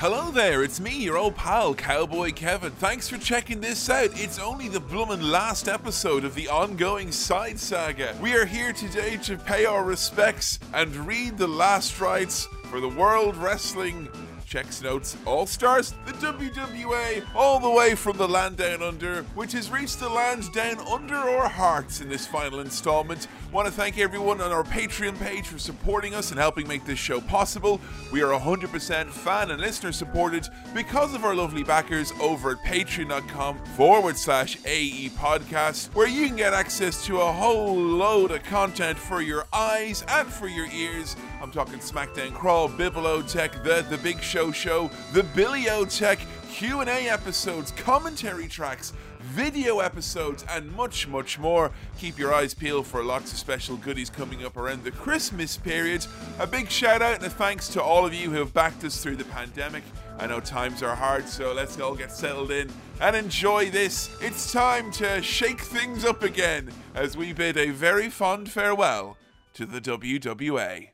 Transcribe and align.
Hello 0.00 0.30
there, 0.30 0.62
it's 0.62 0.80
me, 0.80 0.96
your 0.96 1.18
old 1.18 1.36
pal, 1.36 1.74
Cowboy 1.74 2.32
Kevin. 2.32 2.70
Thanks 2.70 3.06
for 3.06 3.18
checking 3.18 3.60
this 3.60 3.90
out. 3.90 4.08
It's 4.14 4.38
only 4.38 4.66
the 4.66 4.80
bloomin' 4.80 5.30
last 5.30 5.68
episode 5.68 6.24
of 6.24 6.34
the 6.34 6.48
ongoing 6.48 7.12
side 7.12 7.58
saga. 7.58 8.16
We 8.18 8.32
are 8.32 8.46
here 8.46 8.72
today 8.72 9.18
to 9.18 9.36
pay 9.36 9.66
our 9.66 9.84
respects 9.84 10.58
and 10.72 10.96
read 10.96 11.36
the 11.36 11.46
last 11.46 12.00
rites 12.00 12.48
for 12.70 12.80
the 12.80 12.88
World 12.88 13.36
Wrestling 13.36 14.08
checks 14.50 14.82
notes 14.82 15.16
all 15.26 15.46
stars 15.46 15.94
the 16.06 16.12
WWA 16.14 17.24
all 17.36 17.60
the 17.60 17.70
way 17.70 17.94
from 17.94 18.16
the 18.16 18.26
land 18.26 18.56
down 18.56 18.82
under 18.82 19.22
which 19.36 19.52
has 19.52 19.70
reached 19.70 20.00
the 20.00 20.08
land 20.08 20.52
down 20.52 20.76
under 20.80 21.14
our 21.14 21.48
hearts 21.48 22.00
in 22.00 22.08
this 22.08 22.26
final 22.26 22.58
installment. 22.58 23.28
Want 23.52 23.68
to 23.68 23.72
thank 23.72 23.96
everyone 23.98 24.40
on 24.40 24.50
our 24.50 24.64
patreon 24.64 25.16
page 25.20 25.46
for 25.46 25.58
supporting 25.58 26.14
us 26.16 26.32
and 26.32 26.40
helping 26.40 26.66
make 26.66 26.84
this 26.84 26.98
show 26.98 27.20
possible. 27.20 27.80
We 28.12 28.22
are 28.22 28.36
100% 28.36 29.10
fan 29.10 29.52
and 29.52 29.60
listener 29.60 29.92
supported 29.92 30.48
because 30.74 31.14
of 31.14 31.24
our 31.24 31.34
lovely 31.36 31.62
backers 31.62 32.12
over 32.20 32.52
at 32.52 32.64
patreon.com 32.64 33.64
forward 33.76 34.16
slash 34.16 34.58
ae 34.64 35.10
podcast 35.10 35.94
where 35.94 36.08
you 36.08 36.26
can 36.26 36.34
get 36.34 36.54
access 36.54 37.04
to 37.06 37.20
a 37.20 37.32
whole 37.32 37.76
load 37.76 38.32
of 38.32 38.42
content 38.42 38.98
for 38.98 39.22
your 39.22 39.46
eyes 39.52 40.04
and 40.08 40.26
for 40.26 40.48
your 40.48 40.66
ears 40.72 41.14
i'm 41.40 41.50
talking 41.50 41.78
smackdown 41.78 42.32
crawl 42.34 42.68
bibliotech 42.68 43.62
the 43.62 43.80
the 43.90 43.98
big 43.98 44.20
show 44.20 44.52
show, 44.52 44.90
the 45.12 45.22
Bibliotech 45.22 46.18
Q&A 46.50 47.08
episodes, 47.08 47.72
commentary 47.72 48.46
tracks, 48.46 48.92
video 49.20 49.80
episodes, 49.80 50.44
and 50.48 50.70
much, 50.76 51.08
much 51.08 51.38
more. 51.38 51.70
Keep 51.98 52.18
your 52.18 52.34
eyes 52.34 52.54
peeled 52.54 52.86
for 52.86 53.02
lots 53.02 53.32
of 53.32 53.38
special 53.38 53.76
goodies 53.76 54.10
coming 54.10 54.44
up 54.44 54.56
around 54.56 54.84
the 54.84 54.90
Christmas 54.90 55.56
period. 55.56 56.06
A 56.38 56.46
big 56.46 56.70
shout 56.70 57.02
out 57.02 57.16
and 57.16 57.24
a 57.24 57.30
thanks 57.30 57.68
to 57.68 57.82
all 57.82 58.04
of 58.04 58.14
you 58.14 58.30
who 58.30 58.38
have 58.38 58.52
backed 58.52 58.84
us 58.84 59.02
through 59.02 59.16
the 59.16 59.24
pandemic. 59.24 59.82
I 60.18 60.26
know 60.26 60.40
times 60.40 60.82
are 60.82 60.94
hard, 60.94 61.28
so 61.28 61.52
let's 61.52 61.80
all 61.80 61.94
get 61.94 62.12
settled 62.12 62.50
in 62.50 62.70
and 63.00 63.16
enjoy 63.16 63.70
this. 63.70 64.10
It's 64.20 64.52
time 64.52 64.92
to 64.92 65.22
shake 65.22 65.60
things 65.60 66.04
up 66.04 66.22
again 66.22 66.70
as 66.94 67.16
we 67.16 67.32
bid 67.32 67.56
a 67.56 67.70
very 67.70 68.08
fond 68.08 68.50
farewell 68.50 69.16
to 69.54 69.66
the 69.66 69.80
WWA. 69.80 70.88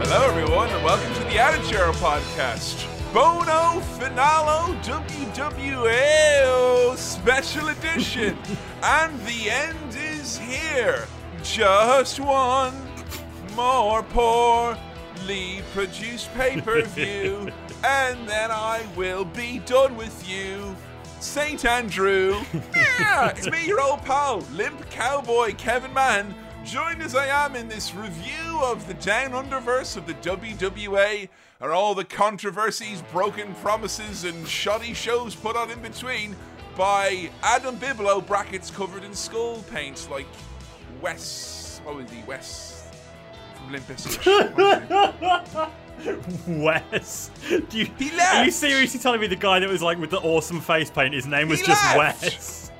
Hello, 0.00 0.24
everyone, 0.26 0.70
and 0.70 0.84
welcome 0.84 1.12
to 1.14 1.20
the 1.24 1.38
Attitude 1.38 1.78
Podcast. 1.96 2.86
Bono 3.12 3.80
Finale 3.98 4.74
WWA 4.82 6.96
Special 6.96 7.68
Edition. 7.68 8.38
and 8.82 9.18
the 9.20 9.50
end 9.50 9.94
is 9.94 10.38
here. 10.38 11.06
Just 11.42 12.20
one 12.20 12.74
more 13.56 14.02
poorly 15.18 15.62
produced 15.72 16.32
pay 16.34 16.60
per 16.60 16.82
view, 16.82 17.50
and 17.84 18.28
then 18.28 18.50
I 18.50 18.86
will 18.96 19.24
be 19.24 19.60
done 19.60 19.96
with 19.96 20.28
you. 20.28 20.74
St. 21.20 21.64
Andrew. 21.64 22.40
yeah, 22.76 23.30
it's 23.30 23.50
me, 23.50 23.66
your 23.66 23.80
old 23.80 24.02
pal, 24.02 24.40
Limp 24.52 24.88
Cowboy 24.90 25.54
Kevin 25.54 25.92
Mann 25.92 26.34
joined 26.64 27.02
as 27.02 27.16
I 27.16 27.26
am 27.26 27.56
in 27.56 27.68
this 27.68 27.94
review 27.94 28.60
of 28.62 28.86
the 28.86 28.94
Down 28.94 29.30
Underverse 29.30 29.96
of 29.96 30.06
the 30.06 30.14
WWA 30.14 31.28
and 31.60 31.70
all 31.72 31.94
the 31.94 32.04
controversies, 32.04 33.02
broken 33.10 33.54
promises, 33.56 34.24
and 34.24 34.46
shoddy 34.46 34.94
shows 34.94 35.34
put 35.34 35.56
on 35.56 35.70
in 35.70 35.80
between 35.80 36.36
by 36.76 37.30
Adam 37.42 37.76
Biblo, 37.78 38.24
brackets 38.24 38.70
covered 38.70 39.02
in 39.02 39.12
skull 39.14 39.64
paint, 39.72 40.08
like 40.10 40.26
Wes. 41.00 41.80
Oh, 41.84 41.94
what 41.94 42.02
was 42.02 42.10
he? 42.12 42.22
Wes 42.24 42.67
from 43.68 43.96
Wes. 46.62 47.30
Do 47.48 47.78
you, 47.78 47.86
He 47.98 48.10
left. 48.12 48.36
Are 48.36 48.44
you 48.44 48.50
seriously 48.50 49.00
telling 49.00 49.20
me 49.20 49.26
the 49.26 49.36
guy 49.36 49.58
that 49.58 49.68
was 49.68 49.82
like 49.82 49.98
with 49.98 50.10
the 50.10 50.20
awesome 50.20 50.60
face 50.60 50.90
paint, 50.90 51.14
his 51.14 51.26
name 51.26 51.48
was 51.48 51.60
He 51.60 51.66
just 51.66 51.96
left. 51.96 52.22
Wes? 52.22 52.70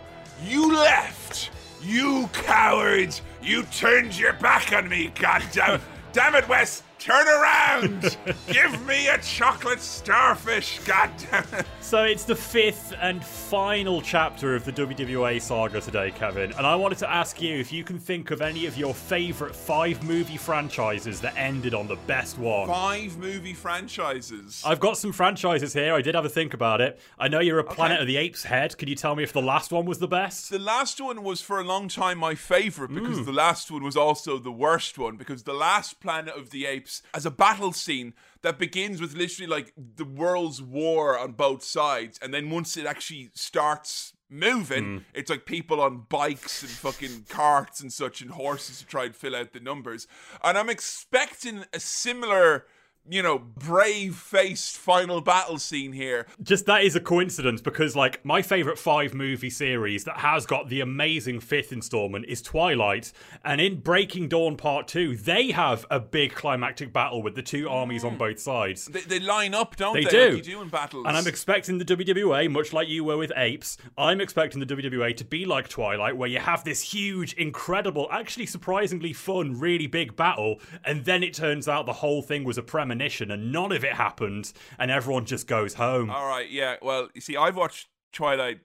You 0.44 0.72
left! 0.74 1.50
You 1.82 2.28
cowards! 2.32 3.22
You 3.42 3.64
turned 3.64 4.18
your 4.18 4.34
back 4.34 4.72
on 4.72 4.88
me, 4.88 5.12
God 5.18 5.42
damn 5.52 5.74
it! 5.76 5.80
Damn 6.12 6.34
it, 6.34 6.48
Wes! 6.48 6.82
Turn 7.08 7.26
around! 7.26 8.18
Give 8.52 8.86
me 8.86 9.08
a 9.08 9.16
chocolate 9.16 9.80
starfish, 9.80 10.78
God 10.80 11.10
damn 11.30 11.44
it! 11.58 11.64
So 11.80 12.04
it's 12.04 12.24
the 12.24 12.36
fifth 12.36 12.92
and 13.00 13.24
final 13.24 14.02
chapter 14.02 14.54
of 14.54 14.66
the 14.66 14.72
WWA 14.72 15.40
saga 15.40 15.80
today, 15.80 16.10
Kevin. 16.10 16.52
And 16.52 16.66
I 16.66 16.74
wanted 16.74 16.98
to 16.98 17.10
ask 17.10 17.40
you 17.40 17.58
if 17.58 17.72
you 17.72 17.82
can 17.82 17.98
think 17.98 18.30
of 18.30 18.42
any 18.42 18.66
of 18.66 18.76
your 18.76 18.92
favourite 18.92 19.56
five 19.56 20.04
movie 20.04 20.36
franchises 20.36 21.18
that 21.22 21.34
ended 21.34 21.72
on 21.72 21.88
the 21.88 21.96
best 22.06 22.36
one. 22.36 22.68
Five 22.68 23.16
movie 23.16 23.54
franchises. 23.54 24.62
I've 24.66 24.80
got 24.80 24.98
some 24.98 25.12
franchises 25.12 25.72
here. 25.72 25.94
I 25.94 26.02
did 26.02 26.14
have 26.14 26.26
a 26.26 26.28
think 26.28 26.52
about 26.52 26.82
it. 26.82 27.00
I 27.18 27.28
know 27.28 27.40
you're 27.40 27.58
a 27.58 27.64
Planet 27.64 28.02
of 28.02 28.06
the 28.06 28.18
Apes 28.18 28.44
head. 28.44 28.76
Can 28.76 28.86
you 28.86 28.94
tell 28.94 29.16
me 29.16 29.22
if 29.22 29.32
the 29.32 29.40
last 29.40 29.72
one 29.72 29.86
was 29.86 29.98
the 29.98 30.08
best? 30.08 30.50
The 30.50 30.58
last 30.58 31.00
one 31.00 31.22
was 31.22 31.40
for 31.40 31.58
a 31.58 31.64
long 31.64 31.88
time 31.88 32.18
my 32.18 32.34
favourite 32.34 32.92
because 32.92 33.20
hmm. 33.20 33.24
the 33.24 33.32
last 33.32 33.70
one 33.70 33.82
was 33.82 33.96
also 33.96 34.36
the 34.36 34.52
worst 34.52 34.98
one 34.98 35.16
because 35.16 35.44
the 35.44 35.54
last 35.54 36.00
Planet 36.00 36.36
of 36.36 36.50
the 36.50 36.66
Apes 36.66 36.97
as 37.14 37.26
a 37.26 37.30
battle 37.30 37.72
scene 37.72 38.14
that 38.42 38.58
begins 38.58 39.00
with 39.00 39.14
literally 39.14 39.46
like 39.50 39.72
the 39.76 40.04
world's 40.04 40.62
war 40.62 41.18
on 41.18 41.32
both 41.32 41.62
sides 41.62 42.18
and 42.22 42.32
then 42.32 42.50
once 42.50 42.76
it 42.76 42.86
actually 42.86 43.30
starts 43.34 44.12
moving 44.30 44.84
Hmm. 44.84 44.98
it's 45.14 45.30
like 45.30 45.46
people 45.46 45.80
on 45.80 46.04
bikes 46.08 46.62
and 46.62 46.70
fucking 46.70 47.24
carts 47.28 47.80
and 47.80 47.92
such 47.92 48.20
and 48.20 48.30
horses 48.32 48.80
to 48.80 48.86
try 48.86 49.06
and 49.06 49.16
fill 49.16 49.34
out 49.34 49.52
the 49.52 49.60
numbers 49.60 50.06
and 50.44 50.58
I'm 50.58 50.68
expecting 50.68 51.64
a 51.72 51.80
similar 51.80 52.66
you 53.10 53.22
know, 53.22 53.38
brave 53.38 54.16
faced 54.16 54.76
final 54.76 55.20
battle 55.20 55.58
scene 55.58 55.92
here. 55.92 56.26
Just 56.42 56.66
that 56.66 56.82
is 56.84 56.94
a 56.94 57.00
coincidence 57.00 57.60
because, 57.60 57.96
like, 57.96 58.22
my 58.24 58.42
favorite 58.42 58.78
five 58.78 59.14
movie 59.14 59.50
series 59.50 60.04
that 60.04 60.18
has 60.18 60.44
got 60.44 60.68
the 60.68 60.80
amazing 60.80 61.40
fifth 61.40 61.72
installment 61.72 62.26
is 62.26 62.42
Twilight. 62.42 63.12
And 63.44 63.60
in 63.60 63.80
Breaking 63.80 64.28
Dawn 64.28 64.56
Part 64.56 64.88
2, 64.88 65.16
they 65.16 65.50
have 65.52 65.86
a 65.90 65.98
big 65.98 66.34
climactic 66.34 66.92
battle 66.92 67.22
with 67.22 67.34
the 67.34 67.42
two 67.42 67.68
armies 67.68 68.04
on 68.04 68.18
both 68.18 68.38
sides. 68.38 68.86
They, 68.86 69.00
they 69.00 69.20
line 69.20 69.54
up, 69.54 69.76
don't 69.76 69.94
They 69.94 70.04
they? 70.04 70.10
do. 70.10 70.34
Like 70.34 70.42
do 70.42 70.60
in 70.62 70.68
battles. 70.68 71.06
And 71.06 71.16
I'm 71.16 71.26
expecting 71.26 71.78
the 71.78 71.84
WWA, 71.84 72.50
much 72.50 72.72
like 72.72 72.88
you 72.88 73.04
were 73.04 73.16
with 73.16 73.32
Apes, 73.36 73.78
I'm 73.96 74.20
expecting 74.20 74.60
the 74.60 74.66
WWA 74.66 75.16
to 75.16 75.24
be 75.24 75.46
like 75.46 75.68
Twilight, 75.68 76.16
where 76.16 76.28
you 76.28 76.40
have 76.40 76.62
this 76.64 76.82
huge, 76.82 77.32
incredible, 77.34 78.08
actually 78.12 78.46
surprisingly 78.46 79.12
fun, 79.12 79.58
really 79.58 79.86
big 79.86 80.14
battle, 80.14 80.60
and 80.84 81.04
then 81.04 81.22
it 81.22 81.32
turns 81.32 81.68
out 81.68 81.86
the 81.86 81.92
whole 81.92 82.20
thing 82.22 82.44
was 82.44 82.58
a 82.58 82.62
premonition 82.62 82.97
and 83.30 83.52
none 83.52 83.72
of 83.72 83.84
it 83.84 83.94
happened, 83.94 84.52
and 84.78 84.90
everyone 84.90 85.24
just 85.24 85.46
goes 85.46 85.74
home. 85.74 86.10
All 86.10 86.26
right, 86.26 86.48
yeah. 86.50 86.76
Well, 86.82 87.08
you 87.14 87.20
see, 87.20 87.36
I've 87.36 87.56
watched 87.56 87.88
Twilight 88.12 88.60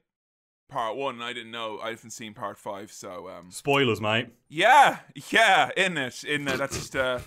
Part 0.69 0.95
One, 0.95 1.15
and 1.15 1.23
I 1.23 1.33
didn't 1.33 1.51
know 1.51 1.79
I 1.79 1.89
haven't 1.91 2.11
seen 2.11 2.33
Part 2.33 2.57
Five. 2.57 2.91
So, 2.91 3.29
um, 3.29 3.51
Spoilers, 3.51 4.01
mate. 4.01 4.29
yeah, 4.49 4.99
yeah, 5.29 5.69
in 5.77 5.97
it, 5.97 6.23
in 6.23 6.47
it. 6.47 6.57
That's 6.57 6.75
just 6.77 6.95
uh, 6.95 7.19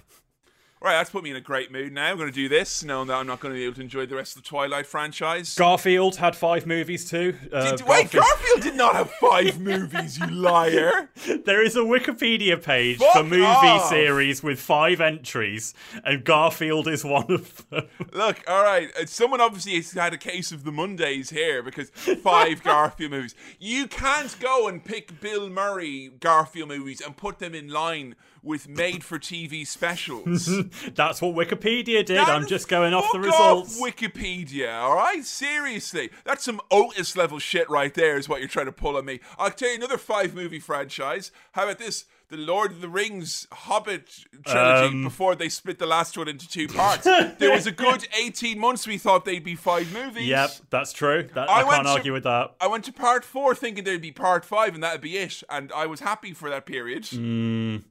right. 0.83 0.93
That's 0.93 1.11
put 1.11 1.23
me 1.25 1.31
in 1.31 1.37
a 1.37 1.41
great 1.41 1.73
mood. 1.73 1.93
Now 1.93 2.07
I'm 2.11 2.17
going 2.17 2.29
to 2.29 2.35
do 2.35 2.49
this, 2.49 2.85
knowing 2.85 3.09
that 3.09 3.15
I'm 3.17 3.27
not 3.27 3.41
going 3.41 3.53
to 3.55 3.59
be 3.59 3.65
able 3.65 3.75
to 3.77 3.81
enjoy 3.81 4.07
the 4.07 4.15
rest 4.17 4.37
of 4.37 4.43
the 4.43 4.49
Twilight 4.49 4.87
franchise. 4.87 5.55
Garfield 5.55 6.17
had 6.17 6.37
five 6.37 6.67
movies 6.67 7.09
too. 7.09 7.37
Uh, 7.53 7.71
Did- 7.77 7.87
wait, 7.87 8.11
Garfield- 8.11 8.25
Garfield 8.25 8.63
did 8.63 8.75
not 8.77 8.95
have 8.95 9.11
five 9.13 9.59
movies, 9.61 10.19
you 10.19 10.27
liar. 10.27 11.11
There 11.45 11.63
is 11.65 11.77
a 11.77 11.81
Wikipedia 11.81 12.63
page 12.63 12.99
Fuck 12.99 13.13
for 13.15 13.23
movie 13.25 13.43
off. 13.45 13.89
series 13.89 14.43
with 14.43 14.61
five 14.61 15.01
entries, 15.01 15.75
and 16.05 16.25
Garfield 16.25 16.89
is 16.89 17.05
one 17.05 17.31
of 17.31 17.69
them. 17.71 17.87
Look, 18.13 18.43
all 18.47 18.63
right. 18.63 18.89
uh, 19.01 19.07
Someone 19.07 19.41
obviously 19.41 19.75
has 19.77 19.93
had 19.93 20.13
a 20.13 20.19
case 20.19 20.53
of 20.53 20.65
the 20.65 20.73
Mondays 20.73 21.31
here 21.31 21.63
because 21.63 21.91
five 21.91 22.63
Garfield 22.65 23.11
movies. 23.13 23.35
You 23.59 23.87
can't 23.89 24.35
go 24.41 24.69
and 24.69 24.85
pick 24.85 25.21
Bill 25.21 25.49
Murray 25.49 26.11
Garfield 26.21 26.69
movies 26.69 27.01
and 27.01 27.17
put 27.17 27.39
them 27.39 27.55
in 27.55 27.69
line 27.69 28.15
with 28.47 28.69
made-for-TV 28.69 29.67
specials. 29.67 30.47
That's 30.95 31.21
what 31.21 31.35
Wikipedia 31.35 32.07
did. 32.07 32.19
I'm 32.19 32.47
just 32.47 32.69
going 32.69 32.95
off 32.95 33.05
the 33.13 33.21
results. 33.21 33.81
Wikipedia, 33.81 34.73
all 34.81 34.95
right? 34.97 35.25
Seriously, 35.25 36.11
that's 36.25 36.45
some 36.45 36.61
Otis 36.71 37.17
level 37.17 37.39
shit 37.39 37.69
right 37.69 37.93
there. 37.93 38.17
Is 38.17 38.29
what 38.29 38.41
you're 38.41 38.49
trying 38.49 38.67
to 38.67 38.73
pull 38.73 38.97
on 38.97 39.05
me. 39.05 39.21
I'll 39.39 39.51
tell 39.51 39.69
you 39.71 39.75
another 39.77 39.99
five 39.99 40.35
movie 40.35 40.61
franchise. 40.61 41.33
How 41.53 41.65
about 41.65 41.79
this? 41.79 42.05
The 42.29 42.37
Lord 42.37 42.73
of 42.73 42.81
the 42.81 42.89
Rings 42.89 43.47
Hobbit 43.53 44.25
trilogy 44.45 44.95
Um. 44.97 45.05
before 45.05 45.37
they 45.37 45.49
split 45.49 45.79
the 45.79 45.87
last 45.87 46.19
one 46.19 46.27
into 46.27 46.49
two 46.49 46.67
parts. 46.67 47.05
there 47.39 47.53
was 47.53 47.69
a 47.69 47.71
good 47.73 48.09
18 48.21 48.59
months 48.59 48.85
we 48.85 48.99
thought 48.99 49.25
they'd 49.25 49.45
be 49.45 49.55
five 49.55 49.93
movies. 49.93 50.27
Yep, 50.27 50.51
that's 50.71 50.93
true. 50.93 51.29
That, 51.35 51.49
I 51.49 51.61
I, 51.61 51.63
can't 51.63 51.85
to- 51.85 51.91
argue 51.93 52.13
with 52.13 52.25
that. 52.25 52.57
I 52.61 52.67
went 52.67 52.85
to 52.87 52.93
part 52.93 53.25
four 53.25 53.55
thinking 53.55 53.85
there'd 53.85 54.03
be 54.03 54.11
part 54.11 54.45
five 54.45 54.75
and 54.75 54.83
that'd 54.83 55.01
be 55.01 55.17
it. 55.19 55.43
And 55.49 55.71
I 55.73 55.87
was 55.87 56.01
happy 56.01 56.33
for 56.33 56.51
that 56.51 56.67
period. 56.67 57.05
Mm. 57.05 57.85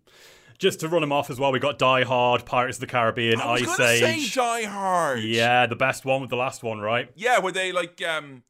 Just 0.58 0.80
to 0.82 0.88
run 0.88 1.02
them 1.02 1.12
off 1.12 1.30
as 1.30 1.40
well, 1.40 1.52
we 1.52 1.60
got 1.60 1.78
Die 1.78 2.04
Hard, 2.04 2.46
Pirates 2.46 2.78
of 2.78 2.82
the 2.82 2.88
Caribbean, 2.88 3.42
I 3.42 3.54
was 3.62 3.80
Ice 3.80 4.02
Age. 4.02 4.34
say 4.34 4.42
Die 4.42 4.64
Hard. 4.64 5.22
yeah, 5.24 5.66
the 5.66 5.76
best 5.76 6.06
one 6.06 6.22
with 6.22 6.30
the 6.30 6.38
last 6.38 6.64
one, 6.64 6.80
right? 6.80 7.10
Yeah, 7.16 7.40
where 7.40 7.52
they 7.52 7.72
like 7.72 8.02
um 8.02 8.44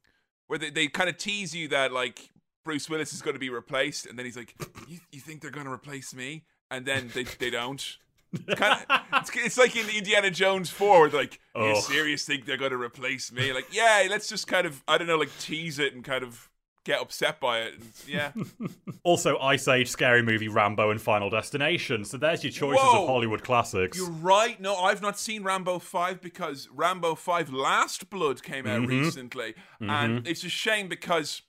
where 0.47 0.59
they, 0.59 0.69
they 0.69 0.87
kind 0.87 1.09
of 1.09 1.17
tease 1.17 1.55
you 1.55 1.67
that 1.69 1.91
like 1.91 2.29
Bruce 2.63 2.89
Willis 2.89 3.13
is 3.13 3.21
going 3.21 3.33
to 3.35 3.39
be 3.39 3.49
replaced, 3.49 4.05
and 4.05 4.17
then 4.17 4.25
he's 4.25 4.37
like, 4.37 4.55
"You, 4.87 4.99
you 5.11 5.19
think 5.19 5.41
they're 5.41 5.51
going 5.51 5.65
to 5.67 5.71
replace 5.71 6.13
me?" 6.15 6.43
And 6.71 6.85
then 6.85 7.09
they 7.13 7.23
they 7.23 7.49
don't. 7.49 7.97
It's 8.33 8.59
kind 8.59 8.83
of 8.89 8.99
it's, 9.13 9.31
it's 9.35 9.57
like 9.57 9.75
in 9.75 9.87
Indiana 9.89 10.29
Jones 10.31 10.69
four, 10.69 11.01
where 11.01 11.09
they're 11.09 11.21
like, 11.21 11.39
"You 11.55 11.61
Oh. 11.75 11.79
serious 11.79 12.25
think 12.25 12.45
they're 12.45 12.57
going 12.57 12.71
to 12.71 12.77
replace 12.81 13.31
me?" 13.31 13.53
Like, 13.53 13.67
yeah, 13.71 14.05
let's 14.09 14.27
just 14.27 14.47
kind 14.47 14.67
of 14.67 14.83
I 14.87 14.97
don't 14.97 15.07
know, 15.07 15.17
like 15.17 15.29
tease 15.39 15.79
it 15.79 15.93
and 15.93 16.03
kind 16.03 16.23
of 16.23 16.49
get 16.85 17.01
upset 17.01 17.39
by 17.41 17.61
it. 17.61 17.73
And, 17.73 17.91
yeah, 18.07 18.31
Also, 19.03 19.37
Ice 19.39 19.67
Age, 19.67 19.89
Scary 19.89 20.21
Movie, 20.21 20.47
Rambo, 20.47 20.91
and 20.91 21.01
Final 21.01 21.29
Destination. 21.29 22.05
So 22.05 22.17
there's 22.17 22.43
your 22.43 22.51
choices 22.51 22.81
Whoa. 22.83 23.03
of 23.03 23.09
Hollywood 23.09 23.43
classics. 23.43 23.97
You're 23.97 24.09
right. 24.09 24.59
No, 24.61 24.75
I've 24.77 25.01
not 25.01 25.19
seen 25.19 25.43
Rambo 25.43 25.79
5 25.79 26.21
because 26.21 26.69
Rambo 26.71 27.15
5 27.15 27.51
Last 27.51 28.09
Blood 28.09 28.41
came 28.41 28.65
out 28.65 28.81
mm-hmm. 28.83 29.03
recently. 29.03 29.55
And 29.79 30.19
mm-hmm. 30.19 30.27
it's 30.27 30.43
a 30.43 30.49
shame 30.49 30.87
because 30.87 31.41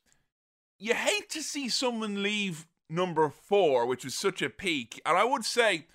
you 0.79 0.95
hate 0.95 1.31
to 1.31 1.43
see 1.43 1.69
someone 1.69 2.23
leave 2.23 2.67
number 2.91 3.29
4, 3.29 3.87
which 3.87 4.05
was 4.05 4.15
such 4.15 4.43
a 4.43 4.51
peak. 4.51 5.01
And 5.07 5.17
I 5.17 5.25
would 5.25 5.45
say 5.45 5.87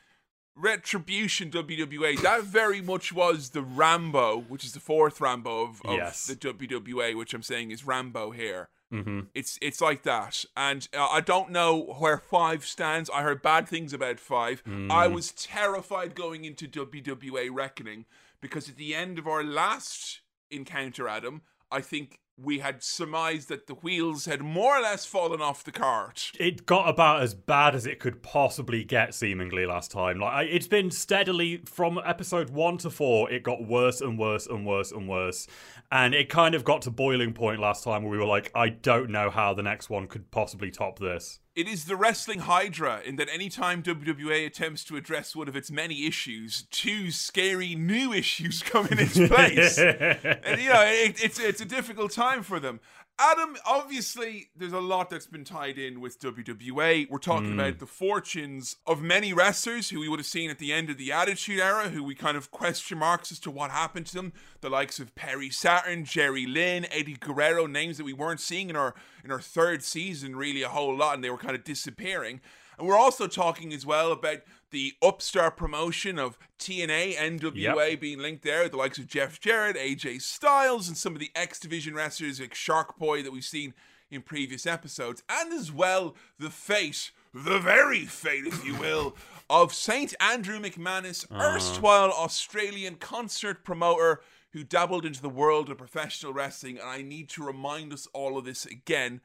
Retribution 0.56 1.50
WWA, 1.50 2.22
that 2.22 2.44
very 2.44 2.82
much 2.82 3.14
was 3.14 3.50
the 3.50 3.62
Rambo, 3.62 4.42
which 4.48 4.66
is 4.66 4.74
the 4.74 4.80
fourth 4.80 5.22
Rambo 5.22 5.64
of, 5.64 5.82
of 5.86 5.96
Yes. 5.96 6.28
the 6.28 6.36
WWA, 6.36 7.16
which 7.16 7.34
I'm 7.34 7.44
saying 7.44 7.72
is 7.72 7.86
Rambo 7.86 8.32
here. 8.32 8.70
Hmm 8.92 9.22
It's 9.34 9.58
it's 9.62 9.82
like 9.82 10.04
that, 10.04 10.44
and 10.56 10.88
uh, 10.96 11.08
I 11.08 11.22
don't 11.22 11.50
know 11.50 11.96
where 11.98 12.18
five 12.18 12.66
stands. 12.66 13.10
I 13.10 13.22
heard 13.22 13.42
bad 13.42 13.68
things 13.68 13.94
about 13.94 14.20
five. 14.20 14.62
I 14.92 15.08
was 15.08 15.32
terrified 15.32 16.14
going 16.14 16.46
into 16.46 16.68
WWA 16.68 17.50
Reckoning 17.52 18.06
because 18.42 18.70
at 18.70 18.76
the 18.76 18.94
end 18.94 19.18
of 19.18 19.28
our 19.28 19.44
last 19.44 20.22
encounter, 20.50 21.08
Adam, 21.08 21.42
I 21.72 21.80
think 21.82 22.20
we 22.44 22.60
had 22.60 22.84
surmised 22.84 23.50
that 23.50 23.68
the 23.68 23.76
wheels 23.76 24.26
had 24.26 24.42
more 24.42 24.78
or 24.78 24.82
less 24.82 25.06
fallen 25.06 25.42
off 25.42 25.64
the 25.64 25.72
cart. 25.72 26.32
It 26.40 26.66
got 26.66 26.90
about 26.90 27.22
as 27.22 27.34
bad 27.34 27.76
as 27.76 27.86
it 27.86 28.00
could 28.00 28.24
possibly 28.24 28.84
get, 28.84 29.14
seemingly 29.14 29.66
last 29.66 29.92
time. 29.92 30.20
Like 30.20 30.48
it's 30.50 30.68
been 30.68 30.92
steadily 30.92 31.62
from 31.66 32.00
episode 32.06 32.50
one 32.50 32.78
to 32.80 32.90
four. 32.90 33.32
It 33.32 33.44
got 33.44 33.66
worse 33.66 34.02
and 34.02 34.18
worse 34.18 34.48
and 34.48 34.66
worse 34.66 34.92
and 34.92 35.08
worse, 35.08 35.48
and 35.92 36.14
it 36.14 36.30
kind 36.30 36.56
of 36.56 36.64
got 36.64 36.82
to 36.84 36.92
boiling 36.92 37.34
point 37.34 37.60
last 37.60 37.84
time 37.84 38.04
where 38.04 38.12
we 38.12 38.18
were 38.18 38.26
like, 38.26 38.52
I 38.56 38.70
don't 38.70 39.10
know 39.10 39.30
how 39.30 39.54
the 39.54 39.64
next 39.64 39.90
one 39.90 40.08
could 40.08 40.32
possibly 40.32 40.72
top 40.72 41.00
this. 41.00 41.40
It 41.54 41.68
is 41.68 41.84
the 41.84 41.98
wrestling 41.98 42.40
hydra 42.40 43.02
in 43.06 43.18
that 43.18 43.28
anytime 43.28 43.84
WWE 43.84 44.46
attempts 44.46 44.86
to 44.86 44.96
address 44.96 45.36
one 45.36 45.50
of 45.50 45.56
its 45.56 45.70
many 45.70 46.08
issues, 46.08 46.64
two 46.72 47.12
scary 47.12 47.76
new 47.76 48.14
issues 48.14 48.64
come 48.64 48.88
in 48.88 49.00
its 49.00 49.18
place. 49.28 49.78
and 49.78 50.62
you 50.62 50.70
know, 50.70 50.82
it, 50.82 51.22
it's 51.22 51.40
it's 51.40 51.60
a 51.60 51.66
difficult 51.66 52.12
time 52.14 52.42
for 52.42 52.60
them. 52.62 52.80
Adam, 53.20 53.56
obviously, 53.66 54.50
there's 54.56 54.74
a 54.74 54.80
lot 54.80 55.10
that's 55.10 55.28
been 55.28 55.44
tied 55.44 55.78
in 55.78 56.02
with 56.02 56.20
WWE. 56.20 57.08
We're 57.10 57.18
talking 57.20 57.54
hmm. 57.54 57.60
about 57.60 57.80
the 57.80 57.86
fortunes 57.86 58.78
of 58.88 59.02
many 59.02 59.32
wrestlers 59.32 59.90
who 59.90 60.00
we 60.00 60.10
would 60.10 60.20
have 60.20 60.26
seen 60.26 60.50
at 60.50 60.58
the 60.58 60.74
end 60.74 60.90
of 60.90 60.98
the 60.98 61.12
Attitude 61.12 61.60
Era, 61.60 61.90
who 61.90 62.04
we 62.04 62.16
kind 62.16 62.36
of 62.36 62.50
question 62.50 62.98
marks 62.98 63.32
as 63.32 63.40
to 63.40 63.52
what 63.52 63.70
happened 63.70 64.08
to 64.08 64.16
them. 64.16 64.34
The 64.62 64.70
likes 64.70 65.00
of 65.00 65.14
Perry 65.14 65.50
Saturn, 65.50 66.04
Jerry 66.04 66.48
Lynn, 66.48 66.88
Eddie 66.92 67.18
Guerrero, 67.20 67.68
names 67.68 67.98
that 67.98 68.06
we 68.06 68.14
weren't 68.14 68.40
seeing 68.40 68.70
in 68.70 68.76
our 68.76 68.96
in 69.24 69.32
our 69.32 69.42
third 69.42 69.84
season 69.84 70.36
really 70.36 70.64
a 70.64 70.70
whole 70.70 70.96
lot, 70.96 71.16
and 71.16 71.24
they 71.24 71.30
were 71.30 71.38
kind 71.38 71.56
of 71.56 71.64
disappearing. 71.64 72.42
And 72.82 72.88
we're 72.88 72.98
also 72.98 73.28
talking 73.28 73.74
as 73.74 73.86
well 73.86 74.12
about 74.12 74.40
the 74.72 74.96
upstart 75.04 75.56
promotion 75.56 76.18
of 76.18 76.40
TNA, 76.58 77.16
NWA 77.16 78.00
being 78.00 78.18
linked 78.18 78.44
there, 78.44 78.68
the 78.68 78.76
likes 78.76 78.98
of 78.98 79.06
Jeff 79.06 79.40
Jarrett, 79.40 79.76
AJ 79.76 80.24
Styles, 80.24 80.88
and 80.88 80.98
some 80.98 81.14
of 81.14 81.20
the 81.20 81.30
X 81.36 81.60
Division 81.60 81.94
wrestlers 81.94 82.40
like 82.40 82.56
Shark 82.56 82.98
Boy 82.98 83.22
that 83.22 83.32
we've 83.32 83.44
seen 83.44 83.76
in 84.10 84.24
previous 84.24 84.66
episodes, 84.66 85.22
and 85.30 85.54
as 85.54 85.72
well 85.72 86.16
the 86.40 86.50
fate, 86.50 87.12
the 87.36 87.60
very 87.60 88.06
fate, 88.06 88.48
if 88.48 88.66
you 88.66 88.74
will, 88.74 89.16
of 89.52 89.76
Saint 89.76 90.16
Andrew 90.20 90.60
McManus, 90.60 91.24
uh-huh. 91.30 91.54
erstwhile 91.54 92.12
Australian 92.12 92.96
concert 92.96 93.64
promoter 93.64 94.22
who 94.54 94.64
dabbled 94.64 95.06
into 95.06 95.22
the 95.22 95.30
world 95.30 95.70
of 95.70 95.78
professional 95.78 96.34
wrestling. 96.34 96.80
And 96.80 96.90
I 96.90 97.04
need 97.04 97.30
to 97.30 97.46
remind 97.46 97.94
us 97.94 98.08
all 98.12 98.40
of 98.40 98.46
this 98.46 98.66
again 98.66 99.22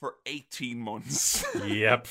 for 0.00 0.14
18 0.26 0.78
months. 0.78 1.44
yep, 1.66 2.06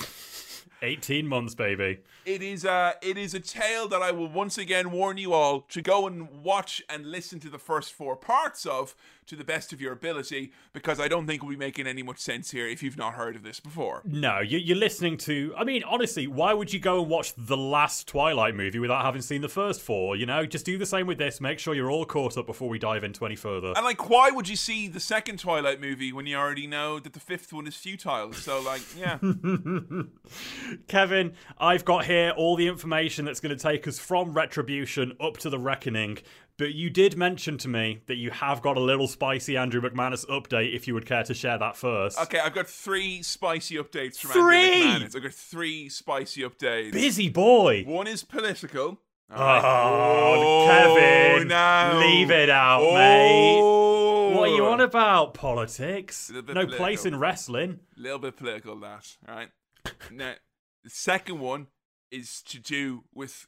eighteen 0.84 1.28
months, 1.28 1.56
baby. 1.56 2.00
It 2.26 2.44
is 2.44 2.66
a 2.66 2.96
it 3.02 3.18
is 3.18 3.34
a 3.34 3.40
tale 3.40 3.88
that 3.88 4.02
I 4.02 4.12
will 4.12 4.30
once 4.30 4.58
again 4.58 4.92
warn 4.92 5.18
you 5.18 5.34
all 5.34 5.62
to 5.62 5.82
go 5.82 6.06
and 6.06 6.44
watch 6.44 6.82
and 6.88 7.06
listen 7.06 7.40
to 7.40 7.50
the 7.50 7.58
first 7.58 7.94
four 7.94 8.16
parts 8.16 8.66
of 8.66 8.96
to 9.28 9.36
the 9.36 9.44
best 9.44 9.74
of 9.74 9.82
your 9.82 9.94
ability 9.94 10.52
because 10.74 11.00
I 11.00 11.08
don't 11.08 11.28
think 11.28 11.42
we'll 11.42 11.52
be 11.52 11.58
making 11.58 11.88
any 11.88 12.04
much 12.04 12.20
sense 12.20 12.52
here 12.52 12.68
if 12.68 12.84
you've 12.84 12.98
not 12.98 13.14
heard 13.14 13.36
of 13.36 13.44
this 13.44 13.60
before. 13.60 14.02
No, 14.06 14.40
you, 14.40 14.58
you're 14.58 14.78
listening 14.78 15.18
to. 15.20 15.54
I 15.58 15.64
mean, 15.64 15.84
honestly, 15.84 16.28
why 16.28 16.54
would 16.54 16.74
you 16.74 16.80
go 16.80 17.02
and 17.02 17.10
watch 17.10 17.34
the 17.38 17.58
last 17.58 18.08
Twilight 18.08 18.56
movie 18.56 18.80
without 18.80 19.06
having 19.06 19.22
seen 19.22 19.42
the 19.42 19.50
first 19.50 19.82
four? 19.82 20.16
You 20.16 20.26
know, 20.26 20.46
just 20.46 20.66
do 20.66 20.78
the 20.78 20.86
same 20.86 21.08
with 21.08 21.18
this. 21.18 21.42
Make 21.42 21.60
sure 21.60 21.74
you're 21.74 21.92
all 21.92 22.06
caught 22.06 22.38
up 22.38 22.46
before 22.46 22.70
we 22.70 22.80
dive 22.80 23.04
into 23.04 23.26
any 23.26 23.36
further. 23.36 23.74
And 23.76 23.86
like, 23.86 24.10
why 24.10 24.30
would 24.32 24.48
you 24.50 24.56
see 24.56 24.88
the 24.88 25.00
second 25.00 25.40
Twilight 25.40 25.80
movie 25.80 26.12
when 26.12 26.26
you 26.26 26.38
already 26.38 26.68
know 26.68 27.00
that 27.00 27.14
the 27.14 27.20
fifth 27.20 27.54
one 27.54 27.68
is 27.68 27.76
futile? 27.76 28.34
So 28.34 28.62
like, 28.62 28.82
yeah, 28.98 29.20
Kevin, 30.88 31.34
I've 31.58 31.86
got 31.86 32.06
here 32.06 32.34
all 32.36 32.56
the 32.56 32.68
information 32.68 33.26
that's 33.26 33.40
going 33.40 33.56
to 33.56 33.62
take 33.62 33.88
us 33.88 34.00
from 34.00 34.34
Retribution 34.34 35.14
up 35.20 35.38
to 35.38 35.50
the 35.50 35.60
Reckoning. 35.60 36.18
But 36.64 36.76
you 36.76 36.90
did 36.90 37.18
mention 37.18 37.58
to 37.58 37.68
me 37.68 38.04
that 38.06 38.16
you 38.16 38.32
have 38.32 38.62
got 38.62 38.78
a 38.78 38.80
little 38.80 39.10
spicy 39.10 39.58
Andrew 39.58 39.82
McManus 39.82 40.26
update 40.28 40.74
if 40.74 40.88
you 40.88 40.94
would 40.94 41.06
care 41.06 41.24
to 41.24 41.34
share 41.34 41.58
that 41.58 41.76
first. 41.76 42.18
okay. 42.18 42.40
I've 42.40 42.56
got 42.56 42.70
three 42.70 43.22
spicy 43.22 43.76
updates 43.76 44.16
from 44.16 44.32
Three? 44.32 44.82
Andrew 44.82 45.10
McManus. 45.10 45.16
I've 45.18 45.24
got 45.24 45.34
three 45.34 45.90
spicy 45.90 46.44
updates. 46.44 46.94
Busy 46.94 47.28
boy. 47.28 47.84
One 47.86 48.08
is 48.08 48.24
political. 48.24 49.02
Ah, 49.30 49.90
oh, 49.92 50.66
Kevin, 50.70 51.50
no. 51.50 52.00
leave 52.02 52.32
it 52.32 52.50
out, 52.50 52.80
mate. 52.94 53.60
Oh. 53.62 54.38
What 54.38 54.50
are 54.50 54.56
you 54.56 54.66
on 54.66 54.80
about? 54.80 55.34
Politics? 55.34 56.32
No 56.34 56.44
political. 56.44 56.78
place 56.78 57.06
in 57.06 57.20
wrestling. 57.20 57.82
A 57.98 58.02
little 58.02 58.20
bit 58.20 58.38
political 58.38 58.80
that 58.80 59.18
all 59.28 59.36
right 59.36 59.50
now 60.14 60.36
the 60.82 60.90
second 60.90 61.42
one 61.42 61.68
is 62.10 62.42
to 62.44 62.58
do 62.58 63.04
with 63.14 63.48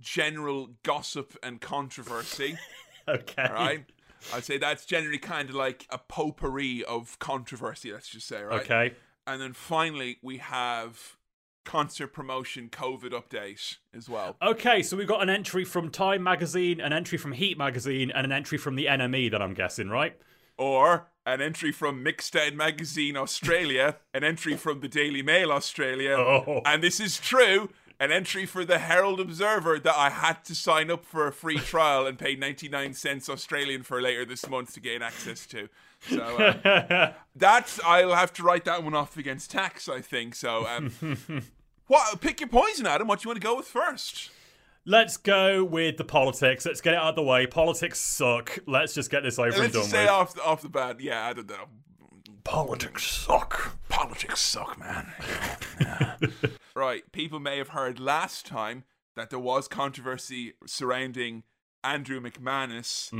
general 0.00 0.70
gossip 0.82 1.36
and 1.42 1.60
controversy 1.60 2.58
Okay. 3.08 3.42
all 3.42 3.52
right 3.54 3.84
i'd 4.34 4.44
say 4.44 4.58
that's 4.58 4.84
generally 4.84 5.18
kind 5.18 5.48
of 5.48 5.54
like 5.54 5.86
a 5.90 5.98
potpourri 5.98 6.84
of 6.84 7.18
controversy 7.18 7.92
let's 7.92 8.08
just 8.08 8.26
say 8.28 8.42
right 8.42 8.60
Okay. 8.62 8.94
and 9.26 9.40
then 9.40 9.52
finally 9.52 10.18
we 10.22 10.38
have 10.38 11.16
concert 11.64 12.08
promotion 12.08 12.68
covid 12.70 13.10
update 13.12 13.76
as 13.94 14.08
well 14.08 14.36
Okay, 14.42 14.82
so 14.82 14.96
we've 14.96 15.06
got 15.08 15.22
an 15.22 15.28
entry 15.30 15.64
from 15.64 15.90
Time 15.90 16.22
Magazine, 16.22 16.80
an 16.80 16.92
entry 16.92 17.18
from 17.18 17.32
Heat 17.32 17.58
Magazine, 17.58 18.10
and 18.10 18.24
an 18.24 18.32
entry 18.32 18.56
from 18.58 18.76
the 18.76 18.86
NME 18.86 19.30
that 19.30 19.42
I'm 19.42 19.52
guessing, 19.54 19.88
right? 19.90 20.16
or 20.56 21.06
an 21.26 21.40
entry 21.40 21.70
from 21.72 22.04
Mixdown 22.04 22.54
Magazine 22.54 23.16
Australia, 23.16 23.96
an 24.12 24.24
entry 24.24 24.56
from 24.56 24.80
the 24.80 24.88
Daily 24.88 25.22
Mail 25.22 25.52
Australia, 25.52 26.14
Oh. 26.18 26.60
and 26.66 26.82
this 26.82 26.98
is 27.00 27.18
true, 27.18 27.68
an 28.00 28.10
entry 28.10 28.46
for 28.46 28.64
the 28.64 28.78
Herald 28.78 29.20
Observer 29.20 29.78
that 29.78 29.94
I 29.94 30.08
had 30.08 30.42
to 30.46 30.54
sign 30.54 30.90
up 30.90 31.04
for 31.04 31.26
a 31.26 31.32
free 31.32 31.58
trial 31.58 32.06
and 32.06 32.18
pay 32.18 32.34
99 32.34 32.94
cents 32.94 33.28
Australian 33.28 33.82
for 33.82 34.00
later 34.00 34.24
this 34.24 34.48
month 34.48 34.72
to 34.74 34.80
gain 34.80 35.02
access 35.02 35.46
to. 35.48 35.68
So 36.08 36.18
uh, 36.18 37.12
that's 37.36 37.78
I'll 37.84 38.14
have 38.14 38.32
to 38.34 38.42
write 38.42 38.64
that 38.64 38.82
one 38.82 38.94
off 38.94 39.18
against 39.18 39.50
tax, 39.50 39.86
I 39.86 40.00
think. 40.00 40.34
So 40.34 40.66
um, 40.66 40.92
what? 41.88 42.20
Pick 42.22 42.40
your 42.40 42.48
poison, 42.48 42.86
Adam. 42.86 43.06
What 43.06 43.20
do 43.20 43.26
you 43.26 43.28
want 43.28 43.40
to 43.42 43.46
go 43.46 43.56
with 43.56 43.66
first? 43.66 44.30
Let's 44.86 45.18
go 45.18 45.62
with 45.62 45.98
the 45.98 46.04
politics. 46.04 46.64
Let's 46.64 46.80
get 46.80 46.94
it 46.94 46.96
out 46.96 47.10
of 47.10 47.16
the 47.16 47.22
way. 47.22 47.46
Politics 47.46 48.00
suck. 48.00 48.58
Let's 48.66 48.94
just 48.94 49.10
get 49.10 49.22
this 49.22 49.38
over 49.38 49.48
and 49.48 49.58
Let's 49.58 49.74
done 49.74 49.82
just 49.82 49.90
say 49.90 50.04
with. 50.04 50.10
off 50.10 50.34
the, 50.34 50.42
off 50.42 50.62
the 50.62 50.70
bat. 50.70 51.00
Yeah, 51.00 51.26
I 51.26 51.34
don't 51.34 51.50
know. 51.50 51.66
Politics 52.44 53.04
suck. 53.04 53.76
Politics 53.90 54.40
suck, 54.40 54.78
man. 54.78 55.12
Yeah. 55.82 56.16
right. 56.74 57.10
People 57.12 57.40
may 57.40 57.58
have 57.58 57.68
heard 57.68 57.98
last 58.00 58.46
time 58.46 58.84
that 59.16 59.30
there 59.30 59.38
was 59.38 59.68
controversy 59.68 60.54
surrounding 60.66 61.42
Andrew 61.82 62.20
McManus, 62.20 63.10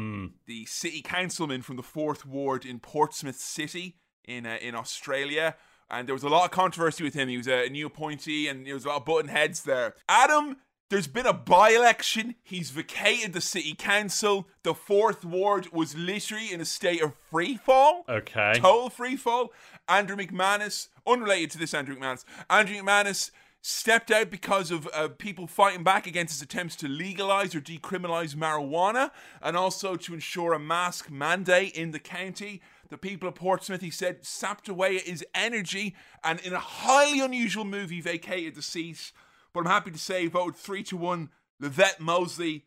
the 0.46 0.66
city 0.66 1.02
councilman 1.02 1.62
from 1.62 1.76
the 1.76 1.82
fourth 1.82 2.26
ward 2.26 2.64
in 2.66 2.78
Portsmouth 2.78 3.36
City 3.36 3.96
in 4.24 4.46
uh, 4.46 4.58
in 4.60 4.74
Australia. 4.74 5.56
And 5.92 6.06
there 6.06 6.14
was 6.14 6.22
a 6.22 6.28
lot 6.28 6.44
of 6.44 6.50
controversy 6.52 7.02
with 7.02 7.14
him. 7.14 7.28
He 7.28 7.36
was 7.36 7.48
a 7.48 7.68
new 7.68 7.86
appointee, 7.86 8.46
and 8.46 8.64
there 8.64 8.74
was 8.74 8.84
a 8.84 8.88
lot 8.88 8.98
of 8.98 9.04
button 9.04 9.28
heads 9.28 9.64
there. 9.64 9.94
Adam, 10.08 10.58
there's 10.90 11.06
been 11.06 11.26
a 11.26 11.32
by-election. 11.32 12.34
He's 12.42 12.70
vacated 12.70 13.32
the 13.32 13.40
city 13.40 13.74
council. 13.74 14.48
The 14.64 14.74
fourth 14.74 15.24
ward 15.24 15.72
was 15.72 15.96
literally 15.96 16.52
in 16.52 16.60
a 16.60 16.64
state 16.64 17.00
of 17.00 17.14
free 17.30 17.56
fall 17.56 18.04
Okay. 18.08 18.52
total 18.56 18.90
free 18.90 19.16
fall. 19.16 19.52
Andrew 19.88 20.16
McManus, 20.16 20.88
unrelated 21.06 21.52
to 21.52 21.58
this 21.58 21.74
Andrew 21.74 21.96
McManus, 21.96 22.24
Andrew 22.50 22.76
McManus 22.76 23.30
stepped 23.62 24.10
out 24.10 24.30
because 24.30 24.70
of 24.70 24.88
uh, 24.92 25.08
people 25.08 25.46
fighting 25.46 25.84
back 25.84 26.06
against 26.06 26.34
his 26.34 26.42
attempts 26.42 26.74
to 26.76 26.88
legalize 26.88 27.54
or 27.54 27.60
decriminalize 27.60 28.34
marijuana 28.34 29.10
and 29.42 29.56
also 29.56 29.96
to 29.96 30.14
ensure 30.14 30.52
a 30.54 30.58
mask 30.58 31.10
mandate 31.10 31.74
in 31.76 31.90
the 31.90 31.98
county. 31.98 32.60
The 32.88 32.98
people 32.98 33.28
of 33.28 33.34
Portsmouth, 33.36 33.82
he 33.82 33.90
said, 33.90 34.24
sapped 34.24 34.68
away 34.68 34.98
his 34.98 35.24
energy 35.34 35.94
and 36.24 36.40
in 36.40 36.52
a 36.52 36.58
highly 36.58 37.20
unusual 37.20 37.64
move, 37.64 37.90
he 37.90 38.00
vacated 38.00 38.54
the 38.54 38.62
seat. 38.62 39.12
But 39.52 39.60
I'm 39.60 39.66
happy 39.66 39.90
to 39.90 39.98
say, 39.98 40.26
voted 40.26 40.56
3 40.56 40.82
to 40.84 40.96
1. 40.96 41.30
Livette 41.62 42.00
Mosley, 42.00 42.64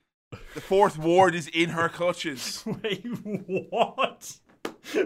the 0.54 0.62
fourth 0.62 0.98
ward 0.98 1.34
is 1.36 1.48
in 1.48 1.70
her 1.70 1.90
clutches. 1.90 2.64
Wait, 2.84 3.06
what? 3.70 4.38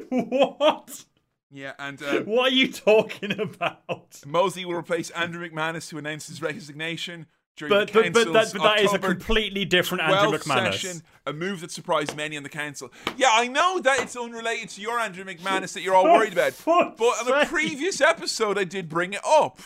What? 0.10 1.06
Yeah, 1.52 1.74
and 1.80 2.02
uh, 2.04 2.22
What 2.22 2.52
are 2.52 2.56
you 2.56 2.72
talking 2.72 3.40
about? 3.40 4.22
Mosley 4.26 4.66
will 4.66 4.76
replace 4.76 5.10
Andrew 5.12 5.48
McManus, 5.50 5.90
who 5.90 5.98
announced 5.98 6.28
his 6.28 6.42
resignation 6.42 7.26
during 7.56 7.70
But 7.70 7.88
the 7.88 7.94
but, 7.94 8.14
but, 8.14 8.34
that, 8.34 8.52
but 8.54 8.64
that 8.64 8.80
is 8.82 8.94
a 8.94 9.00
completely 9.00 9.64
different 9.64 10.04
Andrew 10.04 10.38
McManus. 10.38 10.74
session, 10.74 11.02
a 11.26 11.32
move 11.34 11.62
that 11.62 11.72
surprised 11.72 12.16
many 12.18 12.36
on 12.36 12.44
the 12.44 12.50
council. 12.50 12.92
Yeah, 13.16 13.30
I 13.32 13.48
know 13.48 13.80
that 13.80 14.02
it's 14.02 14.16
unrelated 14.18 14.70
to 14.70 14.82
your 14.82 15.00
Andrew 15.00 15.24
McManus 15.24 15.74
that 15.74 15.82
you're 15.82 15.96
all 15.96 16.04
worried 16.06 16.34
about. 16.34 16.54
But 16.66 17.02
on 17.02 17.26
sake. 17.26 17.48
previous 17.48 18.02
episode, 18.02 18.58
I 18.58 18.64
did 18.66 18.90
bring 18.90 19.14
it 19.14 19.22
up. 19.26 19.60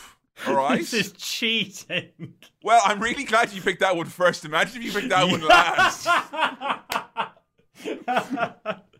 All 0.46 0.54
right. 0.54 0.78
This 0.78 0.92
is 0.94 1.12
cheating. 1.12 2.34
Well, 2.62 2.80
I'm 2.84 3.00
really 3.00 3.24
glad 3.24 3.52
you 3.52 3.60
picked 3.62 3.80
that 3.80 3.96
one 3.96 4.06
first. 4.06 4.44
Imagine 4.44 4.82
if 4.82 4.84
you 4.84 4.92
picked 4.92 5.10
that 5.10 5.28
one 5.28 5.40
last. 5.42 6.06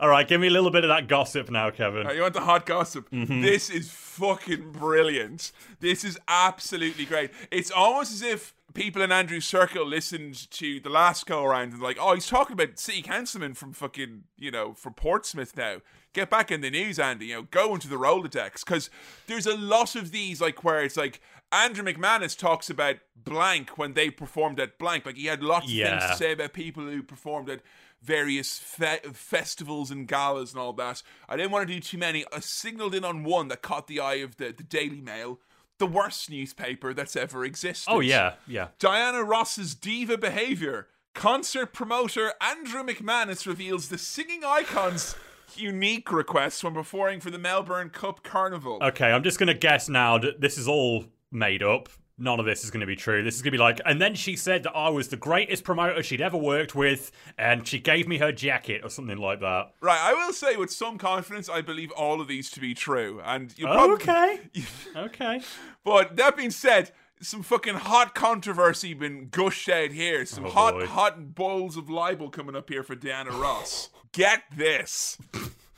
All 0.00 0.08
right, 0.08 0.26
give 0.26 0.40
me 0.40 0.48
a 0.48 0.50
little 0.50 0.70
bit 0.70 0.84
of 0.84 0.88
that 0.88 1.08
gossip 1.08 1.50
now, 1.50 1.70
Kevin. 1.70 2.06
Right, 2.06 2.16
you 2.16 2.22
want 2.22 2.34
the 2.34 2.40
hot 2.40 2.66
gossip? 2.66 3.10
Mm-hmm. 3.10 3.42
This 3.42 3.70
is 3.70 3.90
fucking 3.90 4.72
brilliant. 4.72 5.52
This 5.80 6.04
is 6.04 6.18
absolutely 6.26 7.04
great. 7.04 7.30
It's 7.50 7.70
almost 7.70 8.12
as 8.12 8.22
if 8.22 8.54
people 8.74 9.02
in 9.02 9.12
Andrew's 9.12 9.44
circle 9.44 9.86
listened 9.86 10.50
to 10.52 10.80
the 10.80 10.88
last 10.88 11.26
go 11.26 11.44
around 11.44 11.72
and 11.72 11.82
like, 11.82 11.98
oh, 12.00 12.14
he's 12.14 12.26
talking 12.26 12.54
about 12.54 12.78
city 12.78 13.02
councilman 13.02 13.54
from 13.54 13.72
fucking, 13.72 14.24
you 14.38 14.50
know, 14.50 14.74
from 14.74 14.94
Portsmouth 14.94 15.56
now. 15.56 15.78
Get 16.12 16.28
back 16.28 16.50
in 16.50 16.60
the 16.60 16.70
news, 16.70 16.98
Andy. 16.98 17.26
You 17.26 17.34
know, 17.36 17.42
go 17.42 17.74
into 17.74 17.88
the 17.88 17.96
Rolodex 17.96 18.64
because 18.64 18.90
there's 19.26 19.46
a 19.46 19.56
lot 19.56 19.96
of 19.96 20.12
these 20.12 20.40
like 20.40 20.62
where 20.62 20.82
it's 20.82 20.96
like 20.96 21.20
Andrew 21.50 21.84
McManus 21.84 22.36
talks 22.36 22.70
about 22.70 22.96
blank 23.16 23.76
when 23.78 23.94
they 23.94 24.10
performed 24.10 24.60
at 24.60 24.78
blank. 24.78 25.06
Like 25.06 25.16
he 25.16 25.26
had 25.26 25.42
lots 25.42 25.66
of 25.66 25.72
things 26.00 26.02
to 26.10 26.16
say 26.16 26.32
about 26.32 26.52
people 26.52 26.84
who 26.84 27.02
performed 27.02 27.48
at 27.50 27.60
various 28.02 28.58
fe- 28.58 29.00
festivals 29.12 29.90
and 29.90 30.08
galas 30.08 30.52
and 30.52 30.60
all 30.60 30.72
that. 30.72 31.02
I 31.28 31.36
didn't 31.36 31.52
want 31.52 31.68
to 31.68 31.74
do 31.74 31.80
too 31.80 31.98
many. 31.98 32.24
I 32.32 32.40
signaled 32.40 32.94
in 32.94 33.04
on 33.04 33.24
one 33.24 33.48
that 33.48 33.62
caught 33.62 33.86
the 33.86 34.00
eye 34.00 34.14
of 34.16 34.36
the, 34.36 34.46
the 34.46 34.64
Daily 34.64 35.00
Mail, 35.00 35.38
the 35.82 35.86
worst 35.88 36.30
newspaper 36.30 36.94
that's 36.94 37.16
ever 37.16 37.44
existed. 37.44 37.90
Oh 37.90 37.98
yeah, 37.98 38.34
yeah. 38.46 38.68
Diana 38.78 39.24
Ross's 39.24 39.74
diva 39.74 40.16
behavior. 40.16 40.86
Concert 41.12 41.72
promoter 41.72 42.32
Andrew 42.40 42.84
McManus 42.84 43.48
reveals 43.48 43.88
the 43.88 43.98
singing 43.98 44.44
icon's 44.44 45.16
unique 45.56 46.12
requests 46.12 46.62
when 46.62 46.72
performing 46.72 47.18
for 47.18 47.32
the 47.32 47.38
Melbourne 47.38 47.90
Cup 47.90 48.22
Carnival. 48.22 48.78
Okay, 48.80 49.10
I'm 49.10 49.24
just 49.24 49.40
gonna 49.40 49.54
guess 49.54 49.88
now 49.88 50.18
that 50.18 50.40
this 50.40 50.56
is 50.56 50.68
all 50.68 51.06
made 51.32 51.64
up. 51.64 51.88
None 52.22 52.38
of 52.38 52.46
this 52.46 52.62
is 52.62 52.70
going 52.70 52.82
to 52.82 52.86
be 52.86 52.94
true. 52.94 53.24
This 53.24 53.34
is 53.34 53.42
going 53.42 53.50
to 53.50 53.58
be 53.58 53.62
like, 53.62 53.80
and 53.84 54.00
then 54.00 54.14
she 54.14 54.36
said 54.36 54.62
that 54.62 54.76
I 54.76 54.90
was 54.90 55.08
the 55.08 55.16
greatest 55.16 55.64
promoter 55.64 56.02
she'd 56.04 56.20
ever 56.20 56.36
worked 56.36 56.74
with, 56.74 57.10
and 57.36 57.66
she 57.66 57.80
gave 57.80 58.06
me 58.06 58.18
her 58.18 58.30
jacket 58.30 58.82
or 58.84 58.90
something 58.90 59.18
like 59.18 59.40
that. 59.40 59.72
Right, 59.80 59.98
I 60.00 60.14
will 60.14 60.32
say 60.32 60.54
with 60.56 60.70
some 60.70 60.98
confidence, 60.98 61.48
I 61.48 61.62
believe 61.62 61.90
all 61.90 62.20
of 62.20 62.28
these 62.28 62.48
to 62.52 62.60
be 62.60 62.74
true, 62.74 63.20
and 63.24 63.52
you 63.58 63.66
probably 63.66 63.94
Okay. 63.94 64.38
Okay. 64.96 65.40
But 65.84 66.14
that 66.16 66.36
being 66.36 66.52
said, 66.52 66.92
some 67.20 67.42
fucking 67.42 67.74
hot 67.74 68.14
controversy 68.14 68.94
been 68.94 69.28
gushed 69.28 69.68
out 69.68 69.90
here. 69.90 70.24
Some 70.24 70.46
Oh, 70.46 70.50
hot, 70.50 70.74
boy. 70.74 70.86
hot 70.86 71.34
bowls 71.34 71.76
of 71.76 71.90
libel 71.90 72.30
coming 72.30 72.54
up 72.54 72.68
here 72.68 72.84
for 72.84 72.94
Diana 72.94 73.30
Ross. 73.32 73.90
Get 74.12 74.42
this. 74.56 75.18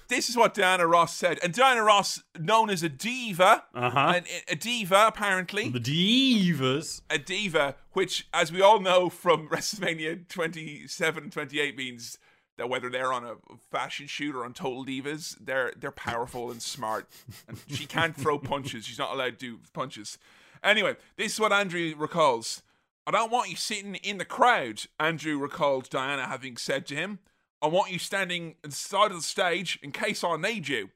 This 0.09 0.29
is 0.29 0.37
what 0.37 0.55
Diana 0.55 0.87
Ross 0.87 1.15
said. 1.15 1.39
And 1.43 1.53
Diana 1.53 1.83
Ross, 1.83 2.23
known 2.39 2.71
as 2.71 2.83
a 2.83 2.89
diva, 2.89 3.65
Uh-huh. 3.75 4.13
an- 4.17 4.25
a 4.49 4.55
diva 4.55 5.05
apparently, 5.09 5.69
The 5.71 5.81
divas. 5.81 7.03
a 7.11 7.19
diva, 7.19 7.77
which, 7.93 8.29
as 8.33 8.53
we 8.53 8.61
all 8.61 8.81
know 8.81 9.09
from 9.09 9.49
WrestleMania 9.51 10.29
27 10.29 11.31
28, 11.31 11.77
means 11.77 12.19
that 12.57 12.69
whether 12.69 12.89
they're 12.89 13.13
on 13.13 13.25
a 13.25 13.35
fashion 13.71 14.07
shoot 14.07 14.35
or 14.35 14.45
on 14.45 14.53
Total 14.53 14.85
Divas, 14.85 15.37
they're 15.41 15.73
they're 15.77 15.91
powerful 15.91 16.51
and 16.51 16.63
smart. 16.63 17.09
And 17.49 17.59
she 17.69 17.85
can't 17.87 18.15
throw 18.21 18.39
punches. 18.39 18.87
She's 18.87 18.99
not 18.99 19.13
allowed 19.13 19.39
to 19.41 19.57
do 19.57 19.61
punches. 19.73 20.19
Anyway, 20.63 20.97
this 21.17 21.33
is 21.35 21.41
what 21.41 21.53
Andrew 21.53 21.95
recalls. 21.97 22.63
I 23.07 23.11
don't 23.11 23.31
want 23.33 23.51
you 23.51 23.57
sitting 23.57 23.97
in 23.97 24.19
the 24.19 24.25
crowd, 24.25 24.85
Andrew 25.01 25.37
recalled 25.37 25.91
Diana 25.91 26.27
having 26.27 26.57
said 26.57 26.87
to 26.87 26.95
him. 26.95 27.19
I 27.65 27.69
want 27.69 27.91
you 27.91 27.99
standing 27.99 28.57
at 28.63 28.71
the 28.71 28.77
side 28.77 29.11
of 29.11 29.17
the 29.17 29.23
stage 29.23 29.79
in 29.83 29.91
case 29.91 30.23
I 30.23 30.37
need 30.37 30.69
you. 30.69 30.91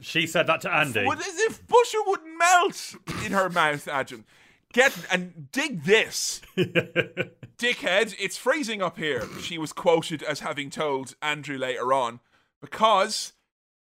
She 0.00 0.26
said 0.26 0.48
that 0.48 0.60
to 0.62 0.74
Andy. 0.74 1.04
Well, 1.06 1.20
as 1.20 1.38
if 1.38 1.64
butter 1.68 1.98
wouldn't 2.04 2.36
melt 2.36 2.96
in 3.24 3.30
her 3.30 3.48
mouth, 3.48 3.86
Adam. 3.86 4.24
Get 4.72 4.92
and 5.08 5.52
dig 5.52 5.84
this. 5.84 6.40
Dickhead, 6.56 8.16
it's 8.18 8.36
freezing 8.36 8.82
up 8.82 8.98
here, 8.98 9.22
she 9.40 9.56
was 9.56 9.72
quoted 9.72 10.24
as 10.24 10.40
having 10.40 10.68
told 10.68 11.14
Andrew 11.22 11.56
later 11.56 11.92
on, 11.92 12.18
because 12.60 13.32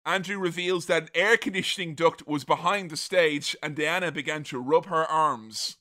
Andrew 0.06 0.40
reveals 0.40 0.86
that 0.86 1.04
an 1.04 1.10
air 1.14 1.36
conditioning 1.36 1.94
duct 1.94 2.26
was 2.26 2.46
behind 2.46 2.90
the 2.90 2.96
stage 2.96 3.54
and 3.62 3.76
Diana 3.76 4.14
began 4.14 4.46
to 4.46 4.62
rub 4.62 4.86
her 4.86 5.04
arms. 5.04 5.76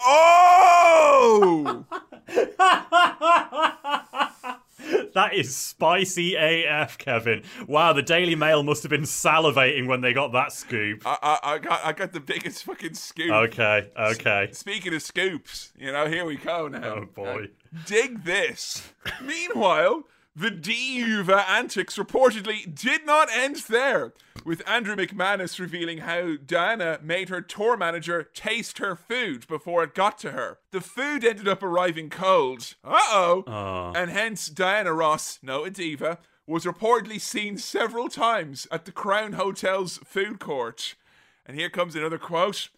Oh! 0.00 1.84
that 5.14 5.34
is 5.34 5.54
spicy 5.54 6.34
AF, 6.36 6.98
Kevin. 6.98 7.42
Wow, 7.66 7.92
the 7.92 8.02
Daily 8.02 8.34
Mail 8.34 8.62
must 8.62 8.82
have 8.82 8.90
been 8.90 9.02
salivating 9.02 9.86
when 9.86 10.00
they 10.00 10.12
got 10.12 10.32
that 10.32 10.52
scoop. 10.52 11.02
I, 11.06 11.18
I, 11.22 11.38
I 11.54 11.58
got 11.58 11.84
I 11.84 11.92
got 11.92 12.12
the 12.12 12.20
biggest 12.20 12.64
fucking 12.64 12.94
scoop. 12.94 13.30
Okay, 13.30 13.90
okay. 13.98 14.48
Speaking 14.52 14.94
of 14.94 15.02
scoops, 15.02 15.72
you 15.76 15.92
know, 15.92 16.06
here 16.06 16.24
we 16.24 16.36
go 16.36 16.68
now. 16.68 16.94
Oh, 16.94 17.06
boy. 17.14 17.44
Uh, 17.44 17.78
dig 17.86 18.24
this. 18.24 18.92
Meanwhile, 19.22 20.04
the 20.34 20.50
Diva 20.50 21.48
antics 21.48 21.98
reportedly 21.98 22.74
did 22.74 23.04
not 23.04 23.28
end 23.30 23.56
there, 23.68 24.14
with 24.44 24.66
Andrew 24.66 24.96
McManus 24.96 25.58
revealing 25.58 25.98
how 25.98 26.36
Diana 26.44 26.98
made 27.02 27.28
her 27.28 27.40
tour 27.40 27.76
manager 27.76 28.22
taste 28.34 28.78
her 28.78 28.96
food 28.96 29.46
before 29.46 29.84
it 29.84 29.94
got 29.94 30.18
to 30.18 30.32
her. 30.32 30.58
The 30.70 30.80
food 30.80 31.24
ended 31.24 31.46
up 31.48 31.62
arriving 31.62 32.08
cold. 32.08 32.74
Uh-oh. 32.82 33.44
Oh. 33.46 33.92
And 33.94 34.10
hence 34.10 34.46
Diana 34.46 34.92
Ross, 34.92 35.38
no 35.42 35.64
a 35.64 35.70
diva, 35.70 36.18
was 36.46 36.64
reportedly 36.64 37.20
seen 37.20 37.56
several 37.56 38.08
times 38.08 38.66
at 38.70 38.84
the 38.84 38.92
Crown 38.92 39.34
Hotel's 39.34 39.98
food 39.98 40.40
court. 40.40 40.96
And 41.44 41.56
here 41.56 41.70
comes 41.70 41.94
another 41.94 42.18
quote. 42.18 42.70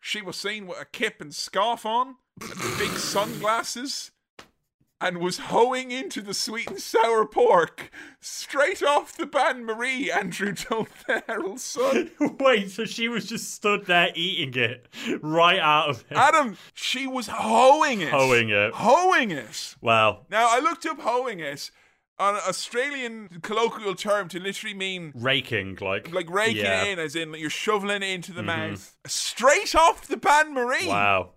She 0.00 0.22
was 0.22 0.36
seen 0.36 0.66
with 0.66 0.80
a 0.80 0.84
kip 0.84 1.20
and 1.20 1.34
scarf 1.34 1.84
on, 1.84 2.16
and 2.40 2.78
big 2.78 2.92
sunglasses, 2.92 4.12
and 5.00 5.18
was 5.18 5.38
hoeing 5.38 5.90
into 5.90 6.20
the 6.20 6.34
sweet 6.34 6.68
and 6.68 6.78
sour 6.78 7.24
pork 7.24 7.90
straight 8.20 8.82
off 8.82 9.16
the 9.16 9.26
bain-marie, 9.26 10.10
Andrew 10.10 10.54
told 10.54 10.88
the 11.06 11.22
Herald 11.26 11.60
Sun. 11.60 12.10
Wait, 12.38 12.70
so 12.70 12.84
she 12.84 13.08
was 13.08 13.26
just 13.26 13.54
stood 13.54 13.86
there 13.86 14.10
eating 14.14 14.60
it 14.62 14.88
right 15.22 15.58
out 15.58 15.88
of 15.88 16.04
it. 16.10 16.16
Adam, 16.16 16.56
she 16.74 17.06
was 17.06 17.28
hoeing 17.32 18.02
it. 18.02 18.10
Hoeing 18.10 18.50
it. 18.50 18.72
Hoeing 18.74 19.30
it. 19.30 19.76
Wow. 19.80 20.26
Now, 20.30 20.48
I 20.50 20.60
looked 20.60 20.84
up 20.84 21.00
hoeing 21.00 21.40
it, 21.40 21.70
an 22.18 22.34
Australian 22.46 23.40
colloquial 23.40 23.94
term 23.94 24.28
to 24.28 24.38
literally 24.38 24.74
mean 24.74 25.12
Raking, 25.14 25.78
like. 25.80 26.12
like 26.12 26.28
raking 26.28 26.58
yeah. 26.58 26.82
Mm-hmm. 26.82 26.86
it 26.86 26.92
in, 26.92 26.98
as 26.98 27.16
in 27.16 27.32
like 27.32 27.40
you're 27.40 27.48
shoveling 27.48 28.02
it 28.02 28.10
into 28.10 28.32
the 28.32 28.42
mouth. 28.42 28.94
Straight 29.06 29.74
off 29.74 30.06
the 30.06 30.18
bain-marie. 30.18 30.86
Wow. 30.86 31.30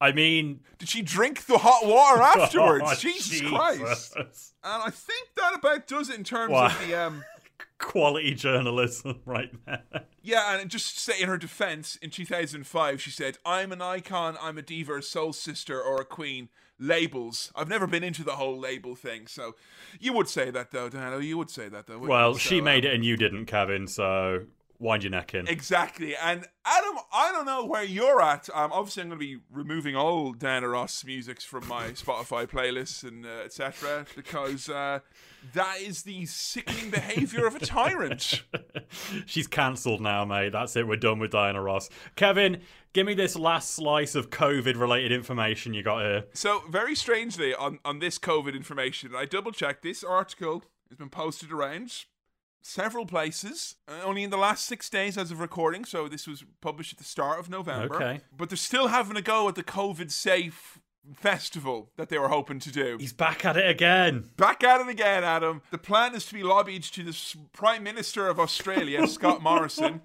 I 0.00 0.12
mean, 0.12 0.60
Did 0.78 0.88
she 0.88 1.02
drink 1.02 1.46
the 1.46 1.58
hot 1.58 1.86
water 1.86 2.20
afterwards? 2.42 2.84
oh, 2.86 2.94
Jesus, 2.94 3.40
Christ. 3.40 4.14
And 4.16 4.82
I 4.82 4.90
think 4.90 5.28
that 5.36 5.54
about 5.54 5.86
does 5.86 6.10
it 6.10 6.16
in 6.16 6.24
terms 6.24 6.52
Wow. 6.52 6.66
of 6.66 6.86
the 6.86 6.94
um 6.94 7.24
Quality 7.78 8.34
journalism 8.34 9.20
right 9.26 9.50
there. 9.66 9.82
yeah, 10.22 10.58
and 10.58 10.70
just 10.70 10.98
say 10.98 11.20
in 11.20 11.28
her 11.28 11.36
defense, 11.38 11.96
in 11.96 12.08
2005 12.10 13.00
she 13.02 13.10
said, 13.10 13.36
"I'm 13.44 13.70
an 13.72 13.82
icon, 13.82 14.36
I'm 14.40 14.56
a 14.56 14.62
diva, 14.62 14.96
a 14.96 15.02
soul 15.02 15.32
sister 15.32 15.80
or 15.80 16.00
a 16.00 16.04
queen." 16.04 16.48
Labels. 16.78 17.50
I've 17.56 17.68
never 17.70 17.86
been 17.86 18.04
into 18.04 18.22
the 18.22 18.32
whole 18.32 18.58
label 18.58 18.94
thing, 18.94 19.26
so 19.26 19.54
you 19.98 20.12
would 20.12 20.28
say 20.28 20.50
that 20.50 20.72
though, 20.72 20.90
Dano. 20.90 21.18
You 21.18 21.38
would 21.38 21.48
say 21.50 21.70
that 21.70 21.86
though. 21.86 21.96
Well, 21.98 22.32
you? 22.32 22.38
she 22.38 22.58
So, 22.58 22.64
made 22.64 22.84
um, 22.84 22.90
it 22.90 22.94
and 22.96 23.04
you 23.04 23.16
didn't, 23.16 23.46
Kevin, 23.46 23.86
so 23.86 24.40
wind 24.78 25.02
your 25.02 25.10
neck 25.10 25.34
in. 25.34 25.48
Exactly. 25.48 26.14
And 26.16 26.46
Adam, 26.64 26.98
I 27.12 27.32
don't 27.32 27.46
know 27.46 27.64
where 27.64 27.84
you're 27.84 28.20
at. 28.20 28.48
Um, 28.54 28.72
obviously, 28.72 29.02
I'm 29.02 29.08
going 29.08 29.20
to 29.20 29.26
be 29.26 29.38
removing 29.50 29.96
all 29.96 30.32
Diana 30.32 30.68
Ross 30.68 31.04
musics 31.04 31.44
from 31.44 31.66
my 31.68 31.88
Spotify 31.90 32.46
playlists 32.46 33.02
and 33.02 33.24
uh, 33.24 33.44
etc. 33.44 34.06
because 34.14 34.68
uh, 34.68 35.00
that 35.54 35.80
is 35.80 36.02
the 36.02 36.26
sickening 36.26 36.90
behavior 36.90 37.46
of 37.46 37.56
a 37.56 37.60
tyrant. 37.60 38.42
She's 39.26 39.46
cancelled 39.46 40.00
now, 40.00 40.24
mate. 40.24 40.52
That's 40.52 40.76
it. 40.76 40.86
We're 40.86 40.96
done 40.96 41.18
with 41.18 41.30
Diana 41.30 41.62
Ross. 41.62 41.88
Kevin, 42.14 42.60
give 42.92 43.06
me 43.06 43.14
this 43.14 43.36
last 43.36 43.70
slice 43.70 44.14
of 44.14 44.30
COVID 44.30 44.78
related 44.78 45.12
information 45.12 45.74
you 45.74 45.82
got 45.82 46.02
here. 46.02 46.24
So, 46.32 46.62
very 46.68 46.94
strangely, 46.94 47.54
on, 47.54 47.78
on 47.84 48.00
this 48.00 48.18
COVID 48.18 48.54
information, 48.54 49.12
I 49.14 49.24
double 49.24 49.52
checked 49.52 49.82
this 49.82 50.02
article 50.02 50.64
has 50.88 50.98
been 50.98 51.10
posted 51.10 51.52
around 51.52 52.04
several 52.66 53.06
places, 53.06 53.76
uh, 53.88 54.00
only 54.04 54.22
in 54.22 54.30
the 54.30 54.36
last 54.36 54.66
six 54.66 54.90
days 54.90 55.16
as 55.16 55.30
of 55.30 55.40
recording. 55.40 55.84
So 55.84 56.08
this 56.08 56.26
was 56.26 56.44
published 56.60 56.92
at 56.92 56.98
the 56.98 57.04
start 57.04 57.38
of 57.38 57.48
November. 57.48 57.96
Okay. 57.96 58.20
But 58.36 58.50
they're 58.50 58.56
still 58.56 58.88
having 58.88 59.16
a 59.16 59.22
go 59.22 59.48
at 59.48 59.54
the 59.54 59.62
COVID 59.62 60.10
safe 60.10 60.78
festival 61.14 61.90
that 61.96 62.08
they 62.08 62.18
were 62.18 62.28
hoping 62.28 62.58
to 62.58 62.72
do. 62.72 62.96
He's 62.98 63.12
back 63.12 63.44
at 63.44 63.56
it 63.56 63.68
again. 63.68 64.30
Back 64.36 64.64
at 64.64 64.80
it 64.80 64.88
again, 64.88 65.22
Adam. 65.22 65.62
The 65.70 65.78
plan 65.78 66.14
is 66.14 66.26
to 66.26 66.34
be 66.34 66.42
lobbied 66.42 66.82
to 66.82 67.04
the 67.04 67.16
Prime 67.52 67.84
Minister 67.84 68.28
of 68.28 68.40
Australia, 68.40 69.06
Scott 69.06 69.42
Morrison, 69.42 70.00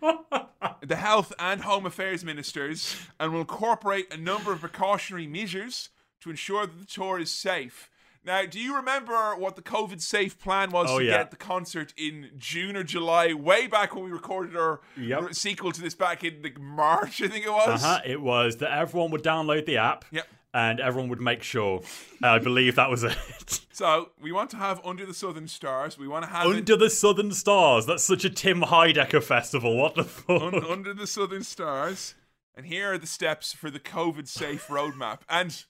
the 0.81 0.95
Health 0.95 1.33
and 1.39 1.61
Home 1.61 1.87
Affairs 1.87 2.23
Ministers, 2.23 2.95
and 3.19 3.33
will 3.33 3.41
incorporate 3.41 4.13
a 4.13 4.17
number 4.17 4.51
of 4.51 4.61
precautionary 4.61 5.27
measures 5.27 5.89
to 6.21 6.29
ensure 6.29 6.67
that 6.67 6.79
the 6.79 6.85
tour 6.85 7.19
is 7.19 7.31
safe. 7.31 7.89
Now, 8.23 8.45
do 8.45 8.59
you 8.59 8.75
remember 8.75 9.35
what 9.35 9.55
the 9.55 9.61
COVID 9.63 9.99
safe 10.01 10.37
plan 10.39 10.69
was 10.69 10.87
Oh, 10.91 10.99
to 10.99 11.05
yeah. 11.05 11.17
get 11.17 11.31
the 11.31 11.37
concert 11.37 11.91
in 11.97 12.29
June 12.37 12.75
or 12.77 12.83
July, 12.83 13.33
way 13.33 13.65
back 13.67 13.95
when 13.95 14.03
we 14.03 14.11
recorded 14.11 14.55
our 14.55 14.79
Yep. 14.95 15.33
sequel 15.33 15.71
to 15.71 15.81
this 15.81 15.95
back 15.95 16.23
in 16.23 16.41
like, 16.43 16.59
March, 16.59 17.21
I 17.21 17.27
think 17.27 17.45
it 17.45 17.51
was? 17.51 17.83
Uh-huh. 17.83 17.99
It 18.05 18.21
was 18.21 18.57
that 18.57 18.71
everyone 18.71 19.09
would 19.11 19.23
download 19.23 19.65
the 19.65 19.77
app. 19.77 20.05
Yep. 20.11 20.27
And 20.53 20.81
everyone 20.81 21.09
would 21.09 21.21
make 21.21 21.43
sure. 21.43 21.81
I 22.21 22.37
believe 22.37 22.75
that 22.75 22.89
was 22.89 23.03
it. 23.05 23.61
So, 23.71 24.09
we 24.21 24.33
want 24.33 24.49
to 24.49 24.57
have 24.57 24.81
Under 24.85 25.05
the 25.05 25.13
Southern 25.13 25.47
Stars. 25.47 25.97
We 25.97 26.09
want 26.09 26.25
to 26.25 26.29
have 26.29 26.45
it 26.45 26.55
Under 26.57 26.75
the 26.75 26.89
Southern 26.89 27.31
Stars. 27.31 27.85
That's 27.85 28.03
such 28.03 28.25
a 28.25 28.29
Tim 28.29 28.61
Heidecker 28.61 29.23
festival. 29.23 29.77
What 29.77 29.95
the 29.95 30.03
fuck? 30.03 30.41
Un- 30.41 30.65
under 30.65 30.93
the 30.93 31.07
southern 31.07 31.43
stars. 31.43 32.15
And 32.53 32.65
here 32.65 32.91
are 32.91 32.97
the 32.97 33.07
steps 33.07 33.53
for 33.53 33.71
the 33.71 33.79
COVID 33.79 34.27
safe 34.27 34.67
roadmap. 34.67 35.19
And 35.29 35.63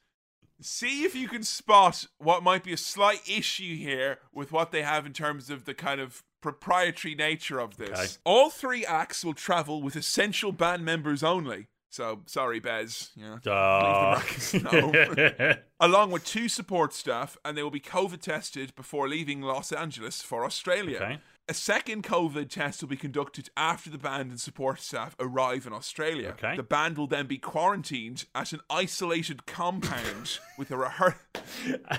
see 0.61 1.03
if 1.03 1.15
you 1.15 1.27
can 1.27 1.43
spot 1.43 2.05
what 2.17 2.43
might 2.43 2.63
be 2.63 2.73
a 2.73 2.77
slight 2.77 3.21
issue 3.27 3.75
here 3.75 4.19
with 4.33 4.51
what 4.51 4.71
they 4.71 4.81
have 4.81 5.05
in 5.05 5.13
terms 5.13 5.49
of 5.49 5.65
the 5.65 5.73
kind 5.73 5.99
of 5.99 6.23
proprietary 6.41 7.15
nature 7.15 7.59
of 7.59 7.77
this. 7.77 7.89
Okay. 7.89 8.07
All 8.23 8.49
three 8.49 8.85
acts 8.85 9.23
will 9.23 9.33
travel 9.33 9.81
with 9.81 9.95
essential 9.95 10.51
band 10.51 10.83
members 10.83 11.23
only. 11.23 11.67
So 11.89 12.21
sorry, 12.25 12.59
Bez. 12.59 13.11
Yeah. 13.15 13.37
Uh, 13.45 14.21
Leave 14.23 14.51
the 14.53 14.59
brackets 14.61 15.59
Along 15.79 16.09
with 16.09 16.25
two 16.25 16.47
support 16.47 16.93
staff, 16.93 17.37
and 17.43 17.57
they 17.57 17.63
will 17.63 17.69
be 17.69 17.81
COVID 17.81 18.21
tested 18.21 18.73
before 18.75 19.09
leaving 19.09 19.41
Los 19.41 19.73
Angeles 19.73 20.21
for 20.21 20.45
Australia. 20.45 20.97
Okay. 20.97 21.19
A 21.49 21.53
second 21.53 22.03
COVID 22.03 22.49
test 22.49 22.81
will 22.81 22.87
be 22.89 22.95
conducted 22.95 23.49
after 23.57 23.89
the 23.89 23.97
band 23.97 24.29
and 24.31 24.39
support 24.39 24.79
staff 24.79 25.15
arrive 25.19 25.65
in 25.67 25.73
Australia. 25.73 26.29
Okay. 26.29 26.55
The 26.55 26.63
band 26.63 26.97
will 26.97 27.07
then 27.07 27.27
be 27.27 27.37
quarantined 27.37 28.25
at 28.33 28.53
an 28.53 28.61
isolated 28.69 29.45
compound 29.45 30.39
with 30.57 30.71
a 30.71 30.75
rehear- 30.75 31.15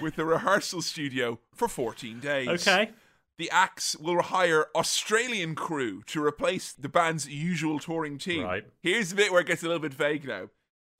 with 0.01 0.19
a 0.19 0.25
rehearsal 0.25 0.81
studio 0.81 1.39
for 1.55 1.69
14 1.69 2.21
days. 2.21 2.49
okay. 2.49 2.91
The 3.39 3.51
acts 3.51 3.97
will 3.97 4.23
hire 4.23 4.67
Australian 4.75 5.55
crew 5.55 6.03
to 6.05 6.25
replace 6.25 6.73
the 6.73 6.89
band's 6.89 7.29
usual 7.29 7.79
touring 7.79 8.19
team. 8.19 8.45
Right. 8.45 8.65
Here's 8.83 9.11
the 9.11 9.17
bit 9.17 9.33
where 9.33 9.41
it 9.41 9.47
gets 9.49 9.63
a 9.63 9.67
little 9.67 9.81
bit 9.81 9.93
vague 9.95 10.27
now. 10.27 10.49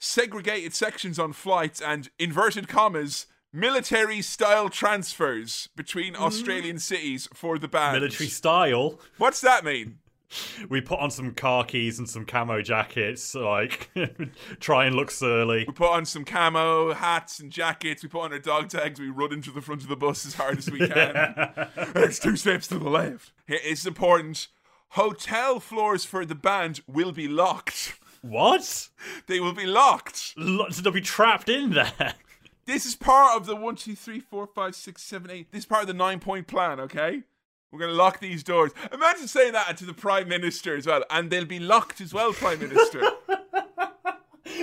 Segregated 0.01 0.75
sections 0.75 1.19
on 1.19 1.33
flights 1.33 1.81
and 1.81 2.11
inverted 2.19 2.67
commas 2.69 3.27
military 3.53 4.23
style 4.23 4.69
transfers 4.69 5.69
between 5.77 6.15
mm. 6.15 6.21
Australian 6.21 6.79
cities 6.79 7.29
for 7.35 7.59
the 7.59 7.69
band. 7.69 8.01
Military 8.01 8.29
style. 8.29 8.99
What's 9.19 9.41
that 9.41 9.65
mean? 9.65 9.99
We 10.71 10.81
put 10.81 10.99
on 10.99 11.11
some 11.11 11.35
khakis 11.35 11.99
and 11.99 12.09
some 12.09 12.25
camo 12.25 12.63
jackets, 12.63 13.35
like 13.35 13.91
try 14.61 14.87
and 14.87 14.97
look 14.97 15.11
surly. 15.11 15.65
We 15.67 15.75
put 15.75 15.91
on 15.91 16.07
some 16.07 16.25
camo 16.25 16.95
hats 16.95 17.39
and 17.39 17.53
jackets. 17.53 18.03
We 18.03 18.09
put 18.09 18.23
on 18.23 18.33
our 18.33 18.39
dog 18.39 18.71
tags. 18.71 18.99
We 18.99 19.11
run 19.11 19.33
into 19.33 19.51
the 19.51 19.61
front 19.61 19.83
of 19.83 19.89
the 19.89 19.97
bus 19.97 20.25
as 20.25 20.35
hard 20.35 20.57
as 20.59 20.71
we 20.71 20.79
can. 20.89 21.69
There's 21.93 22.19
two 22.19 22.37
steps 22.37 22.67
to 22.69 22.79
the 22.79 22.89
left. 22.89 23.33
It's 23.47 23.85
important. 23.85 24.49
Hotel 24.91 25.61
floors 25.61 26.05
for 26.05 26.25
the 26.25 26.35
band 26.35 26.81
will 26.87 27.13
be 27.13 27.29
locked. 27.29 27.99
What? 28.23 28.89
They 29.27 29.41
will 29.41 29.53
be 29.53 29.67
locked. 29.67 30.35
Lo- 30.37 30.69
They'll 30.71 30.93
be 30.93 31.01
trapped 31.01 31.49
in 31.49 31.71
there. 31.71 32.15
This 32.65 32.87
is 32.87 32.95
part 32.95 33.37
of 33.37 33.47
the 33.47 33.57
one, 33.57 33.77
two, 33.77 33.97
three, 33.97 34.21
four, 34.21 34.47
five, 34.47 34.75
six, 34.77 35.03
seven, 35.03 35.31
eight. 35.31 35.51
This 35.51 35.61
is 35.61 35.67
part 35.67 35.83
of 35.83 35.89
the 35.89 35.95
nine 35.95 36.21
point 36.21 36.47
plan, 36.47 36.79
okay? 36.81 37.23
We're 37.71 37.79
going 37.79 37.91
to 37.91 37.97
lock 37.97 38.21
these 38.21 38.43
doors. 38.43 38.73
Imagine 38.93 39.27
saying 39.27 39.55
that 39.55 39.77
to 39.79 39.87
the 39.87 39.95
Prime 39.95 40.29
Minister 40.29 40.77
as 40.77 40.87
well. 40.87 41.03
And 41.11 41.31
they'll 41.31 41.45
be 41.47 41.59
locked 41.59 42.01
as 42.01 42.13
well, 42.13 42.33
Prime 42.33 42.61
Minister. 42.61 43.03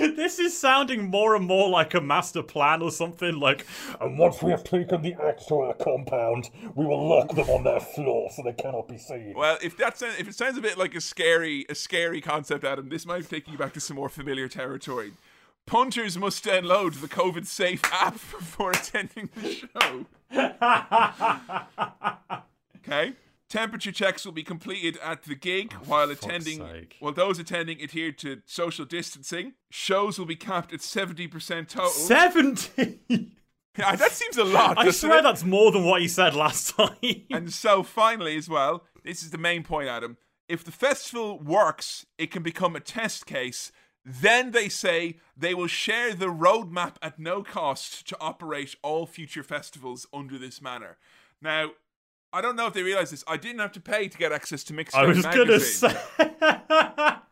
This 0.00 0.38
is 0.38 0.56
sounding 0.56 1.10
more 1.10 1.34
and 1.34 1.46
more 1.46 1.68
like 1.68 1.92
a 1.94 2.00
master 2.00 2.42
plan 2.42 2.80
or 2.80 2.90
something. 2.90 3.38
Like, 3.38 3.66
and 4.00 4.18
once 4.18 4.42
we 4.42 4.50
have 4.50 4.64
taken 4.64 5.02
the 5.02 5.14
acts 5.22 5.46
to 5.46 5.56
our 5.56 5.74
compound, 5.74 6.48
we 6.74 6.86
will 6.86 7.06
lock 7.06 7.34
them 7.34 7.48
on 7.50 7.64
their 7.64 7.80
floor 7.80 8.30
so 8.34 8.42
they 8.42 8.52
cannot 8.52 8.88
be 8.88 8.96
seen. 8.96 9.34
well, 9.36 9.58
if 9.62 9.76
that 9.76 9.98
sounds, 9.98 10.18
if 10.18 10.28
it 10.28 10.34
sounds 10.34 10.56
a 10.56 10.62
bit 10.62 10.78
like 10.78 10.94
a 10.94 11.00
scary, 11.00 11.66
a 11.68 11.74
scary 11.74 12.20
concept, 12.20 12.64
Adam, 12.64 12.88
this 12.88 13.04
might 13.04 13.28
take 13.28 13.48
you 13.48 13.58
back 13.58 13.74
to 13.74 13.80
some 13.80 13.96
more 13.96 14.08
familiar 14.08 14.48
territory. 14.48 15.12
Punters 15.70 16.18
must 16.18 16.44
download 16.44 17.00
the 17.00 17.06
COVID 17.06 17.46
safe 17.46 17.80
app 17.92 18.14
before 18.14 18.72
attending 18.72 19.30
the 19.36 19.52
show. 19.52 20.04
Okay. 22.82 23.12
Temperature 23.50 23.92
checks 23.92 24.24
will 24.24 24.32
be 24.32 24.42
completed 24.42 24.98
at 25.04 25.24
the 25.24 25.34
gig 25.34 25.74
oh, 25.76 25.80
while 25.84 26.10
attending. 26.10 26.58
sake. 26.58 26.96
While 26.98 27.12
those 27.12 27.38
attending 27.38 27.80
adhere 27.82 28.10
to 28.12 28.40
social 28.46 28.86
distancing, 28.86 29.52
shows 29.70 30.18
will 30.18 30.26
be 30.26 30.34
capped 30.34 30.72
at 30.72 30.80
seventy 30.80 31.28
percent 31.28 31.68
total. 31.68 31.90
Seventy. 31.90 32.98
Yeah, 33.78 33.94
that 33.94 34.10
seems 34.10 34.36
a 34.36 34.44
lot. 34.44 34.78
I 34.78 34.90
swear 34.90 35.18
it? 35.18 35.22
that's 35.22 35.44
more 35.44 35.70
than 35.70 35.84
what 35.84 36.02
you 36.02 36.08
said 36.08 36.34
last 36.34 36.76
time. 36.76 36.96
And 37.30 37.52
so, 37.52 37.84
finally, 37.84 38.36
as 38.36 38.48
well, 38.48 38.82
this 39.04 39.22
is 39.22 39.30
the 39.30 39.38
main 39.38 39.62
point, 39.62 39.88
Adam. 39.88 40.16
If 40.48 40.64
the 40.64 40.72
festival 40.72 41.38
works, 41.38 42.04
it 42.18 42.32
can 42.32 42.42
become 42.42 42.74
a 42.74 42.80
test 42.80 43.26
case. 43.26 43.70
Then 44.04 44.52
they 44.52 44.68
say 44.68 45.18
they 45.36 45.54
will 45.54 45.66
share 45.66 46.14
the 46.14 46.26
roadmap 46.26 46.96
at 47.02 47.18
no 47.18 47.42
cost 47.42 48.06
to 48.08 48.16
operate 48.20 48.74
all 48.82 49.06
future 49.06 49.42
festivals 49.42 50.06
under 50.12 50.38
this 50.38 50.62
manner. 50.62 50.96
Now, 51.42 51.72
I 52.32 52.40
don't 52.40 52.56
know 52.56 52.66
if 52.66 52.74
they 52.74 52.82
realize 52.82 53.10
this. 53.10 53.24
I 53.26 53.36
didn't 53.36 53.60
have 53.60 53.72
to 53.72 53.80
pay 53.80 54.08
to 54.08 54.16
get 54.18 54.32
access 54.32 54.64
to 54.64 54.72
Mixtape 54.72 54.94
I 54.94 55.06
was 55.06 55.22
gonna 55.24 55.60
say. 55.60 55.94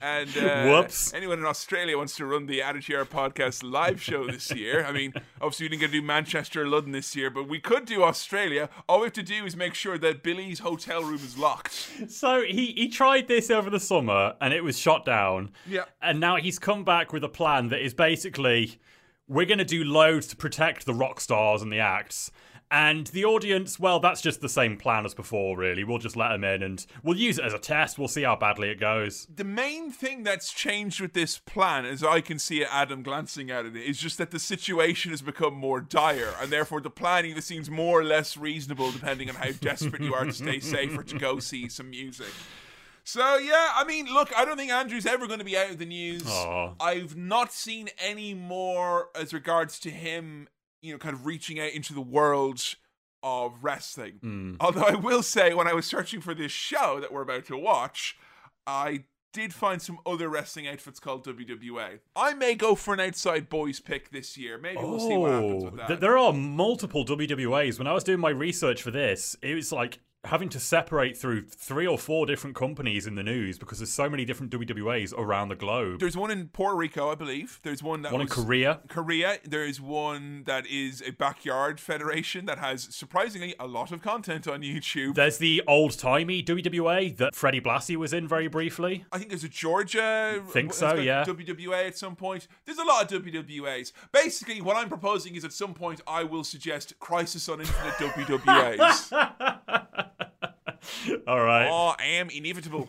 And 0.00 0.36
uh, 0.36 0.66
Whoops. 0.68 1.12
anyone 1.14 1.38
in 1.38 1.44
Australia 1.44 1.96
wants 1.96 2.16
to 2.16 2.26
run 2.26 2.46
the 2.46 2.62
Attitude 2.62 2.94
Era 2.94 3.06
podcast 3.06 3.62
live 3.62 4.02
show 4.02 4.26
this 4.26 4.50
year. 4.50 4.84
I 4.84 4.92
mean, 4.92 5.12
obviously 5.40 5.64
we 5.64 5.68
didn't 5.70 5.80
get 5.80 5.86
to 5.88 6.00
do 6.00 6.02
Manchester 6.02 6.62
or 6.62 6.66
London 6.66 6.92
this 6.92 7.14
year, 7.14 7.30
but 7.30 7.48
we 7.48 7.58
could 7.58 7.84
do 7.84 8.02
Australia. 8.02 8.68
All 8.88 9.00
we 9.00 9.06
have 9.06 9.12
to 9.14 9.22
do 9.22 9.44
is 9.44 9.56
make 9.56 9.74
sure 9.74 9.98
that 9.98 10.22
Billy's 10.22 10.60
hotel 10.60 11.02
room 11.02 11.16
is 11.16 11.38
locked. 11.38 11.90
So 12.08 12.42
he, 12.42 12.72
he 12.72 12.88
tried 12.88 13.28
this 13.28 13.50
over 13.50 13.70
the 13.70 13.80
summer 13.80 14.34
and 14.40 14.54
it 14.54 14.64
was 14.64 14.78
shot 14.78 15.04
down. 15.04 15.50
Yeah. 15.66 15.84
And 16.02 16.20
now 16.20 16.36
he's 16.36 16.58
come 16.58 16.84
back 16.84 17.12
with 17.12 17.24
a 17.24 17.28
plan 17.28 17.68
that 17.68 17.84
is 17.84 17.94
basically 17.94 18.78
we're 19.28 19.46
going 19.46 19.58
to 19.58 19.64
do 19.64 19.84
loads 19.84 20.26
to 20.28 20.36
protect 20.36 20.86
the 20.86 20.94
rock 20.94 21.20
stars 21.20 21.62
and 21.62 21.72
the 21.72 21.78
acts. 21.78 22.30
And 22.76 23.06
the 23.06 23.24
audience, 23.24 23.78
well, 23.78 24.00
that's 24.00 24.20
just 24.20 24.40
the 24.40 24.48
same 24.48 24.76
plan 24.76 25.06
as 25.06 25.14
before, 25.14 25.56
really. 25.56 25.84
We'll 25.84 25.98
just 25.98 26.16
let 26.16 26.30
them 26.30 26.42
in 26.42 26.60
and 26.60 26.84
we'll 27.04 27.16
use 27.16 27.38
it 27.38 27.44
as 27.44 27.54
a 27.54 27.58
test. 27.60 28.00
We'll 28.00 28.08
see 28.08 28.24
how 28.24 28.34
badly 28.34 28.68
it 28.68 28.80
goes. 28.80 29.28
The 29.32 29.44
main 29.44 29.92
thing 29.92 30.24
that's 30.24 30.52
changed 30.52 31.00
with 31.00 31.12
this 31.12 31.38
plan, 31.38 31.84
as 31.84 32.02
I 32.02 32.20
can 32.20 32.40
see 32.40 32.62
it, 32.62 32.68
Adam 32.72 33.04
glancing 33.04 33.48
at 33.48 33.64
it, 33.64 33.76
is 33.76 33.96
just 33.98 34.18
that 34.18 34.32
the 34.32 34.40
situation 34.40 35.12
has 35.12 35.22
become 35.22 35.54
more 35.54 35.80
dire, 35.80 36.34
and 36.40 36.50
therefore 36.50 36.80
the 36.80 36.90
plan 36.90 37.26
either 37.26 37.40
seems 37.40 37.70
more 37.70 38.00
or 38.00 38.04
less 38.04 38.36
reasonable 38.36 38.90
depending 38.90 39.28
on 39.28 39.36
how 39.36 39.52
desperate 39.52 40.02
you 40.02 40.12
are 40.12 40.24
to 40.24 40.32
stay 40.32 40.58
safe 40.58 40.98
or 40.98 41.04
to 41.04 41.16
go 41.16 41.38
see 41.38 41.68
some 41.68 41.90
music. 41.90 42.32
So 43.04 43.36
yeah, 43.36 43.70
I 43.76 43.84
mean, 43.84 44.06
look, 44.06 44.36
I 44.36 44.44
don't 44.44 44.56
think 44.56 44.72
Andrew's 44.72 45.06
ever 45.06 45.28
going 45.28 45.38
to 45.38 45.44
be 45.44 45.56
out 45.56 45.70
of 45.70 45.78
the 45.78 45.86
news. 45.86 46.26
Aw. 46.26 46.72
I've 46.80 47.16
not 47.16 47.52
seen 47.52 47.90
any 48.02 48.34
more 48.34 49.10
as 49.14 49.32
regards 49.32 49.78
to 49.80 49.90
him, 49.90 50.48
you 50.84 50.92
know, 50.92 50.98
kind 50.98 51.14
of 51.14 51.24
reaching 51.26 51.58
out 51.58 51.72
into 51.72 51.94
the 51.94 52.00
world 52.00 52.62
of 53.22 53.52
wrestling. 53.62 54.20
Mm. 54.22 54.56
Although 54.60 54.82
I 54.82 54.94
will 54.96 55.22
say, 55.22 55.54
when 55.54 55.66
I 55.66 55.72
was 55.72 55.86
searching 55.86 56.20
for 56.20 56.34
this 56.34 56.52
show 56.52 57.00
that 57.00 57.12
we're 57.12 57.22
about 57.22 57.46
to 57.46 57.56
watch, 57.56 58.16
I 58.66 59.04
did 59.32 59.52
find 59.54 59.80
some 59.82 59.98
other 60.06 60.28
wrestling 60.28 60.68
outfits 60.68 61.00
called 61.00 61.26
WWA. 61.26 61.98
I 62.14 62.34
may 62.34 62.54
go 62.54 62.74
for 62.74 62.94
an 62.94 63.00
outside 63.00 63.48
boys 63.48 63.80
pick 63.80 64.10
this 64.10 64.36
year. 64.36 64.58
Maybe 64.58 64.76
we'll 64.76 65.00
see 65.00 65.16
what 65.16 65.32
happens 65.32 65.64
with 65.64 65.72
Oh, 65.72 65.76
that. 65.78 65.86
th- 65.88 66.00
there 66.00 66.16
are 66.18 66.32
multiple 66.32 67.04
WWAs. 67.04 67.78
When 67.78 67.86
I 67.88 67.92
was 67.94 68.04
doing 68.04 68.20
my 68.20 68.30
research 68.30 68.82
for 68.82 68.90
this, 68.90 69.36
it 69.42 69.54
was 69.54 69.72
like 69.72 69.98
having 70.24 70.48
to 70.50 70.60
separate 70.60 71.16
through 71.16 71.42
three 71.42 71.86
or 71.86 71.98
four 71.98 72.26
different 72.26 72.56
companies 72.56 73.06
in 73.06 73.14
the 73.14 73.22
news 73.22 73.58
because 73.58 73.78
there's 73.78 73.92
so 73.92 74.08
many 74.08 74.24
different 74.24 74.52
WWAs 74.52 75.12
around 75.16 75.48
the 75.48 75.56
globe. 75.56 76.00
There's 76.00 76.16
one 76.16 76.30
in 76.30 76.48
Puerto 76.48 76.76
Rico, 76.76 77.10
I 77.10 77.14
believe. 77.14 77.60
There's 77.62 77.82
one 77.82 78.02
that 78.02 78.12
One 78.12 78.22
in 78.22 78.28
Korea. 78.28 78.80
Korea. 78.88 79.38
There 79.44 79.64
is 79.64 79.80
one 79.80 80.44
that 80.44 80.66
is 80.66 81.02
a 81.06 81.10
backyard 81.10 81.80
federation 81.80 82.46
that 82.46 82.58
has 82.58 82.94
surprisingly 82.94 83.54
a 83.58 83.66
lot 83.66 83.92
of 83.92 84.02
content 84.02 84.48
on 84.48 84.62
YouTube. 84.62 85.14
There's 85.14 85.38
the 85.38 85.62
old 85.66 85.98
timey 85.98 86.42
WWA 86.42 87.16
that 87.16 87.34
Freddie 87.34 87.60
Blassie 87.60 87.96
was 87.96 88.12
in 88.12 88.26
very 88.26 88.48
briefly. 88.48 89.04
I 89.12 89.18
think 89.18 89.30
there's 89.30 89.44
a 89.44 89.48
Georgia. 89.48 90.42
Think 90.48 90.72
so, 90.72 90.94
yeah. 90.94 91.24
WWA 91.24 91.86
at 91.86 91.98
some 91.98 92.16
point. 92.16 92.48
There's 92.64 92.78
a 92.78 92.84
lot 92.84 93.10
of 93.12 93.22
WWAs. 93.22 93.92
Basically, 94.12 94.60
what 94.60 94.76
I'm 94.76 94.88
proposing 94.88 95.34
is 95.34 95.44
at 95.44 95.52
some 95.52 95.74
point 95.74 96.00
I 96.06 96.24
will 96.24 96.44
suggest 96.44 96.98
Crisis 96.98 97.48
on 97.48 97.60
Infinite 97.60 97.94
WWAs. 97.94 100.04
All 101.26 101.42
right. 101.42 101.68
Oh, 101.68 101.94
I 101.98 102.04
am 102.04 102.30
inevitable. 102.30 102.88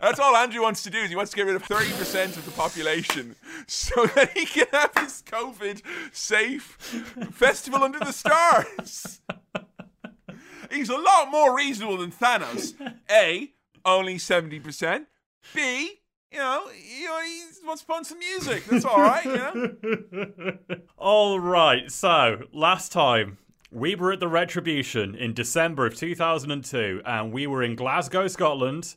That's 0.00 0.18
all 0.18 0.36
Andrew 0.36 0.62
wants 0.62 0.82
to 0.84 0.90
do. 0.90 0.98
Is 0.98 1.10
he 1.10 1.16
wants 1.16 1.30
to 1.32 1.36
get 1.36 1.46
rid 1.46 1.56
of 1.56 1.62
30% 1.62 2.36
of 2.36 2.44
the 2.44 2.50
population 2.50 3.36
so 3.66 4.06
that 4.14 4.30
he 4.36 4.46
can 4.46 4.66
have 4.72 4.92
his 4.96 5.22
COVID 5.26 5.82
safe 6.12 6.62
festival 7.32 7.82
under 7.82 7.98
the 7.98 8.12
stars. 8.12 9.20
He's 10.70 10.88
a 10.88 10.96
lot 10.96 11.30
more 11.30 11.56
reasonable 11.56 11.98
than 11.98 12.10
Thanos. 12.10 12.74
A, 13.10 13.52
only 13.84 14.16
70%. 14.16 15.06
B, 15.54 16.00
you 16.30 16.38
know, 16.38 16.62
you 16.98 17.08
know, 17.08 17.20
he 17.22 17.66
wants 17.66 17.82
to 17.82 17.86
put 17.86 17.96
on 17.96 18.04
some 18.04 18.18
music. 18.18 18.64
That's 18.64 18.84
all 18.84 19.00
right, 19.00 19.24
you 19.24 19.36
know? 19.36 20.56
All 20.96 21.38
right. 21.38 21.90
So, 21.90 22.44
last 22.52 22.92
time 22.92 23.38
we 23.72 23.94
were 23.94 24.12
at 24.12 24.20
the 24.20 24.28
Retribution 24.28 25.14
in 25.14 25.32
December 25.32 25.86
of 25.86 25.96
2002, 25.96 27.00
and 27.06 27.32
we 27.32 27.46
were 27.46 27.62
in 27.62 27.74
Glasgow, 27.74 28.28
Scotland. 28.28 28.94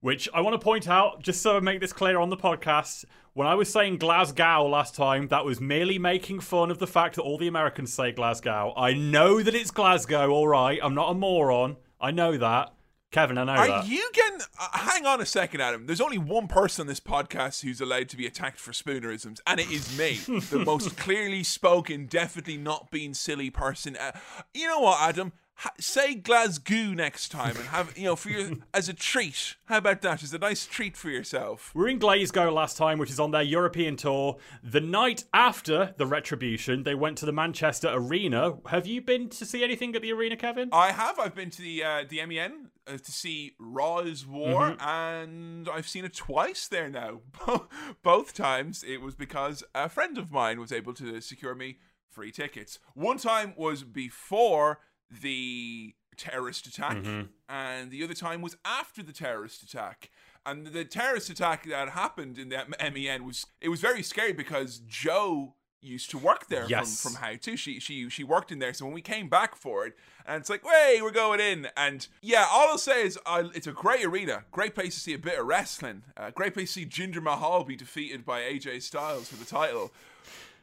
Which 0.00 0.28
I 0.32 0.42
want 0.42 0.54
to 0.54 0.64
point 0.64 0.88
out, 0.88 1.22
just 1.22 1.42
so 1.42 1.56
I 1.56 1.60
make 1.60 1.80
this 1.80 1.92
clear 1.92 2.20
on 2.20 2.30
the 2.30 2.36
podcast, 2.36 3.04
when 3.32 3.48
I 3.48 3.56
was 3.56 3.68
saying 3.68 3.98
Glasgow 3.98 4.68
last 4.68 4.94
time, 4.94 5.26
that 5.28 5.44
was 5.44 5.60
merely 5.60 5.98
making 5.98 6.38
fun 6.38 6.70
of 6.70 6.78
the 6.78 6.86
fact 6.86 7.16
that 7.16 7.22
all 7.22 7.36
the 7.36 7.48
Americans 7.48 7.92
say 7.92 8.12
Glasgow. 8.12 8.72
I 8.76 8.92
know 8.92 9.42
that 9.42 9.56
it's 9.56 9.72
Glasgow, 9.72 10.30
all 10.30 10.46
right. 10.46 10.78
I'm 10.80 10.94
not 10.94 11.10
a 11.10 11.14
moron. 11.14 11.78
I 12.00 12.12
know 12.12 12.36
that. 12.36 12.72
Kevin, 13.10 13.38
I 13.38 13.44
know 13.44 13.52
Are 13.52 13.66
that. 13.66 13.88
you 13.88 14.10
getting. 14.12 14.40
Uh, 14.60 14.68
hang 14.78 15.06
on 15.06 15.20
a 15.20 15.26
second, 15.26 15.62
Adam. 15.62 15.86
There's 15.86 16.00
only 16.00 16.18
one 16.18 16.46
person 16.46 16.82
on 16.82 16.86
this 16.88 17.00
podcast 17.00 17.62
who's 17.62 17.80
allowed 17.80 18.10
to 18.10 18.16
be 18.18 18.26
attacked 18.26 18.58
for 18.60 18.72
spoonerisms, 18.72 19.40
and 19.46 19.58
it 19.58 19.70
is 19.70 19.96
me. 19.98 20.16
the 20.50 20.58
most 20.66 20.96
clearly 20.98 21.42
spoken, 21.42 22.04
definitely 22.06 22.58
not 22.58 22.90
being 22.90 23.14
silly 23.14 23.48
person. 23.48 23.96
Uh, 23.96 24.12
you 24.52 24.66
know 24.68 24.80
what, 24.80 25.00
Adam? 25.00 25.32
Ha- 25.62 25.70
say 25.80 26.14
Glasgow 26.14 26.92
next 26.94 27.30
time 27.30 27.56
and 27.56 27.66
have, 27.66 27.96
you 27.98 28.04
know, 28.04 28.14
for 28.16 28.30
your. 28.30 28.50
as 28.74 28.88
a 28.88 28.94
treat. 28.94 29.56
How 29.64 29.78
about 29.78 30.02
that? 30.02 30.22
As 30.22 30.32
a 30.32 30.38
nice 30.38 30.66
treat 30.66 30.96
for 30.96 31.10
yourself. 31.10 31.72
We 31.74 31.82
were 31.82 31.88
in 31.88 31.98
Glasgow 31.98 32.52
last 32.52 32.76
time, 32.76 32.98
which 32.98 33.10
is 33.10 33.18
on 33.18 33.32
their 33.32 33.42
European 33.42 33.96
tour. 33.96 34.36
The 34.62 34.80
night 34.80 35.24
after 35.34 35.94
the 35.96 36.06
Retribution, 36.06 36.84
they 36.84 36.94
went 36.94 37.18
to 37.18 37.26
the 37.26 37.32
Manchester 37.32 37.88
Arena. 37.92 38.58
Have 38.70 38.86
you 38.86 39.00
been 39.02 39.28
to 39.30 39.44
see 39.44 39.64
anything 39.64 39.96
at 39.96 40.02
the 40.02 40.12
arena, 40.12 40.36
Kevin? 40.36 40.68
I 40.72 40.92
have. 40.92 41.18
I've 41.18 41.34
been 41.34 41.50
to 41.50 41.62
the 41.62 41.82
uh, 41.82 42.04
the 42.08 42.24
MEN 42.24 42.68
uh, 42.86 42.92
to 42.98 43.10
see 43.12 43.54
Raw's 43.58 44.24
War, 44.24 44.70
Mm-hmm. 44.76 44.88
and 44.88 45.68
I've 45.68 45.88
seen 45.88 46.04
it 46.04 46.14
twice 46.14 46.68
there 46.68 46.88
now. 46.88 47.22
Both 48.04 48.32
times 48.34 48.84
it 48.86 49.00
was 49.00 49.16
because 49.16 49.64
a 49.74 49.88
friend 49.88 50.18
of 50.18 50.30
mine 50.30 50.60
was 50.60 50.70
able 50.70 50.94
to 50.94 51.20
secure 51.20 51.54
me 51.56 51.78
free 52.08 52.30
tickets. 52.30 52.78
One 52.94 53.18
time 53.18 53.54
was 53.56 53.82
before 53.84 54.80
the 55.10 55.94
terrorist 56.16 56.66
attack, 56.66 56.96
Mm-hmm. 56.96 57.22
and 57.48 57.90
the 57.90 58.02
other 58.02 58.14
time 58.14 58.42
was 58.42 58.56
after 58.64 59.02
the 59.02 59.12
terrorist 59.12 59.62
attack. 59.62 60.10
And 60.44 60.66
the 60.68 60.84
terrorist 60.84 61.30
attack 61.30 61.66
that 61.68 61.90
happened 61.90 62.38
in 62.38 62.48
the 62.48 62.64
MEN 62.92 63.24
was 63.24 63.46
it 63.60 63.68
was 63.68 63.80
very 63.80 64.02
scary 64.02 64.32
because 64.32 64.78
Joe 64.86 65.54
used 65.80 66.10
to 66.10 66.18
work 66.18 66.48
there 66.48 66.64
Yes. 66.68 67.00
from, 67.00 67.12
from 67.12 67.22
how 67.22 67.36
to. 67.36 67.56
She 67.56 67.78
she 67.78 68.08
she 68.10 68.24
worked 68.24 68.50
in 68.50 68.58
there. 68.58 68.72
So 68.74 68.84
when 68.84 68.94
we 68.94 69.02
came 69.02 69.28
back 69.28 69.54
for 69.54 69.86
it, 69.86 69.94
and 70.26 70.40
it's 70.40 70.50
like, 70.50 70.62
hey, 70.64 71.00
we're 71.02 71.12
going 71.12 71.38
in. 71.40 71.68
And 71.76 72.06
yeah, 72.22 72.46
all 72.50 72.68
I'll 72.68 72.78
say 72.78 73.04
is 73.06 73.18
I, 73.26 73.48
it's 73.54 73.66
a 73.68 73.72
great 73.72 74.04
arena, 74.04 74.44
great 74.50 74.74
place 74.74 74.94
to 74.94 75.00
see 75.00 75.14
a 75.14 75.18
bit 75.18 75.38
of 75.38 75.46
wrestling, 75.46 76.02
uh, 76.16 76.30
great 76.30 76.54
place 76.54 76.72
to 76.74 76.80
see 76.80 76.86
Jinder 76.86 77.22
Mahal 77.22 77.62
be 77.64 77.76
defeated 77.76 78.24
by 78.24 78.40
AJ 78.40 78.82
Styles 78.82 79.28
for 79.28 79.36
the 79.36 79.44
title. 79.44 79.92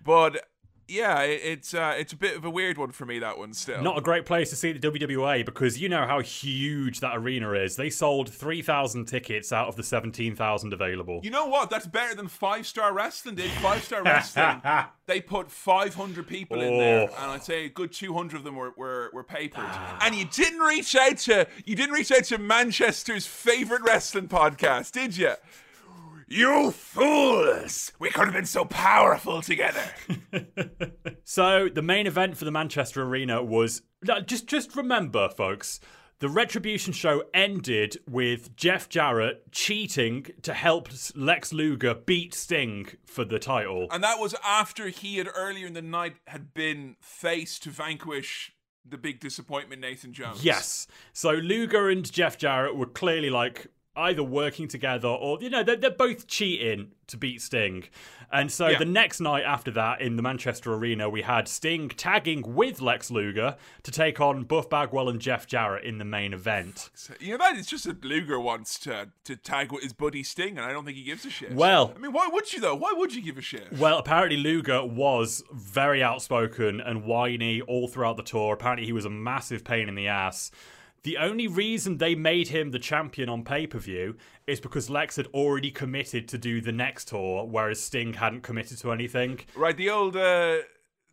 But 0.04 0.46
yeah, 0.88 1.22
it, 1.22 1.42
it's 1.44 1.74
uh, 1.74 1.96
it's 1.98 2.14
a 2.14 2.16
bit 2.16 2.36
of 2.38 2.46
a 2.46 2.50
weird 2.50 2.78
one 2.78 2.92
for 2.92 3.06
me. 3.06 3.20
That 3.20 3.38
one 3.38 3.54
still. 3.54 3.82
Not 3.82 3.98
a 3.98 4.02
great 4.02 4.26
place 4.26 4.50
to 4.52 4.56
see 4.56 4.72
the 4.72 4.80
WWA 4.92 5.46
because 5.46 5.80
you 5.80 5.90
know 5.90 6.06
how 6.06 6.22
huge 6.22 7.00
that 7.00 7.16
arena 7.18 7.52
is. 7.54 7.76
They 7.76 7.90
sold 7.90 8.30
3,000 8.30 9.06
tickets 9.06 9.52
out 9.52 9.68
of 9.68 9.76
the 9.76 9.84
17,000 9.84 10.74
available. 10.74 11.20
You 11.24 11.32
know 11.32 11.48
what? 11.48 11.70
That's 11.70 11.88
better 11.88 12.16
than 12.16 12.28
Five 12.28 12.68
Star 12.68 12.94
Wrestling 12.94 13.36
did. 13.36 13.50
Five 13.52 13.84
Star 13.84 14.04
Wrestling, 14.04 14.62
they 15.08 15.22
put 15.22 15.52
500 15.52 16.28
people 16.28 16.62
in 16.62 16.78
there, 16.78 17.10
Oh. 17.10 17.16
and 17.24 17.32
I'd 17.32 17.44
say 17.44 17.66
a 17.66 17.70
good 17.70 17.92
200 17.92 18.38
of 18.38 18.44
them 18.44 18.56
were, 18.56 18.74
were, 18.78 19.10
were 19.14 19.24
papered. 19.24 19.66
and 20.02 20.16
you 20.16 20.26
didn't 20.26 20.60
reach 20.60 20.96
out 20.96 21.18
to 21.18 21.48
you 21.66 21.76
didn't 21.76 21.94
reach 21.94 22.12
out 22.12 22.24
to 22.26 22.38
Manchester's 22.38 23.26
favorite 23.26 23.82
wrestling 23.84 24.28
podcast, 24.28 24.92
did 24.92 25.18
you? 25.18 25.34
You 26.28 26.72
fools! 26.72 27.92
We 28.00 28.10
could 28.10 28.26
have 28.26 28.34
been 28.34 28.46
so 28.46 28.66
powerful 28.66 29.42
together. 29.42 29.84
So 31.28 31.70
the 31.70 31.82
main 31.82 32.06
event 32.06 32.38
for 32.38 32.46
the 32.46 32.52
Manchester 32.52 33.02
Arena 33.02 33.42
was 33.44 33.82
just 34.26 34.46
just 34.46 34.76
remember, 34.76 35.28
folks. 35.28 35.80
The 36.20 36.30
Retribution 36.30 36.94
show 36.94 37.24
ended 37.34 37.98
with 38.08 38.56
Jeff 38.56 38.88
Jarrett 38.90 39.52
cheating 39.52 40.28
to 40.44 40.54
help 40.54 40.88
Lex 41.16 41.52
Luger 41.52 41.96
beat 41.96 42.36
Sting 42.36 42.88
for 43.06 43.26
the 43.26 43.40
title. 43.40 43.88
and 43.92 44.04
that 44.04 44.20
was 44.20 44.36
after 44.46 44.90
he 44.90 45.18
had 45.18 45.28
earlier 45.36 45.66
in 45.66 45.74
the 45.74 45.82
night 45.82 46.16
had 46.28 46.54
been 46.54 46.96
faced 47.02 47.64
to 47.64 47.70
vanquish 47.72 48.52
the 48.88 48.98
big 48.98 49.20
disappointment 49.20 49.82
Nathan 49.82 50.14
Jones. 50.14 50.46
Yes. 50.46 50.86
So 51.12 51.32
Luger 51.32 51.90
and 51.90 52.10
Jeff 52.10 52.38
Jarrett 52.38 52.76
were 52.76 52.86
clearly 52.86 53.32
like 53.32 53.68
either 53.98 54.24
working 54.24 54.68
together 54.68 55.08
or, 55.08 55.38
you 55.42 55.50
know, 55.50 55.64
they're, 55.64 55.76
they're 55.78 55.90
both 55.92 56.28
cheating 56.28 56.92
to 57.08 57.18
beat 57.18 57.42
Sting. 57.42 57.84
And 58.32 58.52
so 58.52 58.68
Yeah. 58.70 58.80
the 58.80 58.86
next 58.86 59.20
night 59.20 59.44
after 59.44 59.70
that 59.72 60.02
in 60.02 60.16
the 60.16 60.24
Manchester 60.24 60.74
Arena, 60.74 61.08
we 61.10 61.22
had 61.22 61.48
Sting 61.48 61.90
tagging 61.90 62.56
with 62.56 62.82
Lex 62.82 63.12
Luger 63.12 63.56
to 63.84 63.92
take 63.92 64.20
on 64.20 64.44
Buff 64.44 64.68
Bagwell 64.70 65.08
and 65.10 65.22
Jeff 65.22 65.46
Jarrett 65.48 65.84
in 65.86 66.00
the 66.00 66.06
main 66.06 66.34
event. 66.34 66.90
You 67.20 67.34
know 67.34 67.38
that 67.38 67.56
it's 67.58 67.70
just 67.70 67.86
that 67.86 68.04
Luger 68.04 68.40
wants 68.40 68.80
to 68.80 69.10
to 69.26 69.36
tag 69.36 69.72
with 69.72 69.84
his 69.84 69.94
buddy 69.94 70.24
Sting, 70.24 70.58
and 70.58 70.66
I 70.66 70.72
don't 70.72 70.84
think 70.86 70.98
he 70.98 71.04
gives 71.04 71.24
a 71.26 71.30
shit. 71.30 71.54
Well- 71.54 71.94
I 71.96 72.00
mean, 72.00 72.12
why 72.12 72.28
would 72.28 72.52
you 72.52 72.60
though? 72.60 72.76
Why 72.76 72.92
would 72.96 73.14
you 73.14 73.22
give 73.22 73.38
a 73.38 73.42
shit? 73.42 73.72
Well, 73.72 74.00
apparently 74.00 74.38
Luger 74.38 74.84
was 74.84 75.44
very 75.54 76.02
outspoken 76.04 76.82
and 76.82 77.04
whiny 77.06 77.62
all 77.62 77.88
throughout 77.88 78.18
the 78.18 78.24
tour. 78.24 78.54
Apparently 78.56 78.86
he 78.88 78.94
was 78.94 79.06
a 79.06 79.10
massive 79.12 79.64
pain 79.64 79.88
in 79.88 79.96
the 79.96 80.08
ass. 80.08 80.50
The 81.06 81.18
only 81.18 81.46
reason 81.46 82.00
they 82.00 82.16
made 82.16 82.48
him 82.48 82.72
the 82.72 82.80
champion 82.80 83.30
on 83.30 83.44
pay 83.44 83.68
per 83.68 83.78
view 83.78 84.16
is 84.48 84.60
because 84.60 84.90
Lex 84.90 85.18
had 85.18 85.28
already 85.36 85.70
committed 85.70 86.28
to 86.30 86.40
do 86.40 86.62
the 86.62 86.72
next 86.72 87.10
tour, 87.10 87.46
whereas 87.46 87.80
Sting 87.80 88.14
hadn't 88.14 88.42
committed 88.42 88.80
to 88.80 88.92
anything. 88.92 89.42
Right, 89.56 89.78
the 89.78 89.92
old 89.92 90.18
uh, 90.18 90.62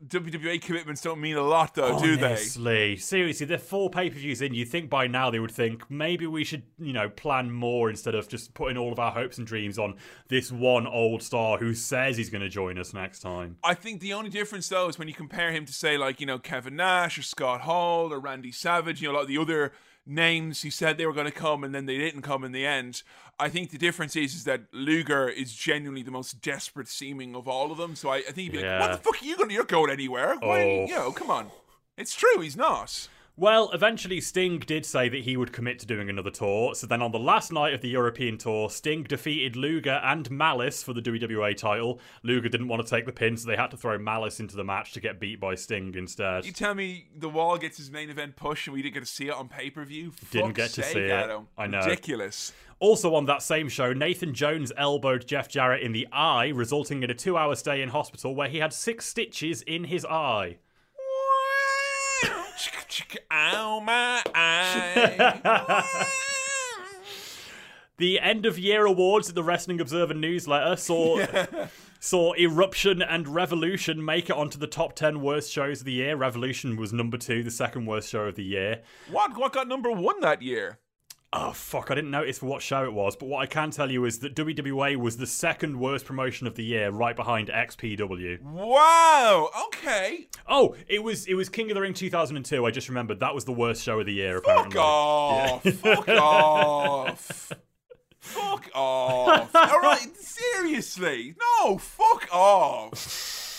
WWE 0.06 0.60
commitments 0.60 1.00
don't 1.00 1.20
mean 1.20 1.36
a 1.36 1.42
lot 1.42 1.74
though, 1.74 1.98
do 2.00 2.16
they? 2.16 2.26
Honestly, 2.26 2.96
seriously, 2.96 3.46
they're 3.46 3.58
four 3.58 3.88
pay 3.90 4.10
per 4.10 4.16
views 4.16 4.42
in. 4.42 4.54
You'd 4.54 4.68
think 4.68 4.90
by 4.90 5.06
now 5.06 5.30
they 5.30 5.38
would 5.38 5.50
think 5.50 5.88
maybe 5.90 6.26
we 6.26 6.44
should, 6.44 6.64
you 6.78 6.92
know, 6.92 7.08
plan 7.08 7.50
more 7.50 7.88
instead 7.88 8.14
of 8.14 8.28
just 8.28 8.54
putting 8.54 8.76
all 8.76 8.92
of 8.92 8.98
our 8.98 9.12
hopes 9.12 9.38
and 9.38 9.46
dreams 9.46 9.78
on 9.78 9.94
this 10.28 10.50
one 10.50 10.86
old 10.86 11.22
star 11.22 11.58
who 11.58 11.74
says 11.74 12.16
he's 12.16 12.30
going 12.30 12.42
to 12.42 12.48
join 12.48 12.78
us 12.78 12.92
next 12.92 13.20
time. 13.20 13.56
I 13.62 13.74
think 13.74 14.00
the 14.00 14.12
only 14.12 14.30
difference 14.30 14.68
though 14.68 14.88
is 14.88 14.98
when 14.98 15.08
you 15.08 15.14
compare 15.14 15.52
him 15.52 15.64
to 15.66 15.72
say 15.72 15.96
like 15.96 16.20
you 16.20 16.26
know 16.26 16.38
Kevin 16.38 16.76
Nash 16.76 17.18
or 17.18 17.22
Scott 17.22 17.62
Hall 17.62 18.12
or 18.12 18.18
Randy 18.18 18.52
Savage, 18.52 19.00
you 19.00 19.08
know 19.08 19.14
a 19.14 19.16
lot 19.16 19.22
of 19.22 19.28
the 19.28 19.38
other 19.38 19.72
names 20.06 20.62
who 20.62 20.70
said 20.70 20.98
they 20.98 21.06
were 21.06 21.12
going 21.12 21.26
to 21.26 21.32
come 21.32 21.62
and 21.64 21.74
then 21.74 21.86
they 21.86 21.96
didn't 21.98 22.22
come 22.22 22.44
in 22.44 22.52
the 22.52 22.66
end. 22.66 23.02
I 23.38 23.48
think 23.48 23.70
the 23.70 23.78
difference 23.78 24.16
is 24.16 24.34
is 24.34 24.44
that 24.44 24.62
Luger 24.72 25.28
is 25.28 25.52
genuinely 25.54 26.02
the 26.02 26.10
most 26.10 26.40
desperate 26.42 26.88
seeming 26.88 27.34
of 27.34 27.46
all 27.48 27.70
of 27.72 27.78
them. 27.78 27.94
So 27.96 28.08
I, 28.10 28.16
I 28.16 28.22
think 28.22 28.36
he'd 28.36 28.52
be 28.52 28.58
Yeah. 28.58 28.78
like, 28.80 28.90
"What 28.90 28.96
the 28.96 29.02
fuck 29.12 29.22
are 29.22 29.24
you 29.24 29.36
going? 29.36 29.48
to 29.48 29.54
You're 29.54 29.64
going 29.64 29.90
anywhere? 29.90 30.36
Why? 30.40 30.62
Oh. 30.62 30.86
You 30.86 30.94
know, 30.94 31.12
come 31.12 31.30
on." 31.30 31.50
It's 31.96 32.14
true, 32.14 32.40
he's 32.40 32.56
not. 32.56 33.08
Well, 33.34 33.70
eventually 33.72 34.20
Sting 34.20 34.58
did 34.58 34.84
say 34.84 35.08
that 35.08 35.22
he 35.22 35.38
would 35.38 35.52
commit 35.54 35.78
to 35.78 35.86
doing 35.86 36.10
another 36.10 36.30
tour. 36.30 36.74
So 36.74 36.86
then 36.86 37.00
on 37.00 37.12
the 37.12 37.18
last 37.18 37.50
night 37.50 37.72
of 37.72 37.80
the 37.80 37.88
European 37.88 38.36
tour, 38.36 38.68
Sting 38.68 39.04
defeated 39.04 39.56
Luger 39.56 40.00
and 40.04 40.30
Malice 40.30 40.82
for 40.82 40.92
the 40.92 41.00
WWA 41.00 41.56
title. 41.56 41.98
Luger 42.22 42.50
didn't 42.50 42.68
want 42.68 42.84
to 42.84 42.90
take 42.90 43.06
the 43.06 43.12
pin, 43.12 43.38
so 43.38 43.48
they 43.48 43.56
had 43.56 43.70
to 43.70 43.78
throw 43.78 43.98
Malice 43.98 44.38
into 44.38 44.54
the 44.54 44.64
match 44.64 44.92
to 44.92 45.00
get 45.00 45.18
beat 45.18 45.40
by 45.40 45.54
Sting 45.54 45.94
instead. 45.96 46.44
You 46.44 46.52
tell 46.52 46.74
me 46.74 47.08
the 47.16 47.30
wall 47.30 47.56
gets 47.56 47.78
his 47.78 47.90
main 47.90 48.10
event 48.10 48.36
push 48.36 48.66
and 48.66 48.74
we 48.74 48.82
didn't 48.82 48.94
get 48.94 49.04
to 49.04 49.06
see 49.06 49.28
it 49.28 49.34
on 49.34 49.48
pay 49.48 49.70
per 49.70 49.84
view. 49.84 50.12
Didn't 50.30 50.52
get 50.52 50.70
to 50.72 50.82
see 50.82 51.00
it. 51.00 51.40
I 51.56 51.66
know. 51.66 51.78
Ridiculous. 51.78 52.52
Also 52.80 53.14
on 53.14 53.24
that 53.26 53.42
same 53.42 53.68
show, 53.68 53.94
Nathan 53.94 54.34
Jones 54.34 54.72
elbowed 54.76 55.26
Jeff 55.26 55.48
Jarrett 55.48 55.82
in 55.82 55.92
the 55.92 56.06
eye, 56.12 56.48
resulting 56.48 57.02
in 57.02 57.10
a 57.10 57.14
two 57.14 57.38
hour 57.38 57.54
stay 57.54 57.80
in 57.80 57.88
hospital 57.88 58.34
where 58.34 58.48
he 58.48 58.58
had 58.58 58.74
six 58.74 59.06
stitches 59.06 59.62
in 59.62 59.84
his 59.84 60.04
eye. 60.04 60.58
Chick, 62.92 63.24
my 63.30 64.22
eye. 64.34 65.40
The 67.96 68.20
end 68.20 68.44
of 68.44 68.58
year 68.58 68.84
awards 68.84 69.30
at 69.30 69.34
the 69.34 69.42
Wrestling 69.42 69.80
Observer 69.80 70.12
newsletter 70.12 70.76
saw 70.76 71.24
saw 72.00 72.34
Eruption 72.34 73.00
and 73.00 73.28
Revolution 73.28 74.04
make 74.04 74.28
it 74.28 74.36
onto 74.36 74.58
the 74.58 74.66
top 74.66 74.94
ten 74.94 75.22
worst 75.22 75.50
shows 75.50 75.80
of 75.80 75.86
the 75.86 75.92
year. 75.92 76.16
Revolution 76.16 76.76
was 76.76 76.92
number 76.92 77.16
two, 77.16 77.42
the 77.42 77.50
second 77.50 77.86
worst 77.86 78.10
show 78.10 78.24
of 78.24 78.34
the 78.34 78.44
year. 78.44 78.82
what? 79.10 79.38
What 79.38 79.54
got 79.54 79.68
number 79.68 79.90
one 79.90 80.20
that 80.20 80.42
year? 80.42 80.78
Oh 81.34 81.52
fuck! 81.52 81.90
I 81.90 81.94
didn't 81.94 82.10
notice 82.10 82.38
for 82.38 82.46
what 82.46 82.60
show 82.60 82.84
it 82.84 82.92
was, 82.92 83.16
but 83.16 83.26
what 83.26 83.38
I 83.40 83.46
can 83.46 83.70
tell 83.70 83.90
you 83.90 84.04
is 84.04 84.18
that 84.18 84.34
WWA 84.36 84.96
was 84.96 85.16
the 85.16 85.26
second 85.26 85.80
worst 85.80 86.04
promotion 86.04 86.46
of 86.46 86.56
the 86.56 86.62
year, 86.64 86.90
right 86.90 87.16
behind 87.16 87.48
XPW. 87.48 88.42
Wow. 88.42 89.48
Okay. 89.68 90.28
Oh, 90.46 90.76
it 90.88 91.02
was 91.02 91.26
it 91.26 91.34
was 91.34 91.48
King 91.48 91.70
of 91.70 91.74
the 91.76 91.80
Ring 91.80 91.94
2002. 91.94 92.66
I 92.66 92.70
just 92.70 92.88
remembered 92.90 93.20
that 93.20 93.34
was 93.34 93.46
the 93.46 93.52
worst 93.52 93.82
show 93.82 93.98
of 94.00 94.04
the 94.06 94.12
year. 94.12 94.36
Apparently, 94.36 94.72
Fuck 94.74 94.84
off. 94.84 95.62
Fuck 95.64 96.08
off. 96.08 97.52
Fuck 98.20 98.70
off. 98.74 99.54
All 99.54 99.80
right. 99.80 100.14
Seriously. 100.16 101.34
No. 101.64 101.78
Fuck 101.78 102.28
off. 102.30 103.51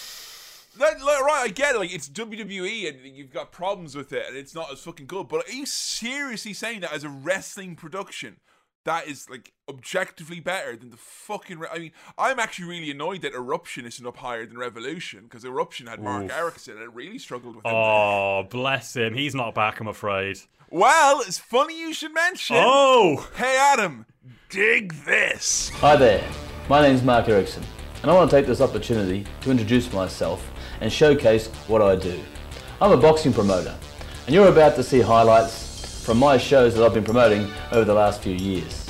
That, 0.79 0.99
like, 1.01 1.21
right, 1.21 1.41
I 1.43 1.47
get 1.49 1.75
it. 1.75 1.79
Like 1.79 1.93
it's 1.93 2.09
WWE, 2.09 2.89
and 2.89 3.15
you've 3.15 3.31
got 3.31 3.51
problems 3.51 3.95
with 3.95 4.11
it, 4.13 4.25
and 4.27 4.35
it's 4.35 4.55
not 4.55 4.71
as 4.71 4.79
fucking 4.81 5.05
good. 5.05 5.27
But 5.27 5.47
are 5.47 5.51
you 5.51 5.65
seriously 5.65 6.53
saying 6.53 6.81
that 6.81 6.93
as 6.93 7.03
a 7.03 7.09
wrestling 7.09 7.75
production, 7.75 8.37
that 8.85 9.07
is 9.07 9.29
like 9.29 9.53
objectively 9.69 10.39
better 10.39 10.75
than 10.75 10.89
the 10.89 10.97
fucking? 10.97 11.59
Re- 11.59 11.67
I 11.71 11.79
mean, 11.79 11.91
I'm 12.17 12.39
actually 12.39 12.69
really 12.69 12.91
annoyed 12.91 13.21
that 13.21 13.33
Eruption 13.33 13.85
isn't 13.85 14.05
up 14.05 14.17
higher 14.17 14.45
than 14.45 14.57
Revolution 14.57 15.23
because 15.23 15.45
Eruption 15.45 15.87
had 15.87 16.01
Mark 16.01 16.25
Oof. 16.25 16.31
Erickson, 16.31 16.73
and 16.75 16.83
it 16.83 16.93
really 16.93 17.19
struggled 17.19 17.55
with 17.55 17.65
him. 17.65 17.71
Oh, 17.73 18.47
bless 18.49 18.95
him. 18.95 19.13
He's 19.13 19.35
not 19.35 19.53
back. 19.53 19.79
I'm 19.79 19.87
afraid. 19.87 20.39
Well, 20.69 21.21
it's 21.21 21.37
funny 21.37 21.79
you 21.79 21.93
should 21.93 22.15
mention. 22.15 22.55
Oh, 22.59 23.29
Hey 23.35 23.55
Adam, 23.59 24.07
dig 24.49 24.93
this. 25.05 25.69
Hi 25.75 25.95
there, 25.95 26.27
my 26.67 26.81
name's 26.81 27.03
Mark 27.03 27.29
Erickson, 27.29 27.63
and 28.01 28.09
I 28.09 28.13
want 28.15 28.31
to 28.31 28.35
take 28.35 28.47
this 28.47 28.59
opportunity 28.59 29.23
to 29.41 29.51
introduce 29.51 29.93
myself 29.93 30.49
and 30.83 30.91
showcase 30.91 31.47
what 31.67 31.81
I 31.81 31.95
do. 31.95 32.19
I'm 32.81 32.91
a 32.91 32.97
boxing 32.97 33.31
promoter, 33.31 33.73
and 34.25 34.35
you're 34.35 34.49
about 34.49 34.75
to 34.75 34.83
see 34.83 34.99
highlights 34.99 36.03
from 36.03 36.19
my 36.19 36.37
shows 36.37 36.75
that 36.75 36.83
I've 36.83 36.93
been 36.93 37.05
promoting 37.05 37.49
over 37.71 37.85
the 37.85 37.93
last 37.93 38.21
few 38.21 38.35
years. 38.35 38.89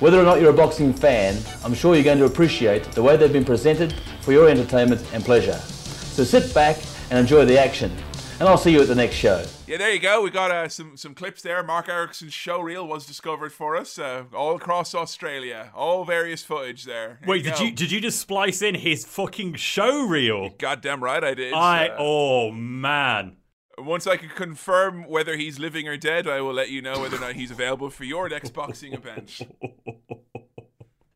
Whether 0.00 0.18
or 0.18 0.24
not 0.24 0.40
you're 0.40 0.50
a 0.50 0.56
boxing 0.56 0.94
fan, 0.94 1.36
I'm 1.62 1.74
sure 1.74 1.94
you're 1.94 2.02
going 2.02 2.18
to 2.18 2.24
appreciate 2.24 2.84
the 2.92 3.02
way 3.02 3.18
they've 3.18 3.30
been 3.30 3.44
presented 3.44 3.94
for 4.22 4.32
your 4.32 4.48
entertainment 4.48 5.06
and 5.12 5.22
pleasure. 5.22 5.58
So 5.58 6.24
sit 6.24 6.54
back 6.54 6.78
and 7.10 7.18
enjoy 7.18 7.44
the 7.44 7.60
action, 7.60 7.94
and 8.40 8.48
I'll 8.48 8.56
see 8.56 8.72
you 8.72 8.80
at 8.80 8.88
the 8.88 8.94
next 8.94 9.16
show. 9.16 9.44
Yeah, 9.66 9.76
there 9.76 9.92
you 9.92 10.00
go. 10.00 10.22
We 10.22 10.30
got 10.30 10.50
uh, 10.50 10.68
some 10.68 10.96
some 10.96 11.14
clips 11.14 11.42
there. 11.42 11.62
Mark 11.62 11.88
Erickson's 11.88 12.32
show 12.32 12.60
reel 12.60 12.86
was 12.86 13.06
discovered 13.06 13.52
for 13.52 13.76
us 13.76 13.98
uh, 13.98 14.24
all 14.34 14.56
across 14.56 14.94
Australia. 14.94 15.70
All 15.74 16.04
various 16.04 16.42
footage 16.42 16.84
there. 16.84 17.18
There 17.20 17.28
wait, 17.28 17.44
did 17.44 17.56
go. 17.56 17.64
you 17.64 17.72
did 17.72 17.92
you 17.92 18.00
just 18.00 18.18
splice 18.18 18.62
in 18.62 18.74
his 18.74 19.04
fucking 19.04 19.54
show 19.54 20.06
reel? 20.06 20.50
Goddamn 20.58 21.04
right, 21.04 21.22
I 21.22 21.34
did. 21.34 21.52
I 21.52 21.88
Uh, 21.88 21.96
oh 21.98 22.50
man. 22.50 23.36
Once 23.78 24.06
I 24.06 24.16
can 24.16 24.28
confirm 24.30 25.04
whether 25.08 25.36
he's 25.36 25.58
living 25.58 25.88
or 25.88 25.96
dead, 25.96 26.26
I 26.26 26.40
will 26.42 26.52
let 26.52 26.70
you 26.70 26.82
know 26.82 27.00
whether 27.00 27.16
or 27.16 27.20
not 27.20 27.32
he's 27.34 27.50
available 27.50 27.88
for 27.88 28.04
your 28.04 28.28
next 28.28 28.50
boxing 28.50 28.92
event. 28.92 29.40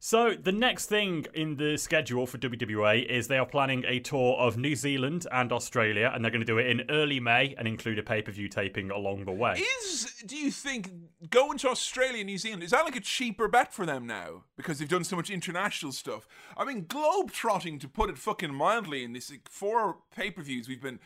So 0.05 0.35
the 0.35 0.53
next 0.53 0.85
thing 0.85 1.25
in 1.33 1.57
the 1.57 1.79
schedule 1.79 2.27
for 2.27 2.37
WWA 2.37 3.07
is 3.07 3.27
they 3.27 3.39
are 3.39 3.47
planning 3.47 3.85
a 3.89 4.01
tour 4.01 4.37
of 4.37 4.59
New 4.59 4.77
Zealand 4.77 5.27
and 5.33 5.51
Australia, 5.51 6.13
and 6.15 6.23
they're 6.23 6.31
going 6.31 6.43
to 6.43 6.47
do 6.47 6.59
it 6.59 6.67
in 6.67 6.83
early 6.91 7.21
May 7.21 7.55
and 7.57 7.67
include 7.67 7.99
a 7.99 8.03
pay 8.03 8.21
per 8.21 8.31
view 8.31 8.51
taping 8.51 8.91
along 8.91 9.25
the 9.25 9.33
way. 9.33 9.63
Is 9.81 10.23
do 10.27 10.37
you 10.37 10.51
think 10.51 10.91
going 11.31 11.57
to 11.57 11.71
Australia, 11.71 12.19
and 12.19 12.27
New 12.27 12.37
Zealand, 12.37 12.63
is 12.63 12.73
that 12.73 12.85
like 12.85 12.97
a 12.97 13.01
cheaper 13.01 13.49
bet 13.49 13.73
for 13.73 13.87
them 13.87 14.07
now 14.07 14.45
because 14.59 14.79
they've 14.79 14.87
done 14.87 15.05
so 15.05 15.17
much 15.17 15.31
international 15.31 15.91
stuff? 15.91 16.29
I 16.55 16.67
mean, 16.67 16.85
globe 16.87 17.33
trotting 17.33 17.79
to 17.79 17.89
put 17.89 18.11
it 18.11 18.19
fucking 18.19 18.53
mildly. 18.53 19.05
In 19.05 19.15
this 19.15 19.31
like, 19.31 19.49
four 19.49 20.01
pay 20.15 20.31
per 20.31 20.43
views, 20.43 20.69
we've 20.69 20.83
been 20.83 21.01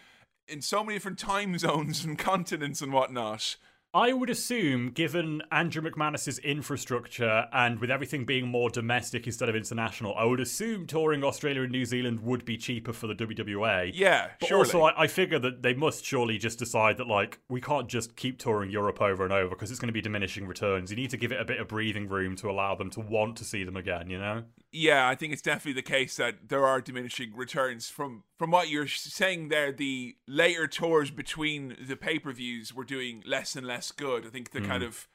in 0.48 0.61
so 0.61 0.82
many 0.82 0.96
different 0.96 1.20
time 1.20 1.56
zones 1.61 2.04
and 2.04 2.18
continents 2.18 2.82
and 2.82 2.92
whatnot. 2.92 3.58
I 3.94 4.12
would 4.12 4.29
assume, 4.29 4.90
given 4.90 5.42
Andrew 5.51 5.81
McManus's 5.81 6.38
infrastructure 6.40 7.46
and 7.55 7.81
with 7.81 7.90
everything 7.90 8.27
being 8.27 8.46
more 8.46 8.68
domestic 8.68 9.27
instead 9.27 9.48
of 9.48 9.57
international, 9.57 10.14
I 10.14 10.24
would 10.24 10.40
assume 10.40 10.87
touring 10.87 11.24
Australia 11.24 11.62
and 11.62 11.72
New 11.72 11.87
Zealand 11.87 12.20
would 12.20 12.44
be 12.44 12.59
cheaper 12.59 12.92
for 12.92 13.07
the 13.07 13.14
WWA. 13.14 13.90
Yeah, 13.94 14.29
But 14.40 14.48
surely. 14.48 14.64
also, 14.64 14.83
I, 14.83 15.05
I 15.05 15.07
figure 15.07 15.38
that 15.38 15.62
they 15.62 15.72
must 15.72 16.05
surely 16.05 16.37
just 16.37 16.59
decide 16.59 16.98
that, 16.98 17.07
like, 17.07 17.38
we 17.48 17.62
can't 17.62 17.88
just 17.88 18.14
keep 18.14 18.38
touring 18.38 18.70
Europe 18.70 19.01
over 19.01 19.24
and 19.24 19.33
over 19.33 19.51
because 19.51 19.70
it's 19.70 19.81
going 19.81 19.88
to 19.88 19.92
be 19.92 20.03
diminishing 20.03 20.46
returns. 20.46 20.90
You 20.90 20.96
need 20.96 21.11
to 21.11 21.16
give 21.16 21.33
it 21.33 21.40
a 21.40 21.44
bit 21.46 21.59
of 21.59 21.68
breathing 21.68 22.09
room 22.09 22.37
to 22.37 22.51
allow 22.51 22.74
them 22.74 22.90
to 22.90 23.01
want 23.01 23.37
to 23.38 23.44
see 23.44 23.64
them 23.64 23.77
again, 23.79 24.11
you 24.11 24.18
know? 24.18 24.44
Yeah, 24.70 25.09
I 25.09 25.14
think 25.14 25.33
it's 25.33 25.42
definitely 25.42 25.81
the 25.81 25.83
case 25.83 26.16
that 26.16 26.48
there 26.48 26.66
are 26.66 26.81
diminishing 26.81 27.35
returns 27.35 27.88
from 27.88 28.24
from 28.38 28.50
what 28.50 28.68
you're 28.68 28.87
saying 28.87 29.48
there. 29.48 29.72
The 29.72 30.16
later 30.26 30.66
tours 30.66 31.11
between 31.11 31.76
the 31.81 31.96
pay 31.96 32.18
per 32.18 32.33
views 32.33 32.74
were 32.74 32.85
doing 32.85 33.22
less 33.26 33.57
and 33.57 33.66
less 33.66 33.90
good. 33.90 34.26
I 34.26 34.31
think 34.31 34.50
the 34.50 34.61
kind 34.61 34.83
hmm. 34.83 34.88
of 34.88 35.09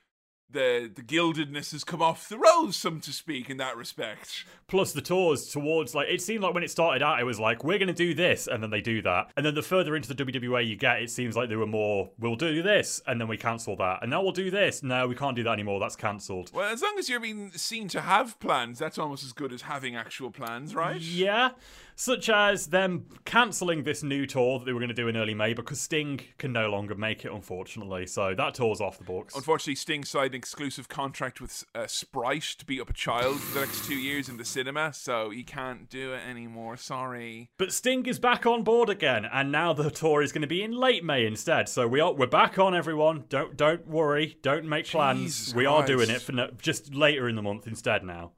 the 0.50 0.92
the 0.94 1.02
gildedness 1.02 1.72
has 1.72 1.84
come 1.84 2.02
off 2.02 2.30
the 2.30 2.38
rose, 2.38 2.76
some 2.76 3.00
to 3.02 3.12
speak, 3.12 3.50
in 3.50 3.58
that 3.58 3.76
respect. 3.76 4.46
Plus, 4.68 4.94
the 4.94 5.02
tours 5.02 5.50
towards, 5.50 5.94
like, 5.94 6.08
it 6.10 6.22
seemed 6.22 6.44
like 6.44 6.54
when 6.54 6.64
it 6.64 6.72
started 6.72 7.04
out, 7.04 7.20
it 7.20 7.26
was 7.26 7.40
like, 7.40 7.64
we're 7.64 7.78
going 7.78 7.88
to 7.88 7.94
do 7.94 8.14
this, 8.14 8.48
and 8.48 8.64
then 8.64 8.70
they 8.70 8.82
do 8.82 9.02
that. 9.04 9.32
And 9.38 9.46
then 9.46 9.54
the 9.54 9.62
further 9.62 9.96
into 9.96 10.12
the 10.12 10.26
WWA 10.26 10.66
you 10.66 10.76
get, 10.76 11.02
it 11.02 11.12
seems 11.12 11.36
like 11.36 11.50
they 11.50 11.56
were 11.56 11.68
more, 11.68 12.10
we'll 12.18 12.36
do 12.36 12.64
this, 12.64 13.02
and 13.06 13.20
then 13.22 13.28
we 13.28 13.38
cancel 13.38 13.76
that. 13.78 14.00
And 14.02 14.10
now 14.10 14.24
we'll 14.24 14.32
do 14.32 14.50
this. 14.50 14.82
No, 14.82 15.08
we 15.08 15.16
can't 15.16 15.36
do 15.36 15.44
that 15.44 15.52
anymore. 15.52 15.80
That's 15.80 15.96
cancelled. 15.96 16.52
Well, 16.54 16.72
as 16.72 16.82
long 16.82 16.96
as 16.98 17.10
you're 17.10 17.20
being 17.20 17.52
seen 17.52 17.88
to 17.90 18.02
have 18.02 18.40
plans, 18.40 18.80
that's 18.80 18.98
almost 18.98 19.24
as 19.24 19.34
good 19.34 19.54
as 19.54 19.64
having 19.64 19.96
actual 19.96 20.32
plans, 20.32 20.74
right? 20.74 21.00
Yeah, 21.00 21.52
such 21.96 22.30
as 22.30 22.68
them 22.68 23.06
cancelling 23.26 23.84
this 23.84 24.02
new 24.02 24.26
tour 24.26 24.60
that 24.60 24.66
they 24.66 24.74
were 24.74 24.80
going 24.80 24.90
to 24.90 24.96
do 24.96 25.08
in 25.08 25.18
early 25.18 25.36
May 25.36 25.54
because 25.54 25.80
Sting 25.80 26.20
can 26.38 26.52
no 26.52 26.70
longer 26.70 26.96
make 26.96 27.26
it, 27.26 27.32
unfortunately. 27.32 28.08
So 28.08 28.34
that 28.34 28.56
tour's 28.56 28.82
off 28.82 28.98
the 28.98 29.04
books. 29.04 29.36
Unfortunately, 29.36 29.76
Sting 29.76 30.04
signed 30.04 30.33
an 30.34 30.38
exclusive 30.38 30.88
contract 30.90 31.40
with 31.40 31.64
uh, 31.76 31.86
Sprite 31.86 32.56
to 32.58 32.66
beat 32.66 32.82
up 32.82 32.90
a 32.90 32.94
child 32.94 33.40
for 33.40 33.54
the 33.54 33.66
next 33.66 33.86
two 33.86 33.96
years 33.96 34.28
in 34.28 34.38
the 34.38 34.46
cinema, 34.46 34.92
so 34.92 35.30
he 35.30 35.44
can't 35.44 35.88
do 35.90 36.14
it 36.14 36.22
anymore. 36.28 36.76
Sorry. 36.76 37.52
But 37.60 37.72
Sting 37.72 38.06
is 38.08 38.18
back 38.18 38.46
on 38.48 38.64
board 38.64 38.90
again, 38.90 39.26
and 39.32 39.52
now 39.52 39.74
the 39.74 39.92
tour 39.92 40.24
is 40.24 40.32
going 40.32 40.42
to 40.42 40.48
be 40.48 40.64
in 40.64 40.72
late 40.72 41.04
May 41.04 41.26
instead. 41.26 41.70
So 41.70 41.88
we 41.88 42.00
are 42.00 42.12
we're 42.12 42.26
back 42.26 42.58
on, 42.58 42.74
everyone. 42.74 43.26
Don't 43.30 43.56
don't 43.56 43.88
worry. 43.88 44.38
Don't 44.42 44.66
make 44.66 44.88
plans. 44.88 45.20
Jesus 45.22 45.54
we 45.54 45.68
are 45.68 45.84
Christ. 45.84 45.88
doing 45.88 46.10
it 46.10 46.22
for 46.22 46.32
no, 46.32 46.50
just 46.60 46.96
later 46.96 47.30
in 47.30 47.36
the 47.36 47.44
month 47.44 47.68
instead 47.68 48.04
now. 48.04 48.32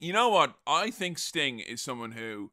You 0.00 0.12
know 0.12 0.28
what? 0.28 0.54
I 0.66 0.90
think 0.90 1.18
Sting 1.18 1.58
is 1.58 1.80
someone 1.80 2.12
who, 2.12 2.52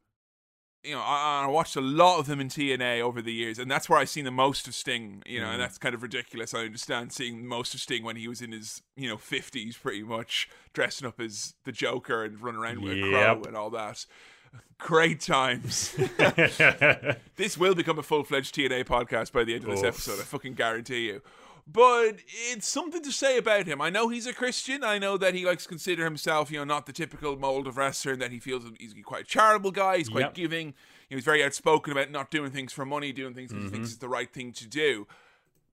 you 0.86 0.94
know, 0.94 1.02
I, 1.02 1.44
I 1.46 1.48
watched 1.48 1.76
a 1.76 1.82
lot 1.82 2.20
of 2.20 2.28
them 2.28 2.40
in 2.40 2.48
TNA 2.48 3.02
over 3.02 3.22
the 3.22 3.34
years, 3.34 3.60
and 3.60 3.70
that's 3.70 3.90
where 3.90 4.00
I've 4.00 4.10
seen 4.10 4.26
the 4.26 4.32
most 4.32 4.68
of 4.68 4.76
Sting. 4.76 5.24
You 5.26 5.42
know, 5.42 5.48
and 5.48 5.56
mm. 5.56 5.64
that's 5.64 5.78
kind 5.78 5.96
of 5.96 6.04
ridiculous. 6.04 6.54
I 6.54 6.60
understand 6.60 7.12
seeing 7.12 7.46
most 7.46 7.74
of 7.74 7.80
Sting 7.80 8.04
when 8.04 8.16
he 8.16 8.28
was 8.28 8.42
in 8.42 8.52
his, 8.52 8.82
you 8.96 9.10
know, 9.10 9.18
fifties, 9.18 9.78
pretty 9.78 10.04
much 10.04 10.50
dressing 10.74 11.08
up 11.08 11.20
as 11.20 11.56
the 11.64 11.72
Joker 11.72 12.24
and 12.24 12.40
running 12.42 12.62
around 12.62 12.82
with 12.82 12.98
a 12.98 13.02
crow 13.02 13.42
and 13.48 13.56
all 13.56 13.70
that. 13.72 14.06
Great 14.78 15.22
times. 15.22 15.96
this 17.36 17.58
will 17.58 17.76
become 17.76 17.98
a 17.98 18.04
full 18.04 18.24
fledged 18.24 18.56
TNA 18.56 18.86
podcast 18.86 19.32
by 19.32 19.44
the 19.44 19.56
end 19.56 19.64
of 19.64 19.70
this 19.72 19.80
Oof. 19.80 19.88
episode. 19.88 20.20
I 20.20 20.24
fucking 20.24 20.54
guarantee 20.54 21.08
you. 21.08 21.22
But 21.68 22.20
it's 22.28 22.68
something 22.68 23.02
to 23.02 23.12
say 23.12 23.38
about 23.38 23.66
him. 23.66 23.82
I 23.82 23.90
know 23.90 24.10
he's 24.10 24.28
a 24.28 24.34
Christian. 24.34 24.84
I 24.84 25.00
know 25.00 25.18
that 25.18 25.34
he 25.34 25.46
likes 25.46 25.64
to 25.64 25.70
consider 25.70 26.04
himself, 26.04 26.52
you 26.52 26.60
know, 26.60 26.64
not 26.64 26.86
the 26.86 26.94
typical 26.94 27.36
mold 27.38 27.66
of 27.66 27.78
wrestler, 27.78 28.14
and 28.14 28.22
that 28.22 28.32
he 28.32 28.40
feels 28.40 28.66
he's 28.80 28.94
quite 29.04 29.24
a 29.24 29.28
charitable 29.28 29.72
guy. 29.72 29.98
He's 29.98 30.10
quite 30.10 30.26
Yep. 30.26 30.34
giving. 30.36 30.74
He 31.10 31.16
was 31.16 31.24
very 31.24 31.44
outspoken 31.44 31.92
about 31.92 32.12
not 32.12 32.30
doing 32.30 32.52
things 32.52 32.72
for 32.72 32.86
money, 32.86 33.12
doing 33.12 33.34
things 33.34 33.50
that 33.50 33.58
he 33.58 33.64
thinks 33.64 33.76
mm-hmm. 33.76 33.84
is 33.84 33.98
the 33.98 34.10
right 34.10 34.32
thing 34.32 34.54
to 34.54 34.68
do. 34.68 35.08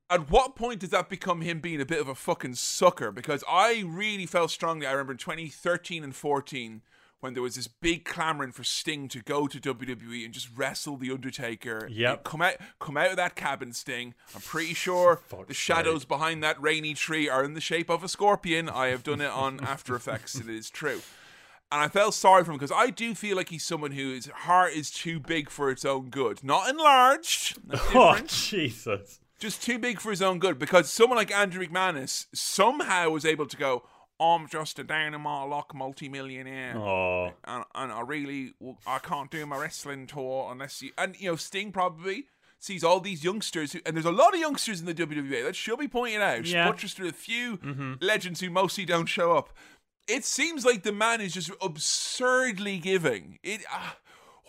At 0.08 0.30
what 0.30 0.56
point 0.56 0.80
does 0.80 0.90
that 0.90 1.08
become 1.08 1.40
him 1.42 1.60
being 1.60 1.80
a 1.80 1.86
bit 1.86 2.00
of 2.00 2.08
a 2.08 2.14
fucking 2.14 2.54
sucker? 2.54 3.12
Because 3.12 3.44
I 3.48 3.82
really 3.86 4.26
felt 4.26 4.50
strongly. 4.50 4.86
I 4.86 4.92
remember 4.92 5.12
in 5.12 5.18
2013 5.18 6.04
and 6.04 6.14
14 6.14 6.82
when 7.22 7.34
there 7.34 7.42
was 7.42 7.54
this 7.54 7.68
big 7.68 8.04
clamoring 8.04 8.50
for 8.50 8.64
Sting 8.64 9.06
to 9.06 9.20
go 9.22 9.46
to 9.46 9.60
WWE 9.60 10.24
and 10.24 10.34
just 10.34 10.48
wrestle 10.56 10.96
the 10.96 11.12
Undertaker. 11.12 11.88
Yep. 11.88 12.14
And 12.16 12.24
Come 12.24 12.42
out, 12.42 12.54
come 12.80 12.96
out 12.96 13.10
of 13.10 13.16
that 13.16 13.36
cabin, 13.36 13.72
Sting. 13.72 14.14
I'm 14.34 14.40
pretty 14.40 14.74
sure 14.74 15.20
Fuck's 15.28 15.46
the 15.46 15.54
shadows 15.54 16.04
behind 16.04 16.42
that 16.42 16.60
rainy 16.60 16.94
tree 16.94 17.28
are 17.28 17.44
in 17.44 17.54
the 17.54 17.60
shape 17.60 17.88
of 17.88 18.02
a 18.02 18.08
scorpion. 18.08 18.68
I 18.68 18.88
have 18.88 19.04
done 19.04 19.20
it 19.20 19.30
on 19.30 19.60
After 19.60 19.94
Effects. 19.94 20.34
It 20.34 20.48
is 20.48 20.68
true. 20.68 21.00
And 21.70 21.80
I 21.80 21.86
felt 21.86 22.14
sorry 22.14 22.42
for 22.42 22.50
him 22.50 22.58
because 22.58 22.72
I 22.74 22.90
do 22.90 23.14
feel 23.14 23.36
like 23.36 23.50
he's 23.50 23.64
someone 23.64 23.92
whose 23.92 24.26
heart 24.26 24.72
is 24.72 24.90
too 24.90 25.20
big 25.20 25.48
for 25.48 25.70
its 25.70 25.84
own 25.84 26.10
good. 26.10 26.42
Not 26.42 26.68
enlarged. 26.68 27.56
Oh 27.94 28.18
Jesus! 28.26 29.20
just 29.38 29.62
too 29.62 29.78
big 29.78 30.00
for 30.00 30.10
his 30.10 30.22
own 30.22 30.38
good 30.38 30.56
because 30.58 30.88
someone 30.90 31.16
like 31.16 31.32
Andrew 31.32 31.66
McManus 31.66 32.26
somehow 32.32 33.10
was 33.10 33.24
able 33.24 33.46
to 33.46 33.56
go, 33.56 33.82
I'm 34.20 34.48
just 34.48 34.78
a 34.78 34.84
dynamo 34.84 35.46
lock 35.46 35.74
multimillionaire. 35.74 36.76
Oh, 36.76 37.32
And, 37.44 37.64
and 37.74 37.92
I 37.92 38.00
really, 38.02 38.54
I 38.86 38.98
can't 38.98 39.30
do 39.30 39.44
my 39.46 39.58
wrestling 39.58 40.06
tour 40.06 40.50
unless 40.52 40.80
you. 40.82 40.92
And, 40.96 41.18
you 41.20 41.30
know, 41.30 41.36
Sting 41.36 41.72
probably 41.72 42.26
sees 42.60 42.84
all 42.84 43.00
these 43.00 43.24
youngsters, 43.24 43.72
who, 43.72 43.80
and 43.84 43.96
there's 43.96 44.06
a 44.06 44.12
lot 44.12 44.34
of 44.34 44.40
youngsters 44.40 44.78
in 44.80 44.86
the 44.86 44.94
WWE. 44.94 45.44
That 45.44 45.56
should 45.56 45.80
be 45.80 45.88
pointed 45.88 46.20
out. 46.22 46.46
Yeah. 46.46 46.68
Butchers 46.70 46.94
to 46.94 47.08
a 47.08 47.12
few 47.12 47.58
legends 48.00 48.40
who 48.40 48.50
mostly 48.50 48.84
don't 48.84 49.06
show 49.06 49.36
up. 49.36 49.50
It 50.08 50.24
seems 50.24 50.64
like 50.64 50.82
the 50.82 50.92
man 50.92 51.20
is 51.20 51.32
just 51.34 51.50
absurdly 51.60 52.78
giving. 52.78 53.38
It. 53.42 53.62
Uh, 53.72 53.90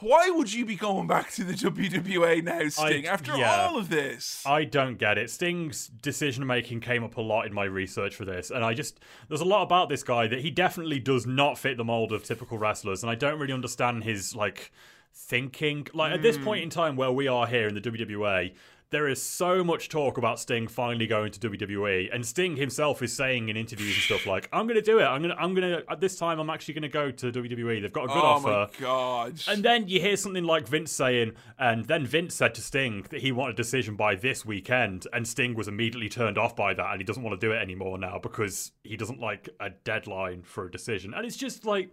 why 0.03 0.29
would 0.29 0.53
you 0.53 0.65
be 0.65 0.75
going 0.75 1.07
back 1.07 1.31
to 1.31 1.43
the 1.43 1.53
WWE 1.53 2.43
now, 2.43 2.67
Sting? 2.69 3.07
after 3.07 3.35
yeah. 3.37 3.65
all 3.65 3.77
of 3.77 3.89
this, 3.89 4.43
I 4.45 4.65
don't 4.65 4.97
get 4.97 5.17
it. 5.17 5.29
Sting's 5.29 5.87
decision 5.87 6.45
making 6.45 6.81
came 6.81 7.03
up 7.03 7.17
a 7.17 7.21
lot 7.21 7.45
in 7.45 7.53
my 7.53 7.63
research 7.63 8.15
for 8.15 8.25
this, 8.25 8.51
and 8.51 8.63
I 8.63 8.73
just 8.73 8.99
there's 9.29 9.41
a 9.41 9.45
lot 9.45 9.63
about 9.63 9.89
this 9.89 10.03
guy 10.03 10.27
that 10.27 10.39
he 10.39 10.51
definitely 10.51 10.99
does 10.99 11.25
not 11.25 11.57
fit 11.57 11.77
the 11.77 11.83
mold 11.83 12.11
of 12.11 12.23
typical 12.23 12.57
wrestlers, 12.57 13.03
and 13.03 13.09
I 13.09 13.15
don't 13.15 13.39
really 13.39 13.53
understand 13.53 14.03
his 14.03 14.35
like 14.35 14.71
thinking. 15.13 15.87
Like 15.93 16.13
at 16.13 16.21
this 16.21 16.37
hmm. 16.37 16.43
point 16.43 16.63
in 16.63 16.69
time 16.69 16.95
where 16.95 17.11
we 17.11 17.27
are 17.27 17.47
here 17.47 17.67
in 17.67 17.75
the 17.75 17.81
WWE, 17.81 18.53
there 18.93 19.07
is 19.07 19.21
so 19.21 19.63
much 19.63 19.89
talk 19.89 20.17
about 20.17 20.39
Sting 20.39 20.67
finally 20.67 21.07
going 21.07 21.31
to 21.31 21.39
WWE, 21.39 22.13
and 22.13 22.25
Sting 22.25 22.55
himself 22.55 23.01
is 23.01 23.11
saying 23.11 23.49
in 23.49 23.57
interviews 23.57 23.95
and 23.95 24.03
stuff 24.03 24.25
like, 24.25 24.47
"I'm 24.53 24.67
going 24.67 24.79
to 24.79 24.81
do 24.81 24.99
it. 24.99 25.03
I'm 25.03 25.21
going 25.21 25.35
to. 25.35 25.41
I'm 25.41 25.53
going 25.53 25.69
to. 25.69 25.91
At 25.91 25.99
this 25.99 26.15
time, 26.15 26.39
I'm 26.39 26.49
actually 26.49 26.75
going 26.75 26.83
to 26.83 26.89
go 26.89 27.11
to 27.11 27.31
WWE. 27.31 27.81
They've 27.81 27.91
got 27.91 28.05
a 28.05 28.07
good 28.07 28.17
oh 28.17 28.21
offer." 28.21 28.49
Oh 28.49 28.67
my 28.71 28.79
god! 28.79 29.41
And 29.47 29.63
then 29.63 29.87
you 29.87 29.99
hear 29.99 30.15
something 30.15 30.43
like 30.43 30.67
Vince 30.67 30.91
saying, 30.91 31.33
and 31.57 31.85
then 31.85 32.05
Vince 32.05 32.35
said 32.35 32.53
to 32.55 32.61
Sting 32.61 33.05
that 33.09 33.21
he 33.21 33.31
wanted 33.31 33.53
a 33.53 33.57
decision 33.57 33.95
by 33.95 34.15
this 34.15 34.45
weekend, 34.45 35.07
and 35.11 35.27
Sting 35.27 35.55
was 35.55 35.67
immediately 35.67 36.09
turned 36.09 36.37
off 36.37 36.55
by 36.55 36.73
that, 36.73 36.91
and 36.91 37.01
he 37.01 37.05
doesn't 37.05 37.23
want 37.23 37.39
to 37.39 37.45
do 37.45 37.51
it 37.51 37.57
anymore 37.57 37.97
now 37.97 38.19
because 38.21 38.71
he 38.83 38.95
doesn't 38.95 39.19
like 39.19 39.49
a 39.59 39.71
deadline 39.71 40.43
for 40.43 40.65
a 40.65 40.71
decision. 40.71 41.13
And 41.13 41.25
it's 41.25 41.37
just 41.37 41.65
like, 41.65 41.91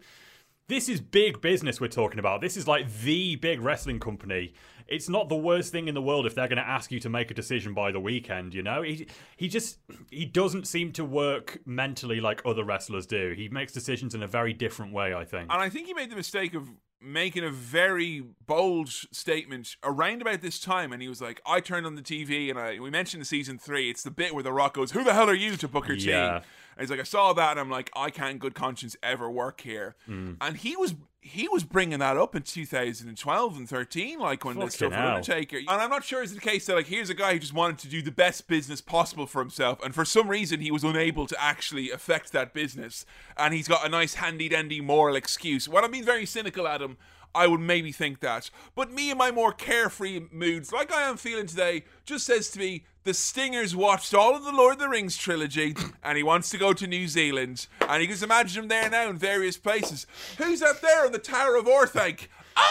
this 0.71 0.89
is 0.89 1.01
big 1.01 1.41
business 1.41 1.81
we're 1.81 1.89
talking 1.89 2.21
about. 2.21 2.41
This 2.41 2.57
is 2.57 2.69
like 2.69 2.87
the 3.03 3.37
big 3.37 3.61
wrestling 3.61 3.99
company. 3.99 4.55
It's 4.87 5.09
not 5.09 5.29
the 5.29 5.37
worst 5.37 5.73
thing 5.73 5.89
in 5.89 5.95
the 5.95 6.03
world 6.03 6.27
if 6.27 6.35
they're 6.35 6.49
going 6.49 6.59
to 6.59 6.69
ask 6.69 6.91
you 6.91 7.01
to 7.01 7.09
make 7.09 7.31
a 7.31 7.35
decision 7.35 7.75
by 7.75 7.93
the 7.93 8.01
weekend, 8.01 8.55
you 8.55 8.63
know? 8.63 8.83
He 8.83 9.07
he 9.37 9.49
just 9.49 9.79
he 10.11 10.25
doesn't 10.25 10.67
seem 10.67 10.93
to 10.93 11.05
work 11.05 11.59
mentally 11.65 12.21
like 12.21 12.43
other 12.45 12.65
wrestlers 12.65 13.07
do. 13.07 13.35
He 13.37 13.49
makes 13.49 13.73
decisions 13.73 14.15
in 14.15 14.23
a 14.23 14.27
very 14.27 14.53
different 14.53 14.93
way, 14.93 15.15
I 15.15 15.25
think. 15.25 15.53
And 15.53 15.61
I 15.61 15.69
think 15.69 15.87
he 15.87 15.95
made 15.95 16.11
the 16.11 16.17
mistake 16.17 16.55
of 16.55 16.71
making 17.01 17.45
a 17.45 17.51
very 17.51 18.23
bold 18.47 18.89
statement 18.89 19.77
around 19.83 20.21
about 20.21 20.43
this 20.43 20.61
time. 20.61 20.93
And 20.93 21.01
he 21.01 21.09
was 21.09 21.21
like, 21.21 21.41
I 21.47 21.61
turned 21.61 21.87
on 21.87 21.95
the 21.95 22.03
TV 22.03 22.51
and 22.51 22.59
I, 22.59 22.79
we 22.79 22.91
mentioned 22.91 23.23
in 23.23 23.25
season 23.25 23.59
three, 23.59 23.91
it's 23.91 24.03
the 24.03 24.11
bit 24.11 24.35
where 24.35 24.43
The 24.43 24.53
Rock 24.53 24.75
goes, 24.75 24.93
Who 24.93 25.03
the 25.03 25.15
hell 25.15 25.29
are 25.31 25.35
you 25.35 25.57
to 25.57 25.69
Booker 25.69 25.97
T? 25.97 26.11
Yeah. 26.11 26.37
And 26.37 26.45
he's 26.81 26.91
like, 26.91 27.01
I 27.01 27.05
saw 27.05 27.33
that 27.33 27.53
and 27.53 27.61
I'm 27.61 27.71
like, 27.71 27.91
I 27.97 28.11
can't 28.11 28.39
good 28.39 28.55
conscience 28.55 28.97
ever 29.03 29.31
work 29.31 29.63
here. 29.63 29.97
Mm. 30.09 30.37
And 30.41 30.57
he 30.57 30.77
was. 30.77 30.95
He 31.23 31.49
was 31.49 31.65
bringing 31.65 31.99
that 31.99 32.17
up 32.17 32.35
in 32.35 32.43
2012 32.43 33.57
and 33.57 33.69
13, 33.69 34.19
like 34.19 34.45
when 34.45 34.55
Fucking 34.55 34.71
stuff. 34.71 34.93
Undertaker. 34.95 35.59
And 35.59 35.69
I'm 35.69 35.91
not 35.91 36.03
sure 36.03 36.23
is 36.23 36.33
it 36.33 36.37
the 36.37 36.41
case 36.41 36.65
that 36.65 36.77
like 36.77 36.87
here's 36.87 37.11
a 37.11 37.15
guy 37.15 37.35
who 37.35 37.39
just 37.39 37.53
wanted 37.53 37.79
to 37.81 37.89
do 37.89 38.01
the 38.01 38.11
best 38.11 38.49
business 38.49 38.81
possible 38.81 39.27
for 39.27 39.41
himself, 39.41 39.83
and 39.85 39.95
for 39.95 40.07
some 40.07 40.29
reason 40.29 40.61
he 40.61 40.71
was 40.71 40.83
unable 40.83 41.27
to 41.27 41.41
actually 41.41 41.91
affect 41.91 42.33
that 42.33 42.55
business, 42.55 43.05
and 43.37 43.53
he's 43.53 43.69
got 43.69 43.85
a 43.85 43.89
nice 43.91 44.15
handy 44.15 44.49
dandy 44.49 44.81
moral 44.81 45.15
excuse. 45.15 45.69
What 45.69 45.85
I'm 45.85 45.91
being 45.91 46.05
very 46.05 46.27
cynical 46.27 46.67
Adam. 46.67 46.97
I 47.33 47.47
would 47.47 47.61
maybe 47.61 47.93
think 47.93 48.19
that. 48.21 48.51
But 48.75 48.91
me 48.91 49.09
in 49.13 49.17
my 49.17 49.31
more 49.31 49.53
carefree 49.53 50.27
moods, 50.33 50.73
like 50.73 50.93
I 50.93 51.03
am 51.03 51.17
feeling 51.17 51.47
today, 51.47 51.85
just 52.05 52.27
says 52.27 52.51
to 52.51 52.59
me, 52.59 52.85
the 53.05 53.15
Stingers 53.15 53.75
watched 53.75 54.15
all 54.15 54.37
of 54.37 54.45
the 54.45 54.53
Lord 54.53 54.75
of 54.75 54.79
the 54.81 54.89
Rings 54.89 55.17
trilogy, 55.17 55.75
and 56.03 56.17
he 56.17 56.23
wants 56.23 56.51
to 56.51 56.59
go 56.59 56.73
to 56.73 56.87
New 56.87 57.09
Zealand, 57.09 57.67
and 57.89 58.03
he 58.03 58.09
can 58.09 58.23
imagine 58.23 58.65
him 58.65 58.69
there 58.69 58.91
now 58.91 59.09
in 59.09 59.17
various 59.17 59.57
places. 59.57 60.07
Who's 60.39 60.63
up 60.63 60.81
there 60.81 61.07
on 61.07 61.13
the 61.13 61.19
Tower 61.19 61.57
of 61.57 61.67
Orthanc? 61.67 62.29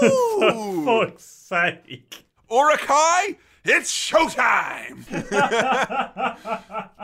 Oh! 0.00 0.82
fuck's 0.84 1.24
sake. 1.24 2.24
Uruk-hai, 2.50 3.36
it's 3.64 3.92
showtime! 3.92 5.04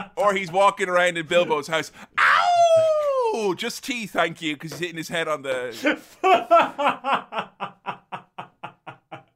or 0.16 0.32
he's 0.32 0.50
walking 0.50 0.88
around 0.88 1.18
in 1.18 1.26
Bilbo's 1.26 1.68
house. 1.68 1.92
Ow! 2.18 3.54
Just 3.56 3.84
tea, 3.84 4.06
thank 4.06 4.40
you, 4.40 4.54
because 4.54 4.72
he's 4.72 4.80
hitting 4.80 4.96
his 4.96 5.08
head 5.08 5.28
on 5.28 5.42
the. 5.42 5.98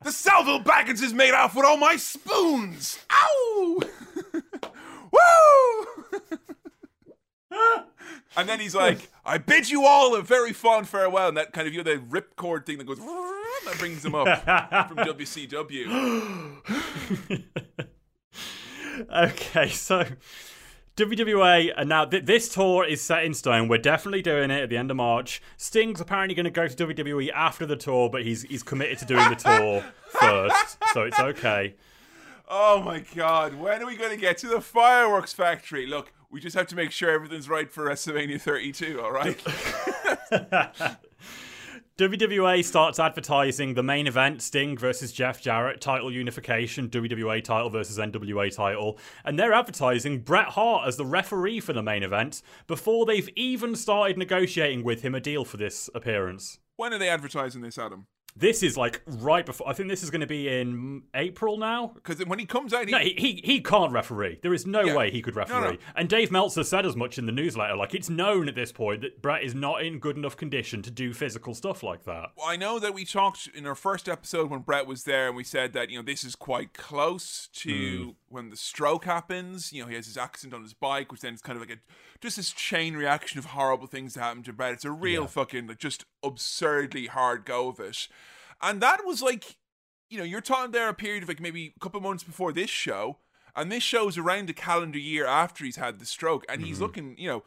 the 0.03 0.13
Sackville 0.13 0.63
Baggins 0.63 1.03
is 1.03 1.13
made 1.13 1.33
off 1.35 1.55
with 1.55 1.65
all 1.65 1.77
my 1.77 1.97
spoons! 1.97 2.99
Ow! 3.11 3.81
Woo! 5.13 5.87
and 8.37 8.49
then 8.49 8.61
he's 8.61 8.75
like, 8.75 9.11
I 9.25 9.39
bid 9.39 9.69
you 9.71 9.85
all 9.87 10.15
a 10.15 10.23
very 10.23 10.53
fond 10.53 10.89
farewell. 10.89 11.29
And 11.29 11.37
that 11.37 11.53
kind 11.53 11.67
of, 11.67 11.75
you 11.75 11.83
know, 11.83 11.95
the 11.95 11.99
ripcord 11.99 12.67
thing 12.67 12.79
that 12.79 12.87
goes, 12.87 12.99
that 12.99 13.77
brings 13.79 14.05
him 14.05 14.15
up 14.15 14.27
from 14.89 14.99
WCW. 14.99 15.85
Okay, 19.11 19.69
so 19.69 20.05
WWA, 20.99 21.73
and 21.77 21.93
uh, 21.93 21.97
now 21.97 22.05
th- 22.05 22.25
this 22.25 22.49
tour 22.49 22.85
is 22.85 23.01
set 23.01 23.25
in 23.25 23.33
stone. 23.33 23.69
We're 23.69 23.79
definitely 23.79 24.21
doing 24.21 24.51
it 24.51 24.63
at 24.63 24.69
the 24.69 24.77
end 24.77 24.91
of 24.91 24.97
March. 24.97 25.41
Sting's 25.57 26.01
apparently 26.01 26.35
going 26.35 26.45
to 26.45 26.51
go 26.51 26.67
to 26.67 26.87
WWE 26.87 27.31
after 27.33 27.65
the 27.65 27.77
tour, 27.77 28.11
but 28.11 28.25
he's 28.25 28.43
he's 28.43 28.65
committed 28.65 28.99
to 28.99 29.05
doing 29.05 29.29
the 29.29 29.37
tour 29.37 29.85
first, 30.21 30.79
so 30.93 31.03
it's 31.03 31.21
okay. 31.21 31.77
Oh 32.49 32.83
my 32.83 33.05
god, 33.15 33.55
when 33.55 33.81
are 33.81 33.87
we 33.87 33.97
going 33.97 34.11
to 34.11 34.17
get 34.17 34.39
to 34.39 34.49
the 34.49 34.61
fireworks 34.61 35.33
factory? 35.33 35.87
Look, 35.87 36.13
we 36.31 36.41
just 36.41 36.57
have 36.57 36.67
to 36.69 36.75
make 36.75 36.91
sure 36.91 37.11
everything's 37.11 37.49
right 37.49 37.71
for 37.71 37.85
WrestleMania 37.85 38.41
32, 38.41 39.01
all 39.01 39.13
right? 39.13 39.41
WWA 41.99 42.65
starts 42.65 43.01
advertising 43.01 43.75
the 43.75 43.83
main 43.83 44.07
event 44.07 44.41
Sting 44.41 44.79
versus 44.79 45.11
Jeff 45.11 45.43
Jarrett, 45.43 45.81
title 45.81 46.13
unification, 46.13 46.89
WWA 46.89 47.43
title 47.43 47.71
versus 47.71 47.99
NWA 47.99 48.55
title, 48.55 48.97
and 49.25 49.37
they're 49.37 49.53
advertising 49.53 50.21
Bret 50.21 50.51
Hart 50.51 50.87
as 50.87 50.97
the 50.97 51.05
referee 51.05 51.59
for 51.59 51.73
the 51.73 51.83
main 51.83 52.05
event 52.05 52.41
before 52.69 53.05
they've 53.05 53.29
even 53.35 53.75
started 53.75 54.17
negotiating 54.17 54.85
with 54.85 55.03
him 55.03 55.13
a 55.13 55.21
deal 55.21 55.45
for 55.45 55.57
this 55.57 55.91
appearance. 55.93 56.61
when 56.77 56.95
are 56.95 56.99
they 56.99 57.09
advertising 57.09 57.63
this, 57.63 57.77
Adam? 57.77 58.07
This 58.39 58.63
is 58.63 58.77
like 58.77 59.03
right 59.07 59.45
before. 59.45 59.69
I 59.69 59.73
think 59.73 59.89
this 59.89 60.03
is 60.03 60.11
going 60.11 60.21
to 60.21 60.27
be 60.27 60.49
in 60.49 61.03
April 61.15 61.59
now. 61.59 61.89
Because 61.95 62.25
when 62.25 62.39
he 62.39 62.47
comes 62.47 62.73
out, 62.73 62.87
he, 62.87 62.93
No, 62.93 62.99
he, 62.99 63.15
he 63.19 63.41
he 63.45 63.61
can't 63.61 63.93
referee. 63.93 64.39
There 64.43 64.55
is 64.55 64.65
no 64.67 64.83
Yeah. 64.83 64.97
way 64.97 65.11
he 65.11 65.21
could 65.23 65.35
referee. 65.35 65.73
no. 65.73 65.77
And 65.97 66.09
Dave 66.09 66.31
Meltzer 66.31 66.63
said 66.63 66.87
as 66.87 66.95
much 66.95 67.19
in 67.19 67.27
the 67.27 67.33
newsletter. 67.33 67.75
Like 67.75 67.95
it's 67.95 68.09
known 68.09 68.49
at 68.49 68.55
this 68.55 68.71
point 68.71 69.01
that 69.03 69.21
Bret 69.21 69.43
is 69.43 69.55
not 69.55 69.83
in 69.83 69.99
good 69.99 70.17
enough 70.17 70.37
condition 70.37 70.83
to 70.83 70.91
do 70.91 71.13
physical 71.13 71.55
stuff 71.55 71.83
like 71.83 72.05
that. 72.05 72.31
Well, 72.37 72.47
I 72.47 72.57
know 72.57 72.79
that 72.79 72.95
we 72.95 73.05
talked 73.05 73.49
in 73.55 73.67
our 73.67 73.75
first 73.75 74.09
episode 74.09 74.51
when 74.51 74.61
Bret 74.61 74.87
was 74.87 75.05
there, 75.05 75.27
and 75.27 75.37
we 75.37 75.45
said 75.45 75.73
that 75.73 75.91
you 75.91 75.99
know 75.99 76.05
this 76.05 76.23
is 76.23 76.37
quite 76.37 76.75
close 76.75 77.49
to 77.55 78.05
hmm. 78.05 78.11
When 78.31 78.51
the 78.51 78.57
stroke 78.57 79.05
happens. 79.05 79.73
You 79.73 79.83
know, 79.83 79.89
he 79.89 79.95
has 79.95 80.07
his 80.07 80.17
accident 80.17 80.55
on 80.55 80.63
his 80.63 80.75
bike, 80.75 81.11
which 81.11 81.21
then 81.21 81.35
is 81.35 81.43
kind 81.43 81.57
of 81.57 81.67
like 81.67 81.77
a 81.77 81.81
just 82.21 82.37
this 82.37 82.53
chain 82.53 82.97
reaction 82.97 83.39
of 83.39 83.47
horrible 83.47 83.87
things 83.87 84.15
that 84.15 84.21
happen 84.21 84.43
to 84.45 84.53
Bret. 84.53 84.75
It's 84.75 84.85
a 84.85 84.91
real 84.91 85.27
fucking 85.27 85.67
like 85.67 85.79
just 85.79 86.05
absurdly 86.23 87.07
hard 87.07 87.45
go 87.45 87.69
of 87.69 87.81
it, 87.81 88.09
and 88.61 88.81
that 88.81 89.05
was 89.05 89.23
like, 89.23 89.57
you 90.11 90.19
know, 90.19 90.25
you're 90.25 90.41
talking 90.41 90.73
there 90.73 90.89
a 90.89 90.95
period 90.95 91.23
of 91.23 91.29
like 91.29 91.41
maybe 91.41 91.73
a 91.77 91.81
couple 91.81 91.99
of 91.99 92.05
months 92.05 92.25
before 92.25 92.53
this 92.53 92.71
show, 92.71 93.19
and 93.57 93.71
this 93.71 93.83
show's 93.83 94.19
around 94.19 94.51
a 94.51 94.55
calendar 94.55 94.99
year 94.99 95.27
after 95.27 95.65
he's 95.65 95.77
had 95.77 95.99
the 95.99 96.07
stroke, 96.07 96.45
and 96.49 96.63
he's 96.63 96.77
mm-hmm. 96.77 96.85
looking, 96.85 97.15
you 97.19 97.29
know. 97.29 97.45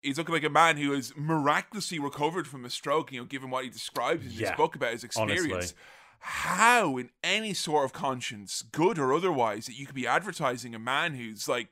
He's 0.00 0.16
looking 0.16 0.32
like 0.32 0.44
a 0.44 0.48
man 0.48 0.76
who 0.76 0.92
has 0.92 1.12
miraculously 1.16 1.98
recovered 1.98 2.46
from 2.46 2.64
a 2.64 2.70
stroke, 2.70 3.10
you 3.10 3.18
know, 3.18 3.24
given 3.24 3.50
what 3.50 3.64
he 3.64 3.68
describes 3.68 4.24
in 4.24 4.30
Yeah, 4.30 4.50
his 4.50 4.56
book 4.56 4.76
about 4.76 4.92
his 4.92 5.02
experience. 5.02 5.52
honestly. 5.52 5.76
How, 6.20 6.96
in 6.96 7.10
any 7.22 7.54
sort 7.54 7.84
of 7.84 7.92
conscience, 7.92 8.62
good 8.62 8.98
or 8.98 9.12
otherwise, 9.14 9.66
that 9.66 9.78
you 9.78 9.86
could 9.86 9.94
be 9.94 10.06
advertising 10.06 10.74
a 10.74 10.78
man 10.78 11.14
who's 11.14 11.48
like 11.48 11.68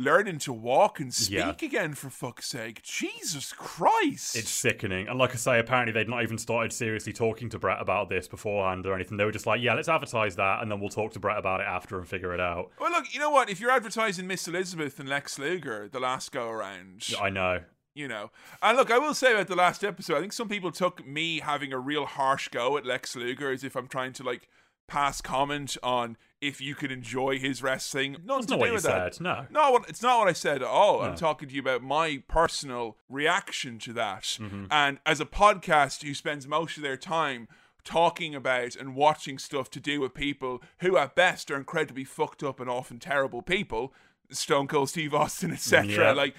learning 0.00 0.38
to 0.38 0.52
walk 0.52 1.00
and 1.00 1.12
speak 1.12 1.36
Yeah. 1.38 1.54
again, 1.66 1.94
for 1.94 2.08
fuck's 2.08 2.46
sake? 2.46 2.82
Jesus 2.82 3.52
Christ! 3.52 4.36
It's 4.36 4.48
sickening. 4.50 5.08
And 5.08 5.18
like 5.18 5.32
I 5.32 5.36
say, 5.36 5.58
apparently 5.58 5.92
they'd 5.92 6.08
not 6.08 6.22
even 6.22 6.38
started 6.38 6.72
seriously 6.72 7.12
talking 7.12 7.48
to 7.50 7.58
Bret 7.58 7.80
about 7.80 8.08
this 8.08 8.28
beforehand 8.28 8.86
or 8.86 8.94
anything. 8.94 9.16
They 9.16 9.24
were 9.24 9.32
just 9.32 9.46
like, 9.46 9.60
yeah, 9.60 9.74
let's 9.74 9.88
advertise 9.88 10.36
that 10.36 10.62
and 10.62 10.70
then 10.70 10.78
we'll 10.78 10.88
talk 10.90 11.12
to 11.14 11.18
Bret 11.18 11.36
about 11.36 11.60
it 11.60 11.66
after 11.66 11.98
and 11.98 12.06
figure 12.06 12.32
it 12.32 12.40
out. 12.40 12.70
well, 12.80 12.92
look, 12.92 13.12
you 13.12 13.18
know 13.18 13.30
what? 13.30 13.50
If 13.50 13.58
you're 13.60 13.72
advertising 13.72 14.26
Miss 14.28 14.46
Elizabeth 14.46 15.00
and 15.00 15.08
Lex 15.08 15.38
Luger 15.38 15.88
the 15.90 16.00
last 16.00 16.30
go 16.30 16.48
around, 16.48 17.04
I 17.20 17.30
know. 17.30 17.62
You 17.94 18.08
know. 18.08 18.30
And 18.62 18.76
look, 18.76 18.90
I 18.90 18.98
will 18.98 19.14
say 19.14 19.32
about 19.32 19.48
the 19.48 19.56
last 19.56 19.84
episode, 19.84 20.16
I 20.16 20.20
think 20.20 20.32
some 20.32 20.48
people 20.48 20.70
took 20.70 21.06
me 21.06 21.40
having 21.40 21.72
a 21.72 21.78
real 21.78 22.06
harsh 22.06 22.48
go 22.48 22.76
at 22.76 22.86
Lex 22.86 23.16
Luger 23.16 23.50
as 23.50 23.64
if 23.64 23.76
I'm 23.76 23.88
trying 23.88 24.12
to 24.14 24.22
like 24.22 24.48
pass 24.86 25.20
comment 25.20 25.76
on 25.82 26.16
if 26.40 26.60
you 26.60 26.74
could 26.74 26.90
enjoy 26.92 27.38
his 27.38 27.62
wrestling. 27.62 28.12
Nothing 28.12 28.26
That's 28.26 28.46
to 28.46 28.50
not 28.52 28.56
do 28.56 28.60
what 28.60 28.72
you 28.72 28.80
that. 28.80 29.14
said. 29.14 29.22
No. 29.22 29.46
No, 29.50 29.76
it's 29.88 30.02
not 30.02 30.18
what 30.18 30.28
I 30.28 30.32
said 30.32 30.62
at 30.62 30.68
all. 30.68 31.02
I'm 31.02 31.16
talking 31.16 31.48
to 31.48 31.54
you 31.54 31.60
about 31.60 31.82
my 31.82 32.22
personal 32.28 32.96
reaction 33.08 33.78
to 33.80 33.92
that. 33.94 34.22
Mm-hmm. 34.22 34.66
And 34.70 34.98
as 35.04 35.20
a 35.20 35.26
podcast 35.26 36.02
who 36.02 36.14
spends 36.14 36.46
most 36.46 36.76
of 36.76 36.82
their 36.82 36.96
time 36.96 37.48
talking 37.84 38.34
about 38.34 38.76
and 38.76 38.94
watching 38.94 39.38
stuff 39.38 39.70
to 39.70 39.80
do 39.80 40.00
with 40.00 40.14
people 40.14 40.62
who 40.78 40.96
at 40.96 41.14
best 41.14 41.50
are 41.50 41.56
incredibly 41.56 42.04
fucked 42.04 42.42
up 42.42 42.60
and 42.60 42.70
often 42.70 42.98
terrible 42.98 43.42
people, 43.42 43.92
Stone 44.30 44.68
Cold 44.68 44.90
Steve 44.90 45.14
Austin, 45.14 45.52
etc. 45.52 45.86
Yeah. 45.86 46.12
Like 46.12 46.34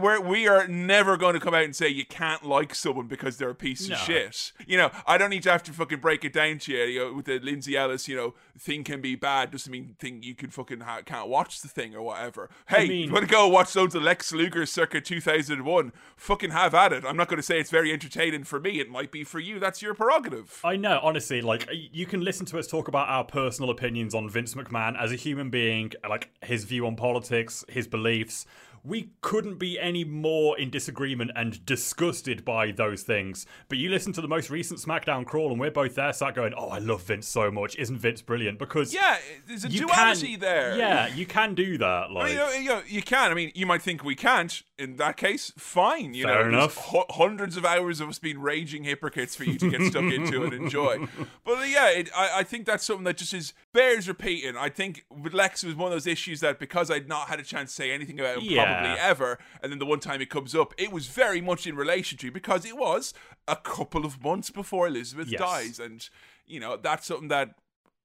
we're, 0.00 0.20
we 0.20 0.48
are 0.48 0.66
never 0.66 1.16
going 1.16 1.34
to 1.34 1.40
come 1.40 1.54
out 1.54 1.64
and 1.64 1.76
say 1.76 1.88
you 1.88 2.04
can't 2.06 2.44
like 2.44 2.74
someone 2.74 3.06
because 3.06 3.36
they're 3.36 3.50
a 3.50 3.54
piece 3.54 3.88
No. 3.88 3.94
of 3.96 4.00
shit. 4.00 4.52
You 4.66 4.76
know, 4.78 4.90
I 5.06 5.18
don't 5.18 5.30
need 5.30 5.42
to 5.44 5.50
have 5.50 5.62
to 5.64 5.72
fucking 5.72 6.00
break 6.00 6.24
it 6.24 6.32
down 6.32 6.58
to 6.60 6.72
you. 6.72 6.82
You 6.84 6.98
know, 7.00 7.12
with 7.14 7.26
the 7.26 7.38
Lindsay 7.38 7.76
Ellis, 7.76 8.08
you 8.08 8.16
know, 8.16 8.34
thing 8.58 8.82
can 8.84 9.00
be 9.00 9.14
bad 9.14 9.50
doesn't 9.50 9.70
mean 9.70 9.94
thing 9.98 10.22
you 10.22 10.34
can 10.34 10.50
fucking 10.50 10.80
ha- 10.80 11.02
can't 11.04 11.28
watch 11.28 11.60
the 11.60 11.68
thing 11.68 11.94
or 11.94 12.02
whatever. 12.02 12.48
Hey, 12.68 12.88
mean- 12.88 13.08
you 13.08 13.12
want 13.12 13.26
to 13.26 13.30
go 13.30 13.46
watch 13.48 13.74
loads 13.76 13.94
of 13.94 14.02
Lex 14.02 14.32
Luger 14.32 14.64
circa 14.66 15.00
2001? 15.00 15.92
Fucking 16.16 16.50
have 16.50 16.74
at 16.74 16.92
it. 16.92 17.04
I'm 17.04 17.16
not 17.16 17.28
going 17.28 17.36
to 17.38 17.42
say 17.42 17.60
it's 17.60 17.70
very 17.70 17.92
entertaining 17.92 18.44
for 18.44 18.58
me. 18.58 18.80
It 18.80 18.90
might 18.90 19.12
be 19.12 19.22
for 19.24 19.38
you. 19.38 19.58
That's 19.58 19.82
your 19.82 19.94
prerogative. 19.94 20.60
I 20.64 20.76
know, 20.76 20.98
honestly, 21.02 21.40
like 21.42 21.68
you 21.72 22.06
can 22.06 22.22
listen 22.22 22.46
to 22.46 22.58
us 22.58 22.66
talk 22.66 22.88
about 22.88 23.08
our 23.08 23.24
personal 23.24 23.70
opinions 23.70 24.14
on 24.14 24.28
Vince 24.30 24.54
McMahon 24.54 24.98
as 25.00 25.12
a 25.12 25.16
human 25.16 25.50
being, 25.50 25.92
like 26.08 26.30
his 26.42 26.64
view 26.64 26.86
on 26.86 26.96
politics, 26.96 27.64
his 27.68 27.86
beliefs. 27.86 28.46
We 28.84 29.10
couldn't 29.20 29.58
be 29.58 29.78
any 29.78 30.04
more 30.04 30.58
in 30.58 30.70
disagreement 30.70 31.30
and 31.36 31.64
disgusted 31.66 32.44
by 32.44 32.70
those 32.70 33.02
things. 33.02 33.46
But 33.68 33.78
you 33.78 33.88
listen 33.90 34.12
to 34.14 34.20
the 34.20 34.28
most 34.28 34.50
recent 34.50 34.80
SmackDown 34.80 35.26
crawl, 35.26 35.50
and 35.50 35.60
we're 35.60 35.70
both 35.70 35.94
there, 35.94 36.12
sat 36.12 36.34
going, 36.34 36.54
"Oh, 36.56 36.68
I 36.68 36.78
love 36.78 37.02
Vince 37.02 37.26
so 37.28 37.50
much. 37.50 37.76
Isn't 37.76 37.98
Vince 37.98 38.22
brilliant?" 38.22 38.58
Because 38.58 38.92
Yeah, 38.94 39.16
there's 39.46 39.64
a 39.64 39.68
duality 39.68 40.32
can, 40.32 40.40
there. 40.40 40.76
Yeah, 40.76 41.06
you 41.08 41.26
can 41.26 41.54
do 41.54 41.78
that. 41.78 42.10
Like, 42.10 42.32
you, 42.32 42.36
know, 42.38 42.50
you, 42.52 42.68
know, 42.68 42.82
you 42.86 43.02
can. 43.02 43.30
I 43.30 43.34
mean, 43.34 43.52
you 43.54 43.66
might 43.66 43.82
think 43.82 44.04
we 44.04 44.14
can't. 44.14 44.62
In 44.78 44.94
that 44.96 45.16
case, 45.16 45.52
fine. 45.58 46.14
You 46.14 46.24
Fair 46.24 46.44
know, 46.44 46.58
enough. 46.58 46.76
hu- 46.90 47.02
hundreds 47.10 47.56
of 47.56 47.64
hours 47.64 48.00
of 48.00 48.08
us 48.08 48.20
being 48.20 48.38
raging 48.38 48.84
hypocrites 48.84 49.34
for 49.34 49.42
you 49.42 49.58
to 49.58 49.70
get 49.70 49.82
stuck 49.82 50.04
into 50.04 50.44
and 50.44 50.52
enjoy. 50.62 51.08
But 51.44 51.58
uh, 51.58 51.62
yeah, 51.62 51.90
it, 51.90 52.10
I, 52.16 52.30
I 52.36 52.42
think 52.44 52.64
that's 52.64 52.84
something 52.84 53.02
that 53.04 53.16
just 53.16 53.34
is 53.34 53.54
bears 53.72 54.06
repeating. 54.06 54.56
I 54.56 54.68
think 54.68 55.04
with 55.10 55.34
Lex 55.34 55.64
it 55.64 55.66
was 55.66 55.74
one 55.74 55.86
of 55.88 55.92
those 55.92 56.06
issues 56.06 56.38
that 56.40 56.60
because 56.60 56.92
I'd 56.92 57.08
not 57.08 57.26
had 57.28 57.40
a 57.40 57.42
chance 57.42 57.70
to 57.70 57.74
say 57.74 57.90
anything 57.90 58.20
about 58.20 58.38
him 58.38 58.44
Yeah. 58.44 58.67
Probably 58.72 58.98
ever, 59.00 59.38
and 59.62 59.72
then 59.72 59.78
the 59.78 59.86
one 59.86 60.00
time 60.00 60.20
it 60.20 60.30
comes 60.30 60.54
up, 60.54 60.74
it 60.78 60.92
was 60.92 61.06
very 61.08 61.40
much 61.40 61.66
in 61.66 61.76
relation 61.76 62.18
to 62.18 62.30
because 62.30 62.64
it 62.64 62.76
was 62.76 63.14
a 63.46 63.56
couple 63.56 64.04
of 64.04 64.22
months 64.22 64.50
before 64.50 64.86
Elizabeth 64.86 65.28
Yes. 65.28 65.40
dies, 65.40 65.78
and 65.80 66.08
you 66.46 66.60
know 66.60 66.76
that's 66.76 67.06
something 67.06 67.28
that 67.28 67.54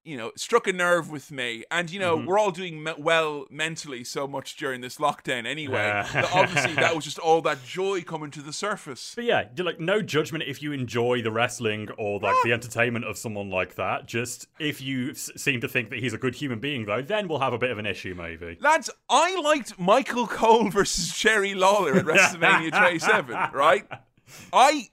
you 0.06 0.18
know, 0.18 0.32
struck 0.36 0.68
a 0.68 0.74
nerve 0.74 1.10
with 1.10 1.32
me. 1.32 1.64
And, 1.72 1.90
you 1.90 2.00
Mm-hmm. 2.00 2.20
know, 2.22 2.26
we're 2.28 2.38
all 2.38 2.52
doing 2.52 2.84
me- 2.84 2.94
well 2.98 3.46
mentally 3.50 4.04
so 4.04 4.28
much 4.28 4.58
during 4.58 4.82
this 4.82 4.98
lockdown 4.98 5.46
anyway. 5.46 6.04
that 6.14 6.30
obviously, 6.34 6.74
that 6.76 6.96
was 6.96 7.06
just 7.06 7.20
all 7.20 7.42
that 7.44 7.64
joy 7.64 8.02
coming 8.02 8.30
to 8.32 8.42
the 8.42 8.52
surface. 8.54 9.14
But 9.16 9.24
yeah, 9.26 9.46
like 9.58 9.80
no 9.80 10.02
judgment 10.02 10.44
if 10.48 10.62
you 10.62 10.72
enjoy 10.74 11.22
the 11.22 11.32
wrestling 11.32 11.90
or 11.98 12.20
like 12.20 12.36
the 12.44 12.52
entertainment 12.54 13.06
of 13.06 13.18
someone 13.18 13.50
like 13.50 13.76
that. 13.76 14.08
Just 14.08 14.48
if 14.60 14.82
you 14.82 15.12
s- 15.12 15.32
seem 15.38 15.62
to 15.62 15.68
think 15.68 15.90
that 15.92 16.00
he's 16.00 16.14
a 16.14 16.18
good 16.18 16.36
human 16.36 16.60
being, 16.60 16.86
though, 16.86 17.02
then 17.02 17.28
we'll 17.28 17.40
have 17.40 17.54
a 17.54 17.58
bit 17.58 17.72
of 17.72 17.78
an 17.78 17.86
issue, 17.86 18.14
maybe. 18.16 18.58
Lads, 18.60 18.90
I 19.10 19.40
liked 19.40 19.80
Michael 19.80 20.28
Cole 20.28 20.70
versus 20.70 21.16
Jerry 21.16 21.54
Lawler 21.54 21.96
at 21.96 22.06
WrestleMania 22.06 22.72
27, 22.78 23.36
right? 23.54 23.88
I 24.54 24.90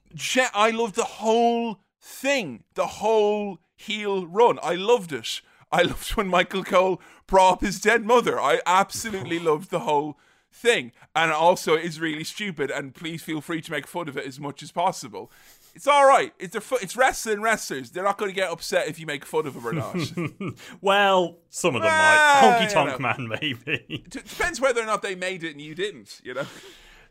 I 0.54 0.70
loved 0.70 0.94
the 0.96 1.04
whole 1.04 1.80
thing, 2.00 2.64
the 2.74 2.86
whole 2.86 3.58
heel 3.80 4.26
run. 4.26 4.58
I 4.62 4.74
loved 4.74 5.12
it. 5.12 5.40
I 5.72 5.82
loved 5.92 6.16
when 6.16 6.28
Michael 6.28 6.64
Cole 6.64 7.00
brought 7.26 7.52
up 7.54 7.60
his 7.62 7.80
dead 7.80 8.04
mother. 8.04 8.40
I 8.40 8.60
absolutely 8.66 9.38
loved 9.50 9.70
the 9.70 9.80
whole 9.80 10.18
thing. 10.52 10.92
And 11.14 11.30
also, 11.32 11.74
it's 11.74 11.98
really 11.98 12.24
stupid. 12.24 12.70
And 12.70 12.94
please 12.94 13.22
feel 13.22 13.40
free 13.40 13.60
to 13.62 13.70
make 13.70 13.86
fun 13.86 14.08
of 14.08 14.16
it 14.16 14.26
as 14.26 14.40
much 14.40 14.62
as 14.62 14.72
possible. 14.72 15.30
It's 15.74 15.86
all 15.86 16.04
right. 16.06 16.32
It's 16.40 16.56
a 16.56 16.62
it's 16.82 16.96
wrestling 16.96 17.40
wrestlers. 17.42 17.90
They're 17.92 18.02
not 18.02 18.18
going 18.18 18.30
to 18.32 18.34
get 18.34 18.50
upset 18.50 18.88
if 18.88 18.98
you 18.98 19.06
make 19.06 19.24
fun 19.24 19.46
of 19.46 19.54
them 19.54 19.64
or 19.66 19.72
not. 19.72 19.96
Well, 20.80 21.38
some 21.48 21.76
of 21.76 21.82
them 21.82 21.90
Ah, 21.94 22.40
might. 22.42 22.48
Honky 22.58 22.62
you 22.64 22.74
Tonk 22.74 22.90
know. 22.90 22.98
Man, 22.98 23.28
maybe. 23.40 23.84
It 23.88 24.10
depends 24.10 24.60
whether 24.60 24.82
or 24.82 24.86
not 24.86 25.02
they 25.02 25.14
made 25.14 25.44
it 25.44 25.52
and 25.52 25.60
you 25.60 25.76
didn't. 25.76 26.20
You 26.24 26.34
know. 26.34 26.46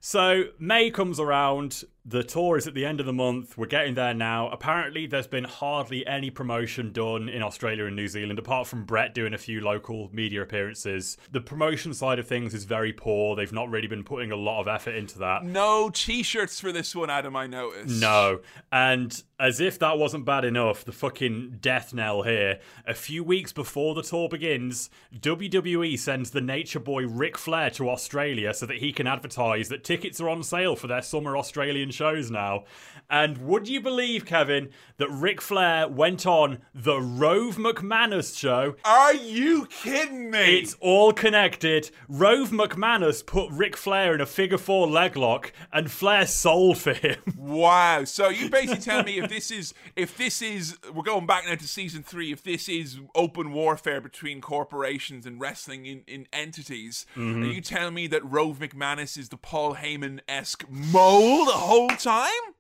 So 0.02 0.46
May 0.60 0.92
comes 0.92 1.22
around. 1.22 1.84
The 2.10 2.24
tour 2.24 2.58
is 2.58 2.66
at 2.66 2.74
the 2.74 2.88
end 2.88 3.00
of 3.00 3.06
the 3.06 3.14
month. 3.14 3.56
We're 3.56 3.68
getting 3.68 3.94
there 3.94 4.16
now. 4.16 4.50
Apparently, 4.50 5.06
there's 5.06 5.28
been 5.28 5.44
hardly 5.44 6.08
any 6.08 6.32
promotion 6.32 6.92
done 6.92 7.30
in 7.30 7.44
Australia 7.44 7.86
and 7.86 7.96
New 7.96 8.08
Zealand, 8.08 8.40
apart 8.40 8.66
from 8.66 8.84
Bret 8.84 9.14
doing 9.14 9.36
a 9.36 9.38
few 9.38 9.62
local 9.62 10.10
media 10.12 10.42
appearances. 10.42 11.18
The 11.32 11.40
promotion 11.40 11.94
side 11.94 12.18
of 12.18 12.28
things 12.28 12.56
is 12.56 12.64
very 12.64 12.94
poor. 12.94 13.36
They've 13.36 13.54
not 13.54 13.70
really 13.70 13.86
been 13.86 14.04
putting 14.04 14.32
a 14.32 14.36
lot 14.36 14.60
of 14.60 14.68
effort 14.68 14.96
into 14.96 15.20
that. 15.20 15.44
No 15.44 15.92
t-shirts 15.92 16.60
for 16.60 16.72
this 16.72 16.96
one, 16.96 17.12
Adam. 17.12 17.36
I 17.36 17.46
noticed. 17.46 18.02
No. 18.02 18.40
And 18.72 19.22
as 19.40 19.60
if 19.60 19.78
that 19.78 20.00
wasn't 20.00 20.26
bad 20.26 20.46
enough, 20.46 20.84
the 20.84 20.92
fucking 20.92 21.60
death 21.62 21.94
knell 21.94 22.24
here. 22.24 22.60
A 22.88 22.96
few 22.96 23.24
weeks 23.24 23.54
before 23.54 23.94
the 23.94 24.02
tour 24.02 24.28
begins, 24.28 24.90
WWE 25.16 25.98
sends 26.00 26.32
the 26.32 26.42
nature 26.42 26.80
boy 26.80 27.06
Ric 27.06 27.38
Flair 27.38 27.70
to 27.72 27.88
Australia 27.88 28.52
so 28.54 28.66
that 28.66 28.78
he 28.78 28.92
can 28.92 29.06
advertise 29.06 29.70
that 29.70 29.84
tickets 29.84 30.20
are 30.20 30.28
on 30.28 30.42
sale 30.42 30.76
for 30.76 30.88
their 30.88 31.04
summer 31.04 31.38
Australian 31.38 31.92
shows 32.00 32.32
now. 32.32 32.64
And 33.10 33.40
would 33.40 33.68
you 33.68 33.82
believe, 33.82 34.26
Kevin, 34.26 34.70
that 34.98 35.10
Ric 35.10 35.42
Flair 35.42 35.88
went 35.88 36.28
on 36.28 36.60
the 36.76 37.02
Rove 37.02 37.58
McManus 37.58 38.38
show? 38.38 38.76
Are 38.86 39.16
you 39.16 39.66
kidding 39.66 40.30
me? 40.30 40.60
It's 40.60 40.76
all 40.80 41.12
connected. 41.12 41.90
Rove 42.08 42.52
McManus 42.52 43.26
put 43.26 43.52
Ric 43.52 43.76
Flair 43.76 44.14
in 44.14 44.22
a 44.22 44.28
figure 44.28 44.60
four 44.60 44.88
leg 44.88 45.18
lock, 45.18 45.52
and 45.74 45.90
Flair 45.92 46.26
sold 46.28 46.78
for 46.78 46.94
him. 46.94 47.18
wow. 47.38 48.04
So 48.04 48.30
you 48.30 48.48
basically 48.50 48.82
tell 48.82 49.04
me 49.04 49.18
if 49.18 49.28
this 49.30 49.50
is 49.52 49.74
if 49.96 50.16
this 50.16 50.42
is 50.42 50.78
we're 50.94 51.02
going 51.04 51.26
back 51.26 51.46
now 51.48 51.56
to 51.56 51.68
season 51.68 52.04
three. 52.04 52.32
If 52.32 52.44
this 52.44 52.70
is 52.70 53.00
open 53.16 53.52
warfare 53.52 54.00
between 54.02 54.40
corporations 54.40 55.26
and 55.26 55.42
wrestling 55.42 55.86
in, 55.86 56.04
in 56.08 56.28
entities, 56.32 57.06
Mm-hmm. 57.16 57.44
are 57.44 57.46
you 57.48 57.62
telling 57.62 57.94
me 57.94 58.08
that 58.08 58.24
Rove 58.24 58.60
McManus 58.60 59.18
is 59.18 59.30
the 59.30 59.38
Paul 59.38 59.76
Heyman 59.76 60.20
esque 60.28 60.64
mole 60.70 61.46
the 61.46 61.52
whole 61.80 61.90
time? 61.98 62.56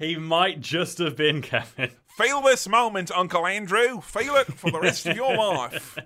He 0.00 0.16
might 0.16 0.60
just 0.60 0.98
have 0.98 1.16
been 1.16 1.42
Kevin. 1.42 1.90
Feel 2.16 2.40
this 2.40 2.68
moment, 2.68 3.10
Uncle 3.12 3.46
Andrew. 3.46 4.00
Feel 4.00 4.34
it 4.36 4.46
for 4.48 4.70
the 4.70 4.80
rest 4.80 5.06
of 5.06 5.16
your 5.16 5.36
life. 5.36 5.96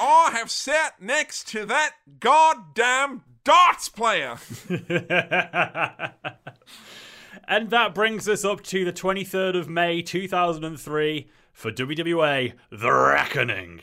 I 0.00 0.30
have 0.32 0.50
sat 0.50 1.02
next 1.02 1.48
to 1.48 1.66
that 1.66 1.94
goddamn 2.20 3.22
darts 3.42 3.88
player. 3.88 4.38
and 7.48 7.70
that 7.70 7.94
brings 7.94 8.28
us 8.28 8.44
up 8.44 8.62
to 8.64 8.84
the 8.84 8.92
23rd 8.92 9.58
of 9.58 9.68
May 9.68 10.00
2003 10.00 11.28
for 11.52 11.72
WWA 11.72 12.52
The 12.70 12.92
Reckoning. 12.92 13.80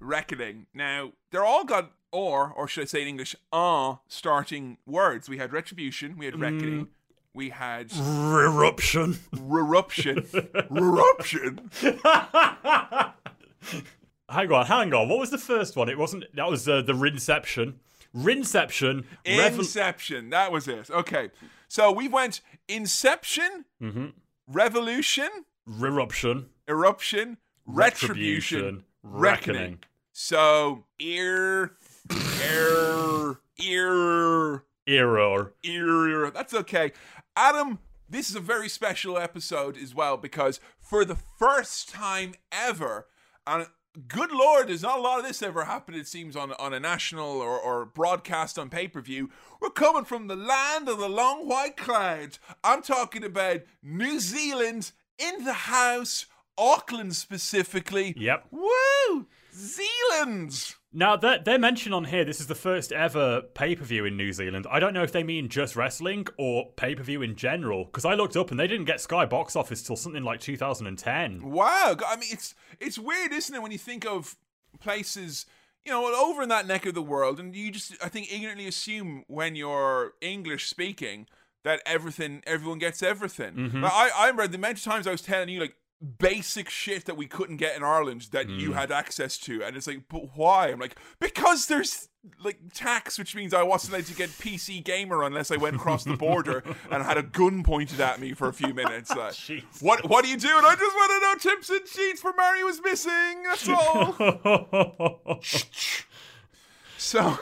reckoning. 0.00 0.66
Now, 0.74 1.12
they're 1.30 1.44
all 1.44 1.64
got 1.64 1.92
or, 2.12 2.52
or 2.52 2.66
should 2.66 2.82
I 2.82 2.86
say 2.86 3.02
in 3.02 3.08
English, 3.08 3.36
ah, 3.52 4.00
starting 4.08 4.78
words. 4.86 5.28
We 5.28 5.38
had 5.38 5.52
retribution, 5.52 6.16
we 6.16 6.24
had 6.24 6.40
reckoning, 6.40 6.88
we 7.34 7.50
had 7.50 7.92
Eruption. 7.92 9.18
eruption, 9.36 10.26
eruption. 10.70 11.70
Hang 14.28 14.52
on, 14.52 14.64
hang 14.66 14.94
on. 14.94 15.08
What 15.08 15.18
was 15.18 15.30
the 15.30 15.38
first 15.38 15.74
one? 15.74 15.88
It 15.88 15.98
wasn't. 15.98 16.24
That 16.36 16.48
was 16.48 16.68
uh, 16.68 16.82
the 16.82 16.92
Rinception. 16.92 17.74
Rinception. 18.16 19.04
Inception. 19.24 20.30
That 20.30 20.52
was 20.52 20.68
it. 20.68 20.88
Okay, 20.88 21.30
so 21.66 21.90
we 21.90 22.06
went 22.06 22.40
Inception, 22.68 23.64
Revolution, 24.46 25.28
Eruption. 25.68 26.46
Eruption, 26.68 27.38
Retribution, 27.66 28.84
Reckoning. 29.02 29.80
So 30.12 30.84
ear, 31.00 31.72
ear, 32.44 33.40
ear. 33.60 34.62
Error. 34.90 35.54
ear. 35.62 36.30
That's 36.30 36.54
okay. 36.54 36.92
Adam, 37.36 37.78
this 38.08 38.28
is 38.28 38.36
a 38.36 38.40
very 38.40 38.68
special 38.68 39.16
episode 39.18 39.76
as 39.76 39.94
well 39.94 40.16
because 40.16 40.60
for 40.80 41.04
the 41.04 41.16
first 41.38 41.88
time 41.88 42.34
ever, 42.50 43.06
and 43.46 43.66
good 44.08 44.32
lord, 44.32 44.68
there's 44.68 44.82
not 44.82 44.98
a 44.98 45.02
lot 45.02 45.18
of 45.18 45.26
this 45.26 45.42
ever 45.42 45.64
happened, 45.64 45.96
it 45.96 46.06
seems, 46.06 46.36
on, 46.36 46.52
on 46.58 46.74
a 46.74 46.80
national 46.80 47.40
or, 47.40 47.58
or 47.58 47.84
broadcast 47.84 48.58
on 48.58 48.68
pay 48.68 48.88
per 48.88 49.00
view. 49.00 49.30
We're 49.60 49.70
coming 49.70 50.04
from 50.04 50.26
the 50.26 50.36
land 50.36 50.88
of 50.88 50.98
the 50.98 51.08
long 51.08 51.48
white 51.48 51.76
clouds. 51.76 52.38
I'm 52.64 52.82
talking 52.82 53.24
about 53.24 53.60
New 53.82 54.18
Zealand 54.20 54.92
in 55.18 55.44
the 55.44 55.52
house, 55.52 56.26
Auckland 56.58 57.14
specifically. 57.14 58.14
Yep. 58.16 58.46
Woo! 58.50 59.26
Zealand! 59.54 60.74
Now, 60.92 61.16
they're, 61.16 61.38
they're 61.38 61.58
mentioned 61.58 61.94
on 61.94 62.04
here, 62.04 62.24
this 62.24 62.40
is 62.40 62.48
the 62.48 62.54
first 62.56 62.90
ever 62.90 63.42
pay 63.42 63.76
per 63.76 63.84
view 63.84 64.04
in 64.04 64.16
New 64.16 64.32
Zealand. 64.32 64.66
I 64.70 64.80
don't 64.80 64.92
know 64.92 65.04
if 65.04 65.12
they 65.12 65.22
mean 65.22 65.48
just 65.48 65.76
wrestling 65.76 66.26
or 66.36 66.72
pay 66.72 66.94
per 66.96 67.02
view 67.02 67.22
in 67.22 67.36
general, 67.36 67.84
because 67.84 68.04
I 68.04 68.14
looked 68.14 68.36
up 68.36 68.50
and 68.50 68.58
they 68.58 68.66
didn't 68.66 68.86
get 68.86 69.00
Sky 69.00 69.24
box 69.24 69.54
office 69.54 69.82
till 69.82 69.96
something 69.96 70.24
like 70.24 70.40
2010. 70.40 71.42
Wow, 71.42 71.96
I 72.06 72.16
mean 72.16 72.30
it's 72.32 72.54
it's 72.80 72.98
weird, 72.98 73.32
isn't 73.32 73.54
it, 73.54 73.62
when 73.62 73.70
you 73.70 73.78
think 73.78 74.04
of 74.04 74.36
places, 74.80 75.46
you 75.84 75.92
know, 75.92 76.12
over 76.12 76.42
in 76.42 76.48
that 76.48 76.66
neck 76.66 76.86
of 76.86 76.94
the 76.94 77.02
world, 77.02 77.38
and 77.38 77.54
you 77.54 77.70
just 77.70 77.94
I 78.02 78.08
think 78.08 78.32
ignorantly 78.32 78.66
assume 78.66 79.24
when 79.28 79.54
you're 79.54 80.14
English 80.20 80.68
speaking 80.68 81.26
that 81.62 81.82
everything 81.86 82.42
everyone 82.46 82.78
gets 82.78 83.02
everything. 83.02 83.54
Mm-hmm. 83.54 83.82
Like, 83.82 83.92
I 83.92 84.10
I 84.16 84.26
remember 84.26 84.48
the 84.48 84.56
amount 84.56 84.78
of 84.78 84.82
times 84.84 85.06
I 85.06 85.12
was 85.12 85.22
telling 85.22 85.50
you 85.50 85.60
like 85.60 85.76
basic 86.18 86.70
shit 86.70 87.04
that 87.04 87.16
we 87.16 87.26
couldn't 87.26 87.56
get 87.58 87.76
in 87.76 87.82
Ireland 87.82 88.28
that 88.32 88.46
Hmm. 88.46 88.58
you 88.58 88.72
had 88.72 88.90
access 88.90 89.36
to. 89.38 89.62
And 89.62 89.76
it's 89.76 89.86
like, 89.86 90.04
but 90.08 90.36
why? 90.36 90.68
I'm 90.68 90.78
like, 90.80 90.96
because 91.18 91.66
there's 91.66 92.08
like 92.42 92.58
tax, 92.74 93.18
which 93.18 93.34
means 93.34 93.52
I 93.54 93.62
wasn't 93.62 93.94
allowed 93.94 94.06
to 94.06 94.14
get 94.14 94.28
PC 94.30 94.82
Gamer 94.84 95.22
unless 95.22 95.50
I 95.50 95.56
went 95.56 95.76
across 95.76 96.04
the 96.04 96.16
border 96.16 96.62
and 96.90 97.02
had 97.02 97.16
a 97.18 97.22
gun 97.22 97.62
pointed 97.62 98.00
at 98.00 98.20
me 98.20 98.32
for 98.34 98.48
a 98.48 98.52
few 98.52 98.72
minutes. 98.74 99.10
Like, 99.14 99.34
what 99.80 100.08
What 100.08 100.24
are 100.24 100.28
you 100.28 100.36
doing? 100.36 100.62
I 100.64 100.74
just 100.74 100.94
want 100.96 101.12
to 101.12 101.48
know 101.48 101.54
tips 101.54 101.70
and 101.70 101.86
sheets 101.88 102.20
for 102.20 102.32
Mario 102.34 102.64
was 102.66 102.80
missing. 102.82 103.42
That's 103.44 103.68
all. 103.68 105.40
So, 106.98 107.38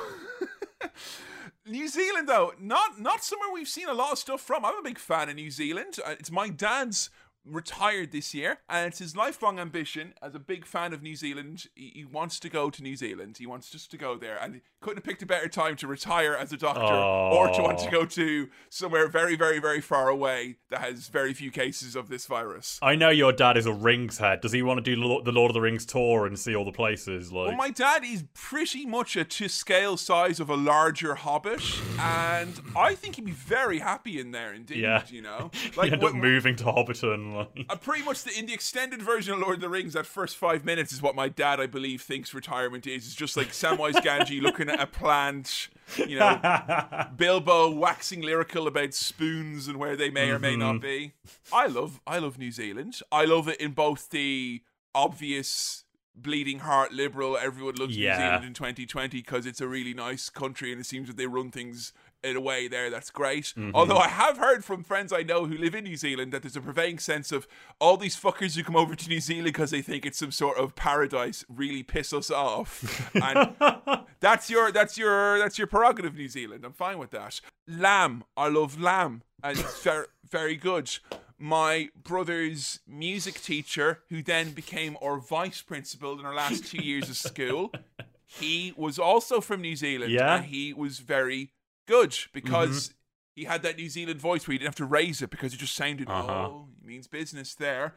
New 1.66 1.88
Zealand, 1.88 2.28
though, 2.28 2.52
not 2.60 3.00
not 3.00 3.24
somewhere 3.24 3.50
we've 3.52 3.68
seen 3.68 3.88
a 3.88 3.92
lot 3.92 4.12
of 4.12 4.18
stuff 4.18 4.40
from. 4.40 4.64
I'm 4.64 4.78
a 4.78 4.82
big 4.82 4.98
fan 4.98 5.28
of 5.28 5.34
New 5.34 5.50
Zealand. 5.50 5.98
Uh, 6.04 6.14
It's 6.18 6.30
my 6.30 6.48
dad's 6.48 7.10
retired 7.48 8.12
this 8.12 8.34
year, 8.34 8.58
and 8.68 8.88
it's 8.88 8.98
his 8.98 9.16
lifelong 9.16 9.58
ambition 9.58 10.14
as 10.22 10.34
a 10.34 10.38
big 10.38 10.64
fan 10.66 10.92
of 10.92 11.02
New 11.02 11.16
Zealand. 11.16 11.66
He, 11.74 11.92
he 11.94 12.04
wants 12.04 12.38
to 12.40 12.48
go 12.48 12.70
to 12.70 12.82
New 12.82 12.96
Zealand. 12.96 13.36
He 13.38 13.46
wants 13.46 13.70
just 13.70 13.90
to 13.92 13.96
go 13.96 14.16
there, 14.16 14.38
and 14.40 14.54
he 14.56 14.60
couldn't 14.80 14.98
have 14.98 15.04
picked 15.04 15.22
a 15.22 15.26
better 15.26 15.48
time 15.48 15.76
to 15.76 15.86
retire 15.86 16.34
as 16.34 16.52
a 16.52 16.56
doctor 16.56 16.82
or 16.94 17.48
to 17.52 17.62
want 17.62 17.78
to 17.80 17.90
go 17.90 18.04
to 18.04 18.48
somewhere 18.70 19.08
very, 19.08 19.36
very, 19.36 19.58
very 19.58 19.80
far 19.80 20.08
away 20.08 20.56
that 20.70 20.80
has 20.80 21.08
very 21.08 21.32
few 21.34 21.50
cases 21.50 21.96
of 21.96 22.08
this 22.08 22.26
virus. 22.26 22.78
I 22.82 22.94
know 22.94 23.08
your 23.10 23.32
dad 23.32 23.56
is 23.56 23.66
a 23.66 23.72
Rings 23.72 24.18
head. 24.18 24.40
Does 24.40 24.52
he 24.52 24.62
want 24.62 24.84
to 24.84 24.94
do 24.94 25.00
Lo- 25.00 25.22
the 25.22 25.32
Lord 25.32 25.50
of 25.50 25.54
the 25.54 25.60
Rings 25.60 25.84
tour 25.86 26.26
and 26.26 26.38
see 26.38 26.54
all 26.54 26.64
the 26.64 26.72
places? 26.72 27.32
Like, 27.32 27.48
Well, 27.48 27.56
my 27.56 27.70
dad 27.70 28.04
is 28.04 28.24
pretty 28.34 28.86
much 28.86 29.16
a 29.16 29.24
to 29.24 29.48
scale 29.48 29.96
size 29.96 30.40
of 30.40 30.48
a 30.50 30.56
larger 30.56 31.14
hobbit, 31.16 31.60
and 31.98 32.60
I 32.76 32.94
think 32.94 33.16
he'd 33.16 33.24
be 33.24 33.32
very 33.32 33.78
happy 33.78 34.20
in 34.20 34.30
there 34.30 34.52
indeed. 34.52 34.78
Yeah. 34.78 35.02
You 35.08 35.22
know, 35.22 35.50
like 35.76 35.88
you 35.88 35.92
end 35.94 35.94
up 35.94 36.02
what- 36.02 36.14
moving 36.14 36.56
to 36.56 36.64
Hobbiton. 36.64 37.37
Like. 37.38 37.66
uh, 37.68 37.76
pretty 37.76 38.04
much 38.04 38.22
the, 38.24 38.38
in 38.38 38.46
the 38.46 38.54
extended 38.54 39.02
version 39.02 39.34
of 39.34 39.40
Lord 39.40 39.56
of 39.56 39.60
the 39.60 39.68
Rings, 39.68 39.92
that 39.94 40.06
first 40.06 40.36
five 40.36 40.64
minutes 40.64 40.92
is 40.92 41.02
what 41.02 41.14
my 41.14 41.28
dad, 41.28 41.60
I 41.60 41.66
believe, 41.66 42.02
thinks 42.02 42.34
retirement 42.34 42.86
is. 42.86 43.06
It's 43.06 43.14
just 43.14 43.36
like 43.36 43.48
Samwise 43.48 43.94
Gamgee 43.94 44.40
looking 44.42 44.68
at 44.68 44.80
a 44.80 44.86
plant, 44.86 45.68
you 45.96 46.18
know, 46.18 47.06
Bilbo 47.16 47.70
waxing 47.70 48.22
lyrical 48.22 48.66
about 48.66 48.94
spoons 48.94 49.68
and 49.68 49.78
where 49.78 49.96
they 49.96 50.10
may 50.10 50.30
or 50.30 50.38
may 50.38 50.56
not 50.56 50.80
be. 50.80 51.12
I 51.52 51.66
love, 51.66 52.00
I 52.06 52.18
love 52.18 52.38
New 52.38 52.50
Zealand. 52.52 53.00
I 53.10 53.24
love 53.24 53.48
it 53.48 53.60
in 53.60 53.72
both 53.72 54.10
the 54.10 54.62
obvious 54.94 55.84
bleeding 56.14 56.60
heart 56.60 56.92
liberal. 56.92 57.38
Everyone 57.38 57.76
loves 57.76 57.96
New 57.96 58.02
Zealand 58.16 58.44
in 58.44 58.54
2020 58.54 59.18
because 59.18 59.46
it's 59.46 59.60
a 59.60 59.68
really 59.68 59.94
nice 59.94 60.28
country 60.28 60.72
and 60.72 60.80
it 60.80 60.84
seems 60.84 61.06
that 61.08 61.16
they 61.16 61.26
run 61.26 61.50
things 61.50 61.92
in 62.28 62.36
a 62.36 62.40
way 62.40 62.68
there 62.68 62.90
that's 62.90 63.10
great. 63.10 63.46
Mm-hmm. 63.56 63.70
Although 63.74 63.96
I 63.98 64.08
have 64.08 64.38
heard 64.38 64.64
from 64.64 64.84
friends 64.84 65.12
I 65.12 65.22
know 65.22 65.46
who 65.46 65.56
live 65.58 65.74
in 65.74 65.84
New 65.84 65.96
Zealand 65.96 66.32
that 66.32 66.42
there's 66.42 66.56
a 66.56 66.60
prevailing 66.60 66.98
sense 66.98 67.32
of 67.32 67.48
all 67.80 67.96
these 67.96 68.14
fuckers 68.18 68.54
who 68.56 68.62
come 68.62 68.76
over 68.76 68.94
to 68.94 69.08
New 69.08 69.20
Zealand 69.20 69.46
because 69.46 69.70
they 69.70 69.82
think 69.82 70.06
it's 70.06 70.18
some 70.18 70.30
sort 70.30 70.58
of 70.58 70.74
paradise 70.76 71.44
really 71.48 71.82
piss 71.82 72.12
us 72.12 72.30
off. 72.30 73.10
And 73.20 74.04
that's 74.20 74.48
your 74.50 74.70
that's 74.72 74.96
your 74.98 75.38
that's 75.38 75.58
your 75.58 75.66
prerogative, 75.66 76.14
New 76.14 76.28
Zealand. 76.28 76.64
I'm 76.64 76.72
fine 76.72 76.98
with 76.98 77.10
that. 77.10 77.40
Lamb, 77.66 78.24
I 78.36 78.48
love 78.48 78.80
lamb, 78.80 79.22
and 79.42 79.58
it's 79.58 79.82
very 79.88 80.06
very 80.28 80.56
good. 80.56 80.90
My 81.38 81.88
brother's 82.02 82.80
music 82.86 83.40
teacher, 83.40 84.00
who 84.08 84.22
then 84.22 84.50
became 84.50 84.96
our 85.00 85.18
vice 85.18 85.62
principal 85.62 86.18
in 86.18 86.26
our 86.26 86.34
last 86.34 86.66
two 86.66 86.82
years 86.82 87.08
of 87.08 87.16
school, 87.16 87.70
he 88.26 88.72
was 88.76 88.98
also 88.98 89.40
from 89.40 89.60
New 89.62 89.76
Zealand, 89.76 90.10
Yeah. 90.12 90.36
and 90.36 90.46
he 90.46 90.72
was 90.72 90.98
very 90.98 91.52
good 91.88 92.16
because 92.32 92.94
he 93.34 93.44
had 93.44 93.62
that 93.62 93.76
New 93.76 93.88
Zealand 93.88 94.20
voice 94.20 94.46
where 94.46 94.52
you 94.52 94.58
didn't 94.60 94.68
have 94.68 94.74
to 94.76 94.84
raise 94.84 95.20
it 95.22 95.30
because 95.30 95.52
it 95.54 95.56
just 95.58 95.74
sounded 95.74 96.08
Uh-huh. 96.08 96.32
oh, 96.32 96.68
he 96.80 96.86
means 96.86 97.06
business 97.08 97.54
there. 97.54 97.94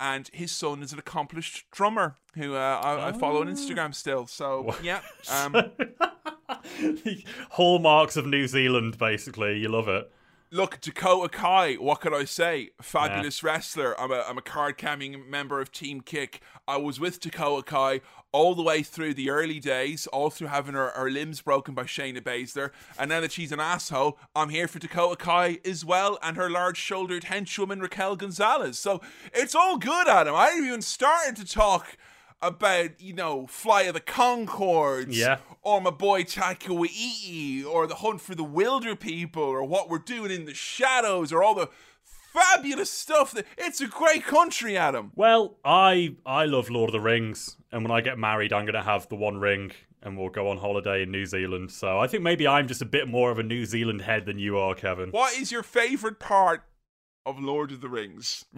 And 0.00 0.30
his 0.32 0.52
son 0.52 0.82
is 0.82 0.92
an 0.92 0.98
accomplished 1.00 1.64
drummer 1.72 2.16
who 2.34 2.54
uh, 2.54 2.80
I, 2.84 3.08
I 3.08 3.12
follow 3.12 3.40
on 3.40 3.48
Instagram 3.48 3.92
still. 3.94 4.26
So 4.28 4.76
yeah, 4.82 5.00
um, 5.32 5.56
Hallmarks 7.50 8.16
of 8.16 8.26
New 8.26 8.46
Zealand, 8.46 8.98
basically. 8.98 9.58
You 9.58 9.68
love 9.68 9.88
it. 9.88 10.10
Look, 10.50 10.80
Dakota 10.80 11.28
Kai, 11.28 11.74
what 11.74 12.00
can 12.00 12.14
I 12.14 12.24
say? 12.24 12.70
Fabulous 12.80 13.42
wrestler. 13.42 14.00
I'm 14.00 14.10
a, 14.10 14.24
I'm 14.26 14.38
a 14.38 14.42
card 14.42 14.78
camming 14.78 15.28
member 15.28 15.60
of 15.60 15.70
Team 15.70 16.00
Kick. 16.00 16.40
I 16.66 16.78
was 16.78 16.98
with 16.98 17.20
Dakota 17.20 17.62
Kai 17.62 18.00
all 18.32 18.54
the 18.54 18.62
way 18.62 18.82
through 18.82 19.12
the 19.12 19.28
early 19.28 19.60
days, 19.60 20.06
all 20.06 20.30
through 20.30 20.46
having 20.46 20.72
her, 20.72 20.88
her 20.96 21.10
limbs 21.10 21.42
broken 21.42 21.74
by 21.74 21.82
Shayna 21.82 22.22
Baszler. 22.22 22.70
And 22.98 23.10
now 23.10 23.20
that 23.20 23.32
she's 23.32 23.52
an 23.52 23.60
asshole, 23.60 24.18
I'm 24.34 24.48
here 24.48 24.68
for 24.68 24.78
Dakota 24.78 25.16
Kai 25.16 25.58
as 25.66 25.84
well 25.84 26.18
and 26.22 26.38
her 26.38 26.48
large 26.48 26.78
shouldered 26.78 27.24
henchwoman 27.24 27.82
Raquel 27.82 28.16
Gonzalez. 28.16 28.78
So 28.78 29.02
it's 29.34 29.54
all 29.54 29.76
good, 29.76 30.08
Adam. 30.08 30.34
I 30.34 30.46
haven't 30.46 30.64
even 30.66 30.80
started 30.80 31.36
to 31.36 31.44
talk 31.44 31.98
about, 32.40 33.00
you 33.00 33.12
know, 33.12 33.46
Flight 33.46 33.88
of 33.88 33.94
the 33.94 34.00
Conchords 34.00 35.08
Yeah. 35.16 35.38
or 35.62 35.80
my 35.80 35.90
boy 35.90 36.22
Taika 36.22 36.68
Waititi, 36.68 37.64
or 37.66 37.86
the 37.86 37.96
hunt 37.96 38.20
for 38.20 38.34
the 38.34 38.44
wilder 38.44 38.94
people, 38.96 39.42
or 39.42 39.64
what 39.64 39.88
we're 39.88 39.98
doing 39.98 40.30
in 40.30 40.44
the 40.44 40.54
shadows, 40.54 41.32
or 41.32 41.42
all 41.42 41.54
the 41.54 41.68
fabulous 42.32 42.90
stuff. 42.90 43.32
That 43.32 43.46
it's 43.56 43.80
a 43.80 43.86
great 43.88 44.24
country, 44.24 44.76
Adam. 44.76 45.12
Well, 45.16 45.58
I 45.64 46.16
I 46.24 46.44
love 46.44 46.70
Lord 46.70 46.90
of 46.90 46.92
the 46.92 47.00
Rings, 47.00 47.56
and 47.72 47.82
when 47.82 47.90
I 47.90 48.00
get 48.00 48.18
married, 48.18 48.52
I'm 48.52 48.66
gonna 48.66 48.82
have 48.82 49.08
the 49.08 49.16
One 49.16 49.38
Ring, 49.38 49.72
and 50.02 50.16
we'll 50.16 50.28
go 50.28 50.48
on 50.48 50.58
holiday 50.58 51.02
in 51.02 51.10
New 51.10 51.26
Zealand. 51.26 51.72
So 51.72 51.98
I 51.98 52.06
think 52.06 52.22
maybe 52.22 52.46
I'm 52.46 52.68
just 52.68 52.82
a 52.82 52.86
bit 52.86 53.08
more 53.08 53.30
of 53.32 53.38
a 53.38 53.42
New 53.42 53.64
Zealand 53.66 54.02
head 54.02 54.26
than 54.26 54.38
you 54.38 54.58
are, 54.58 54.74
Kevin. 54.74 55.10
What 55.10 55.36
is 55.36 55.50
your 55.50 55.62
favorite 55.64 56.20
part 56.20 56.62
of 57.26 57.40
Lord 57.40 57.72
of 57.72 57.80
the 57.80 57.88
Rings? 57.88 58.44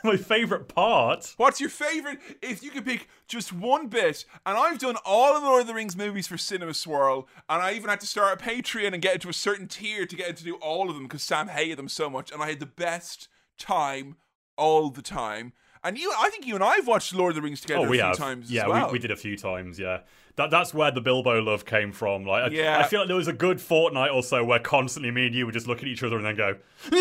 My 0.04 0.16
favorite 0.16 0.68
part. 0.68 1.34
What's 1.36 1.60
your 1.60 1.70
favorite? 1.70 2.18
If 2.42 2.62
you 2.62 2.70
could 2.70 2.84
pick 2.84 3.08
just 3.26 3.52
one 3.52 3.88
bit, 3.88 4.24
and 4.46 4.56
I've 4.56 4.78
done 4.78 4.96
all 5.04 5.34
of 5.36 5.42
the 5.42 5.48
Lord 5.48 5.62
of 5.62 5.66
the 5.66 5.74
Rings 5.74 5.96
movies 5.96 6.26
for 6.26 6.38
Cinema 6.38 6.74
Swirl, 6.74 7.28
and 7.48 7.62
I 7.62 7.72
even 7.72 7.90
had 7.90 8.00
to 8.00 8.06
start 8.06 8.40
a 8.40 8.44
Patreon 8.44 8.92
and 8.92 9.02
get 9.02 9.14
into 9.14 9.28
a 9.28 9.32
certain 9.32 9.66
tier 9.68 10.06
to 10.06 10.16
get 10.16 10.36
to 10.36 10.44
do 10.44 10.54
all 10.56 10.88
of 10.88 10.94
them 10.94 11.04
because 11.04 11.22
Sam 11.22 11.48
hated 11.48 11.78
them 11.78 11.88
so 11.88 12.08
much, 12.08 12.30
and 12.30 12.42
I 12.42 12.48
had 12.48 12.60
the 12.60 12.66
best 12.66 13.28
time 13.58 14.16
all 14.56 14.90
the 14.90 15.02
time. 15.02 15.52
And 15.84 15.96
you, 15.96 16.12
I 16.18 16.28
think 16.30 16.44
you 16.46 16.54
and 16.56 16.64
I 16.64 16.74
have 16.74 16.86
watched 16.88 17.14
Lord 17.14 17.30
of 17.30 17.36
the 17.36 17.42
Rings 17.42 17.60
together 17.60 17.80
Oh, 17.80 17.84
a 17.88 17.90
few 17.92 18.00
have. 18.00 18.16
times 18.16 18.50
yeah, 18.50 18.64
as 18.64 18.68
well. 18.68 18.86
we, 18.88 18.92
we 18.94 18.98
did 18.98 19.12
a 19.12 19.16
few 19.16 19.36
times. 19.36 19.78
Yeah, 19.78 20.00
that 20.38 20.50
that's 20.50 20.72
where 20.72 20.90
the 20.90 21.00
Bilbo 21.02 21.40
love 21.42 21.64
came 21.66 21.92
from. 21.92 22.24
Like, 22.24 22.44
I- 22.44 22.54
Yeah. 22.54 22.78
I 22.78 22.84
feel 22.84 23.00
like 23.00 23.08
there 23.08 23.16
was 23.16 23.28
a 23.28 23.32
good 23.32 23.60
fortnight 23.60 24.10
or 24.10 24.22
so 24.22 24.42
where 24.42 24.58
constantly 24.58 25.10
me 25.10 25.26
and 25.26 25.34
you 25.34 25.44
would 25.44 25.52
just 25.52 25.66
look 25.66 25.78
at 25.78 25.84
each 25.86 26.02
other 26.02 26.16
and 26.16 26.24
then 26.24 26.36
go 26.36 26.56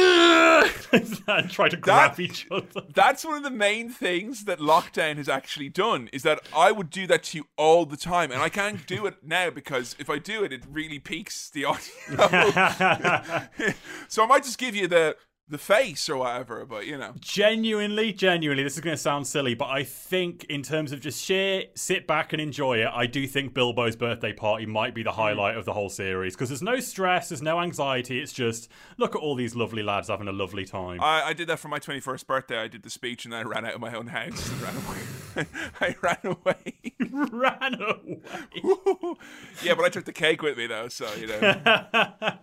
and 1.32 1.50
try 1.50 1.70
to 1.70 1.78
grab 1.78 2.16
That- 2.16 2.20
each 2.20 2.48
other. 2.52 2.82
That's 2.94 3.24
one 3.24 3.38
of 3.38 3.44
the 3.44 3.50
main 3.52 3.90
things 3.90 4.46
that 4.46 4.60
lockdown 4.60 5.18
has 5.18 5.30
actually 5.30 5.70
done 5.70 6.10
is 6.12 6.24
that 6.24 6.40
I 6.56 6.72
would 6.72 6.90
do 6.90 7.06
that 7.08 7.24
to 7.26 7.38
you 7.38 7.48
all 7.58 7.86
the 7.86 7.96
time, 7.98 8.32
and 8.32 8.42
I 8.42 8.50
can't 8.50 8.86
do 8.88 9.06
it 9.06 9.16
now 9.24 9.50
because 9.50 9.96
if 10.00 10.10
I 10.10 10.18
do 10.20 10.44
it, 10.44 10.52
it 10.52 10.64
really 10.70 11.00
peaks 11.00 11.50
the 11.50 11.66
audio. 11.66 11.84
so 14.08 14.24
I 14.24 14.26
might 14.28 14.44
just 14.44 14.58
give 14.58 14.76
you 14.76 14.88
the 14.88 15.16
the 15.50 15.58
face 15.58 16.10
or 16.10 16.18
whatever, 16.18 16.66
but 16.66 16.86
you 16.86 16.98
know. 16.98 17.14
genuinely, 17.20 18.12
genuinely, 18.12 18.64
this 18.64 18.76
is 18.76 18.82
going 18.82 18.96
to 18.96 19.02
sound 19.02 19.26
silly, 19.26 19.54
but 19.54 19.70
I 19.70 19.84
think 19.84 20.44
in 20.46 20.62
terms 20.62 20.92
of 20.92 21.00
just 21.00 21.24
sheer 21.24 21.66
sit 21.74 22.06
back 22.06 22.34
and 22.34 22.42
enjoy 22.42 22.80
it, 22.80 22.90
I 22.94 23.06
do 23.06 23.26
think 23.28 23.54
Bilbo's 23.54 23.96
birthday 23.96 24.34
party 24.34 24.66
might 24.66 24.94
be 24.94 25.04
the 25.04 25.12
hmm. 25.12 25.22
highlight 25.22 25.56
of 25.56 25.66
the 25.66 25.74
whole 25.74 25.90
series 25.90 26.36
because 26.36 26.50
there's 26.50 26.62
no 26.62 26.80
stress, 26.80 27.30
there's 27.30 27.42
no 27.42 27.62
anxiety. 27.62 28.20
It's 28.20 28.34
just 28.34 28.70
look 28.98 29.16
at 29.16 29.22
all 29.22 29.36
these 29.36 29.56
lovely 29.56 29.84
lads 29.84 30.10
having 30.10 30.28
a 30.28 30.34
lovely 30.34 30.66
time. 30.66 31.00
I, 31.02 31.24
I 31.28 31.34
did 31.34 31.48
that 31.48 31.60
for 31.60 31.70
my 31.70 31.80
21st 31.80 32.28
birthday. 32.28 32.58
I 32.58 32.68
did 32.68 32.84
the 32.84 32.90
speech 32.90 33.24
and 33.24 33.34
then 33.34 33.46
I 33.46 33.50
ran 33.50 33.66
out 33.66 33.74
of 33.74 33.82
my 33.82 33.94
own 33.94 34.08
house 34.08 34.50
and 34.50 34.62
ran 34.62 34.76
away. 34.76 35.48
I 35.82 35.96
ran 36.02 36.18
away. 36.24 36.74
Ran 37.10 37.82
away. 37.82 38.20
yeah, 39.64 39.76
but 39.76 39.86
I 39.86 39.90
took 39.90 40.06
the 40.06 40.14
cake 40.14 40.42
with 40.42 40.58
me 40.58 40.68
though, 40.68 40.88
so 40.88 41.08
you 41.14 41.28
know. 41.28 42.38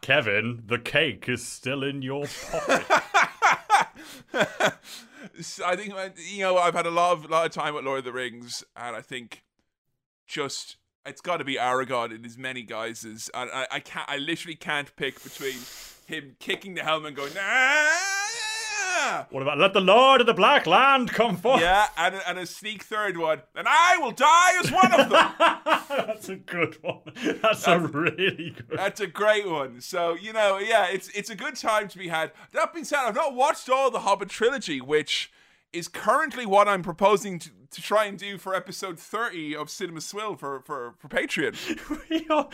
Kevin, 0.00 0.62
the 0.66 0.78
cake 0.78 1.28
is 1.28 1.46
still 1.46 1.82
in 1.82 2.02
your 2.02 2.26
pocket. 2.50 2.86
I 5.64 5.76
think 5.76 5.94
uh, 5.94 6.08
you 6.16 6.40
know 6.40 6.58
I've 6.58 6.74
had 6.74 6.86
a 6.86 6.90
lot 6.90 7.12
of 7.12 7.30
lot 7.30 7.46
of 7.46 7.52
time 7.52 7.74
with 7.74 7.84
Lord 7.84 7.98
of 7.98 8.04
the 8.04 8.12
Rings, 8.12 8.64
and 8.76 8.96
I 8.96 9.02
think 9.02 9.44
just 10.26 10.76
it's 11.06 11.20
got 11.20 11.38
to 11.38 11.44
be 11.44 11.56
Aragorn 11.56 12.14
in 12.14 12.24
as 12.24 12.36
many 12.36 12.62
guises. 12.62 13.30
And 13.34 13.50
I, 13.52 13.66
I 13.70 13.80
can't, 13.80 14.08
I 14.08 14.18
literally 14.18 14.56
can't 14.56 14.94
pick 14.96 15.22
between 15.22 15.58
him 16.06 16.36
kicking 16.38 16.74
the 16.74 16.82
helmet 16.82 17.08
and 17.08 17.16
going 17.16 17.32
what 19.30 19.42
about 19.42 19.58
let 19.58 19.72
the 19.72 19.80
Lord 19.80 20.20
of 20.20 20.26
the 20.26 20.34
Black 20.34 20.66
Land 20.66 21.10
come 21.10 21.36
forth? 21.36 21.60
yeah, 21.60 21.88
and 21.96 22.14
a, 22.14 22.28
and 22.28 22.38
a 22.38 22.46
sneak 22.46 22.82
third 22.82 23.16
one, 23.16 23.42
and 23.54 23.66
I 23.68 23.98
will 23.98 24.12
die 24.12 24.58
as 24.62 24.70
one 24.70 24.92
of 24.92 25.10
them. 25.10 25.32
That's 26.06 26.28
a 26.28 26.36
good 26.36 26.78
one. 26.82 27.00
That's 27.42 27.66
a 27.66 27.78
really 27.78 28.50
good. 28.50 28.78
That's 28.78 29.00
a 29.00 29.06
great 29.06 29.48
one. 29.48 29.80
So 29.80 30.14
you 30.14 30.32
know, 30.32 30.58
yeah, 30.58 30.86
it's 30.88 31.08
it's 31.10 31.30
a 31.30 31.36
good 31.36 31.56
time 31.56 31.88
to 31.88 31.98
be 31.98 32.08
had. 32.08 32.32
That 32.52 32.72
being 32.72 32.84
said, 32.84 33.00
I've 33.00 33.14
not 33.14 33.34
watched 33.34 33.68
all 33.68 33.90
the 33.90 34.00
Hobbit 34.00 34.28
trilogy, 34.28 34.80
which 34.80 35.30
is 35.72 35.88
currently 35.88 36.46
what 36.46 36.68
I'm 36.68 36.82
proposing 36.82 37.38
to, 37.38 37.50
to 37.70 37.80
try 37.82 38.06
and 38.06 38.18
do 38.18 38.38
for 38.38 38.54
episode 38.54 38.98
30 38.98 39.54
of 39.54 39.70
Cinema 39.70 40.00
Swill 40.00 40.34
for, 40.36 40.60
for, 40.62 40.94
for 40.98 41.08
Patreon. 41.08 41.54
we 42.10 42.26
are 42.28 42.48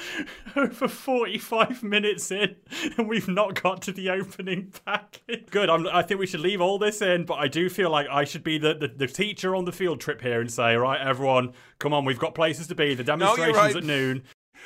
over 0.55 0.89
45 0.89 1.83
minutes 1.83 2.31
in 2.31 2.57
and 2.99 3.09
we've 3.09 3.29
not 3.29 3.61
got 3.61 3.81
to 3.83 3.93
the 3.93 4.11
opening 4.11 4.73
package. 4.85 5.47
Good, 5.51 5.71
I'm, 5.71 5.87
i 5.89 6.03
think 6.03 6.21
we 6.21 6.27
should 6.27 6.41
leave 6.41 6.61
all 6.61 6.79
this 6.79 7.01
in, 7.01 7.25
but 7.25 7.35
I 7.35 7.49
do 7.49 7.69
feel 7.69 7.91
like 7.91 8.07
I 8.11 8.25
should 8.25 8.45
be 8.45 8.59
the, 8.59 8.75
the, 8.75 8.89
the, 8.89 9.07
teacher 9.07 9.57
on 9.57 9.65
the 9.65 9.73
field 9.73 10.01
trip 10.01 10.21
here 10.21 10.41
and 10.41 10.51
say, 10.51 10.77
right, 10.77 11.01
everyone, 11.01 11.55
come 11.79 11.95
on, 11.95 12.05
we've 12.05 12.19
got 12.19 12.35
places 12.35 12.67
to 12.67 12.75
be. 12.75 12.95
The 12.95 13.05
demonstration's 13.05 13.57
no, 13.57 13.63
right. 13.63 13.77
at 13.77 13.85
noon. 13.85 14.25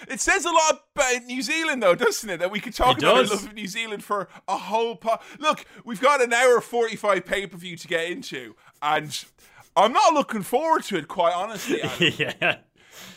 It 0.09 0.21
says 0.21 0.45
a 0.45 0.51
lot 0.51 0.85
about 0.95 1.25
New 1.25 1.43
Zealand, 1.43 1.83
though, 1.83 1.95
doesn't 1.95 2.29
it? 2.29 2.39
That 2.39 2.51
we 2.51 2.61
could 2.61 2.75
talk 2.75 2.99
it 2.99 3.03
about 3.05 3.17
does. 3.17 3.31
our 3.31 3.37
love 3.37 3.47
of 3.47 3.55
New 3.55 3.67
Zealand 3.67 4.05
for 4.05 4.29
a 4.49 4.57
whole 4.57 4.97
pot. 4.97 5.23
Look, 5.39 5.65
we've 5.85 6.01
got 6.01 6.23
an 6.23 6.33
hour 6.33 6.61
forty-five 6.61 7.25
pay-per-view 7.27 7.77
to 7.77 7.89
get 7.89 8.11
into, 8.11 8.55
and 8.83 9.25
I'm 9.77 9.93
not 9.93 10.15
looking 10.15 10.43
forward 10.43 10.85
to 10.85 10.97
it, 10.97 11.09
quite 11.09 11.35
honestly. 11.35 11.81
yeah. 12.19 12.59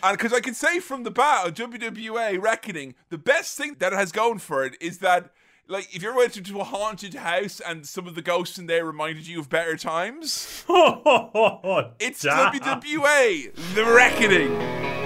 And 0.01 0.17
because 0.17 0.34
I 0.34 0.39
can 0.39 0.53
say 0.53 0.79
from 0.79 1.03
the 1.03 1.11
bat 1.11 1.47
of 1.47 1.53
WWA 1.55 2.41
Reckoning, 2.41 2.95
the 3.09 3.17
best 3.17 3.57
thing 3.57 3.75
that 3.79 3.93
it 3.93 3.95
has 3.95 4.11
going 4.11 4.39
for 4.39 4.65
it 4.65 4.75
is 4.79 4.99
that, 4.99 5.31
like, 5.67 5.93
if 5.93 6.03
you 6.03 6.09
ever 6.09 6.17
went 6.17 6.38
into 6.38 6.59
a 6.59 6.63
haunted 6.63 7.15
house 7.15 7.59
and 7.59 7.86
some 7.86 8.07
of 8.07 8.15
the 8.15 8.21
ghosts 8.21 8.57
in 8.57 8.67
there 8.67 8.86
reminded 8.86 9.27
you 9.27 9.39
of 9.39 9.49
better 9.49 9.75
times, 9.75 10.63
it's 10.69 12.21
damn. 12.21 12.53
WWA 12.53 13.53
The 13.75 13.86
Reckoning. 13.86 15.02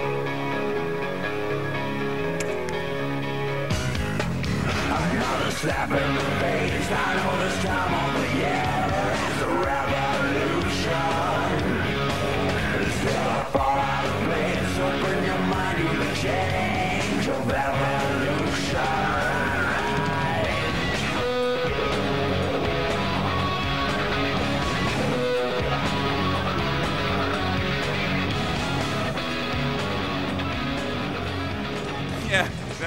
Slap 5.57 5.89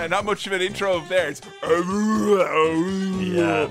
Uh, 0.01 0.07
not 0.07 0.25
much 0.25 0.47
of 0.47 0.55
an 0.55 0.63
intro 0.63 0.99
there. 1.01 1.29
It's 1.29 1.43
yeah. 1.63 3.69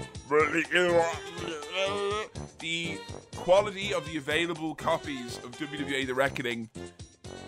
The 2.59 2.99
quality 3.35 3.95
of 3.95 4.05
the 4.05 4.17
available 4.17 4.75
copies 4.75 5.37
of 5.37 5.57
WWA 5.57 6.05
The 6.05 6.13
Reckoning 6.13 6.69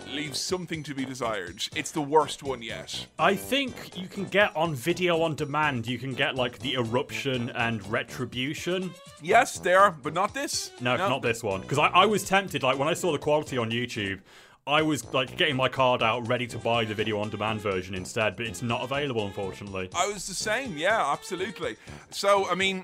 leaves 0.07 0.39
something 0.39 0.81
to 0.81 0.95
be 0.95 1.05
desired. 1.05 1.63
It's 1.75 1.91
the 1.91 2.01
worst 2.01 2.41
one 2.41 2.63
yet. 2.63 3.05
I 3.19 3.35
think 3.35 4.01
you 4.01 4.07
can 4.07 4.25
get 4.25 4.55
on 4.55 4.73
video 4.73 5.21
on 5.21 5.35
demand, 5.35 5.85
you 5.85 5.99
can 5.99 6.15
get 6.15 6.33
like 6.33 6.57
the 6.57 6.73
eruption 6.73 7.51
and 7.51 7.87
retribution. 7.87 8.89
Yes, 9.21 9.59
there, 9.59 9.91
but 9.91 10.15
not 10.15 10.33
this. 10.33 10.71
No, 10.81 10.97
no. 10.97 11.07
not 11.07 11.21
this 11.21 11.43
one. 11.43 11.61
Because 11.61 11.77
I, 11.77 11.89
I 11.89 12.07
was 12.07 12.23
tempted, 12.23 12.63
like 12.63 12.79
when 12.79 12.87
I 12.87 12.95
saw 12.95 13.11
the 13.11 13.19
quality 13.19 13.59
on 13.59 13.69
YouTube, 13.69 14.21
I 14.67 14.83
was 14.83 15.11
like 15.13 15.37
getting 15.37 15.55
my 15.55 15.69
card 15.69 16.03
out 16.03 16.27
ready 16.27 16.45
to 16.47 16.57
buy 16.59 16.85
the 16.85 16.93
video 16.93 17.19
on 17.19 17.29
demand 17.29 17.61
version 17.61 17.95
instead, 17.95 18.35
but 18.35 18.45
it's 18.45 18.61
not 18.61 18.83
available 18.83 19.25
unfortunately. 19.25 19.89
I 19.95 20.11
was 20.11 20.27
the 20.27 20.35
same, 20.35 20.77
yeah, 20.77 21.11
absolutely. 21.11 21.77
So, 22.11 22.47
I 22.49 22.55
mean, 22.55 22.83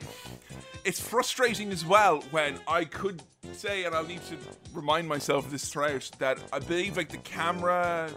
it's 0.84 1.00
frustrating 1.00 1.72
as 1.72 1.86
well 1.86 2.22
when 2.32 2.60
I 2.68 2.86
could 2.86 3.22
say, 3.54 3.86
and 3.86 3.94
I'll 3.94 4.06
need 4.06 4.24
to 4.24 4.38
remind 4.74 5.08
myself 5.08 5.46
of 5.46 5.52
this 5.52 5.70
throughout, 5.70 6.10
that 6.18 6.40
I 6.52 6.60
believe 6.60 6.98
like 6.98 7.10
the 7.10 7.18
camera 7.18 8.10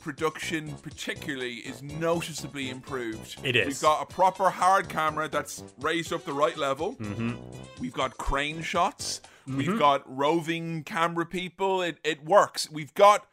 production 0.00 0.74
particularly 0.82 1.54
is 1.54 1.82
noticeably 1.82 2.68
improved. 2.68 3.38
It 3.44 3.56
is. 3.56 3.66
We've 3.66 3.80
got 3.80 4.02
a 4.02 4.06
proper 4.06 4.50
hard 4.50 4.88
camera 4.88 5.28
that's 5.28 5.62
raised 5.80 6.12
up 6.12 6.24
the 6.24 6.32
right 6.32 6.56
level. 6.56 6.96
Mm-hmm. 6.96 7.34
We've 7.80 7.94
got 7.94 8.18
crane 8.18 8.60
shots. 8.60 9.20
Mm-hmm. 9.46 9.58
We've 9.58 9.78
got 9.78 10.02
roving 10.06 10.84
camera 10.84 11.26
people. 11.26 11.82
It 11.82 11.98
it 12.04 12.24
works. 12.24 12.70
We've 12.70 12.94
got 12.94 13.26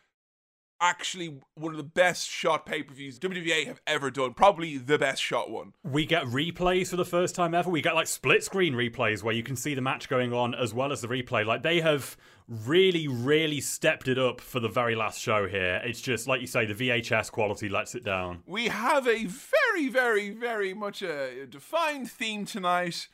actually 0.82 1.38
one 1.54 1.72
of 1.72 1.78
the 1.78 1.84
best 1.84 2.28
shot 2.28 2.66
pay 2.66 2.82
per 2.82 2.94
views 2.94 3.20
WWA 3.20 3.68
have 3.68 3.80
ever 3.86 4.10
done. 4.10 4.34
Probably 4.34 4.78
the 4.78 4.98
best 4.98 5.22
shot 5.22 5.50
one. 5.50 5.74
We 5.84 6.06
get 6.06 6.24
replays 6.24 6.90
for 6.90 6.96
the 6.96 7.06
first 7.06 7.36
time 7.36 7.54
ever. 7.54 7.70
We 7.70 7.82
get 7.82 7.96
like 7.96 8.08
split 8.08 8.44
screen 8.44 8.74
replays 8.74 9.24
where 9.24 9.36
you 9.36 9.44
can 9.44 9.56
see 9.56 9.76
the 9.76 9.82
match 9.82 10.10
going 10.10 10.34
on 10.34 10.56
as 10.56 10.74
well 10.74 10.92
as 10.92 11.02
the 11.02 11.08
replay. 11.08 11.46
Like 11.46 11.62
they 11.62 11.80
have 11.82 12.18
really, 12.48 13.08
really 13.08 13.62
stepped 13.62 14.08
it 14.08 14.18
up 14.18 14.42
for 14.42 14.60
the 14.60 14.68
very 14.68 14.96
last 14.96 15.22
show 15.22 15.48
here. 15.48 15.80
It's 15.86 16.02
just 16.02 16.28
like 16.28 16.42
you 16.42 16.48
say, 16.48 16.66
the 16.66 16.74
VHS 16.74 17.32
quality 17.32 17.70
lets 17.70 17.96
it 17.96 18.04
down. 18.04 18.42
We 18.46 18.68
have 18.68 19.08
a 19.08 19.26
very, 19.26 19.88
very, 19.88 20.32
very 20.32 20.74
much 20.74 21.04
a 21.04 21.46
defined 21.46 22.10
theme 22.12 22.46
tonight 22.46 23.08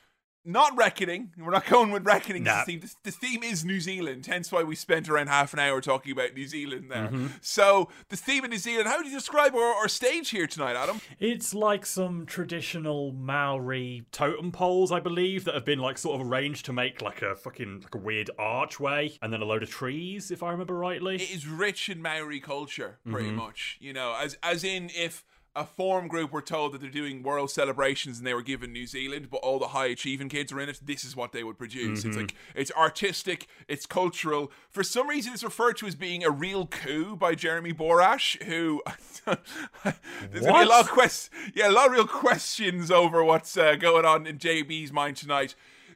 not 0.48 0.76
reckoning. 0.78 1.32
We're 1.38 1.52
not 1.52 1.66
going 1.66 1.92
with 1.92 2.06
reckoning. 2.06 2.44
Nah. 2.44 2.60
The, 2.60 2.66
theme. 2.66 2.80
The, 2.80 2.96
the, 3.04 3.12
theme 3.12 3.44
is 3.44 3.66
New 3.66 3.82
Zealand, 3.82 4.26
hence 4.26 4.52
why 4.52 4.64
we 4.64 4.76
spent 4.76 5.10
around 5.10 5.28
half 5.28 5.54
an 5.54 5.60
hour 5.60 5.82
talking 5.82 6.14
about 6.14 6.34
New 6.34 6.48
Zealand 6.48 6.90
there. 6.90 7.08
Mm-hmm. 7.08 7.28
So 7.42 7.90
the 8.10 8.16
theme 8.16 8.46
of 8.46 8.50
New 8.50 8.58
Zealand. 8.58 8.88
How 8.88 8.98
would 8.98 9.06
you 9.06 9.12
describe 9.12 9.54
our, 9.54 9.76
our, 9.76 9.88
stage 9.88 10.30
here 10.30 10.48
tonight, 10.48 10.76
Adam? 10.76 11.02
It's 11.20 11.54
like 11.54 11.86
some 11.86 12.26
traditional 12.26 13.12
Maori 13.12 14.06
totem 14.12 14.52
poles, 14.52 14.92
I 14.92 15.00
believe, 15.00 15.44
that 15.46 15.54
have 15.54 15.66
been 15.66 15.80
like 15.80 15.98
sort 15.98 16.20
of 16.20 16.28
arranged 16.28 16.66
to 16.68 16.74
make 16.74 17.02
like 17.02 17.22
a 17.22 17.36
fucking 17.36 17.82
like 17.82 17.96
a 17.96 18.00
weird 18.00 18.30
archway, 18.40 19.18
and 19.22 19.34
then 19.34 19.42
a 19.42 19.46
load 19.46 19.64
of 19.64 19.70
trees, 19.70 20.32
if 20.32 20.42
I 20.42 20.52
remember 20.52 20.78
rightly. 20.78 21.16
It 21.16 21.32
is 21.32 21.48
rich 21.48 21.90
in 21.90 22.02
Maori 22.02 22.40
culture, 22.40 23.00
pretty 23.10 23.28
mm-hmm. 23.28 23.38
much. 23.38 23.78
You 23.82 23.94
know, 23.94 24.16
as 24.20 24.38
as 24.42 24.64
in 24.64 24.90
if 24.96 25.26
a 25.58 25.66
forum 25.66 26.08
group 26.08 26.32
were 26.32 26.42
told 26.42 26.72
that 26.72 26.82
they're 26.82 26.90
doing 26.90 27.24
world 27.24 27.50
celebrations 27.50 28.20
and 28.20 28.28
they 28.28 28.34
were 28.34 28.44
given 28.44 28.72
New 28.72 28.86
Zealand, 28.86 29.30
but 29.30 29.38
all 29.38 29.58
the 29.58 29.70
high 29.70 29.88
achieving 29.88 30.30
kids 30.30 30.52
are 30.52 30.60
in 30.60 30.70
it, 30.70 30.80
this 30.84 31.04
is 31.04 31.16
what 31.16 31.32
they 31.32 31.44
would 31.44 31.58
produce. 31.58 32.00
Mm-hmm. 32.00 32.10
It's 32.10 32.18
like 32.18 32.36
it's 32.56 32.72
artistic, 32.72 33.48
it's 33.68 33.86
cultural. 33.86 34.52
For 34.70 34.84
some 34.84 35.08
reason, 35.08 35.34
it's 35.34 35.44
referred 35.44 35.78
to 35.78 35.88
as 35.88 35.96
being 35.96 36.24
a 36.24 36.30
real 36.30 36.68
coup 36.68 37.16
by 37.16 37.34
Jeremy 37.34 37.74
Borash, 37.74 38.42
who 38.44 38.82
there's 39.26 40.46
gonna 40.46 40.60
be 40.60 40.66
a 40.66 40.70
lot 40.70 40.86
of 40.86 40.92
quest- 40.92 41.32
yeah, 41.56 41.70
a 41.70 41.72
lot 41.72 41.88
of 41.88 41.94
real 41.94 42.08
questions 42.08 42.92
over 42.92 43.24
what's 43.24 43.58
uh, 43.58 43.76
going 43.76 44.06
on 44.06 44.28
in 44.28 44.38
JB's 44.38 44.92
mind 44.92 45.18
tonight. 45.18 45.56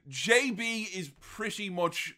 JB 0.09 0.93
is 0.95 1.11
pretty 1.19 1.69
much 1.69 2.15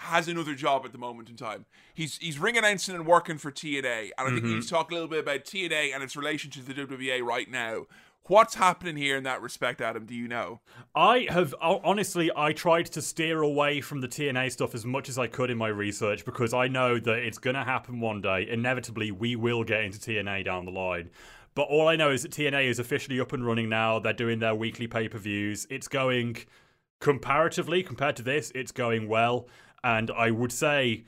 has 0.00 0.28
another 0.28 0.54
job 0.54 0.86
at 0.86 0.92
the 0.92 0.98
moment 0.98 1.28
in 1.28 1.36
time. 1.36 1.66
He's 1.92 2.16
he's 2.18 2.38
ring 2.38 2.56
announcing 2.56 2.94
and 2.94 3.06
working 3.06 3.36
for 3.36 3.52
TNA, 3.52 3.84
and 3.84 4.12
I 4.18 4.24
think 4.24 4.38
mm-hmm. 4.38 4.46
we 4.46 4.54
need 4.54 4.62
to 4.62 4.68
talk 4.68 4.90
a 4.90 4.94
little 4.94 5.08
bit 5.08 5.20
about 5.20 5.44
TNA 5.44 5.94
and 5.94 6.02
its 6.02 6.16
relation 6.16 6.50
to 6.52 6.62
the 6.62 6.72
WWA 6.72 7.22
right 7.22 7.50
now. 7.50 7.84
What's 8.24 8.54
happening 8.54 8.96
here 8.96 9.16
in 9.16 9.24
that 9.24 9.42
respect, 9.42 9.80
Adam? 9.80 10.06
Do 10.06 10.14
you 10.14 10.26
know? 10.26 10.60
I 10.94 11.26
have 11.28 11.54
honestly, 11.60 12.30
I 12.34 12.52
tried 12.52 12.86
to 12.86 13.02
steer 13.02 13.42
away 13.42 13.82
from 13.82 14.00
the 14.00 14.08
TNA 14.08 14.52
stuff 14.52 14.74
as 14.74 14.86
much 14.86 15.08
as 15.10 15.18
I 15.18 15.26
could 15.26 15.50
in 15.50 15.58
my 15.58 15.68
research 15.68 16.24
because 16.24 16.54
I 16.54 16.68
know 16.68 16.98
that 16.98 17.18
it's 17.18 17.38
going 17.38 17.56
to 17.56 17.64
happen 17.64 18.00
one 18.00 18.22
day. 18.22 18.48
Inevitably, 18.48 19.10
we 19.10 19.36
will 19.36 19.64
get 19.64 19.84
into 19.84 19.98
TNA 19.98 20.44
down 20.46 20.64
the 20.64 20.70
line. 20.70 21.10
But 21.54 21.62
all 21.62 21.88
I 21.88 21.96
know 21.96 22.10
is 22.10 22.22
that 22.22 22.30
TNA 22.30 22.66
is 22.66 22.78
officially 22.78 23.20
up 23.20 23.32
and 23.32 23.44
running 23.44 23.68
now. 23.68 23.98
They're 23.98 24.12
doing 24.12 24.38
their 24.38 24.54
weekly 24.54 24.86
pay 24.86 25.08
per 25.08 25.18
views. 25.18 25.66
It's 25.68 25.88
going 25.88 26.36
comparatively, 27.00 27.82
compared 27.82 28.16
to 28.16 28.22
this, 28.22 28.52
it's 28.54 28.72
going 28.72 29.08
well. 29.08 29.48
And 29.82 30.10
I 30.10 30.30
would 30.30 30.52
say, 30.52 31.04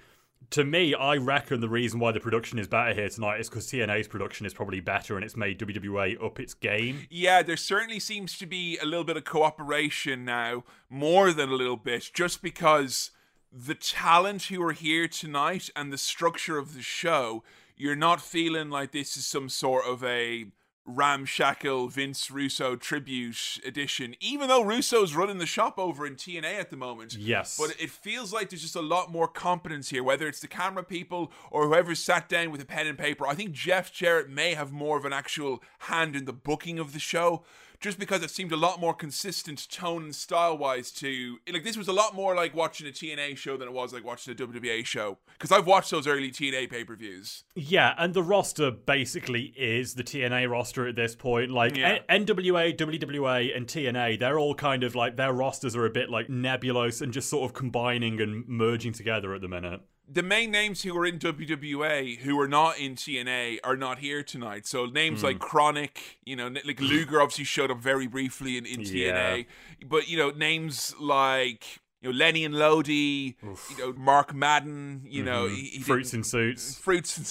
to 0.51 0.64
me, 0.64 0.95
I 0.95 1.16
reckon 1.16 1.61
the 1.61 1.68
reason 1.68 1.99
why 1.99 2.12
the 2.12 2.20
production 2.20 2.59
is 2.59 2.68
better 2.68 2.95
here 2.95 3.09
tonight 3.09 3.41
is 3.41 3.49
because 3.49 3.66
TNA's 3.66 4.09
production 4.09 4.45
is 4.45 4.53
probably 4.55 4.81
better 4.81 5.16
and 5.16 5.25
it's 5.25 5.37
made 5.37 5.59
WWA 5.59 6.23
up 6.23 6.39
its 6.39 6.55
game. 6.55 7.07
Yeah, 7.11 7.43
there 7.43 7.57
certainly 7.57 8.01
seems 8.01 8.37
to 8.39 8.47
be 8.47 8.79
a 8.79 8.85
little 8.85 9.05
bit 9.05 9.16
of 9.16 9.25
cooperation 9.25 10.25
now, 10.25 10.64
more 10.91 11.33
than 11.33 11.49
a 11.49 11.55
little 11.55 11.77
bit, 11.77 12.11
just 12.12 12.43
because 12.43 13.11
the 13.51 13.75
talent 13.75 14.45
who 14.45 14.62
are 14.62 14.73
here 14.73 15.09
tonight 15.09 15.70
and 15.77 15.93
the 15.93 15.99
structure 15.99 16.59
of 16.59 16.75
the 16.75 16.83
show, 16.83 17.43
you're 17.77 17.97
not 17.97 18.20
feeling 18.20 18.70
like 18.70 18.93
this 18.93 19.16
is 19.16 19.27
some 19.27 19.49
sort 19.49 19.87
of 19.87 20.05
a 20.05 20.47
ramshackle 20.85 21.89
Vince 21.89 22.30
Russo 22.30 22.76
tribute 22.76 23.61
edition, 23.64 24.16
even 24.20 24.49
though 24.49 24.64
Russo's 24.64 25.14
running 25.14 25.39
the 25.39 25.47
shop 25.47 25.78
over 25.78 26.07
in 26.07 26.16
TNA 26.16 26.59
at 26.59 26.70
the 26.70 26.76
moment. 26.76 27.16
Yes. 27.16 27.57
But 27.59 27.76
it 27.80 27.91
feels 27.91 28.33
like 28.33 28.51
there's 28.51 28.62
just 28.62 28.76
a 28.76 28.83
lot 28.83 29.11
more 29.11 29.28
competence 29.28 29.91
here, 29.91 30.03
whether 30.03 30.26
it's 30.26 30.41
the 30.41 30.49
camera 30.49 30.83
people 30.83 31.30
or 31.51 31.66
whoever's 31.66 32.01
sat 32.01 32.28
down 32.28 32.51
with 32.51 32.61
a 32.61 32.66
pen 32.66 32.87
and 32.87 32.99
paper. 32.99 33.26
I 33.26 33.35
think 33.35 33.53
Jeff 33.53 33.93
Jarrett 33.93 34.28
may 34.28 34.55
have 34.55 34.72
more 34.72 34.99
of 34.99 35.05
an 35.05 35.12
actual 35.12 35.62
hand 35.80 36.16
in 36.16 36.24
the 36.24 36.33
booking 36.33 36.78
of 36.78 36.93
the 36.93 36.99
show 36.99 37.45
just 37.83 37.99
because 37.99 38.22
it 38.22 38.30
seemed 38.30 38.53
a 38.53 38.57
lot 38.57 38.80
more 38.80 38.95
consistent 38.95 39.70
tone 39.70 40.05
and 40.05 40.14
style 40.14 40.57
wise 40.57 40.91
to 40.93 41.37
like 41.53 41.64
this 41.64 41.76
was 41.76 41.89
a 41.89 41.93
lot 41.93 42.14
more 42.14 42.35
like 42.35 42.55
watching 42.55 42.87
a 42.87 42.91
TNA 42.91 43.37
show 43.37 43.59
than 43.59 43.68
it 43.68 43.74
was 43.74 43.93
like 43.93 44.05
watching 44.05 44.33
a 44.33 44.37
WWA 44.37 44.87
show 44.87 45.18
because 45.35 45.53
I've 45.53 45.66
watched 45.66 45.91
those 45.91 46.07
early 46.07 46.30
TNA 46.30 46.70
pay 46.70 46.85
per 46.85 46.97
views. 46.97 47.45
Yeah, 47.55 47.95
and 47.99 48.14
the 48.14 48.22
roster 48.22 48.70
basically 48.70 49.53
is 49.57 49.95
the 49.95 50.03
TNA 50.03 50.51
roster 50.51 50.62
roster 50.62 50.87
at 50.87 50.95
this 50.95 51.16
point. 51.16 51.51
Like 51.51 51.76
Yeah. 51.76 51.99
N- 52.09 52.26
NWA, 52.26 52.76
WWA, 52.76 53.57
and 53.57 53.66
TNA, 53.66 54.18
they're 54.20 54.39
all 54.39 54.55
kind 54.55 54.85
of 54.85 54.95
like 54.95 55.16
their 55.16 55.33
rosters 55.33 55.74
are 55.74 55.87
a 55.87 55.91
bit 55.91 56.09
like 56.09 56.28
nebulous 56.28 57.01
and 57.01 57.12
just 57.12 57.28
sort 57.28 57.45
of 57.51 57.53
combining 57.53 58.20
and 58.20 58.47
merging 58.47 58.93
together 58.93 59.35
at 59.35 59.41
the 59.41 59.49
minute. 59.49 59.80
The 60.09 60.22
main 60.22 60.50
names 60.50 60.82
who 60.82 60.96
are 60.98 61.07
in 61.07 61.18
WWA 61.18 62.18
who 62.18 62.38
are 62.40 62.48
not 62.48 62.78
in 62.78 62.96
TNA 62.96 63.59
are 63.64 63.76
not 63.76 63.98
here 63.98 64.22
tonight. 64.22 64.66
So 64.66 64.86
names 64.86 65.20
Hmm. 65.20 65.26
like 65.26 65.38
Kronik, 65.38 65.98
you 66.24 66.36
know, 66.36 66.48
like 66.48 66.80
Luger 66.80 67.20
obviously 67.20 67.44
showed 67.44 67.70
up 67.70 67.78
very 67.78 68.07
briefly 68.07 68.59
in, 68.59 68.66
in 68.66 68.80
TNA, 68.80 69.46
but 69.86 70.09
you 70.09 70.18
know 70.18 70.30
names 70.30 70.94
like 71.00 71.80
you 72.03 72.11
know 72.11 72.16
Lenny 72.16 72.44
and 72.44 72.55
Lodi, 72.55 73.36
you 73.42 73.76
know 73.78 73.92
Mark 73.96 74.34
Madden, 74.34 75.03
you 75.07 75.22
know 75.24 75.46
he, 75.46 75.55
he 75.55 75.78
Mm-hmm. 75.78 75.82
Fruits 75.84 76.12
and 76.12 76.26
suits. 76.26 76.74
fruits 76.76 77.16
and 77.16 77.26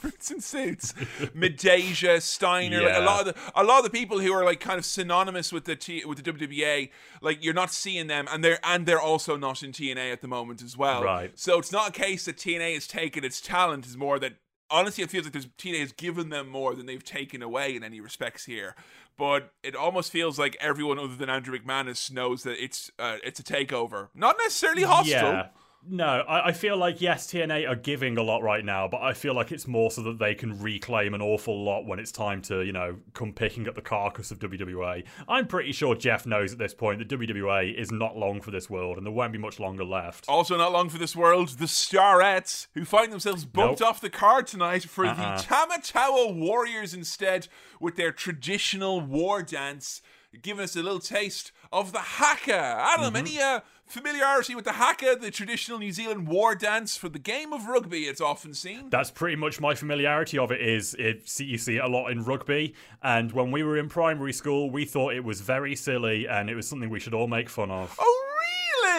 fruits 0.00 0.30
and 0.30 0.42
suits, 0.42 0.92
Midajah, 1.34 2.22
Steiner, 2.22 2.82
like 2.82 2.96
a 2.96 3.00
lot 3.00 3.26
of 3.26 3.34
the 3.34 3.52
a 3.54 3.64
lot 3.64 3.78
of 3.78 3.84
the 3.84 3.90
people 3.90 4.18
who 4.18 4.32
are 4.32 4.44
like 4.44 4.60
kind 4.60 4.78
of 4.78 4.84
synonymous 4.84 5.52
with 5.52 5.64
the 5.64 5.76
T, 5.76 6.04
with 6.04 6.22
the 6.22 6.32
WWA, 6.32 6.90
like 7.20 7.44
you're 7.44 7.54
not 7.54 7.70
seeing 7.70 8.06
them, 8.06 8.26
and 8.30 8.42
they're 8.42 8.58
and 8.64 8.86
they're 8.86 9.00
also 9.00 9.36
not 9.36 9.62
in 9.62 9.72
TNA 9.72 10.12
at 10.12 10.20
the 10.20 10.28
moment 10.28 10.62
as 10.62 10.76
well. 10.76 11.02
Right. 11.02 11.32
So 11.38 11.58
it's 11.58 11.72
not 11.72 11.90
a 11.90 11.92
case 11.92 12.24
that 12.24 12.36
TNA 12.36 12.74
has 12.74 12.86
taken 12.86 13.24
its 13.24 13.40
talent; 13.40 13.86
is 13.86 13.96
more 13.96 14.18
that 14.18 14.34
honestly, 14.70 15.04
it 15.04 15.10
feels 15.10 15.24
like 15.24 15.32
there's, 15.32 15.46
TNA 15.46 15.80
has 15.80 15.92
given 15.92 16.30
them 16.30 16.48
more 16.48 16.74
than 16.74 16.86
they've 16.86 17.04
taken 17.04 17.42
away 17.42 17.74
in 17.74 17.82
any 17.82 18.00
respects 18.00 18.44
here. 18.44 18.74
But 19.18 19.52
it 19.62 19.76
almost 19.76 20.10
feels 20.10 20.38
like 20.38 20.56
everyone 20.60 20.98
other 20.98 21.16
than 21.16 21.28
Andrew 21.28 21.58
McManus 21.58 22.10
knows 22.10 22.42
that 22.44 22.62
it's 22.62 22.90
uh, 22.98 23.18
it's 23.22 23.38
a 23.38 23.42
takeover, 23.42 24.08
not 24.14 24.36
necessarily 24.38 24.82
hostile. 24.82 25.32
Yeah. 25.32 25.46
No, 25.88 26.04
I, 26.28 26.48
I 26.48 26.52
feel 26.52 26.76
like 26.76 27.00
yes, 27.00 27.26
TNA 27.32 27.66
are 27.68 27.74
giving 27.74 28.18
a 28.18 28.22
lot 28.22 28.42
right 28.42 28.62
now, 28.64 28.86
but 28.86 29.00
I 29.00 29.14
feel 29.14 29.34
like 29.34 29.50
it's 29.50 29.66
more 29.66 29.90
so 29.90 30.02
that 30.02 30.18
they 30.18 30.34
can 30.34 30.60
reclaim 30.60 31.14
an 31.14 31.22
awful 31.22 31.64
lot 31.64 31.86
when 31.86 31.98
it's 31.98 32.12
time 32.12 32.42
to, 32.42 32.60
you 32.62 32.72
know, 32.72 32.96
come 33.14 33.32
picking 33.32 33.66
up 33.66 33.74
the 33.74 33.80
carcass 33.80 34.30
of 34.30 34.38
WWA. 34.40 35.04
I'm 35.26 35.46
pretty 35.46 35.72
sure 35.72 35.94
Jeff 35.94 36.26
knows 36.26 36.52
at 36.52 36.58
this 36.58 36.74
point 36.74 36.98
that 36.98 37.08
WWA 37.08 37.74
is 37.74 37.90
not 37.90 38.14
long 38.16 38.42
for 38.42 38.50
this 38.50 38.68
world, 38.68 38.98
and 38.98 39.06
there 39.06 39.12
won't 39.12 39.32
be 39.32 39.38
much 39.38 39.58
longer 39.58 39.84
left. 39.84 40.26
Also, 40.28 40.56
not 40.58 40.70
long 40.72 40.90
for 40.90 40.98
this 40.98 41.16
world, 41.16 41.48
the 41.58 41.64
Starettes, 41.66 42.66
who 42.74 42.84
find 42.84 43.10
themselves 43.10 43.46
bumped 43.46 43.80
Nope. 43.80 43.88
off 43.88 44.00
the 44.02 44.10
card 44.10 44.46
tonight 44.46 44.84
for 44.84 45.06
Uh-uh. 45.06 45.14
the 45.38 45.42
Tamatawa 45.42 46.34
Warriors 46.36 46.92
instead, 46.92 47.48
with 47.80 47.96
their 47.96 48.12
traditional 48.12 49.00
war 49.00 49.42
dance, 49.42 50.02
giving 50.42 50.62
us 50.62 50.76
a 50.76 50.82
little 50.82 51.00
taste 51.00 51.52
of 51.72 51.92
the 51.92 51.98
haka. 52.00 52.52
Mm-hmm. 52.52 53.00
Adam, 53.02 53.16
any 53.16 53.40
uh, 53.40 53.60
familiarity 53.90 54.54
with 54.54 54.64
the 54.64 54.72
haka, 54.72 55.16
the 55.20 55.30
traditional 55.30 55.78
New 55.78 55.92
Zealand 55.92 56.28
war 56.28 56.54
dance 56.54 56.96
for 56.96 57.08
the 57.08 57.18
game 57.18 57.52
of 57.52 57.66
rugby? 57.66 58.04
It's 58.04 58.20
often 58.20 58.54
seen. 58.54 58.90
That's 58.90 59.10
pretty 59.10 59.36
much 59.36 59.60
my 59.60 59.74
familiarity 59.74 60.38
of 60.38 60.50
it. 60.50 60.60
Is 60.60 60.94
it? 60.98 61.28
See, 61.28 61.44
you 61.44 61.58
see 61.58 61.76
it 61.76 61.84
a 61.84 61.88
lot 61.88 62.08
in 62.08 62.24
rugby, 62.24 62.74
and 63.02 63.32
when 63.32 63.50
we 63.50 63.62
were 63.62 63.76
in 63.76 63.88
primary 63.88 64.32
school, 64.32 64.70
we 64.70 64.84
thought 64.84 65.14
it 65.14 65.24
was 65.24 65.40
very 65.40 65.74
silly, 65.76 66.26
and 66.26 66.48
it 66.48 66.54
was 66.54 66.68
something 66.68 66.88
we 66.90 67.00
should 67.00 67.14
all 67.14 67.28
make 67.28 67.48
fun 67.48 67.70
of. 67.70 67.96
oh, 68.00 68.26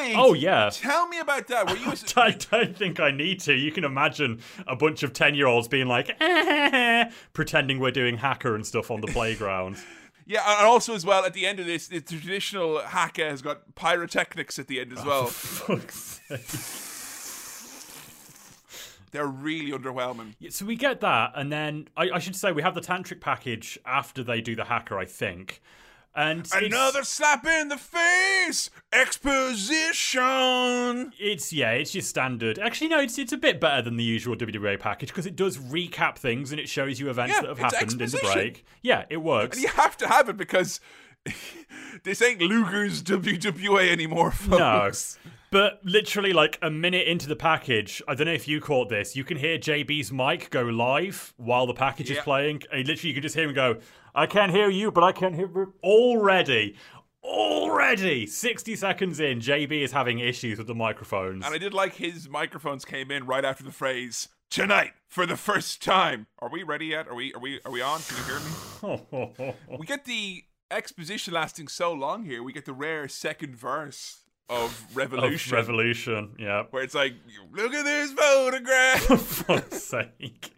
really? 0.01 0.13
Oh 0.15 0.33
yeah. 0.33 0.69
Tell 0.71 1.07
me 1.07 1.19
about 1.19 1.47
that. 1.47 1.67
Were 1.69 1.77
you? 1.77 1.93
I 2.17 2.31
don't 2.31 2.77
think 2.77 2.99
I 2.99 3.11
need 3.11 3.39
to. 3.41 3.53
You 3.53 3.71
can 3.71 3.83
imagine 3.83 4.41
a 4.67 4.75
bunch 4.75 5.03
of 5.03 5.13
10 5.13 5.35
year 5.35 5.47
olds 5.47 5.67
being 5.67 5.87
like, 5.87 6.09
eh, 6.21 7.09
pretending 7.33 7.79
we're 7.79 7.91
doing 7.91 8.17
haka 8.17 8.53
and 8.53 8.65
stuff 8.65 8.91
on 8.91 9.01
the 9.01 9.07
playground. 9.07 9.77
Yeah, 10.31 10.59
and 10.59 10.65
also 10.65 10.95
as 10.95 11.05
well 11.05 11.25
at 11.25 11.33
the 11.33 11.45
end 11.45 11.59
of 11.59 11.65
this, 11.65 11.89
the 11.89 11.99
traditional 11.99 12.79
haka 12.79 13.25
has 13.25 13.41
got 13.41 13.75
pyrotechnics 13.75 14.57
at 14.59 14.67
the 14.67 14.79
end 14.79 14.93
as 14.93 14.99
oh, 15.01 15.05
well. 15.05 15.25
Fuck's 15.25 16.21
sake. 16.25 16.47
They're 19.11 19.27
really 19.27 19.77
underwhelming. 19.77 20.35
Yeah, 20.39 20.51
so 20.51 20.65
we 20.65 20.77
get 20.77 21.01
that, 21.01 21.33
and 21.35 21.51
then 21.51 21.89
I, 21.97 22.11
I 22.11 22.19
should 22.19 22.37
say 22.37 22.53
we 22.53 22.61
have 22.61 22.75
the 22.75 22.79
tantric 22.79 23.19
package 23.19 23.77
after 23.85 24.23
they 24.23 24.39
do 24.39 24.55
the 24.55 24.63
haka, 24.63 24.95
I 24.95 25.03
think. 25.03 25.61
And 26.13 26.45
Another 26.53 27.03
slap 27.03 27.45
in 27.45 27.69
the 27.69 27.77
face! 27.77 28.69
Exposition! 28.91 31.13
It's 31.19 31.53
yeah, 31.53 31.71
it's 31.71 31.93
your 31.95 32.01
standard. 32.01 32.59
Actually, 32.59 32.89
no, 32.89 32.99
it's 32.99 33.17
it's 33.17 33.31
a 33.31 33.37
bit 33.37 33.59
better 33.61 33.81
than 33.81 33.97
the 33.97 34.03
usual 34.03 34.35
WWA 34.35 34.79
package 34.79 35.09
because 35.09 35.25
it 35.25 35.35
does 35.35 35.57
recap 35.57 36.17
things 36.17 36.51
and 36.51 36.59
it 36.59 36.67
shows 36.69 36.99
you 36.99 37.09
events 37.09 37.35
Yeah, 37.35 37.41
that 37.41 37.49
have 37.49 37.59
happened 37.59 38.01
in 38.01 38.09
the 38.09 38.19
break. 38.33 38.65
Yeah, 38.81 39.05
it 39.09 39.17
works. 39.17 39.57
And 39.57 39.63
you 39.63 39.69
have 39.69 39.97
to 39.97 40.07
have 40.07 40.29
it 40.29 40.37
because 40.37 40.79
this 42.03 42.21
ain't 42.21 42.41
Luger's 42.41 43.01
WWA 43.03 43.89
anymore, 43.89 44.31
folks. 44.31 45.17
No. 45.23 45.31
But 45.51 45.81
literally, 45.83 46.31
like 46.31 46.57
a 46.61 46.69
minute 46.69 47.07
into 47.07 47.27
the 47.27 47.35
package, 47.35 48.01
I 48.07 48.15
don't 48.15 48.27
know 48.27 48.33
if 48.33 48.47
you 48.47 48.61
caught 48.61 48.87
this. 48.87 49.17
You 49.17 49.25
can 49.25 49.35
hear 49.37 49.57
JB's 49.57 50.09
mic 50.11 50.49
go 50.49 50.61
live 50.63 51.33
while 51.35 51.67
the 51.67 51.73
package 51.73 52.09
Yeah. 52.09 52.17
is 52.19 52.23
playing. 52.23 52.63
And 52.71 52.87
literally, 52.87 53.09
you 53.09 53.13
can 53.13 53.23
just 53.23 53.35
hear 53.35 53.49
him 53.49 53.53
go, 53.53 53.77
I 54.13 54.25
can't 54.25 54.51
hear 54.51 54.69
you, 54.69 54.91
but 54.91 55.03
I 55.03 55.11
can't 55.11 55.35
hear. 55.35 55.49
Already, 55.83 56.75
already, 57.23 58.25
60 58.27 58.75
seconds 58.75 59.19
in, 59.19 59.39
JB 59.39 59.81
is 59.83 59.91
having 59.91 60.19
issues 60.19 60.57
with 60.57 60.67
the 60.67 60.75
microphones. 60.75 61.45
And 61.45 61.53
I 61.53 61.57
did 61.57 61.73
like 61.73 61.95
his 61.95 62.29
microphones 62.29 62.85
came 62.85 63.11
in 63.11 63.25
right 63.25 63.45
after 63.45 63.63
the 63.63 63.71
phrase 63.71 64.29
tonight 64.49 64.91
for 65.07 65.25
the 65.25 65.37
first 65.37 65.81
time. 65.81 66.27
Are 66.39 66.49
we 66.49 66.63
ready 66.63 66.87
yet? 66.87 67.07
Are 67.07 67.15
we 67.15 67.33
are 67.33 67.39
we 67.39 67.59
are 67.65 67.71
we 67.71 67.81
on? 67.81 68.01
Can 68.01 68.17
you 68.17 68.23
hear 68.23 69.47
me? 69.47 69.53
we 69.79 69.85
get 69.85 70.05
the 70.05 70.43
exposition 70.69 71.33
lasting 71.33 71.67
so 71.67 71.93
long 71.93 72.23
here. 72.23 72.43
We 72.43 72.53
get 72.53 72.65
the 72.65 72.73
rare 72.73 73.07
second 73.07 73.55
verse 73.55 74.21
of 74.49 74.85
Revolution. 74.93 75.53
Of 75.57 75.67
Revolution, 75.67 76.35
yeah. 76.37 76.63
where 76.71 76.83
it's 76.83 76.93
like, 76.93 77.13
look 77.51 77.73
at 77.73 77.85
this 77.85 78.11
photograph. 78.11 79.01
For 79.01 79.17
fuck's 79.17 79.83
sake. 79.83 80.53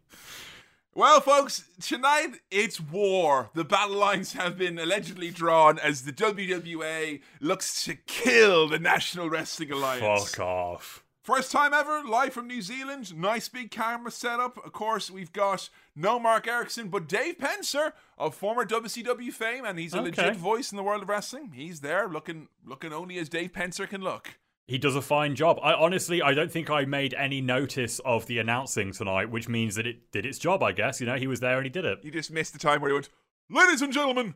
Well, 0.96 1.22
folks, 1.22 1.64
tonight 1.82 2.36
it's 2.52 2.80
war. 2.80 3.50
The 3.56 3.64
battle 3.64 3.98
lines 3.98 4.34
have 4.34 4.58
been 4.60 4.78
allegedly 4.78 5.32
drawn 5.32 5.80
as 5.80 6.04
the 6.04 6.14
WWA 6.14 7.20
looks 7.40 7.84
to 7.86 7.96
kill 7.96 8.68
the 8.70 8.78
National 8.78 9.28
Wrestling 9.28 9.72
Alliance. 9.72 10.30
Fuck 10.32 10.40
off. 10.40 11.04
First 11.24 11.52
time 11.52 11.74
ever, 11.74 12.04
live 12.04 12.34
from 12.34 12.48
New 12.48 12.62
Zealand. 12.62 13.16
Nice 13.18 13.48
big 13.50 13.72
camera 13.72 14.12
setup. 14.12 14.64
Of 14.64 14.72
course, 14.74 15.10
we've 15.10 15.32
got 15.34 15.70
no 15.96 16.20
Mark 16.20 16.48
Erickson, 16.48 16.90
but 16.90 17.08
Dave 17.08 17.38
Penzer 17.38 17.94
of 18.18 18.36
former 18.36 18.66
WCW 18.66 19.32
fame, 19.32 19.64
and 19.66 19.80
he's 19.80 19.94
a 19.94 20.00
Okay. 20.00 20.10
legit 20.10 20.36
voice 20.36 20.72
in 20.72 20.76
the 20.76 20.84
world 20.84 21.02
of 21.02 21.10
wrestling. 21.10 21.54
He's 21.56 21.80
there, 21.80 22.08
looking 22.10 22.50
looking 22.64 22.92
only 22.94 23.18
as 23.18 23.30
Dave 23.30 23.54
Penzer 23.54 23.88
can 23.90 24.02
look. 24.02 24.38
He 24.66 24.78
does 24.78 24.96
a 24.96 25.02
fine 25.02 25.36
job. 25.36 25.60
I 25.62 25.74
honestly, 25.74 26.22
I 26.22 26.34
don't 26.34 26.52
think 26.52 26.70
I 26.70 26.86
made 26.86 27.14
any 27.16 27.42
notice 27.42 28.00
of 28.06 28.28
the 28.28 28.40
announcing 28.40 28.94
tonight, 28.94 29.30
which 29.30 29.50
means 29.50 29.76
that 29.76 29.86
it 29.86 30.12
did 30.12 30.26
its 30.26 30.40
job. 30.40 30.64
I 30.64 30.72
guess 30.72 31.02
you 31.02 31.06
know 31.08 31.16
he 31.16 31.28
was 31.28 31.42
there 31.42 31.58
and 31.58 31.66
he 31.66 31.70
did 31.70 31.84
it. 31.84 32.00
You 32.02 32.12
just 32.12 32.32
missed 32.32 32.54
the 32.54 32.60
time 32.60 32.82
where 32.82 32.90
he 32.90 32.94
went, 32.94 33.10
"Ladies 33.50 33.82
and 33.82 33.92
gentlemen, 33.92 34.36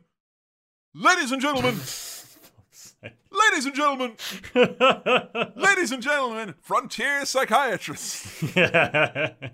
ladies 0.94 1.32
and 1.32 1.40
gentlemen." 1.40 1.76
Ladies 3.30 3.66
and 3.66 3.74
gentlemen, 3.74 4.16
ladies 5.56 5.92
and 5.92 6.02
gentlemen, 6.02 6.54
frontier 6.60 7.24
psychiatrist. 7.24 8.54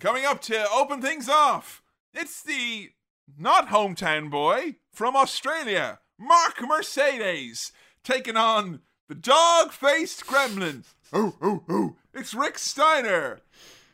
Coming 0.01 0.25
up 0.25 0.41
to 0.43 0.71
open 0.71 1.03
things 1.03 1.29
off, 1.29 1.83
it's 2.15 2.43
the 2.43 2.91
not 3.39 3.69
hometown 3.69 4.31
boy 4.31 4.77
from 4.93 5.15
Australia, 5.17 6.01
Mark 6.19 6.57
Mercedes, 6.67 7.73
taking 8.03 8.37
on 8.37 8.81
the 9.09 9.15
dog 9.15 9.73
faced 9.73 10.27
gremlin. 10.27 10.85
Oh, 11.13 11.35
oh, 11.43 11.63
oh, 11.69 11.97
it's 12.13 12.35
Rick 12.35 12.59
Steiner. 12.59 13.41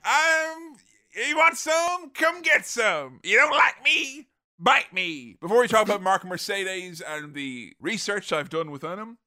Um, 0.05 0.77
you 1.15 1.37
want 1.37 1.57
some? 1.57 2.11
Come 2.11 2.43
get 2.43 2.65
some. 2.67 3.21
You 3.23 3.37
don't 3.37 3.51
like 3.51 3.83
me? 3.85 4.29
Bite 4.59 4.93
me. 4.93 5.37
Before 5.41 5.61
we 5.61 5.69
talk 5.69 5.87
about 5.87 6.03
Mark 6.03 6.25
Mercedes 6.25 7.01
and 7.01 7.35
the 7.35 7.73
research 7.81 8.33
I've 8.33 8.51
done 8.51 8.71
with 8.71 8.83
him, 8.83 9.19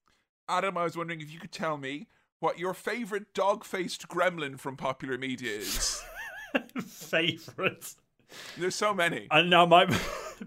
Adam, 0.48 0.78
I 0.78 0.84
was 0.84 0.96
wondering 0.96 1.22
if 1.22 1.32
you 1.34 1.40
could 1.40 1.52
tell 1.52 1.78
me 1.78 2.08
what 2.40 2.60
your 2.60 2.74
favorite 2.74 3.34
dog 3.34 3.64
faced 3.64 4.08
gremlin 4.08 4.60
from 4.60 4.78
popular 4.78 5.18
media 5.18 5.58
is. 5.58 6.04
Favorite. 6.86 7.96
There's 8.58 8.76
so 8.76 8.94
many. 8.94 9.28
And 9.32 9.50
now 9.50 9.66
my, 9.66 9.86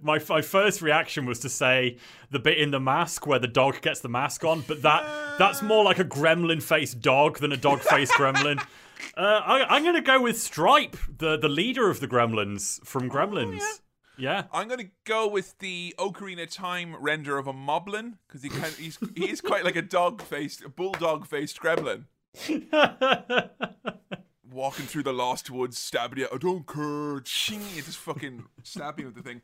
my 0.03 0.21
my 0.29 0.43
first 0.43 0.83
reaction 0.83 1.27
was 1.27 1.39
to 1.41 1.49
say 1.49 1.97
the 2.31 2.39
bit 2.39 2.59
in 2.59 2.71
the 2.71 2.81
mask 2.81 3.27
where 3.27 3.39
the 3.39 3.49
dog 3.49 3.81
gets 3.81 4.01
the 4.01 4.09
mask 4.09 4.45
on, 4.45 4.65
but 4.67 4.83
that 4.83 5.39
that's 5.39 5.63
more 5.63 5.85
like 5.85 5.99
a 5.99 6.05
gremlin 6.05 6.63
faced 6.63 7.01
dog 7.01 7.39
than 7.39 7.53
a 7.53 7.57
dog 7.57 7.81
faced 7.81 8.13
gremlin. 8.21 8.59
Uh, 9.17 9.41
I, 9.45 9.77
I'm 9.77 9.85
gonna 9.85 10.01
go 10.01 10.21
with 10.21 10.41
Stripe, 10.41 10.97
the 11.19 11.37
the 11.37 11.49
leader 11.49 11.91
of 11.91 12.01
the 12.01 12.09
Gremlins 12.09 12.85
from 12.85 13.11
Gremlins. 13.11 13.63
yeah. 14.19 14.45
I'm 14.53 14.69
gonna 14.69 14.91
go 15.05 15.29
with 15.29 15.59
the 15.59 15.95
Ocarina 15.99 16.51
Time 16.51 16.97
render 16.99 17.37
of 17.39 17.47
a 17.47 17.53
moblin 17.53 18.15
because 18.27 18.43
he 18.43 18.49
kind 18.49 18.65
of, 18.65 18.79
he's 18.79 18.99
he 19.15 19.29
is 19.29 19.41
quite 19.41 19.65
like 19.65 19.77
a 19.77 19.83
dog 19.83 20.23
faced, 20.23 20.65
a 20.65 20.69
bulldog 20.69 21.27
faced 21.27 21.61
gremlin. 21.61 22.05
Walking 24.51 24.87
through 24.87 25.03
the 25.03 25.13
lost 25.13 25.51
woods, 25.51 25.77
stabbing 25.77 26.21
you. 26.21 26.29
I 26.33 26.39
don't 26.39 26.67
care. 26.67 27.21
Ching, 27.21 27.61
just 27.75 27.99
fucking 27.99 28.45
stabbing 28.63 29.05
with 29.07 29.15
the 29.15 29.23
thing. 29.23 29.43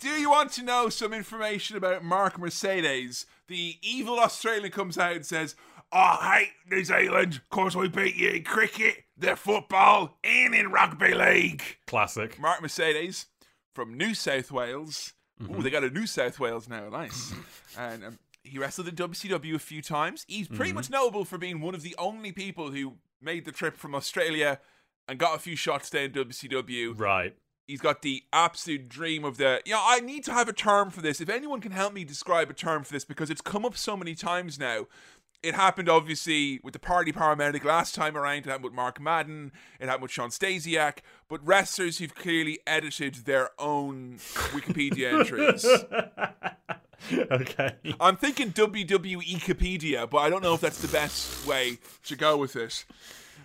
Do 0.00 0.08
you 0.08 0.30
want 0.30 0.52
to 0.52 0.62
know 0.62 0.88
some 0.88 1.12
information 1.12 1.76
about 1.76 2.02
Mark 2.02 2.38
Mercedes? 2.38 3.26
The 3.48 3.76
evil 3.82 4.18
Australian 4.18 4.72
comes 4.72 4.96
out 4.96 5.16
and 5.16 5.26
says, 5.26 5.54
I 5.92 6.38
hate 6.38 6.52
New 6.70 6.84
Zealand 6.84 7.42
because 7.50 7.76
we 7.76 7.88
beat 7.88 8.16
you 8.16 8.30
in 8.30 8.44
cricket, 8.44 9.04
the 9.16 9.36
football, 9.36 10.18
and 10.24 10.54
in 10.54 10.70
rugby 10.70 11.14
league. 11.14 11.62
Classic. 11.86 12.38
Mark 12.38 12.62
Mercedes 12.62 13.26
from 13.74 13.96
New 13.96 14.14
South 14.14 14.50
Wales 14.50 15.12
Ooh, 15.42 15.62
they 15.62 15.70
got 15.70 15.84
a 15.84 15.90
New 15.90 16.06
South 16.06 16.38
Wales 16.38 16.68
now. 16.68 16.88
Nice. 16.88 17.32
and 17.78 18.04
um, 18.04 18.18
he 18.42 18.58
wrestled 18.58 18.88
in 18.88 18.94
WCW 18.94 19.54
a 19.54 19.58
few 19.58 19.82
times. 19.82 20.24
He's 20.28 20.48
pretty 20.48 20.72
much 20.72 20.90
notable 20.90 21.24
for 21.24 21.38
being 21.38 21.60
one 21.60 21.74
of 21.74 21.82
the 21.82 21.94
only 21.98 22.32
people 22.32 22.70
who 22.70 22.94
made 23.20 23.44
the 23.44 23.52
trip 23.52 23.76
from 23.76 23.94
Australia 23.94 24.60
and 25.08 25.18
got 25.18 25.36
a 25.36 25.38
few 25.38 25.56
shots 25.56 25.90
there 25.90 26.04
in 26.04 26.12
WCW. 26.12 26.98
Right. 26.98 27.36
He's 27.70 27.80
got 27.80 28.02
the 28.02 28.24
absolute 28.32 28.88
dream 28.88 29.24
of 29.24 29.36
the. 29.36 29.62
You 29.64 29.74
know, 29.74 29.82
I 29.84 30.00
need 30.00 30.24
to 30.24 30.32
have 30.32 30.48
a 30.48 30.52
term 30.52 30.90
for 30.90 31.00
this. 31.00 31.20
If 31.20 31.28
anyone 31.28 31.60
can 31.60 31.70
help 31.70 31.92
me 31.92 32.02
describe 32.04 32.50
a 32.50 32.52
term 32.52 32.82
for 32.82 32.92
this, 32.92 33.04
because 33.04 33.30
it's 33.30 33.40
come 33.40 33.64
up 33.64 33.76
so 33.76 33.96
many 33.96 34.16
times 34.16 34.58
now. 34.58 34.86
It 35.42 35.54
happened 35.54 35.88
obviously 35.88 36.60
with 36.62 36.74
the 36.74 36.78
party 36.78 37.12
paramedic 37.12 37.64
last 37.64 37.94
time 37.94 38.14
around. 38.16 38.38
It 38.38 38.46
happened 38.46 38.64
with 38.64 38.74
Mark 38.74 39.00
Madden. 39.00 39.52
It 39.78 39.86
happened 39.86 40.02
with 40.02 40.10
Shawn 40.10 40.28
Stasiak. 40.30 40.98
But 41.28 41.46
wrestlers 41.46 41.98
who've 41.98 42.14
clearly 42.14 42.58
edited 42.66 43.14
their 43.24 43.50
own 43.58 44.16
Wikipedia 44.52 45.18
entries. 45.20 45.64
okay. 47.12 47.76
I'm 48.00 48.16
thinking 48.16 48.52
WWE 48.52 49.22
Wikipedia, 49.22 50.10
but 50.10 50.18
I 50.18 50.28
don't 50.28 50.42
know 50.42 50.54
if 50.54 50.60
that's 50.60 50.82
the 50.82 50.88
best 50.88 51.46
way 51.46 51.78
to 52.04 52.16
go 52.16 52.36
with 52.36 52.56
it. 52.56 52.84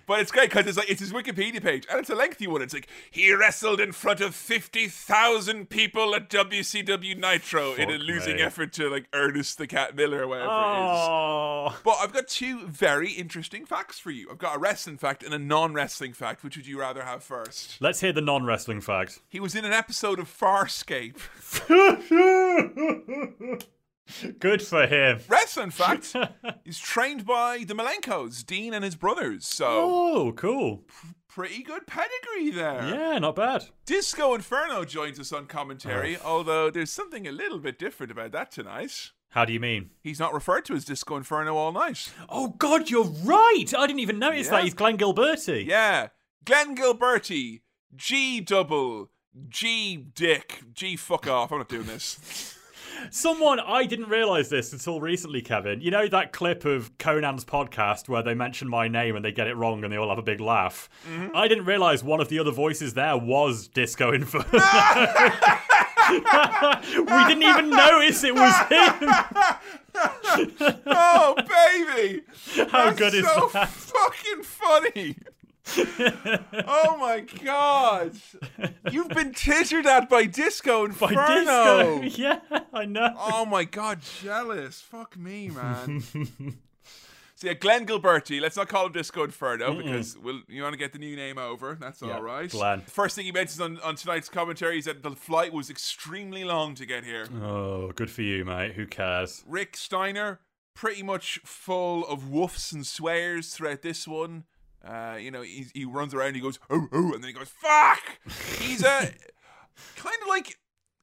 But 0.05 0.19
it's 0.19 0.31
great 0.31 0.49
because 0.49 0.67
it's 0.67 0.77
like 0.77 0.89
it's 0.89 0.99
his 0.99 1.11
Wikipedia 1.11 1.61
page, 1.61 1.85
and 1.89 1.99
it's 1.99 2.09
a 2.09 2.15
lengthy 2.15 2.47
one. 2.47 2.61
It's 2.61 2.73
like 2.73 2.87
he 3.09 3.33
wrestled 3.33 3.79
in 3.79 3.91
front 3.91 4.21
of 4.21 4.35
fifty 4.35 4.87
thousand 4.87 5.69
people 5.69 6.13
at 6.15 6.29
WCW 6.29 7.17
Nitro 7.17 7.73
in 7.73 7.89
a 7.89 7.97
losing 7.97 8.35
me. 8.37 8.41
effort 8.41 8.71
to 8.73 8.89
like 8.89 9.05
Ernest 9.13 9.57
the 9.57 9.67
Cat 9.67 9.95
Miller 9.95 10.23
or 10.23 10.27
whatever 10.27 10.45
it 10.47 10.53
is. 10.53 10.99
Oh. 11.07 11.79
But 11.83 11.97
I've 12.01 12.13
got 12.13 12.27
two 12.27 12.67
very 12.67 13.11
interesting 13.11 13.65
facts 13.65 13.97
for 13.99 14.11
you. 14.11 14.29
I've 14.31 14.37
got 14.37 14.55
a 14.55 14.59
wrestling 14.59 14.97
fact 14.97 15.23
and 15.23 15.33
a 15.33 15.39
non-wrestling 15.39 16.13
fact. 16.13 16.43
Which 16.43 16.55
would 16.55 16.67
you 16.67 16.79
rather 16.79 17.03
have 17.03 17.23
first? 17.23 17.81
Let's 17.81 17.99
hear 18.01 18.13
the 18.13 18.21
non 18.21 18.45
wrestling 18.45 18.81
fact. 18.81 19.19
He 19.27 19.39
was 19.39 19.55
in 19.55 19.65
an 19.65 19.73
episode 19.73 20.19
of 20.19 20.27
Farscape. 20.27 21.19
Good 24.39 24.61
for 24.61 24.85
him. 24.87 25.19
Wrestling 25.27 25.71
fact: 25.71 26.15
He's 26.63 26.79
trained 26.79 27.25
by 27.25 27.63
the 27.67 27.73
Malenkos, 27.73 28.45
Dean 28.45 28.73
and 28.73 28.83
his 28.83 28.95
brothers. 28.95 29.45
So 29.47 29.65
Oh, 29.67 30.33
cool. 30.35 30.83
pretty 31.27 31.63
good 31.63 31.85
pedigree 31.87 32.51
there. 32.51 32.87
Yeah, 32.87 33.17
not 33.19 33.35
bad. 33.35 33.65
Disco 33.85 34.33
Inferno 34.35 34.85
joins 34.85 35.19
us 35.19 35.31
on 35.33 35.47
commentary, 35.47 36.17
oh. 36.17 36.37
although 36.37 36.69
there's 36.69 36.91
something 36.91 37.27
a 37.27 37.31
little 37.31 37.59
bit 37.59 37.77
different 37.79 38.11
about 38.11 38.31
that 38.33 38.51
tonight. 38.51 39.11
How 39.29 39.43
do 39.43 39.51
you 39.51 39.59
mean? 39.59 39.89
He's 40.01 40.19
not 40.19 40.33
referred 40.33 40.63
to 40.65 40.75
as 40.75 40.85
Disco 40.85 41.17
Inferno 41.17 41.57
all 41.57 41.73
night. 41.73 42.09
Oh, 42.29 42.49
God, 42.57 42.89
you're 42.89 43.03
right. 43.03 43.65
I 43.77 43.85
didn't 43.85 43.99
even 43.99 44.17
notice 44.17 44.45
Yeah. 44.47 44.51
that. 44.51 44.63
He's 44.63 44.73
Glenn 44.73 44.97
Gilberti. 44.97 45.65
Yeah, 45.65 46.07
Glenn 46.45 46.73
Gilberti, 46.77 47.59
G 47.95 48.39
double, 48.39 49.09
G 49.49 49.97
dick, 49.97 50.61
G 50.71 50.95
fuck 50.95 51.27
off. 51.27 51.51
I'm 51.51 51.57
not 51.57 51.67
doing 51.67 51.85
this. 51.87 52.54
Someone, 53.09 53.59
I 53.59 53.85
didn't 53.85 54.09
realize 54.09 54.49
this 54.49 54.73
until 54.73 54.99
recently, 54.99 55.41
Kevin. 55.41 55.81
You 55.81 55.91
know 55.91 56.07
that 56.07 56.31
clip 56.33 56.65
of 56.65 56.97
Conan's 56.97 57.45
podcast 57.45 58.09
where 58.09 58.23
they 58.23 58.33
mention 58.33 58.67
my 58.67 58.87
name 58.87 59.15
and 59.15 59.23
they 59.23 59.31
get 59.31 59.47
it 59.47 59.55
wrong 59.55 59.83
and 59.83 59.91
they 59.91 59.97
all 59.97 60.09
have 60.09 60.17
a 60.17 60.23
big 60.23 60.39
laugh? 60.39 60.89
Mm-hmm. 61.09 61.35
I 61.35 61.47
didn't 61.47 61.65
realize 61.65 62.03
one 62.03 62.19
of 62.21 62.29
the 62.29 62.39
other 62.39 62.51
voices 62.51 62.93
there 62.93 63.17
was 63.17 63.67
Disco 63.67 64.11
Inferno. 64.11 64.45
we 66.11 67.25
didn't 67.25 67.43
even 67.43 67.69
notice 67.69 68.23
it 68.23 68.35
was 68.35 68.55
him. 68.69 69.09
Oh 70.85 71.35
baby, 71.37 72.21
How 72.69 72.91
That's 72.91 72.99
good 72.99 73.13
is 73.13 73.25
so 73.25 73.49
that? 73.53 73.69
fucking 73.69 74.43
funny. 74.43 75.15
oh 76.67 76.97
my 76.99 77.25
god, 77.43 78.13
you've 78.91 79.09
been 79.09 79.33
tittered 79.33 79.85
at 79.85 80.09
by 80.09 80.25
Disco 80.25 80.87
By 80.87 81.09
Inferno. 81.09 82.01
Disco. 82.01 82.21
Yeah, 82.21 82.39
I 82.71 82.85
know. 82.85 83.13
Oh 83.17 83.45
my 83.45 83.63
god, 83.63 83.99
jealous. 84.21 84.81
Fuck 84.81 85.17
me, 85.17 85.49
man. 85.49 86.01
so 86.01 87.47
yeah, 87.47 87.53
Glenn 87.53 87.87
Gilberti. 87.87 88.39
Let's 88.39 88.55
not 88.55 88.67
call 88.67 88.85
him 88.85 88.91
Disco 88.91 89.23
Inferno 89.23 89.75
because 89.75 90.15
we'll, 90.17 90.41
you 90.47 90.61
want 90.61 90.73
to 90.73 90.77
get 90.77 90.93
the 90.93 90.99
new 90.99 91.15
name 91.15 91.37
over. 91.39 91.75
That's 91.79 92.03
all 92.03 92.21
right. 92.21 92.49
Glenn. 92.49 92.81
First 92.81 93.15
thing 93.15 93.25
he 93.25 93.31
mentions 93.31 93.59
on, 93.59 93.79
on 93.79 93.95
tonight's 93.95 94.29
commentary 94.29 94.77
is 94.77 94.85
that 94.85 95.01
the 95.01 95.11
flight 95.11 95.51
was 95.51 95.69
extremely 95.71 96.43
long 96.43 96.75
to 96.75 96.85
get 96.85 97.03
here. 97.03 97.27
Oh, 97.41 97.91
good 97.91 98.11
for 98.11 98.21
you, 98.21 98.45
mate. 98.45 98.73
Who 98.73 98.85
cares? 98.85 99.43
Rick 99.47 99.77
Steiner, 99.77 100.39
pretty 100.75 101.01
much 101.01 101.39
full 101.43 102.05
of 102.05 102.25
woofs 102.25 102.71
and 102.71 102.85
swears 102.85 103.53
throughout 103.55 103.81
this 103.81 104.07
one. 104.07 104.43
Uh, 104.85 105.15
you 105.19 105.31
know, 105.31 105.41
he, 105.41 105.65
he 105.73 105.83
runs 105.85 106.13
around, 106.13 106.35
he 106.35 106.41
goes, 106.41 106.59
oh, 106.69 106.87
oh, 106.91 107.13
and 107.13 107.23
then 107.23 107.29
he 107.29 107.33
goes, 107.33 107.49
fuck! 107.49 107.99
He's 108.59 108.83
a 108.83 109.11
kind 109.95 110.15
of 110.21 110.27
like 110.27 110.57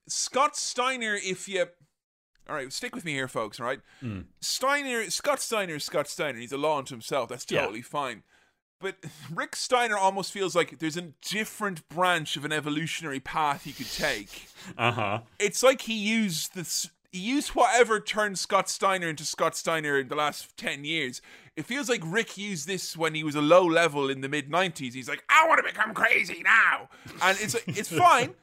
Scott 0.08 0.56
Steiner 0.56 1.14
if 1.16 1.48
you. 1.48 1.66
All 2.48 2.56
right, 2.56 2.72
stick 2.72 2.94
with 2.94 3.04
me 3.04 3.12
here, 3.12 3.28
folks, 3.28 3.60
all 3.60 3.66
right? 3.66 3.80
Steiner, 4.40 5.08
Scott 5.10 5.40
Steiner 5.40 5.76
is 5.76 5.84
Scott 5.84 6.08
Steiner. 6.08 6.38
He's 6.38 6.52
a 6.52 6.56
law 6.58 6.78
unto 6.78 6.92
himself. 6.94 7.28
That's 7.28 7.46
Yeah. 7.50 7.60
totally 7.62 7.82
fine. 7.82 8.24
But 8.80 8.96
Rick 9.32 9.54
Steiner 9.54 9.96
almost 9.96 10.32
feels 10.32 10.56
like 10.56 10.80
there's 10.80 10.96
a 10.96 11.12
different 11.30 11.88
branch 11.88 12.36
of 12.36 12.44
an 12.44 12.50
evolutionary 12.52 13.20
path 13.20 13.62
he 13.62 13.72
could 13.72 13.90
take 13.92 14.48
Uh 14.76 14.90
huh. 14.90 15.20
it's 15.38 15.62
like 15.62 15.82
he 15.82 15.94
used 15.94 16.54
this 16.56 16.90
he 17.12 17.18
used 17.18 17.50
whatever 17.50 18.00
turned 18.00 18.38
Scott 18.38 18.70
Steiner 18.70 19.08
into 19.08 19.24
Scott 19.24 19.54
Steiner 19.54 19.98
in 19.98 20.08
the 20.08 20.14
last 20.14 20.56
10 20.56 20.84
years. 20.84 21.20
It 21.56 21.66
feels 21.66 21.90
like 21.90 22.00
Rick 22.04 22.38
used 22.38 22.66
this 22.66 22.96
when 22.96 23.14
he 23.14 23.22
was 23.22 23.34
a 23.34 23.42
low 23.42 23.66
level 23.66 24.08
in 24.08 24.22
the 24.22 24.30
mid 24.30 24.50
90s. 24.50 24.94
He's 24.94 25.10
like, 25.10 25.22
I 25.28 25.46
want 25.46 25.58
to 25.58 25.70
become 25.70 25.92
crazy 25.92 26.42
now. 26.42 26.88
And 27.20 27.36
it's 27.38 27.54
it's 27.66 27.88
fine. 27.96 28.34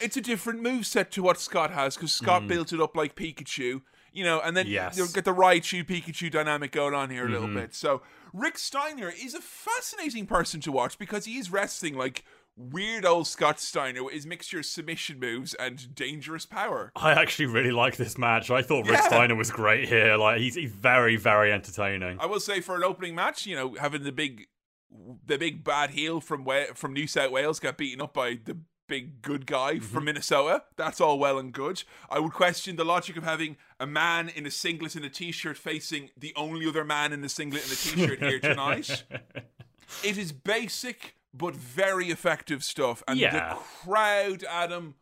It's 0.00 0.16
a 0.16 0.22
different 0.22 0.62
move 0.62 0.86
set 0.86 1.10
to 1.12 1.22
what 1.22 1.38
Scott 1.38 1.70
has 1.70 1.96
because 1.96 2.12
Scott 2.12 2.42
mm. 2.42 2.48
built 2.48 2.72
it 2.72 2.80
up 2.80 2.96
like 2.96 3.14
Pikachu, 3.14 3.82
you 4.12 4.24
know, 4.24 4.40
and 4.40 4.56
then 4.56 4.66
Yes. 4.66 4.96
you'll 4.96 5.08
get 5.08 5.26
the 5.26 5.34
Raichu 5.34 5.84
Pikachu 5.84 6.30
dynamic 6.30 6.72
going 6.72 6.94
on 6.94 7.10
here 7.10 7.26
a 7.26 7.28
little 7.28 7.48
mm-hmm. 7.48 7.58
bit. 7.58 7.74
So 7.74 8.00
Rick 8.32 8.56
Steiner 8.56 9.10
is 9.10 9.34
a 9.34 9.40
fascinating 9.40 10.24
person 10.24 10.60
to 10.62 10.72
watch 10.72 10.98
because 10.98 11.26
he 11.26 11.36
is 11.36 11.50
wrestling 11.50 11.94
like 11.94 12.24
weird 12.58 13.06
old 13.06 13.26
Scott 13.26 13.60
Steiner 13.60 14.02
with 14.02 14.14
his 14.14 14.26
mixture 14.26 14.58
of 14.58 14.66
submission 14.66 15.18
moves 15.20 15.54
and 15.54 15.94
dangerous 15.94 16.44
power. 16.44 16.90
I 16.96 17.12
actually 17.12 17.46
really 17.46 17.70
like 17.70 17.96
this 17.96 18.18
match. 18.18 18.50
I 18.50 18.62
thought 18.62 18.86
Rick 18.86 18.98
Yeah. 18.98 19.06
Steiner 19.06 19.36
was 19.36 19.50
great 19.50 19.88
here. 19.88 20.16
Like 20.16 20.40
he's, 20.40 20.56
he's 20.56 20.72
very, 20.72 21.16
very 21.16 21.52
entertaining. 21.52 22.18
I 22.20 22.26
will 22.26 22.40
say 22.40 22.60
for 22.60 22.74
an 22.76 22.82
opening 22.82 23.14
match, 23.14 23.46
you 23.46 23.54
know, 23.54 23.74
having 23.74 24.02
the 24.02 24.12
big, 24.12 24.48
the 25.24 25.38
big 25.38 25.62
bad 25.62 25.90
heel 25.90 26.20
from 26.20 26.44
Wa- 26.44 26.74
from 26.74 26.92
New 26.92 27.06
South 27.06 27.30
Wales 27.30 27.60
got 27.60 27.76
beaten 27.78 28.00
up 28.00 28.12
by 28.12 28.38
the 28.44 28.58
big 28.88 29.22
good 29.22 29.46
guy 29.46 29.78
from 29.78 29.98
mm-hmm. 29.98 30.04
Minnesota. 30.06 30.64
That's 30.76 31.00
all 31.00 31.18
well 31.18 31.38
and 31.38 31.52
good. 31.52 31.84
I 32.10 32.18
would 32.18 32.32
question 32.32 32.76
the 32.76 32.84
logic 32.84 33.16
of 33.16 33.22
having 33.22 33.56
a 33.78 33.86
man 33.86 34.30
in 34.30 34.46
a 34.46 34.50
singlet 34.50 34.96
and 34.96 35.04
a 35.04 35.10
t-shirt 35.10 35.58
facing 35.58 36.10
the 36.16 36.32
only 36.34 36.66
other 36.66 36.84
man 36.84 37.12
in 37.12 37.22
a 37.22 37.28
singlet 37.28 37.64
and 37.64 37.72
a 37.72 37.76
t-shirt 37.76 38.18
here 38.18 38.40
tonight. 38.40 39.04
It 40.04 40.18
is 40.18 40.32
basic 40.32 41.14
but 41.38 41.54
very 41.54 42.10
effective 42.10 42.62
stuff, 42.64 43.02
and 43.08 43.18
Yeah. 43.18 43.54
the 43.54 43.54
crowd, 43.56 44.44
Adam. 44.44 44.96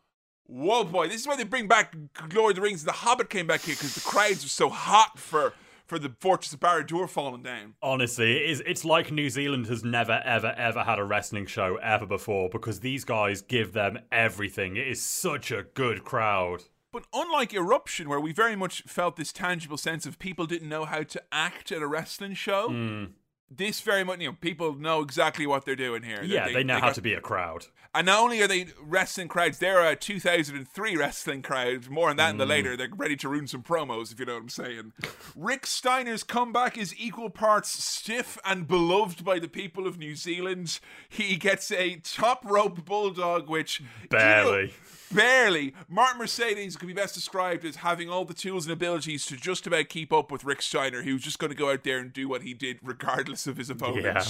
Whoa, 0.45 0.85
boy! 0.85 1.07
This 1.09 1.21
is 1.21 1.27
why 1.27 1.35
they 1.35 1.43
bring 1.43 1.67
back 1.67 1.93
Lord 2.33 2.51
of 2.51 2.55
the 2.55 2.61
Rings. 2.61 2.85
The 2.85 2.91
Hobbit 2.93 3.29
came 3.29 3.47
back 3.47 3.61
here 3.61 3.75
because 3.75 3.95
the 3.95 4.01
crowds 4.01 4.43
were 4.43 4.49
so 4.49 4.69
hot 4.69 5.19
for 5.19 5.53
for 5.85 5.97
the 5.99 6.13
Fortress 6.19 6.51
of 6.53 6.59
Barad-dûr 6.59 7.09
falling 7.09 7.43
down. 7.43 7.75
Honestly, 7.81 8.35
it 8.35 8.49
is, 8.49 8.61
it's 8.65 8.83
like 8.83 9.09
New 9.09 9.29
Zealand 9.29 9.67
has 9.67 9.85
never, 9.85 10.21
ever, 10.25 10.53
ever 10.57 10.83
had 10.83 10.99
a 10.99 11.03
wrestling 11.05 11.45
show 11.45 11.77
ever 11.77 12.05
before 12.05 12.49
because 12.49 12.81
these 12.81 13.05
guys 13.05 13.41
give 13.41 13.71
them 13.71 13.97
everything. 14.11 14.75
It 14.75 14.85
is 14.85 15.01
such 15.01 15.49
a 15.49 15.63
good 15.63 16.03
crowd. 16.03 16.63
But 16.91 17.05
unlike 17.13 17.53
Eruption, 17.53 18.09
where 18.09 18.19
we 18.19 18.33
very 18.33 18.55
much 18.57 18.81
felt 18.83 19.15
this 19.15 19.31
tangible 19.31 19.77
sense 19.77 20.05
of 20.05 20.19
people 20.19 20.45
didn't 20.45 20.67
know 20.67 20.83
how 20.83 21.03
to 21.03 21.23
act 21.31 21.71
at 21.71 21.81
a 21.81 21.87
wrestling 21.87 22.33
show, 22.33 22.67
Hmm. 22.67 23.05
This 23.49 23.81
very 23.81 24.03
much, 24.03 24.19
you 24.19 24.27
know, 24.27 24.37
people 24.39 24.75
know 24.75 25.01
exactly 25.01 25.47
what 25.47 25.65
they're 25.65 25.75
doing 25.75 26.03
here. 26.03 26.21
Yeah, 26.23 26.49
they, 26.51 26.63
know 26.63 26.75
how 26.75 26.87
got- 26.87 26.95
to 26.95 27.01
be 27.01 27.13
a 27.13 27.21
crowd. 27.21 27.67
And 27.95 28.05
not 28.05 28.19
only 28.19 28.41
are 28.41 28.47
they 28.47 28.67
wrestling 28.79 29.27
crowds, 29.27 29.57
they're 29.57 29.83
a 29.83 29.95
2003 29.95 30.97
wrestling 30.97 31.41
crowd. 31.41 31.89
More 31.89 32.09
on 32.09 32.17
that 32.17 32.29
in 32.29 32.37
the 32.37 32.45
mm. 32.45 32.49
later. 32.49 32.77
They're 32.77 32.89
ready 32.95 33.15
to 33.15 33.29
ruin 33.29 33.47
some 33.47 33.63
promos, 33.63 34.11
if 34.11 34.19
you 34.19 34.25
know 34.25 34.33
what 34.33 34.43
I'm 34.43 34.49
saying. 34.49 34.93
Rick 35.35 35.65
Steiner's 35.65 36.21
comeback 36.21 36.77
is 36.77 36.93
equal 36.99 37.31
parts 37.31 37.69
stiff 37.83 38.37
and 38.45 38.67
beloved 38.67 39.25
by 39.25 39.39
the 39.39 39.47
people 39.47 39.87
of 39.87 39.97
New 39.97 40.15
Zealand. 40.15 40.79
He 41.09 41.37
gets 41.37 41.71
a 41.71 41.95
top 41.95 42.45
rope 42.45 42.85
bulldog, 42.85 43.49
which. 43.49 43.81
barely. 44.09 44.61
you 44.61 44.67
know- 44.67 44.73
Barely. 45.11 45.73
Martin 45.87 46.19
Mercedes 46.19 46.75
could 46.75 46.87
be 46.87 46.93
best 46.93 47.15
described 47.15 47.65
as 47.65 47.77
having 47.77 48.09
all 48.09 48.25
the 48.25 48.33
tools 48.33 48.65
and 48.65 48.73
abilities 48.73 49.25
to 49.27 49.37
just 49.37 49.65
about 49.65 49.89
keep 49.89 50.11
up 50.11 50.31
with 50.31 50.43
Rick 50.43 50.61
Steiner, 50.61 51.03
who 51.03 51.13
was 51.13 51.21
just 51.21 51.39
going 51.39 51.51
to 51.51 51.57
go 51.57 51.71
out 51.71 51.83
there 51.83 51.99
and 51.99 52.11
do 52.11 52.27
what 52.27 52.41
he 52.41 52.53
did 52.53 52.79
regardless 52.83 53.47
of 53.47 53.57
his 53.57 53.69
opponent. 53.69 54.03
Yeah. 54.03 54.23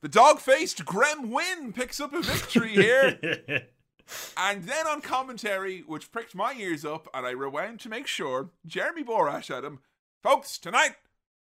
The 0.00 0.08
dog 0.08 0.38
faced 0.38 0.84
Grem 0.84 1.28
Win 1.28 1.72
picks 1.72 2.00
up 2.00 2.12
a 2.12 2.22
victory 2.22 2.70
here. 2.70 3.18
and 4.36 4.64
then 4.64 4.86
on 4.86 5.00
commentary, 5.00 5.80
which 5.80 6.12
pricked 6.12 6.34
my 6.34 6.54
ears 6.54 6.84
up, 6.84 7.08
and 7.12 7.26
I 7.26 7.30
rewound 7.30 7.80
to 7.80 7.88
make 7.88 8.06
sure, 8.06 8.50
Jeremy 8.66 9.04
Borash 9.04 9.56
at 9.56 9.64
him. 9.64 9.80
Folks, 10.22 10.58
tonight, 10.58 10.96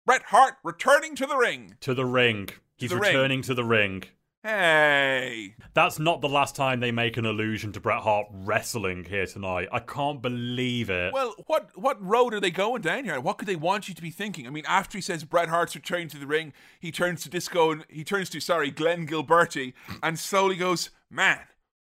Bret 0.07 0.23
Hart 0.25 0.55
returning 0.65 1.15
to 1.17 1.27
the 1.27 1.37
ring. 1.37 1.77
to 1.81 1.95
the 1.95 2.07
ring. 2.07 2.49
He's 2.77 2.91
the 2.91 2.97
ring. 2.97 3.15
returning 3.15 3.43
to 3.43 3.55
the 3.55 3.65
ring. 3.65 4.05
Hey. 4.45 5.57
That's 5.75 5.99
not 5.99 6.21
the 6.21 6.29
last 6.29 6.55
time 6.55 6.79
they 6.79 6.93
make 6.93 7.17
an 7.17 7.27
allusion 7.27 7.73
to 7.73 7.81
Bret 7.81 8.03
Hart 8.03 8.29
wrestling 8.31 9.05
here 9.05 9.27
tonight. 9.27 9.69
I 9.73 9.81
can't 9.81 10.23
believe 10.23 10.91
it. 10.91 11.13
Well, 11.13 11.35
what 11.47 11.71
what 11.75 12.01
road 12.01 12.35
are 12.35 12.41
they 12.41 12.51
going 12.51 12.83
down 12.83 13.05
here? 13.05 13.21
What 13.21 13.39
could 13.39 13.49
they 13.49 13.57
want 13.57 13.89
you 13.89 13.95
to 13.95 14.03
be 14.03 14.11
thinking? 14.11 14.47
I 14.47 14.51
mean, 14.51 14.65
after 14.67 14.97
he 14.97 15.03
says 15.03 15.25
Bret 15.25 15.49
Hart's 15.49 15.75
returning 15.75 16.09
to 16.09 16.19
the 16.19 16.27
ring, 16.27 16.53
he 16.79 16.93
turns 16.93 17.23
to 17.23 17.31
Disco 17.31 17.73
and 17.73 17.85
he 17.89 18.05
turns 18.05 18.31
to 18.31 18.41
sorry 18.41 18.71
Glenn 18.71 19.07
Gilberti 19.07 19.75
and 20.03 20.19
slowly 20.19 20.57
goes, 20.57 20.91
"Man, 21.11 21.41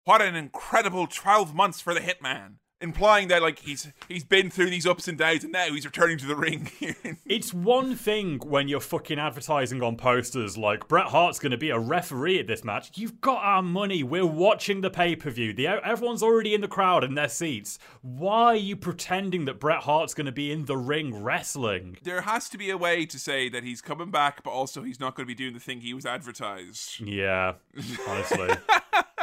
what 0.05 0.21
an 0.21 0.35
incredible 0.35 1.07
twelve 1.07 1.55
months 1.55 1.81
for 1.81 1.95
the 1.95 2.01
Hitman." 2.01 2.60
Implying 2.81 3.29
that 3.29 3.43
like 3.43 3.59
he's 3.59 3.89
he's 4.09 4.25
been 4.25 4.51
through 4.51 4.71
these 4.71 4.87
ups 4.87 5.07
and 5.07 5.19
downs 5.19 5.45
and 5.45 5.53
now 5.53 5.67
he's 5.67 5.85
returning 5.85 6.19
to 6.19 6.27
the 6.27 6.37
ring. 6.37 6.71
it's 7.27 7.53
one 7.53 7.95
thing 7.95 8.39
when 8.39 8.69
you're 8.69 8.81
fucking 8.81 9.19
advertising 9.19 9.83
on 9.83 9.97
posters 9.97 10.57
like 10.57 10.89
Bret 10.89 11.07
Hart's 11.07 11.39
going 11.39 11.53
to 11.53 11.59
be 11.59 11.71
a 11.71 11.79
referee 11.79 12.39
at 12.39 12.47
this 12.47 12.65
match. 12.65 12.91
You've 12.95 13.21
got 13.21 13.43
our 13.43 13.63
money. 13.63 14.03
We're 14.03 14.27
watching 14.27 14.81
the 14.81 14.91
pay 14.91 15.17
per 15.17 15.31
view. 15.31 15.53
The 15.53 15.69
everyone's 15.69 16.23
already 16.23 16.55
in 16.55 16.61
the 16.61 16.69
crowd 16.69 17.05
in 17.05 17.15
their 17.15 17.29
seats. 17.29 17.79
Why 18.03 18.45
are 18.45 18.57
you 18.57 18.77
pretending 18.77 19.45
that 19.45 19.61
Bret 19.61 19.83
Hart's 19.83 20.15
going 20.15 20.27
to 20.27 20.33
be 20.33 20.51
in 20.51 20.65
the 20.65 20.77
ring 20.77 21.23
wrestling? 21.23 21.99
There 22.03 22.23
has 22.23 22.49
to 22.51 22.59
be 22.59 22.71
a 22.71 22.77
way 22.77 23.07
to 23.07 23.19
say 23.19 23.49
that 23.51 23.63
he's 23.63 23.83
coming 23.83 24.11
back, 24.11 24.43
but 24.43 24.51
also 24.51 24.83
he's 24.83 25.01
not 25.01 25.15
going 25.15 25.27
to 25.27 25.29
be 25.29 25.35
doing 25.35 25.55
the 25.55 25.61
thing 25.61 25.81
he 25.81 25.95
was 25.95 26.07
advertised. 26.07 27.01
Yeah, 27.01 27.55
honestly. 28.09 28.51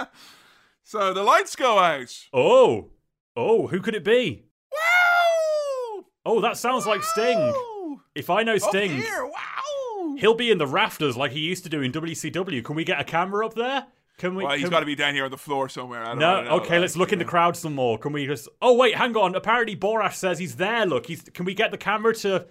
so 0.83 1.13
the 1.13 1.23
lights 1.23 1.55
go 1.55 1.79
out. 1.79 2.27
Oh. 2.33 2.89
Oh, 3.37 3.67
who 3.67 3.79
could 3.81 3.93
it 3.93 4.03
be? 4.03 4.45
Wow! 4.71 6.05
Oh, 6.25 6.41
that 6.41 6.57
sounds 6.57 6.87
wow! 6.87 6.93
like 6.93 7.03
Sting. 7.03 7.99
If 8.15 8.31
I 8.31 8.41
know 8.41 8.57
Sting, 8.57 8.91
here, 8.91 9.25
wow! 9.25 10.15
he'll 10.17 10.33
be 10.33 10.49
in 10.49 10.57
the 10.57 10.65
rafters 10.65 11.15
like 11.15 11.31
he 11.31 11.41
used 11.41 11.63
to 11.63 11.69
do 11.69 11.83
in 11.83 11.91
WCW. 11.91 12.63
Can 12.63 12.75
we 12.75 12.83
get 12.83 12.99
a 12.99 13.03
camera 13.03 13.45
up 13.45 13.53
there? 13.53 13.85
Can 14.17 14.33
we? 14.35 14.43
Well, 14.43 14.57
he's 14.57 14.69
got 14.69 14.79
to 14.79 14.87
be 14.87 14.95
down 14.95 15.13
here 15.13 15.25
on 15.25 15.29
the 15.29 15.37
floor 15.37 15.69
somewhere. 15.69 16.01
I 16.01 16.07
don't, 16.07 16.19
no, 16.19 16.29
I 16.29 16.35
don't 16.35 16.45
know, 16.45 16.51
okay. 16.55 16.73
Like, 16.73 16.81
let's 16.81 16.97
look 16.97 17.09
yeah. 17.09 17.13
in 17.13 17.19
the 17.19 17.25
crowd 17.25 17.55
some 17.55 17.75
more. 17.75 17.99
Can 17.99 18.11
we 18.11 18.25
just? 18.25 18.49
Oh 18.59 18.75
wait, 18.75 18.95
hang 18.95 19.15
on. 19.15 19.35
Apparently, 19.35 19.75
Borash 19.75 20.15
says 20.15 20.39
he's 20.39 20.55
there. 20.55 20.87
Look, 20.87 21.05
he's. 21.05 21.21
Can 21.21 21.45
we 21.45 21.53
get 21.53 21.69
the 21.69 21.77
camera 21.77 22.15
to? 22.15 22.47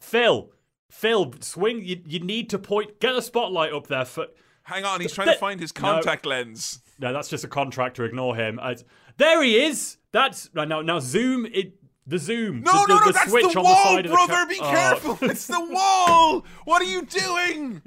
Phil, 0.00 0.50
Phil, 0.90 1.32
swing. 1.38 1.84
You, 1.84 2.02
you 2.04 2.18
need 2.18 2.50
to 2.50 2.58
point. 2.58 2.98
Get 2.98 3.14
a 3.14 3.22
spotlight 3.22 3.72
up 3.72 3.86
there 3.86 4.04
for. 4.04 4.26
Hang 4.66 4.84
on, 4.84 5.00
he's 5.00 5.12
trying 5.12 5.28
to 5.28 5.34
find 5.34 5.60
his 5.60 5.70
contact 5.70 6.24
no, 6.24 6.30
lens. 6.30 6.82
No, 6.98 7.12
that's 7.12 7.28
just 7.28 7.44
a 7.44 7.48
contractor. 7.48 8.04
Ignore 8.04 8.34
him. 8.34 8.58
I, 8.60 8.74
there 9.16 9.40
he 9.40 9.64
is. 9.64 9.96
That's 10.10 10.50
now. 10.54 10.82
Now 10.82 10.98
zoom 10.98 11.46
it. 11.46 11.74
The 12.04 12.18
zoom. 12.18 12.62
No, 12.62 12.72
the, 12.72 12.86
no, 12.88 12.98
no. 12.98 13.06
The 13.06 13.12
that's 13.12 13.30
the 13.30 13.60
wall, 13.62 14.02
the 14.02 14.08
brother. 14.08 14.32
Ca- 14.32 14.46
be 14.46 14.58
oh. 14.60 14.70
careful. 14.70 15.18
it's 15.22 15.46
the 15.46 15.64
wall. 15.70 16.44
What 16.64 16.82
are 16.82 16.86
you 16.86 17.02
doing? 17.02 17.80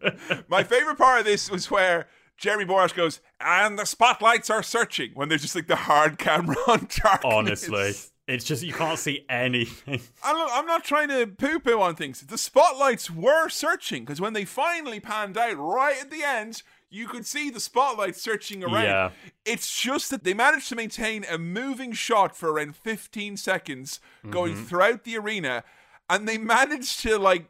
My 0.48 0.62
favorite 0.62 0.96
part 0.96 1.20
of 1.20 1.26
this 1.26 1.50
was 1.50 1.70
where 1.70 2.06
Jeremy 2.38 2.64
Borash 2.64 2.94
goes, 2.94 3.20
and 3.38 3.78
the 3.78 3.84
spotlights 3.84 4.48
are 4.48 4.62
searching 4.62 5.10
when 5.12 5.28
there's 5.28 5.42
just 5.42 5.54
like 5.54 5.66
the 5.66 5.76
hard 5.76 6.18
camera 6.18 6.56
on 6.66 6.88
darkness. 6.90 7.68
Honestly. 7.68 7.92
It's 8.32 8.44
just 8.44 8.62
you 8.62 8.72
can't 8.72 8.98
see 8.98 9.24
anything. 9.28 10.00
I'm, 10.24 10.48
I'm 10.50 10.66
not 10.66 10.84
trying 10.84 11.08
to 11.08 11.26
poo 11.26 11.58
poo 11.58 11.80
on 11.80 11.94
things. 11.94 12.20
The 12.20 12.38
spotlights 12.38 13.10
were 13.10 13.48
searching 13.48 14.04
because 14.04 14.20
when 14.20 14.32
they 14.32 14.44
finally 14.44 15.00
panned 15.00 15.36
out 15.36 15.56
right 15.58 15.96
at 16.00 16.10
the 16.10 16.22
end, 16.22 16.62
you 16.88 17.06
could 17.06 17.26
see 17.26 17.50
the 17.50 17.60
spotlight 17.60 18.16
searching 18.16 18.64
around. 18.64 18.84
Yeah. 18.84 19.10
It's 19.44 19.78
just 19.78 20.10
that 20.10 20.24
they 20.24 20.34
managed 20.34 20.68
to 20.70 20.76
maintain 20.76 21.24
a 21.30 21.38
moving 21.38 21.92
shot 21.92 22.36
for 22.36 22.52
around 22.52 22.76
15 22.76 23.36
seconds 23.36 24.00
going 24.30 24.54
mm-hmm. 24.54 24.64
throughout 24.64 25.04
the 25.04 25.18
arena, 25.18 25.64
and 26.08 26.28
they 26.28 26.38
managed 26.38 27.00
to 27.00 27.18
like 27.18 27.46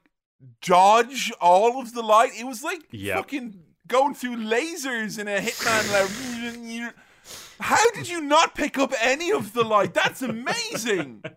dodge 0.61 1.33
all 1.41 1.81
of 1.81 1.95
the 1.95 2.03
light. 2.03 2.33
It 2.39 2.47
was 2.47 2.63
like 2.65 2.83
yep. 2.91 3.17
fucking 3.17 3.63
going 3.87 4.15
through 4.15 4.37
lasers 4.37 5.19
in 5.19 5.29
a 5.29 5.39
Hitman. 5.39 6.95
How 7.63 7.91
did 7.93 8.09
you 8.09 8.21
not 8.21 8.55
pick 8.55 8.77
up 8.77 8.93
any 9.01 9.31
of 9.31 9.53
the 9.53 9.63
light? 9.63 9.95
That's 9.95 10.23
amazing. 10.23 11.23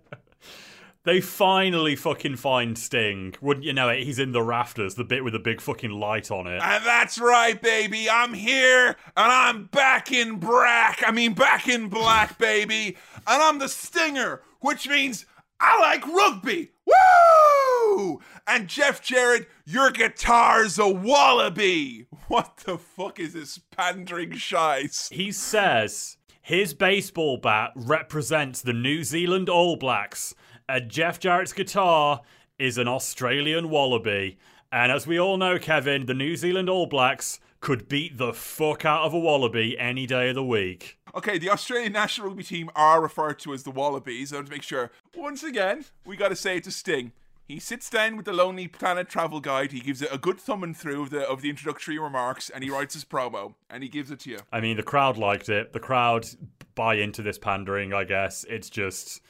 They 1.05 1.21
finally 1.21 1.95
fucking 1.95 2.37
find 2.37 2.75
Sting. 2.75 3.35
Wouldn't 3.39 3.63
you 3.63 3.73
know 3.73 3.89
it? 3.89 4.03
He's 4.03 4.17
in 4.17 4.31
the 4.31 4.41
rafters, 4.41 4.95
the 4.95 5.03
bit 5.03 5.23
with 5.23 5.33
the 5.33 5.39
big 5.39 5.61
fucking 5.61 5.91
light 5.91 6.31
on 6.31 6.47
it. 6.47 6.59
And 6.63 6.83
that's 6.83 7.19
right, 7.19 7.61
baby. 7.61 8.09
I'm 8.09 8.33
here 8.33 8.87
and 8.87 9.31
I'm 9.31 9.65
back 9.65 10.11
in 10.11 10.37
black. 10.39 11.03
I 11.05 11.11
mean, 11.11 11.35
back 11.35 11.67
in 11.67 11.89
black, 11.89 12.39
baby. 12.39 12.97
And 13.27 13.43
I'm 13.43 13.59
the 13.59 13.69
Stinger, 13.69 14.41
which 14.61 14.89
means 14.89 15.27
I 15.59 15.79
like 15.79 16.07
rugby. 16.07 16.71
Woo! 16.87 18.19
And 18.47 18.67
Jeff 18.67 18.99
Jarrett, 18.99 19.47
your 19.63 19.91
guitar's 19.91 20.79
a 20.79 20.89
wallaby. 20.89 22.07
What 22.27 22.57
the 22.65 22.79
fuck 22.79 23.19
is 23.19 23.33
this 23.33 23.59
pandering 23.59 24.31
shice? 24.31 25.13
He 25.13 25.31
says 25.31 26.14
his 26.45 26.75
baseball 26.75 27.37
bat 27.37 27.71
represents 27.73 28.61
the 28.61 28.71
New 28.71 29.03
Zealand 29.03 29.49
All 29.49 29.77
Blacks 29.77 30.35
and 30.69 30.91
Jeff 30.91 31.19
Jarrett's 31.19 31.53
guitar 31.53 32.21
is 32.59 32.77
an 32.77 32.87
Australian 32.87 33.71
wallaby. 33.71 34.37
And 34.71 34.91
as 34.91 35.07
we 35.07 35.19
all 35.19 35.37
know, 35.37 35.57
Kevin, 35.57 36.05
the 36.05 36.13
New 36.13 36.35
Zealand 36.35 36.69
All 36.69 36.85
Blacks 36.85 37.39
could 37.61 37.87
beat 37.87 38.19
the 38.19 38.31
fuck 38.31 38.85
out 38.85 39.05
of 39.05 39.11
a 39.11 39.17
wallaby 39.17 39.75
any 39.79 40.05
day 40.05 40.29
of 40.29 40.35
the 40.35 40.43
week. 40.43 40.99
Okay, 41.15 41.39
the 41.39 41.49
Australian 41.49 41.93
national 41.93 42.27
rugby 42.27 42.43
team 42.43 42.69
are 42.75 43.01
referred 43.01 43.39
to 43.39 43.51
as 43.51 43.63
the 43.63 43.71
Wallabies. 43.71 44.31
I 44.31 44.35
want 44.35 44.45
to 44.45 44.53
make 44.53 44.61
sure. 44.61 44.91
Once 45.15 45.41
again, 45.41 45.85
we 46.05 46.15
got 46.15 46.29
to 46.29 46.35
say 46.35 46.57
it 46.57 46.63
to 46.65 46.71
Sting. 46.71 47.11
He 47.47 47.59
sits 47.59 47.91
down 47.91 48.17
with 48.17 48.25
the 48.25 48.33
Lonely 48.33 48.67
Planet 48.67 49.07
travel 49.07 49.39
guide. 49.39 49.71
He 49.71 49.79
gives 49.79 50.01
it 50.01 50.09
a 50.11 50.17
good 50.17 50.39
thumbing 50.39 50.73
through 50.73 51.03
of 51.03 51.09
the 51.11 51.29
of 51.29 51.41
the 51.41 51.49
introductory 51.49 51.99
remarks, 51.99 52.49
and 52.49 52.63
he 52.63 52.71
writes 52.71 52.95
his 52.95 53.05
promo, 53.05 53.53
and 53.69 53.83
he 53.83 53.89
gives 53.89 54.09
it 54.09 54.21
to 54.21 54.31
you. 54.31 54.39
I 54.51 54.61
mean, 54.61 54.77
the 54.77 54.83
crowd 54.83 55.17
liked 55.17 55.49
it. 55.49 55.71
The 55.71 55.79
crowd 55.79 56.27
buy 56.73 56.95
into 56.95 57.21
this 57.21 57.37
pandering. 57.37 57.93
I 57.93 58.03
guess 58.03 58.45
it's 58.49 58.69
just 58.69 59.21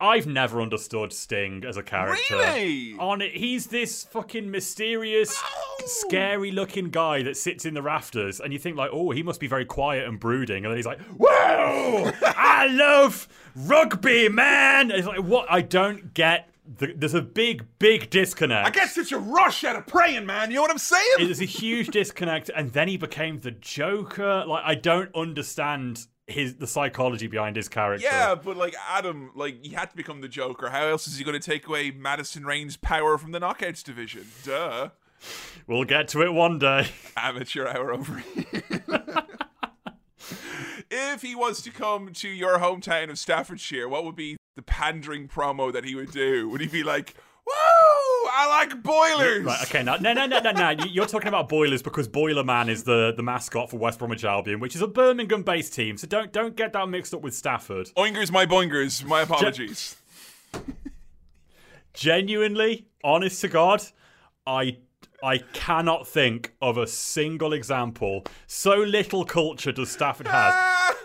I've 0.00 0.26
never 0.26 0.60
understood 0.60 1.12
Sting 1.12 1.64
as 1.66 1.76
a 1.76 1.82
character. 1.82 2.36
Really? 2.36 2.96
On 2.98 3.22
it, 3.22 3.32
he's 3.34 3.66
this 3.66 4.04
fucking 4.04 4.50
mysterious, 4.50 5.40
oh. 5.42 5.82
scary-looking 5.86 6.90
guy 6.90 7.22
that 7.22 7.36
sits 7.36 7.64
in 7.64 7.74
the 7.74 7.82
rafters, 7.82 8.40
and 8.40 8.52
you 8.52 8.58
think 8.58 8.76
like, 8.76 8.90
oh, 8.92 9.10
he 9.10 9.22
must 9.22 9.40
be 9.40 9.46
very 9.46 9.64
quiet 9.64 10.06
and 10.06 10.18
brooding, 10.18 10.64
and 10.64 10.72
then 10.72 10.76
he's 10.76 10.86
like, 10.86 11.00
whoa, 11.16 12.12
I 12.22 12.68
love 12.70 13.28
rugby, 13.54 14.28
man. 14.28 14.90
And 14.90 14.98
it's 14.98 15.08
like, 15.08 15.22
what? 15.22 15.46
I 15.50 15.62
don't 15.62 16.12
get. 16.12 16.50
The, 16.66 16.94
there's 16.96 17.14
a 17.14 17.22
big, 17.22 17.66
big 17.78 18.08
disconnect. 18.08 18.66
I 18.66 18.70
guess 18.70 18.96
it's 18.96 19.12
a 19.12 19.18
rush 19.18 19.64
out 19.64 19.76
of 19.76 19.86
praying, 19.86 20.24
man. 20.24 20.50
You 20.50 20.56
know 20.56 20.62
what 20.62 20.70
I'm 20.70 20.78
saying? 20.78 21.16
There's 21.18 21.42
a 21.42 21.46
huge 21.46 21.88
disconnect, 21.88 22.50
and 22.54 22.72
then 22.72 22.88
he 22.88 22.96
became 22.96 23.40
the 23.40 23.50
Joker. 23.50 24.44
Like, 24.46 24.62
I 24.64 24.74
don't 24.74 25.14
understand 25.14 26.06
his 26.26 26.56
the 26.56 26.66
psychology 26.66 27.26
behind 27.26 27.56
his 27.56 27.68
character. 27.68 28.06
Yeah, 28.06 28.34
but 28.34 28.56
like 28.56 28.74
Adam, 28.88 29.30
like 29.34 29.62
he 29.62 29.74
had 29.74 29.90
to 29.90 29.96
become 29.96 30.22
the 30.22 30.28
Joker. 30.28 30.70
How 30.70 30.86
else 30.86 31.06
is 31.06 31.18
he 31.18 31.24
going 31.24 31.38
to 31.38 31.50
take 31.50 31.66
away 31.68 31.90
Madison 31.90 32.46
Rayne's 32.46 32.78
power 32.78 33.18
from 33.18 33.32
the 33.32 33.40
Knockouts 33.40 33.82
division? 33.82 34.26
Duh. 34.42 34.88
We'll 35.66 35.84
get 35.84 36.08
to 36.08 36.22
it 36.22 36.32
one 36.32 36.58
day. 36.58 36.88
Amateur 37.16 37.66
hour 37.66 37.92
over 37.92 38.22
if 40.90 41.22
he 41.22 41.34
was 41.34 41.62
to 41.62 41.70
come 41.70 42.12
to 42.12 42.28
your 42.28 42.58
hometown 42.58 43.10
of 43.10 43.18
Staffordshire, 43.18 43.88
what 43.88 44.04
would 44.04 44.16
be 44.16 44.36
the 44.56 44.62
pandering 44.62 45.28
promo 45.28 45.72
that 45.72 45.84
he 45.84 45.94
would 45.94 46.10
do? 46.10 46.48
Would 46.48 46.60
he 46.60 46.66
be 46.66 46.82
like, 46.82 47.14
Woo! 47.46 47.52
I 48.36 48.46
like 48.48 48.82
boilers. 48.82 49.44
Right. 49.44 49.62
Okay. 49.62 49.82
Now, 49.82 49.96
no, 49.96 50.12
no, 50.12 50.26
no, 50.26 50.40
no, 50.40 50.50
no. 50.50 50.84
You're 50.84 51.06
talking 51.06 51.28
about 51.28 51.48
boilers 51.48 51.82
because 51.82 52.08
Boiler 52.08 52.42
Man 52.42 52.68
is 52.68 52.84
the, 52.84 53.12
the 53.16 53.22
mascot 53.22 53.70
for 53.70 53.76
West 53.76 53.98
Bromwich 53.98 54.24
Albion, 54.24 54.60
which 54.60 54.74
is 54.74 54.82
a 54.82 54.86
Birmingham-based 54.86 55.74
team. 55.74 55.96
So 55.98 56.06
don't 56.06 56.32
don't 56.32 56.56
get 56.56 56.72
that 56.72 56.88
mixed 56.88 57.12
up 57.12 57.20
with 57.20 57.34
Stafford. 57.34 57.90
Oingers, 57.96 58.30
my 58.30 58.46
boingers. 58.46 59.04
My 59.04 59.22
apologies. 59.22 59.96
Gen- 60.52 60.76
genuinely, 61.92 62.86
honest 63.02 63.40
to 63.42 63.48
God, 63.48 63.82
I 64.46 64.78
I 65.24 65.38
cannot 65.38 66.06
think 66.06 66.54
of 66.60 66.76
a 66.76 66.86
single 66.86 67.54
example. 67.54 68.24
So 68.46 68.74
little 68.74 69.24
culture 69.24 69.72
does 69.72 69.90
Stafford 69.90 70.26
have. 70.26 70.96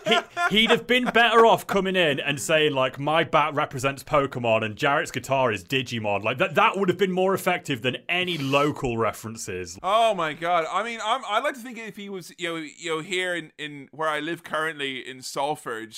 he, 0.50 0.62
would 0.62 0.70
have 0.70 0.86
been 0.86 1.04
better 1.06 1.46
off 1.46 1.66
coming 1.66 1.96
in 1.96 2.20
and 2.20 2.38
saying 2.38 2.74
like, 2.74 2.98
"My 2.98 3.24
bat 3.24 3.54
represents 3.54 4.04
Pokemon 4.04 4.64
and 4.64 4.76
Jarrett's 4.76 5.10
guitar 5.10 5.50
is 5.50 5.64
Digimon." 5.64 6.22
Like 6.22 6.38
that. 6.38 6.54
That 6.54 6.76
would 6.76 6.88
have 6.90 6.98
been 6.98 7.12
more 7.12 7.32
effective 7.32 7.80
than 7.80 7.96
any 8.08 8.36
local 8.36 8.98
references. 8.98 9.78
Oh 9.82 10.14
my 10.14 10.34
god! 10.34 10.66
I 10.70 10.82
mean, 10.82 11.00
I'm, 11.02 11.22
I 11.26 11.40
like 11.40 11.54
to 11.54 11.60
think 11.60 11.78
if 11.78 11.96
he 11.96 12.10
was, 12.10 12.32
you 12.38 12.48
know, 12.48 12.56
you 12.56 12.90
know, 12.90 13.00
here 13.00 13.34
in 13.34 13.52
in 13.58 13.88
where 13.90 14.08
I 14.08 14.20
live 14.20 14.42
currently 14.42 14.98
in 14.98 15.22
Salford 15.22 15.96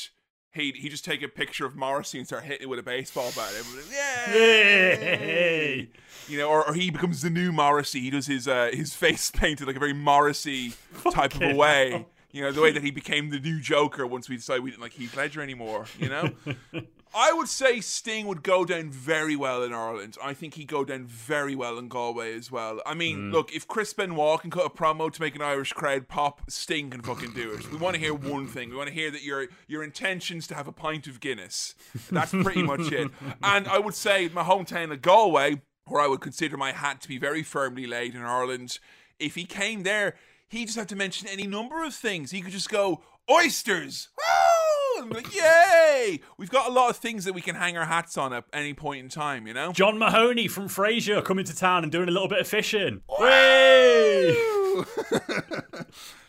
he 0.53 0.73
he 0.73 0.89
just 0.89 1.05
take 1.05 1.23
a 1.23 1.29
picture 1.29 1.65
of 1.67 1.77
Morrissey 1.77 2.19
and 2.19 2.27
start 2.27 2.45
hitting 2.45 2.63
it 2.63 2.69
with 2.69 2.79
a 2.79 2.83
baseball 2.83 3.31
bat. 3.35 3.53
Yay! 3.91 5.89
You 6.29 6.39
know, 6.39 6.49
or, 6.49 6.69
or 6.69 6.75
he 6.75 6.89
becomes 6.91 7.21
the 7.23 7.31
new 7.31 7.51
Morrissey. 7.51 8.01
He 8.01 8.09
does 8.11 8.27
his 8.27 8.47
uh, 8.47 8.71
his 8.73 8.95
face 8.95 9.31
painted 9.35 9.67
like 9.67 9.75
a 9.75 9.81
very 9.81 9.93
Morrissey 9.93 10.73
type 11.11 11.35
of 11.35 11.43
a 11.43 11.55
way. 11.55 12.07
You 12.31 12.43
know, 12.43 12.53
the 12.53 12.63
way 12.63 12.71
that 12.71 12.83
he 12.83 12.93
became 12.93 13.31
the 13.31 13.41
new 13.41 13.61
Joker 13.61 14.07
once 14.07 14.29
we 14.29 14.37
decided 14.37 14.63
we 14.63 14.71
didn't 14.71 14.83
like 14.83 14.93
Heath 14.93 15.17
Ledger 15.17 15.43
anymore. 15.43 15.87
You 15.99 16.09
know, 16.09 16.31
I 17.15 17.33
would 17.33 17.49
say 17.49 17.81
Sting 17.81 18.27
would 18.27 18.43
go 18.43 18.65
down 18.65 18.91
very 18.91 19.37
well 19.37 19.63
in 19.63 19.73
Ireland. 19.73 20.17
I 20.23 20.35
think 20.35 20.55
he'd 20.55 20.69
go 20.69 20.85
down 20.85 21.05
very 21.07 21.55
well 21.55 21.79
in 21.79 21.89
Galway 21.89 22.35
as 22.35 22.51
well. 22.51 22.81
I 22.87 22.95
mean, 22.95 23.31
mm. 23.31 23.33
look, 23.33 23.53
if 23.53 23.69
Chris 23.69 23.93
Benoit 23.93 24.41
can 24.41 24.51
cut 24.51 24.67
a 24.67 24.71
promo 24.71 25.13
to 25.13 25.21
make 25.21 25.35
an 25.35 25.43
Irish 25.43 25.73
crowd 25.73 26.09
pop, 26.09 26.51
Sting 26.51 26.91
can 26.91 27.03
fucking 27.03 27.33
do 27.33 27.53
it. 27.53 27.71
We 27.71 27.79
want 27.79 27.95
to 27.95 28.01
hear 28.01 28.15
one 28.15 28.47
thing. 28.47 28.71
We 28.71 28.77
want 28.77 28.89
to 28.89 28.95
hear 28.95 29.11
that 29.11 29.23
your 29.23 29.49
your 29.67 29.83
intentions 29.83 30.47
to 30.49 30.55
have 30.55 30.69
a 30.69 30.73
pint 30.73 31.07
of 31.07 31.21
Guinness. 31.21 31.75
That's 32.11 32.31
pretty 32.31 32.63
much 32.63 32.93
it. 32.93 33.11
And 33.43 33.67
I 33.67 33.79
would 33.79 33.95
say 33.95 34.29
my 34.33 34.43
hometown 34.43 34.93
of 34.93 35.03
Galway, 35.03 35.63
where 35.87 36.01
I 36.01 36.07
would 36.07 36.21
consider 36.21 36.57
my 36.57 36.73
hat 36.73 37.01
to 37.03 37.09
be 37.09 37.19
very 37.19 37.43
firmly 37.43 37.87
laid 37.87 38.15
in 38.15 38.23
Ireland, 38.23 38.79
if 39.19 39.35
he 39.35 39.45
came 39.45 39.83
there, 39.83 40.17
he 40.49 40.65
just 40.65 40.77
had 40.77 40.89
to 40.91 40.97
mention 40.97 41.29
any 41.29 41.47
number 41.47 41.85
of 41.85 41.95
things. 41.95 42.31
He 42.31 42.41
could 42.41 42.53
just 42.53 42.69
go 42.69 43.03
oysters. 43.31 44.09
Woo! 44.17 44.62
Be 45.09 45.15
like, 45.15 45.35
yay! 45.35 46.21
We've 46.37 46.51
got 46.51 46.69
a 46.69 46.73
lot 46.73 46.91
of 46.91 46.97
things 46.97 47.25
that 47.25 47.33
we 47.33 47.41
can 47.41 47.55
hang 47.55 47.77
our 47.77 47.87
hats 47.87 48.17
on 48.17 48.33
at 48.33 48.45
any 48.53 48.75
point 48.75 49.01
in 49.01 49.09
time, 49.09 49.47
you 49.47 49.55
know. 49.55 49.73
John 49.73 49.99
Mahoney 49.99 50.49
from 50.49 50.69
Frasier 50.69 51.25
coming 51.25 51.45
to 51.45 51.57
town 51.57 51.83
and 51.83 51.91
doing 51.93 52.09
a 52.09 52.13
little 52.13 52.29
bit 52.29 52.41
of 52.41 52.49
fishing. 52.49 53.03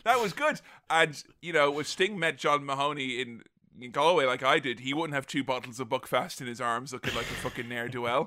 That 0.04 0.20
was 0.20 0.32
good. 0.32 0.60
And 0.88 1.22
you 1.40 1.52
know, 1.52 1.78
if 1.80 1.88
Sting 1.88 2.18
met 2.18 2.38
John 2.38 2.64
Mahoney 2.64 3.20
in, 3.20 3.42
in 3.80 3.90
Galway 3.90 4.26
like 4.26 4.42
I 4.42 4.58
did, 4.58 4.80
he 4.80 4.94
wouldn't 4.94 5.14
have 5.14 5.26
two 5.26 5.42
bottles 5.42 5.80
of 5.80 5.88
Buckfast 5.88 6.40
in 6.40 6.46
his 6.46 6.60
arms, 6.60 6.92
looking 6.92 7.14
like 7.14 7.24
a 7.24 7.34
fucking 7.34 7.68
ne'er 7.68 7.88
do 7.88 8.02
well. 8.02 8.26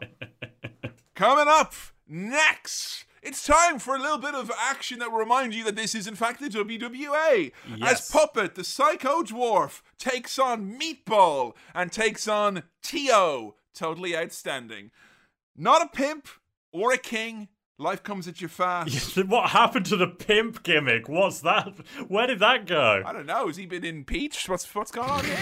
Coming 1.16 1.48
up 1.48 1.74
next. 2.08 3.06
It's 3.28 3.46
time 3.46 3.78
for 3.78 3.94
a 3.94 4.00
little 4.00 4.20
bit 4.20 4.36
of 4.36 4.50
action 4.58 5.00
that 5.00 5.12
will 5.12 5.20
remind 5.20 5.54
you 5.54 5.66
that 5.66 5.76
this 5.76 5.94
is 5.94 6.08
in 6.08 6.16
fact 6.16 6.40
the 6.40 6.48
WWA. 6.48 7.52
As 7.82 8.10
Puppet, 8.10 8.56
the 8.56 8.64
Psycho 8.64 9.22
Dwarf, 9.22 9.82
takes 10.00 10.40
on 10.40 10.80
Meatball 10.80 11.54
and 11.76 11.92
takes 11.92 12.30
on 12.30 12.64
T.O. 12.82 13.56
Totally 13.76 14.16
outstanding. 14.16 14.92
Not 15.58 15.82
a 15.82 15.90
pimp 15.90 16.30
or 16.72 16.94
a 16.94 16.98
king. 16.98 17.50
Life 17.78 18.02
comes 18.02 18.30
at 18.30 18.40
you 18.40 18.48
fast. 18.48 19.18
what 19.28 19.50
happened 19.50 19.88
to 19.88 19.98
the 19.98 20.08
pimp 20.08 20.64
gimmick? 20.64 21.10
What's 21.10 21.42
that? 21.42 21.74
Where 22.08 22.28
did 22.28 22.40
that 22.40 22.66
go? 22.66 23.04
I 23.06 23.12
don't 23.12 23.26
know. 23.26 23.48
Has 23.48 23.58
he 23.58 23.66
been 23.66 23.84
impeached? 23.84 24.48
What's 24.48 24.74
what's 24.74 24.92
going 24.92 25.10
on 25.10 25.26
here? 25.26 25.38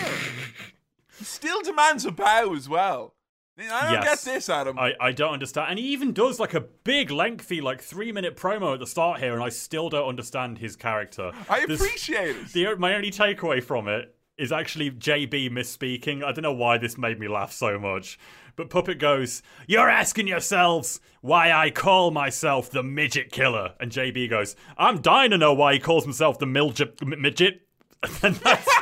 he 1.19 1.23
still 1.23 1.61
demands 1.61 2.03
a 2.03 2.11
bow 2.11 2.55
as 2.55 2.67
well. 2.67 3.13
I 3.57 3.61
don't 3.93 4.03
Yes. 4.03 4.25
get 4.25 4.33
this, 4.33 4.49
Adam. 4.49 4.77
I, 4.77 4.93
I 4.99 5.11
don't 5.13 5.31
understand. 5.33 5.69
And 5.71 5.79
he 5.79 5.85
even 5.93 6.11
does 6.11 6.39
like 6.39 6.53
a 6.53 6.59
big, 6.61 7.09
lengthy, 7.09 7.61
like 7.61 7.81
three 7.81 8.11
minute 8.11 8.35
promo 8.35 8.73
at 8.73 8.79
the 8.79 8.87
start 8.87 9.19
here, 9.19 9.33
and 9.33 9.41
I 9.43 9.49
still 9.49 9.89
don't 9.89 10.07
understand 10.09 10.57
his 10.57 10.75
character. 10.75 11.31
I 11.49 11.65
This- 11.65 11.79
appreciate 11.79 12.35
it. 12.35 12.47
the 12.53 12.67
uh, 12.67 12.75
my 12.75 12.95
only 12.95 13.11
takeaway 13.11 13.63
from 13.63 13.87
it 13.87 14.13
is 14.37 14.51
actually 14.51 14.91
JB 14.91 15.49
misspeaking. 15.51 16.21
I 16.21 16.33
don't 16.33 16.41
know 16.41 16.51
why 16.51 16.77
this 16.77 16.97
made 16.97 17.17
me 17.19 17.27
laugh 17.29 17.53
so 17.53 17.79
much. 17.79 18.19
But 18.57 18.69
Puppet 18.69 18.99
goes, 18.99 19.41
You're 19.67 19.89
asking 19.89 20.27
yourselves 20.27 20.99
why 21.21 21.51
I 21.53 21.69
call 21.71 22.11
myself 22.11 22.69
the 22.69 22.83
midget 22.83 23.31
killer. 23.31 23.73
And 23.79 23.91
JB 23.91 24.29
goes, 24.29 24.55
I'm 24.77 25.01
dying 25.01 25.31
to 25.31 25.37
know 25.37 25.53
why 25.53 25.73
he 25.73 25.79
calls 25.79 26.03
himself 26.03 26.39
the 26.39 26.45
milget, 26.45 26.99
m- 27.01 27.21
midget. 27.21 27.61
And 28.21 28.35
that's 28.35 28.67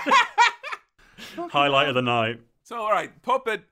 highlight 1.51 1.89
of 1.89 1.95
the 1.95 2.01
night. 2.01 2.39
So, 2.63 2.77
all 2.77 2.91
right, 2.91 3.19
Puppet 3.21 3.63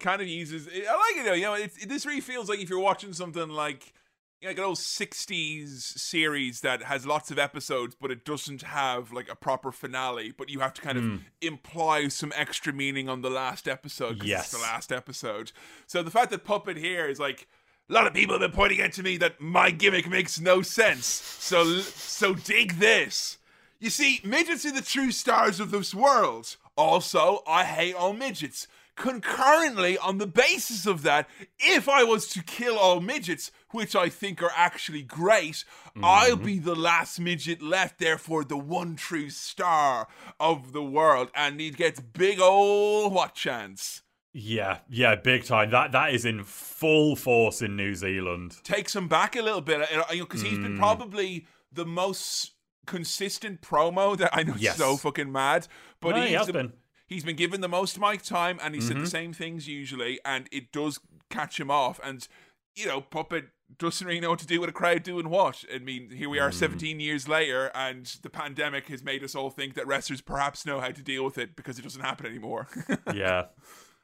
kind 0.00 0.20
of 0.22 0.28
uses. 0.28 0.68
I 0.68 0.70
like 0.72 1.16
it 1.16 1.24
though. 1.24 1.32
You 1.34 1.42
know, 1.42 1.54
it's, 1.54 1.76
it, 1.82 1.88
this 1.88 2.06
really 2.06 2.20
feels 2.20 2.48
like 2.48 2.60
if 2.60 2.68
you're 2.70 2.78
watching 2.80 3.12
something 3.12 3.48
like. 3.48 3.92
you 4.40 4.46
know, 4.48 4.50
Like 4.50 4.58
an 4.58 4.64
old 4.64 4.78
'60s 4.78 5.98
series 5.98 6.60
that 6.62 6.82
has 6.84 7.06
lots 7.06 7.30
of 7.30 7.38
episodes, 7.38 7.94
but 8.00 8.10
it 8.10 8.24
doesn't 8.24 8.62
have 8.62 9.12
like 9.12 9.28
a 9.30 9.36
proper 9.36 9.70
finale. 9.72 10.32
But 10.36 10.48
you 10.48 10.60
have 10.60 10.74
to 10.74 10.82
kind 10.82 10.98
Hmm. 10.98 11.14
of 11.14 11.20
imply 11.40 12.08
some 12.08 12.32
extra 12.34 12.72
meaning 12.72 13.08
on 13.08 13.22
the 13.22 13.30
last 13.30 13.68
episode 13.68 14.14
because 14.14 14.28
Yes. 14.28 14.42
it's 14.44 14.52
the 14.52 14.58
last 14.58 14.92
episode. 14.92 15.52
So 15.86 16.02
the 16.02 16.10
fact 16.10 16.30
that 16.30 16.44
Puppet 16.44 16.76
here 16.76 17.06
is 17.08 17.20
like 17.20 17.46
a 17.88 17.92
lot 17.92 18.06
of 18.06 18.14
people 18.14 18.34
have 18.34 18.40
been 18.40 18.52
pointing 18.56 18.80
out 18.80 18.92
to 18.92 19.02
me 19.02 19.16
that 19.18 19.40
my 19.40 19.70
gimmick 19.70 20.08
makes 20.08 20.40
no 20.40 20.62
sense. 20.62 21.06
So 21.06 21.80
so 21.80 22.34
dig 22.34 22.78
this. 22.78 23.38
You 23.78 23.90
see, 23.90 24.20
midgets 24.24 24.64
are 24.64 24.72
the 24.72 24.80
true 24.82 25.10
stars 25.10 25.58
of 25.60 25.70
this 25.72 25.92
world. 25.94 26.56
Also, 26.76 27.42
I 27.46 27.64
hate 27.64 27.94
all 27.94 28.12
midgets. 28.12 28.66
Concurrently, 28.94 29.98
on 29.98 30.18
the 30.18 30.26
basis 30.26 30.86
of 30.86 31.02
that, 31.02 31.28
if 31.58 31.88
I 31.88 32.02
was 32.04 32.28
to 32.28 32.42
kill 32.42 32.78
all 32.78 33.00
midgets, 33.00 33.50
which 33.70 33.96
I 33.96 34.08
think 34.08 34.42
are 34.42 34.52
actually 34.54 35.02
great, 35.02 35.64
I'll 36.02 36.36
be 36.36 36.58
the 36.58 36.74
last 36.74 37.18
midget 37.18 37.60
left, 37.62 37.98
therefore 37.98 38.44
the 38.44 38.56
one 38.56 38.96
true 38.96 39.30
star 39.30 40.08
of 40.38 40.72
the 40.72 40.82
world, 40.82 41.30
and 41.34 41.58
he 41.60 41.70
gets 41.70 42.00
big 42.00 42.38
ol' 42.40 43.10
what 43.10 43.34
chance? 43.34 44.02
Yeah, 44.34 44.78
yeah, 44.88 45.14
big 45.16 45.44
time. 45.44 45.70
That 45.70 45.92
that 45.92 46.14
is 46.14 46.24
in 46.24 46.44
full 46.44 47.16
force 47.16 47.60
in 47.60 47.76
New 47.76 47.94
Zealand. 47.94 48.56
takes 48.64 48.96
him 48.96 49.08
back 49.08 49.36
a 49.36 49.42
little 49.42 49.60
bit 49.60 49.86
because 50.10 50.42
he's 50.42 50.56
Hmm. 50.56 50.62
been 50.62 50.78
probably 50.78 51.46
the 51.70 51.84
most 51.84 52.52
consistent 52.86 53.60
promo 53.62 54.16
that 54.16 54.30
I 54.32 54.42
know 54.42 54.54
Yes. 54.56 54.76
so 54.78 54.96
fucking 54.96 55.30
mad, 55.30 55.68
but 56.00 56.16
No, 56.16 56.22
he 56.22 56.28
he's 56.28 56.38
has 56.38 56.46
the- 56.46 56.52
been. 56.54 56.72
He's 57.12 57.24
been 57.24 57.36
given 57.36 57.60
the 57.60 57.68
most 57.68 57.98
mic 58.00 58.22
time 58.22 58.58
and 58.62 58.74
he 58.74 58.80
said 58.80 58.94
Mm-hmm. 58.96 59.04
the 59.04 59.10
same 59.10 59.32
things 59.32 59.68
usually, 59.68 60.18
and 60.24 60.48
it 60.50 60.72
does 60.72 60.98
catch 61.30 61.58
him 61.60 61.70
off. 61.70 62.00
And 62.04 62.26
you 62.74 62.86
know, 62.86 63.00
Puppet 63.02 63.46
doesn't 63.78 64.06
really 64.06 64.20
know 64.20 64.30
what 64.30 64.38
to 64.38 64.46
do 64.46 64.60
with 64.60 64.68
a 64.70 64.72
crowd 64.72 65.02
doing 65.02 65.28
what. 65.28 65.64
I 65.74 65.78
mean, 65.78 66.10
here 66.10 66.28
we 66.28 66.38
are, 66.38 66.50
Mm. 66.50 66.54
17 66.54 67.00
years 67.00 67.28
later, 67.28 67.70
and 67.74 68.06
the 68.22 68.30
pandemic 68.30 68.88
has 68.88 69.02
made 69.02 69.22
us 69.24 69.34
all 69.34 69.50
think 69.50 69.74
that 69.74 69.86
wrestlers 69.86 70.20
perhaps 70.22 70.64
know 70.66 70.80
how 70.80 70.88
to 70.90 71.02
deal 71.02 71.24
with 71.24 71.36
it 71.38 71.54
because 71.56 71.78
it 71.78 71.82
doesn't 71.82 72.00
happen 72.02 72.26
anymore. 72.26 72.68
Yeah. 73.14 73.46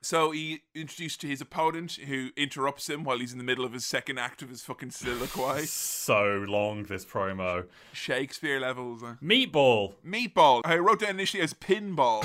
So 0.01 0.31
he 0.31 0.61
introduced 0.77 1.21
to 1.23 1.27
his 1.27 1.41
opponent, 1.41 1.93
who 2.07 2.29
interrupts 2.37 2.89
him 2.89 3.03
while 3.03 3.19
he's 3.19 3.33
in 3.33 3.39
the 3.39 3.45
middle 3.45 3.65
of 3.65 3.73
his 3.73 3.85
second 3.85 4.19
act 4.19 4.43
of 4.43 4.49
his 4.49 4.63
fucking 4.63 4.91
soliloquy. 4.93 5.67
So 5.67 6.45
long 6.49 6.85
this 6.85 7.05
promo. 7.05 7.67
Shakespeare 7.93 8.61
levels. 8.61 9.03
uh. 9.03 9.15
Meatball. 9.23 9.95
Meatball. 10.07 10.63
I 10.65 10.77
wrote 10.79 11.01
down 11.01 11.11
initially 11.11 11.43
as 11.43 11.53
pinball. 11.53 12.23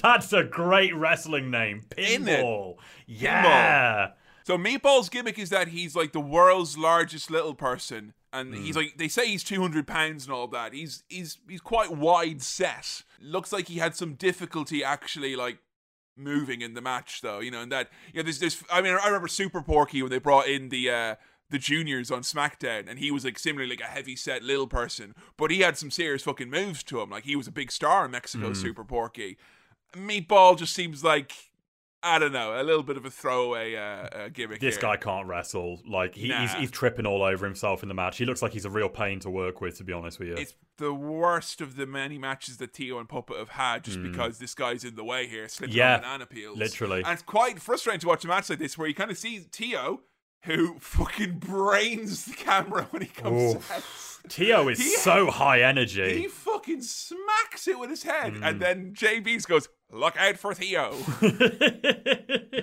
That's 0.02 0.32
a 0.32 0.44
great 0.44 0.94
wrestling 0.94 1.50
name. 1.50 1.82
Pinball. 1.90 2.76
Yeah. 3.06 4.10
so 4.44 4.56
Meatball's 4.56 5.08
gimmick 5.08 5.38
is 5.38 5.50
that 5.50 5.68
he's 5.68 5.96
like 5.96 6.12
the 6.12 6.20
world's 6.20 6.78
largest 6.78 7.30
little 7.30 7.54
person, 7.54 8.14
and 8.32 8.54
he's 8.54 8.76
like 8.76 8.96
they 8.96 9.08
say 9.08 9.26
he's 9.26 9.42
two 9.44 9.60
hundred 9.60 9.86
pounds 9.86 10.24
and 10.24 10.32
all 10.32 10.46
that. 10.48 10.72
He's 10.72 11.02
he's 11.08 11.38
he's 11.48 11.60
quite 11.60 11.90
wide 11.90 12.42
set. 12.42 13.02
Looks 13.20 13.52
like 13.52 13.68
he 13.68 13.78
had 13.78 13.94
some 13.96 14.14
difficulty 14.14 14.84
actually 14.84 15.34
like 15.36 15.58
moving 16.18 16.60
in 16.60 16.74
the 16.74 16.80
match 16.82 17.20
though. 17.20 17.40
You 17.40 17.50
know, 17.50 17.62
and 17.62 17.72
that 17.72 17.88
you 18.12 18.18
know 18.18 18.24
there's 18.24 18.40
there's 18.40 18.62
I 18.70 18.82
mean 18.82 18.96
I 19.00 19.06
remember 19.06 19.28
Super 19.28 19.62
Porky 19.62 20.02
when 20.02 20.10
they 20.10 20.18
brought 20.18 20.48
in 20.48 20.68
the. 20.68 20.90
uh 20.90 21.14
the 21.50 21.58
juniors 21.58 22.10
on 22.10 22.20
SmackDown, 22.20 22.90
and 22.90 22.98
he 22.98 23.10
was 23.10 23.24
like 23.24 23.38
similarly 23.38 23.70
like 23.70 23.80
a 23.80 23.84
heavy 23.90 24.14
set 24.14 24.42
little 24.42 24.66
person, 24.66 25.14
but 25.38 25.50
he 25.50 25.60
had 25.60 25.78
some 25.78 25.90
serious 25.90 26.22
fucking 26.24 26.50
moves 26.50 26.82
to 26.82 27.00
him. 27.00 27.08
Like 27.08 27.24
he 27.24 27.36
was 27.36 27.46
a 27.46 27.50
big 27.50 27.72
star 27.72 28.04
in 28.04 28.10
Mexico, 28.10 28.52
Super 28.52 28.84
Porky. 28.84 29.38
Meatball 29.94 30.58
just 30.58 30.74
seems 30.74 31.02
like 31.02 31.47
I 32.00 32.20
don't 32.20 32.32
know, 32.32 32.60
a 32.60 32.62
little 32.62 32.84
bit 32.84 32.96
of 32.96 33.04
a 33.04 33.10
throwaway 33.10 33.74
uh, 33.74 33.80
uh, 33.80 34.28
gimmick. 34.28 34.60
This 34.60 34.76
here. 34.76 34.82
guy 34.82 34.96
can't 34.96 35.26
wrestle. 35.26 35.80
Like 35.84 36.14
he, 36.14 36.22
he's, 36.22 36.30
Nah. 36.30 36.60
he's 36.60 36.70
tripping 36.70 37.06
all 37.06 37.22
over 37.22 37.44
himself 37.44 37.82
in 37.82 37.88
the 37.88 37.94
match. 37.94 38.18
He 38.18 38.24
looks 38.24 38.40
like 38.40 38.52
he's 38.52 38.64
a 38.64 38.70
real 38.70 38.88
pain 38.88 39.18
to 39.20 39.30
work 39.30 39.60
with, 39.60 39.76
to 39.78 39.84
be 39.84 39.92
honest 39.92 40.20
with 40.20 40.28
you. 40.28 40.34
It's 40.36 40.54
the 40.76 40.94
worst 40.94 41.60
of 41.60 41.74
the 41.74 41.86
many 41.86 42.16
matches 42.16 42.58
that 42.58 42.72
Tio 42.72 43.00
and 43.00 43.08
Puppet 43.08 43.36
have 43.36 43.48
had, 43.48 43.82
just 43.82 44.00
because 44.00 44.38
this 44.38 44.54
guy's 44.54 44.84
in 44.84 44.94
the 44.94 45.02
way 45.02 45.26
here, 45.26 45.48
slipping. 45.48 45.74
Yeah, 45.76 45.94
on 45.96 46.00
banana 46.02 46.26
peels. 46.26 46.56
literally. 46.56 47.02
and 47.02 47.12
it's 47.14 47.22
quite 47.22 47.60
frustrating 47.60 48.00
to 48.00 48.06
watch 48.06 48.24
a 48.24 48.28
match 48.28 48.48
like 48.48 48.60
this, 48.60 48.78
where 48.78 48.86
you 48.86 48.94
kind 48.94 49.10
of 49.10 49.18
see 49.18 49.40
Tio, 49.50 50.02
who 50.44 50.74
fucking 50.78 51.40
brains 51.40 52.26
the 52.26 52.34
camera 52.34 52.86
when 52.90 53.02
he 53.02 53.08
comes 53.08 53.56
Oof. 53.56 53.72
out. 53.72 53.82
Tio 54.28 54.68
is 54.68 54.78
He- 54.78 54.96
so 54.96 55.30
high 55.30 55.62
energy. 55.62 56.22
He 56.22 56.28
fucking 56.28 56.82
smacks 56.82 57.66
it 57.68 57.78
with 57.78 57.90
his 57.90 58.02
head, 58.02 58.34
Hmm. 58.36 58.44
and 58.44 58.60
then 58.60 58.94
JB's 58.94 59.46
goes, 59.46 59.68
"Look 59.90 60.16
out 60.16 60.38
for 60.38 60.54
Theo." 60.54 60.94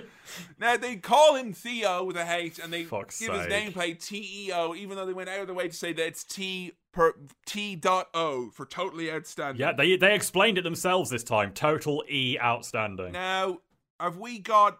now 0.58 0.76
they 0.76 0.96
call 0.96 1.36
him 1.36 1.52
Theo 1.52 2.04
with 2.04 2.16
a 2.16 2.26
H, 2.34 2.58
and 2.58 2.72
they 2.72 2.84
Fuck's 2.84 3.20
give 3.20 3.32
his 3.32 3.44
sake. 3.44 3.74
nameplate 3.74 4.04
T 4.04 4.46
E 4.48 4.52
O, 4.52 4.74
even 4.74 4.96
though 4.96 5.06
they 5.06 5.12
went 5.12 5.28
out 5.28 5.40
of 5.40 5.46
their 5.46 5.56
way 5.56 5.68
to 5.68 5.74
say 5.74 5.92
that 5.92 6.06
it's 6.06 6.24
T 6.24 6.72
per 6.92 7.14
T 7.46 7.76
dot 7.76 8.08
O 8.14 8.50
for 8.50 8.66
totally 8.66 9.10
outstanding. 9.10 9.60
yeah, 9.60 9.72
they 9.72 9.96
they 9.96 10.14
explained 10.14 10.58
it 10.58 10.62
themselves 10.62 11.10
this 11.10 11.24
time. 11.24 11.52
Total 11.52 12.04
E 12.10 12.38
outstanding. 12.40 13.12
Now, 13.12 13.58
have 14.00 14.16
we 14.18 14.38
got 14.38 14.78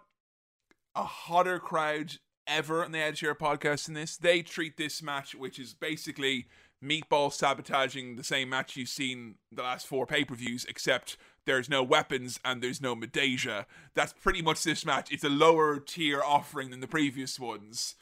a 0.95 1.05
hotter 1.05 1.59
crowd 1.59 2.14
ever 2.47 2.84
on 2.84 2.93
the 2.93 2.99
Edge 2.99 3.18
Share 3.18 3.34
podcast 3.34 3.89
in 3.89 3.95
this? 3.95 4.16
They 4.16 4.43
treat 4.43 4.76
this 4.76 5.03
match, 5.03 5.34
which 5.34 5.59
is 5.59 5.74
basically 5.74 6.47
Meatball 6.89 7.32
sabotaging 7.32 8.16
the 8.16 8.24
same 8.24 8.49
match 8.49 8.76
you've 8.76 8.89
seen 8.89 9.37
the 9.51 9.62
last 9.62 9.87
four 9.87 10.07
pay 10.07 10.24
per 10.24 10.34
views, 10.34 10.64
except 10.66 11.16
there's 11.45 11.68
no 11.68 11.82
weapons 11.82 12.41
and 12.45 12.62
there's 12.62 12.80
no 12.80 12.95
Midajah. 12.95 13.66
That's 13.95 14.12
pretty 14.12 14.43
much 14.43 14.64
this 14.64 14.84
match. 14.84 15.12
It's 15.12 15.24
a 15.24 15.28
lower 15.28 15.78
tier 15.78 16.22
offering 16.22 16.70
than 16.70 16.80
the 16.80 16.87
previous 16.87 17.38
ones. 17.41 17.95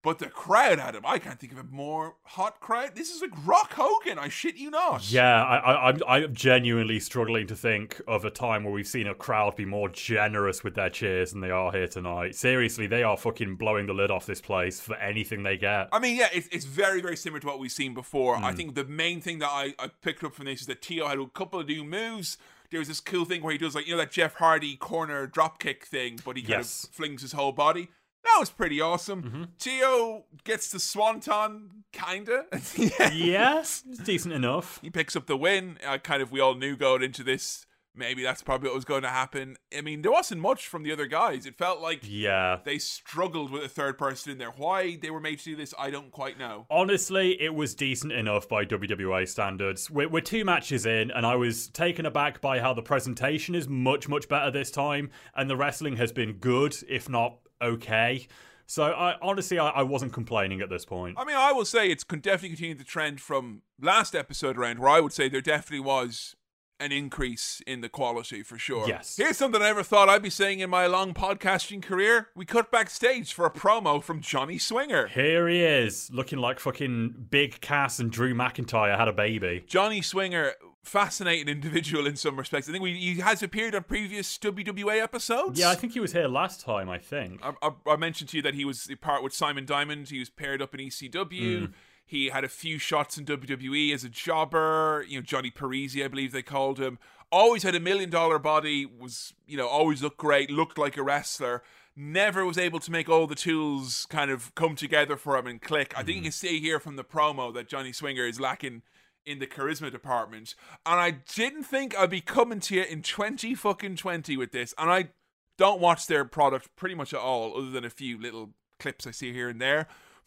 But 0.00 0.20
the 0.20 0.26
crowd 0.28 0.78
had 0.78 0.94
him. 0.94 1.02
I 1.04 1.18
can't 1.18 1.40
think 1.40 1.50
of 1.52 1.58
a 1.58 1.64
more 1.64 2.14
hot 2.22 2.60
crowd. 2.60 2.94
This 2.94 3.10
is 3.10 3.20
like 3.20 3.32
Rock 3.44 3.72
Hogan. 3.72 4.16
I 4.16 4.28
shit 4.28 4.56
you 4.56 4.70
not. 4.70 5.10
Yeah, 5.10 5.42
I, 5.44 5.56
I, 5.56 5.88
I'm 5.88 6.00
I'm 6.06 6.34
genuinely 6.34 7.00
struggling 7.00 7.48
to 7.48 7.56
think 7.56 8.00
of 8.06 8.24
a 8.24 8.30
time 8.30 8.62
where 8.62 8.72
we've 8.72 8.86
seen 8.86 9.08
a 9.08 9.14
crowd 9.14 9.56
be 9.56 9.64
more 9.64 9.88
generous 9.88 10.62
with 10.62 10.76
their 10.76 10.88
cheers 10.88 11.32
than 11.32 11.40
they 11.40 11.50
are 11.50 11.72
here 11.72 11.88
tonight. 11.88 12.36
Seriously, 12.36 12.86
they 12.86 13.02
are 13.02 13.16
fucking 13.16 13.56
blowing 13.56 13.86
the 13.86 13.92
lid 13.92 14.12
off 14.12 14.24
this 14.24 14.40
place 14.40 14.78
for 14.80 14.94
anything 14.96 15.42
they 15.42 15.56
get. 15.56 15.88
I 15.92 15.98
mean, 15.98 16.16
yeah, 16.16 16.28
it's, 16.32 16.46
it's 16.52 16.64
very, 16.64 17.00
very 17.00 17.16
similar 17.16 17.40
to 17.40 17.46
what 17.48 17.58
we've 17.58 17.72
seen 17.72 17.92
before. 17.92 18.36
Hmm. 18.38 18.44
I 18.44 18.52
think 18.52 18.76
the 18.76 18.84
main 18.84 19.20
thing 19.20 19.40
that 19.40 19.50
I, 19.50 19.74
I 19.80 19.88
picked 20.00 20.22
up 20.22 20.32
from 20.32 20.44
this 20.44 20.60
is 20.60 20.68
that 20.68 20.80
Tio 20.80 21.08
had 21.08 21.18
a 21.18 21.26
couple 21.26 21.58
of 21.58 21.66
new 21.66 21.82
moves. 21.82 22.38
There 22.70 22.78
was 22.78 22.88
this 22.88 23.00
cool 23.00 23.24
thing 23.24 23.42
where 23.42 23.52
he 23.52 23.58
does 23.58 23.74
like 23.74 23.86
you 23.86 23.94
know 23.94 23.98
that 23.98 24.12
Jeff 24.12 24.34
Hardy 24.34 24.76
corner 24.76 25.26
drop 25.26 25.58
kick 25.58 25.86
thing, 25.86 26.20
but 26.24 26.36
he 26.36 26.42
kind 26.42 26.58
Yes. 26.60 26.84
of 26.84 26.90
flings 26.90 27.22
his 27.22 27.32
whole 27.32 27.50
body. 27.52 27.88
That 28.34 28.40
was 28.40 28.50
pretty 28.50 28.80
awesome. 28.80 29.22
Mm-hmm. 29.22 29.42
Tio 29.58 30.24
gets 30.44 30.70
the 30.70 30.78
swanton, 30.78 31.84
kinda. 31.92 32.44
yeah. 32.76 33.10
yes, 33.12 33.82
it's 33.88 33.98
decent 34.00 34.34
enough. 34.34 34.78
He 34.82 34.90
picks 34.90 35.16
up 35.16 35.26
the 35.26 35.36
win. 35.36 35.78
Uh, 35.86 35.98
kind 35.98 36.22
of, 36.22 36.30
we 36.30 36.40
all 36.40 36.54
knew 36.54 36.76
going 36.76 37.02
into 37.02 37.24
this. 37.24 37.64
Maybe 37.96 38.22
that's 38.22 38.42
probably 38.42 38.68
what 38.68 38.76
was 38.76 38.84
going 38.84 39.02
to 39.02 39.08
happen. 39.08 39.56
I 39.76 39.80
mean, 39.80 40.02
there 40.02 40.12
wasn't 40.12 40.40
much 40.40 40.68
from 40.68 40.84
the 40.84 40.92
other 40.92 41.06
guys. 41.06 41.46
It 41.46 41.58
felt 41.58 41.80
like 41.80 42.00
Yeah. 42.04 42.58
they 42.64 42.78
struggled 42.78 43.50
with 43.50 43.64
a 43.64 43.68
third 43.68 43.98
person 43.98 44.30
in 44.30 44.38
there. 44.38 44.52
Why 44.56 44.94
they 45.02 45.10
were 45.10 45.18
made 45.18 45.40
to 45.40 45.44
do 45.46 45.56
this, 45.56 45.74
I 45.76 45.90
don't 45.90 46.12
quite 46.12 46.38
know. 46.38 46.66
Honestly, 46.70 47.40
it 47.42 47.52
was 47.56 47.74
decent 47.74 48.12
enough 48.12 48.48
by 48.48 48.64
WWA 48.64 49.26
standards. 49.26 49.90
We're, 49.90 50.08
we're 50.08 50.20
two 50.20 50.44
matches 50.44 50.86
in, 50.86 51.10
and 51.10 51.26
I 51.26 51.34
was 51.34 51.68
taken 51.70 52.06
aback 52.06 52.40
by 52.40 52.60
how 52.60 52.72
the 52.72 52.82
presentation 52.82 53.56
is 53.56 53.66
much, 53.68 54.08
much 54.08 54.28
better 54.28 54.52
this 54.52 54.70
time, 54.70 55.10
and 55.34 55.50
the 55.50 55.56
wrestling 55.56 55.96
has 55.96 56.12
been 56.12 56.34
good, 56.34 56.76
if 56.88 57.08
not 57.08 57.38
okay. 57.62 58.26
So, 58.66 58.84
I 58.84 59.16
honestly, 59.22 59.58
I, 59.58 59.68
I 59.68 59.82
wasn't 59.82 60.12
complaining 60.12 60.60
at 60.60 60.68
this 60.68 60.84
point. 60.84 61.16
I 61.18 61.24
mean, 61.24 61.36
I 61.36 61.52
will 61.52 61.64
say 61.64 61.88
it's 61.88 62.04
con- 62.04 62.20
definitely 62.20 62.50
continued 62.50 62.78
the 62.78 62.84
trend 62.84 63.20
from 63.20 63.62
last 63.80 64.14
episode 64.14 64.58
around, 64.58 64.78
where 64.78 64.90
I 64.90 65.00
would 65.00 65.12
say 65.12 65.28
there 65.28 65.40
definitely 65.40 65.80
was 65.80 66.36
an 66.80 66.92
increase 66.92 67.60
in 67.66 67.80
the 67.80 67.88
quality 67.88 68.42
for 68.42 68.58
sure. 68.58 68.86
Yes. 68.86 69.16
Here's 69.16 69.36
something 69.36 69.60
I 69.60 69.66
never 69.66 69.82
thought 69.82 70.08
I'd 70.08 70.22
be 70.22 70.30
saying 70.30 70.60
in 70.60 70.70
my 70.70 70.86
long 70.86 71.12
podcasting 71.12 71.82
career. 71.82 72.28
We 72.36 72.44
cut 72.44 72.70
backstage 72.70 73.32
for 73.32 73.46
a 73.46 73.50
promo 73.50 74.02
from 74.02 74.20
Johnny 74.20 74.58
Swinger. 74.58 75.08
Here 75.08 75.48
he 75.48 75.64
is, 75.64 76.10
looking 76.12 76.38
like 76.38 76.60
fucking 76.60 77.26
Big 77.30 77.60
Cass 77.60 77.98
and 77.98 78.12
Drew 78.12 78.34
McIntyre 78.34 78.96
had 78.96 79.08
a 79.08 79.12
baby. 79.12 79.64
Johnny 79.66 80.02
Swinger, 80.02 80.52
fascinating 80.88 81.48
individual 81.48 82.06
in 82.06 82.16
some 82.16 82.36
respects. 82.36 82.68
I 82.68 82.72
think 82.72 82.82
we, 82.82 82.94
he 82.94 83.20
has 83.20 83.42
appeared 83.42 83.74
on 83.74 83.84
previous 83.84 84.36
WWA 84.38 85.00
episodes. 85.02 85.60
Yeah, 85.60 85.70
I 85.70 85.74
think 85.74 85.92
he 85.92 86.00
was 86.00 86.12
here 86.12 86.26
last 86.26 86.60
time, 86.60 86.88
I 86.88 86.98
think. 86.98 87.40
I, 87.42 87.52
I, 87.62 87.70
I 87.86 87.96
mentioned 87.96 88.30
to 88.30 88.38
you 88.38 88.42
that 88.42 88.54
he 88.54 88.64
was 88.64 88.90
part 89.00 89.22
with 89.22 89.32
Simon 89.32 89.66
Diamond. 89.66 90.08
He 90.08 90.18
was 90.18 90.30
paired 90.30 90.62
up 90.62 90.74
in 90.74 90.80
ECW. 90.80 91.66
Hmm. 91.66 91.72
He 92.04 92.30
had 92.30 92.42
a 92.42 92.48
few 92.48 92.78
shots 92.78 93.18
in 93.18 93.26
WWE 93.26 93.92
as 93.92 94.02
a 94.02 94.08
jobber. 94.08 95.04
You 95.06 95.18
know, 95.18 95.22
Johnny 95.22 95.50
Parisi, 95.50 96.02
I 96.02 96.08
believe 96.08 96.32
they 96.32 96.42
called 96.42 96.80
him. 96.80 96.98
Always 97.30 97.62
had 97.62 97.74
a 97.74 97.80
million 97.80 98.08
dollar 98.08 98.38
body. 98.38 98.86
Was 98.86 99.34
you 99.46 99.58
know 99.58 99.68
always 99.68 100.02
looked 100.02 100.16
great. 100.16 100.50
Looked 100.50 100.78
like 100.78 100.96
a 100.96 101.02
wrestler. 101.02 101.62
Never 101.94 102.46
was 102.46 102.56
able 102.56 102.80
to 102.80 102.90
make 102.90 103.10
all 103.10 103.26
the 103.26 103.34
tools 103.34 104.06
kind 104.08 104.30
of 104.30 104.54
come 104.54 104.74
together 104.74 105.18
for 105.18 105.36
him 105.36 105.46
and 105.46 105.60
click. 105.60 105.92
I 105.94 105.98
think 105.98 106.08
you 106.08 106.14
mm-hmm. 106.14 106.22
can 106.24 106.32
see 106.32 106.60
here 106.60 106.80
from 106.80 106.96
the 106.96 107.04
promo 107.04 107.52
that 107.52 107.68
Johnny 107.68 107.92
Swinger 107.92 108.24
is 108.24 108.40
lacking 108.40 108.82
in 109.28 109.38
the 109.38 109.46
charisma 109.46 109.90
department. 109.90 110.54
And 110.86 110.98
I 111.00 111.10
didn't 111.10 111.64
think 111.64 111.96
I'd 111.96 112.10
be 112.10 112.20
coming 112.20 112.60
to 112.60 112.74
you 112.74 112.82
in 112.82 113.02
20 113.02 113.54
fucking 113.54 113.96
20 113.96 114.36
with 114.36 114.52
this. 114.52 114.74
And 114.78 114.90
I 114.90 115.10
don't 115.58 115.80
watch 115.80 116.06
their 116.06 116.24
product 116.24 116.74
pretty 116.76 116.94
much 116.94 117.12
at 117.12 117.20
all, 117.20 117.56
other 117.56 117.70
than 117.70 117.84
a 117.84 117.90
few 117.90 118.20
little 118.20 118.50
clips 118.78 119.06
I 119.06 119.10
see 119.10 119.32
here 119.32 119.48
and 119.48 119.60
there. 119.60 119.86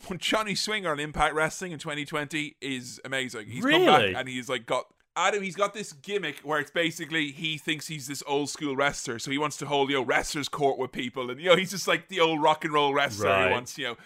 But 0.09 0.17
Johnny 0.19 0.55
Swinger 0.55 0.91
on 0.91 0.99
Impact 0.99 1.33
Wrestling 1.35 1.71
in 1.71 1.79
2020 1.79 2.55
is 2.61 2.99
amazing. 3.05 3.47
He's 3.47 3.63
come 3.63 3.69
Really? 3.71 4.13
back 4.13 4.19
and 4.19 4.27
he's 4.29 4.49
like 4.49 4.65
got 4.65 4.85
Adam. 5.15 5.43
He's 5.43 5.55
got 5.55 5.73
this 5.73 5.93
gimmick 5.93 6.39
where 6.39 6.59
it's 6.59 6.71
basically 6.71 7.31
he 7.31 7.57
thinks 7.57 7.87
he's 7.87 8.07
this 8.07 8.23
old 8.25 8.49
school 8.49 8.75
wrestler, 8.75 9.19
so 9.19 9.29
he 9.29 9.37
wants 9.37 9.57
to 9.57 9.65
hold 9.67 9.89
you 9.89 9.97
know 9.97 10.03
wrestlers 10.03 10.49
court 10.49 10.77
with 10.79 10.91
people, 10.91 11.29
and 11.29 11.39
you 11.39 11.49
know 11.49 11.55
he's 11.55 11.71
just 11.71 11.87
like 11.87 12.07
the 12.07 12.19
old 12.19 12.41
rock 12.41 12.63
and 12.65 12.73
roll 12.73 12.93
wrestler. 12.93 13.27
Right. 13.29 13.47
He 13.47 13.53
wants 13.53 13.77
you 13.77 13.85
know. 13.85 13.97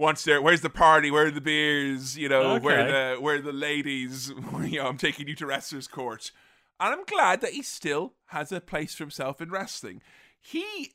Wants 0.00 0.24
there, 0.24 0.40
where's 0.40 0.62
the 0.62 0.70
party? 0.70 1.10
Where 1.10 1.26
are 1.26 1.30
the 1.30 1.42
beers? 1.42 2.16
You 2.16 2.30
know, 2.30 2.58
where 2.58 2.80
Okay. 2.80 2.90
the 3.16 3.20
where 3.20 3.34
are 3.36 3.40
the 3.42 3.52
ladies? 3.52 4.28
you 4.64 4.78
know, 4.78 4.86
I'm 4.88 4.96
taking 4.96 5.28
you 5.28 5.34
to 5.36 5.46
wrestlers 5.46 5.86
court, 5.86 6.32
and 6.80 6.94
I'm 6.94 7.04
glad 7.04 7.42
that 7.42 7.52
he 7.52 7.60
still 7.62 8.14
has 8.28 8.50
a 8.50 8.62
place 8.62 8.94
for 8.94 9.02
himself 9.04 9.42
in 9.42 9.50
wrestling. 9.50 10.00
He 10.40 10.94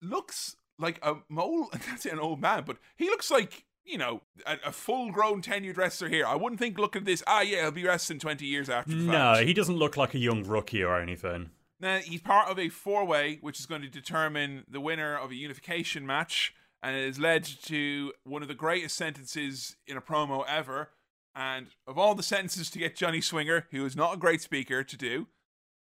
looks 0.00 0.56
like 0.78 0.98
a 1.02 1.16
mole. 1.28 1.70
That's 1.88 2.06
an 2.06 2.20
old 2.20 2.40
man, 2.40 2.62
but 2.64 2.76
he 2.96 3.06
looks 3.06 3.30
like 3.32 3.64
you 3.84 3.98
know 3.98 4.22
a, 4.46 4.58
a 4.66 4.72
full-grown 4.72 5.42
tenured 5.42 5.76
wrestler 5.76 6.08
here. 6.08 6.24
I 6.26 6.36
wouldn't 6.36 6.60
think 6.60 6.78
looking 6.78 7.00
at 7.02 7.06
this. 7.06 7.24
Ah, 7.26 7.40
yeah, 7.40 7.62
he'll 7.62 7.70
be 7.72 7.84
wrestling 7.84 8.20
twenty 8.20 8.46
years 8.46 8.68
after. 8.70 8.92
The 8.92 8.96
No, 8.98 9.34
fact. 9.34 9.46
he 9.48 9.54
doesn't 9.54 9.76
look 9.76 9.96
like 9.96 10.14
a 10.14 10.18
young 10.18 10.44
rookie 10.44 10.84
or 10.84 11.00
anything. 11.00 11.50
Now 11.80 11.98
he's 11.98 12.22
part 12.22 12.48
of 12.48 12.58
a 12.58 12.68
four-way, 12.68 13.38
which 13.42 13.60
is 13.60 13.66
going 13.66 13.82
to 13.82 13.88
determine 13.88 14.64
the 14.68 14.80
winner 14.80 15.14
of 15.16 15.30
a 15.30 15.34
unification 15.34 16.06
match, 16.06 16.54
and 16.82 16.96
it 16.96 17.06
has 17.06 17.18
led 17.18 17.44
to 17.44 18.12
one 18.24 18.42
of 18.42 18.48
the 18.48 18.54
greatest 18.54 18.96
sentences 18.96 19.76
in 19.86 19.96
a 19.96 20.00
promo 20.00 20.44
ever. 20.48 20.90
And 21.34 21.68
of 21.86 21.98
all 21.98 22.14
the 22.14 22.22
sentences 22.22 22.70
to 22.70 22.78
get 22.78 22.96
Johnny 22.96 23.20
Swinger, 23.20 23.66
who 23.70 23.84
is 23.84 23.94
not 23.94 24.14
a 24.14 24.18
great 24.18 24.40
speaker, 24.40 24.82
to 24.82 24.96
do, 24.96 25.26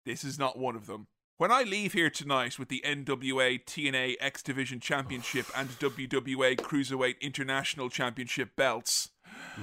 this 0.06 0.24
is 0.24 0.40
not 0.40 0.57
one 0.57 0.76
of 0.76 0.88
them. 0.88 1.07
When 1.38 1.52
I 1.52 1.64
leave 1.64 1.94
here 1.94 2.10
tonight 2.10 2.57
with 2.57 2.70
the 2.70 2.84
NWA 2.86 3.64
TNA 3.65 4.15
X 4.20 4.41
Division 4.41 4.80
Championship 4.80 5.45
and 5.56 5.70
WWA 5.70 6.56
Cruiserweight 6.56 7.22
International 7.22 7.90
Championship 7.90 8.56
belts, 8.56 9.10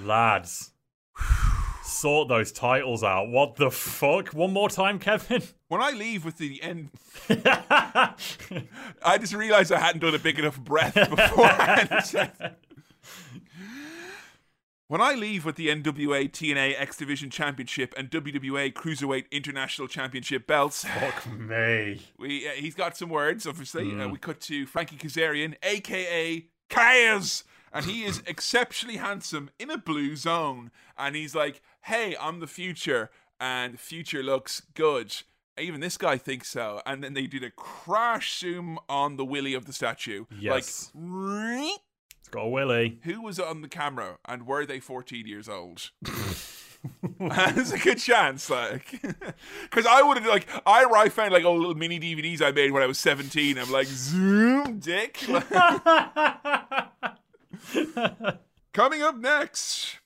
Lads, 0.04 0.72
sort 1.82 2.28
those 2.28 2.52
titles 2.52 3.02
out. 3.02 3.28
What 3.28 3.56
the 3.56 3.70
fuck? 3.70 4.28
One 4.28 4.52
more 4.52 4.68
time, 4.68 4.98
Kevin? 4.98 5.42
when 5.68 5.80
I 5.82 5.90
leave 5.90 6.24
with 6.24 6.36
the 6.38 6.62
N, 6.62 6.90
I 7.28 9.18
just 9.18 9.34
realized 9.34 9.72
I 9.72 9.78
hadn't 9.80 10.00
done 10.00 10.14
a 10.14 10.18
big 10.18 10.38
enough 10.38 10.58
breath 10.60 10.94
beforehand. 10.94 12.32
when 14.88 15.00
I 15.00 15.14
leave 15.14 15.44
with 15.44 15.56
the 15.56 15.68
NWA 15.68 16.30
TNA 16.30 16.74
X 16.78 16.96
Division 16.96 17.30
Championship 17.30 17.94
and 17.96 18.10
WWA 18.10 18.72
Cruiserweight 18.72 19.30
International 19.30 19.88
Championship 19.88 20.46
belts, 20.46 20.84
Fuck 20.84 21.30
me. 21.38 22.02
we 22.18 22.48
uh, 22.48 22.52
he's 22.52 22.74
got 22.74 22.96
some 22.96 23.08
words. 23.08 23.46
Obviously, 23.46 23.98
uh, 24.00 24.08
we 24.08 24.18
cut 24.18 24.40
to 24.42 24.66
Frankie 24.66 24.96
Kazarian, 24.96 25.54
aka 25.62 26.46
Kaz, 26.68 27.44
and 27.72 27.84
he 27.84 28.04
is 28.04 28.22
exceptionally 28.26 28.96
handsome 28.98 29.50
in 29.58 29.70
a 29.70 29.78
blue 29.78 30.16
zone. 30.16 30.70
And 30.98 31.16
he's 31.16 31.34
like, 31.34 31.62
"Hey, 31.82 32.16
I'm 32.20 32.40
the 32.40 32.46
future, 32.46 33.10
and 33.40 33.74
the 33.74 33.78
future 33.78 34.22
looks 34.22 34.62
good." 34.74 35.14
Even 35.58 35.80
this 35.80 35.98
guy 35.98 36.16
thinks 36.16 36.48
so. 36.48 36.80
And 36.86 37.04
then 37.04 37.12
they 37.12 37.26
did 37.26 37.44
a 37.44 37.50
crash 37.50 38.38
zoom 38.38 38.78
on 38.88 39.16
the 39.16 39.24
willy 39.26 39.52
of 39.52 39.66
the 39.66 39.72
statue. 39.74 40.24
Yes. 40.38 40.90
Like, 40.94 41.80
It's 42.18 42.28
got 42.30 42.42
a 42.44 42.48
willy. 42.48 42.98
who 43.02 43.20
was 43.20 43.38
on 43.38 43.60
the 43.60 43.68
camera, 43.68 44.18
and 44.26 44.46
were 44.46 44.64
they 44.64 44.80
14 44.80 45.26
years 45.26 45.48
old? 45.50 45.90
There's 47.18 47.72
a 47.72 47.78
good 47.78 47.98
chance, 47.98 48.48
like, 48.48 49.02
because 49.64 49.84
I 49.84 50.00
would 50.00 50.16
have 50.16 50.26
like 50.26 50.46
I 50.64 50.84
I 50.84 51.10
found 51.10 51.32
like 51.32 51.44
all 51.44 51.58
little 51.58 51.74
mini 51.74 52.00
DVDs 52.00 52.40
I 52.40 52.52
made 52.52 52.70
when 52.72 52.82
I 52.82 52.86
was 52.86 52.98
17. 52.98 53.58
I'm 53.58 53.70
like, 53.70 53.86
zoom, 53.86 54.78
dick. 54.78 55.18
Coming 58.72 59.02
up 59.02 59.16
next, 59.16 59.98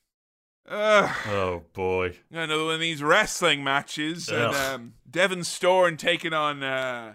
uh, 0.68 1.12
Oh 1.28 1.62
boy. 1.72 2.16
another 2.30 2.64
one 2.64 2.74
of 2.74 2.80
these 2.80 3.02
wrestling 3.02 3.64
matches, 3.64 4.28
and 4.28 4.38
Ugh. 4.42 4.54
um, 4.74 4.94
Devon 5.10 5.44
Storm 5.44 5.96
taking 5.96 6.32
on 6.32 6.62
uh, 6.62 7.14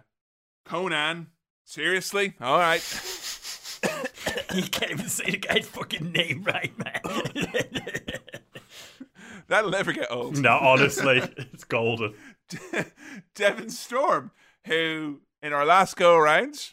Conan. 0.66 1.28
Seriously, 1.66 2.34
all 2.42 2.58
right. 2.58 2.82
you 4.56 4.64
can't 4.64 4.92
even 4.92 5.08
say 5.08 5.32
the 5.32 5.38
guy's 5.38 5.68
fucking 5.68 6.12
name 6.12 6.44
right, 6.44 6.72
man. 6.78 7.00
That'll 9.48 9.72
never 9.72 9.94
get 9.94 10.12
old. 10.12 10.38
no, 10.40 10.58
honestly, 10.58 11.18
it's 11.38 11.64
golden. 11.64 12.14
Devon 13.36 13.70
Storm, 13.70 14.32
who 14.66 15.22
in 15.42 15.54
our 15.54 15.66
last 15.66 15.96
go 15.96 16.16
around, 16.16 16.72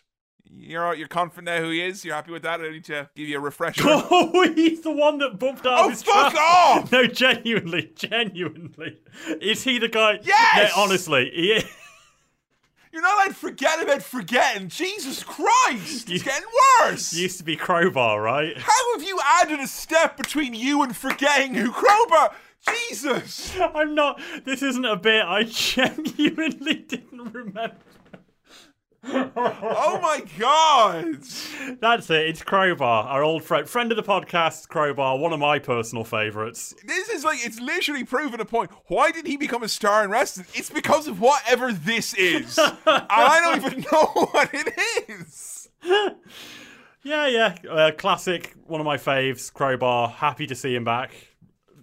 you're 0.50 0.94
you're 0.94 1.08
confident 1.08 1.46
now 1.46 1.60
who 1.60 1.70
he 1.70 1.80
is. 1.82 2.04
You're 2.04 2.14
happy 2.14 2.32
with 2.32 2.42
that. 2.42 2.60
I 2.60 2.64
don't 2.64 2.72
need 2.72 2.84
to 2.84 3.08
give 3.14 3.28
you 3.28 3.36
a 3.38 3.40
refresher. 3.40 3.82
Oh, 3.86 4.52
he's 4.54 4.80
the 4.82 4.90
one 4.92 5.18
that 5.18 5.38
bumped 5.38 5.66
out 5.66 5.78
Oh, 5.84 5.88
his 5.88 6.02
fuck 6.02 6.32
trap. 6.32 6.42
off! 6.42 6.92
No, 6.96 7.06
genuinely, 7.06 7.92
genuinely. 7.94 8.98
Is 9.40 9.64
he 9.64 9.78
the 9.78 9.88
guy? 9.88 10.20
Yes! 10.22 10.72
No, 10.76 10.82
honestly, 10.82 11.30
he 11.34 11.52
is. 11.52 11.64
You're 12.92 13.02
not 13.02 13.14
allowed 13.16 13.28
to 13.28 13.34
forget 13.34 13.82
about 13.82 14.02
forgetting. 14.02 14.68
Jesus 14.68 15.22
Christ, 15.22 16.08
it's 16.08 16.22
getting 16.22 16.48
worse. 16.80 17.12
Used 17.12 17.36
to 17.38 17.44
be 17.44 17.54
Crowbar, 17.54 18.22
right? 18.22 18.56
How 18.56 18.94
have 18.96 19.06
you 19.06 19.18
added 19.22 19.60
a 19.60 19.66
step 19.66 20.16
between 20.16 20.54
you 20.54 20.82
and 20.82 20.96
forgetting 20.96 21.54
who 21.54 21.70
Crowbar? 21.72 22.34
Jesus. 22.88 23.54
I'm 23.60 23.94
not. 23.94 24.18
This 24.44 24.62
isn't 24.62 24.84
a 24.86 24.96
bit. 24.96 25.22
I 25.26 25.42
genuinely 25.44 26.74
didn't 26.76 27.32
remember. 27.34 27.76
Oh 29.08 29.98
my 30.02 30.22
god! 30.38 31.18
That's 31.80 32.10
it. 32.10 32.26
It's 32.28 32.42
Crowbar, 32.42 33.04
our 33.08 33.22
old 33.22 33.44
friend, 33.44 33.68
friend 33.68 33.92
of 33.92 33.96
the 33.96 34.02
podcast. 34.02 34.68
Crowbar, 34.68 35.18
one 35.18 35.32
of 35.32 35.38
my 35.38 35.58
personal 35.58 36.04
favorites. 36.04 36.74
This 36.84 37.08
is 37.08 37.24
like 37.24 37.38
it's 37.44 37.60
literally 37.60 38.04
proven 38.04 38.40
a 38.40 38.44
point. 38.44 38.70
Why 38.86 39.10
did 39.10 39.26
he 39.26 39.36
become 39.36 39.62
a 39.62 39.68
star 39.68 40.04
in 40.04 40.10
wrestling? 40.10 40.46
It's 40.54 40.70
because 40.70 41.06
of 41.06 41.20
whatever 41.20 41.72
this 41.72 42.14
is, 42.14 42.58
I 42.86 43.40
don't 43.42 43.64
even 43.64 43.84
know 43.92 44.06
what 44.32 44.50
it 44.52 44.74
is. 45.08 45.68
Yeah, 47.02 47.26
yeah. 47.28 47.54
Uh, 47.70 47.90
classic, 47.92 48.54
one 48.66 48.80
of 48.80 48.84
my 48.86 48.96
faves. 48.96 49.52
Crowbar. 49.52 50.08
Happy 50.08 50.46
to 50.48 50.54
see 50.54 50.74
him 50.74 50.84
back. 50.84 51.12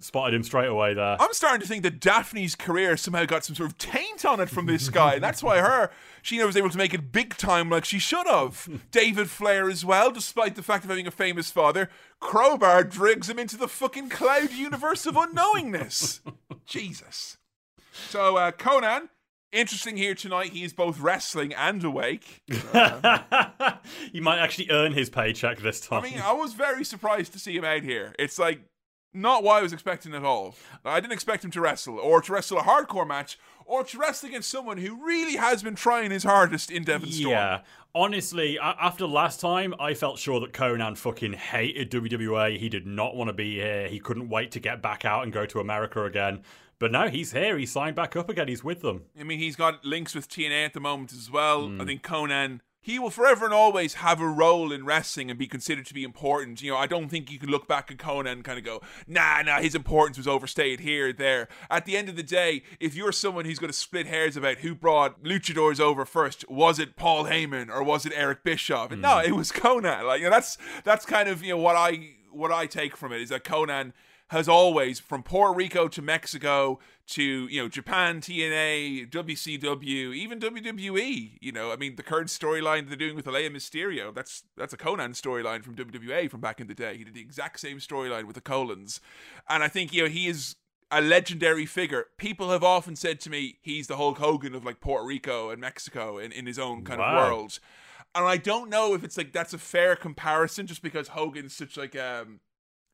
Spotted 0.03 0.33
him 0.33 0.43
straight 0.43 0.67
away 0.67 0.93
there. 0.93 1.15
I'm 1.17 1.31
starting 1.31 1.61
to 1.61 1.67
think 1.67 1.83
that 1.83 2.01
Daffney's 2.01 2.55
career 2.55 2.97
somehow 2.97 3.23
got 3.23 3.45
some 3.45 3.55
sort 3.55 3.69
of 3.69 3.77
taint 3.77 4.25
on 4.25 4.41
it 4.41 4.49
from 4.49 4.65
this 4.65 4.89
guy. 4.89 5.13
and 5.13 5.23
that's 5.23 5.41
why 5.41 5.59
her, 5.59 5.91
Sheena 6.21 6.45
was 6.45 6.57
able 6.57 6.69
to 6.69 6.77
make 6.77 6.93
it 6.93 7.13
big 7.13 7.37
time 7.37 7.69
like 7.69 7.85
she 7.85 7.99
should 7.99 8.27
have. 8.27 8.67
David 8.91 9.29
Flair 9.29 9.69
as 9.69 9.85
well, 9.85 10.11
despite 10.11 10.55
the 10.55 10.61
fact 10.61 10.83
of 10.83 10.89
having 10.89 11.07
a 11.07 11.11
famous 11.11 11.49
father. 11.49 11.89
Crowbar 12.19 12.83
drags 12.83 13.29
him 13.29 13.39
into 13.39 13.55
the 13.55 13.69
fucking 13.69 14.09
cloud 14.09 14.51
universe 14.51 15.05
of 15.05 15.15
unknowingness. 15.15 16.19
Jesus. 16.65 17.37
So, 17.93 18.35
uh, 18.35 18.51
Konnan, 18.51 19.07
interesting 19.53 19.95
here 19.95 20.15
tonight. 20.15 20.49
He 20.49 20.65
is 20.65 20.73
both 20.73 20.99
wrestling 20.99 21.53
and 21.53 21.81
awake. 21.81 22.41
he 24.11 24.19
might 24.19 24.39
actually 24.39 24.69
earn 24.69 24.91
his 24.91 25.09
paycheck 25.09 25.59
this 25.59 25.79
time. 25.79 26.03
I 26.03 26.09
mean, 26.09 26.19
I 26.19 26.33
was 26.33 26.51
very 26.51 26.83
surprised 26.83 27.31
to 27.31 27.39
see 27.39 27.55
him 27.55 27.63
out 27.63 27.83
here. 27.83 28.13
It's 28.19 28.37
like 28.37 28.59
not 29.13 29.43
what 29.43 29.57
I 29.57 29.61
was 29.61 29.73
expecting 29.73 30.13
at 30.13 30.23
all. 30.23 30.55
I 30.83 30.99
didn't 30.99 31.13
expect 31.13 31.45
him 31.45 31.51
to 31.51 31.61
wrestle, 31.61 31.99
or 31.99 32.21
to 32.21 32.33
wrestle 32.33 32.59
a 32.59 32.63
hardcore 32.63 33.07
match, 33.07 33.37
or 33.65 33.83
to 33.83 33.97
wrestle 33.97 34.29
against 34.29 34.49
someone 34.49 34.77
who 34.77 35.05
really 35.05 35.35
has 35.35 35.63
been 35.63 35.75
trying 35.75 36.11
his 36.11 36.23
hardest 36.23 36.71
in 36.71 36.83
Devon 36.83 37.11
Storm. 37.11 37.31
Yeah. 37.31 37.59
Honestly, 37.95 38.57
after 38.59 39.05
last 39.05 39.39
time, 39.39 39.75
I 39.79 39.93
felt 39.93 40.17
sure 40.17 40.39
that 40.39 40.51
Conan 40.51 40.95
fucking 40.95 41.33
hated 41.33 41.91
WWE. 41.91 42.57
He 42.57 42.67
did 42.67 42.87
not 42.87 43.15
want 43.15 43.29
to 43.29 43.33
be 43.33 43.55
here. 43.55 43.87
He 43.87 43.99
couldn't 43.99 44.29
wait 44.29 44.51
to 44.51 44.59
get 44.59 44.81
back 44.81 45.05
out 45.05 45.23
and 45.23 45.31
go 45.31 45.45
to 45.45 45.59
America 45.59 46.03
again. 46.03 46.41
But 46.79 46.91
now 46.91 47.07
he's 47.07 47.31
here. 47.31 47.57
He's 47.57 47.71
signed 47.71 47.95
back 47.95 48.15
up 48.15 48.29
again. 48.29 48.47
He's 48.47 48.63
with 48.63 48.81
them. 48.81 49.03
I 49.17 49.23
mean, 49.23 49.39
he's 49.39 49.55
got 49.55 49.85
links 49.85 50.15
with 50.15 50.27
TNA 50.27 50.65
at 50.65 50.73
the 50.73 50.79
moment 50.79 51.13
as 51.13 51.29
well. 51.29 51.69
Mm. 51.69 51.81
I 51.81 51.85
think 51.85 52.01
Konnan 52.01 52.61
he 52.83 52.99
will 52.99 53.09
forever 53.09 53.45
and 53.45 53.53
always 53.53 53.95
have 53.95 54.19
a 54.19 54.27
role 54.27 54.71
in 54.71 54.85
wrestling 54.85 55.29
and 55.29 55.39
be 55.39 55.47
considered 55.47 55.85
to 55.85 55.93
be 55.93 56.03
important. 56.03 56.61
You 56.61 56.71
know, 56.71 56.77
I 56.77 56.85
don't 56.85 57.07
think 57.07 57.31
you 57.31 57.39
can 57.39 57.49
look 57.49 57.65
back 57.65 57.89
at 57.89 57.97
Conan 57.97 58.33
and 58.33 58.43
kind 58.43 58.59
of 58.59 58.65
go, 58.65 58.81
nah, 59.07 59.41
nah, 59.41 59.61
his 59.61 59.73
importance 59.73 60.17
was 60.17 60.27
overstayed 60.27 60.81
here, 60.81 61.13
there. 61.13 61.47
At 61.71 61.85
the 61.85 61.95
end 61.95 62.09
of 62.09 62.17
the 62.17 62.23
day, 62.23 62.61
if 62.81 62.93
you're 62.93 63.13
someone 63.13 63.45
who's 63.45 63.57
going 63.57 63.71
to 63.71 63.77
split 63.77 64.05
hairs 64.05 64.35
about 64.35 64.57
who 64.57 64.75
brought 64.75 65.23
luchadors 65.23 65.79
over 65.79 66.05
first, 66.05 66.47
was 66.49 66.77
it 66.77 66.97
Paul 66.97 67.23
Heyman 67.23 67.69
or 67.69 67.81
was 67.81 68.05
it 68.05 68.11
Eric 68.15 68.43
Bischoff? 68.43 68.89
Mm. 68.89 68.99
No, 68.99 69.19
it 69.19 69.31
was 69.31 69.51
Conan. 69.51 70.05
Like, 70.05 70.19
you 70.19 70.25
know, 70.25 70.31
that's 70.31 70.57
that's 70.83 71.05
kind 71.05 71.29
of 71.29 71.41
you 71.41 71.51
know 71.51 71.57
what 71.57 71.77
I 71.77 72.15
what 72.33 72.51
I 72.51 72.65
take 72.65 72.97
from 72.97 73.13
it 73.13 73.21
is 73.21 73.29
that 73.29 73.43
Konnan 73.43 73.93
has 74.29 74.47
always, 74.47 74.99
from 74.99 75.23
Puerto 75.23 75.53
Rico 75.53 75.87
to 75.87 76.01
Mexico 76.01 76.79
to 77.05 77.23
you 77.23 77.61
know 77.61 77.67
Japan, 77.67 78.21
TNA, 78.21 79.09
WCW, 79.09 80.15
even 80.15 80.39
WWE. 80.39 81.37
You 81.41 81.51
know, 81.51 81.71
I 81.71 81.75
mean, 81.75 81.95
the 81.95 82.03
current 82.03 82.29
storyline 82.29 82.87
they're 82.87 82.95
doing 82.95 83.15
with 83.15 83.27
Rey 83.27 83.49
Mysterio 83.49 84.13
that's 84.13 84.43
that's 84.57 84.73
a 84.73 84.77
Conan 84.77 85.11
storyline 85.11 85.63
from 85.63 85.75
WWA 85.75 86.29
from 86.29 86.41
back 86.41 86.61
in 86.61 86.67
the 86.67 86.75
day. 86.75 86.97
He 86.97 87.03
did 87.03 87.13
the 87.13 87.21
exact 87.21 87.59
same 87.59 87.77
storyline 87.77 88.25
with 88.25 88.35
the 88.35 88.41
Colons, 88.41 89.01
and 89.49 89.63
I 89.63 89.67
think 89.67 89.93
you 89.93 90.03
know 90.03 90.09
he 90.09 90.27
is 90.27 90.55
a 90.91 91.01
legendary 91.01 91.65
figure. 91.65 92.05
People 92.17 92.51
have 92.51 92.63
often 92.63 92.95
said 92.95 93.19
to 93.21 93.29
me 93.29 93.57
he's 93.61 93.87
the 93.87 93.97
Hulk 93.97 94.19
Hogan 94.19 94.55
of 94.55 94.63
like 94.63 94.79
Puerto 94.79 95.05
Rico 95.05 95.49
and 95.49 95.59
Mexico 95.59 96.17
in, 96.17 96.31
in 96.31 96.45
his 96.45 96.59
own 96.59 96.83
kind 96.83 96.99
wow. 96.99 97.17
of 97.17 97.23
world. 97.23 97.59
And 98.15 98.25
I 98.25 98.37
don't 98.37 98.69
know 98.69 98.93
if 98.93 99.03
it's 99.03 99.17
like 99.17 99.33
that's 99.33 99.53
a 99.53 99.57
fair 99.57 99.95
comparison 99.95 100.67
just 100.67 100.83
because 100.83 101.09
Hogan's 101.09 101.55
such 101.55 101.77
like 101.77 101.95
um 101.95 102.39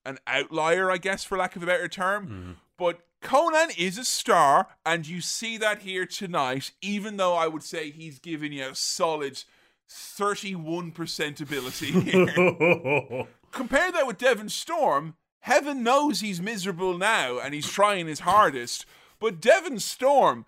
an 0.06 0.20
outlier, 0.28 0.92
I 0.92 0.98
guess, 0.98 1.24
for 1.24 1.38
lack 1.38 1.56
of 1.56 1.64
a 1.64 1.66
better 1.66 1.88
term. 1.88 2.28
Mm. 2.28 2.56
But 2.78 3.02
Conan 3.22 3.70
is 3.78 3.98
a 3.98 4.06
star, 4.06 4.68
and 4.86 5.08
you 5.08 5.22
see 5.22 5.58
that 5.58 5.82
here 5.82 6.06
tonight, 6.06 6.72
even 6.82 7.18
though 7.18 7.36
I 7.36 7.48
would 7.48 7.64
say 7.64 7.92
he's 7.92 8.20
giving 8.20 8.54
you 8.54 8.70
a 8.70 8.76
solid 8.76 9.44
31% 9.90 11.42
ability 11.42 11.92
here. 12.02 13.28
Compare 13.52 13.92
that 13.92 14.08
with 14.08 14.18
Devon 14.18 14.50
Storm. 14.50 15.16
Heaven 15.42 15.84
knows 15.84 16.20
he's 16.20 16.42
miserable 16.42 16.98
now 16.98 17.40
and 17.40 17.54
he's 17.54 17.70
trying 17.70 18.08
his 18.08 18.20
hardest. 18.22 18.86
But 19.20 19.42
Devon 19.42 19.80
Storm, 19.80 20.46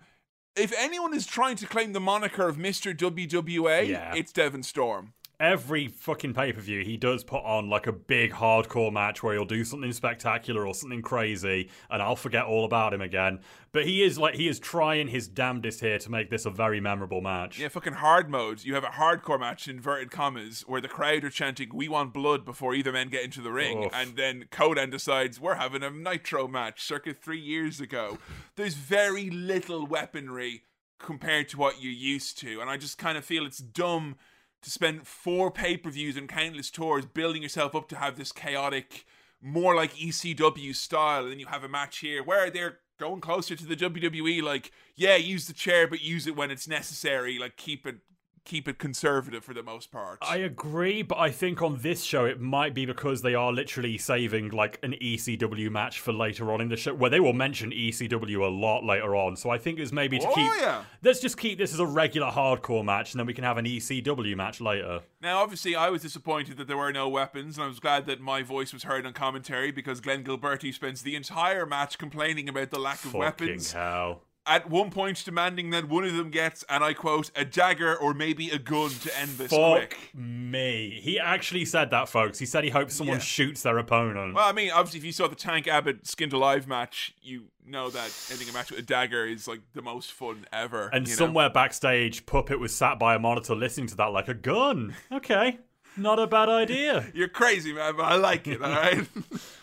if 0.54 0.72
anyone 0.76 1.14
is 1.14 1.26
trying 1.26 1.56
to 1.56 1.66
claim 1.66 1.92
the 1.92 2.00
moniker 2.00 2.46
of 2.46 2.56
Mr. 2.56 2.96
WWA, 2.96 3.88
yeah. 3.88 4.14
it's 4.14 4.32
Devon 4.32 4.62
Storm 4.62 5.14
every 5.42 5.88
fucking 5.88 6.32
pay 6.32 6.52
per 6.52 6.60
view, 6.60 6.84
he 6.84 6.96
does 6.96 7.24
put 7.24 7.42
on 7.44 7.68
like 7.68 7.88
a 7.88 7.92
big 7.92 8.30
hardcore 8.30 8.92
match 8.92 9.22
where 9.22 9.34
he'll 9.34 9.44
do 9.44 9.64
something 9.64 9.92
spectacular 9.92 10.66
or 10.66 10.72
something 10.72 11.02
crazy, 11.02 11.68
and 11.90 12.00
I'll 12.00 12.16
forget 12.16 12.44
all 12.44 12.64
about 12.64 12.94
him 12.94 13.02
again. 13.02 13.40
But 13.72 13.84
he 13.84 14.04
is 14.04 14.18
like 14.18 14.36
he 14.36 14.48
is 14.48 14.60
trying 14.60 15.08
his 15.08 15.26
damnedest 15.26 15.80
here 15.80 15.98
to 15.98 16.10
make 16.10 16.30
this 16.30 16.46
a 16.46 16.50
very 16.50 16.80
memorable 16.80 17.20
match. 17.20 17.58
Yeah, 17.58 17.68
fucking 17.68 17.94
hard 17.94 18.30
mode. 18.30 18.62
You 18.64 18.74
have 18.74 18.84
a 18.84 18.88
hardcore 18.88 19.40
match 19.40 19.66
in 19.66 19.76
inverted 19.76 20.10
commas 20.12 20.62
where 20.66 20.80
the 20.80 20.88
crowd 20.88 21.24
are 21.24 21.30
chanting 21.30 21.70
"We 21.74 21.88
want 21.88 22.14
blood" 22.14 22.44
before 22.44 22.74
either 22.74 22.92
men 22.92 23.08
get 23.08 23.24
into 23.24 23.42
the 23.42 23.52
ring, 23.52 23.86
Oof. 23.86 23.92
and 23.92 24.16
then 24.16 24.44
Konnan 24.52 24.92
decides 24.92 25.40
we're 25.40 25.56
having 25.56 25.82
a 25.82 25.90
nitro 25.90 26.46
match 26.46 26.82
circa 26.84 27.14
three 27.14 27.40
years 27.40 27.80
ago. 27.80 28.18
There's 28.54 28.74
very 28.74 29.28
little 29.28 29.86
weaponry 29.86 30.62
compared 31.00 31.48
to 31.48 31.58
what 31.58 31.82
you're 31.82 31.92
used 31.92 32.38
to, 32.38 32.60
and 32.60 32.70
I 32.70 32.76
just 32.76 32.96
kind 32.96 33.18
of 33.18 33.24
feel 33.24 33.44
it's 33.44 33.58
dumb 33.58 34.14
to 34.62 34.70
spend 34.70 35.06
four 35.06 35.50
pay 35.50 35.76
per 35.76 35.90
views 35.90 36.16
and 36.16 36.28
countless 36.28 36.70
tours 36.70 37.04
building 37.04 37.42
yourself 37.42 37.74
up 37.74 37.88
to 37.88 37.96
have 37.96 38.16
this 38.16 38.32
chaotic, 38.32 39.04
more 39.40 39.74
like 39.74 39.94
ECW 39.94 40.74
style, 40.74 41.24
and 41.24 41.32
then 41.32 41.40
you 41.40 41.46
have 41.46 41.64
a 41.64 41.68
match 41.68 41.98
here 41.98 42.22
where 42.22 42.50
they're 42.50 42.78
going 42.98 43.20
closer 43.20 43.56
to 43.56 43.66
the 43.66 43.76
WWE. 43.76 44.42
Like, 44.42 44.70
yeah, 44.94 45.16
use 45.16 45.46
the 45.46 45.52
chair, 45.52 45.86
but 45.86 46.02
use 46.02 46.26
it 46.26 46.36
when 46.36 46.50
it's 46.50 46.68
necessary. 46.68 47.38
Like, 47.38 47.56
keep 47.56 47.86
it 47.86 47.96
keep 48.44 48.68
it 48.68 48.78
conservative 48.78 49.44
for 49.44 49.54
the 49.54 49.62
most 49.62 49.90
part. 49.90 50.18
I 50.22 50.38
agree, 50.38 51.02
but 51.02 51.18
I 51.18 51.30
think 51.30 51.62
on 51.62 51.78
this 51.78 52.02
show 52.02 52.24
it 52.24 52.40
might 52.40 52.74
be 52.74 52.86
because 52.86 53.22
they 53.22 53.34
are 53.34 53.52
literally 53.52 53.98
saving 53.98 54.50
like 54.50 54.78
an 54.82 54.94
ECW 55.00 55.70
match 55.70 56.00
for 56.00 56.12
later 56.12 56.52
on 56.52 56.60
in 56.60 56.68
the 56.68 56.76
show, 56.76 56.94
where 56.94 57.10
they 57.10 57.20
will 57.20 57.32
mention 57.32 57.70
ECW 57.70 58.40
a 58.40 58.50
lot 58.50 58.84
later 58.84 59.14
on. 59.14 59.36
So 59.36 59.50
I 59.50 59.58
think 59.58 59.78
it's 59.78 59.92
maybe 59.92 60.18
to 60.18 60.28
oh, 60.28 60.34
keep. 60.34 60.50
Yeah. 60.60 60.84
Let's 61.02 61.20
just 61.20 61.36
keep 61.36 61.58
this 61.58 61.72
as 61.72 61.80
a 61.80 61.86
regular 61.86 62.30
hardcore 62.30 62.84
match, 62.84 63.12
and 63.12 63.20
then 63.20 63.26
we 63.26 63.34
can 63.34 63.44
have 63.44 63.58
an 63.58 63.64
ECW 63.64 64.36
match 64.36 64.60
later. 64.60 65.00
Now, 65.20 65.38
obviously, 65.38 65.76
I 65.76 65.90
was 65.90 66.02
disappointed 66.02 66.56
that 66.56 66.66
there 66.66 66.76
were 66.76 66.92
no 66.92 67.08
weapons, 67.08 67.56
and 67.56 67.64
I 67.64 67.68
was 67.68 67.80
glad 67.80 68.06
that 68.06 68.20
my 68.20 68.42
voice 68.42 68.72
was 68.72 68.84
heard 68.84 69.06
on 69.06 69.12
commentary 69.12 69.70
because 69.70 70.00
Glenn 70.00 70.24
Gilberti 70.24 70.74
spends 70.74 71.02
the 71.02 71.16
entire 71.16 71.64
match 71.64 71.98
complaining 71.98 72.48
about 72.48 72.70
the 72.70 72.78
lack 72.78 73.04
of 73.04 73.12
Fucking 73.12 73.20
weapons. 73.20 73.72
Hell 73.72 74.22
at 74.46 74.68
one 74.68 74.90
point 74.90 75.24
demanding 75.24 75.70
that 75.70 75.88
one 75.88 76.04
of 76.04 76.14
them 76.14 76.30
gets, 76.30 76.64
and 76.68 76.82
I 76.82 76.94
quote, 76.94 77.30
a 77.36 77.44
dagger 77.44 77.96
or 77.96 78.14
maybe 78.14 78.50
a 78.50 78.58
gun 78.58 78.90
to 78.90 79.18
end 79.18 79.38
this 79.38 79.50
Fuck 79.50 79.76
quick. 79.76 79.98
me. 80.14 81.00
He 81.02 81.18
actually 81.18 81.64
said 81.64 81.90
that, 81.90 82.08
folks. 82.08 82.38
He 82.38 82.46
said 82.46 82.64
he 82.64 82.70
hopes 82.70 82.94
someone 82.94 83.16
yeah. 83.16 83.22
shoots 83.22 83.62
their 83.62 83.78
opponent. 83.78 84.34
Well, 84.34 84.48
I 84.48 84.52
mean, 84.52 84.70
obviously, 84.70 84.98
if 84.98 85.04
you 85.04 85.12
saw 85.12 85.28
the 85.28 85.36
Tank 85.36 85.68
Abbott 85.68 86.06
skinned 86.06 86.32
alive 86.32 86.66
match, 86.66 87.14
you 87.22 87.44
know 87.64 87.90
that 87.90 88.28
ending 88.30 88.48
a 88.48 88.52
match 88.52 88.70
with 88.70 88.80
a 88.80 88.82
dagger 88.82 89.24
is 89.24 89.46
like 89.46 89.60
the 89.74 89.82
most 89.82 90.12
fun 90.12 90.46
ever. 90.52 90.88
And 90.88 91.08
somewhere 91.08 91.48
know? 91.48 91.54
backstage, 91.54 92.26
Puppet 92.26 92.58
was 92.58 92.74
sat 92.74 92.98
by 92.98 93.14
a 93.14 93.18
monitor 93.18 93.54
listening 93.54 93.86
to 93.88 93.96
that 93.96 94.06
like 94.06 94.28
a 94.28 94.34
gun. 94.34 94.94
Okay. 95.10 95.58
Not 95.96 96.18
a 96.18 96.26
bad 96.26 96.48
idea. 96.48 97.06
You're 97.14 97.28
crazy, 97.28 97.72
man, 97.72 97.96
but 97.96 98.04
I 98.04 98.16
like 98.16 98.46
it, 98.48 98.62
all 98.62 98.70
right? 98.70 99.06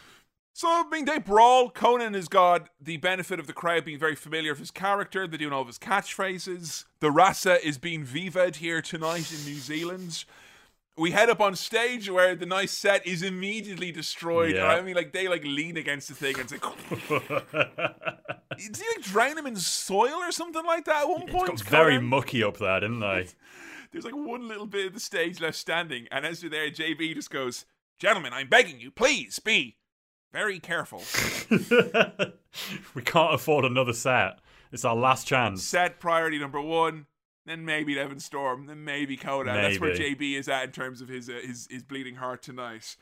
So, 0.60 0.68
I 0.68 0.84
mean, 0.92 1.06
they 1.06 1.20
brawl. 1.20 1.70
Conan 1.70 2.16
has 2.16 2.28
got 2.28 2.68
the 2.82 2.98
benefit 2.98 3.40
of 3.40 3.48
the 3.48 3.54
crowd 3.54 3.86
being 3.86 3.98
very 3.98 4.14
familiar 4.14 4.52
with 4.52 4.60
his 4.60 4.72
character. 4.72 5.26
They're 5.26 5.38
doing 5.38 5.54
all 5.54 5.62
of 5.62 5.68
his 5.68 5.80
catchphrases. 5.80 6.84
The 7.00 7.08
Raza 7.08 7.62
is 7.62 7.78
being 7.78 8.04
vivad 8.04 8.58
here 8.58 8.82
tonight 8.82 9.32
in 9.32 9.46
New 9.46 9.58
Zealand. 9.58 10.26
We 10.98 11.12
head 11.12 11.30
up 11.30 11.40
on 11.40 11.56
stage 11.56 12.10
where 12.10 12.36
the 12.36 12.46
nice 12.46 12.74
set 12.74 13.08
is 13.08 13.24
immediately 13.24 13.94
destroyed. 13.94 14.56
Yeah. 14.56 14.66
I 14.66 14.82
mean, 14.82 14.98
like, 14.98 15.14
they, 15.14 15.30
like, 15.30 15.46
lean 15.46 15.78
against 15.78 16.10
the 16.10 16.16
thing 16.16 16.38
and 16.38 16.52
it's 16.52 16.52
like... 16.52 17.08
Did 18.58 18.76
he, 18.76 18.84
like, 18.98 19.04
drown 19.04 19.38
him 19.38 19.48
in 19.48 19.56
soil 19.56 20.16
or 20.16 20.34
something 20.34 20.66
like 20.66 20.84
that 20.84 21.04
at 21.04 21.08
one 21.08 21.26
point? 21.28 21.52
It's 21.52 21.62
very 21.62 22.02
mucky 22.02 22.44
up 22.44 22.58
there, 22.58 22.82
didn't 22.82 23.00
they? 23.00 23.30
There's, 23.94 24.04
like, 24.04 24.14
one 24.14 24.50
little 24.50 24.68
bit 24.68 24.88
of 24.88 24.94
the 24.94 25.00
stage 25.00 25.40
left 25.40 25.56
standing. 25.56 26.10
And 26.12 26.26
as 26.26 26.44
you're 26.44 26.52
there, 26.52 26.70
JB 26.70 27.16
just 27.16 27.32
goes, 27.32 27.64
Gentlemen, 27.98 28.34
I'm 28.34 28.50
begging 28.50 28.82
you, 28.82 28.92
please 28.92 29.40
be 29.40 29.78
very 30.32 30.60
careful. 30.60 31.02
we 32.96 33.02
can't 33.02 33.34
afford 33.34 33.66
another 33.66 33.94
set. 33.94 34.40
It's 34.72 34.86
our 34.86 34.96
last 34.96 35.28
chance. 35.28 35.64
Set 35.64 36.00
priority 36.00 36.38
number 36.38 36.62
one, 36.62 37.08
then 37.46 37.66
maybe 37.66 37.96
Devon 37.96 38.20
Storm, 38.20 38.68
then 38.68 38.84
maybe 38.84 39.18
Konnan. 39.18 39.54
That's 39.56 39.80
where 39.80 39.96
JB 39.96 40.38
is 40.38 40.48
at 40.48 40.66
in 40.66 40.72
terms 40.72 41.02
of 41.02 41.08
his, 41.08 41.30
uh, 41.30 41.40
his 41.44 41.68
his 41.70 41.84
bleeding 41.84 42.16
heart 42.16 42.44
tonight. 42.44 42.96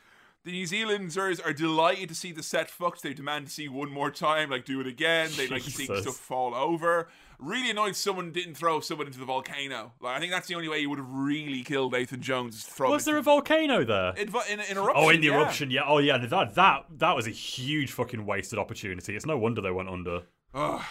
The 0.44 0.52
New 0.52 0.66
Zealanders 0.66 1.40
are 1.40 1.52
delighted 1.52 2.08
to 2.08 2.14
see 2.14 2.32
the 2.32 2.42
set 2.42 2.70
fucked. 2.70 3.02
They 3.02 3.12
demand 3.12 3.48
to 3.48 3.52
see 3.52 3.68
one 3.68 3.90
more 3.90 4.10
time, 4.10 4.48
like 4.50 4.64
do 4.64 4.80
it 4.80 4.86
again. 4.86 5.30
They 5.36 5.48
like 5.48 5.64
to 5.64 5.70
see 5.70 5.84
stuff 5.84 6.16
fall 6.16 6.54
over. 6.54 7.08
Really 7.40 7.70
annoyed 7.70 7.94
someone 7.94 8.32
didn't 8.32 8.54
throw 8.54 8.80
someone 8.80 9.06
into 9.06 9.20
the 9.20 9.24
volcano. 9.24 9.92
Like 10.00 10.16
I 10.16 10.20
think 10.20 10.32
that's 10.32 10.48
the 10.48 10.56
only 10.56 10.68
way 10.68 10.80
you 10.80 10.90
would 10.90 10.98
have 10.98 11.10
really 11.12 11.62
killed 11.62 11.92
Nathan 11.92 12.20
Jones. 12.20 12.64
Throw 12.64 12.90
Was 12.90 13.04
there 13.04 13.16
a 13.16 13.22
volcano 13.22 13.84
there? 13.84 14.12
in, 14.16 14.28
in, 14.50 14.60
in 14.60 14.76
eruption? 14.76 14.92
Oh, 14.96 15.08
in 15.10 15.20
the 15.20 15.28
yeah. 15.28 15.34
eruption, 15.36 15.70
yeah. 15.70 15.82
Oh, 15.86 15.98
yeah. 15.98 16.18
That 16.18 16.54
that 16.56 16.86
that 16.96 17.14
was 17.14 17.28
a 17.28 17.30
huge 17.30 17.92
fucking 17.92 18.26
wasted 18.26 18.58
opportunity. 18.58 19.14
It's 19.14 19.24
no 19.26 19.38
wonder 19.38 19.60
they 19.60 19.70
went 19.70 19.88
under. 19.88 20.22
Ugh. 20.52 20.82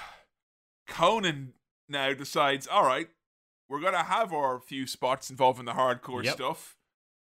Conan 0.88 1.54
now 1.90 2.14
decides, 2.14 2.68
all 2.68 2.86
right, 2.86 3.10
we're 3.70 3.82
gonna 3.82 4.04
have 4.04 4.32
our 4.34 4.60
few 4.60 4.88
spots 4.88 5.30
involving 5.30 5.66
the 5.66 5.74
hardcore 5.74 6.24
Yep. 6.24 6.34
stuff. 6.36 6.78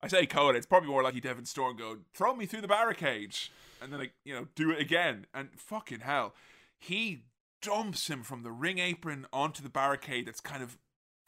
I 0.01 0.07
say 0.07 0.27
Conan, 0.27 0.55
it's 0.55 0.67
probably 0.67 0.91
more 0.91 1.03
like 1.03 1.21
Devon 1.21 1.45
Storm 1.45 1.77
go, 1.77 1.99
throw 2.15 2.35
me 2.37 2.47
through 2.47 2.61
the 2.61 2.69
barricade, 2.69 3.35
and 3.83 3.93
then 3.93 3.99
like, 3.99 4.13
you 4.25 4.33
know, 4.33 4.47
do 4.55 4.71
it 4.71 4.81
again. 4.81 5.27
And 5.35 5.49
fucking 5.57 6.01
hell, 6.01 6.35
he 6.79 7.25
dumps 7.63 8.09
him 8.09 8.23
from 8.23 8.43
the 8.43 8.53
ring 8.53 8.79
apron 8.79 9.27
onto 9.33 9.63
the 9.63 9.69
barricade. 9.69 10.27
That's 10.27 10.41
kind 10.41 10.63
of 10.63 10.79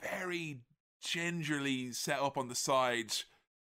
very 0.00 0.60
gingerly 1.02 1.92
set 1.92 2.20
up 2.20 2.36
on 2.36 2.48
the 2.48 2.54
sides. 2.54 3.24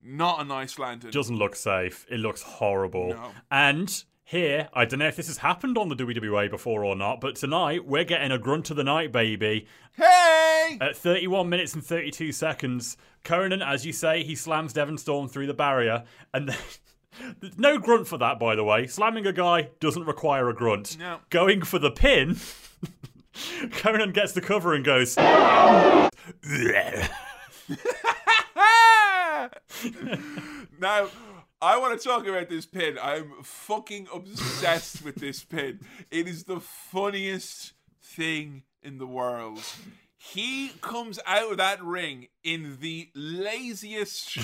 Not 0.01 0.41
a 0.41 0.43
nice 0.43 0.77
landing. 0.77 1.11
Doesn't 1.11 1.38
look 1.38 1.55
safe. 1.55 2.05
It 2.09 2.19
looks 2.19 2.41
horrible. 2.41 3.09
No. 3.09 3.31
And 3.49 4.03
here, 4.23 4.69
I 4.73 4.85
don't 4.85 4.99
know 4.99 5.07
if 5.07 5.15
this 5.15 5.27
has 5.27 5.38
happened 5.38 5.77
on 5.77 5.89
the 5.89 5.95
WWA 5.95 6.49
before 6.49 6.84
or 6.84 6.95
not, 6.95 7.21
but 7.21 7.35
tonight 7.35 7.85
we're 7.85 8.03
getting 8.03 8.31
a 8.31 8.38
grunt 8.38 8.69
of 8.69 8.75
the 8.77 8.84
night, 8.84 9.11
baby. 9.11 9.67
hey, 9.93 10.77
At 10.81 10.97
31 10.97 11.49
minutes 11.49 11.73
and 11.73 11.84
32 11.84 12.31
seconds, 12.31 12.97
Conan, 13.23 13.61
as 13.61 13.85
you 13.85 13.93
say, 13.93 14.23
he 14.23 14.35
slams 14.35 14.73
Devon 14.73 14.97
Storm 14.97 15.27
through 15.27 15.47
the 15.47 15.53
barrier, 15.53 16.03
and 16.34 16.49
then. 16.49 16.57
There's 17.39 17.57
No 17.57 17.77
grunt 17.77 18.07
for 18.07 18.18
that, 18.18 18.39
by 18.39 18.56
the 18.56 18.64
way. 18.64 18.88
Slamming 18.88 19.26
a 19.26 19.34
guy 19.34 19.69
doesn't 19.80 20.06
require 20.06 20.49
a 20.49 20.53
grunt. 20.53 20.98
No. 20.98 21.19
Going 21.30 21.64
for 21.64 21.80
the 21.80 21.91
pin, 21.91 22.38
Conan 23.72 24.11
gets 24.11 24.34
the 24.34 24.41
cover 24.41 24.73
and 24.73 24.85
goes. 24.85 25.18
now, 30.80 31.07
I 31.61 31.77
want 31.77 31.99
to 31.99 32.07
talk 32.07 32.27
about 32.27 32.49
this 32.49 32.65
pin. 32.65 32.98
I'm 33.02 33.31
fucking 33.44 34.07
obsessed 34.14 35.03
with 35.03 35.15
this 35.15 35.44
pin. 35.44 35.80
It 36.11 36.27
is 36.27 36.44
the 36.44 36.60
funniest 36.60 37.73
thing 38.02 38.64
in 38.81 38.98
the 38.98 39.07
world. 39.07 39.61
He 40.18 40.72
comes 40.81 41.19
out 41.26 41.52
of 41.52 41.57
that 41.57 41.84
ring 41.84 42.27
in 42.44 42.77
the 42.80 43.10
laziest. 43.15 44.38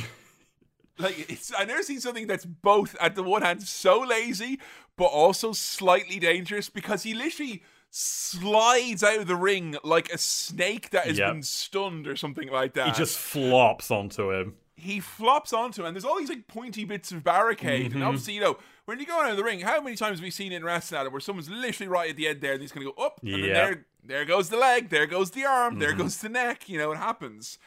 Like 0.97 1.29
it's, 1.29 1.51
I 1.57 1.65
never 1.65 1.81
seen 1.83 1.99
something 1.99 2.27
that's 2.27 2.45
both 2.45 2.95
at 3.01 3.15
the 3.15 3.23
one 3.23 3.41
hand 3.41 3.63
so 3.63 3.99
lazy, 4.01 4.59
but 4.95 5.05
also 5.05 5.51
slightly 5.53 6.19
dangerous 6.19 6.69
because 6.69 7.03
he 7.03 7.13
literally 7.13 7.63
slides 7.89 9.03
out 9.03 9.19
of 9.19 9.27
the 9.27 9.35
ring 9.35 9.75
like 9.83 10.11
a 10.11 10.17
snake 10.17 10.89
that 10.91 11.05
has 11.05 11.17
Yep. 11.17 11.31
been 11.33 11.43
stunned 11.43 12.07
or 12.07 12.15
something 12.15 12.49
like 12.49 12.73
that 12.73 12.87
He 12.87 12.91
just 12.93 13.17
flops 13.17 13.91
onto 13.91 14.31
him. 14.31 14.55
he 14.75 14.99
flops 14.99 15.53
onto 15.53 15.81
him, 15.81 15.87
and 15.87 15.95
there's 15.95 16.03
all 16.05 16.17
these 16.17 16.29
like 16.29 16.47
pointy 16.47 16.83
bits 16.85 17.11
of 17.11 17.23
barricade. 17.23 17.87
Mm-hmm. 17.87 17.95
And 17.97 18.03
obviously, 18.03 18.33
you 18.33 18.41
know, 18.41 18.57
when 18.85 18.99
you 18.99 19.05
go 19.05 19.21
out 19.21 19.31
of 19.31 19.37
the 19.37 19.43
ring, 19.43 19.61
how 19.61 19.79
many 19.81 19.95
times 19.95 20.19
have 20.19 20.23
we 20.23 20.31
seen 20.31 20.51
it 20.51 20.57
in 20.57 20.63
wrestling 20.63 20.99
Adam, 21.01 21.13
where 21.13 21.19
someone's 21.21 21.49
literally 21.49 21.87
right 21.87 22.09
at 22.09 22.17
the 22.17 22.27
end 22.27 22.41
there 22.41 22.53
and 22.53 22.61
he's 22.61 22.71
gonna 22.71 22.85
go 22.85 23.03
up, 23.03 23.19
and 23.23 23.33
then 23.33 23.53
there 23.53 23.85
there 24.05 24.25
goes 24.25 24.49
the 24.49 24.57
leg, 24.57 24.89
there 24.89 25.05
goes 25.07 25.31
the 25.31 25.45
arm, 25.45 25.79
there 25.79 25.89
Mm-hmm. 25.91 26.01
goes 26.01 26.17
the 26.17 26.29
neck, 26.29 26.67
you 26.67 26.77
know, 26.77 26.91
it 26.91 26.97
happens. 26.97 27.57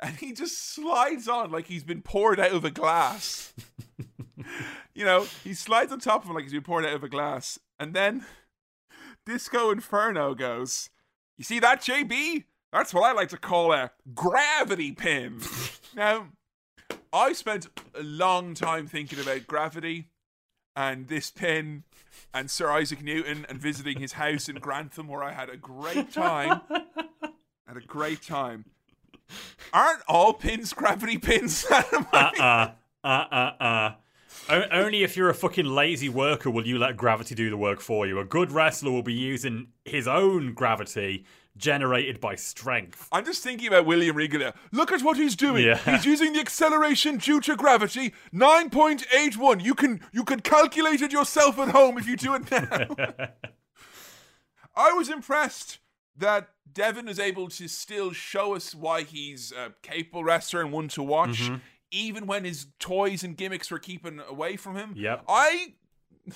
And 0.00 0.16
he 0.16 0.32
just 0.32 0.74
slides 0.74 1.28
on 1.28 1.50
like 1.50 1.66
he's 1.66 1.84
been 1.84 2.02
poured 2.02 2.38
out 2.38 2.52
of 2.52 2.64
a 2.64 2.70
glass. 2.70 3.54
you 4.94 5.04
know, 5.04 5.26
he 5.42 5.54
slides 5.54 5.92
on 5.92 6.00
top 6.00 6.22
of 6.22 6.28
him 6.28 6.34
like 6.34 6.44
he's 6.44 6.52
been 6.52 6.62
poured 6.62 6.84
out 6.84 6.94
of 6.94 7.04
a 7.04 7.08
glass. 7.08 7.58
And 7.78 7.94
then 7.94 8.26
Disco 9.24 9.70
Inferno 9.70 10.34
goes, 10.34 10.90
You 11.36 11.44
see 11.44 11.60
that, 11.60 11.80
JB? 11.80 12.44
That's 12.72 12.92
what 12.92 13.04
I 13.04 13.12
like 13.12 13.30
to 13.30 13.38
call 13.38 13.72
a 13.72 13.90
gravity 14.14 14.92
pin. 14.92 15.40
now, 15.96 16.28
I 17.12 17.32
spent 17.32 17.68
a 17.94 18.02
long 18.02 18.54
time 18.54 18.86
thinking 18.86 19.18
about 19.18 19.46
gravity 19.46 20.10
and 20.74 21.08
this 21.08 21.30
pin 21.30 21.84
and 22.34 22.50
Sir 22.50 22.70
Isaac 22.70 23.02
Newton 23.02 23.46
and 23.48 23.58
visiting 23.58 23.98
his 23.98 24.12
house 24.12 24.48
in 24.48 24.56
Grantham 24.56 25.08
where 25.08 25.22
I 25.22 25.32
had 25.32 25.48
a 25.48 25.56
great 25.56 26.12
time. 26.12 26.60
had 27.66 27.76
a 27.76 27.80
great 27.80 28.22
time. 28.22 28.66
Aren't 29.72 30.02
all 30.08 30.32
pins 30.32 30.72
gravity 30.72 31.18
pins? 31.18 31.66
Uh 32.12 32.70
uh 33.04 33.24
uh 33.30 33.62
uh. 33.62 33.94
O- 34.48 34.68
only 34.72 35.02
if 35.04 35.16
you're 35.16 35.28
a 35.30 35.34
fucking 35.34 35.66
lazy 35.66 36.08
worker 36.08 36.50
will 36.50 36.66
you 36.66 36.78
let 36.78 36.96
gravity 36.96 37.34
do 37.34 37.50
the 37.50 37.56
work 37.56 37.80
for 37.80 38.06
you. 38.06 38.18
A 38.18 38.24
good 38.24 38.50
wrestler 38.50 38.90
will 38.90 39.02
be 39.02 39.12
using 39.12 39.68
his 39.84 40.08
own 40.08 40.54
gravity 40.54 41.24
generated 41.56 42.20
by 42.20 42.34
strength. 42.34 43.08
I'm 43.12 43.24
just 43.24 43.42
thinking 43.42 43.68
about 43.68 43.86
William 43.86 44.16
Regal. 44.16 44.52
Look 44.72 44.92
at 44.92 45.02
what 45.02 45.16
he's 45.16 45.36
doing. 45.36 45.64
Yeah. 45.64 45.76
He's 45.78 46.04
using 46.04 46.32
the 46.32 46.40
acceleration 46.40 47.18
due 47.18 47.40
to 47.42 47.56
gravity, 47.56 48.12
9.81. 48.32 49.64
You 49.64 49.74
can 49.74 50.00
you 50.12 50.24
can 50.24 50.40
calculate 50.40 51.00
it 51.00 51.12
yourself 51.12 51.58
at 51.58 51.68
home 51.68 51.98
if 51.98 52.06
you 52.06 52.16
do 52.16 52.34
it 52.34 52.50
now. 52.50 52.86
I 54.76 54.92
was 54.92 55.08
impressed 55.08 55.78
that 56.18 56.48
Devon 56.72 57.08
is 57.08 57.18
able 57.18 57.48
to 57.48 57.68
still 57.68 58.12
show 58.12 58.54
us 58.54 58.74
why 58.74 59.02
he's 59.02 59.52
a 59.52 59.72
capable 59.82 60.24
wrestler 60.24 60.60
and 60.62 60.72
one 60.72 60.88
to 60.88 61.02
watch, 61.02 61.42
Mm-hmm. 61.42 61.56
even 61.90 62.26
when 62.26 62.44
his 62.44 62.66
toys 62.78 63.22
and 63.24 63.36
gimmicks 63.36 63.70
were 63.70 63.78
keeping 63.78 64.20
away 64.28 64.56
from 64.56 64.76
him. 64.76 64.92
Yep. 64.96 65.24
I. 65.28 65.74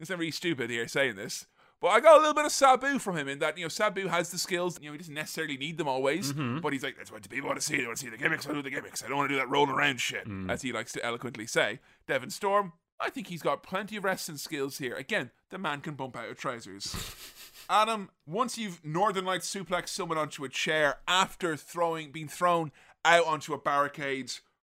It's 0.00 0.08
not 0.08 0.18
really 0.18 0.30
stupid 0.30 0.70
here 0.70 0.88
saying 0.88 1.16
this, 1.16 1.44
but 1.78 1.88
I 1.88 2.00
got 2.00 2.16
a 2.16 2.20
little 2.20 2.32
bit 2.32 2.46
of 2.46 2.52
Sabu 2.52 2.98
from 2.98 3.18
him 3.18 3.28
in 3.28 3.38
that 3.40 3.58
you 3.58 3.66
know 3.66 3.68
Sabu 3.68 4.08
has 4.08 4.30
the 4.30 4.38
skills. 4.38 4.78
You 4.80 4.86
know 4.88 4.92
he 4.92 4.98
doesn't 4.98 5.12
necessarily 5.12 5.58
need 5.58 5.76
them 5.76 5.88
always, 5.88 6.32
Mm-hmm. 6.32 6.60
but 6.60 6.72
he's 6.72 6.82
like 6.82 6.96
that's 6.96 7.12
what 7.12 7.28
people 7.28 7.48
want 7.48 7.60
to 7.60 7.66
see. 7.66 7.76
They 7.76 7.84
want 7.84 7.98
to 7.98 8.04
see 8.06 8.08
the 8.10 8.16
gimmicks. 8.16 8.48
I 8.48 8.54
do 8.54 8.62
the 8.62 8.70
gimmicks. 8.70 9.04
I 9.04 9.08
don't 9.08 9.18
want 9.18 9.28
to 9.28 9.34
do 9.34 9.38
that 9.38 9.50
rolling 9.50 9.72
around 9.74 10.00
shit, 10.00 10.26
Mm. 10.26 10.50
as 10.50 10.62
he 10.62 10.72
likes 10.72 10.92
to 10.92 11.04
eloquently 11.04 11.46
say. 11.46 11.80
Devon 12.06 12.30
Storm, 12.30 12.72
I 12.98 13.10
think 13.10 13.26
he's 13.26 13.42
got 13.42 13.62
plenty 13.62 13.96
of 13.96 14.04
wrestling 14.04 14.38
skills 14.38 14.78
here. 14.78 14.94
Again, 14.94 15.32
the 15.50 15.58
man 15.58 15.82
can 15.82 15.96
bump 15.96 16.16
out 16.16 16.30
of 16.30 16.38
trousers. 16.38 16.94
Adam, 17.70 18.10
once 18.26 18.58
you've 18.58 18.84
Northern 18.84 19.24
Lights 19.24 19.48
suplex 19.48 19.90
someone 19.90 20.18
onto 20.18 20.42
a 20.44 20.48
chair 20.48 20.96
after 21.06 21.56
throwing 21.56 22.10
being 22.10 22.26
thrown 22.26 22.72
out 23.04 23.24
onto 23.26 23.54
a 23.54 23.58
barricade, 23.58 24.32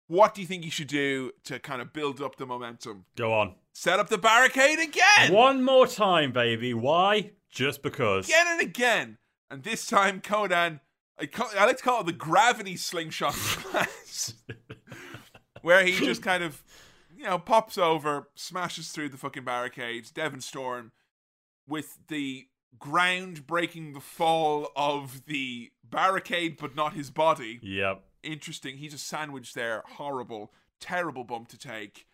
what 0.08 0.34
do 0.34 0.42
you 0.42 0.46
think 0.46 0.62
you 0.62 0.70
should 0.70 0.88
do 0.88 1.32
to 1.44 1.58
kind 1.58 1.80
of 1.80 1.94
build 1.94 2.20
up 2.20 2.36
the 2.36 2.44
momentum? 2.44 3.06
Go 3.16 3.32
on. 3.32 3.54
Set 3.72 3.98
up 3.98 4.10
the 4.10 4.18
barricade 4.18 4.78
again! 4.78 5.32
One 5.32 5.64
more 5.64 5.86
time, 5.86 6.32
baby. 6.32 6.74
Why? 6.74 7.30
Just 7.50 7.82
because. 7.82 8.28
Again 8.28 8.46
and 8.46 8.60
again. 8.60 9.16
And 9.50 9.62
this 9.62 9.86
time, 9.86 10.20
Conan, 10.20 10.80
I, 11.18 11.24
call, 11.24 11.48
I 11.58 11.64
like 11.64 11.78
to 11.78 11.82
call 11.82 12.02
it 12.02 12.06
the 12.06 12.12
gravity 12.12 12.76
slingshot 12.76 13.32
class, 13.34 14.34
where 15.62 15.82
he 15.82 15.92
just 15.92 16.22
kind 16.22 16.44
of, 16.44 16.62
you 17.16 17.24
know, 17.24 17.38
pops 17.38 17.78
over, 17.78 18.28
smashes 18.34 18.90
through 18.90 19.08
the 19.08 19.16
fucking 19.16 19.44
barricades. 19.44 20.10
Devon 20.10 20.42
Storm, 20.42 20.92
with 21.66 21.96
the 22.08 22.48
ground 22.78 23.46
breaking 23.46 23.92
the 23.92 24.00
fall 24.00 24.70
of 24.76 25.24
the 25.26 25.70
barricade, 25.84 26.56
but 26.60 26.74
not 26.74 26.94
his 26.94 27.10
body. 27.10 27.58
Yep. 27.62 28.02
Interesting. 28.22 28.78
He's 28.78 28.94
a 28.94 28.98
sandwich 28.98 29.54
there. 29.54 29.82
Horrible, 29.96 30.52
terrible 30.80 31.24
bump 31.24 31.48
to 31.48 31.58
take. 31.58 32.06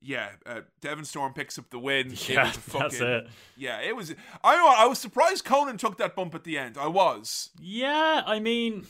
Yeah, 0.00 0.28
uh, 0.46 0.60
Devon 0.80 1.04
Storm 1.04 1.32
picks 1.32 1.58
up 1.58 1.70
the 1.70 1.78
win. 1.78 2.12
It 2.12 2.28
Yeah, 2.28 2.44
was 2.46 2.56
fucking, 2.56 2.80
that's 2.82 3.00
it. 3.00 3.28
Yeah, 3.56 3.80
it 3.80 3.96
was. 3.96 4.14
I 4.44 4.54
know. 4.56 4.68
I 4.68 4.86
was 4.86 4.98
surprised 5.00 5.44
Conan 5.44 5.76
took 5.76 5.98
that 5.98 6.14
bump 6.14 6.34
at 6.36 6.44
the 6.44 6.56
end. 6.56 6.78
I 6.78 6.86
was. 6.86 7.50
Yeah, 7.60 8.22
I 8.24 8.38
mean, 8.38 8.86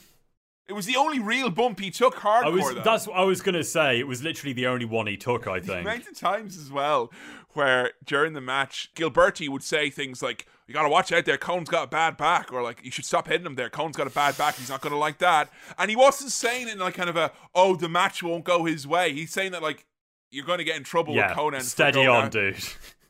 It 0.68 0.74
was 0.74 0.84
the 0.84 0.96
only 0.96 1.18
real 1.18 1.48
bump 1.48 1.80
he 1.80 1.90
took 1.90 2.16
hardcore. 2.16 2.44
I 2.44 2.48
was 2.50 2.74
though. 2.74 2.82
that's 2.82 3.06
what 3.06 3.16
I 3.16 3.22
was 3.24 3.40
gonna 3.40 3.64
say. 3.64 3.98
It 3.98 4.06
was 4.06 4.22
literally 4.22 4.52
the 4.52 4.66
only 4.66 4.84
one 4.84 5.06
he 5.06 5.16
took, 5.16 5.46
I 5.46 5.60
The 5.60 5.66
think. 5.68 5.80
amount 5.80 6.08
of 6.08 6.18
times 6.18 6.58
as 6.58 6.70
well 6.70 7.10
where 7.54 7.92
during 8.04 8.34
the 8.34 8.42
match 8.42 8.90
Gilberti 8.94 9.48
would 9.48 9.62
say 9.62 9.88
things 9.88 10.22
like, 10.22 10.46
"You 10.68 10.74
got 10.74 10.84
to 10.84 10.88
watch 10.88 11.10
out 11.10 11.24
there. 11.24 11.36
Cone's 11.38 11.68
got 11.68 11.84
a 11.84 11.90
bad 11.90 12.16
back," 12.16 12.52
or 12.52 12.62
like, 12.62 12.84
"You 12.84 12.92
should 12.92 13.04
stop 13.06 13.26
hitting 13.26 13.46
him 13.46 13.56
there. 13.56 13.68
Cone's 13.70 13.96
got 13.96 14.06
a 14.06 14.10
bad 14.10 14.38
back. 14.38 14.54
He's 14.54 14.68
not 14.68 14.80
going 14.80 14.92
to 14.92 14.98
like 14.98 15.18
that." 15.18 15.50
And 15.78 15.90
he 15.90 15.96
wasn't 15.96 16.30
saying 16.30 16.68
it 16.68 16.74
in 16.74 16.78
like 16.78 16.94
kind 16.94 17.10
of 17.10 17.16
a, 17.16 17.32
"Oh, 17.54 17.74
the 17.74 17.88
match 17.88 18.22
won't 18.22 18.44
go 18.44 18.64
his 18.64 18.86
way." 18.86 19.12
He's 19.12 19.32
saying 19.32 19.52
that 19.52 19.62
like. 19.62 19.84
You're 20.30 20.44
going 20.44 20.58
to 20.58 20.64
get 20.64 20.76
in 20.76 20.84
trouble 20.84 21.14
yeah, 21.14 21.28
with 21.28 21.36
Conan. 21.38 21.62
steady 21.62 22.06
on, 22.06 22.26
out." 22.26 22.30
dude. 22.32 22.62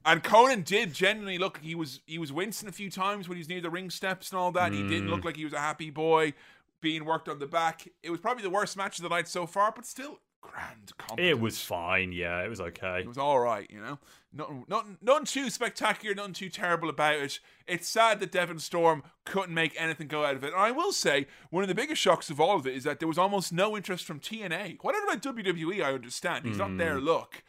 And 0.07 0.23
Conan 0.23 0.63
did 0.63 0.95
genuinely 0.95 1.37
look. 1.37 1.59
He 1.59 1.75
was 1.75 2.01
he 2.07 2.17
was 2.17 2.33
wincing 2.33 2.69
a 2.69 2.73
few 2.73 2.91
times 2.93 3.29
when 3.29 3.35
he 3.37 3.41
was 3.41 3.49
near 3.49 3.61
the 3.61 3.71
ring 3.71 3.91
steps 3.91 4.31
and 4.31 4.39
all 4.39 4.53
that. 4.53 4.73
He 4.73 4.83
didn't 4.85 5.09
Mm. 5.09 5.11
look 5.11 5.25
like 5.25 5.37
he 5.37 5.43
was 5.45 5.53
a 5.53 5.59
happy 5.59 5.91
boy 5.91 6.33
being 6.81 7.05
worked 7.05 7.29
on 7.29 7.41
the 7.41 7.47
back. 7.49 7.89
It 8.05 8.11
was 8.11 8.21
probably 8.21 8.45
the 8.45 8.51
worst 8.51 8.77
match 8.77 8.99
of 9.01 9.03
the 9.03 9.09
night 9.09 9.27
so 9.27 9.47
far, 9.49 9.73
but 9.75 9.85
still 9.85 10.21
grand. 10.41 10.93
Competent. 10.97 11.29
It 11.29 11.41
was 11.41 11.61
fine. 11.61 12.13
Yeah, 12.13 12.41
it 12.45 12.49
was 12.49 12.61
okay. 12.61 13.01
It 13.01 13.09
was 13.09 13.19
all 13.19 13.41
right, 13.41 13.69
you 13.69 13.81
know. 13.81 13.99
Nothing, 14.33 14.65
nothing, 14.69 14.99
nothing 15.01 15.25
too 15.25 15.49
spectacular, 15.51 16.15
nothing 16.15 16.35
too 16.35 16.51
terrible 16.51 16.91
about 16.91 17.15
it. 17.17 17.41
It's 17.67 17.89
sad 17.89 18.21
that 18.21 18.31
Devon 18.33 18.59
Storm 18.59 19.03
couldn't 19.25 19.55
make 19.55 19.73
anything 19.79 20.07
go 20.07 20.25
out 20.25 20.37
of 20.37 20.45
it. 20.45 20.53
And 20.53 20.61
I 20.61 20.71
will 20.71 20.93
say, 20.93 21.27
one 21.51 21.63
of 21.65 21.69
the 21.69 21.75
biggest 21.75 22.01
shocks 22.03 22.29
of 22.29 22.39
all 22.41 22.57
of 22.57 22.67
it 22.67 22.75
is 22.75 22.85
that 22.85 22.99
there 22.99 23.09
was 23.09 23.17
almost 23.19 23.53
no 23.53 23.75
interest 23.77 24.05
from 24.05 24.21
TNA. 24.21 24.79
Whatever 24.83 25.05
about 25.07 25.23
WWE, 25.23 25.83
I 25.83 25.95
understand. 25.95 26.45
He's 26.47 26.59
not 26.59 26.71
Hmm. 26.71 26.77
their 26.77 27.01
look. 27.01 27.43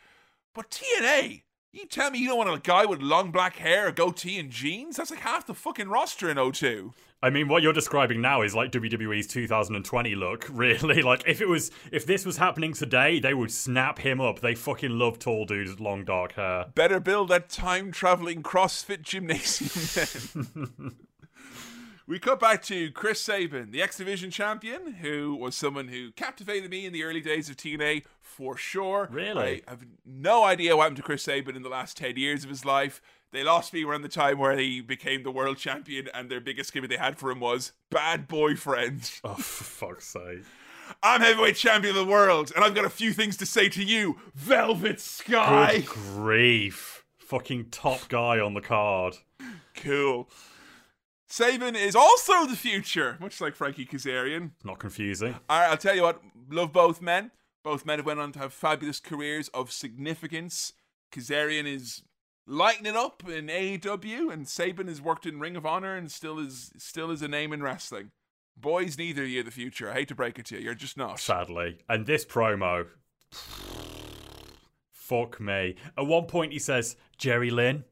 But 0.56 0.70
TNA, 0.72 1.44
You 1.72 1.86
tell 1.86 2.10
me 2.10 2.18
you 2.18 2.28
don't 2.30 2.38
want 2.40 2.50
a 2.50 2.60
guy 2.60 2.86
with 2.86 3.00
long 3.00 3.30
black 3.30 3.58
hair, 3.58 3.88
a 3.88 3.92
goatee, 3.92 4.40
and 4.40 4.50
jeans? 4.50 4.96
That's 4.98 5.12
like 5.12 5.20
half 5.20 5.46
the 5.46 5.54
fucking 5.54 5.88
roster 5.88 6.28
in 6.28 6.38
O2. 6.38 6.94
I 7.22 7.30
mean, 7.30 7.50
what 7.50 7.62
you're 7.62 7.74
describing 7.74 8.22
now 8.22 8.44
is 8.44 8.56
like 8.56 8.72
WWE's 8.72 9.28
2020 9.28 10.16
look, 10.16 10.48
really. 10.52 11.02
Like, 11.02 11.24
if 11.28 11.42
it 11.42 11.48
was, 11.50 11.70
if 11.92 12.06
this 12.06 12.26
was 12.26 12.38
happening 12.38 12.74
today, 12.74 13.20
they 13.20 13.34
would 13.34 13.52
snap 13.52 14.00
him 14.00 14.22
up. 14.22 14.40
They 14.40 14.56
fucking 14.56 14.98
love 14.98 15.20
tall 15.20 15.46
dudes 15.46 15.70
with 15.72 15.82
long 15.82 16.06
dark 16.06 16.34
hair. 16.34 16.68
Better 16.76 17.00
build 17.02 17.28
that 17.30 17.50
time 17.50 17.92
traveling 17.92 18.42
CrossFit 18.42 19.02
gymnasium 19.02 20.46
then. 20.78 20.96
we 22.08 22.20
cut 22.20 22.40
back 22.40 22.64
to 22.64 22.90
Chris 22.92 23.20
Sabin, 23.20 23.72
the 23.72 23.82
X 23.82 23.98
Division 23.98 24.32
champion, 24.32 24.94
who 24.94 25.36
was 25.36 25.56
someone 25.56 25.90
who 25.90 26.12
captivated 26.14 26.72
me 26.72 26.86
in 26.86 26.94
the 26.94 27.04
early 27.04 27.22
days 27.22 27.50
of 27.50 27.58
TNA 27.58 28.06
for 28.22 28.56
sure. 28.56 29.10
Really? 29.12 29.62
I 29.68 29.72
have 29.72 29.86
no 30.06 30.46
idea 30.46 30.78
what 30.78 30.84
happened 30.84 30.98
to 30.98 31.04
Chris 31.04 31.24
Sabin 31.24 31.58
in 31.58 31.64
the 31.64 31.70
last 31.70 31.98
10 31.98 32.16
years 32.16 32.46
of 32.46 32.50
his 32.50 32.64
life. 32.64 33.02
They 33.32 33.44
lost 33.44 33.74
me 33.74 33.84
around 33.84 34.02
the 34.02 34.10
time 34.10 34.40
where 34.40 34.58
he 34.58 34.82
became 34.82 35.24
the 35.24 35.32
world 35.32 35.58
champion, 35.58 36.10
and 36.14 36.30
their 36.30 36.42
biggest 36.42 36.74
gimmick 36.74 36.90
they 36.90 36.98
had 36.98 37.18
for 37.18 37.30
him 37.30 37.40
was 37.40 37.74
bad 37.92 38.28
boyfriend. 38.28 39.12
Oh, 39.24 39.36
for 39.36 39.64
fuck's 39.64 40.08
sake. 40.08 40.44
I'm 41.04 41.22
heavyweight 41.22 41.56
champion 41.56 41.96
of 41.96 42.06
the 42.08 42.12
world, 42.12 42.52
and 42.56 42.66
I've 42.66 42.74
got 42.74 42.86
a 42.86 42.90
few 42.90 43.14
things 43.14 43.38
to 43.38 43.46
say 43.46 43.70
to 43.70 43.84
you, 43.84 44.18
Velvet 44.34 45.00
Sky. 45.00 45.80
Good 45.80 45.86
grief. 45.86 47.04
Fucking 47.20 47.66
top 47.70 48.08
guy 48.10 48.40
on 48.40 48.56
the 48.56 48.62
card. 48.62 49.18
Cool. 49.76 50.28
Sabin 51.28 51.76
is 51.76 51.96
also 51.96 52.48
the 52.48 52.56
future, 52.56 53.16
much 53.20 53.40
like 53.40 53.56
Frankie 53.56 53.86
Kazarian. 53.86 54.52
Not 54.64 54.80
confusing. 54.80 55.36
All 55.48 55.60
right, 55.60 55.70
I'll 55.70 55.78
tell 55.78 55.96
you 55.96 56.02
what, 56.02 56.22
love 56.50 56.74
both 56.74 57.04
men. 57.04 57.30
Both 57.64 57.86
men 57.86 58.00
have 58.00 58.06
went 58.08 58.20
on 58.20 58.32
to 58.32 58.40
have 58.40 58.52
fabulous 58.54 59.00
careers 59.00 59.48
of 59.50 59.72
significance. 59.72 60.74
Kazarian 61.12 61.66
is 61.66 62.02
lighting 62.50 62.88
it 62.88 62.96
up 62.96 63.24
in 63.30 63.48
AEW, 63.48 64.34
and 64.34 64.48
Sabin 64.48 64.88
has 64.88 65.02
worked 65.02 65.26
in 65.26 65.40
Ring 65.40 65.56
of 65.56 65.66
Honor 65.66 65.96
and 65.96 66.12
still 66.12 66.40
is 66.40 66.72
still 66.78 67.12
is 67.12 67.22
a 67.22 67.28
name 67.28 67.54
in 67.54 67.62
wrestling. 67.62 68.12
Boys, 68.58 68.98
neither 68.98 69.24
of 69.24 69.30
you 69.30 69.44
the 69.44 69.52
future. 69.52 69.90
I 69.90 69.94
hate 69.94 70.10
to 70.10 70.16
break 70.16 70.38
it 70.38 70.46
to 70.48 70.58
you, 70.58 70.64
you're 70.64 70.74
just 70.74 70.98
not. 70.98 71.20
Sadly. 71.20 71.78
And 71.88 72.06
this 72.06 72.26
promo. 72.26 72.88
Fuck 74.92 75.40
me. 75.40 75.76
At 75.98 76.08
one 76.08 76.26
point, 76.26 76.52
he 76.52 76.60
says, 76.60 76.98
Jerry 77.18 77.52
Lynn, 77.52 77.86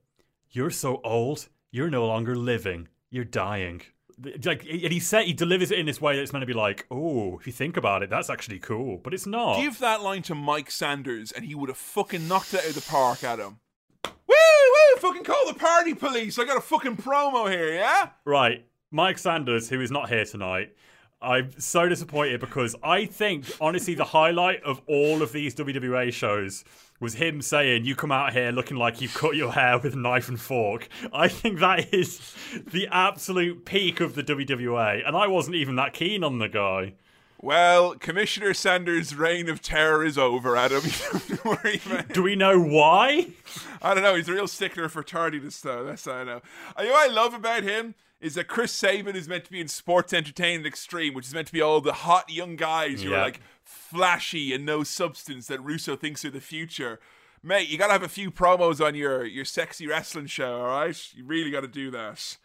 you're 0.52 0.72
so 0.72 1.00
old, 1.04 1.48
you're 1.72 1.90
no 1.90 2.06
longer 2.06 2.36
living, 2.36 2.90
you're 3.10 3.24
dying. 3.24 3.82
Like, 4.44 4.66
and 4.70 4.92
he 4.92 5.00
said 5.00 5.26
he 5.26 5.34
delivers 5.34 5.72
it 5.72 5.80
in 5.80 5.86
this 5.86 6.02
way 6.02 6.16
that 6.16 6.22
it's 6.22 6.34
meant 6.34 6.42
to 6.42 6.48
be 6.48 6.54
like, 6.54 6.86
oh, 6.90 7.38
if 7.38 7.48
you 7.48 7.54
think 7.54 7.78
about 7.78 8.04
it, 8.04 8.10
that's 8.10 8.30
actually 8.30 8.60
cool, 8.60 8.98
but 8.98 9.14
it's 9.14 9.28
not. 9.28 9.58
Give 9.58 9.78
that 9.80 10.02
line 10.02 10.24
to 10.24 10.36
Mike 10.36 10.72
Sanders, 10.72 11.32
and 11.32 11.46
he 11.46 11.56
would 11.56 11.70
have 11.70 11.78
fucking 11.78 12.28
knocked 12.28 12.54
it 12.54 12.62
out 12.62 12.70
of 12.70 12.76
the 12.76 12.82
park 12.82 13.20
him. 13.20 13.60
Woo, 14.78 15.00
fucking 15.00 15.24
call 15.24 15.48
the 15.48 15.54
party 15.54 15.94
police. 15.94 16.38
I 16.40 16.46
got 16.46 16.58
a 16.58 16.62
fucking 16.62 16.98
promo 16.98 17.50
here, 17.50 17.74
yeah? 17.74 18.10
Right. 18.26 18.66
Mike 18.92 19.18
Sanders, 19.18 19.70
who 19.70 19.82
is 19.82 19.92
not 19.92 20.10
here 20.10 20.26
tonight, 20.26 20.74
I'm 21.22 21.52
so 21.60 21.90
disappointed 21.90 22.40
because 22.40 22.76
I 22.84 23.06
think, 23.06 23.46
honestly, 23.60 23.96
the 23.96 24.06
highlight 24.06 24.64
of 24.64 24.82
all 24.88 25.22
of 25.22 25.32
these 25.32 25.56
WWA 25.56 26.14
shows 26.14 26.64
was 27.00 27.16
him 27.16 27.42
saying, 27.42 27.86
You 27.86 27.96
come 27.96 28.12
out 28.12 28.34
here 28.34 28.52
looking 28.52 28.78
like 28.78 29.02
you've 29.02 29.14
cut 29.14 29.36
your 29.36 29.52
hair 29.52 29.80
with 29.80 29.96
knife 29.96 30.30
and 30.30 30.40
fork. 30.40 30.88
I 31.12 31.28
think 31.28 31.60
that 31.60 31.94
is 31.94 32.36
the 32.72 32.88
absolute 32.92 33.66
peak 33.66 34.00
of 34.00 34.16
the 34.16 34.24
WWA, 34.24 35.06
and 35.08 35.18
I 35.18 35.28
wasn't 35.28 35.56
even 35.56 35.76
that 35.76 35.94
keen 35.94 36.24
on 36.24 36.38
the 36.38 36.50
guy. 36.50 36.94
Well, 37.40 37.94
Commissioner 37.96 38.54
Sanders' 38.56 39.14
reign 39.16 39.48
of 39.50 39.62
terror 39.62 40.04
is 40.04 40.18
over, 40.18 40.58
Adam. 40.58 40.82
Don't 40.84 40.92
have 41.14 41.28
to 41.44 41.48
worry, 41.48 41.82
man. 41.88 42.06
Do 42.12 42.24
we 42.24 42.36
know 42.36 42.60
why? 42.60 43.28
I 43.82 43.94
don't 43.94 44.02
know. 44.04 44.16
He's 44.16 44.28
a 44.28 44.34
real 44.34 44.48
stickler 44.48 44.90
for 44.90 45.04
tardiness, 45.04 45.62
though. 45.62 45.84
That's 45.86 46.08
I 46.08 46.24
know. 46.24 46.42
Uh, 46.76 46.82
You 46.82 46.86
know 46.88 46.94
what 46.94 47.10
I 47.10 47.14
love 47.14 47.34
about 47.36 47.62
him 47.64 47.94
is 48.20 48.34
that 48.34 48.48
Chris 48.48 48.72
Sabin 48.72 49.16
is 49.16 49.28
meant 49.28 49.46
to 49.46 49.52
be 49.52 49.60
in 49.62 49.68
sports 49.68 50.14
entertainment 50.14 50.66
extreme, 50.66 51.14
which 51.14 51.28
is 51.28 51.34
meant 51.36 51.46
to 51.48 51.54
be 51.54 51.62
all 51.62 51.80
the 51.80 51.94
hot 51.94 52.32
young 52.32 52.56
guys 52.56 53.04
who 53.04 53.12
Yeah. 53.12 53.18
are 53.18 53.22
like 53.26 53.40
flashy 53.64 54.52
and 54.54 54.66
no 54.66 54.84
substance 54.84 55.46
that 55.48 55.64
Russo 55.64 55.96
thinks 55.96 56.26
are 56.26 56.32
the 56.32 56.42
future. 56.42 57.00
Mate, 57.44 57.70
you 57.70 57.78
gotta 57.78 57.94
have 57.94 58.02
a 58.02 58.08
few 58.10 58.32
promos 58.32 58.84
on 58.84 58.96
your 58.96 59.24
your 59.24 59.46
sexy 59.46 59.86
wrestling 59.86 60.26
show, 60.26 60.62
all 60.62 60.68
right? 60.80 61.00
You 61.14 61.24
really 61.24 61.52
gotta 61.52 61.68
do 61.68 61.92
that. 61.92 62.38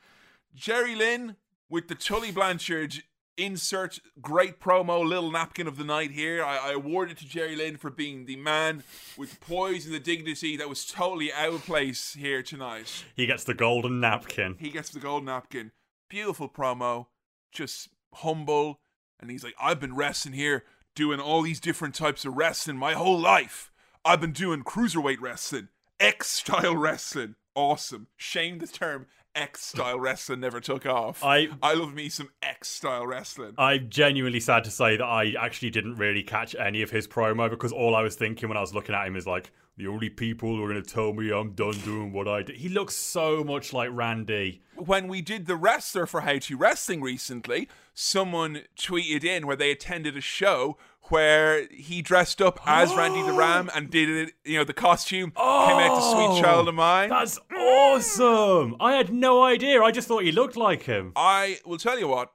Jerry 0.55 0.95
Lynn 0.95 1.37
with 1.71 1.89
the 1.89 1.95
Tully 1.95 2.31
Blanchard 2.31 3.03
insert 3.37 4.01
great 4.21 4.61
promo 4.61 5.07
little 5.07 5.31
napkin 5.31 5.67
of 5.67 5.77
the 5.77 5.85
night 5.85 6.11
here. 6.11 6.45
I, 6.45 6.71
I 6.71 6.73
award 6.73 7.11
it 7.11 7.19
to 7.19 7.27
Jerry 7.27 7.57
Lynn 7.57 7.77
for 7.77 7.91
being 7.91 8.27
the 8.27 8.37
man 8.37 8.83
with 9.17 9.41
poise 9.41 9.87
and 9.87 9.95
the 9.95 10.01
dignity 10.01 10.57
that 10.57 10.69
was 10.69 10.85
totally 10.85 11.33
out 11.33 11.55
of 11.55 11.65
place 11.65 12.15
here 12.15 12.43
tonight. 12.43 13.05
He 13.17 13.27
gets 13.27 13.45
the 13.45 13.55
golden 13.55 14.01
napkin. 14.01 14.57
He 14.59 14.71
gets 14.71 14.91
the 14.91 15.01
gold 15.01 15.25
napkin. 15.25 15.73
Beautiful 16.09 16.49
promo, 16.49 17.07
just 17.53 17.89
humble, 18.15 18.81
and 19.21 19.31
he's 19.31 19.45
like, 19.45 19.55
I've 19.61 19.81
been 19.81 19.97
wrestling 19.97 20.35
here, 20.35 20.65
doing 20.95 21.21
all 21.21 21.43
these 21.43 21.61
different 21.61 21.95
types 21.95 22.25
of 22.25 22.37
wrestling 22.37 22.77
my 22.77 22.93
whole 22.93 23.19
life. 23.19 23.71
I've 24.05 24.21
been 24.21 24.33
doing 24.33 24.65
cruiserweight 24.65 25.21
wrestling, 25.21 25.69
X 25.99 26.29
style 26.29 26.77
wrestling. 26.77 27.37
Awesome. 27.55 28.09
Shame 28.17 28.59
the 28.59 28.67
term 28.67 29.07
X 29.35 29.65
style 29.65 29.99
wrestling 29.99 30.41
never 30.41 30.61
took 30.61 30.85
off. 30.87 31.23
I 31.25 31.49
I 31.63 31.75
love 31.75 31.95
me 31.95 32.09
some 32.09 32.31
X 32.43 32.69
style 32.69 33.07
wrestling. 33.07 33.55
I'm 33.59 33.89
genuinely 33.89 34.41
sad 34.41 34.65
to 34.65 34.71
say 34.71 34.97
that 34.97 35.05
I 35.05 35.35
actually 35.41 35.71
didn't 35.71 35.97
really 35.97 36.23
catch 36.23 36.55
any 36.55 36.83
of 36.83 36.91
his 36.91 37.09
promo 37.09 37.49
because 37.49 37.73
all 37.73 37.95
I 37.95 38.03
was 38.03 38.15
thinking 38.15 38.49
when 38.49 38.59
I 38.59 38.61
was 38.61 38.75
looking 38.75 38.95
at 38.95 39.07
him 39.07 39.17
is 39.17 39.27
like, 39.27 39.51
the 39.79 39.87
only 39.87 40.11
people 40.11 40.55
who 40.55 40.63
are 40.63 40.69
going 40.69 40.83
to 40.83 40.89
tell 40.89 41.15
me 41.15 41.33
I'm 41.33 41.53
done 41.53 41.79
doing 41.81 42.13
what 42.13 42.29
I 42.29 42.43
do. 42.43 42.53
He 42.53 42.69
looks 42.69 42.95
so 42.95 43.43
much 43.43 43.73
like 43.73 43.89
Randy. 43.91 44.61
when 44.77 45.09
we 45.09 45.23
did 45.23 45.47
the 45.47 45.57
wrestler 45.57 46.05
for 46.07 46.21
How 46.21 46.37
to 46.39 46.57
Wrestling 46.59 47.01
recently, 47.01 47.69
someone 47.95 48.63
tweeted 48.79 49.25
in 49.25 49.47
where 49.47 49.57
they 49.57 49.71
attended 49.71 50.15
a 50.17 50.21
show 50.21 50.77
where 51.13 51.67
he 51.71 52.01
dressed 52.01 52.41
up 52.41 52.59
as 52.67 52.95
Randy 52.95 53.23
the 53.23 53.33
Ram 53.39 53.71
and 53.75 53.91
did 53.91 54.09
it, 54.09 54.33
you 54.45 54.57
know, 54.57 54.65
the 54.65 54.73
costume 54.73 55.31
came 55.31 55.39
out 55.39 55.89
to 55.89 56.01
Oh, 56.01 56.33
Sweet 56.33 56.43
Child 56.43 56.69
of 56.69 56.75
Mine. 56.75 57.11
That's 57.11 57.39
awesome. 57.55 58.77
I 58.81 58.95
had 58.95 59.13
no 59.13 59.43
idea. 59.43 59.83
I 59.83 59.91
just 59.91 60.09
thought 60.09 60.25
he 60.25 60.33
looked 60.33 60.57
like 60.57 60.85
him. 60.85 61.13
I 61.15 61.59
will 61.67 61.77
tell 61.77 61.99
you 61.99 62.09
what, 62.09 62.33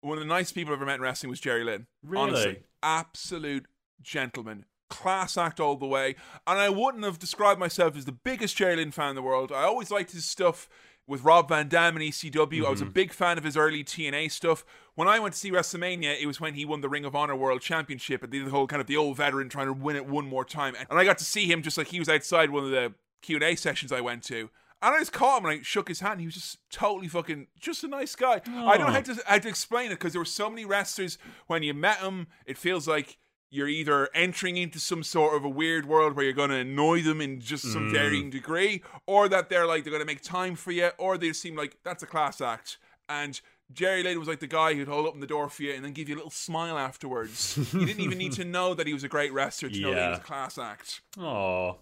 one 0.00 0.16
of 0.16 0.24
the 0.24 0.28
nicest 0.28 0.54
people 0.54 0.72
I've 0.72 0.78
ever 0.78 0.86
met 0.86 0.94
in 0.94 1.02
wrestling 1.02 1.28
was 1.28 1.40
Jerry 1.40 1.62
Lynn. 1.62 1.88
Really? 2.02 2.30
Honestly, 2.30 2.62
absolute 2.82 3.66
gentleman. 4.00 4.64
Class 4.88 5.36
act 5.36 5.60
all 5.60 5.76
the 5.76 5.86
way. 5.86 6.14
And 6.46 6.58
I 6.58 6.70
wouldn't 6.70 7.04
have 7.04 7.18
described 7.18 7.60
myself 7.60 7.98
as 7.98 8.06
the 8.06 8.12
biggest 8.12 8.56
Jerry 8.56 8.76
Lynn 8.76 8.92
fan 8.92 9.10
in 9.10 9.16
the 9.16 9.22
world. 9.22 9.52
I 9.52 9.64
always 9.64 9.90
liked 9.90 10.12
his 10.12 10.24
stuff 10.24 10.70
with 11.06 11.22
Rob 11.22 11.48
Van 11.48 11.68
Dam 11.68 11.96
and 11.96 12.04
ECW. 12.04 12.64
I 12.64 12.70
was 12.70 12.80
a 12.80 12.84
mm-hmm. 12.84 12.92
big 12.92 13.12
fan 13.12 13.36
of 13.36 13.44
his 13.44 13.56
early 13.56 13.84
TNA 13.84 14.30
stuff. 14.30 14.64
When 14.96 15.08
I 15.08 15.18
went 15.18 15.34
to 15.34 15.38
see 15.38 15.50
WrestleMania, 15.52 16.20
it 16.20 16.26
was 16.26 16.40
when 16.40 16.54
he 16.54 16.64
won 16.64 16.80
the 16.80 16.88
Ring 16.88 17.04
of 17.04 17.14
Honor 17.14 17.36
World 17.36 17.60
Championship 17.60 18.22
and 18.22 18.32
did 18.32 18.46
the 18.46 18.50
whole 18.50 18.66
kind 18.66 18.80
of 18.80 18.86
the 18.86 18.96
old 18.96 19.18
veteran 19.18 19.50
trying 19.50 19.66
to 19.66 19.74
win 19.74 19.94
it 19.94 20.06
one 20.06 20.26
more 20.26 20.44
time. 20.44 20.74
And 20.74 20.98
I 20.98 21.04
got 21.04 21.18
to 21.18 21.24
see 21.24 21.50
him 21.50 21.62
just 21.62 21.76
like 21.76 21.88
he 21.88 21.98
was 21.98 22.08
outside 22.08 22.50
one 22.50 22.64
of 22.64 22.70
the 22.70 22.94
Q&A 23.20 23.56
sessions 23.56 23.92
I 23.92 24.00
went 24.00 24.22
to. 24.24 24.48
And 24.80 24.94
I 24.94 24.98
just 24.98 25.12
caught 25.12 25.42
him 25.42 25.50
and 25.50 25.60
I 25.60 25.62
shook 25.62 25.88
his 25.88 26.00
hand. 26.00 26.20
He 26.20 26.26
was 26.26 26.34
just 26.34 26.58
totally 26.70 27.08
fucking, 27.08 27.46
just 27.60 27.84
a 27.84 27.88
nice 27.88 28.16
guy. 28.16 28.40
I 28.46 28.78
don't 28.78 28.82
oh. 28.82 28.86
know 28.86 28.92
how 28.92 29.00
to, 29.00 29.22
how 29.26 29.38
to 29.38 29.48
explain 29.48 29.90
it 29.90 29.96
because 29.96 30.14
there 30.14 30.20
were 30.20 30.24
so 30.24 30.48
many 30.48 30.64
wrestlers 30.64 31.18
when 31.46 31.62
you 31.62 31.74
met 31.74 31.98
him, 31.98 32.28
it 32.46 32.56
feels 32.56 32.88
like 32.88 33.18
you're 33.50 33.68
either 33.68 34.08
entering 34.14 34.56
into 34.56 34.80
some 34.80 35.02
sort 35.02 35.36
of 35.36 35.44
a 35.44 35.48
weird 35.48 35.86
world 35.86 36.14
where 36.16 36.24
you're 36.24 36.34
going 36.34 36.50
to 36.50 36.56
annoy 36.56 37.02
them 37.02 37.20
in 37.20 37.40
just 37.40 37.70
some 37.70 37.92
varying 37.92 38.28
mm. 38.28 38.32
degree, 38.32 38.82
or 39.06 39.28
that 39.28 39.48
they're 39.48 39.66
like, 39.66 39.84
they're 39.84 39.92
going 39.92 40.00
to 40.00 40.06
make 40.06 40.22
time 40.22 40.56
for 40.56 40.72
you, 40.72 40.90
or 40.98 41.16
they 41.16 41.32
seem 41.32 41.54
like 41.54 41.76
that's 41.84 42.02
a 42.02 42.06
class 42.06 42.40
act. 42.40 42.78
And 43.08 43.40
Jerry 43.72 44.02
Lynn 44.02 44.18
was 44.18 44.28
like 44.28 44.40
the 44.40 44.46
guy 44.46 44.74
who'd 44.74 44.88
hold 44.88 45.06
up 45.06 45.18
the 45.18 45.26
door 45.26 45.48
for 45.48 45.62
you 45.62 45.72
and 45.74 45.84
then 45.84 45.92
give 45.92 46.08
you 46.08 46.14
a 46.14 46.18
little 46.18 46.30
smile 46.30 46.78
afterwards. 46.78 47.56
you 47.72 47.84
didn't 47.84 48.00
even 48.00 48.18
need 48.18 48.32
to 48.32 48.44
know 48.56 48.74
that 48.74 48.86
he 48.86 48.94
was 48.94 49.04
a 49.04 49.08
great 49.08 49.32
wrestler 49.32 49.68
to 49.68 49.80
know 49.80 49.94
that 49.94 50.02
he 50.04 50.08
was 50.10 50.18
a 50.18 50.22
class 50.22 50.56
act. 50.56 51.00
Oh, 51.18 51.78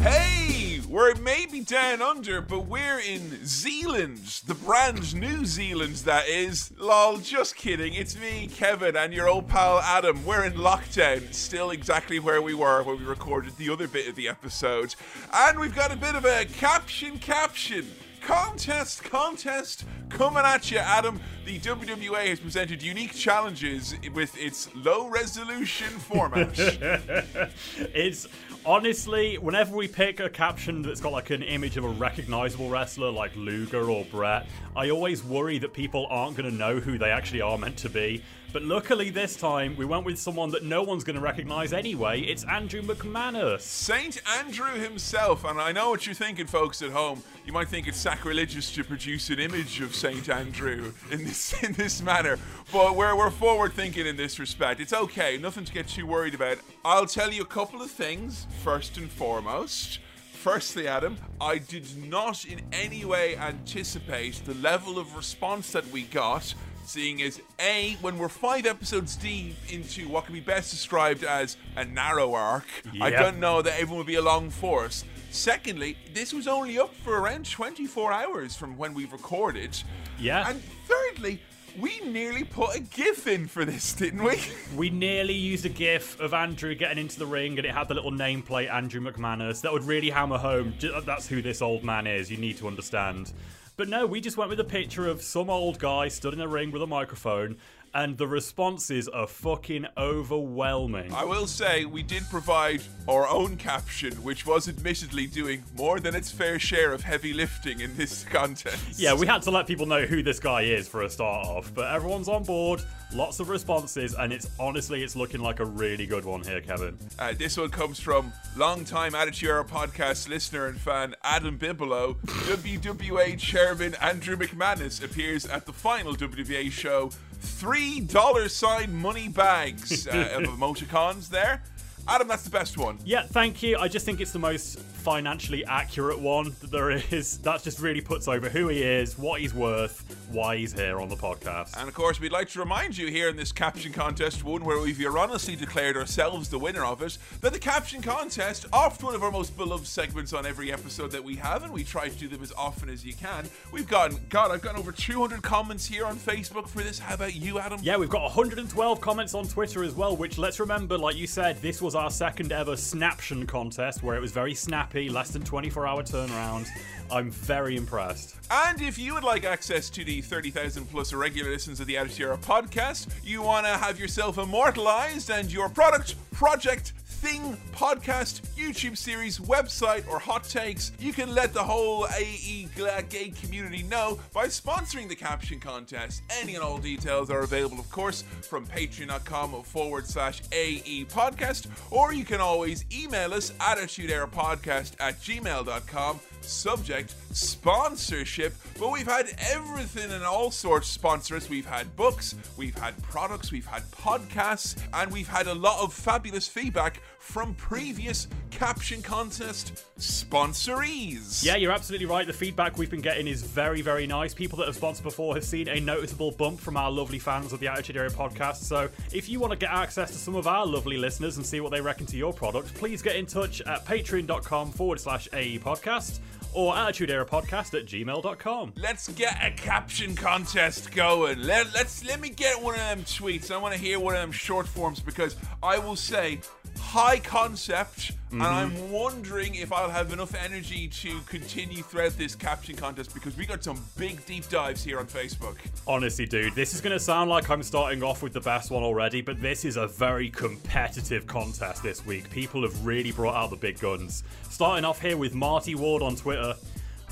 Hey, 0.00 0.80
we're 0.86 1.14
maybe 1.14 1.60
down 1.60 2.02
under, 2.02 2.42
but 2.42 2.66
we're 2.66 2.98
in 2.98 3.46
Zealand, 3.46 4.18
the 4.46 4.54
brand 4.54 5.14
new 5.14 5.46
Zealand, 5.46 5.94
that 6.04 6.28
is. 6.28 6.72
Lol, 6.78 7.16
just 7.16 7.56
kidding. 7.56 7.94
It's 7.94 8.18
me, 8.18 8.48
Kevin, 8.52 8.96
and 8.96 9.14
your 9.14 9.28
old 9.28 9.48
pal 9.48 9.80
Adam. 9.80 10.26
We're 10.26 10.44
in 10.44 10.54
lockdown, 10.54 11.32
still 11.32 11.70
exactly 11.70 12.18
where 12.18 12.42
we 12.42 12.52
were 12.52 12.82
when 12.82 12.98
we 12.98 13.04
recorded 13.06 13.56
the 13.56 13.70
other 13.70 13.88
bit 13.88 14.06
of 14.06 14.14
the 14.14 14.28
episode. 14.28 14.94
And 15.32 15.58
we've 15.58 15.74
got 15.74 15.90
a 15.90 15.96
bit 15.96 16.14
of 16.14 16.26
a 16.26 16.44
caption 16.44 17.18
caption. 17.18 17.86
Contest, 18.26 19.04
contest 19.04 19.84
coming 20.08 20.44
at 20.44 20.70
you, 20.70 20.78
Adam. 20.78 21.20
The 21.44 21.58
WWA 21.58 22.28
has 22.28 22.40
presented 22.40 22.82
unique 22.82 23.14
challenges 23.14 23.94
with 24.14 24.34
its 24.38 24.74
low 24.74 25.08
resolution 25.08 25.90
format. 25.90 26.58
it's 27.78 28.26
Honestly, 28.66 29.36
whenever 29.36 29.76
we 29.76 29.86
pick 29.86 30.20
a 30.20 30.30
caption 30.30 30.80
that's 30.80 30.98
got 30.98 31.12
like 31.12 31.28
an 31.28 31.42
image 31.42 31.76
of 31.76 31.84
a 31.84 31.88
recognizable 31.88 32.70
wrestler 32.70 33.10
like 33.10 33.36
Luger 33.36 33.90
or 33.90 34.06
Bret, 34.06 34.46
I 34.74 34.88
always 34.88 35.22
worry 35.22 35.58
that 35.58 35.74
people 35.74 36.06
aren't 36.08 36.34
going 36.34 36.50
to 36.50 36.56
know 36.56 36.80
who 36.80 36.96
they 36.96 37.10
actually 37.10 37.42
are 37.42 37.58
meant 37.58 37.76
to 37.78 37.90
be. 37.90 38.24
But 38.54 38.62
luckily 38.62 39.10
this 39.10 39.34
time, 39.34 39.76
we 39.76 39.84
went 39.84 40.04
with 40.04 40.16
someone 40.16 40.52
that 40.52 40.62
no 40.62 40.84
one's 40.84 41.02
going 41.02 41.16
to 41.16 41.20
recognize 41.20 41.72
anyway. 41.72 42.20
It's 42.20 42.44
Andrew 42.44 42.82
McManus. 42.82 43.62
Saint 43.62 44.22
Andrew 44.38 44.78
himself, 44.78 45.44
and 45.44 45.60
I 45.60 45.72
know 45.72 45.90
what 45.90 46.06
you're 46.06 46.14
thinking, 46.14 46.46
folks 46.46 46.80
at 46.80 46.90
home. 46.90 47.24
You 47.44 47.52
might 47.52 47.66
think 47.66 47.88
it's 47.88 47.98
sacrilegious 47.98 48.72
to 48.76 48.84
produce 48.84 49.28
an 49.30 49.40
image 49.40 49.80
of 49.80 49.92
Saint 49.92 50.28
Andrew 50.28 50.92
in 51.10 51.24
this 51.24 51.60
in 51.64 51.72
this 51.72 52.00
manner, 52.00 52.38
but 52.72 52.94
we're 52.94 53.16
we're 53.16 53.30
forward 53.30 53.72
thinking 53.72 54.06
in 54.06 54.16
this 54.16 54.38
respect. 54.38 54.78
It's 54.78 54.92
okay, 54.92 55.36
nothing 55.36 55.64
to 55.64 55.72
get 55.72 55.88
too 55.88 56.06
worried 56.06 56.34
about. 56.34 56.58
I'll 56.84 57.06
tell 57.06 57.32
you 57.32 57.42
a 57.42 57.46
couple 57.46 57.82
of 57.82 57.90
things 57.90 58.46
first 58.62 58.98
and 58.98 59.10
foremost. 59.10 59.98
Firstly, 60.32 60.86
Adam, 60.86 61.16
I 61.40 61.58
did 61.58 61.88
not 62.08 62.44
in 62.44 62.60
any 62.70 63.04
way 63.04 63.36
anticipate 63.36 64.42
the 64.44 64.54
level 64.54 64.96
of 64.96 65.16
response 65.16 65.72
that 65.72 65.90
we 65.90 66.02
got 66.02 66.54
seeing 66.86 67.22
as 67.22 67.40
A, 67.58 67.96
when 68.00 68.18
we're 68.18 68.28
five 68.28 68.66
episodes 68.66 69.16
deep 69.16 69.56
into 69.68 70.08
what 70.08 70.26
can 70.26 70.34
be 70.34 70.40
best 70.40 70.70
described 70.70 71.24
as 71.24 71.56
a 71.76 71.84
narrow 71.84 72.34
arc, 72.34 72.66
I 73.00 73.10
don't 73.10 73.38
know 73.38 73.62
that 73.62 73.74
everyone 73.74 73.98
would 73.98 74.06
be 74.06 74.16
along 74.16 74.50
for 74.50 74.84
us. 74.84 75.04
Secondly, 75.30 75.96
this 76.12 76.32
was 76.32 76.46
only 76.46 76.78
up 76.78 76.94
for 76.94 77.20
around 77.20 77.50
24 77.50 78.12
hours 78.12 78.54
from 78.54 78.76
when 78.76 78.94
we 78.94 79.04
recorded. 79.06 79.76
Yeah. 80.18 80.48
And 80.48 80.62
thirdly, 80.86 81.40
we 81.78 82.00
nearly 82.00 82.44
put 82.44 82.76
a 82.76 82.80
GIF 82.80 83.26
in 83.26 83.48
for 83.48 83.64
this, 83.64 83.94
didn't 83.94 84.22
we? 84.22 84.40
We 84.76 84.90
nearly 84.90 85.34
used 85.34 85.64
a 85.64 85.68
gif 85.68 86.18
of 86.20 86.34
Andrew 86.34 86.74
getting 86.74 86.98
into 86.98 87.18
the 87.18 87.26
ring 87.26 87.58
and 87.58 87.66
it 87.66 87.72
had 87.72 87.88
the 87.88 87.94
little 87.94 88.10
nameplate 88.10 88.72
Andrew 88.72 89.00
McManus. 89.00 89.60
That 89.60 89.72
would 89.72 89.84
really 89.84 90.10
hammer 90.10 90.38
home 90.38 90.74
that's 91.04 91.28
who 91.28 91.42
this 91.42 91.62
old 91.62 91.84
man 91.84 92.06
is. 92.06 92.30
You 92.30 92.36
need 92.36 92.58
to 92.58 92.66
understand. 92.66 93.32
But 93.76 93.88
no, 93.88 94.06
we 94.06 94.20
just 94.20 94.36
went 94.36 94.50
with 94.50 94.60
a 94.60 94.64
picture 94.64 95.08
of 95.08 95.20
some 95.20 95.50
old 95.50 95.80
guy 95.80 96.06
stood 96.06 96.32
in 96.32 96.40
a 96.40 96.46
ring 96.46 96.70
with 96.70 96.82
a 96.82 96.86
microphone, 96.86 97.56
and 97.94 98.18
the 98.18 98.26
responses 98.26 99.08
are 99.08 99.26
fucking 99.26 99.86
overwhelming. 99.96 101.12
I 101.12 101.24
will 101.24 101.46
say 101.46 101.84
we 101.84 102.02
did 102.02 102.24
provide 102.28 102.82
our 103.08 103.28
own 103.28 103.56
caption, 103.56 104.12
which 104.24 104.44
was 104.44 104.68
admittedly 104.68 105.26
doing 105.26 105.62
more 105.76 106.00
than 106.00 106.14
its 106.14 106.30
fair 106.30 106.58
share 106.58 106.92
of 106.92 107.02
heavy 107.02 107.32
lifting 107.32 107.80
in 107.80 107.96
this 107.96 108.24
contest. 108.30 108.98
Yeah, 108.98 109.14
we 109.14 109.26
had 109.26 109.42
to 109.42 109.50
let 109.50 109.66
people 109.66 109.86
know 109.86 110.04
who 110.06 110.22
this 110.22 110.40
guy 110.40 110.62
is 110.62 110.88
for 110.88 111.02
a 111.02 111.10
start 111.10 111.46
off, 111.46 111.72
but 111.72 111.92
everyone's 111.94 112.28
on 112.28 112.42
board, 112.42 112.82
lots 113.12 113.38
of 113.38 113.48
responses, 113.48 114.14
and 114.14 114.32
it's 114.32 114.50
honestly 114.58 115.04
it's 115.04 115.14
looking 115.14 115.40
like 115.40 115.60
a 115.60 115.64
really 115.64 116.06
good 116.06 116.24
one 116.24 116.42
here, 116.42 116.60
Kevin. 116.60 116.98
Uh, 117.18 117.32
this 117.38 117.56
one 117.56 117.70
comes 117.70 118.00
from 118.00 118.32
longtime 118.56 119.14
Attitude 119.14 119.48
Era 119.48 119.64
podcast 119.64 120.28
listener 120.28 120.66
and 120.66 120.80
fan 120.80 121.14
Adam 121.22 121.58
Bibelow. 121.58 122.16
WWA 122.24 123.38
chairman 123.38 123.94
Andrew 124.00 124.36
McManus 124.36 125.02
appears 125.04 125.46
at 125.46 125.64
the 125.66 125.72
final 125.72 126.14
WWA 126.14 126.70
show. 126.72 127.10
Three 127.44 128.00
dollar 128.00 128.48
sign 128.48 128.94
money 128.94 129.28
bags 129.28 130.06
uh, 130.06 130.30
of 130.36 130.42
emoticons 130.58 131.28
there. 131.28 131.62
Adam, 132.06 132.28
that's 132.28 132.42
the 132.42 132.50
best 132.50 132.76
one. 132.76 132.98
Yeah, 133.04 133.22
thank 133.22 133.62
you. 133.62 133.78
I 133.78 133.88
just 133.88 134.04
think 134.04 134.20
it's 134.20 134.32
the 134.32 134.38
most 134.38 134.78
financially 134.78 135.64
accurate 135.66 136.18
one 136.18 136.54
that 136.60 136.70
there 136.70 136.90
is. 136.90 137.38
That 137.44 137.62
just 137.62 137.78
really 137.78 138.00
puts 138.00 138.26
over 138.26 138.48
who 138.48 138.68
he 138.68 138.82
is, 138.82 139.18
what 139.18 139.40
he's 139.40 139.52
worth, 139.52 140.02
why 140.30 140.56
he's 140.56 140.72
here 140.72 140.98
on 140.98 141.08
the 141.10 141.16
podcast. 141.16 141.78
And 141.78 141.88
of 141.88 141.94
course, 141.94 142.18
we'd 142.18 142.32
like 142.32 142.48
to 142.50 142.58
remind 142.58 142.96
you 142.96 143.08
here 143.08 143.28
in 143.28 143.36
this 143.36 143.52
caption 143.52 143.92
contest, 143.92 144.44
one 144.44 144.64
where 144.64 144.80
we've 144.80 144.98
erroneously 144.98 145.56
declared 145.56 145.96
ourselves 145.96 146.48
the 146.48 146.58
winner 146.58 146.84
of 146.84 147.02
it, 147.02 147.18
that 147.42 147.52
the 147.52 147.58
caption 147.58 148.00
contest, 148.00 148.66
oft 148.72 149.02
one 149.02 149.14
of 149.14 149.22
our 149.22 149.30
most 149.30 149.56
beloved 149.56 149.86
segments 149.86 150.32
on 150.32 150.46
every 150.46 150.72
episode 150.72 151.10
that 151.10 151.22
we 151.22 151.36
have, 151.36 151.64
and 151.64 151.72
we 151.72 151.84
try 151.84 152.08
to 152.08 152.16
do 152.16 152.28
them 152.28 152.42
as 152.42 152.52
often 152.52 152.88
as 152.88 153.04
you 153.04 153.12
can. 153.14 153.48
We've 153.72 153.88
gotten, 153.88 154.18
God, 154.30 154.50
I've 154.50 154.62
gotten 154.62 154.80
over 154.80 154.92
200 154.92 155.42
comments 155.42 155.84
here 155.84 156.06
on 156.06 156.16
Facebook 156.16 156.66
for 156.66 156.82
this. 156.82 156.98
How 156.98 157.14
about 157.14 157.34
you, 157.34 157.58
Adam? 157.58 157.80
Yeah, 157.82 157.96
we've 157.98 158.08
got 158.08 158.22
112 158.22 159.00
comments 159.00 159.34
on 159.34 159.46
Twitter 159.46 159.84
as 159.84 159.94
well, 159.94 160.16
which 160.16 160.38
let's 160.38 160.60
remember, 160.60 160.96
like 160.96 161.16
you 161.16 161.26
said, 161.26 161.60
this 161.60 161.82
was 161.82 161.93
our 161.94 162.10
second 162.10 162.52
ever 162.52 162.72
Snaption 162.72 163.46
contest 163.46 164.02
where 164.02 164.16
it 164.16 164.20
was 164.20 164.32
very 164.32 164.54
snappy, 164.54 165.08
less 165.08 165.30
than 165.30 165.42
24 165.42 165.86
hour 165.86 166.02
turnaround. 166.02 166.68
I'm 167.10 167.30
very 167.30 167.76
impressed. 167.76 168.36
And 168.50 168.80
if 168.80 168.98
you 168.98 169.14
would 169.14 169.24
like 169.24 169.44
access 169.44 169.90
to 169.90 170.04
the 170.04 170.20
30,000 170.20 170.86
plus 170.86 171.12
regular 171.12 171.50
listens 171.50 171.80
of 171.80 171.86
the 171.86 171.96
Attitude 171.96 172.26
Era 172.26 172.38
podcast, 172.38 173.08
you 173.22 173.42
want 173.42 173.66
to 173.66 173.72
have 173.72 173.98
yourself 173.98 174.38
immortalized 174.38 175.30
and 175.30 175.52
your 175.52 175.68
product, 175.68 176.14
project, 176.32 176.92
thing, 177.24 177.56
podcast, 177.72 178.42
YouTube 178.54 178.98
series, 178.98 179.38
website, 179.38 180.06
or 180.08 180.18
hot 180.18 180.44
takes, 180.44 180.92
you 180.98 181.10
can 181.10 181.34
let 181.34 181.54
the 181.54 181.62
whole 181.62 182.06
AE 182.14 182.68
gay 183.08 183.30
community 183.30 183.82
know 183.84 184.20
by 184.34 184.46
sponsoring 184.46 185.08
the 185.08 185.16
caption 185.16 185.58
contest. 185.58 186.22
Any 186.42 186.54
and 186.54 186.62
all 186.62 186.76
details 186.76 187.30
are 187.30 187.40
available, 187.40 187.80
of 187.80 187.90
course, 187.90 188.24
from 188.42 188.66
patreon.com 188.66 189.62
forward 189.62 190.06
slash 190.06 190.42
AE 190.52 191.06
podcast, 191.06 191.66
or 191.90 192.12
you 192.12 192.26
can 192.26 192.42
always 192.42 192.84
email 192.92 193.32
us 193.32 193.52
attitudeerapodcast 193.52 194.92
at 195.00 195.18
gmail.com 195.20 196.20
subject 196.42 197.14
sponsorship. 197.34 198.54
But 198.78 198.92
we've 198.92 199.06
had 199.06 199.28
everything 199.50 200.10
and 200.12 200.24
all 200.24 200.50
sorts 200.50 200.88
sponsor 200.88 201.36
us 201.36 201.48
we've 201.48 201.66
had 201.66 201.96
books 201.96 202.34
we've 202.56 202.76
had 202.76 203.00
products 203.02 203.50
we've 203.50 203.66
had 203.66 203.82
podcasts 203.90 204.80
and 204.92 205.10
we've 205.10 205.28
had 205.28 205.46
a 205.46 205.54
lot 205.54 205.82
of 205.82 205.92
fabulous 205.92 206.46
feedback 206.46 207.00
from 207.24 207.54
previous 207.54 208.28
caption 208.50 209.02
contest 209.02 209.84
sponsorees 209.98 211.42
Yeah, 211.44 211.56
you're 211.56 211.72
absolutely 211.72 212.06
right. 212.06 212.26
The 212.26 212.32
feedback 212.32 212.76
we've 212.76 212.90
been 212.90 213.00
getting 213.00 213.26
is 213.26 213.42
very, 213.42 213.80
very 213.80 214.06
nice. 214.06 214.34
People 214.34 214.58
that 214.58 214.66
have 214.66 214.76
sponsored 214.76 215.04
before 215.04 215.34
have 215.34 215.42
seen 215.42 215.66
a 215.68 215.80
noticeable 215.80 216.30
bump 216.30 216.60
from 216.60 216.76
our 216.76 216.90
lovely 216.90 217.18
fans 217.18 217.52
of 217.52 217.60
the 217.60 217.66
Attitude 217.66 217.96
Era 217.96 218.10
podcast. 218.10 218.56
So 218.56 218.88
if 219.12 219.28
you 219.28 219.40
want 219.40 219.52
to 219.52 219.58
get 219.58 219.70
access 219.70 220.10
to 220.12 220.18
some 220.18 220.36
of 220.36 220.46
our 220.46 220.66
lovely 220.66 220.96
listeners 220.98 221.38
and 221.38 221.44
see 221.44 221.60
what 221.60 221.72
they 221.72 221.80
reckon 221.80 222.06
to 222.06 222.16
your 222.16 222.32
product, 222.32 222.74
please 222.74 223.02
get 223.02 223.16
in 223.16 223.26
touch 223.26 223.60
at 223.62 223.84
patreon.com 223.86 224.70
forward 224.70 225.00
slash 225.00 225.26
AE 225.32 225.58
podcast 225.58 226.20
or 226.52 226.76
Attitude 226.76 227.10
Era 227.10 227.26
podcast 227.26 227.76
at 227.76 227.86
gmail.com. 227.86 228.74
Let's 228.76 229.08
get 229.08 229.36
a 229.42 229.50
caption 229.50 230.14
contest 230.14 230.92
going. 230.92 231.40
Let, 231.40 231.74
let's 231.74 232.04
let 232.04 232.20
me 232.20 232.28
get 232.28 232.62
one 232.62 232.74
of 232.74 232.80
them 232.80 233.00
tweets. 233.00 233.50
I 233.50 233.56
want 233.56 233.74
to 233.74 233.80
hear 233.80 233.98
one 233.98 234.14
of 234.14 234.20
them 234.20 234.30
short 234.30 234.68
forms 234.68 235.00
because 235.00 235.34
I 235.62 235.78
will 235.78 235.96
say 235.96 236.38
high 236.78 237.18
concept, 237.18 238.12
and 238.30 238.42
I'm 238.42 238.72
mm-hmm. 238.72 238.90
wondering 238.90 239.54
if 239.54 239.72
I'll 239.72 239.90
have 239.90 240.12
enough 240.12 240.34
energy 240.34 240.88
to 240.88 241.20
continue 241.22 241.82
throughout 241.82 242.16
this 242.18 242.34
caption 242.34 242.76
contest 242.76 243.14
because 243.14 243.36
we 243.36 243.46
got 243.46 243.62
some 243.62 243.82
big 243.96 244.24
deep 244.26 244.48
dives 244.48 244.82
here 244.82 244.98
on 244.98 245.06
Facebook. 245.06 245.56
Honestly, 245.86 246.26
dude, 246.26 246.54
this 246.54 246.74
is 246.74 246.80
going 246.80 246.92
to 246.92 247.00
sound 247.00 247.30
like 247.30 247.48
I'm 247.50 247.62
starting 247.62 248.02
off 248.02 248.22
with 248.22 248.32
the 248.32 248.40
best 248.40 248.70
one 248.70 248.82
already, 248.82 249.22
but 249.22 249.40
this 249.40 249.64
is 249.64 249.76
a 249.76 249.86
very 249.86 250.30
competitive 250.30 251.26
contest 251.26 251.82
this 251.82 252.04
week. 252.06 252.30
People 252.30 252.62
have 252.62 252.86
really 252.86 253.12
brought 253.12 253.34
out 253.34 253.50
the 253.50 253.56
big 253.56 253.78
guns. 253.78 254.24
Starting 254.50 254.84
off 254.84 255.00
here 255.00 255.16
with 255.16 255.34
Marty 255.34 255.74
Ward 255.74 256.02
on 256.02 256.16
Twitter. 256.16 256.54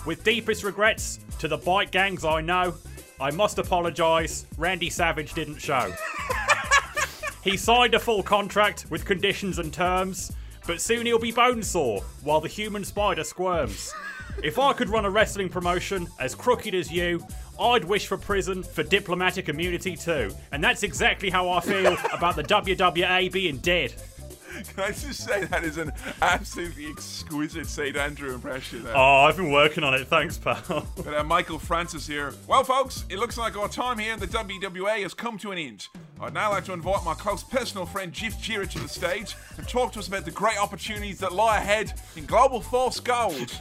With 0.05 0.25
deepest 0.25 0.65
regrets 0.65 1.21
to 1.39 1.47
the 1.47 1.57
bike 1.57 1.93
gangs 1.93 2.25
I 2.25 2.41
know, 2.41 2.75
I 3.21 3.31
must 3.31 3.59
apologise. 3.59 4.47
Randy 4.59 4.91
Savage 4.91 5.33
didn't 5.35 5.59
show. 5.59 5.93
he 7.43 7.57
signed 7.57 7.95
a 7.95 7.99
full 7.99 8.23
contract 8.23 8.87
with 8.91 9.05
conditions 9.05 9.59
and 9.59 9.73
terms, 9.73 10.33
but 10.67 10.81
soon 10.81 11.07
he'll 11.07 11.19
be 11.19 11.33
bone 11.33 11.63
sore 11.63 12.01
while 12.23 12.41
the 12.41 12.49
human 12.49 12.85
spider 12.85 13.25
squirms. 13.25 13.93
If 14.43 14.59
I 14.59 14.73
could 14.73 14.89
run 14.89 15.05
a 15.05 15.11
wrestling 15.11 15.49
promotion 15.49 16.09
as 16.19 16.35
crooked 16.35 16.75
as 16.75 16.91
you, 16.91 17.25
I'd 17.61 17.85
wish 17.85 18.07
for 18.07 18.17
prison 18.17 18.63
for 18.63 18.83
diplomatic 18.83 19.49
immunity 19.49 19.97
too. 19.97 20.33
And 20.53 20.63
that's 20.63 20.83
exactly 20.83 21.31
how 21.31 21.51
I 21.51 21.61
feel 21.61 21.97
about 22.13 22.37
the 22.37 22.45
WWA 22.45 23.31
being 23.31 23.59
dead. 23.59 23.95
Can 24.75 24.85
I 24.85 24.89
just 24.89 25.25
say 25.25 25.45
that 25.47 25.65
is 25.65 25.79
an 25.79 25.93
absolutely 26.21 26.87
exquisite 26.87 27.67
St. 27.67 27.97
Andrew 27.97 28.35
impression? 28.35 28.85
there. 28.85 28.97
Oh, 28.97 29.25
I've 29.25 29.37
been 29.37 29.51
working 29.51 29.83
on 29.83 29.95
it. 29.95 30.07
Thanks, 30.09 30.39
pal. 30.39 30.87
But, 30.97 31.15
uh, 31.15 31.25
Michael 31.25 31.59
Francis 31.59 32.07
here. 32.07 32.35
Well, 32.47 32.63
folks, 32.63 33.05
it 33.09 33.19
looks 33.19 33.39
like 33.39 33.57
our 33.57 33.69
time 33.69 33.99
here 33.99 34.13
in 34.13 34.21
the 34.21 34.27
WWA 34.27 35.03
has 35.03 35.15
come 35.15 35.39
to 35.39 35.53
an 35.53 35.59
end. 35.59 35.89
I'd 36.23 36.35
now 36.35 36.51
like 36.51 36.65
to 36.67 36.73
invite 36.73 37.05
my 37.05 37.15
close 37.15 37.43
personal 37.43 37.85
friend 37.85 38.13
Jeff 38.13 38.41
Jarrett 38.41 38.71
to 38.71 38.79
the 38.79 38.89
stage 38.89 39.35
and 39.59 39.67
talk 39.67 39.93
to 39.95 39.99
us 39.99 40.07
about 40.07 40.25
the 40.25 40.31
great 40.31 40.57
opportunities 40.57 41.19
that 41.19 41.33
lie 41.33 41.59
ahead 41.59 41.95
in 42.15 42.27
Global 42.27 42.61
Force 42.61 43.01
Gold. 43.01 43.51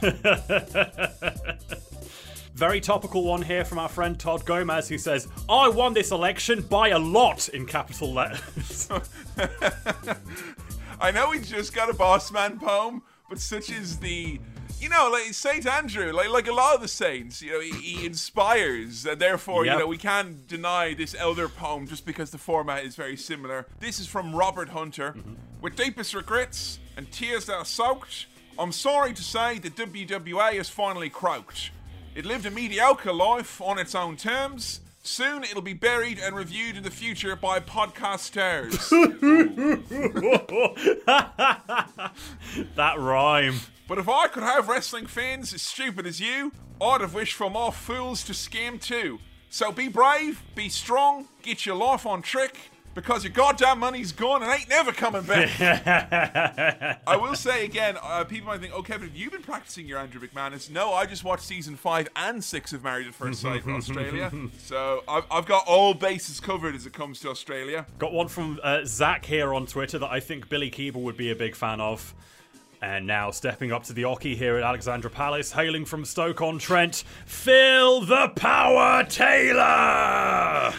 Very 2.54 2.80
topical 2.80 3.24
one 3.24 3.42
here 3.42 3.64
from 3.64 3.80
our 3.80 3.88
friend 3.88 4.16
Todd 4.16 4.44
Gomez, 4.44 4.88
who 4.88 4.96
says, 4.96 5.26
I 5.48 5.68
won 5.68 5.92
this 5.92 6.12
election 6.12 6.62
by 6.62 6.90
a 6.90 6.98
lot 7.00 7.48
in 7.48 7.66
capital 7.66 8.12
letters. 8.12 8.88
I 11.00 11.10
know 11.10 11.30
we 11.30 11.40
just 11.40 11.74
got 11.74 11.90
a 11.90 11.94
Boss 11.94 12.30
Man 12.30 12.60
poem, 12.60 13.02
but 13.28 13.40
such 13.40 13.70
is 13.70 13.98
the 13.98 14.38
you 14.82 14.88
know, 14.88 15.08
like 15.12 15.32
Saint 15.32 15.66
Andrew, 15.66 16.12
like 16.12 16.28
like 16.30 16.48
a 16.48 16.52
lot 16.52 16.74
of 16.74 16.80
the 16.82 16.88
saints, 16.88 17.40
you 17.40 17.52
know, 17.52 17.60
he, 17.60 17.70
he 17.70 18.06
inspires, 18.06 19.06
and 19.06 19.20
therefore, 19.20 19.64
Yep. 19.64 19.72
you 19.74 19.78
know, 19.80 19.86
we 19.86 19.96
can't 19.96 20.46
deny 20.48 20.92
this 20.94 21.14
elder 21.18 21.48
poem 21.48 21.86
just 21.86 22.04
because 22.04 22.30
the 22.30 22.38
format 22.38 22.84
is 22.84 22.96
very 22.96 23.16
similar. 23.16 23.66
This 23.80 24.00
is 24.00 24.06
from 24.08 24.34
Robert 24.34 24.70
Hunter. 24.70 25.14
Mm-hmm. 25.16 25.34
With 25.60 25.76
deepest 25.76 26.12
regrets 26.14 26.80
and 26.96 27.10
tears 27.12 27.46
that 27.46 27.54
are 27.56 27.64
soaked, 27.64 28.26
I'm 28.58 28.72
sorry 28.72 29.12
to 29.14 29.22
say 29.22 29.58
the 29.60 29.70
WWA 29.70 30.54
has 30.54 30.68
finally 30.68 31.08
croaked. 31.08 31.70
It 32.16 32.24
lived 32.26 32.44
a 32.46 32.50
mediocre 32.50 33.12
life 33.12 33.60
on 33.62 33.78
its 33.78 33.94
own 33.94 34.16
terms. 34.16 34.80
Soon 35.04 35.44
it'll 35.44 35.62
be 35.62 35.72
buried 35.72 36.18
and 36.18 36.34
reviewed 36.36 36.76
in 36.76 36.82
the 36.82 36.90
future 36.90 37.34
by 37.36 37.60
podcasters. 37.60 38.82
That 42.76 42.98
rhyme. 42.98 43.60
But 43.88 43.98
if 43.98 44.08
I 44.08 44.28
could 44.28 44.42
have 44.42 44.68
wrestling 44.68 45.06
fans 45.06 45.52
as 45.52 45.62
stupid 45.62 46.06
as 46.06 46.20
you, 46.20 46.52
I'd 46.80 47.00
have 47.00 47.14
wished 47.14 47.34
for 47.34 47.50
more 47.50 47.72
fools 47.72 48.24
to 48.24 48.32
scam 48.32 48.80
too. 48.80 49.18
So 49.50 49.70
be 49.70 49.88
brave, 49.88 50.42
be 50.54 50.68
strong, 50.68 51.28
get 51.42 51.66
your 51.66 51.76
life 51.76 52.06
on 52.06 52.22
trick, 52.22 52.56
because 52.94 53.24
your 53.24 53.32
goddamn 53.32 53.78
money's 53.78 54.12
gone 54.12 54.42
and 54.42 54.50
ain't 54.50 54.68
never 54.68 54.92
coming 54.92 55.22
back. 55.22 55.60
I 57.06 57.16
will 57.16 57.34
say 57.34 57.64
again, 57.64 57.96
uh, 58.02 58.24
people 58.24 58.48
might 58.48 58.60
think, 58.60 58.72
oh, 58.74 58.82
Kevin, 58.82 59.08
have 59.08 59.16
you 59.16 59.30
been 59.30 59.42
practicing 59.42 59.86
your 59.86 59.98
Andrew 59.98 60.20
McManus? 60.20 60.70
No, 60.70 60.92
I 60.92 61.06
just 61.06 61.24
watched 61.24 61.44
season 61.44 61.76
five 61.76 62.08
and 62.16 62.42
six 62.42 62.72
of 62.72 62.82
Married 62.84 63.06
at 63.06 63.14
First 63.14 63.40
Sight 63.40 63.64
in 63.64 63.72
Australia. 63.74 64.30
So 64.58 65.02
I've, 65.08 65.24
I've 65.30 65.46
got 65.46 65.66
all 65.66 65.92
bases 65.94 66.40
covered 66.40 66.74
as 66.74 66.86
it 66.86 66.92
comes 66.92 67.20
to 67.20 67.30
Australia. 67.30 67.86
Got 67.98 68.12
one 68.12 68.28
from 68.28 68.58
uh, 68.62 68.80
Zach 68.84 69.24
here 69.24 69.52
on 69.52 69.66
Twitter 69.66 69.98
that 69.98 70.10
I 70.10 70.20
think 70.20 70.48
Billy 70.48 70.70
Keeble 70.70 71.02
would 71.02 71.16
be 71.16 71.30
a 71.30 71.36
big 71.36 71.54
fan 71.54 71.80
of. 71.80 72.14
And 72.82 73.06
now 73.06 73.30
stepping 73.30 73.70
up 73.70 73.84
to 73.84 73.92
the 73.92 74.02
oche 74.02 74.36
here 74.36 74.56
at 74.56 74.64
Alexandra 74.64 75.08
Palace, 75.08 75.52
hailing 75.52 75.84
from 75.84 76.04
Stoke 76.04 76.42
on 76.42 76.58
Trent, 76.58 77.04
Phil 77.26 78.00
the 78.00 78.32
Power 78.34 79.04
Taylor! 79.04 80.74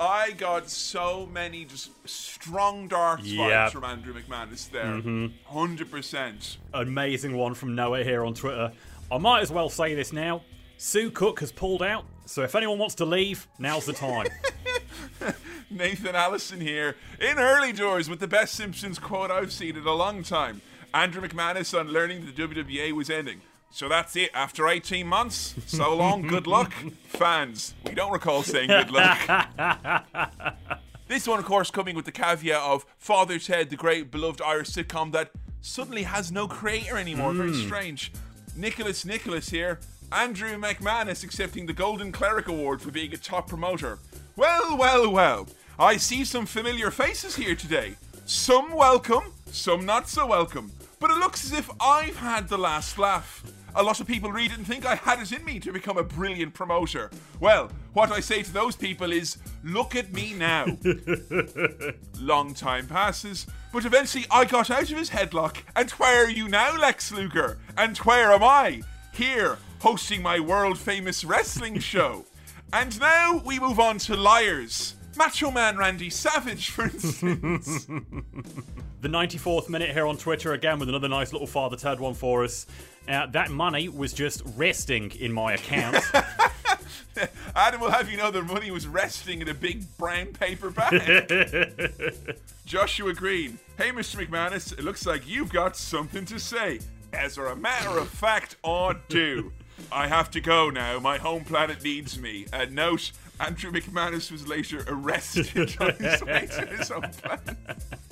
I 0.00 0.32
got 0.36 0.68
so 0.68 1.26
many 1.32 1.64
just 1.64 1.90
strong 2.06 2.86
dark 2.86 3.22
vibes 3.22 3.70
from 3.70 3.84
Andrew 3.84 4.12
McManus 4.12 4.70
there. 4.70 4.84
Mm-hmm. 4.84 5.58
100%. 5.58 6.56
Amazing 6.74 7.34
one 7.34 7.54
from 7.54 7.74
Noah 7.74 8.04
here 8.04 8.26
on 8.26 8.34
Twitter. 8.34 8.70
I 9.10 9.16
might 9.16 9.40
as 9.40 9.50
well 9.50 9.70
say 9.70 9.94
this 9.94 10.12
now. 10.12 10.42
Sue 10.76 11.10
Cook 11.10 11.40
has 11.40 11.50
pulled 11.50 11.82
out, 11.82 12.04
so 12.26 12.42
if 12.42 12.54
anyone 12.54 12.78
wants 12.78 12.94
to 12.96 13.06
leave, 13.06 13.48
now's 13.58 13.86
the 13.86 13.94
time. 13.94 14.26
Nathan 15.70 16.14
Allison 16.14 16.60
here 16.60 16.94
in 17.18 17.38
early 17.38 17.72
doors 17.72 18.08
with 18.08 18.20
the 18.20 18.28
best 18.28 18.54
Simpsons 18.54 18.98
quote 18.98 19.30
I've 19.30 19.50
seen 19.50 19.76
in 19.76 19.86
a 19.86 19.94
long 19.94 20.22
time. 20.22 20.60
Andrew 20.94 21.26
McManus 21.26 21.78
on 21.78 21.88
learning 21.88 22.24
the 22.24 22.32
WWA 22.32 22.92
was 22.92 23.10
ending. 23.10 23.42
So 23.70 23.88
that's 23.88 24.16
it. 24.16 24.30
After 24.32 24.66
18 24.66 25.06
months, 25.06 25.54
so 25.66 25.94
long, 25.94 26.22
good 26.22 26.46
luck, 26.46 26.72
fans. 27.06 27.74
We 27.84 27.94
don't 27.94 28.12
recall 28.12 28.42
saying 28.42 28.68
good 28.68 28.90
luck. 28.90 29.18
this 31.08 31.28
one, 31.28 31.38
of 31.38 31.44
course, 31.44 31.70
coming 31.70 31.94
with 31.94 32.06
the 32.06 32.12
caveat 32.12 32.62
of 32.62 32.86
Father 32.96 33.38
Ted, 33.38 33.68
the 33.68 33.76
great 33.76 34.10
beloved 34.10 34.40
Irish 34.40 34.70
sitcom 34.70 35.12
that 35.12 35.30
suddenly 35.60 36.04
has 36.04 36.32
no 36.32 36.48
creator 36.48 36.96
anymore. 36.96 37.34
Very 37.34 37.50
hmm. 37.50 37.66
strange. 37.66 38.12
Nicholas 38.56 39.04
Nicholas 39.04 39.50
here. 39.50 39.80
Andrew 40.10 40.58
McManus 40.58 41.22
accepting 41.22 41.66
the 41.66 41.74
Golden 41.74 42.10
Cleric 42.10 42.48
Award 42.48 42.80
for 42.80 42.90
being 42.90 43.12
a 43.12 43.18
top 43.18 43.46
promoter. 43.46 43.98
Well, 44.36 44.78
well, 44.78 45.10
well. 45.10 45.46
I 45.78 45.98
see 45.98 46.24
some 46.24 46.46
familiar 46.46 46.90
faces 46.90 47.36
here 47.36 47.54
today. 47.54 47.96
Some 48.24 48.72
welcome, 48.72 49.34
some 49.52 49.84
not 49.84 50.08
so 50.08 50.26
welcome. 50.26 50.72
But 51.00 51.10
it 51.10 51.18
looks 51.18 51.44
as 51.44 51.52
if 51.52 51.70
I've 51.80 52.16
had 52.16 52.48
the 52.48 52.58
last 52.58 52.98
laugh. 52.98 53.44
A 53.76 53.82
lot 53.82 54.00
of 54.00 54.06
people 54.06 54.32
read 54.32 54.50
it 54.50 54.58
and 54.58 54.66
think 54.66 54.84
I 54.84 54.96
had 54.96 55.20
it 55.20 55.30
in 55.30 55.44
me 55.44 55.60
to 55.60 55.72
become 55.72 55.96
a 55.98 56.02
brilliant 56.02 56.54
promoter. 56.54 57.10
Well, 57.38 57.70
what 57.92 58.10
I 58.10 58.18
say 58.20 58.42
to 58.42 58.52
those 58.52 58.74
people 58.74 59.12
is, 59.12 59.38
look 59.62 59.94
at 59.94 60.12
me 60.12 60.34
now. 60.34 60.66
Long 62.20 62.54
time 62.54 62.88
passes, 62.88 63.46
but 63.72 63.84
eventually 63.84 64.26
I 64.30 64.44
got 64.44 64.70
out 64.70 64.90
of 64.90 64.98
his 64.98 65.10
headlock. 65.10 65.58
And 65.76 65.90
where 65.92 66.24
are 66.24 66.30
you 66.30 66.48
now, 66.48 66.76
Lex 66.76 67.12
Luger? 67.12 67.58
And 67.76 67.96
where 67.98 68.32
am 68.32 68.42
I? 68.42 68.82
Here, 69.12 69.58
hosting 69.80 70.22
my 70.22 70.40
world 70.40 70.78
famous 70.78 71.24
wrestling 71.24 71.78
show. 71.80 72.24
And 72.72 72.98
now 72.98 73.40
we 73.44 73.60
move 73.60 73.78
on 73.78 73.98
to 73.98 74.16
liars. 74.16 74.96
Macho 75.16 75.50
Man 75.50 75.76
Randy 75.76 76.10
Savage, 76.10 76.70
for 76.70 76.84
instance. 76.84 77.86
The 79.00 79.08
94th 79.08 79.68
minute 79.68 79.90
here 79.90 80.06
on 80.06 80.16
Twitter 80.16 80.54
again 80.54 80.80
with 80.80 80.88
another 80.88 81.08
nice 81.08 81.32
little 81.32 81.46
Father 81.46 81.76
Ted 81.76 82.00
one 82.00 82.14
for 82.14 82.42
us. 82.42 82.66
Uh, 83.06 83.26
that 83.26 83.48
money 83.48 83.88
was 83.88 84.12
just 84.12 84.42
resting 84.56 85.12
in 85.12 85.32
my 85.32 85.52
account. 85.54 86.04
Adam 87.54 87.80
will 87.80 87.90
have 87.90 88.10
you 88.10 88.16
know 88.16 88.32
the 88.32 88.42
money 88.42 88.72
was 88.72 88.88
resting 88.88 89.40
in 89.40 89.48
a 89.48 89.54
big 89.54 89.84
brown 89.98 90.26
paper 90.26 90.70
bag. 90.70 91.90
Joshua 92.66 93.14
Green. 93.14 93.58
Hey, 93.76 93.90
Mr. 93.90 94.26
McManus, 94.26 94.72
it 94.72 94.84
looks 94.84 95.06
like 95.06 95.28
you've 95.28 95.52
got 95.52 95.76
something 95.76 96.24
to 96.26 96.40
say. 96.40 96.80
As 97.12 97.38
a 97.38 97.54
matter 97.54 97.98
of 97.98 98.08
fact, 98.08 98.56
I 98.64 98.96
do. 99.08 99.52
I 99.92 100.08
have 100.08 100.30
to 100.32 100.40
go 100.40 100.70
now. 100.70 100.98
My 100.98 101.18
home 101.18 101.44
planet 101.44 101.84
needs 101.84 102.18
me. 102.18 102.46
A 102.52 102.66
note 102.66 103.12
Andrew 103.40 103.70
McManus 103.70 104.32
was 104.32 104.46
later 104.46 104.84
arrested 104.88 105.76
on 105.80 105.92
his 105.94 106.22
way 106.24 106.48
to 106.50 106.66
his 106.66 106.88
home 106.88 107.02
planet. 107.22 107.56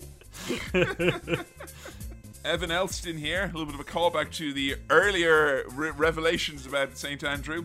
Evan 2.44 2.70
Elston 2.70 3.18
here, 3.18 3.44
a 3.44 3.46
little 3.46 3.66
bit 3.66 3.74
of 3.74 3.80
a 3.80 3.84
callback 3.84 4.32
to 4.34 4.52
the 4.52 4.76
earlier 4.90 5.64
re- 5.72 5.90
revelations 5.90 6.66
about 6.66 6.96
St. 6.96 7.24
Andrew. 7.24 7.64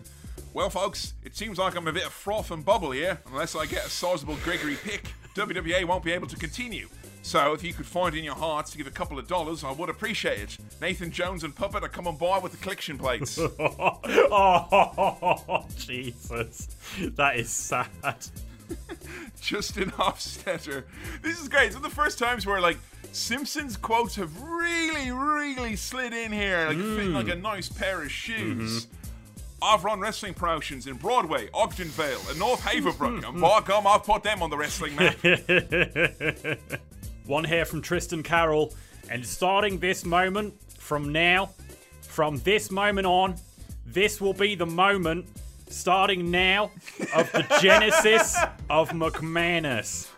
Well, 0.52 0.70
folks, 0.70 1.14
it 1.24 1.36
seems 1.36 1.58
like 1.58 1.76
I'm 1.76 1.86
a 1.86 1.92
bit 1.92 2.04
of 2.04 2.12
froth 2.12 2.50
and 2.50 2.64
bubble 2.64 2.90
here. 2.90 3.20
Unless 3.26 3.54
I 3.54 3.66
get 3.66 3.86
a 3.86 3.90
sizable 3.90 4.36
Gregory 4.42 4.76
pick, 4.76 5.14
WWA 5.34 5.84
won't 5.84 6.04
be 6.04 6.12
able 6.12 6.26
to 6.26 6.36
continue. 6.36 6.88
So, 7.22 7.52
if 7.52 7.62
you 7.62 7.72
could 7.72 7.86
find 7.86 8.16
in 8.16 8.24
your 8.24 8.34
hearts 8.34 8.72
to 8.72 8.78
give 8.78 8.88
a 8.88 8.90
couple 8.90 9.18
of 9.18 9.28
dollars, 9.28 9.62
I 9.62 9.70
would 9.70 9.88
appreciate 9.88 10.40
it. 10.40 10.58
Nathan 10.80 11.12
Jones 11.12 11.44
and 11.44 11.54
Puppet 11.54 11.84
are 11.84 11.88
coming 11.88 12.16
by 12.16 12.40
with 12.40 12.50
the 12.50 12.58
collection 12.58 12.98
plates. 12.98 13.38
oh, 13.58 15.64
Jesus. 15.76 16.76
That 17.14 17.36
is 17.36 17.48
sad. 17.48 17.86
Justin 19.40 19.90
Hofstetter. 19.92 20.84
This 21.22 21.40
is 21.40 21.48
great. 21.48 21.66
It's 21.66 21.76
one 21.76 21.84
of 21.84 21.90
the 21.90 21.94
first 21.94 22.18
times 22.18 22.46
where, 22.46 22.60
like, 22.60 22.78
Simpsons 23.12 23.76
quotes 23.76 24.16
have 24.16 24.42
really, 24.42 25.10
really 25.10 25.76
slid 25.76 26.12
in 26.12 26.32
here, 26.32 26.66
like 26.68 26.78
fitting 26.78 27.12
like 27.12 27.28
a 27.28 27.32
mm. 27.32 27.42
nice 27.42 27.68
pair 27.68 28.02
of 28.02 28.10
shoes. 28.10 28.86
Mm-hmm. 28.86 29.64
I've 29.64 29.84
run 29.84 30.00
wrestling 30.00 30.34
promotions 30.34 30.86
in 30.86 30.96
Brockway, 30.96 31.48
Ogden 31.54 31.88
Vale, 31.88 32.20
and 32.30 32.38
North 32.38 32.62
Haverbrook, 32.62 33.20
mm-hmm. 33.20 33.24
and 33.24 33.40
by 33.40 33.60
gum, 33.60 33.86
I've 33.86 34.02
put 34.02 34.22
them 34.22 34.42
on 34.42 34.50
the 34.50 34.56
wrestling 34.56 34.96
map. 34.96 35.16
One 37.26 37.44
here 37.44 37.64
from 37.64 37.82
Tristan 37.82 38.22
Carroll. 38.22 38.72
And 39.08 39.24
starting 39.24 39.78
this 39.78 40.04
moment, 40.04 40.54
from 40.78 41.12
now, 41.12 41.50
from 42.00 42.38
this 42.38 42.70
moment 42.70 43.06
on, 43.06 43.36
this 43.86 44.20
will 44.20 44.32
be 44.32 44.54
the 44.54 44.66
moment, 44.66 45.26
starting 45.72 46.30
now, 46.30 46.70
of 47.14 47.30
the 47.32 47.46
genesis 47.60 48.36
of 48.70 48.90
McManus. 48.90 50.08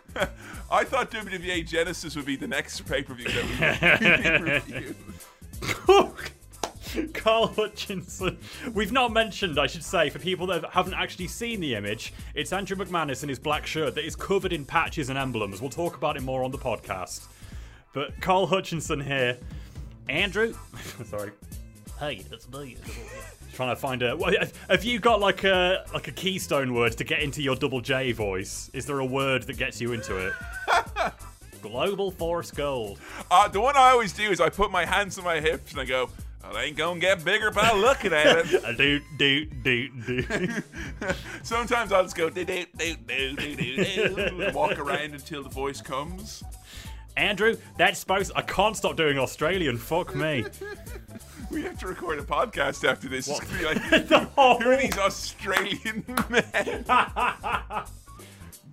I 0.71 0.83
thought 0.83 1.11
WWE 1.11 1.67
Genesis 1.67 2.15
would 2.15 2.25
be 2.25 2.35
the 2.35 2.47
next 2.47 2.81
pay 2.81 3.03
per 3.03 3.13
view 3.13 3.27
that 3.27 4.65
we 4.69 4.73
review. 4.81 4.95
Carl 7.13 7.47
Hutchinson. 7.47 8.37
We've 8.73 8.91
not 8.91 9.11
mentioned, 9.11 9.59
I 9.59 9.67
should 9.67 9.83
say, 9.83 10.09
for 10.09 10.19
people 10.19 10.47
that 10.47 10.65
haven't 10.71 10.93
actually 10.93 11.27
seen 11.27 11.59
the 11.59 11.75
image, 11.75 12.13
it's 12.33 12.53
Andrew 12.53 12.77
McManus 12.77 13.23
in 13.23 13.29
his 13.29 13.39
black 13.39 13.65
shirt 13.65 13.95
that 13.95 14.05
is 14.05 14.15
covered 14.15 14.53
in 14.53 14.65
patches 14.65 15.09
and 15.09 15.17
emblems. 15.17 15.61
We'll 15.61 15.69
talk 15.69 15.97
about 15.97 16.17
it 16.17 16.23
more 16.23 16.43
on 16.43 16.51
the 16.51 16.57
podcast. 16.57 17.27
But 17.93 18.19
Carl 18.21 18.47
Hutchinson 18.47 19.01
here. 19.01 19.37
Andrew. 20.07 20.53
Sorry. 21.05 21.31
Hey, 21.99 22.23
it's 22.31 22.49
me. 22.49 22.77
Trying 23.55 23.69
to 23.69 23.77
find 23.77 24.01
a. 24.01 24.17
Have 24.69 24.83
you 24.83 24.99
got 24.99 25.21
like 25.21 25.45
a 25.45 25.85
like 25.93 26.09
a 26.09 26.11
keystone 26.11 26.73
word 26.73 26.97
to 26.97 27.05
get 27.05 27.21
into 27.21 27.41
your 27.41 27.55
double 27.55 27.79
J 27.79 28.11
voice? 28.11 28.69
Is 28.73 28.85
there 28.85 28.99
a 28.99 29.05
word 29.05 29.43
that 29.43 29.57
gets 29.57 29.79
you 29.79 29.93
into 29.93 30.17
it? 30.17 30.33
Global 31.61 32.11
Force 32.11 32.51
Gold. 32.51 32.99
Uh, 33.31 33.47
the 33.47 33.61
one 33.61 33.77
I 33.77 33.91
always 33.91 34.11
do 34.11 34.29
is 34.29 34.41
I 34.41 34.49
put 34.49 34.71
my 34.71 34.83
hands 34.83 35.17
on 35.17 35.23
my 35.23 35.39
hips 35.39 35.71
and 35.71 35.79
I 35.79 35.85
go, 35.85 36.09
well, 36.43 36.57
it 36.57 36.59
ain't 36.65 36.75
gonna 36.75 36.99
get 36.99 37.23
bigger 37.23 37.49
by 37.49 37.71
looking 37.71 38.11
at 38.11 38.45
it. 38.45 38.77
Do 38.77 38.99
do 39.17 39.45
do 39.45 39.89
do. 40.05 40.47
Sometimes 41.43 41.93
I'll 41.93 42.03
just 42.03 42.17
go 42.17 42.29
do 42.29 42.43
do 42.43 42.65
do 42.77 42.95
do 43.07 43.35
do 43.37 43.55
do 43.55 43.85
do 43.85 44.15
and 44.43 44.53
walk 44.53 44.77
around 44.77 45.13
until 45.13 45.43
the 45.43 45.49
voice 45.49 45.81
comes. 45.81 46.43
Andrew, 47.15 47.55
that's 47.77 47.99
supposed. 47.99 48.33
I 48.35 48.41
can't 48.41 48.75
stop 48.75 48.97
doing 48.97 49.17
Australian. 49.17 49.77
Fuck 49.77 50.13
me. 50.13 50.43
We 51.55 51.61
have 51.63 51.79
to 51.79 51.87
record 51.87 52.19
a 52.19 52.23
podcast 52.23 52.85
after 52.85 53.07
this. 53.07 53.29
It's 53.29 53.39
gonna 53.39 53.57
be 53.57 53.65
like, 53.65 54.29
Oh. 54.37 54.57
who 54.61 54.71
are 54.71 54.75
these 54.75 54.97
Australian 54.97 56.03
men? 56.29 56.43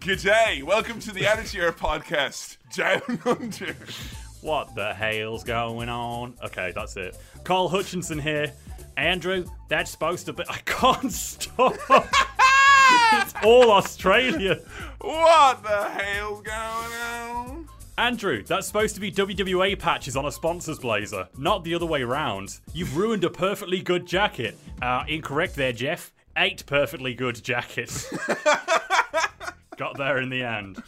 G'day, 0.00 0.64
welcome 0.64 0.98
to 0.98 1.12
the 1.12 1.24
Attitude 1.28 1.76
podcast, 1.76 2.56
Down 2.74 3.20
Under. 3.24 3.76
What 4.40 4.74
the 4.74 4.92
hell's 4.94 5.44
going 5.44 5.88
on? 5.88 6.34
Okay, 6.44 6.72
that's 6.74 6.96
it. 6.96 7.16
Carl 7.44 7.68
Hutchinson 7.68 8.18
here. 8.18 8.52
Andrew, 8.96 9.44
that's 9.68 9.92
supposed 9.92 10.26
to 10.26 10.32
be. 10.32 10.42
I 10.48 10.59
can't 10.64 11.12
stop. 11.12 11.76
it's 13.12 13.34
all 13.44 13.70
Australian. 13.70 14.59
What 15.00 15.62
the 15.62 15.88
hell's 15.88 16.42
going 16.42 16.56
on? 16.56 17.52
Andrew, 17.98 18.43
that's 18.43 18.66
supposed 18.66 18.94
to 18.94 19.01
be 19.01 19.12
WWA 19.12 19.78
patches 19.78 20.16
on 20.16 20.24
a 20.24 20.32
sponsor's 20.32 20.78
blazer, 20.78 21.28
not 21.36 21.62
the 21.62 21.74
other 21.74 21.85
way 21.85 22.02
round. 22.02 22.59
You've 22.73 22.97
ruined 22.97 23.23
a 23.24 23.31
perfectly 23.31 23.81
good 23.81 24.06
jacket. 24.06 24.56
Uh, 24.81 25.05
incorrect 25.06 25.56
there, 25.56 25.73
Jeff. 25.73 26.12
Eight 26.36 26.64
perfectly 26.64 27.12
good 27.12 27.43
jackets. 27.44 28.10
Got 29.77 29.98
there 29.98 30.19
in 30.19 30.31
the 30.31 30.43
end. 30.43 30.82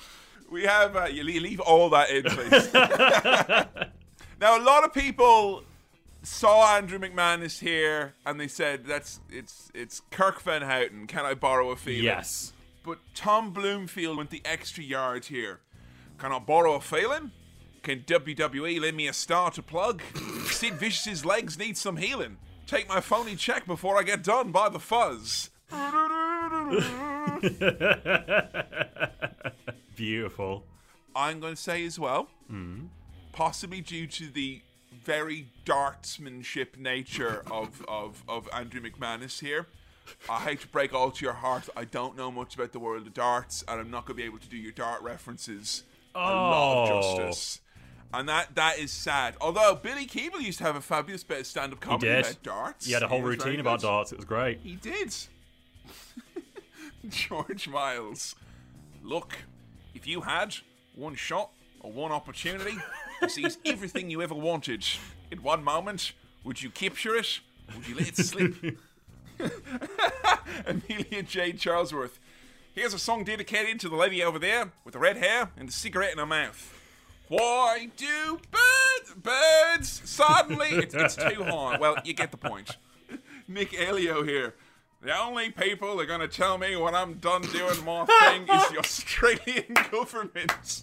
We 0.51 0.63
have 0.63 0.97
uh, 0.97 1.05
you 1.05 1.25
leave 1.25 1.61
all 1.61 1.91
that 1.91 2.11
in, 2.11 2.25
please. 2.25 2.73
now, 4.41 4.59
a 4.59 4.63
lot 4.63 4.85
of 4.85 4.95
people 4.95 5.65
saw 6.23 6.77
Andrew 6.77 6.99
McManus 6.99 7.61
here, 7.61 8.15
and 8.25 8.41
they 8.41 8.49
said 8.49 8.87
that's 8.87 9.21
it's 9.31 9.71
it's 9.75 10.01
Kirk 10.11 10.41
Van 10.41 10.63
Houten. 10.63 11.07
Can 11.07 11.27
I 11.27 11.35
borrow 11.35 11.71
a 11.71 11.77
feeling? 11.77 12.05
Yes. 12.05 12.53
But 12.83 12.99
Tom 13.15 13.51
Bloomfield 13.51 14.17
went 14.17 14.31
the 14.31 14.43
extra 14.45 14.85
yard 14.85 15.27
here. 15.27 15.61
Can 16.25 16.33
I 16.33 16.39
borrow 16.39 16.77
a 16.77 16.81
feeling? 16.81 17.33
Can 17.83 18.01
WWE 18.01 18.81
lend 18.81 18.97
me 18.97 19.09
a 19.09 19.13
star 19.13 19.51
to 19.51 19.63
plug? 19.63 20.01
Sid 20.47 20.73
Vicious's 20.73 21.23
legs 21.23 21.59
need 21.59 21.77
some 21.77 21.99
healing. 21.99 22.39
Take 22.67 22.89
my 22.89 23.03
phony 23.03 23.37
check 23.37 23.67
before 23.67 23.99
I 23.99 24.05
get 24.05 24.25
done 24.25 24.51
by 24.51 24.71
the 24.71 24.79
fuzz. 24.79 25.51
Beautiful. 29.97 30.65
I'm 31.15 31.41
going 31.41 31.57
to 31.57 31.61
say 31.61 31.85
as 31.85 31.99
well, 31.99 32.31
mm-hmm. 32.51 32.87
possibly 33.33 33.83
due 33.83 34.07
to 34.07 34.31
the 34.31 34.63
very 35.05 35.49
dartsmanship 35.67 36.79
nature 36.79 37.43
of, 37.51 37.85
of, 37.87 38.25
of 38.27 38.49
Andrew 38.51 38.81
McManus 38.81 39.41
here. 39.41 39.67
I 40.31 40.41
hate 40.41 40.63
to 40.63 40.69
break 40.69 40.95
all 40.95 41.11
to 41.11 41.23
your 41.23 41.35
heart. 41.35 41.69
I 41.77 41.85
don't 41.85 42.17
know 42.17 42.31
much 42.31 42.55
about 42.55 42.73
the 42.73 42.79
world 42.79 43.07
of 43.07 43.13
darts, 43.13 43.63
and 43.69 43.79
I'm 43.79 43.91
not 43.91 44.07
going 44.07 44.17
to 44.17 44.23
be 44.23 44.27
able 44.27 44.39
to 44.39 44.49
do 44.49 44.57
your 44.57 44.73
dart 44.73 45.03
references 45.03 45.83
a 46.15 46.19
lot 46.19 46.89
of 46.89 47.05
Oh. 47.05 47.17
justice. 47.27 47.61
And 48.13 48.29
that 48.29 48.55
that 48.55 48.79
is 48.79 48.93
sad. 48.93 49.37
Although 49.41 49.75
Billy 49.75 50.07
Keeble 50.07 50.41
used 50.41 50.59
to 50.59 50.65
have 50.65 50.77
a 50.77 50.81
fabulous 50.81 51.25
bit 51.25 51.41
of 51.41 51.47
stand-up 51.47 51.83
He 51.83 51.89
comedy 51.89 52.09
about 52.09 52.43
darts. 52.45 52.87
He 52.87 52.93
had 52.93 53.03
a 53.03 53.09
whole 53.09 53.23
routine 53.23 53.59
about 53.59 53.81
good. 53.81 53.87
darts. 53.89 54.13
It 54.13 54.17
was 54.19 54.25
great. 54.25 54.61
He 54.63 54.77
did. 54.77 55.13
George 57.09 57.69
Miles. 57.69 58.35
Look, 59.03 59.35
if 59.95 60.07
you 60.07 60.21
had 60.23 60.55
one 60.95 61.15
shot 61.17 61.51
or 61.81 61.91
one 61.93 62.13
opportunity 62.13 62.77
to 63.21 63.29
seize 63.29 63.59
everything 63.65 64.11
you 64.11 64.23
ever 64.23 64.35
wanted 64.35 64.85
in 65.31 65.43
one 65.43 65.63
moment, 65.65 66.13
would 66.45 66.63
you 66.63 66.71
capture 66.71 67.17
it? 67.17 67.41
Would 67.75 67.89
you 67.89 67.97
let 67.97 68.09
it 68.11 68.17
slip? 68.17 68.55
Amelia 70.67 71.23
J. 71.25 71.53
Charlesworth. 71.53 72.19
Here's 72.75 72.93
a 72.93 72.99
song 72.99 73.23
dedicated 73.23 73.79
to 73.81 73.89
the 73.89 73.95
lady 73.95 74.21
over 74.21 74.37
there 74.37 74.73
with 74.85 74.95
the 74.95 74.99
red 74.99 75.17
hair 75.19 75.53
and 75.57 75.69
the 75.69 75.73
cigarette 75.73 76.11
in 76.11 76.19
her 76.19 76.27
mouth. 76.27 76.77
Why 77.29 77.89
do 77.97 78.41
birds, 78.51 79.15
birds 79.15 80.03
suddenly? 80.05 80.71
It's, 80.71 80.93
it's 80.93 81.15
too 81.15 81.45
high. 81.45 81.79
Well, 81.79 81.99
you 82.05 82.15
get 82.15 82.33
the 82.33 82.37
point. 82.37 82.77
Nick 83.47 83.79
Elio 83.79 84.25
here. 84.25 84.57
The 85.03 85.17
only 85.17 85.51
people 85.51 85.97
that 85.97 86.03
are 86.03 86.07
going 86.07 86.19
to 86.19 86.29
tell 86.29 86.59
me 86.59 86.75
when 86.75 86.97
I'm 86.97 87.15
done 87.15 87.43
doing 87.43 87.85
my 87.85 88.07
thing 88.07 88.43
is 88.43 88.69
the 88.71 88.79
Australian 88.81 89.75
government. 89.93 90.83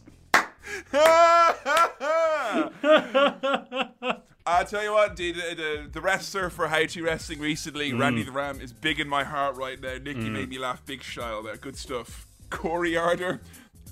I 4.45 4.63
tell 4.63 4.84
you 4.84 4.93
what, 4.93 5.15
dude, 5.15 5.35
the, 5.35 5.55
the, 5.55 5.89
the 5.91 6.01
wrestler 6.01 6.49
for 6.49 6.68
to 6.68 7.03
Wrestling 7.03 7.39
recently, 7.39 7.91
mm. 7.91 7.99
Randy 7.99 8.23
the 8.23 8.31
Ram, 8.31 8.59
is 8.59 8.73
big 8.73 8.99
in 8.99 9.07
my 9.07 9.23
heart 9.23 9.55
right 9.55 9.80
now. 9.80 9.93
Nick, 9.93 10.18
you 10.18 10.23
mm. 10.23 10.31
made 10.31 10.49
me 10.49 10.57
laugh 10.57 10.84
big 10.85 11.03
style 11.03 11.43
there. 11.43 11.57
Good 11.57 11.77
stuff. 11.77 12.27
Corey 12.49 12.97
Arder, 12.97 13.39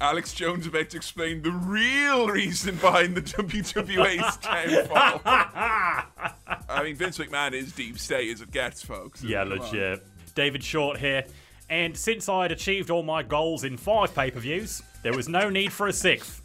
Alex 0.01 0.33
Jones 0.33 0.65
about 0.65 0.89
to 0.89 0.97
explain 0.97 1.41
the 1.41 1.51
real 1.51 2.27
reason 2.27 2.75
behind 2.77 3.15
the 3.15 3.21
WWA's 3.43 4.37
downfall. 4.37 5.21
I 5.25 6.83
mean, 6.83 6.95
Vince 6.95 7.17
McMahon 7.17 7.53
is 7.53 7.71
deep 7.71 7.99
state 7.99 8.31
as 8.31 8.41
it 8.41 8.51
gets, 8.51 8.81
folks. 8.81 9.23
Yeah, 9.23 9.43
Come 9.43 9.53
on. 9.53 9.59
legit. 9.59 10.05
David 10.35 10.63
Short 10.63 10.97
here. 10.97 11.25
And 11.69 11.95
since 11.95 12.27
I 12.27 12.43
had 12.43 12.51
achieved 12.51 12.89
all 12.89 13.03
my 13.03 13.21
goals 13.21 13.63
in 13.63 13.77
five 13.77 14.13
pay 14.15 14.31
per 14.31 14.39
views, 14.39 14.81
there 15.03 15.13
was 15.13 15.29
no 15.29 15.49
need 15.49 15.71
for 15.71 15.87
a 15.87 15.93
sixth. 15.93 16.41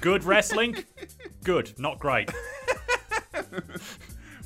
Good 0.00 0.24
wrestling? 0.24 0.84
Good, 1.44 1.78
not 1.78 1.98
great. 1.98 2.30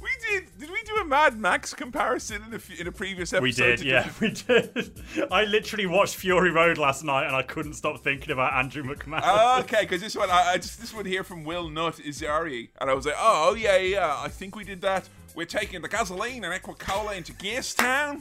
We 0.05 0.11
did. 0.29 0.59
Did 0.59 0.71
we 0.71 0.83
do 0.83 0.97
a 0.97 1.05
Mad 1.07 1.39
Max 1.39 1.73
comparison 1.73 2.43
in 2.47 2.53
a, 2.53 2.81
in 2.81 2.87
a 2.87 2.93
previous 2.93 3.33
episode? 3.33 3.43
We 3.43 3.53
did, 3.53 3.81
yeah, 3.81 4.11
we 4.21 4.33
did. 4.33 5.01
I 5.31 5.45
literally 5.45 5.87
watched 5.87 6.16
Fury 6.16 6.51
Road 6.51 6.77
last 6.77 7.05
night 7.05 7.27
and 7.27 7.35
I 7.35 7.43
couldn't 7.43 7.73
stop 7.73 8.01
thinking 8.01 8.31
about 8.31 8.53
Andrew 8.53 8.83
McMahon. 8.83 9.23
Oh, 9.25 9.61
okay, 9.61 9.81
because 9.81 10.03
this 10.03 10.15
one, 10.15 10.29
I, 10.29 10.53
I 10.53 10.57
just 10.59 10.79
this 10.79 10.93
one 10.93 11.07
here 11.07 11.25
from 11.25 11.43
Will 11.43 11.71
Nutt 11.71 11.97
Izari, 11.97 12.69
and 12.83 12.91
I 12.91 12.93
was 12.93 13.07
like, 13.07 13.15
oh, 13.16 13.49
oh 13.51 13.55
yeah, 13.55 13.79
yeah, 13.79 14.15
I 14.19 14.29
think 14.29 14.55
we 14.57 14.65
did 14.65 14.83
that. 14.83 15.09
We're 15.35 15.47
taking 15.47 15.81
the 15.81 15.89
gasoline 15.89 16.45
and 16.45 16.53
Aqua 16.53 16.75
Cola 16.75 17.15
into 17.15 17.33
Gastown. 17.33 18.21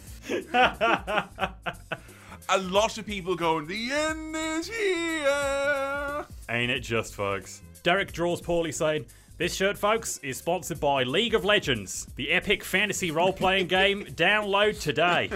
A 2.50 2.58
lot 2.58 2.98
of 2.98 3.06
people 3.06 3.36
going, 3.36 3.68
the 3.68 3.92
end 3.92 4.36
is 4.36 4.68
here. 4.68 6.26
Ain't 6.50 6.72
it 6.72 6.80
just, 6.80 7.14
folks? 7.14 7.62
Derek 7.84 8.14
draws 8.14 8.42
poorly 8.42 8.72
saying, 8.72 9.06
This 9.36 9.56
shirt, 9.56 9.80
folks, 9.80 10.20
is 10.20 10.38
sponsored 10.38 10.80
by 10.80 11.02
League 11.02 11.34
of 11.34 11.44
Legends, 11.44 12.06
the 12.18 12.32
epic 12.32 12.64
fantasy 12.64 13.10
role 13.10 13.34
playing 13.34 13.66
game. 13.66 14.06
Download 14.12 14.80
today. 14.80 15.32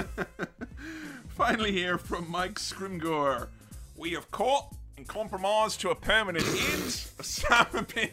Finally, 1.30 1.72
here 1.72 1.98
from 1.98 2.30
Mike 2.30 2.60
Scrimgore, 2.60 3.48
we 3.96 4.12
have 4.12 4.30
caught 4.30 4.76
and 4.98 5.08
compromised 5.08 5.82
to 5.82 5.90
a 5.90 5.96
permanent 5.96 6.46
end 6.46 7.08
Osama 7.18 7.88
bin 7.92 8.12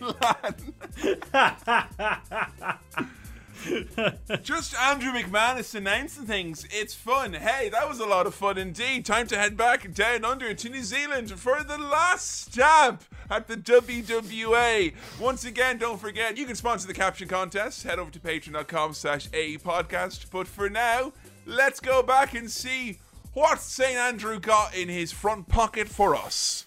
Laden. 1.35 3.19
Just 4.43 4.75
Andrew 4.75 5.13
McManus 5.13 5.75
announcing 5.75 6.27
things. 6.27 6.67
It's 6.71 6.95
fun. 6.95 7.33
Hey, 7.33 7.69
that 7.71 7.89
was 7.89 7.99
a 7.99 8.07
lot 8.07 8.27
of 8.27 8.35
fun 8.35 8.59
indeed. 8.59 9.05
Time 9.05 9.27
to 9.29 9.39
head 9.39 9.57
back 9.57 9.93
down 9.95 10.25
under 10.25 10.53
to 10.53 10.69
New 10.69 10.83
Zealand 10.83 11.31
for 11.39 11.63
the 11.63 11.79
last 11.79 12.53
stamp 12.53 13.05
at 13.31 13.49
the 13.49 13.57
WWA. 13.57 14.93
Once 15.19 15.45
again, 15.45 15.79
don't 15.79 16.01
forget, 16.01 16.37
you 16.37 16.47
can 16.47 16.57
sponsor 16.57 16.87
the 16.87 16.95
caption 16.95 17.29
contest. 17.29 17.85
Head 17.85 17.99
over 17.99 18.11
to 18.11 18.21
patreon.com 18.21 18.95
slash 18.95 19.29
AE 19.33 19.59
podcast. 19.59 20.27
But 20.31 20.47
for 20.47 20.69
now, 20.69 21.13
let's 21.47 21.81
go 21.81 22.03
back 22.03 22.35
and 22.35 22.51
see 22.51 22.99
what 23.33 23.61
St. 23.61 23.97
Andrew 23.97 24.39
got 24.39 24.75
in 24.77 24.89
his 24.89 25.11
front 25.11 25.49
pocket 25.49 25.89
for 25.89 26.15
us. 26.15 26.64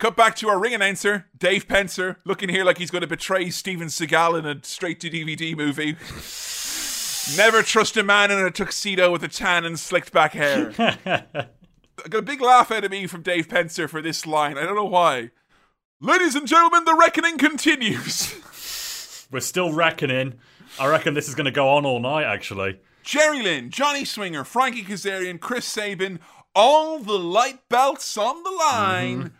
Cut 0.00 0.16
back 0.16 0.34
to 0.36 0.48
our 0.48 0.58
ring 0.58 0.72
announcer, 0.72 1.26
Dave 1.36 1.68
Penzer, 1.68 2.16
looking 2.24 2.48
here 2.48 2.64
like 2.64 2.78
he's 2.78 2.90
going 2.90 3.02
to 3.02 3.06
betray 3.06 3.50
Steven 3.50 3.88
Seagal 3.88 4.38
in 4.38 4.46
a 4.46 4.64
straight 4.64 4.98
to 5.00 5.10
DVD 5.10 5.54
movie. 5.54 5.94
Never 7.36 7.62
trust 7.62 7.98
a 7.98 8.02
man 8.02 8.30
in 8.30 8.38
a 8.38 8.50
tuxedo 8.50 9.12
with 9.12 9.22
a 9.22 9.28
tan 9.28 9.66
and 9.66 9.78
slicked 9.78 10.10
back 10.10 10.32
hair. 10.32 10.72
I 10.78 12.08
got 12.08 12.18
a 12.20 12.22
big 12.22 12.40
laugh 12.40 12.70
out 12.70 12.82
of 12.82 12.90
me 12.90 13.06
from 13.08 13.20
Dave 13.20 13.46
Penzer 13.46 13.90
for 13.90 14.00
this 14.00 14.26
line. 14.26 14.56
I 14.56 14.62
don't 14.62 14.74
know 14.74 14.86
why. 14.86 15.32
Ladies 16.00 16.34
and 16.34 16.48
gentlemen, 16.48 16.86
the 16.86 16.96
reckoning 16.98 17.36
continues. 17.36 18.36
We're 19.30 19.40
still 19.40 19.70
reckoning. 19.70 20.38
I 20.78 20.86
reckon 20.86 21.12
this 21.12 21.28
is 21.28 21.34
going 21.34 21.44
to 21.44 21.50
go 21.50 21.68
on 21.68 21.84
all 21.84 22.00
night, 22.00 22.24
actually. 22.24 22.80
Jerry 23.02 23.42
Lynn, 23.42 23.68
Johnny 23.68 24.06
Swinger, 24.06 24.44
Frankie 24.44 24.82
Kazarian, 24.82 25.38
Chris 25.38 25.66
Sabin, 25.66 26.20
all 26.54 27.00
the 27.00 27.18
light 27.18 27.68
belts 27.68 28.16
on 28.16 28.42
the 28.44 28.50
line. 28.50 29.18
Mm-hmm. 29.18 29.36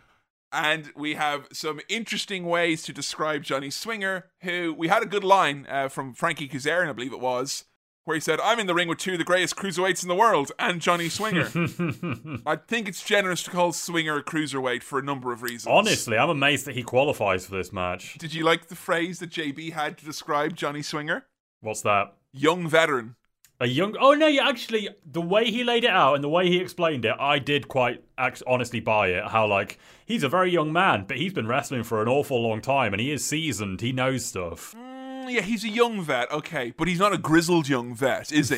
And 0.53 0.91
we 0.95 1.13
have 1.13 1.47
some 1.53 1.79
interesting 1.87 2.45
ways 2.45 2.83
to 2.83 2.93
describe 2.93 3.43
Johnny 3.43 3.69
Swinger, 3.69 4.25
who 4.41 4.73
we 4.77 4.89
had 4.89 5.01
a 5.01 5.05
good 5.05 5.23
line 5.23 5.65
uh, 5.69 5.87
from 5.87 6.13
Frankie 6.13 6.49
Kazarian, 6.49 6.89
I 6.89 6.93
believe 6.93 7.13
it 7.13 7.21
was, 7.21 7.65
where 8.03 8.15
he 8.15 8.21
said, 8.21 8.39
I'm 8.41 8.59
in 8.59 8.67
the 8.67 8.73
ring 8.73 8.87
with 8.87 8.97
two 8.97 9.13
of 9.13 9.17
the 9.17 9.23
greatest 9.23 9.55
cruiserweights 9.55 10.03
in 10.03 10.09
the 10.09 10.15
world 10.15 10.51
and 10.59 10.81
Johnny 10.81 11.07
Swinger. 11.07 11.45
I 12.45 12.55
think 12.57 12.89
it's 12.89 13.03
generous 13.03 13.43
to 13.43 13.51
call 13.51 13.71
Swinger 13.71 14.17
a 14.17 14.23
cruiserweight 14.23 14.83
for 14.83 14.99
a 14.99 15.03
number 15.03 15.31
of 15.31 15.41
reasons. 15.41 15.67
Honestly, 15.67 16.17
I'm 16.17 16.29
amazed 16.29 16.65
that 16.65 16.75
he 16.75 16.83
qualifies 16.83 17.45
for 17.45 17.55
this 17.55 17.71
match. 17.71 18.17
Did 18.17 18.33
you 18.33 18.43
like 18.43 18.67
the 18.67 18.75
phrase 18.75 19.19
that 19.19 19.29
JB 19.29 19.73
had 19.73 19.97
to 19.99 20.05
describe 20.05 20.55
Johnny 20.55 20.81
Swinger? 20.81 21.25
What's 21.61 21.81
that? 21.81 22.15
Young 22.33 22.67
veteran. 22.67 23.15
A 23.61 23.67
young. 23.67 23.95
Oh 23.99 24.13
no! 24.13 24.25
You 24.27 24.41
actually, 24.41 24.89
the 25.05 25.21
way 25.21 25.51
he 25.51 25.63
laid 25.63 25.83
it 25.83 25.91
out 25.91 26.15
and 26.15 26.23
the 26.23 26.29
way 26.29 26.47
he 26.49 26.57
explained 26.57 27.05
it, 27.05 27.15
I 27.19 27.37
did 27.37 27.67
quite 27.67 28.03
act- 28.17 28.41
honestly 28.47 28.79
buy 28.79 29.09
it. 29.09 29.23
How 29.27 29.45
like 29.45 29.77
he's 30.05 30.23
a 30.23 30.29
very 30.29 30.49
young 30.51 30.73
man, 30.73 31.05
but 31.07 31.17
he's 31.17 31.31
been 31.33 31.47
wrestling 31.47 31.83
for 31.83 32.01
an 32.01 32.07
awful 32.07 32.41
long 32.41 32.59
time, 32.61 32.91
and 32.93 32.99
he 32.99 33.11
is 33.11 33.23
seasoned. 33.23 33.81
He 33.81 33.91
knows 33.91 34.25
stuff. 34.25 34.73
Mm, 34.75 35.31
Yeah, 35.31 35.41
he's 35.41 35.63
a 35.63 35.69
young 35.69 36.01
vet, 36.01 36.31
okay, 36.31 36.73
but 36.75 36.87
he's 36.87 36.97
not 36.99 37.13
a 37.13 37.19
grizzled 37.19 37.69
young 37.69 37.93
vet, 37.93 38.31
is 38.31 38.49
he? 38.49 38.57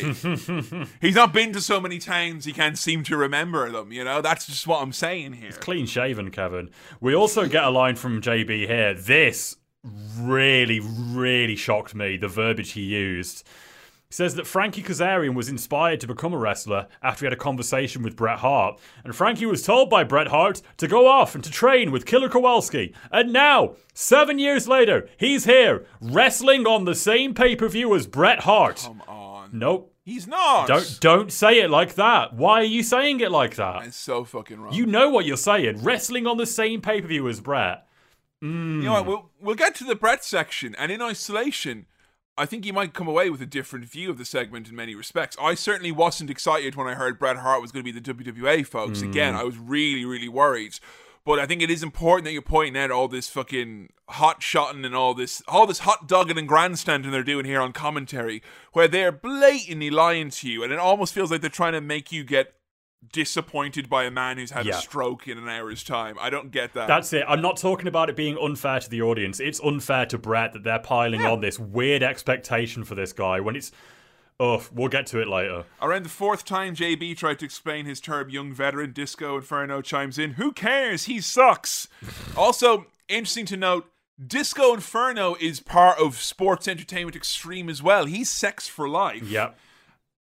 he's 1.02 1.16
not 1.16 1.34
been 1.34 1.52
to 1.52 1.60
so 1.60 1.82
many 1.82 2.00
towns 2.00 2.46
he 2.46 2.54
can't 2.54 2.78
seem 2.78 3.04
to 3.04 3.18
remember 3.18 3.70
them, 3.70 3.92
you 3.92 4.06
know? 4.06 4.22
That's 4.22 4.46
just 4.46 4.66
what 4.66 4.82
I'm 4.82 4.94
saying 4.94 5.34
here. 5.34 5.48
He's 5.48 5.58
clean 5.58 5.86
shaven, 5.86 6.32
Kevin. 6.32 6.70
We 7.02 7.14
also 7.14 7.46
get 7.50 7.66
a 7.66 7.70
line 7.70 7.98
from 7.98 8.22
JB 8.22 8.68
here. 8.68 8.94
This 8.94 9.58
really, 10.18 10.80
really 10.80 11.58
shocked 11.58 11.94
me. 11.94 12.16
The 12.18 12.30
verbiage 12.30 12.72
he 12.72 12.82
used. 12.84 13.46
Says 14.14 14.36
that 14.36 14.46
Frankie 14.46 14.84
Kazarian 14.84 15.34
was 15.34 15.50
inspired 15.50 16.00
to 16.02 16.06
become 16.06 16.36
a 16.36 16.38
wrestler 16.38 16.86
after 17.02 17.22
he 17.22 17.26
had 17.26 17.34
a 17.34 17.36
conversation 17.36 18.04
with 18.04 18.16
Bret 18.16 18.38
Hart. 18.38 18.80
And 19.04 19.16
Frankie 19.16 19.48
was 19.48 19.64
told 19.64 19.90
by 19.90 20.04
Bret 20.04 20.28
Hart 20.28 20.62
to 20.78 20.88
go 20.88 21.08
off 21.08 21.34
and 21.34 21.44
to 21.44 21.50
train 21.50 21.92
with 21.92 22.06
Killer 22.06 22.30
Kowalski. 22.30 22.94
And 23.12 23.34
now, 23.34 23.74
seven 23.96 24.38
years 24.38 24.68
later, 24.68 25.10
he's 25.18 25.46
here, 25.46 25.88
wrestling 26.00 26.68
on 26.68 26.86
the 26.86 26.94
same 26.94 27.34
pay 27.34 27.56
per 27.56 27.68
view 27.68 27.96
as 27.96 28.06
Bret 28.06 28.42
Hart. 28.42 28.84
Come 28.86 29.02
on. 29.08 29.50
Nope. 29.52 29.92
He's 30.04 30.28
not. 30.28 30.68
Don't 30.68 31.00
don't 31.00 31.32
say 31.32 31.62
it 31.62 31.72
like 31.72 31.96
that. 31.96 32.36
Why 32.36 32.60
are 32.60 32.64
you 32.64 32.84
saying 32.84 33.20
it 33.20 33.32
like 33.32 33.56
that? 33.56 33.88
It's 33.88 33.98
so 33.98 34.26
fucking 34.26 34.60
wrong. 34.62 34.74
You 34.76 34.86
know 34.86 35.10
what 35.10 35.26
you're 35.26 35.38
saying. 35.38 35.82
Wrestling 35.82 36.28
on 36.28 36.38
the 36.38 36.46
same 36.46 36.82
pay 36.82 37.02
per 37.02 37.08
view 37.08 37.28
as 37.30 37.40
Bret. 37.40 37.88
You 38.44 38.50
know 38.50 38.94
what? 38.94 39.06
We'll, 39.08 39.30
we'll 39.42 39.56
get 39.56 39.74
to 39.76 39.86
the 39.86 39.96
Bret 39.96 40.24
section, 40.24 40.76
and 40.76 40.92
in 40.92 41.02
isolation, 41.02 41.88
I 42.38 42.46
think 42.46 42.66
you 42.66 42.74
might 42.74 42.94
come 42.94 43.08
away 43.08 43.30
with 43.30 43.42
a 43.42 43.46
different 43.46 43.86
view 43.86 44.10
of 44.10 44.18
the 44.18 44.26
segment 44.26 44.68
in 44.68 44.76
many 44.76 44.96
respects. 44.96 45.38
I 45.40 45.54
certainly 45.54 45.92
wasn't 45.92 46.32
excited 46.32 46.76
when 46.76 46.88
I 46.88 46.96
heard 46.96 47.20
Bret 47.20 47.38
Hart 47.38 47.62
was 47.62 47.72
going 47.72 47.86
to 47.86 47.92
be 47.92 48.00
the 48.00 48.32
WWA 48.32 48.66
folks. 48.66 49.02
Hmm. 49.02 49.10
Again, 49.10 49.36
I 49.36 49.44
was 49.44 49.58
really, 49.58 50.04
really 50.04 50.30
worried. 50.30 50.80
But 51.26 51.40
I 51.40 51.46
think 51.46 51.62
it 51.62 51.70
is 51.70 51.84
important 51.84 52.26
that 52.26 52.34
you're 52.34 52.42
pointing 52.42 52.82
out 52.82 52.92
all 52.92 53.08
this 53.08 53.30
fucking 53.30 53.94
hot 54.10 54.44
shotting 54.44 54.84
and 54.84 54.96
all 54.96 55.14
this, 55.14 55.42
all 55.48 55.66
this 55.66 55.80
hot 55.80 56.08
dogging 56.08 56.38
and 56.38 56.48
grandstanding 56.48 57.12
they're 57.12 57.24
doing 57.24 57.46
here 57.46 57.62
on 57.62 57.72
commentary, 57.72 58.42
where 58.74 58.90
they're 58.90 59.12
blatantly 59.12 59.90
lying 59.90 60.32
to 60.32 60.50
you, 60.50 60.64
and 60.64 60.74
it 60.74 60.80
almost 60.80 61.14
feels 61.14 61.32
like 61.32 61.40
they're 61.40 61.50
trying 61.50 61.74
to 61.74 61.82
make 61.82 62.12
you 62.12 62.26
get 62.26 62.56
disappointed 63.12 63.90
by 63.90 64.04
a 64.06 64.12
man 64.12 64.38
who's 64.38 64.52
had 64.52 64.66
Yeah. 64.66 64.78
a 64.78 64.82
stroke 64.82 65.28
in 65.28 65.38
an 65.38 65.50
hour's 65.50 65.84
time. 65.84 66.18
I 66.20 66.30
don't 66.30 66.52
get 66.52 66.74
that. 66.74 66.88
That's 66.88 67.12
it. 67.14 67.26
I'm 67.28 67.42
not 67.42 67.58
talking 67.58 67.88
about 67.88 68.10
it 68.10 68.16
being 68.16 68.38
unfair 68.38 68.80
to 68.80 68.90
the 68.90 69.02
audience. 69.02 69.40
It's 69.40 69.60
unfair 69.62 70.06
to 70.08 70.18
Bret 70.18 70.54
that 70.54 70.64
they're 70.64 70.80
piling 70.80 71.26
on 71.26 71.42
this 71.42 71.60
weird 71.60 72.04
expectation 72.04 72.84
for 72.84 72.96
this 72.96 73.14
guy 73.14 73.40
when 73.40 73.56
it's. 73.56 73.72
Oh, 74.40 74.66
we'll 74.74 74.90
get 74.90 75.06
to 75.08 75.22
it 75.22 75.28
later. 75.28 75.66
Around 75.80 76.04
the 76.04 76.10
fourth 76.10 76.44
time 76.44 76.76
JB 76.76 77.16
tried 77.16 77.38
to 77.40 77.46
explain 77.46 77.86
his 77.86 78.02
term 78.02 78.30
young 78.32 78.52
veteran, 78.52 78.92
Disco 78.92 79.36
Inferno 79.38 79.82
chimes 79.82 80.18
in, 80.18 80.32
Who 80.32 80.52
cares? 80.52 81.04
He 81.06 81.22
sucks. 81.22 81.88
also, 82.36 82.88
interesting 83.08 83.46
to 83.46 83.56
note, 83.58 83.90
Disco 84.26 84.74
Inferno 84.74 85.36
is 85.40 85.60
part 85.60 86.00
of 86.00 86.16
Sports 86.20 86.68
Entertainment 86.68 87.16
Extreme 87.16 87.70
as 87.70 87.84
well. 87.84 88.06
He's 88.06 88.30
sex 88.30 88.68
for 88.68 88.90
life. 88.90 89.24
Yep. 89.24 89.56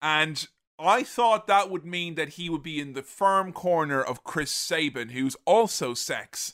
And 0.01 0.47
I 0.81 1.03
thought 1.03 1.47
that 1.47 1.69
would 1.69 1.85
mean 1.85 2.15
that 2.15 2.29
he 2.29 2.49
would 2.49 2.63
be 2.63 2.79
in 2.79 2.93
the 2.93 3.03
firm 3.03 3.53
corner 3.53 4.01
of 4.01 4.23
Chris 4.23 4.51
Sabin, 4.51 5.09
who's 5.09 5.35
also 5.45 5.93
sex. 5.93 6.53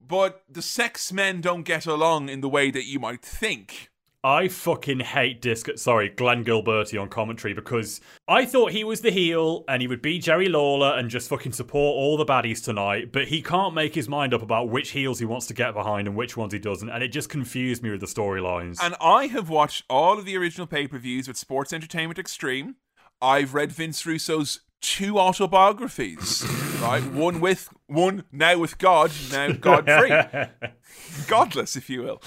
But 0.00 0.42
the 0.48 0.62
sex 0.62 1.12
men 1.12 1.40
don't 1.40 1.64
get 1.64 1.86
along 1.86 2.28
in 2.28 2.40
the 2.40 2.48
way 2.48 2.70
that 2.70 2.86
you 2.86 3.00
might 3.00 3.22
think. 3.22 3.90
I 4.24 4.48
fucking 4.48 5.00
hate 5.00 5.40
Disco. 5.40 5.76
Sorry, 5.76 6.08
Glenn 6.08 6.44
Gilberti 6.44 7.00
on 7.00 7.08
commentary 7.08 7.54
because 7.54 8.00
I 8.26 8.46
thought 8.46 8.72
he 8.72 8.82
was 8.82 9.00
the 9.00 9.12
heel 9.12 9.64
and 9.68 9.80
he 9.80 9.86
would 9.86 10.02
be 10.02 10.18
Jerry 10.18 10.48
Lawler 10.48 10.98
and 10.98 11.08
just 11.08 11.28
fucking 11.28 11.52
support 11.52 11.96
all 11.96 12.16
the 12.16 12.24
baddies 12.24 12.62
tonight, 12.62 13.12
but 13.12 13.28
he 13.28 13.42
can't 13.42 13.74
make 13.74 13.94
his 13.94 14.08
mind 14.08 14.34
up 14.34 14.42
about 14.42 14.70
which 14.70 14.90
heels 14.90 15.20
he 15.20 15.24
wants 15.24 15.46
to 15.46 15.54
get 15.54 15.72
behind 15.72 16.08
and 16.08 16.16
which 16.16 16.36
ones 16.36 16.52
he 16.52 16.58
doesn't, 16.58 16.90
and 16.90 17.02
it 17.02 17.08
just 17.08 17.28
confused 17.28 17.82
me 17.82 17.90
with 17.90 18.00
the 18.00 18.06
storylines. 18.06 18.78
And 18.82 18.96
I 19.00 19.28
have 19.28 19.48
watched 19.48 19.84
all 19.88 20.18
of 20.18 20.24
the 20.24 20.36
original 20.36 20.66
pay 20.66 20.88
per 20.88 20.98
views 20.98 21.28
with 21.28 21.36
Sports 21.36 21.72
Entertainment 21.72 22.18
Extreme. 22.18 22.74
I've 23.20 23.54
read 23.54 23.72
Vince 23.72 24.06
Russo's 24.06 24.60
two 24.80 25.18
autobiographies, 25.18 26.44
right? 26.80 27.02
One 27.04 27.40
with 27.40 27.68
one 27.88 28.24
now 28.30 28.58
with 28.58 28.78
God, 28.78 29.10
now 29.32 29.50
God 29.52 29.86
free, 29.86 30.68
godless, 31.28 31.74
if 31.74 31.90
you 31.90 32.02
will. 32.02 32.22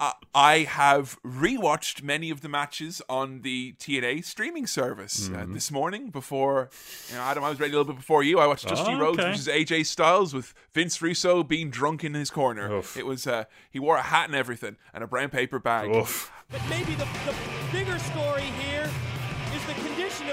Uh, 0.00 0.12
I 0.34 0.58
have 0.60 1.16
rewatched 1.24 2.02
many 2.02 2.30
of 2.30 2.40
the 2.40 2.48
matches 2.48 3.00
on 3.08 3.42
the 3.42 3.74
TNA 3.78 4.24
streaming 4.24 4.66
service 4.66 5.30
uh, 5.32 5.46
this 5.48 5.70
morning. 5.70 6.10
Before 6.10 6.70
you 7.08 7.14
know, 7.16 7.22
Adam, 7.22 7.44
I 7.44 7.50
was 7.50 7.60
ready 7.60 7.72
a 7.72 7.76
little 7.76 7.92
bit 7.92 7.98
before 8.00 8.24
you. 8.24 8.40
I 8.40 8.46
watched 8.48 8.66
Dusty 8.66 8.92
Oh, 8.92 8.98
Rhodes 8.98 9.18
okay. 9.20 9.30
versus 9.30 9.46
AJ 9.46 9.86
Styles 9.86 10.34
with 10.34 10.54
Vince 10.74 11.00
Russo 11.00 11.44
being 11.44 11.70
drunk 11.70 12.02
in 12.02 12.14
his 12.14 12.30
corner. 12.30 12.72
Oof. 12.78 12.96
It 12.96 13.06
was 13.06 13.26
uh, 13.28 13.44
he 13.70 13.78
wore 13.78 13.96
a 13.96 14.02
hat 14.02 14.26
and 14.28 14.34
everything 14.34 14.76
and 14.92 15.04
a 15.04 15.06
brown 15.06 15.28
paper 15.28 15.60
bag. 15.60 15.94
Oof. 15.94 16.32
But 16.50 16.62
maybe 16.68 16.94
the, 16.96 17.06
the 17.26 17.34
bigger 17.72 17.98
story 18.00 18.42
here 18.42 18.82
is 18.82 18.92
the 18.92 19.05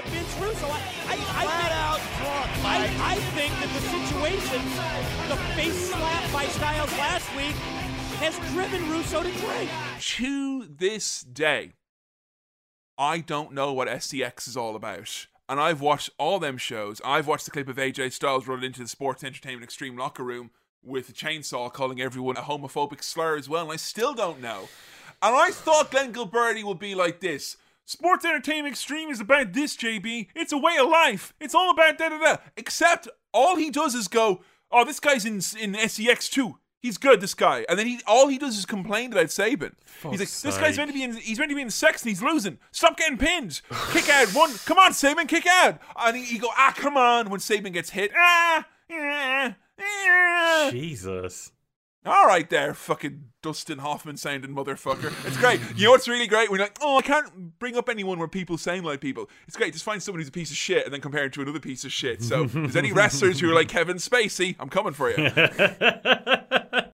condition 0.04 0.26
of 0.26 0.38
Vince 0.38 0.40
Russo. 0.40 0.66
I, 0.66 0.80
I, 1.06 1.16
I 1.36 1.46
think, 1.46 1.72
out 1.72 2.00
drunk, 2.18 2.64
I, 2.64 3.12
I 3.12 3.16
think 3.34 3.52
that 3.60 3.70
the 3.72 3.80
situation, 3.80 4.62
the 5.28 5.36
face 5.54 5.90
slap 5.90 6.32
by 6.32 6.46
Styles 6.46 6.92
last 6.98 7.34
week, 7.36 7.54
has 8.20 8.38
driven 8.52 8.90
Russo 8.90 9.22
to 9.22 9.30
drink. 9.30 9.70
to 9.98 10.66
this 10.66 11.22
day, 11.22 11.72
I 12.96 13.18
don't 13.18 13.52
know 13.52 13.72
what 13.72 13.88
SCX 13.88 14.48
is 14.48 14.56
all 14.56 14.76
about. 14.76 15.26
And 15.46 15.60
I've 15.60 15.82
watched 15.82 16.08
all 16.16 16.38
them 16.38 16.56
shows. 16.56 17.02
I've 17.04 17.26
watched 17.26 17.44
the 17.44 17.50
clip 17.50 17.68
of 17.68 17.76
AJ 17.76 18.12
Styles 18.12 18.46
running 18.46 18.64
into 18.64 18.80
the 18.80 18.88
Sports 18.88 19.22
Entertainment 19.22 19.64
Extreme 19.64 19.98
locker 19.98 20.24
room 20.24 20.50
with 20.82 21.10
a 21.10 21.12
chainsaw 21.12 21.70
calling 21.70 22.00
everyone 22.00 22.36
a 22.36 22.42
homophobic 22.42 23.02
slur 23.02 23.36
as 23.36 23.48
well, 23.48 23.64
and 23.64 23.72
I 23.72 23.76
still 23.76 24.14
don't 24.14 24.40
know. 24.40 24.68
And 25.22 25.34
I 25.34 25.50
thought 25.50 25.90
Glenn 25.90 26.12
Gilberti 26.12 26.64
would 26.64 26.78
be 26.78 26.94
like 26.94 27.20
this. 27.20 27.56
Sports 27.86 28.24
Entertainment 28.24 28.72
Extreme 28.72 29.10
is 29.10 29.20
about 29.20 29.52
this, 29.52 29.76
JB. 29.76 30.28
It's 30.34 30.52
a 30.52 30.58
way 30.58 30.76
of 30.78 30.88
life. 30.88 31.34
It's 31.40 31.54
all 31.54 31.70
about 31.70 31.98
da 31.98 32.08
da 32.08 32.18
da. 32.18 32.36
Except 32.56 33.08
all 33.32 33.56
he 33.56 33.70
does 33.70 33.94
is 33.94 34.08
go, 34.08 34.40
"Oh, 34.70 34.84
this 34.84 35.00
guy's 35.00 35.24
in 35.24 35.40
in 35.60 35.74
SEX 35.88 36.28
too. 36.28 36.58
He's 36.80 36.96
good, 36.98 37.20
this 37.20 37.34
guy." 37.34 37.66
And 37.68 37.78
then 37.78 37.86
he 37.86 38.00
all 38.06 38.28
he 38.28 38.38
does 38.38 38.56
is 38.56 38.64
complain 38.64 39.12
about 39.12 39.30
Sabin. 39.30 39.76
he's 40.02 40.20
like, 40.20 40.30
"This 40.30 40.58
guy's 40.58 40.78
meant 40.78 40.90
to 40.90 40.94
be 40.94 41.02
in. 41.02 41.14
He's 41.16 41.38
meant 41.38 41.50
to 41.50 41.54
be 41.56 41.62
in 41.62 41.70
sex 41.70 42.02
and 42.02 42.08
he's 42.08 42.22
losing. 42.22 42.58
Stop 42.72 42.96
getting 42.96 43.18
pinned. 43.18 43.60
kick 43.92 44.08
out 44.08 44.28
one. 44.28 44.52
Come 44.64 44.78
on, 44.78 44.94
Sabin, 44.94 45.26
kick 45.26 45.46
out." 45.46 45.78
And 45.96 46.16
he, 46.16 46.24
he 46.24 46.38
go, 46.38 46.48
"Ah, 46.56 46.72
come 46.76 46.96
on." 46.96 47.28
When 47.28 47.40
Sabin 47.40 47.72
gets 47.72 47.90
hit, 47.90 48.12
ah, 48.16 48.66
ah, 48.90 49.56
ah. 49.78 50.68
Jesus. 50.70 51.52
All 52.06 52.26
right, 52.26 52.48
there, 52.50 52.74
fucking 52.74 53.30
Dustin 53.42 53.78
Hoffman 53.78 54.18
sounding 54.18 54.54
motherfucker. 54.54 55.10
It's 55.26 55.38
great. 55.38 55.58
You 55.74 55.86
know 55.86 55.92
what's 55.92 56.06
really 56.06 56.26
great? 56.26 56.50
We're 56.50 56.58
like, 56.58 56.76
oh, 56.82 56.98
I 56.98 57.02
can't 57.02 57.58
bring 57.58 57.78
up 57.78 57.88
anyone 57.88 58.18
where 58.18 58.28
people 58.28 58.58
sound 58.58 58.84
like 58.84 59.00
people. 59.00 59.30
It's 59.48 59.56
great. 59.56 59.72
Just 59.72 59.86
find 59.86 60.02
someone 60.02 60.20
who's 60.20 60.28
a 60.28 60.32
piece 60.32 60.50
of 60.50 60.56
shit 60.58 60.84
and 60.84 60.92
then 60.92 61.00
compare 61.00 61.24
him 61.24 61.30
to 61.30 61.40
another 61.40 61.60
piece 61.60 61.82
of 61.86 61.92
shit. 61.92 62.22
So, 62.22 62.44
there's 62.44 62.76
any 62.76 62.92
wrestlers 62.92 63.40
who 63.40 63.50
are 63.50 63.54
like 63.54 63.68
Kevin 63.68 63.96
Spacey, 63.96 64.54
I'm 64.60 64.68
coming 64.68 64.92
for 64.92 65.08
you. 65.08 65.16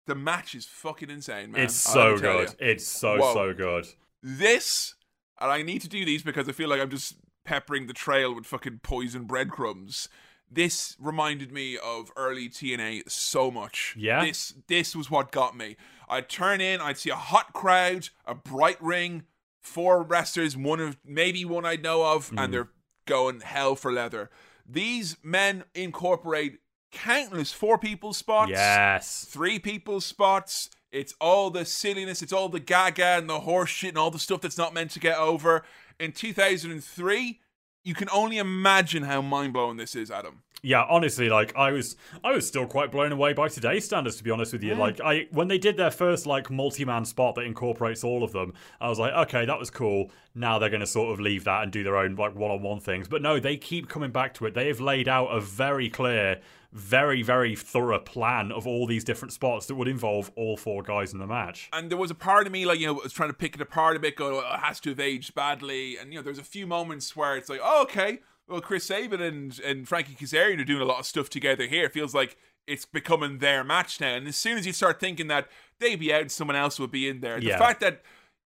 the 0.07 0.15
match 0.15 0.55
is 0.55 0.65
fucking 0.65 1.09
insane, 1.09 1.53
man. 1.53 1.63
It's 1.63 1.75
so 1.75 2.11
have 2.11 2.17
to 2.17 2.21
tell 2.21 2.37
good. 2.39 2.49
you. 2.49 2.67
It's 2.67 2.85
so, 2.85 3.17
Whoa. 3.17 3.33
so 3.33 3.53
good. 3.53 3.87
This, 4.21 4.95
and 5.39 5.49
I 5.49 5.61
need 5.61 5.81
to 5.83 5.89
do 5.89 6.03
these 6.03 6.21
because 6.21 6.49
I 6.49 6.51
feel 6.51 6.67
like 6.67 6.81
I'm 6.81 6.89
just 6.89 7.15
peppering 7.45 7.87
the 7.87 7.93
trail 7.93 8.35
with 8.35 8.45
fucking 8.45 8.81
poison 8.83 9.23
breadcrumbs. 9.23 10.09
This 10.49 10.95
reminded 10.99 11.51
me 11.51 11.77
of 11.77 12.11
early 12.15 12.47
TNA 12.49 13.09
so 13.11 13.51
much. 13.51 13.95
Yeah? 13.97 14.23
This 14.23 14.53
this 14.67 14.95
was 14.95 15.11
what 15.11 15.31
got 15.31 15.55
me. 15.57 15.75
I'd 16.09 16.29
turn 16.29 16.61
in, 16.61 16.79
I'd 16.79 16.97
see 16.97 17.09
a 17.09 17.15
hot 17.15 17.51
crowd, 17.53 18.09
a 18.25 18.33
bright 18.33 18.81
ring, 18.81 19.23
four 19.61 20.01
wrestlers, 20.03 20.55
one 20.55 20.79
of 20.79 20.97
maybe 21.03 21.43
one 21.43 21.65
I 21.65 21.75
know 21.75 22.05
of, 22.05 22.29
Mm. 22.31 22.43
and 22.43 22.53
they're 22.53 22.69
going 23.05 23.41
hell 23.41 23.75
for 23.75 23.91
leather. 23.91 24.29
These 24.65 25.17
men 25.21 25.65
incorporate 25.75 26.59
countless 26.91 27.51
four 27.51 27.77
people 27.77 28.13
spots 28.13 28.51
Yes. 28.51 29.25
three 29.29 29.59
people 29.59 29.99
spots. 29.99 30.69
It's 30.91 31.13
all 31.19 31.49
the 31.49 31.65
silliness, 31.65 32.21
it's 32.21 32.31
all 32.31 32.47
the 32.47 32.61
gaga 32.61 33.17
and 33.17 33.29
the 33.29 33.41
horse 33.41 33.69
shit 33.69 33.89
and 33.89 33.97
all 33.97 34.11
the 34.11 34.19
stuff 34.19 34.39
that's 34.39 34.57
not 34.57 34.73
meant 34.73 34.91
to 34.91 34.99
get 35.01 35.17
over. 35.17 35.65
In 35.99 36.13
2003, 36.13 37.41
you 37.83 37.93
can 37.93 38.09
only 38.11 38.37
imagine 38.37 39.03
how 39.03 39.21
mind 39.21 39.53
blowing 39.53 39.77
this 39.77 39.95
is, 39.95 40.11
Adam. 40.11 40.43
Yeah, 40.63 40.85
honestly, 40.89 41.29
like 41.29 41.55
I 41.55 41.71
was, 41.71 41.95
I 42.23 42.31
was 42.31 42.47
still 42.47 42.65
quite 42.65 42.91
blown 42.91 43.11
away 43.11 43.33
by 43.33 43.47
today's 43.47 43.85
standards. 43.85 44.17
To 44.17 44.23
be 44.23 44.31
honest 44.31 44.53
with 44.53 44.63
you, 44.63 44.73
like 44.73 44.99
I, 44.99 45.27
when 45.31 45.47
they 45.47 45.59
did 45.59 45.77
their 45.77 45.91
first 45.91 46.25
like 46.25 46.49
multi-man 46.49 47.05
spot 47.05 47.35
that 47.35 47.41
incorporates 47.41 48.03
all 48.03 48.23
of 48.23 48.31
them, 48.31 48.53
I 48.81 48.89
was 48.89 48.97
like, 48.97 49.13
okay, 49.13 49.45
that 49.45 49.59
was 49.59 49.69
cool. 49.69 50.09
Now 50.33 50.57
they're 50.57 50.71
going 50.71 50.81
to 50.81 50.87
sort 50.87 51.13
of 51.13 51.19
leave 51.19 51.43
that 51.43 51.61
and 51.61 51.71
do 51.71 51.83
their 51.83 51.95
own 51.95 52.15
like 52.15 52.35
one-on-one 52.35 52.79
things. 52.79 53.07
But 53.07 53.21
no, 53.21 53.39
they 53.39 53.55
keep 53.55 53.87
coming 53.87 54.11
back 54.11 54.33
to 54.35 54.47
it. 54.47 54.55
They 54.55 54.67
have 54.67 54.79
laid 54.79 55.07
out 55.07 55.27
a 55.27 55.39
very 55.39 55.89
clear, 55.89 56.41
very 56.73 57.21
very 57.21 57.55
thorough 57.55 57.99
plan 57.99 58.51
of 58.51 58.65
all 58.65 58.87
these 58.87 59.03
different 59.03 59.33
spots 59.33 59.67
that 59.67 59.75
would 59.75 59.87
involve 59.87 60.31
all 60.35 60.57
four 60.57 60.81
guys 60.81 61.13
in 61.13 61.19
the 61.19 61.27
match. 61.27 61.69
And 61.71 61.91
there 61.91 61.99
was 61.99 62.09
a 62.09 62.15
part 62.15 62.47
of 62.47 62.51
me, 62.51 62.65
like, 62.65 62.79
you 62.79 62.87
know, 62.87 62.93
was 62.93 63.13
trying 63.13 63.29
to 63.29 63.35
pick 63.35 63.53
it 63.53 63.61
apart 63.61 63.95
a 63.95 63.99
bit, 63.99 64.15
going, 64.15 64.33
oh, 64.33 64.55
it 64.55 64.59
has 64.59 64.79
to 64.81 64.89
have 64.89 64.99
aged 64.99 65.35
badly. 65.35 65.97
And, 65.97 66.11
you 66.11 66.17
know, 66.19 66.23
there's 66.23 66.39
a 66.39 66.43
few 66.43 66.65
moments 66.65 67.15
where 67.15 67.37
it's 67.37 67.47
like, 67.47 67.61
oh, 67.63 67.83
okay, 67.83 68.19
well, 68.47 68.61
Chris 68.61 68.85
Sabin 68.85 69.21
and, 69.21 69.59
and 69.59 69.87
Frankie 69.87 70.15
Kazarian 70.15 70.59
are 70.59 70.65
doing 70.65 70.81
a 70.81 70.85
lot 70.85 70.99
of 70.99 71.05
stuff 71.05 71.29
together 71.29 71.67
here. 71.67 71.85
It 71.85 71.93
feels 71.93 72.15
like 72.15 72.37
it's 72.65 72.85
becoming 72.85 73.39
their 73.39 73.63
match 73.63 73.99
now. 73.99 74.15
And 74.15 74.27
as 74.27 74.35
soon 74.35 74.57
as 74.57 74.65
you 74.65 74.73
start 74.73 74.99
thinking 74.99 75.27
that 75.27 75.47
they'd 75.79 75.99
be 75.99 76.13
out 76.13 76.21
and 76.21 76.31
someone 76.31 76.55
else 76.55 76.79
would 76.79 76.91
be 76.91 77.07
in 77.07 77.21
there, 77.21 77.39
the 77.39 77.59
fact 77.59 77.79
that 77.81 78.03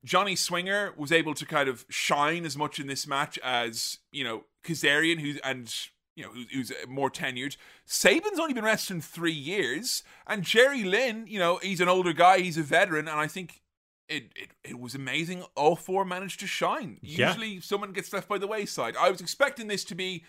Johnny 0.04 0.36
Swinger 0.36 0.94
was 0.96 1.12
able 1.12 1.34
to 1.34 1.44
kind 1.44 1.68
of 1.68 1.84
shine 1.88 2.44
as 2.44 2.56
much 2.56 2.78
in 2.78 2.86
this 2.86 3.06
match 3.06 3.38
as, 3.38 3.98
you 4.12 4.24
know, 4.24 4.44
Kazarian, 4.64 5.20
who's, 5.20 5.38
and, 5.44 5.72
you 6.16 6.24
know, 6.24 6.30
who's, 6.30 6.50
who's 6.50 6.72
more 6.88 7.10
tenured. 7.10 7.56
Sabin's 7.84 8.38
only 8.38 8.54
been 8.54 8.64
wrestling 8.64 9.00
three 9.00 9.32
years. 9.32 10.02
And 10.26 10.42
Jerry 10.42 10.84
Lynn, 10.84 11.26
you 11.26 11.38
know, 11.38 11.58
he's 11.62 11.80
an 11.80 11.88
older 11.88 12.12
guy, 12.12 12.38
he's 12.38 12.58
a 12.58 12.62
veteran. 12.62 13.08
And 13.08 13.20
I 13.20 13.26
think 13.26 13.60
it, 14.11 14.24
it 14.37 14.51
it 14.65 14.78
was 14.81 14.95
amazing. 14.95 15.45
All 15.57 15.77
four 15.77 16.05
managed 16.05 16.41
to 16.41 16.47
shine. 16.47 16.99
Yeah. 17.03 17.28
Usually, 17.28 17.61
someone 17.61 17.93
gets 17.93 18.12
left 18.12 18.28
by 18.28 18.39
the 18.39 18.47
wayside. 18.47 18.97
I 18.97 19.11
was 19.11 19.20
expecting 19.20 19.69
this 19.69 19.85
to 19.85 19.95
be, 19.95 20.24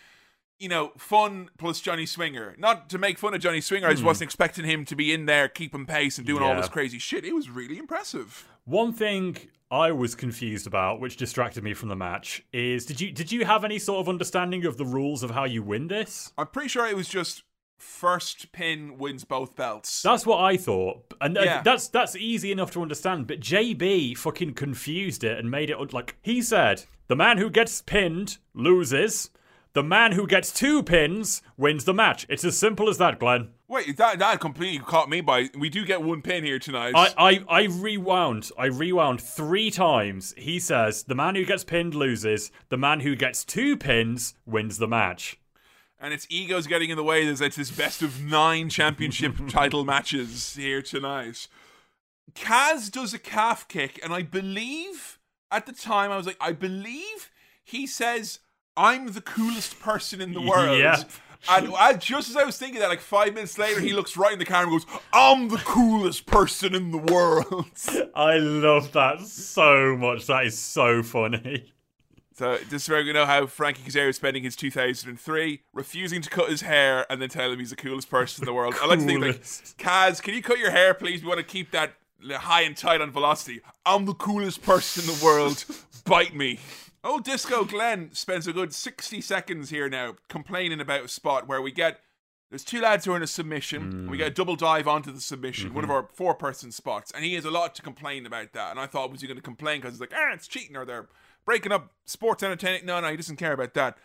you 0.60 0.70
know, 0.70 0.92
fun 0.98 1.50
plus 1.58 1.82
Johnny 1.82 2.06
Swinger. 2.06 2.56
Not 2.58 2.90
to 2.92 2.98
make 2.98 3.18
fun 3.18 3.34
of 3.34 3.42
Johnny 3.42 3.62
Swinger. 3.62 3.88
I 3.88 3.92
just 3.92 4.04
wasn't 4.04 4.28
expecting 4.30 4.66
him 4.66 4.86
to 4.86 4.96
be 4.96 5.12
in 5.14 5.26
there 5.26 5.48
keeping 5.50 5.86
pace 5.86 6.18
and 6.18 6.26
doing 6.28 6.44
all 6.44 6.54
Hmm. 6.54 6.60
This 6.62 6.70
crazy 6.70 7.00
shit. 7.00 7.26
It 7.26 7.34
was 7.34 7.50
really 7.50 7.78
impressive. 7.78 8.48
One 8.66 8.94
thing 8.94 9.38
I 9.72 9.92
was 9.92 10.14
confused 10.16 10.68
about, 10.68 11.00
which 11.00 11.18
distracted 11.18 11.64
me 11.64 11.74
from 11.74 11.90
the 11.90 11.96
match, 11.96 12.44
is 12.54 12.86
did 12.86 13.02
you 13.02 13.12
did 13.12 13.32
you 13.32 13.46
have 13.46 13.64
any 13.64 13.80
sort 13.80 14.00
of 14.00 14.08
understanding 14.10 14.66
of 14.66 14.78
the 14.78 14.86
rules 14.86 15.24
of 15.24 15.32
how 15.32 15.46
you 15.46 15.64
win 15.64 15.88
this? 15.88 16.32
I'm 16.38 16.48
pretty 16.48 16.70
sure 16.70 16.86
it 16.86 16.96
was 16.96 17.10
just 17.10 17.44
first 17.82 18.52
pin 18.52 18.98
wins 18.98 19.24
both 19.24 19.56
belts. 19.56 20.02
That's 20.02 20.26
what 20.26 20.40
I 20.40 20.58
thought, 20.58 21.14
and 21.20 21.38
uh, 21.38 21.42
Yeah. 21.42 21.62
that's 21.62 21.88
that's 21.88 22.16
easy 22.16 22.52
enough 22.52 22.72
to 22.72 22.82
understand. 22.82 23.28
But 23.28 23.40
JB 23.40 24.18
fucking 24.18 24.54
confused 24.54 25.24
it 25.24 25.38
and 25.38 25.50
made 25.52 25.70
it 25.70 25.78
un- 25.78 25.90
like 25.92 26.16
he 26.22 26.42
said: 26.42 26.84
the 27.08 27.16
man 27.16 27.38
who 27.38 27.50
gets 27.50 27.82
pinned 27.82 28.38
loses. 28.54 29.30
The 29.74 29.82
man 29.84 30.12
who 30.12 30.28
gets 30.28 30.52
two 30.52 30.84
pins 30.84 31.42
wins 31.56 31.86
the 31.86 31.94
match. 31.94 32.26
It's 32.28 32.44
as 32.44 32.58
simple 32.58 32.90
as 32.90 32.98
that, 32.98 33.20
Glenn. 33.22 33.52
Wait, 33.70 33.96
that 33.96 34.20
that 34.20 34.42
completely 34.42 34.80
caught 34.80 35.08
me 35.08 35.22
by. 35.22 35.48
We 35.58 35.70
do 35.70 35.86
get 35.86 36.02
one 36.04 36.22
pin 36.22 36.44
here 36.44 36.60
tonight. 36.60 36.92
I, 36.94 37.14
I, 37.18 37.46
I 37.62 37.64
rewound. 37.68 38.50
I 38.60 38.66
rewound 38.66 39.22
three 39.22 39.72
times. 39.72 40.34
He 40.38 40.60
says 40.60 41.04
the 41.04 41.16
man 41.16 41.36
who 41.36 41.46
gets 41.46 41.64
pinned 41.64 41.96
loses. 41.96 42.52
The 42.68 42.76
man 42.76 43.00
who 43.00 43.16
gets 43.16 43.46
two 43.46 43.78
pins 43.78 44.34
wins 44.46 44.78
the 44.78 44.90
match. 44.90 45.40
And 46.02 46.14
its 46.14 46.26
ego's 46.30 46.68
getting 46.68 46.90
in 46.90 46.98
the 46.98 47.04
way. 47.04 47.24
There's 47.24 47.40
it's 47.40 47.56
this 47.56 47.72
best 47.72 48.02
of 48.02 48.24
nine 48.24 48.70
championship 48.70 49.36
title 49.48 49.86
matches 49.86 50.56
here 50.56 50.82
tonight. 50.82 51.48
Kaz 52.34 52.92
does 52.92 53.14
a 53.14 53.20
calf 53.20 53.68
kick, 53.68 54.00
and 54.04 54.12
I 54.14 54.24
believe 54.24 55.20
at 55.52 55.66
the 55.66 55.74
time 55.74 56.12
I 56.12 56.18
was 56.18 56.26
like, 56.26 56.38
I 56.42 56.54
believe 56.54 57.30
he 57.64 57.86
says, 57.86 58.40
"I'm 58.76 59.14
the 59.14 59.22
coolest 59.22 59.80
person 59.80 60.20
in 60.20 60.34
the 60.34 60.42
world." 60.50 60.80
Yeah. 60.80 61.04
And 61.50 61.74
I, 61.76 61.94
just 61.94 62.30
as 62.30 62.38
I 62.38 62.44
was 62.44 62.58
thinking 62.60 62.80
that, 62.82 62.90
like 62.90 63.00
five 63.00 63.34
minutes 63.34 63.58
later, 63.58 63.80
he 63.80 63.94
looks 63.94 64.16
right 64.16 64.34
in 64.34 64.38
the 64.40 64.46
camera 64.46 64.72
and 64.72 64.82
goes, 64.82 65.00
"I'm 65.14 65.50
the 65.50 65.58
coolest 65.58 66.26
person 66.26 66.74
in 66.74 66.92
the 66.92 66.98
world." 66.98 67.66
I 68.16 68.38
love 68.38 68.92
that 68.94 69.22
so 69.22 69.96
much. 69.98 70.28
That 70.28 70.46
is 70.46 70.58
so 70.58 71.04
funny. 71.04 71.74
So 72.42 72.58
this 72.58 72.82
is 72.82 72.90
where 72.90 73.04
we 73.04 73.14
know 73.14 73.28
how 73.28 73.46
Frankie 73.46 73.84
Kazarian 73.84 74.10
is 74.10 74.16
spending 74.16 74.42
his 74.42 74.56
2003, 74.56 75.62
refusing 75.74 76.24
to 76.24 76.30
cut 76.32 76.50
his 76.50 76.62
hair 76.62 77.06
and 77.08 77.22
then 77.22 77.30
tell 77.30 77.52
him 77.52 77.60
he's 77.60 77.70
the 77.70 77.76
coolest 77.76 78.10
person 78.10 78.42
in 78.42 78.48
the 78.48 78.54
world. 78.54 78.74
I 78.82 78.88
like 78.88 78.98
to 78.98 79.06
think 79.06 79.22
like, 79.22 79.44
Kaz, 79.78 80.24
can 80.24 80.34
you 80.34 80.42
cut 80.42 80.58
your 80.58 80.72
hair, 80.72 80.96
please? 80.96 81.22
We 81.22 81.28
want 81.28 81.38
to 81.38 81.46
keep 81.46 81.70
that 81.70 81.94
high 82.32 82.62
and 82.64 82.76
tight 82.76 83.00
on 83.00 83.12
velocity. 83.12 83.62
I'm 83.86 84.06
the 84.06 84.16
coolest 84.16 84.64
person 84.64 85.08
in 85.08 85.20
the 85.20 85.24
world. 85.24 85.64
Bite 86.06 86.36
me. 86.36 86.58
Oh, 87.04 87.20
Disco 87.20 87.64
Glenn 87.64 88.10
spends 88.14 88.48
a 88.48 88.54
good 88.54 88.74
60 88.74 89.22
seconds 89.22 89.70
here 89.70 89.88
now 89.88 90.16
complaining 90.28 90.82
about 90.82 91.06
a 91.06 91.10
spot 91.10 91.48
where 91.48 91.62
we 91.62 91.72
get 91.72 92.00
there's 92.50 92.66
two 92.66 92.82
lads 92.82 93.06
who 93.06 93.14
are 93.14 93.18
in 93.18 93.24
a 93.24 93.28
submission. 93.28 94.10
We 94.10 94.18
get 94.18 94.28
a 94.28 94.32
double 94.32 94.58
dive 94.58 94.86
onto 94.86 95.10
the 95.12 95.22
submission, 95.22 95.74
one 95.74 95.86
of 95.86 95.90
our 95.90 96.10
four 96.14 96.36
person 96.36 96.74
spots, 96.74 97.10
and 97.12 97.24
he 97.24 97.36
has 97.36 97.46
a 97.46 97.52
lot 97.52 97.76
to 97.76 97.82
complain 97.82 98.26
about 98.26 98.52
that. 98.52 98.72
And 98.72 98.80
I 98.80 98.88
thought, 98.88 99.10
was 99.10 99.22
he 99.22 99.28
going 99.28 99.38
to 99.38 99.44
complain 99.44 99.80
because 99.80 99.94
he's 99.94 100.02
like, 100.02 100.12
ah, 100.14 100.34
it's 100.34 100.50
cheating 100.50 100.76
or 100.76 100.84
they're 100.84 101.08
breaking 101.46 101.72
up 101.72 101.92
sports 102.06 102.44
entertainment? 102.44 102.86
No, 102.86 103.00
no, 103.00 103.10
he 103.10 103.18
doesn't 103.18 103.38
care 103.38 103.54
about 103.54 103.74
that. 103.74 103.98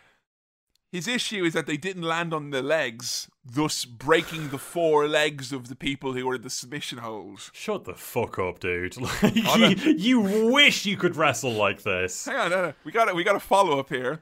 His 0.91 1.07
issue 1.07 1.43
is 1.43 1.53
that 1.53 1.67
they 1.67 1.75
didn't 1.75 2.03
land 2.03 2.33
on 2.33 2.51
the 2.51 2.61
legs, 2.61 3.29
thus 3.43 3.83
breaking 3.83 4.49
the 4.49 4.57
four 4.57 5.07
legs 5.07 5.51
of 5.51 5.67
the 5.67 5.75
people 5.75 6.13
who 6.13 6.25
were 6.25 6.35
in 6.35 6.43
the 6.43 6.49
submission 6.49 6.99
hold. 6.99 7.49
Shut 7.51 7.83
the 7.83 7.93
fuck 7.93 8.39
up, 8.39 8.59
dude. 8.59 8.95
Like, 9.01 9.33
oh, 9.45 9.57
you, 9.57 9.91
you 9.97 10.51
wish 10.51 10.85
you 10.85 10.95
could 10.95 11.17
wrestle 11.17 11.51
like 11.51 11.83
this. 11.83 12.25
Hang 12.25 12.37
on, 12.37 12.51
no, 12.51 12.61
no. 12.67 12.73
we 12.85 12.93
got 12.93 13.13
we 13.13 13.23
got 13.25 13.35
a 13.35 13.39
follow 13.39 13.79
up 13.79 13.89
here. 13.89 14.21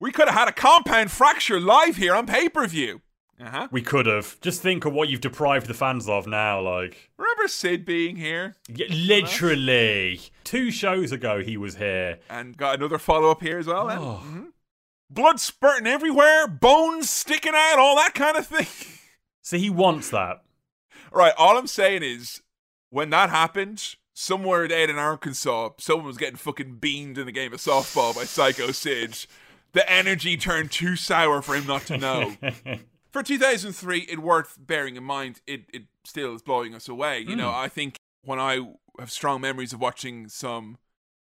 We 0.00 0.10
could 0.10 0.26
have 0.26 0.36
had 0.36 0.48
a 0.48 0.52
compound 0.52 1.12
fracture 1.12 1.60
live 1.60 1.96
here 1.96 2.14
on 2.14 2.26
pay 2.26 2.48
per 2.48 2.66
view. 2.66 3.00
Uh 3.40 3.48
huh. 3.50 3.68
We 3.70 3.82
could 3.82 4.06
have. 4.06 4.40
Just 4.40 4.62
think 4.62 4.84
of 4.84 4.92
what 4.92 5.08
you've 5.08 5.20
deprived 5.20 5.66
the 5.66 5.74
fans 5.74 6.08
of 6.08 6.26
now. 6.26 6.60
Like, 6.60 7.10
Remember 7.16 7.48
Sid 7.48 7.84
being 7.84 8.16
here? 8.16 8.54
Yeah, 8.68 8.86
literally, 8.90 10.20
two 10.44 10.70
shows 10.70 11.12
ago 11.12 11.40
he 11.42 11.56
was 11.56 11.76
here. 11.76 12.18
And 12.30 12.56
got 12.56 12.76
another 12.76 12.98
follow 12.98 13.30
up 13.30 13.42
here 13.42 13.58
as 13.58 13.66
well. 13.66 13.86
then. 13.86 13.98
Mhm. 13.98 14.46
Blood 15.10 15.40
spurting 15.40 15.86
everywhere, 15.86 16.46
bones 16.46 17.10
sticking 17.10 17.52
out, 17.54 17.78
all 17.78 17.96
that 17.96 18.14
kind 18.14 18.36
of 18.36 18.46
thing. 18.46 18.66
So 19.44 19.58
he 19.58 19.70
wants 19.70 20.08
that. 20.10 20.44
right, 21.10 21.32
all 21.36 21.58
I'm 21.58 21.66
saying 21.66 22.04
is 22.04 22.42
when 22.90 23.10
that 23.10 23.28
happened, 23.28 23.96
somewhere 24.14 24.62
out 24.64 24.70
in 24.70 24.96
Arkansas, 24.98 25.70
someone 25.78 26.06
was 26.06 26.16
getting 26.16 26.36
fucking 26.36 26.76
beamed 26.76 27.18
in 27.18 27.26
a 27.26 27.32
game 27.32 27.52
of 27.52 27.58
softball 27.58 28.14
by 28.14 28.22
Psycho 28.22 28.70
Sid. 28.70 29.26
The 29.72 29.90
energy 29.90 30.36
turned 30.36 30.70
too 30.70 30.94
sour 30.94 31.42
for 31.42 31.56
him 31.56 31.66
not 31.66 31.82
to 31.86 31.98
know. 31.98 32.36
for 33.12 33.22
2003, 33.22 34.00
it 34.00 34.18
worth 34.18 34.56
bearing 34.58 34.96
in 34.96 35.04
mind. 35.04 35.40
It 35.46 35.64
it 35.72 35.82
still 36.04 36.34
is 36.34 36.42
blowing 36.42 36.74
us 36.74 36.88
away. 36.88 37.20
You 37.20 37.36
know, 37.36 37.50
hmm. 37.50 37.56
I 37.56 37.68
think 37.68 37.96
when 38.22 38.40
I 38.40 38.74
have 38.98 39.10
strong 39.10 39.40
memories 39.40 39.72
of 39.72 39.80
watching 39.80 40.28
some 40.28 40.78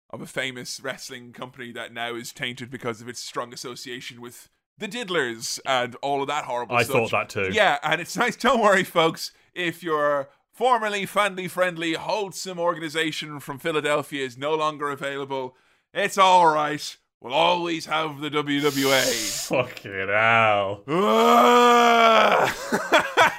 of 0.09 0.21
a 0.21 0.25
famous 0.25 0.79
wrestling 0.81 1.31
company 1.31 1.71
that 1.71 1.93
now 1.93 2.15
is 2.15 2.33
tainted 2.33 2.69
because 2.69 3.01
of 3.01 3.07
its 3.07 3.23
strong 3.23 3.53
association 3.53 4.21
with 4.21 4.49
the 4.77 4.87
Diddlers 4.87 5.59
and 5.65 5.95
all 5.95 6.21
of 6.21 6.27
that 6.27 6.45
horrible 6.45 6.75
stuff. 6.77 6.81
I 6.81 6.83
stuff. 6.83 7.09
thought 7.09 7.29
that 7.29 7.29
too. 7.29 7.53
Yeah, 7.53 7.77
and 7.83 8.01
it's 8.01 8.17
nice. 8.17 8.35
Don't 8.35 8.61
worry, 8.61 8.83
folks. 8.83 9.31
If 9.53 9.83
your 9.83 10.29
formerly 10.51 11.05
family 11.05 11.47
friendly, 11.47 11.93
wholesome 11.93 12.59
organization 12.59 13.39
from 13.39 13.59
Philadelphia 13.59 14.25
is 14.25 14.37
no 14.37 14.55
longer 14.55 14.89
available, 14.89 15.55
it's 15.93 16.17
all 16.17 16.47
right. 16.47 16.97
We'll 17.21 17.33
always 17.33 17.85
have 17.85 18.19
the 18.19 18.29
WWA. 18.31 19.47
Fucking 19.47 20.07
hell. 20.07 20.83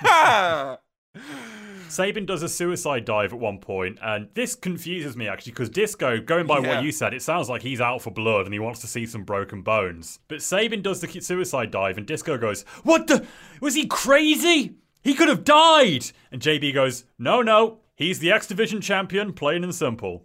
Ah! 0.05 0.79
Sabin 1.89 2.25
does 2.25 2.43
a 2.43 2.49
suicide 2.49 3.05
dive 3.05 3.33
at 3.35 3.39
one 3.39 3.59
point, 3.59 3.99
and 4.01 4.29
this 4.35 4.55
confuses 4.55 5.15
me 5.17 5.27
actually 5.29 5.53
because 5.53 5.69
Disco, 5.69 6.21
going 6.21 6.47
by 6.47 6.61
Yeah. 6.61 6.77
what 6.77 6.85
you 6.85 6.93
said, 6.93 7.13
it 7.13 7.23
sounds 7.23 7.49
like 7.51 7.61
he's 7.63 7.81
out 7.83 8.01
for 8.01 8.11
blood 8.11 8.47
and 8.47 8.55
he 8.55 8.59
wants 8.61 8.81
to 8.81 8.87
see 8.87 9.05
some 9.05 9.25
broken 9.25 9.63
bones. 9.63 10.21
But 10.29 10.41
Sabin 10.43 10.81
does 10.81 11.01
the 11.01 11.21
suicide 11.21 11.71
dive, 11.71 11.99
and 11.99 12.07
Disco 12.07 12.39
goes, 12.39 12.63
What 12.85 13.09
the? 13.09 13.27
Was 13.61 13.75
he 13.75 13.87
crazy? 13.87 14.77
He 15.03 15.13
could 15.15 15.29
have 15.29 15.45
died! 15.45 16.07
And 16.31 16.41
JB 16.41 16.73
goes, 16.73 17.05
No, 17.19 17.43
no, 17.43 17.81
he's 17.95 18.21
the 18.21 18.31
X 18.33 18.47
Division 18.47 18.81
champion, 18.81 19.33
plain 19.35 19.63
and 19.65 19.75
simple. 19.75 20.25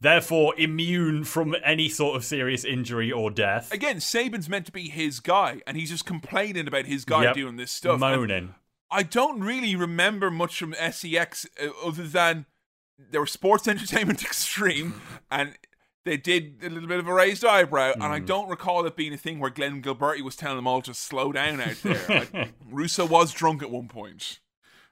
Therefore, 0.00 0.54
immune 0.58 1.24
from 1.24 1.56
any 1.64 1.88
sort 1.88 2.16
of 2.16 2.24
serious 2.24 2.64
injury 2.64 3.10
or 3.10 3.30
death. 3.30 3.72
Again, 3.72 4.00
Sabin's 4.00 4.48
meant 4.48 4.66
to 4.66 4.72
be 4.72 4.88
his 4.88 5.20
guy, 5.20 5.60
and 5.66 5.76
he's 5.76 5.90
just 5.90 6.04
complaining 6.04 6.68
about 6.68 6.84
his 6.86 7.04
guy 7.04 7.24
Yep. 7.24 7.34
doing 7.34 7.56
this 7.56 7.72
stuff. 7.72 7.92
And 7.92 8.00
Moaning. 8.00 8.54
I 8.90 9.02
don't 9.02 9.40
really 9.40 9.74
remember 9.74 10.30
much 10.30 10.58
from 10.58 10.74
SEX 10.74 11.46
uh, 11.62 11.68
other 11.84 12.04
than 12.06 12.46
there 12.98 13.20
were 13.20 13.26
Sports 13.26 13.66
Entertainment 13.68 14.22
Extreme, 14.22 15.00
and 15.30 15.56
they 16.04 16.16
did 16.16 16.58
a 16.62 16.68
little 16.68 16.88
bit 16.88 17.00
of 17.00 17.08
a 17.08 17.12
raised 17.14 17.44
eyebrow. 17.44 17.92
And 17.94 18.04
I 18.04 18.20
don't 18.20 18.48
recall 18.48 18.86
it 18.86 18.94
being 18.96 19.12
a 19.12 19.16
thing 19.16 19.40
where 19.40 19.50
Glenn 19.50 19.82
Gilberti 19.82 20.20
was 20.20 20.36
telling 20.36 20.56
them 20.56 20.66
all 20.68 20.82
to 20.82 20.94
slow 20.94 21.32
down 21.32 21.60
out 21.60 21.76
there. 21.82 22.00
Like, 22.08 22.50
Russo 22.70 23.04
was 23.06 23.32
drunk 23.32 23.62
at 23.62 23.70
one 23.70 23.88
point. 23.88 24.38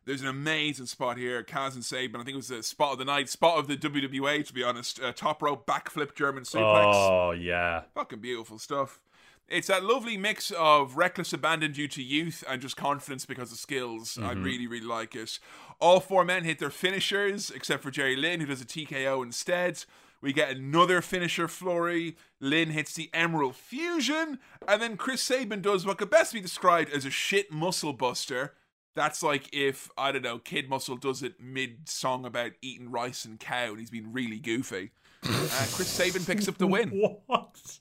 There's 0.06 0.20
an 0.20 0.28
amazing 0.28 0.86
spot 0.86 1.16
here, 1.16 1.42
Kaz 1.42 1.74
and 1.74 1.84
Sabin. 1.84 2.20
I 2.20 2.24
think 2.24 2.34
it 2.34 2.36
was 2.36 2.48
the 2.48 2.62
spot 2.62 2.92
of 2.92 2.98
the 2.98 3.04
night, 3.04 3.28
spot 3.28 3.58
of 3.58 3.68
the 3.68 3.76
WWA, 3.76 4.46
to 4.46 4.52
be 4.52 4.62
honest. 4.62 5.00
Uh, 5.00 5.12
top 5.12 5.42
rope 5.42 5.66
backflip 5.66 6.14
German 6.14 6.44
suplex. 6.44 6.92
Oh, 6.94 7.30
yeah. 7.30 7.82
Fucking 7.94 8.20
beautiful 8.20 8.58
stuff. 8.58 9.00
It's 9.48 9.68
that 9.68 9.84
lovely 9.84 10.16
mix 10.16 10.50
of 10.52 10.96
reckless 10.96 11.32
abandon 11.32 11.72
due 11.72 11.88
to 11.88 12.02
youth 12.02 12.42
and 12.48 12.62
just 12.62 12.76
confidence 12.76 13.26
because 13.26 13.52
of 13.52 13.58
skills. 13.58 14.18
I 14.20 14.32
really, 14.32 14.66
really 14.66 14.86
like 14.86 15.14
it. 15.14 15.38
All 15.80 16.00
four 16.00 16.24
men 16.24 16.44
hit 16.44 16.58
their 16.58 16.70
finishers, 16.70 17.50
except 17.50 17.82
for 17.82 17.90
Jerry 17.90 18.16
Lynn, 18.16 18.40
who 18.40 18.46
does 18.46 18.62
a 18.62 18.66
TKO 18.66 19.22
instead. 19.22 19.84
We 20.22 20.32
get 20.32 20.56
another 20.56 21.02
finisher 21.02 21.48
flurry. 21.48 22.16
Lynn 22.40 22.70
hits 22.70 22.94
the 22.94 23.10
Emerald 23.12 23.54
Fusion, 23.56 24.38
and 24.66 24.80
then 24.80 24.96
Chris 24.96 25.22
Sabin 25.22 25.60
does 25.60 25.84
what 25.84 25.98
could 25.98 26.08
best 26.08 26.32
be 26.32 26.40
described 26.40 26.90
as 26.90 27.04
a 27.04 27.10
shit 27.10 27.52
muscle 27.52 27.92
buster. 27.92 28.54
That's 28.94 29.22
like 29.22 29.48
if, 29.52 29.90
I 29.98 30.12
don't 30.12 30.22
know, 30.22 30.38
Kid 30.38 30.68
Muscle 30.68 30.96
does 30.96 31.22
it 31.22 31.34
mid 31.40 31.88
song 31.88 32.24
about 32.24 32.52
eating 32.62 32.90
rice 32.90 33.24
and 33.24 33.40
cow, 33.40 33.70
and 33.70 33.78
he's 33.80 33.90
been 33.90 34.12
really 34.12 34.38
goofy. 34.38 34.92
Uh, 35.24 35.28
Chris 35.72 35.88
Sabin 35.88 36.24
picks 36.24 36.46
up 36.48 36.58
the 36.58 36.66
win. 36.66 36.90
What? 37.26 37.78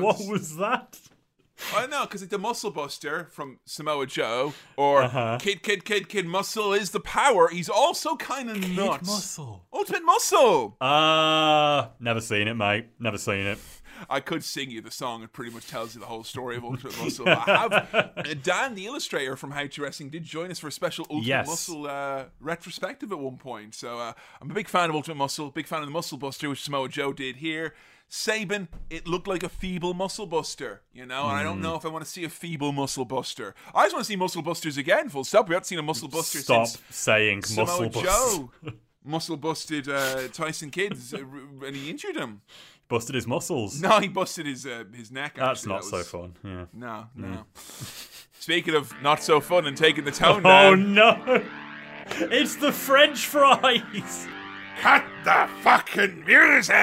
what 0.00 0.18
was 0.28 0.56
that? 0.56 0.98
I 1.74 1.86
know, 1.86 2.02
because 2.04 2.22
it's 2.22 2.30
the 2.30 2.38
Muscle 2.38 2.70
Buster 2.70 3.28
from 3.30 3.58
Samoa 3.64 4.06
Joe, 4.06 4.54
or 4.76 5.02
Uh-huh. 5.02 5.38
Kid 5.40 5.62
Kid 5.62 5.84
Kid 5.84 6.08
Kid 6.08 6.26
Muscle 6.26 6.72
is 6.72 6.90
the 6.90 6.98
power. 7.00 7.48
He's 7.48 7.68
also 7.68 8.16
kind 8.16 8.50
of 8.50 8.56
nuts. 8.70 9.06
muscle. 9.06 9.64
Ultimate 9.72 10.04
Muscle. 10.04 10.76
Uh, 10.80 11.88
never 12.00 12.20
seen 12.20 12.48
it, 12.48 12.54
mate. 12.54 12.86
Never 12.98 13.18
seen 13.18 13.46
it. 13.46 13.58
I 14.08 14.20
could 14.20 14.44
sing 14.44 14.70
you 14.70 14.80
the 14.80 14.90
song. 14.90 15.22
It 15.22 15.32
pretty 15.32 15.50
much 15.52 15.66
tells 15.66 15.94
you 15.94 16.00
the 16.00 16.06
whole 16.06 16.24
story 16.24 16.56
of 16.56 16.64
Ultimate 16.64 16.96
Muscle. 17.02 17.28
I 17.28 17.34
have 17.34 17.72
uh, 18.16 18.34
Dan, 18.42 18.74
the 18.74 18.86
illustrator 18.86 19.36
from 19.36 19.50
How 19.52 19.66
to 19.66 19.82
Wrestling, 19.82 20.10
did 20.10 20.24
join 20.24 20.50
us 20.50 20.58
for 20.58 20.68
a 20.68 20.72
special 20.72 21.06
Ultimate 21.10 21.26
Yes. 21.28 21.46
Muscle 21.46 21.86
uh, 21.86 22.24
retrospective 22.40 23.12
at 23.12 23.18
one 23.18 23.36
point. 23.38 23.74
So 23.74 23.98
uh, 23.98 24.12
I'm 24.40 24.50
a 24.50 24.54
big 24.54 24.68
fan 24.68 24.90
of 24.90 24.96
Ultimate 24.96 25.16
Muscle, 25.16 25.50
big 25.50 25.66
fan 25.66 25.80
of 25.80 25.86
the 25.86 25.92
Muscle 25.92 26.18
Buster, 26.18 26.48
which 26.48 26.62
Samoa 26.62 26.88
Joe 26.88 27.12
did 27.12 27.36
here. 27.36 27.74
Sabin, 28.08 28.68
it 28.90 29.08
looked 29.08 29.26
like 29.26 29.42
a 29.42 29.48
feeble 29.48 29.94
muscle 29.94 30.26
buster, 30.26 30.82
you 30.92 31.04
know, 31.06 31.22
and 31.26 31.32
I 31.36 31.40
Hmm. 31.40 31.44
don't 31.46 31.60
know 31.62 31.74
if 31.74 31.84
I 31.84 31.88
want 31.88 32.04
to 32.04 32.10
see 32.10 32.22
a 32.22 32.28
feeble 32.28 32.70
muscle 32.70 33.04
buster. 33.06 33.54
I 33.74 33.84
just 33.86 33.94
want 33.94 34.04
to 34.04 34.08
see 34.08 34.14
muscle 34.16 34.42
busters 34.42 34.76
again, 34.76 35.08
full 35.08 35.24
stop. 35.24 35.48
We 35.48 35.54
haven't 35.54 35.64
seen 35.66 35.78
a 35.78 35.82
muscle 35.82 36.08
buster 36.08 36.38
Stop 36.38 36.66
since 36.68 36.82
saying 36.90 37.42
Samoa 37.44 37.86
muscle. 37.86 38.02
Joe 38.02 38.50
muscle 39.04 39.36
busted 39.36 39.88
uh, 39.88 40.28
Tyson 40.28 40.70
Kidd 40.70 40.92
uh, 41.12 41.66
and 41.66 41.74
he 41.74 41.90
injured 41.90 42.14
him. 42.16 42.42
Busted 42.88 43.14
his 43.14 43.26
muscles. 43.26 43.80
No, 43.80 43.98
he 43.98 44.08
busted 44.08 44.46
his 44.46 44.66
uh, 44.66 44.84
his 44.94 45.10
neck. 45.10 45.36
That's 45.36 45.66
not 45.66 45.82
That 45.82 45.88
so 45.88 46.02
fun. 46.02 46.36
Yeah. 46.44 46.64
No, 46.72 47.06
no. 47.14 47.44
Speaking 48.38 48.74
of 48.74 48.92
not 49.02 49.22
so 49.22 49.40
fun 49.40 49.66
and 49.66 49.76
taking 49.76 50.04
the 50.04 50.10
tone 50.10 50.40
Oh 50.44 50.74
down, 50.74 50.98
Oh 50.98 51.22
no! 51.24 51.42
It's 52.30 52.56
the 52.56 52.70
French 52.70 53.24
fries. 53.26 54.28
cut 54.78 55.02
the 55.24 55.48
fucking 55.62 56.24
music. 56.26 56.74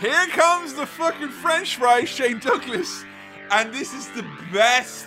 Here 0.00 0.26
comes 0.30 0.74
the 0.74 0.84
fucking 0.86 1.28
French 1.28 1.76
fries, 1.76 2.08
Shane 2.08 2.40
Douglas, 2.40 3.04
and 3.52 3.72
this 3.72 3.94
is 3.94 4.08
the 4.10 4.24
best 4.52 5.06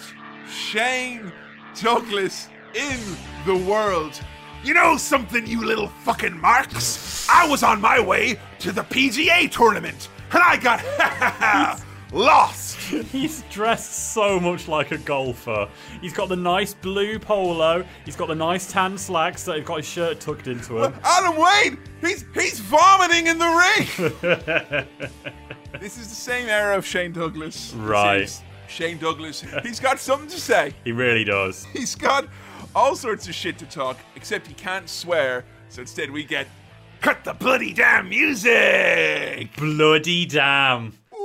Shane 0.49 1.33
Douglas 1.79 2.47
in 2.73 2.97
the 3.45 3.57
world. 3.57 4.19
You 4.63 4.73
know 4.73 4.95
something, 4.97 5.45
you 5.45 5.65
little 5.65 5.89
fucking 5.89 6.39
marks? 6.39 7.27
I 7.29 7.47
was 7.47 7.61
on 7.63 7.81
my 7.81 7.99
way 7.99 8.39
to 8.59 8.71
the 8.71 8.81
PGA 8.83 9.49
tournament, 9.49 10.09
and 10.31 10.43
I 10.43 10.57
got 10.57 11.81
lost. 12.11 12.77
He's 12.77 13.43
dressed 13.49 14.13
so 14.13 14.39
much 14.39 14.67
like 14.67 14.91
a 14.91 14.97
golfer. 14.97 15.69
He's 16.01 16.13
got 16.13 16.29
the 16.29 16.35
nice 16.35 16.73
blue 16.73 17.19
polo. 17.19 17.85
He's 18.05 18.15
got 18.15 18.27
the 18.27 18.35
nice 18.35 18.71
tan 18.71 18.97
slacks 18.97 19.43
that 19.45 19.57
he's 19.57 19.65
got 19.65 19.77
his 19.77 19.85
shirt 19.87 20.19
tucked 20.19 20.47
into 20.47 20.83
him. 20.83 20.93
Adam 21.03 21.37
Wade, 21.37 21.77
he's 22.01 22.25
he's 22.33 22.59
vomiting 22.59 23.27
in 23.27 23.37
the 23.37 23.45
ring. 23.45 24.87
this 25.79 25.97
is 25.97 26.09
the 26.09 26.15
same 26.15 26.47
era 26.49 26.77
of 26.77 26.85
Shane 26.85 27.13
Douglas. 27.13 27.73
Right. 27.73 28.29
Shane 28.67 28.97
Douglas. 28.97 29.43
He's 29.63 29.79
got 29.79 29.99
something 29.99 30.29
to 30.29 30.39
say. 30.39 30.73
He 30.83 30.91
really 30.91 31.23
does. 31.23 31.65
He's 31.73 31.95
got 31.95 32.27
all 32.75 32.95
sorts 32.95 33.27
of 33.27 33.33
shit 33.33 33.57
to 33.59 33.65
talk, 33.65 33.97
except 34.15 34.47
he 34.47 34.53
can't 34.53 34.87
swear. 34.87 35.43
So 35.69 35.81
instead, 35.81 36.11
we 36.11 36.23
get 36.23 36.47
cut 37.01 37.23
the 37.23 37.33
bloody 37.33 37.73
damn 37.73 38.09
music. 38.09 39.55
Bloody 39.57 40.25
damn. 40.25 40.93
Woo! 41.11 41.19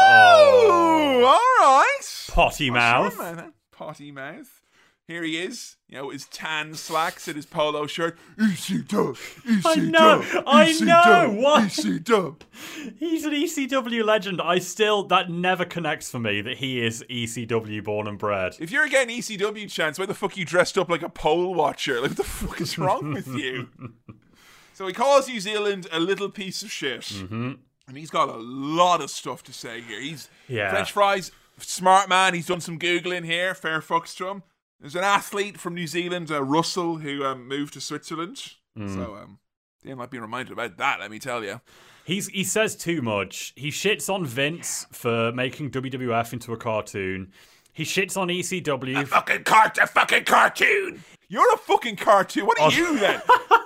Oh. 0.00 1.24
All 1.26 1.66
right. 1.66 2.26
Potty 2.28 2.70
mouth. 2.70 3.14
Sure. 3.14 3.52
Potty 3.72 4.12
mouth. 4.12 4.62
Here 5.08 5.22
he 5.22 5.36
is, 5.36 5.76
you 5.88 5.98
know, 5.98 6.10
his 6.10 6.26
tan 6.26 6.74
slacks 6.74 7.28
and 7.28 7.36
his 7.36 7.46
polo 7.46 7.86
shirt. 7.86 8.18
EC 8.40 8.88
dub, 8.88 9.16
EC 9.48 9.64
I 9.64 9.74
know, 9.76 10.24
dub, 10.32 10.44
I 10.48 10.72
know, 10.72 11.02
dub, 11.04 11.36
what? 11.36 11.78
EC 11.78 12.02
dub. 12.02 12.42
He's 12.98 13.24
an 13.24 13.30
ECW 13.30 14.04
legend. 14.04 14.40
I 14.42 14.58
still, 14.58 15.04
that 15.04 15.30
never 15.30 15.64
connects 15.64 16.10
for 16.10 16.18
me 16.18 16.40
that 16.40 16.56
he 16.56 16.84
is 16.84 17.04
ECW 17.08 17.84
born 17.84 18.08
and 18.08 18.18
bred. 18.18 18.56
If 18.58 18.72
you're 18.72 18.88
getting 18.88 19.16
ECW 19.16 19.70
chance, 19.70 19.96
why 19.96 20.06
the 20.06 20.14
fuck 20.14 20.36
are 20.36 20.40
you 20.40 20.44
dressed 20.44 20.76
up 20.76 20.88
like 20.88 21.02
a 21.02 21.08
pole 21.08 21.54
watcher? 21.54 22.00
Like, 22.00 22.10
what 22.10 22.16
the 22.16 22.24
fuck 22.24 22.60
is 22.60 22.76
wrong 22.76 23.12
with 23.12 23.28
you? 23.28 23.68
so 24.76 24.86
he 24.86 24.92
calls 24.92 25.26
New 25.26 25.40
Zealand 25.40 25.86
a 25.90 25.98
little 25.98 26.28
piece 26.28 26.62
of 26.62 26.70
shit. 26.70 27.00
Mm-hmm. 27.00 27.52
And 27.88 27.96
he's 27.96 28.10
got 28.10 28.28
a 28.28 28.36
lot 28.36 29.00
of 29.00 29.10
stuff 29.10 29.42
to 29.44 29.52
say 29.52 29.80
here. 29.80 30.00
He's 30.00 30.28
Yeah. 30.48 30.70
French 30.70 30.92
fries, 30.92 31.32
smart 31.58 32.10
man. 32.10 32.34
He's 32.34 32.46
done 32.46 32.60
some 32.60 32.78
Googling 32.78 33.24
here. 33.24 33.54
Fair 33.54 33.80
fucks 33.80 34.14
to 34.18 34.28
him. 34.28 34.42
There's 34.78 34.94
an 34.94 35.02
athlete 35.04 35.58
from 35.58 35.74
New 35.74 35.86
Zealand, 35.86 36.30
uh, 36.30 36.42
Russell, 36.42 36.96
who 36.96 37.24
um, 37.24 37.48
moved 37.48 37.72
to 37.72 37.80
Switzerland. 37.80 38.52
So, 38.76 39.16
um, 39.16 39.38
they 39.82 39.94
might 39.94 40.10
be 40.10 40.18
reminded 40.18 40.52
about 40.52 40.76
that, 40.76 41.00
let 41.00 41.10
me 41.10 41.18
tell 41.18 41.42
you. 41.42 41.62
He's 42.04 42.28
he 42.28 42.44
says 42.44 42.76
too 42.76 43.00
much. 43.00 43.54
He 43.56 43.70
shits 43.70 44.12
on 44.12 44.26
Vince 44.26 44.86
for 44.92 45.32
making 45.32 45.70
WWF 45.70 46.34
into 46.34 46.52
a 46.52 46.58
cartoon. 46.58 47.32
He 47.72 47.84
shits 47.84 48.18
on 48.18 48.28
ECW. 48.28 49.06
Fucking 49.08 49.44
cart, 49.44 49.78
a 49.78 49.86
fucking 49.86 50.24
cartoon. 50.24 51.02
You're 51.28 51.54
a 51.54 51.56
fucking 51.56 51.96
cartoon. 51.96 52.46
What 52.46 52.60
are 52.60 52.70
you 52.70 52.98
then? 52.98 53.22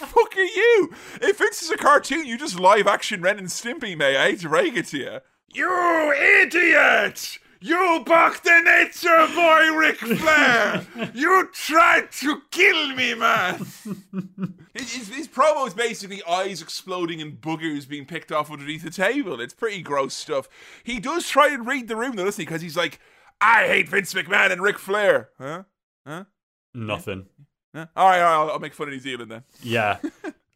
what 0.00 0.08
the 0.08 0.14
fuck 0.14 0.36
are 0.36 0.40
you? 0.40 0.94
If 1.20 1.38
this 1.38 1.62
is 1.62 1.70
a 1.70 1.76
cartoon, 1.76 2.26
you 2.26 2.38
just 2.38 2.58
live 2.58 2.86
action 2.86 3.20
Ren 3.20 3.38
and 3.38 3.48
Stimpy, 3.48 3.96
may 3.96 4.16
I 4.16 4.30
hate 4.30 4.40
to 4.40 4.48
break 4.48 4.76
it 4.76 4.86
to 4.88 4.98
you. 4.98 5.18
You 5.52 6.12
idiot! 6.12 7.38
You 7.62 8.02
bucked 8.06 8.44
the 8.44 8.60
nature 8.62 9.26
boy, 9.34 9.76
Ric 9.76 9.96
Flair! 9.98 10.86
you 11.14 11.50
tried 11.52 12.10
to 12.12 12.40
kill 12.50 12.94
me, 12.94 13.14
man! 13.14 13.58
his, 14.72 14.92
his, 14.94 15.08
his 15.08 15.28
promo 15.28 15.66
is 15.66 15.74
basically 15.74 16.22
eyes 16.24 16.62
exploding 16.62 17.20
and 17.20 17.38
boogers 17.38 17.86
being 17.86 18.06
picked 18.06 18.32
off 18.32 18.50
underneath 18.50 18.82
the 18.82 18.90
table. 18.90 19.40
It's 19.40 19.52
pretty 19.52 19.82
gross 19.82 20.14
stuff. 20.14 20.48
He 20.84 21.00
does 21.00 21.28
try 21.28 21.52
and 21.52 21.66
read 21.66 21.88
the 21.88 21.96
room, 21.96 22.16
though, 22.16 22.24
doesn't 22.24 22.40
he? 22.40 22.46
Because 22.46 22.62
he's 22.62 22.76
like, 22.76 22.98
I 23.42 23.66
hate 23.66 23.88
Vince 23.90 24.14
McMahon 24.14 24.52
and 24.52 24.62
Ric 24.62 24.78
Flair. 24.78 25.28
Huh? 25.38 25.64
Huh? 26.06 26.24
Nothing. 26.72 27.26
Huh? 27.74 27.86
All 27.96 28.08
right, 28.08 28.20
all 28.20 28.24
right, 28.24 28.34
I'll, 28.34 28.50
I'll 28.52 28.58
make 28.58 28.74
fun 28.74 28.88
of 28.88 28.94
New 28.94 29.00
Zealand 29.00 29.30
then. 29.30 29.44
Yeah. 29.62 29.98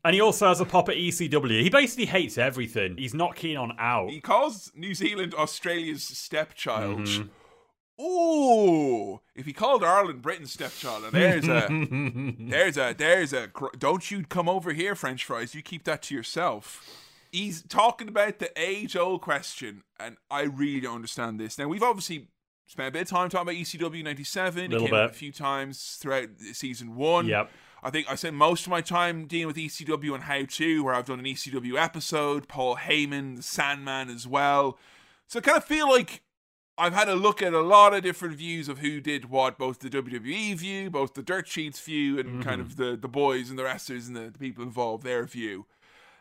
And 0.06 0.12
he 0.12 0.20
also 0.20 0.48
has 0.48 0.60
a 0.60 0.66
pop 0.66 0.90
at 0.90 0.96
ECW. 0.96 1.62
He 1.62 1.70
basically 1.70 2.04
hates 2.04 2.36
everything. 2.36 2.98
He's 2.98 3.14
not 3.14 3.36
keen 3.36 3.56
on 3.56 3.74
out. 3.78 4.10
He 4.10 4.20
calls 4.20 4.70
New 4.74 4.94
Zealand 4.94 5.32
Australia's 5.32 6.04
stepchild. 6.04 7.00
Mm-hmm. 7.00 8.02
Ooh, 8.02 9.20
if 9.34 9.46
he 9.46 9.54
called 9.54 9.82
Ireland 9.82 10.20
Britain's 10.20 10.52
stepchild, 10.52 11.04
there's 11.12 11.48
a, 11.48 11.68
there's 12.38 12.76
a, 12.76 12.94
there's 12.96 13.32
a. 13.32 13.50
Don't 13.78 14.10
you 14.10 14.24
come 14.24 14.48
over 14.48 14.74
here, 14.74 14.94
French 14.94 15.24
fries. 15.24 15.54
You 15.54 15.62
keep 15.62 15.84
that 15.84 16.02
to 16.02 16.14
yourself. 16.14 17.00
He's 17.32 17.62
talking 17.62 18.08
about 18.08 18.40
the 18.40 18.50
age-old 18.60 19.22
question, 19.22 19.84
and 19.98 20.18
I 20.30 20.42
really 20.42 20.80
don't 20.80 20.96
understand 20.96 21.40
this. 21.40 21.56
Now 21.56 21.66
we've 21.68 21.82
obviously 21.82 22.28
spent 22.66 22.88
a 22.88 22.90
bit 22.90 23.02
of 23.02 23.08
time 23.08 23.28
talking 23.28 23.48
about 23.48 23.54
ECW 23.54 24.02
'97. 24.02 24.72
It 24.72 24.78
came 24.78 24.84
up 24.84 24.90
bit. 24.90 25.04
a 25.04 25.08
few 25.10 25.32
times 25.32 25.98
throughout 26.00 26.28
season 26.52 26.96
one. 26.96 27.26
Yep. 27.26 27.50
I 27.82 27.90
think 27.90 28.10
I 28.10 28.14
spent 28.14 28.34
most 28.34 28.64
of 28.66 28.70
my 28.70 28.80
time 28.80 29.26
dealing 29.26 29.48
with 29.48 29.56
ECW 29.56 30.14
and 30.14 30.24
How 30.24 30.44
To, 30.48 30.84
where 30.84 30.94
I've 30.94 31.04
done 31.04 31.18
an 31.18 31.26
ECW 31.26 31.76
episode, 31.76 32.48
Paul 32.48 32.76
Heyman, 32.76 33.36
the 33.36 33.42
Sandman 33.42 34.08
as 34.08 34.26
well. 34.26 34.78
So 35.26 35.38
I 35.38 35.42
kind 35.42 35.58
of 35.58 35.64
feel 35.64 35.90
like 35.90 36.22
I've 36.78 36.94
had 36.94 37.08
a 37.10 37.14
look 37.14 37.42
at 37.42 37.52
a 37.52 37.60
lot 37.60 37.94
of 37.94 38.02
different 38.02 38.36
views 38.36 38.68
of 38.68 38.78
who 38.78 39.00
did 39.00 39.30
what, 39.30 39.58
both 39.58 39.80
the 39.80 39.90
WWE 39.90 40.56
view, 40.56 40.90
both 40.90 41.12
the 41.12 41.22
Dirt 41.22 41.46
Sheets 41.46 41.78
view, 41.78 42.18
and 42.18 42.28
mm-hmm. 42.28 42.42
kind 42.42 42.60
of 42.60 42.76
the, 42.76 42.96
the 42.96 43.08
boys 43.08 43.50
and 43.50 43.58
the 43.58 43.64
wrestlers 43.64 44.08
and 44.08 44.16
the, 44.16 44.30
the 44.30 44.38
people 44.38 44.64
involved, 44.64 45.04
their 45.04 45.24
view. 45.24 45.66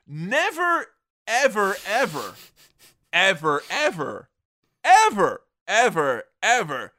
Never, 0.06 0.88
ever, 1.26 1.78
ever, 1.88 2.36
ever, 3.14 3.64
ever, 3.72 4.30
ever, 4.84 5.42
ever, 5.68 6.24
ever, 6.42 6.94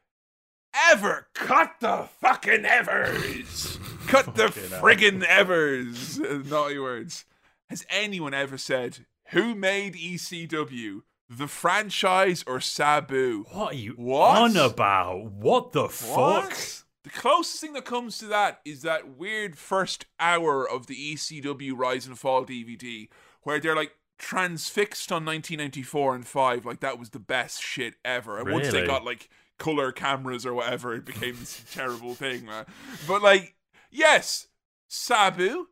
ever 0.90 1.28
cut 1.34 1.74
the 1.80 2.08
fucking 2.20 2.64
Evers. 2.64 3.78
cut 4.06 4.34
the 4.34 4.44
friggin' 4.46 5.22
Evers. 5.24 6.18
Naughty 6.46 6.78
words. 6.78 7.24
Has 7.70 7.86
anyone 7.90 8.34
ever 8.34 8.58
said 8.58 9.06
who 9.30 9.54
made 9.54 9.94
ECW? 9.94 11.02
The 11.28 11.48
franchise 11.48 12.44
or 12.46 12.60
Sabu? 12.60 13.44
What 13.50 13.72
are 13.72 13.76
you 13.76 13.92
What? 13.96 14.36
on 14.36 14.56
about? 14.56 15.32
What 15.32 15.72
the 15.72 15.88
fuck? 15.88 16.16
What? 16.16 16.82
The 17.02 17.10
closest 17.10 17.60
thing 17.60 17.72
that 17.72 17.84
comes 17.86 18.18
to 18.18 18.26
that 18.26 18.60
is 18.64 18.82
that 18.82 19.16
weird 19.16 19.56
first 19.56 20.04
hour 20.20 20.68
of 20.68 20.86
the 20.86 20.94
ECW 21.14 21.72
Rise 21.76 22.06
and 22.06 22.18
Fall 22.18 22.44
DVD 22.44 23.08
where 23.42 23.58
they're 23.58 23.74
like 23.76 23.92
transfixed 24.24 25.12
on 25.12 25.24
1994 25.26 26.14
and 26.14 26.26
5 26.26 26.64
like 26.64 26.80
that 26.80 26.98
was 26.98 27.10
the 27.10 27.18
best 27.18 27.62
shit 27.62 27.94
ever. 28.04 28.38
And 28.38 28.50
once 28.50 28.70
they 28.72 28.86
got 28.86 29.04
like 29.04 29.28
color 29.58 29.92
cameras 29.92 30.46
or 30.46 30.54
whatever 30.54 30.94
it 30.94 31.04
became 31.04 31.36
this 31.38 31.62
terrible 31.72 32.14
thing, 32.14 32.46
man. 32.46 32.64
But 33.06 33.22
like 33.22 33.54
yes, 33.90 34.48
Sabu 34.88 35.66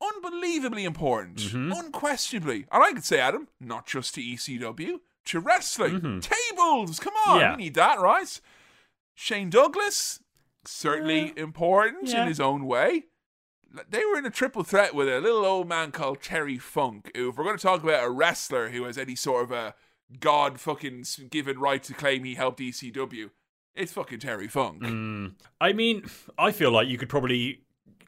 unbelievably 0.00 0.84
important, 0.84 1.36
Mm-hmm. 1.38 1.72
unquestionably. 1.72 2.66
And 2.72 2.82
I 2.82 2.92
could 2.92 3.04
say 3.04 3.20
Adam, 3.20 3.46
not 3.60 3.86
just 3.86 4.14
to 4.16 4.20
ECW, 4.20 4.98
to 5.26 5.38
wrestling. 5.40 6.20
Tables, 6.20 6.98
come 6.98 7.12
on, 7.26 7.36
Mm-hmm. 7.36 7.40
Yeah. 7.40 7.56
we 7.56 7.62
need 7.64 7.74
that, 7.74 8.00
right? 8.00 8.40
Shane 9.14 9.50
Douglas, 9.50 10.18
certainly 10.64 11.32
important 11.36 12.08
yeah. 12.08 12.22
in 12.22 12.28
his 12.28 12.40
own 12.40 12.64
way. 12.66 13.04
They 13.88 14.04
were 14.04 14.18
in 14.18 14.26
a 14.26 14.30
triple 14.30 14.62
threat 14.64 14.94
with 14.94 15.08
a 15.08 15.20
little 15.20 15.44
old 15.44 15.68
man 15.68 15.92
called 15.92 16.22
Terry 16.22 16.58
Funk, 16.58 17.10
who, 17.14 17.30
if 17.30 17.36
we're 17.36 17.44
going 17.44 17.56
to 17.56 17.62
talk 17.62 17.82
about 17.82 18.04
a 18.04 18.10
wrestler 18.10 18.68
who 18.70 18.84
has 18.84 18.98
any 18.98 19.14
sort 19.16 19.44
of 19.44 19.52
a 19.52 19.74
god 20.20 20.60
fucking 20.60 21.04
given 21.30 21.58
right 21.58 21.82
to 21.84 21.94
claim 21.94 22.24
he 22.24 22.34
helped 22.34 22.60
ECW, 22.60 23.30
it's 23.74 23.92
fucking 23.92 24.18
Terry 24.20 24.48
Funk. 24.48 24.82
Mm. 24.82 25.32
I 25.60 25.72
mean, 25.72 26.04
I 26.38 26.52
feel 26.52 26.70
like 26.70 26.88
you 26.88 26.98
could 26.98 27.08
probably 27.08 27.62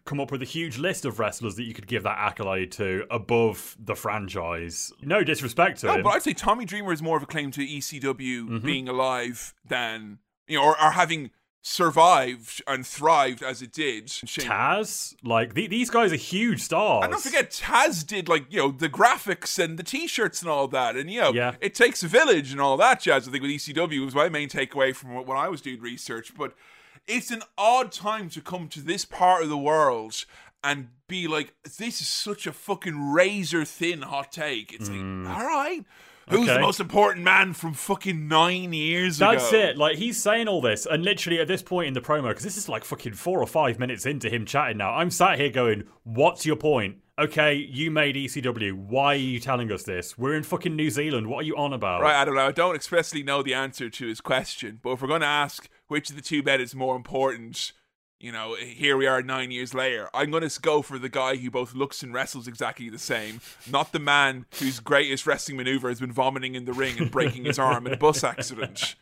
come 0.04 0.20
up 0.20 0.30
with 0.30 0.42
a 0.42 0.44
huge 0.44 0.76
list 0.76 1.06
of 1.06 1.18
wrestlers 1.18 1.54
that 1.56 1.62
you 1.62 1.72
could 1.72 1.86
give 1.86 2.02
that 2.02 2.18
accolade 2.18 2.70
to 2.72 3.06
above 3.10 3.74
the 3.78 3.94
franchise. 3.94 4.92
No 5.00 5.24
disrespect 5.24 5.80
to 5.80 5.86
No, 5.86 5.94
him. 5.94 6.02
but 6.02 6.10
I'd 6.10 6.22
say 6.22 6.34
Tommy 6.34 6.66
Dreamer 6.66 6.92
is 6.92 7.00
more 7.00 7.16
of 7.16 7.22
a 7.22 7.26
claim 7.26 7.50
to 7.52 7.62
ECW 7.62 8.02
Mm-hmm. 8.44 8.58
being 8.66 8.86
alive 8.86 9.54
than 9.66 10.18
you 10.46 10.58
know, 10.58 10.64
or, 10.64 10.78
or 10.82 10.90
having 10.90 11.30
survived 11.66 12.62
and 12.66 12.86
thrived 12.86 13.42
as 13.42 13.62
it 13.62 13.72
did. 13.72 14.10
Shane- 14.10 14.46
Taz, 14.46 15.14
like 15.24 15.54
the, 15.54 15.66
these 15.66 15.88
guys 15.88 16.12
are 16.12 16.16
huge 16.16 16.60
stars. 16.60 17.04
And 17.04 17.12
don't 17.12 17.22
forget, 17.22 17.50
Taz 17.50 18.06
did 18.06 18.28
like 18.28 18.44
you 18.50 18.58
know 18.58 18.70
the 18.70 18.88
graphics 18.88 19.58
and 19.58 19.78
the 19.78 19.82
T-shirts 19.82 20.42
and 20.42 20.50
all 20.50 20.68
that, 20.68 20.94
and 20.94 21.10
you 21.10 21.20
know 21.22 21.32
Yeah. 21.32 21.54
it 21.62 21.74
takes 21.74 22.02
a 22.02 22.08
village 22.08 22.52
and 22.52 22.60
all 22.60 22.76
that 22.76 23.00
jazz. 23.00 23.26
I 23.26 23.30
think 23.32 23.42
with 23.42 23.50
ECW 23.50 24.04
was 24.04 24.14
my 24.14 24.28
main 24.28 24.48
takeaway 24.48 24.94
from 24.94 25.14
when 25.14 25.38
I 25.38 25.48
was 25.48 25.62
doing 25.62 25.80
research. 25.80 26.34
But 26.36 26.52
it's 27.06 27.30
an 27.30 27.42
odd 27.56 27.92
time 27.92 28.28
to 28.30 28.42
come 28.42 28.68
to 28.68 28.80
this 28.80 29.06
part 29.06 29.42
of 29.42 29.48
the 29.48 29.58
world 29.58 30.26
and 30.62 30.88
be 31.08 31.26
like, 31.26 31.54
"This 31.64 32.02
is 32.02 32.08
such 32.08 32.46
a 32.46 32.52
fucking 32.52 33.10
razor 33.12 33.64
thin 33.64 34.02
hot 34.02 34.32
take." 34.32 34.70
It's 34.74 34.90
like, 34.90 34.98
mm. 34.98 35.28
all 35.28 35.46
right, 35.46 35.82
who's 36.28 36.46
the 36.46 36.54
Mm. 36.54 36.60
Most 36.60 36.80
important 36.80 37.24
man 37.24 37.52
from 37.52 37.72
fucking 37.74 38.28
nine 38.28 38.72
years 38.72 39.20
ago? 39.20 39.32
That's 39.32 39.48
ago? 39.50 39.58
it. 39.58 39.78
Like 39.78 39.96
he's 39.96 40.20
saying 40.22 40.48
all 40.48 40.60
this, 40.60 40.86
and 40.86 41.04
literally 41.04 41.40
at 41.40 41.48
this 41.48 41.62
point 41.62 41.88
in 41.88 41.94
the 41.94 42.00
promo, 42.00 42.28
because 42.28 42.44
this 42.44 42.56
is 42.56 42.68
like 42.68 42.84
fucking 42.84 43.14
four 43.14 43.40
or 43.42 43.46
five 43.46 43.78
minutes 43.78 44.06
into 44.06 44.28
him 44.28 44.44
chatting 44.46 44.78
now. 44.78 44.94
I'm 44.94 45.10
sat 45.10 45.38
here 45.38 45.50
going, 45.50 45.84
"What's 46.04 46.44
your 46.46 46.56
point?" 46.56 46.96
Okay, 47.16 47.54
you 47.54 47.92
made 47.92 48.16
ECW. 48.16 48.72
Why 48.72 49.12
are 49.14 49.16
you 49.16 49.38
telling 49.38 49.70
us 49.70 49.84
this? 49.84 50.18
We're 50.18 50.34
in 50.34 50.42
fucking 50.42 50.74
New 50.74 50.90
Zealand. 50.90 51.28
What 51.28 51.38
are 51.44 51.46
you 51.46 51.56
on 51.56 51.72
about? 51.72 52.00
Right, 52.02 52.16
I 52.20 52.24
don't 52.24 52.34
know. 52.34 52.46
I 52.48 52.50
don't 52.52 52.74
expressly 52.74 53.22
know 53.22 53.40
the 53.40 53.54
answer 53.54 53.88
to 53.88 54.06
his 54.08 54.20
question, 54.20 54.80
but 54.82 54.90
if 54.90 55.02
we're 55.02 55.06
going 55.08 55.20
to 55.20 55.26
ask 55.28 55.68
which 55.86 56.10
of 56.10 56.16
the 56.16 56.22
two 56.22 56.42
men 56.42 56.60
is 56.60 56.74
more 56.74 56.96
important, 56.96 57.72
you 58.24 58.32
know, 58.32 58.54
here 58.54 58.96
we 58.96 59.06
are 59.06 59.20
nine 59.20 59.50
years 59.50 59.74
later. 59.74 60.08
I'm 60.14 60.30
going 60.30 60.48
to 60.48 60.60
go 60.62 60.80
for 60.80 60.98
the 60.98 61.10
guy 61.10 61.36
who 61.36 61.50
both 61.50 61.74
looks 61.74 62.02
and 62.02 62.14
wrestles 62.14 62.48
exactly 62.48 62.88
the 62.88 62.98
same, 62.98 63.42
not 63.70 63.92
the 63.92 63.98
man 63.98 64.46
whose 64.58 64.80
greatest 64.80 65.26
wrestling 65.26 65.58
maneuver 65.58 65.90
has 65.90 66.00
been 66.00 66.10
vomiting 66.10 66.54
in 66.54 66.64
the 66.64 66.72
ring 66.72 66.98
and 66.98 67.10
breaking 67.10 67.44
his 67.44 67.58
arm 67.58 67.86
in 67.86 67.92
a 67.92 67.98
bus 67.98 68.24
accident. 68.24 68.94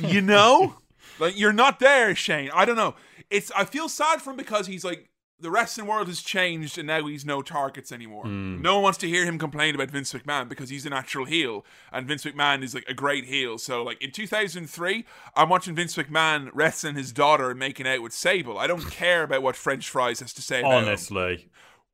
You 0.00 0.20
know, 0.20 0.76
like 1.18 1.36
you're 1.36 1.52
not 1.52 1.80
there, 1.80 2.14
Shane. 2.14 2.50
I 2.54 2.64
don't 2.64 2.76
know. 2.76 2.94
It's 3.30 3.50
I 3.50 3.64
feel 3.64 3.88
sad 3.88 4.22
for 4.22 4.30
him 4.30 4.36
because 4.36 4.68
he's 4.68 4.84
like 4.84 5.10
the 5.40 5.50
wrestling 5.50 5.86
world 5.86 6.06
has 6.08 6.22
changed 6.22 6.78
and 6.78 6.86
now 6.86 7.06
he's 7.06 7.24
no 7.24 7.42
targets 7.42 7.92
anymore. 7.92 8.24
Hmm. 8.24 8.62
No 8.62 8.74
one 8.74 8.84
wants 8.84 8.98
to 8.98 9.08
hear 9.08 9.24
him 9.24 9.38
complain 9.38 9.74
about 9.74 9.90
Vince 9.90 10.12
McMahon 10.12 10.48
because 10.48 10.70
he's 10.70 10.86
a 10.86 10.90
natural 10.90 11.26
heel 11.26 11.64
and 11.92 12.06
Vince 12.06 12.24
McMahon 12.24 12.62
is 12.62 12.74
like 12.74 12.84
a 12.88 12.94
great 12.94 13.24
heel. 13.24 13.58
So 13.58 13.82
like 13.82 14.00
in 14.00 14.10
2003, 14.10 15.04
I'm 15.36 15.48
watching 15.48 15.74
Vince 15.74 15.96
McMahon 15.96 16.50
wrestling 16.54 16.94
his 16.94 17.12
daughter 17.12 17.50
and 17.50 17.58
making 17.58 17.86
out 17.86 18.02
with 18.02 18.12
Sable. 18.12 18.58
I 18.58 18.66
don't 18.66 18.90
care 18.90 19.22
about 19.22 19.42
what 19.42 19.56
French 19.56 19.88
fries 19.88 20.20
has 20.20 20.32
to 20.34 20.42
say 20.42 20.60
about 20.60 20.82
him. 20.82 20.88
Honestly, 20.88 21.48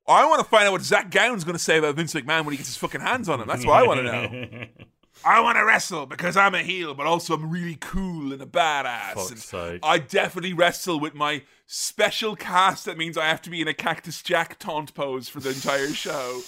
I 0.07 0.27
want 0.27 0.43
to 0.43 0.49
find 0.49 0.67
out 0.67 0.73
what 0.73 0.83
Zach 0.83 1.11
Gowen's 1.11 1.45
going 1.45 1.57
to 1.57 1.63
say 1.63 1.79
about 1.79 1.97
Vince 1.97 2.15
McMahon 2.15 2.45
when 2.45 2.53
he 2.53 2.57
gets 2.57 2.69
his 2.69 2.77
fucking 2.77 3.01
hands 3.01 3.29
on 3.29 3.41
him. 3.41 3.49
That's 3.49 3.65
what 3.65 3.75
I 3.75 3.87
want 3.87 4.01
to 4.01 4.05
know. 4.05 4.67
I 5.25 5.41
want 5.41 5.59
to 5.59 5.65
wrestle 5.65 6.07
because 6.07 6.37
I'm 6.37 6.55
a 6.55 6.63
heel, 6.63 6.95
but 6.95 7.07
also 7.07 7.35
I'm 7.35 7.51
really 7.51 7.77
cool 7.77 8.33
and 8.33 8.41
a 8.41 8.47
badass. 8.47 9.13
Fuck's 9.13 9.31
And 9.31 9.39
sake. 9.39 9.81
I 9.83 9.99
definitely 9.99 10.55
wrestle 10.55 10.99
with 10.99 11.15
my 11.15 11.43
special 11.67 12.37
cast. 12.37 12.87
That 12.87 12.97
means 12.97 13.19
I 13.19 13.27
have 13.27 13.43
to 13.43 13.51
be 13.51 13.61
in 13.61 13.69
a 13.69 13.75
Cactus 13.75 14.23
Jack 14.23 14.59
taunt 14.59 14.95
pose 14.95 15.29
for 15.29 15.41
the 15.41 15.51
entire 15.51 15.89
show. 15.89 16.41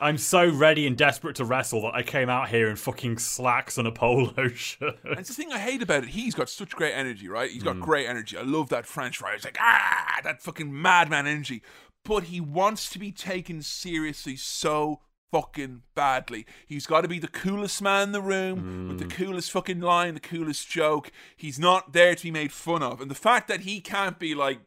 I'm 0.00 0.16
so 0.16 0.48
ready 0.48 0.86
and 0.86 0.96
desperate 0.96 1.36
to 1.36 1.44
wrestle 1.44 1.82
that 1.82 1.94
I 1.94 2.02
came 2.02 2.28
out 2.28 2.48
here 2.48 2.70
in 2.70 2.76
fucking 2.76 3.18
slacks 3.18 3.78
and 3.78 3.88
a 3.88 3.92
polo 3.92 4.48
shirt. 4.54 4.98
And 5.04 5.18
it's 5.18 5.28
the 5.28 5.34
thing 5.34 5.52
I 5.52 5.58
hate 5.58 5.82
about 5.82 6.04
it. 6.04 6.10
He's 6.10 6.34
got 6.34 6.48
such 6.48 6.70
great 6.70 6.92
energy, 6.92 7.28
right? 7.28 7.50
He's 7.50 7.64
got 7.64 7.80
great 7.80 8.06
energy. 8.06 8.38
I 8.38 8.42
love 8.42 8.68
that 8.68 8.86
French 8.86 9.18
fry. 9.18 9.34
He's 9.34 9.44
like, 9.44 9.58
ah, 9.60 10.20
that 10.22 10.40
fucking 10.40 10.80
madman 10.80 11.26
energy. 11.26 11.62
But 12.04 12.24
he 12.24 12.40
wants 12.40 12.90
to 12.90 12.98
be 12.98 13.12
taken 13.12 13.60
seriously 13.62 14.36
so 14.36 15.00
fucking 15.32 15.82
badly. 15.94 16.46
He's 16.66 16.86
got 16.86 17.00
to 17.00 17.08
be 17.08 17.18
the 17.18 17.26
coolest 17.26 17.80
man 17.82 18.02
in 18.08 18.12
the 18.12 18.20
room 18.20 18.86
with 18.88 18.98
Mm. 19.00 19.08
the 19.08 19.14
coolest 19.14 19.50
fucking 19.50 19.80
line, 19.80 20.14
the 20.14 20.20
coolest 20.20 20.68
joke. 20.68 21.10
He's 21.36 21.58
not 21.58 21.92
there 21.94 22.14
to 22.14 22.22
be 22.22 22.30
made 22.30 22.52
fun 22.52 22.82
of. 22.82 23.00
And 23.00 23.10
the 23.10 23.14
fact 23.16 23.48
that 23.48 23.60
he 23.62 23.80
can't 23.80 24.18
be 24.18 24.34
like, 24.34 24.60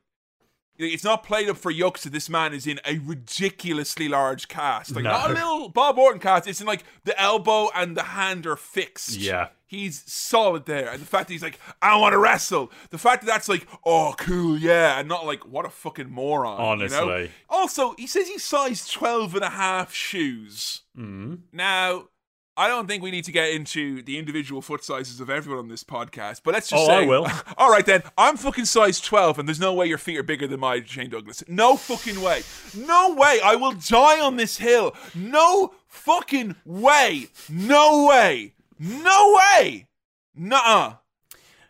it's 0.77 1.03
not 1.03 1.23
played 1.23 1.49
up 1.49 1.57
for 1.57 1.71
yucks 1.71 2.01
that 2.01 2.11
this 2.13 2.29
man 2.29 2.53
is 2.53 2.67
in 2.67 2.79
a 2.85 2.97
ridiculously 2.99 4.07
large 4.07 4.47
cast. 4.47 4.95
Like, 4.95 5.03
No. 5.03 5.11
not 5.11 5.31
a 5.31 5.33
little 5.33 5.69
Bob 5.69 5.97
Orton 5.97 6.19
cast. 6.19 6.47
It's 6.47 6.61
in 6.61 6.67
like 6.67 6.83
the 7.03 7.19
elbow 7.19 7.69
and 7.75 7.95
the 7.95 8.03
hand 8.03 8.45
are 8.45 8.55
fixed. 8.55 9.17
Yeah. 9.17 9.49
He's 9.67 10.03
solid 10.05 10.65
there. 10.67 10.89
And 10.91 11.01
the 11.01 11.05
fact 11.05 11.27
that 11.27 11.33
he's 11.33 11.41
like, 11.41 11.59
I 11.81 11.97
want 11.97 12.13
to 12.13 12.19
wrestle. 12.19 12.71
The 12.91 12.97
fact 12.97 13.21
that 13.23 13.27
that's 13.27 13.49
like, 13.49 13.67
oh, 13.83 14.13
cool, 14.17 14.57
yeah. 14.57 14.99
And 14.99 15.09
not 15.09 15.25
like, 15.25 15.45
what 15.45 15.65
a 15.65 15.69
fucking 15.69 16.09
moron. 16.11 16.57
you 16.79 16.87
know? 16.87 17.03
Honestly. 17.03 17.31
Also, 17.49 17.93
he 17.97 18.05
says 18.07 18.27
he's 18.27 18.43
size 18.43 18.87
12 18.87 19.35
and 19.35 19.43
a 19.43 19.49
half 19.49 19.91
shoes. 19.93 20.81
Mm. 20.97 21.39
Now, 21.51 22.09
I 22.57 22.67
don't 22.69 22.87
think 22.87 23.03
we 23.03 23.11
need 23.11 23.25
to 23.25 23.31
get 23.31 23.49
into 23.49 24.01
the 24.03 24.17
individual 24.17 24.61
foot 24.61 24.83
sizes 24.83 25.19
of 25.19 25.29
everyone 25.29 25.59
on 25.59 25.67
this 25.67 25.83
podcast, 25.83 26.41
but 26.43 26.53
let's 26.53 26.69
just 26.69 26.83
Oh, 26.83 26.87
say. 26.87 27.03
I 27.03 27.05
will. 27.05 27.27
All 27.57 27.69
right, 27.69 27.85
then. 27.85 28.01
I'm 28.17 28.37
fucking 28.37 28.65
size 28.65 29.01
12, 29.01 29.39
and 29.39 29.47
there's 29.47 29.59
no 29.59 29.73
way 29.73 29.87
your 29.87 29.97
feet 29.97 30.17
are 30.17 30.23
bigger 30.23 30.47
than 30.47 30.59
my 30.61 30.81
Shane 30.83 31.09
Douglas. 31.09 31.43
No 31.49 31.75
fucking 31.75 32.21
way. 32.21 32.43
No 32.75 33.13
way. 33.13 33.39
I 33.43 33.55
will 33.55 33.73
die 33.73 34.21
on 34.21 34.37
this 34.37 34.57
hill. 34.57 34.95
No 35.13 35.73
fucking 35.87 36.55
way. 36.65 37.27
No 37.49 38.05
way. 38.07 38.53
No 38.79 39.37
way. 39.57 39.87
Nuh-uh. 40.35 40.95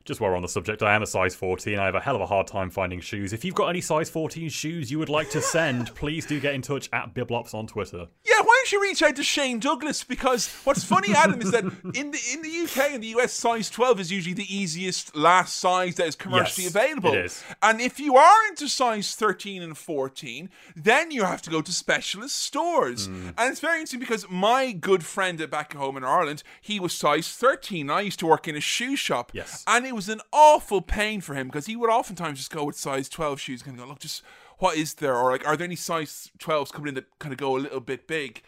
Just 0.06 0.22
while 0.22 0.30
we're 0.30 0.36
on 0.36 0.44
the 0.44 0.48
subject, 0.48 0.84
I 0.84 0.94
am 0.94 1.02
a 1.02 1.08
size 1.08 1.34
14. 1.34 1.80
I 1.80 1.86
have 1.86 1.96
a 1.96 2.00
hell 2.00 2.16
of 2.16 2.22
a 2.22 2.28
hard 2.28 2.46
time 2.46 2.70
finding 2.70 3.00
shoes. 3.02 3.34
If 3.34 3.44
you've 3.44 3.56
got 3.56 3.70
any 3.70 3.82
size 3.82 4.08
14 4.08 4.50
shoes 4.50 4.92
you 4.92 5.00
would 5.00 5.10
like 5.10 5.32
to 5.32 5.42
send, 5.42 5.94
please 5.96 6.28
do 6.28 6.40
get 6.40 6.54
in 6.54 6.62
touch 6.62 6.88
at 6.94 7.16
Biblops 7.16 7.56
on 7.56 7.66
Twitter. 7.66 8.06
Yeah, 8.24 8.36
why 8.42 8.46
don't 8.46 8.72
you 8.72 8.82
reach 8.84 9.02
out 9.02 9.16
to 9.16 9.24
Shane 9.24 9.60
Douglas? 9.60 10.04
Because 10.04 10.48
what's 10.64 10.84
funny, 10.84 11.16
Adam, 11.16 11.42
is 11.42 11.50
that 11.50 11.64
in 11.96 12.12
the 12.12 12.20
in 12.32 12.44
the 12.44 12.50
UK 12.66 12.92
and 12.92 13.02
the 13.02 13.08
US, 13.20 13.34
size 13.34 13.68
twelve 13.72 14.00
is 14.00 14.12
usually 14.12 14.36
the 14.36 14.56
easiest 14.56 15.16
last 15.16 15.56
size 15.58 15.96
that 15.96 16.06
is 16.06 16.16
commercially 16.16 16.66
Yes, 16.66 16.76
available. 16.76 17.12
it 17.14 17.26
is. 17.26 17.44
And 17.64 17.82
if 17.82 18.00
you 18.00 18.16
are 18.16 18.48
into 18.50 18.68
size 18.68 19.16
thirteen 19.16 19.64
and 19.64 19.76
fourteen, 19.76 20.52
then 20.76 21.10
you 21.10 21.24
have 21.24 21.42
to 21.42 21.50
go 21.50 21.62
to 21.62 21.72
specialist 21.72 22.36
stores. 22.36 23.08
Hmm. 23.08 23.30
And 23.40 23.52
it's 23.52 23.60
very 23.60 23.78
interesting 23.80 24.02
because 24.02 24.30
my 24.30 24.72
good 24.72 25.04
friend 25.04 25.42
at 25.42 25.50
back 25.50 25.74
home 25.74 25.98
in 25.98 26.04
Ireland, 26.04 26.44
he 26.62 26.80
was 26.80 26.94
size 26.94 27.28
thirteen. 27.30 27.90
I 27.90 28.02
used 28.02 28.20
to 28.20 28.28
work 28.28 28.48
in 28.48 28.56
a 28.56 28.62
shoe 28.62 28.96
shop. 28.96 29.32
Yes. 29.34 29.64
And 29.66 29.88
it 29.88 29.95
was 29.96 30.10
an 30.10 30.22
awful 30.32 30.82
pain 30.82 31.22
for 31.22 31.34
him 31.34 31.48
because 31.48 31.66
he 31.66 31.76
would 31.76 31.90
oftentimes 31.90 32.38
just 32.40 32.52
go 32.52 32.66
with 32.66 32.76
size 32.78 33.10
12 33.10 33.40
shoes 33.40 33.64
and 33.66 33.78
go, 33.78 33.86
look, 33.86 34.00
just 34.00 34.22
what 34.60 34.78
is 34.78 34.96
there? 34.96 35.16
Or 35.16 35.32
like, 35.32 35.48
are 35.48 35.58
there 35.58 35.66
any 35.66 35.76
size 35.76 36.32
12s 36.40 36.72
coming 36.72 36.90
in 36.90 36.96
that 36.96 37.06
kind 37.20 37.32
of 37.34 37.38
go 37.38 37.56
a 37.56 37.60
little 37.60 37.80
bit 37.80 38.08
big? 38.08 38.42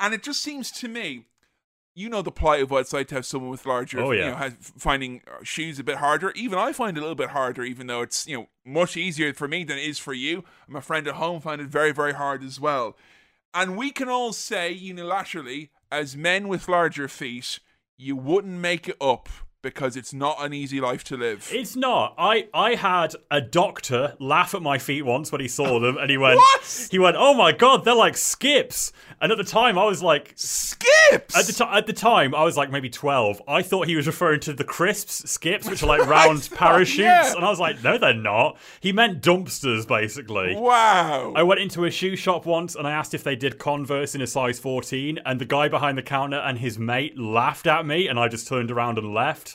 And 0.00 0.12
it 0.12 0.22
just 0.22 0.42
seems 0.42 0.70
to 0.72 0.88
me, 0.88 1.26
you 1.94 2.08
know, 2.08 2.22
the 2.22 2.32
plight 2.32 2.62
of 2.62 2.70
what 2.72 2.80
it's 2.80 2.92
like 2.92 3.06
to 3.08 3.14
have 3.14 3.24
someone 3.26 3.50
with 3.50 3.64
larger, 3.66 4.00
Oh, 4.00 4.10
you 4.10 4.18
yeah. 4.18 4.30
know, 4.30 4.36
has, 4.36 4.54
finding 4.76 5.22
uh, 5.28 5.44
shoes 5.44 5.78
a 5.78 5.84
bit 5.84 5.98
harder. 5.98 6.32
Even 6.34 6.58
I 6.58 6.72
find 6.72 6.96
it 6.96 7.00
a 7.00 7.02
little 7.02 7.14
bit 7.14 7.30
harder, 7.30 7.62
even 7.62 7.86
though 7.86 8.02
it's, 8.02 8.26
you 8.26 8.36
know, 8.36 8.46
much 8.64 8.96
easier 8.96 9.32
for 9.32 9.46
me 9.46 9.62
than 9.62 9.78
it 9.78 9.84
is 9.88 9.98
for 10.00 10.12
you. 10.12 10.42
My 10.66 10.80
friend 10.80 11.06
at 11.06 11.14
home 11.14 11.40
find 11.40 11.60
it 11.60 11.68
very, 11.68 11.92
very 11.92 12.14
hard 12.14 12.42
as 12.42 12.58
well. 12.58 12.96
And 13.54 13.76
we 13.76 13.92
can 13.92 14.08
all 14.08 14.32
say 14.32 14.76
unilaterally, 14.76 15.68
as 15.92 16.16
men 16.16 16.48
with 16.48 16.68
larger 16.68 17.06
feet, 17.06 17.60
you 17.96 18.16
wouldn't 18.16 18.58
make 18.58 18.88
it 18.88 18.96
up 19.00 19.28
because 19.64 19.96
it's 19.96 20.14
not 20.14 20.36
an 20.44 20.52
easy 20.52 20.80
life 20.80 21.02
to 21.04 21.16
live. 21.16 21.48
It's 21.50 21.74
not. 21.74 22.14
I 22.16 22.46
I 22.54 22.76
had 22.76 23.16
a 23.30 23.40
doctor 23.40 24.14
laugh 24.20 24.54
at 24.54 24.62
my 24.62 24.78
feet 24.78 25.02
once 25.02 25.32
when 25.32 25.40
he 25.40 25.48
saw 25.48 25.80
them, 25.80 25.96
and 25.96 26.08
he 26.08 26.18
went, 26.18 26.36
What? 26.36 26.88
He 26.92 27.00
went, 27.00 27.16
"Oh 27.18 27.34
my 27.34 27.50
god, 27.50 27.84
they're 27.84 27.94
like 27.94 28.16
skips." 28.16 28.92
And 29.20 29.32
at 29.32 29.38
the 29.38 29.44
time, 29.44 29.78
I 29.78 29.84
was 29.84 30.02
like, 30.02 30.34
Skips! 30.36 31.36
at 31.36 31.46
the 31.46 31.52
time, 31.52 31.74
at 31.76 31.86
the 31.86 31.92
time, 31.92 32.34
I 32.34 32.44
was 32.44 32.56
like 32.56 32.70
maybe 32.70 32.90
twelve. 32.90 33.40
I 33.48 33.62
thought 33.62 33.88
he 33.88 33.96
was 33.96 34.06
referring 34.06 34.40
to 34.40 34.52
the 34.52 34.64
crisps 34.64 35.28
skips, 35.30 35.68
which 35.68 35.82
are 35.82 35.86
like 35.86 36.06
round 36.06 36.48
parachutes, 36.54 36.98
yeah. 36.98 37.34
and 37.34 37.44
I 37.44 37.48
was 37.48 37.58
like, 37.58 37.82
no, 37.82 37.96
they're 37.96 38.12
not. 38.12 38.58
He 38.80 38.92
meant 38.92 39.22
dumpsters, 39.22 39.88
basically. 39.88 40.54
wow. 40.54 41.32
I 41.34 41.42
went 41.42 41.60
into 41.60 41.84
a 41.84 41.90
shoe 41.90 42.16
shop 42.16 42.44
once 42.44 42.74
and 42.74 42.86
I 42.86 42.92
asked 42.92 43.14
if 43.14 43.24
they 43.24 43.36
did 43.36 43.58
Converse 43.58 44.14
in 44.14 44.20
a 44.20 44.26
size 44.26 44.58
14, 44.58 45.20
and 45.24 45.40
the 45.40 45.44
guy 45.46 45.68
behind 45.68 45.96
the 45.96 46.02
counter 46.02 46.38
and 46.38 46.58
his 46.58 46.78
mate 46.78 47.18
laughed 47.18 47.66
at 47.66 47.86
me, 47.86 48.08
and 48.08 48.18
I 48.18 48.28
just 48.28 48.46
turned 48.46 48.70
around 48.70 48.98
and 48.98 49.14
left. 49.14 49.53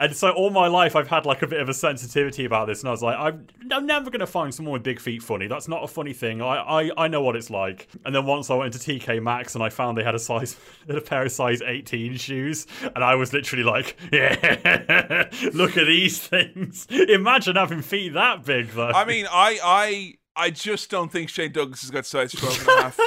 And 0.00 0.14
so 0.14 0.30
all 0.30 0.50
my 0.50 0.68
life 0.68 0.94
I've 0.94 1.08
had 1.08 1.26
like 1.26 1.42
a 1.42 1.46
bit 1.46 1.60
of 1.60 1.68
a 1.68 1.74
sensitivity 1.74 2.44
about 2.44 2.68
this, 2.68 2.80
and 2.80 2.88
I 2.88 2.92
was 2.92 3.02
like, 3.02 3.18
I'm, 3.18 3.46
I'm 3.72 3.84
never 3.84 4.10
going 4.10 4.20
to 4.20 4.28
find 4.28 4.54
someone 4.54 4.74
with 4.74 4.84
big 4.84 5.00
feet 5.00 5.22
funny. 5.24 5.48
That's 5.48 5.66
not 5.66 5.82
a 5.82 5.88
funny 5.88 6.12
thing. 6.12 6.40
I, 6.40 6.84
I 6.84 6.90
I 6.96 7.08
know 7.08 7.20
what 7.20 7.34
it's 7.34 7.50
like. 7.50 7.88
And 8.04 8.14
then 8.14 8.24
once 8.24 8.48
I 8.48 8.54
went 8.54 8.74
into 8.74 8.78
TK 8.92 9.20
Maxx 9.20 9.56
and 9.56 9.64
I 9.64 9.70
found 9.70 9.98
they 9.98 10.04
had 10.04 10.14
a 10.14 10.20
size, 10.20 10.56
a 10.88 11.00
pair 11.00 11.24
of 11.24 11.32
size 11.32 11.62
18 11.62 12.16
shoes, 12.16 12.68
and 12.94 13.02
I 13.02 13.16
was 13.16 13.32
literally 13.32 13.64
like, 13.64 13.98
yeah, 14.12 15.28
look 15.52 15.76
at 15.76 15.86
these 15.86 16.20
things. 16.20 16.86
Imagine 16.90 17.56
having 17.56 17.82
feet 17.82 18.14
that 18.14 18.44
big 18.44 18.68
though. 18.68 18.90
I 18.90 19.04
mean, 19.04 19.26
I, 19.28 19.58
I, 19.64 20.14
I 20.36 20.50
just 20.50 20.90
don't 20.90 21.10
think 21.10 21.28
Shane 21.28 21.50
Douglas 21.50 21.80
has 21.80 21.90
got 21.90 22.06
size 22.06 22.32
12 22.32 22.60
and 22.60 22.68
a 22.68 22.82
half. 22.82 23.00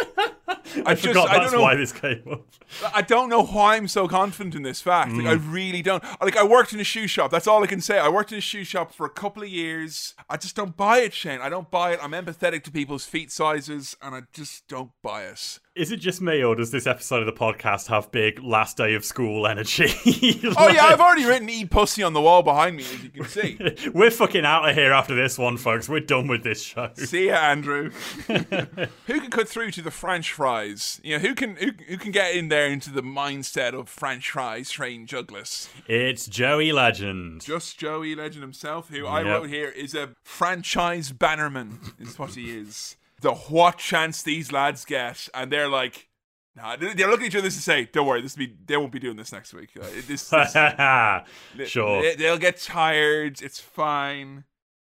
I, 0.86 0.94
just- 0.94 1.08
forgot 1.08 1.30
I 1.30 1.34
don't 1.34 1.44
that's 1.44 1.54
know- 1.54 1.62
why 1.62 1.76
this 1.76 1.92
came 1.92 2.24
up. 2.32 2.46
I 2.94 3.02
don't 3.02 3.30
know 3.30 3.44
why 3.44 3.76
I'm 3.76 3.88
so 3.88 4.08
confident 4.08 4.56
in 4.56 4.64
this 4.64 4.82
fact. 4.82 5.12
Like, 5.12 5.26
I 5.26 5.36
mm. 5.36 5.54
really 5.54 5.82
don't. 5.82 6.04
Like, 6.22 6.38
I 6.38 6.44
worked 6.44 6.72
in 6.72 6.80
a 6.80 6.86
shoe 6.86 7.06
shop. 7.08 7.30
That's 7.30 7.46
all 7.46 7.64
I 7.64 7.68
can 7.68 7.82
say. 7.82 8.00
I 8.00 8.08
worked 8.08 8.32
in 8.32 8.38
a 8.38 8.42
shoe 8.42 8.64
shop 8.64 8.94
for 8.94 9.06
a 9.06 9.10
couple 9.10 9.44
of 9.44 9.50
years. 9.50 10.16
I 10.30 10.38
just 10.38 10.56
don't 10.56 10.78
buy 10.78 11.00
it, 11.00 11.14
Shane. 11.14 11.42
I 11.42 11.50
don't 11.50 11.70
buy 11.70 11.92
it. 11.94 12.00
I'm 12.02 12.12
empathetic 12.12 12.64
to 12.64 12.72
people's 12.72 13.06
feet 13.06 13.32
sizes, 13.32 13.98
and 14.02 14.16
I 14.16 14.22
just 14.32 14.68
don't 14.68 14.92
buy 15.02 15.24
it. 15.24 15.60
Is 15.74 15.90
it 15.92 15.98
just 15.98 16.22
me, 16.22 16.44
or 16.44 16.54
does 16.54 16.72
this 16.72 16.86
episode 16.86 17.22
of 17.22 17.26
the 17.26 17.32
podcast 17.32 17.88
have 17.88 18.12
big 18.12 18.44
last 18.44 18.76
day 18.76 18.94
of 18.94 19.06
school 19.06 19.48
energy? 19.48 19.88
Oh 20.58 20.68
yeah, 20.68 20.86
I've 20.86 21.00
already 21.00 21.26
written 21.26 21.50
"eat 21.50 21.70
pussy" 21.70 22.04
on 22.04 22.14
the 22.14 22.22
wall 22.22 22.44
behind 22.44 22.76
me, 22.76 22.84
as 22.84 23.04
you 23.04 23.10
can 23.10 23.26
see. 23.26 23.58
We're 23.94 24.12
fucking 24.12 24.46
out 24.46 24.68
of 24.68 24.76
here 24.76 24.92
after 24.92 25.16
this 25.16 25.38
one, 25.38 25.58
folks. 25.58 25.88
We're 25.88 26.02
done 26.02 26.28
with 26.28 26.44
this 26.44 26.62
show. 26.62 26.90
See 26.96 27.28
ya, 27.28 27.36
Andrew. 27.36 27.92
who 28.28 29.20
can 29.20 29.30
cut 29.30 29.48
through 29.48 29.72
to 29.72 29.82
the 29.82 29.92
French 29.92 30.34
fries? 30.42 31.00
You 31.04 31.20
know, 31.20 31.28
who 31.28 31.36
can 31.36 31.56
who, 31.58 31.72
who 31.88 31.98
can 31.98 32.12
get 32.12 32.36
in 32.36 32.48
there 32.48 32.66
into 32.66 32.90
the 32.90 33.04
mindset 33.04 33.80
of 33.80 33.88
French 33.88 34.32
fries, 34.32 34.72
Shane 34.72 35.06
Douglas? 35.06 35.70
It's 35.86 36.26
Joey 36.26 36.72
Legend. 36.72 37.42
Just 37.42 37.78
Joey 37.78 38.16
Legend 38.16 38.42
himself, 38.42 38.90
who 38.90 39.06
I 39.06 39.22
wrote 39.22 39.50
here 39.50 39.70
is 39.70 39.94
a 39.94 40.16
franchise 40.24 41.12
bannerman, 41.12 41.80
is 42.00 42.18
what 42.18 42.34
he 42.34 42.58
is. 42.58 42.96
The 43.22 43.36
what 43.36 43.78
chance 43.78 44.24
these 44.24 44.52
lads 44.52 44.84
get, 44.84 45.30
and 45.36 45.52
they're 45.52 45.70
like, 45.70 46.10
nah, 46.56 46.76
they're 46.76 46.96
they're 46.96 47.08
looking 47.08 47.28
at 47.28 47.34
each 47.34 47.38
other 47.38 47.50
to 47.50 47.52
say, 47.52 47.88
"Don't 47.94 48.08
worry, 48.08 48.24
this 48.24 48.36
will 48.36 48.48
be 48.48 48.56
they 48.66 48.78
won't 48.78 48.92
be 48.92 48.98
doing 48.98 49.18
this 49.18 49.32
next 49.32 49.54
week. 49.54 49.70
Uh, 49.80 49.86
this, 50.08 50.28
this 50.30 50.54
sure. 51.70 52.02
they, 52.02 52.16
they'll 52.16 52.40
get 52.40 52.58
tired. 52.58 53.44
It's 53.44 53.60
fine." 53.60 54.46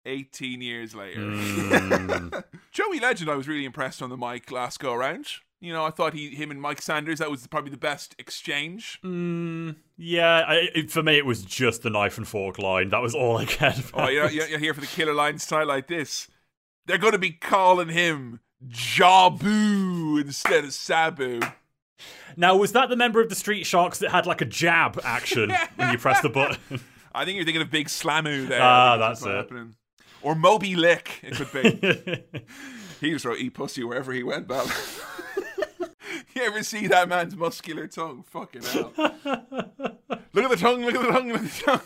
18 0.07 0.61
years 0.61 0.95
later. 0.95 1.21
Mm. 1.21 2.45
Joey 2.73 3.01
Legend, 3.01 3.31
I 3.31 3.37
was 3.37 3.49
really 3.49 3.65
impressed 3.65 4.03
on 4.03 4.11
the 4.11 4.17
mic 4.17 4.51
last 4.51 4.81
go 4.81 4.93
around. 4.93 5.27
You 5.61 5.73
know, 5.73 5.85
I 5.85 5.91
thought 5.91 6.13
he, 6.13 6.35
him 6.35 6.51
and 6.51 6.61
Mike 6.61 6.83
Sanders, 6.83 7.21
that 7.21 7.31
was 7.31 7.47
probably 7.47 7.71
the 7.71 7.77
best 7.77 8.17
exchange. 8.19 8.99
Mm, 9.05 9.77
yeah, 9.97 10.45
I, 10.47 10.55
it, 10.75 10.91
for 10.91 11.05
me, 11.05 11.17
it 11.17 11.25
was 11.25 11.45
just 11.45 11.83
the 11.83 11.91
knife 11.91 12.19
and 12.19 12.27
fork 12.27 12.59
line. 12.59 12.89
That 12.89 13.01
was 13.01 13.15
all 13.15 13.37
I 13.37 13.45
cared 13.45 13.79
about. 13.79 14.09
Oh, 14.09 14.09
you're, 14.09 14.29
you're 14.29 14.49
you're 14.49 14.59
here 14.59 14.75
for 14.75 14.81
the 14.81 14.89
killer 14.89 15.15
line 15.15 15.39
style 15.39 15.67
like 15.67 15.87
this. 15.87 16.27
They're 16.87 16.99
going 16.99 17.13
to 17.13 17.19
be 17.19 17.31
calling 17.31 17.91
him 17.91 18.41
Jabu 18.67 20.21
instead 20.21 20.65
of 20.65 20.73
Sabu. 20.73 21.41
Now, 22.37 22.57
was 22.57 22.73
that 22.73 22.89
the 22.89 22.97
member 22.97 23.21
of 23.21 23.29
the 23.29 23.37
Street 23.37 23.65
Sharks 23.65 23.99
that 23.99 24.11
had 24.11 24.27
like 24.27 24.41
a 24.41 24.47
jab 24.47 24.99
action 25.05 25.53
when 25.77 25.93
you 25.93 25.99
press 25.99 26.21
the 26.23 26.29
button? 26.31 26.59
I 27.15 27.25
think 27.25 27.37
you're 27.37 27.45
thinking 27.45 27.63
of 27.63 27.71
Big 27.71 27.87
Slammu 27.87 28.49
there. 28.49 28.61
Ah, 28.61 28.95
I 28.95 28.97
think 28.97 29.01
that's 29.01 29.21
what's 29.21 29.31
it. 29.33 29.37
happening. 29.37 29.75
Or 30.23 30.35
Moby 30.35 30.77
Lick, 30.77 31.21
it 31.23 31.35
could 31.35 31.53
be. 31.53 32.25
he 33.01 33.11
just 33.11 33.25
wrote 33.25 33.39
eat 33.39 33.55
pussy 33.55 33.83
wherever 33.83 34.13
he 34.13 34.23
went, 34.23 34.47
Bal. 34.47 34.67
you 36.35 36.43
ever 36.43 36.63
see 36.63 36.87
that 36.87 37.09
man's 37.09 37.35
muscular 37.37 37.89
tongue? 37.89 38.25
Fucking 38.29 38.63
hell. 38.63 38.93
look 38.97 40.45
at 40.45 40.51
the 40.51 40.57
tongue, 40.57 40.85
look 40.85 40.95
at 40.95 41.03
the 41.03 41.13
tongue, 41.13 41.33
look 41.33 41.43
at 41.43 41.51
the 41.51 41.63
tongue. 41.65 41.81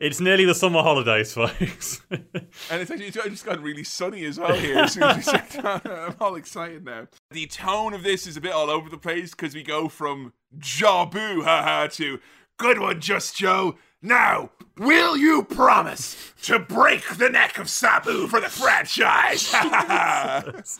it's 0.00 0.20
nearly 0.20 0.44
the 0.44 0.54
summer 0.54 0.82
holidays, 0.82 1.32
folks. 1.32 2.00
And 2.10 2.24
it's 2.70 2.90
actually 2.90 3.08
it's 3.08 3.16
just 3.16 3.44
gotten 3.44 3.62
really 3.62 3.84
sunny 3.84 4.24
as 4.24 4.40
well 4.40 4.54
here. 4.54 4.78
As 4.78 4.94
soon 4.94 5.02
as 5.02 5.16
we 5.16 5.22
sit 5.22 5.62
down. 5.62 5.82
I'm 5.84 6.16
all 6.18 6.34
excited 6.34 6.84
now. 6.84 7.08
The 7.30 7.46
tone 7.46 7.92
of 7.92 8.02
this 8.02 8.26
is 8.26 8.38
a 8.38 8.40
bit 8.40 8.52
all 8.52 8.70
over 8.70 8.88
the 8.88 8.98
place 8.98 9.32
because 9.32 9.54
we 9.54 9.62
go 9.62 9.88
from 9.88 10.32
Jabu 10.58 11.44
haha 11.44 11.88
to 11.88 12.20
good 12.58 12.80
one, 12.80 13.00
Just 13.00 13.36
Joe. 13.36 13.76
Now, 14.00 14.50
will 14.76 15.16
you 15.16 15.42
promise 15.42 16.32
to 16.42 16.60
break 16.60 17.16
the 17.16 17.28
neck 17.30 17.58
of 17.58 17.68
Sabu 17.68 18.28
for 18.28 18.40
the 18.40 18.48
franchise? 18.48 19.52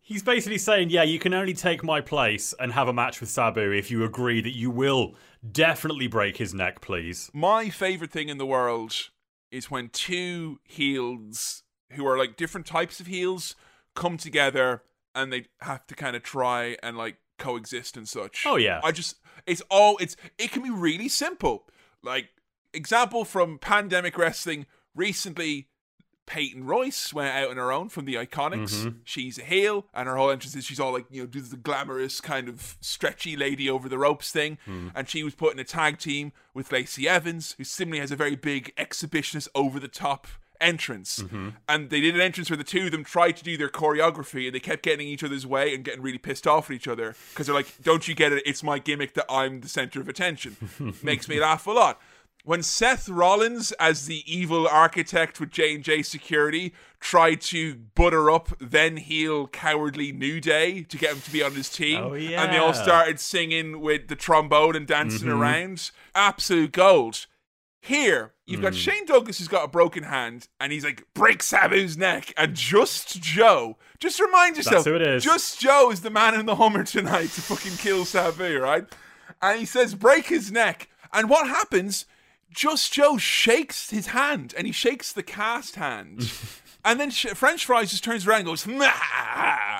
He's 0.00 0.22
basically 0.22 0.58
saying, 0.58 0.90
yeah, 0.90 1.02
you 1.02 1.18
can 1.18 1.34
only 1.34 1.52
take 1.52 1.84
my 1.84 2.00
place 2.00 2.54
and 2.58 2.72
have 2.72 2.88
a 2.88 2.92
match 2.92 3.20
with 3.20 3.28
Sabu 3.28 3.72
if 3.72 3.90
you 3.90 4.02
agree 4.04 4.40
that 4.40 4.56
you 4.56 4.70
will 4.70 5.14
definitely 5.50 6.06
break 6.06 6.38
his 6.38 6.54
neck, 6.54 6.80
please. 6.80 7.30
My 7.34 7.68
favorite 7.68 8.10
thing 8.10 8.28
in 8.28 8.38
the 8.38 8.46
world 8.46 8.94
is 9.50 9.70
when 9.70 9.90
two 9.90 10.58
heels 10.64 11.64
who 11.92 12.06
are 12.06 12.16
like 12.16 12.36
different 12.36 12.66
types 12.66 12.98
of 12.98 13.06
heels 13.06 13.54
come 13.94 14.16
together 14.16 14.82
and 15.14 15.30
they 15.30 15.46
have 15.60 15.86
to 15.86 15.94
kind 15.94 16.16
of 16.16 16.22
try 16.22 16.76
and 16.82 16.96
like 16.96 17.16
coexist 17.38 17.96
and 17.96 18.08
such. 18.08 18.44
Oh, 18.46 18.56
yeah. 18.56 18.80
I 18.82 18.92
just 18.92 19.16
it's 19.46 19.62
all 19.70 19.98
it's 19.98 20.16
it 20.38 20.50
can 20.50 20.62
be 20.62 20.70
really 20.70 21.08
simple. 21.08 21.66
Like 22.02 22.28
example 22.72 23.24
from 23.24 23.58
Pandemic 23.58 24.16
Wrestling 24.18 24.66
recently 24.94 25.68
Peyton 26.26 26.64
Royce 26.64 27.12
went 27.12 27.34
out 27.34 27.50
on 27.50 27.56
her 27.56 27.72
own 27.72 27.88
from 27.88 28.04
the 28.04 28.14
IIconics. 28.14 28.84
Mm-hmm. 28.84 28.98
She's 29.04 29.38
a 29.38 29.42
heel, 29.42 29.86
and 29.92 30.08
her 30.08 30.16
whole 30.16 30.30
entrance 30.30 30.54
is 30.54 30.64
she's 30.64 30.80
all 30.80 30.92
like, 30.92 31.06
you 31.10 31.22
know, 31.22 31.26
does 31.26 31.50
the 31.50 31.56
glamorous 31.56 32.20
kind 32.20 32.48
of 32.48 32.76
stretchy 32.80 33.36
lady 33.36 33.68
over 33.68 33.88
the 33.88 33.98
ropes 33.98 34.30
thing. 34.30 34.58
Hmm. 34.64 34.88
And 34.94 35.08
she 35.08 35.24
was 35.24 35.34
put 35.34 35.52
in 35.52 35.58
a 35.58 35.64
tag 35.64 35.98
team 35.98 36.32
with 36.54 36.70
Lacey 36.70 37.08
Evans, 37.08 37.54
who 37.58 37.64
similarly 37.64 38.00
has 38.00 38.12
a 38.12 38.16
very 38.16 38.36
big 38.36 38.74
exhibitionist 38.76 39.48
over 39.54 39.80
the 39.80 39.88
top 39.88 40.26
entrance. 40.62 41.18
Mm-hmm. 41.20 41.50
And 41.68 41.90
they 41.90 42.00
did 42.00 42.14
an 42.14 42.20
entrance 42.20 42.48
where 42.50 42.56
the 42.56 42.64
two 42.64 42.86
of 42.86 42.92
them 42.92 43.04
tried 43.04 43.36
to 43.38 43.44
do 43.44 43.56
their 43.56 43.68
choreography 43.68 44.46
and 44.46 44.54
they 44.54 44.60
kept 44.60 44.82
getting 44.82 45.06
in 45.06 45.12
each 45.12 45.24
other's 45.24 45.46
way 45.46 45.74
and 45.74 45.84
getting 45.84 46.02
really 46.02 46.18
pissed 46.18 46.46
off 46.46 46.70
at 46.70 46.76
each 46.76 46.88
other 46.88 47.14
because 47.32 47.46
they're 47.46 47.54
like, 47.54 47.82
don't 47.82 48.08
you 48.08 48.14
get 48.14 48.32
it? 48.32 48.42
It's 48.46 48.62
my 48.62 48.78
gimmick 48.78 49.14
that 49.14 49.26
I'm 49.28 49.60
the 49.60 49.68
center 49.68 50.00
of 50.00 50.08
attention. 50.08 50.56
Makes 51.02 51.28
me 51.28 51.40
laugh 51.40 51.66
a 51.66 51.72
lot 51.72 52.00
when 52.44 52.62
Seth 52.62 53.08
Rollins, 53.08 53.72
as 53.72 54.06
the 54.06 54.22
evil 54.26 54.66
architect 54.66 55.38
with 55.38 55.50
J 55.50 55.76
and 55.76 55.84
J 55.84 56.02
Security, 56.02 56.74
tried 56.98 57.40
to 57.42 57.76
butter 57.94 58.30
up 58.30 58.50
then 58.60 58.96
heel 58.96 59.46
cowardly 59.46 60.12
New 60.12 60.40
Day 60.40 60.82
to 60.82 60.96
get 60.96 61.12
him 61.14 61.20
to 61.20 61.32
be 61.32 61.42
on 61.42 61.54
his 61.54 61.68
team, 61.68 61.98
Oh, 62.02 62.14
and 62.14 62.52
they 62.52 62.58
all 62.58 62.74
started 62.74 63.20
singing 63.20 63.80
with 63.80 64.08
the 64.08 64.16
trombone 64.16 64.76
and 64.76 64.86
dancing 64.86 65.28
around, 65.28 65.90
absolute 66.14 66.72
gold. 66.72 67.26
Here, 67.80 68.32
you've 68.52 68.62
got 68.62 68.72
hmm. 68.72 68.78
Shane 68.78 69.06
Douglas 69.06 69.38
who's 69.38 69.48
got 69.48 69.64
a 69.64 69.68
broken 69.68 70.04
hand, 70.04 70.48
and 70.60 70.72
he's 70.72 70.84
like, 70.84 71.04
break 71.14 71.42
Sabu's 71.42 71.96
neck. 71.96 72.32
And 72.36 72.54
Just 72.54 73.20
Joe, 73.20 73.78
just 73.98 74.20
remind 74.20 74.56
yourself, 74.56 74.84
who 74.84 74.94
it 74.94 75.02
is. 75.02 75.24
Just 75.24 75.60
Joe 75.60 75.90
is 75.90 76.02
the 76.02 76.10
man 76.10 76.34
in 76.34 76.46
the 76.46 76.56
Hummer 76.56 76.84
tonight 76.84 77.30
to 77.30 77.40
fucking 77.40 77.76
kill 77.78 78.04
Sabu, 78.04 78.58
right? 78.58 78.84
And 79.40 79.58
he 79.58 79.64
says, 79.64 79.94
break 79.94 80.26
his 80.26 80.52
neck. 80.52 80.88
And 81.12 81.28
what 81.28 81.48
happens? 81.48 82.06
Just 82.50 82.92
Joe 82.92 83.16
shakes 83.16 83.90
his 83.90 84.08
hand, 84.08 84.54
and 84.56 84.66
he 84.66 84.72
shakes 84.72 85.12
the 85.12 85.22
cast 85.22 85.76
hand. 85.76 86.30
and 86.84 86.98
then 87.00 87.10
Sh- 87.10 87.26
French 87.34 87.64
Fries 87.64 87.90
just 87.90 88.02
turns 88.04 88.26
around 88.26 88.38
and 88.40 88.46
goes, 88.46 88.66
"Nah," 88.66 88.90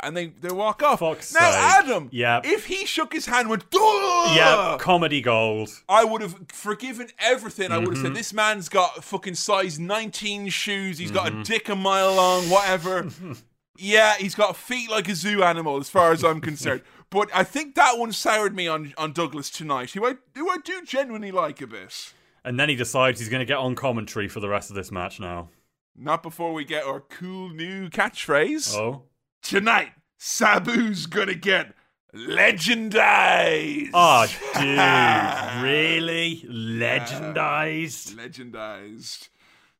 and 0.03 0.17
they, 0.17 0.27
they 0.41 0.51
walk 0.53 0.83
off. 0.83 1.01
Fuck's 1.01 1.33
now, 1.35 1.41
sake. 1.51 1.61
Adam, 1.61 2.09
Yep. 2.13 2.47
if 2.47 2.67
he 2.67 2.87
shook 2.87 3.13
his 3.13 3.27
hand 3.27 3.43
and 3.43 3.51
went, 3.51 3.65
Yeah, 3.73 4.77
comedy 4.81 5.21
gold. 5.21 5.71
I 5.89 6.05
would 6.05 6.21
have 6.23 6.37
forgiven 6.49 7.09
everything. 7.19 7.71
I 7.73 7.79
would 7.79 7.89
have 7.89 7.95
Mm-hmm. 7.97 8.07
said, 8.07 8.15
this 8.17 8.33
man's 8.33 8.69
got 8.69 9.03
fucking 9.05 9.35
size 9.35 9.79
19 9.79 10.49
shoes. 10.49 10.99
He's 10.99 11.11
got 11.11 11.27
Mm-hmm. 11.27 11.41
a 11.41 11.45
dick 11.45 11.69
a 11.69 11.77
mile 11.77 12.15
long, 12.15 12.45
whatever. 12.51 13.09
yeah, 13.77 14.15
he's 14.19 14.35
got 14.35 14.57
feet 14.57 14.91
like 14.91 15.09
a 15.09 15.15
zoo 15.15 15.43
animal, 15.43 15.79
as 15.79 15.89
far 15.89 16.13
as 16.13 16.25
I'm 16.25 16.41
concerned. 16.41 16.83
But 17.11 17.29
I 17.35 17.45
think 17.45 17.75
that 17.75 17.99
one 17.99 18.11
soured 18.13 18.57
me 18.57 18.67
on, 18.69 18.95
on 18.97 19.13
Douglas 19.13 19.51
tonight, 19.51 19.91
who 19.91 20.07
I, 20.07 20.15
who 20.35 20.49
I 20.49 20.57
do 20.65 20.81
genuinely 20.83 21.31
like 21.31 21.61
a 21.61 21.67
bit. 21.67 22.15
And 22.43 22.59
then 22.59 22.71
he 22.71 22.75
decides 22.75 23.21
he's 23.21 23.29
going 23.29 23.41
to 23.41 23.45
get 23.45 23.59
on 23.59 23.75
commentary 23.75 24.29
for 24.29 24.41
the 24.41 24.49
rest 24.49 24.71
of 24.71 24.77
this 24.77 24.91
match 24.91 25.21
now. 25.21 25.51
Not 25.97 26.23
before 26.23 26.53
we 26.53 26.65
get 26.65 26.85
our 26.85 27.01
cool 27.01 27.51
new 27.51 27.89
catchphrase. 27.91 28.75
Oh. 28.77 29.03
Tonight, 29.43 29.93
Sabu's 30.19 31.07
gonna 31.07 31.35
get 31.35 31.75
legendized. 32.15 33.91
Oh, 33.93 34.27
dude. 34.55 35.63
really? 35.63 36.45
Legendized? 36.49 38.15
legendized. 38.15 39.29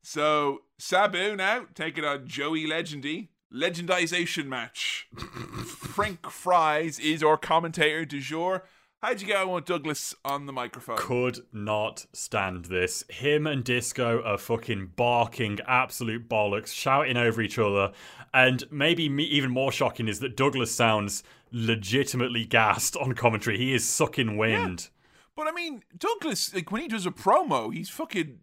So 0.03 0.63
Sabu 0.79 1.37
now 1.37 1.67
taking 1.75 2.05
on 2.05 2.27
Joey 2.27 2.67
Legendy. 2.67 3.29
Legendization 3.53 4.47
match. 4.47 5.09
Frank 5.17 6.31
Fries 6.31 6.99
is 6.99 7.23
our 7.23 7.37
commentator 7.37 8.05
du 8.07 8.19
jour. 8.19 8.65
How'd 9.03 9.21
you 9.21 9.27
get 9.27 9.45
on 9.45 9.63
Douglas 9.65 10.15
on 10.25 10.47
the 10.47 10.53
microphone? 10.53 10.97
Could 10.97 11.41
not 11.53 12.07
stand 12.13 12.67
this. 12.67 13.03
Him 13.11 13.49
and 13.49 13.65
Disco 13.65 14.23
are 14.23 14.39
fucking 14.39 14.93
barking 14.95 15.59
absolute 15.67 16.29
bollocks, 16.29 16.73
shouting 16.73 17.17
over 17.17 17.43
each 17.43 17.59
other. 17.59 17.91
And 18.33 18.63
maybe 18.71 19.09
me, 19.09 19.25
even 19.25 19.51
more 19.51 19.73
shocking 19.73 20.07
is 20.07 20.21
that 20.21 20.37
Douglas 20.37 20.73
sounds 20.73 21.25
legitimately 21.51 22.45
gassed 22.45 22.97
on 22.97 23.15
commentary. 23.15 23.59
He 23.59 23.75
is 23.75 23.85
sucking 23.85 24.37
wind. 24.37 24.89
But 25.35 25.49
I 25.49 25.51
mean, 25.51 25.83
Douglas, 25.99 26.55
like 26.55 26.71
when 26.71 26.83
he 26.83 26.87
does 26.87 27.05
a 27.05 27.11
promo, 27.11 27.75
he's 27.75 27.91
fucking 27.91 28.39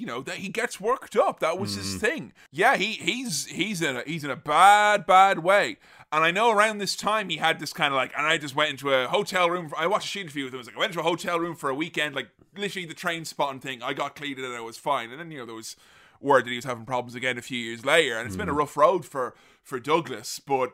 you 0.00 0.06
know, 0.06 0.22
that 0.22 0.36
he 0.36 0.48
gets 0.48 0.80
worked 0.80 1.14
up. 1.14 1.40
That 1.40 1.58
was 1.58 1.74
his 1.74 1.88
mm-hmm. 1.88 1.98
thing. 1.98 2.32
Yeah, 2.50 2.76
he 2.76 2.92
he's 2.92 3.46
he's 3.46 3.82
in 3.82 3.96
a 3.98 4.02
he's 4.06 4.24
in 4.24 4.30
a 4.30 4.36
bad, 4.36 5.04
bad 5.04 5.40
way. 5.40 5.76
And 6.10 6.24
I 6.24 6.30
know 6.30 6.50
around 6.50 6.78
this 6.78 6.96
time 6.96 7.28
he 7.28 7.36
had 7.36 7.60
this 7.60 7.72
kind 7.74 7.92
of 7.92 7.96
like, 7.96 8.12
and 8.16 8.26
I 8.26 8.38
just 8.38 8.56
went 8.56 8.70
into 8.70 8.92
a 8.92 9.06
hotel 9.06 9.50
room. 9.50 9.70
I 9.76 9.86
watched 9.86 10.06
a 10.06 10.08
shoot 10.08 10.22
interview 10.22 10.44
with 10.44 10.54
him. 10.54 10.58
I 10.58 10.60
was 10.60 10.66
like, 10.68 10.76
I 10.76 10.80
went 10.80 10.92
into 10.92 11.00
a 11.00 11.08
hotel 11.08 11.38
room 11.38 11.54
for 11.54 11.68
a 11.68 11.74
weekend, 11.74 12.14
like 12.14 12.30
literally 12.56 12.86
the 12.86 12.94
Trainspotting 12.94 13.60
thing. 13.60 13.82
I 13.82 13.92
got 13.92 14.16
cleated 14.16 14.44
and 14.44 14.54
I 14.54 14.60
was 14.60 14.78
fine. 14.78 15.10
And 15.10 15.20
then 15.20 15.30
you 15.30 15.38
know 15.38 15.46
there 15.46 15.54
was 15.54 15.76
word 16.18 16.46
that 16.46 16.50
he 16.50 16.56
was 16.56 16.64
having 16.64 16.86
problems 16.86 17.14
again 17.14 17.36
a 17.36 17.42
few 17.42 17.58
years 17.58 17.84
later, 17.84 18.16
and 18.16 18.26
it's 18.26 18.36
been 18.36 18.48
a 18.48 18.52
mm-hmm. 18.52 18.60
rough 18.60 18.76
road 18.76 19.04
for 19.04 19.34
for 19.62 19.78
Douglas. 19.78 20.40
But 20.40 20.72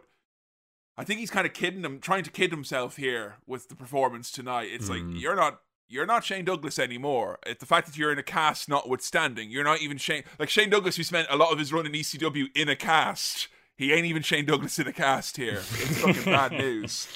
I 0.96 1.02
think 1.02 1.18
he's 1.18 1.30
kind 1.30 1.46
of 1.46 1.52
kidding 1.52 1.84
him, 1.84 1.98
trying 1.98 2.22
to 2.22 2.30
kid 2.30 2.52
himself 2.52 2.96
here 2.96 3.36
with 3.44 3.68
the 3.68 3.74
performance 3.74 4.30
tonight. 4.30 4.68
It's 4.70 4.88
like 4.88 5.00
mm-hmm. 5.00 5.16
you're 5.16 5.36
not. 5.36 5.60
You're 5.88 6.06
not 6.06 6.24
Shane 6.24 6.44
Douglas 6.44 6.78
anymore. 6.78 7.38
It, 7.46 7.60
the 7.60 7.66
fact 7.66 7.86
that 7.86 7.96
you're 7.96 8.12
in 8.12 8.18
a 8.18 8.22
cast, 8.22 8.68
notwithstanding, 8.68 9.50
you're 9.50 9.64
not 9.64 9.80
even 9.80 9.98
Shane. 9.98 10.24
Like 10.38 10.50
Shane 10.50 10.70
Douglas, 10.70 10.96
who 10.96 11.04
spent 11.04 11.28
a 11.30 11.36
lot 11.36 11.52
of 11.52 11.58
his 11.58 11.72
run 11.72 11.86
in 11.86 11.92
ECW 11.92 12.46
in 12.54 12.68
a 12.68 12.76
cast, 12.76 13.48
he 13.76 13.92
ain't 13.92 14.06
even 14.06 14.22
Shane 14.22 14.46
Douglas 14.46 14.78
in 14.78 14.86
a 14.86 14.92
cast 14.92 15.36
here. 15.36 15.58
It's 15.58 16.00
fucking 16.00 16.24
bad 16.24 16.52
news. 16.58 17.08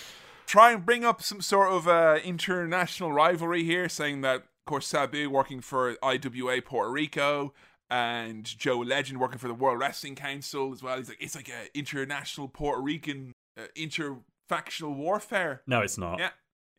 Try 0.46 0.72
and 0.72 0.84
bring 0.84 1.04
up 1.04 1.22
some 1.22 1.40
sort 1.40 1.72
of 1.72 1.88
uh, 1.88 2.18
international 2.24 3.12
rivalry 3.12 3.64
here, 3.64 3.88
saying 3.88 4.20
that, 4.22 4.36
of 4.36 4.64
course, 4.66 4.86
Sabu 4.86 5.28
working 5.30 5.60
for 5.60 5.96
IWA 6.02 6.62
Puerto 6.62 6.90
Rico 6.90 7.52
and 7.90 8.44
Joe 8.44 8.78
Legend 8.78 9.20
working 9.20 9.38
for 9.38 9.48
the 9.48 9.54
World 9.54 9.80
Wrestling 9.80 10.14
Council 10.14 10.72
as 10.72 10.82
well. 10.82 10.96
He's 10.96 11.08
like, 11.08 11.18
it's 11.20 11.34
like 11.34 11.48
an 11.48 11.68
international 11.74 12.48
Puerto 12.48 12.80
Rican 12.80 13.32
uh, 13.58 13.62
interfactional 13.76 14.94
warfare. 14.94 15.62
No, 15.66 15.80
it's 15.80 15.98
not. 15.98 16.18
Yeah. 16.20 16.30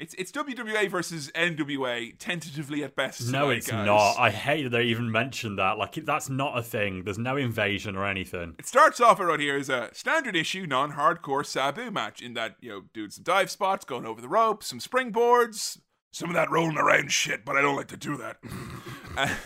It's 0.01 0.15
it's 0.15 0.31
WWA 0.31 0.89
versus 0.89 1.29
NWA, 1.35 2.15
tentatively 2.17 2.83
at 2.83 2.95
best. 2.95 3.31
No, 3.31 3.41
tonight, 3.41 3.57
it's 3.57 3.67
guys. 3.69 3.85
not. 3.85 4.15
I 4.17 4.31
hate 4.31 4.63
that 4.63 4.69
they 4.71 4.85
even 4.85 5.11
mentioned 5.11 5.59
that. 5.59 5.77
Like, 5.77 5.93
that's 5.93 6.27
not 6.27 6.57
a 6.57 6.63
thing. 6.63 7.03
There's 7.03 7.19
no 7.19 7.37
invasion 7.37 7.95
or 7.95 8.07
anything. 8.07 8.55
It 8.57 8.65
starts 8.65 8.99
off 8.99 9.19
around 9.19 9.41
here 9.41 9.57
as 9.57 9.69
a 9.69 9.91
standard 9.93 10.35
issue, 10.35 10.65
non 10.65 10.93
hardcore 10.93 11.45
Sabu 11.45 11.91
match, 11.91 12.19
in 12.19 12.33
that, 12.33 12.55
you 12.61 12.71
know, 12.71 12.81
doing 12.95 13.11
some 13.11 13.23
dive 13.23 13.51
spots, 13.51 13.85
going 13.85 14.07
over 14.07 14.19
the 14.19 14.27
rope, 14.27 14.63
some 14.63 14.79
springboards, 14.79 15.77
some 16.11 16.29
of 16.29 16.35
that 16.35 16.49
rolling 16.49 16.77
around 16.77 17.11
shit, 17.11 17.45
but 17.45 17.55
I 17.55 17.61
don't 17.61 17.75
like 17.75 17.89
to 17.89 17.97
do 17.97 18.17
that. 18.17 19.37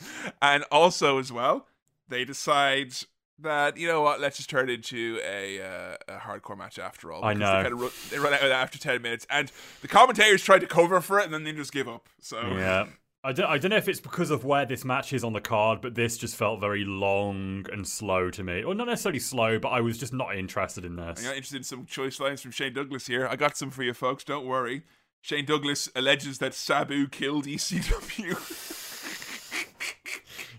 and 0.40 0.62
also, 0.70 1.18
as 1.18 1.32
well, 1.32 1.66
they 2.08 2.24
decide 2.24 2.94
that, 3.40 3.76
you 3.76 3.86
know 3.86 4.02
what, 4.02 4.20
let's 4.20 4.36
just 4.36 4.48
turn 4.48 4.68
it 4.70 4.72
into 4.74 5.20
a, 5.24 5.60
uh, 5.60 5.96
a 6.08 6.16
hardcore 6.18 6.56
match 6.56 6.78
after 6.78 7.12
all. 7.12 7.24
I 7.24 7.34
know. 7.34 7.46
They, 7.58 7.62
kind 7.62 7.74
of 7.74 7.80
ru- 7.80 7.90
they 8.10 8.18
run 8.18 8.32
out 8.32 8.42
of 8.42 8.48
that 8.48 8.62
after 8.62 8.78
10 8.78 9.02
minutes, 9.02 9.26
and 9.30 9.50
the 9.82 9.88
commentators 9.88 10.42
tried 10.42 10.60
to 10.60 10.66
cover 10.66 11.00
for 11.00 11.18
it, 11.18 11.24
and 11.26 11.34
then 11.34 11.44
they 11.44 11.52
just 11.52 11.72
give 11.72 11.88
up. 11.88 12.08
So, 12.20 12.40
Yeah. 12.56 12.86
I 13.24 13.32
don't, 13.32 13.46
I 13.46 13.58
don't 13.58 13.70
know 13.70 13.76
if 13.76 13.88
it's 13.88 13.98
because 13.98 14.30
of 14.30 14.44
where 14.44 14.64
this 14.66 14.84
match 14.84 15.12
is 15.12 15.24
on 15.24 15.32
the 15.32 15.40
card, 15.40 15.80
but 15.80 15.96
this 15.96 16.16
just 16.16 16.36
felt 16.36 16.60
very 16.60 16.84
long 16.84 17.66
and 17.72 17.84
slow 17.86 18.30
to 18.30 18.44
me. 18.44 18.62
Or 18.62 18.72
not 18.72 18.86
necessarily 18.86 19.18
slow, 19.18 19.58
but 19.58 19.70
I 19.70 19.80
was 19.80 19.98
just 19.98 20.12
not 20.12 20.36
interested 20.36 20.84
in 20.84 20.94
this. 20.94 21.26
I'm 21.26 21.32
interested 21.32 21.56
in 21.56 21.64
some 21.64 21.86
choice 21.86 22.20
lines 22.20 22.40
from 22.40 22.52
Shane 22.52 22.72
Douglas 22.72 23.08
here. 23.08 23.26
I 23.26 23.34
got 23.34 23.56
some 23.56 23.70
for 23.70 23.82
you 23.82 23.94
folks, 23.94 24.22
don't 24.22 24.46
worry. 24.46 24.84
Shane 25.22 25.44
Douglas 25.44 25.88
alleges 25.96 26.38
that 26.38 26.54
Sabu 26.54 27.08
killed 27.08 27.46
ECW. 27.46 28.36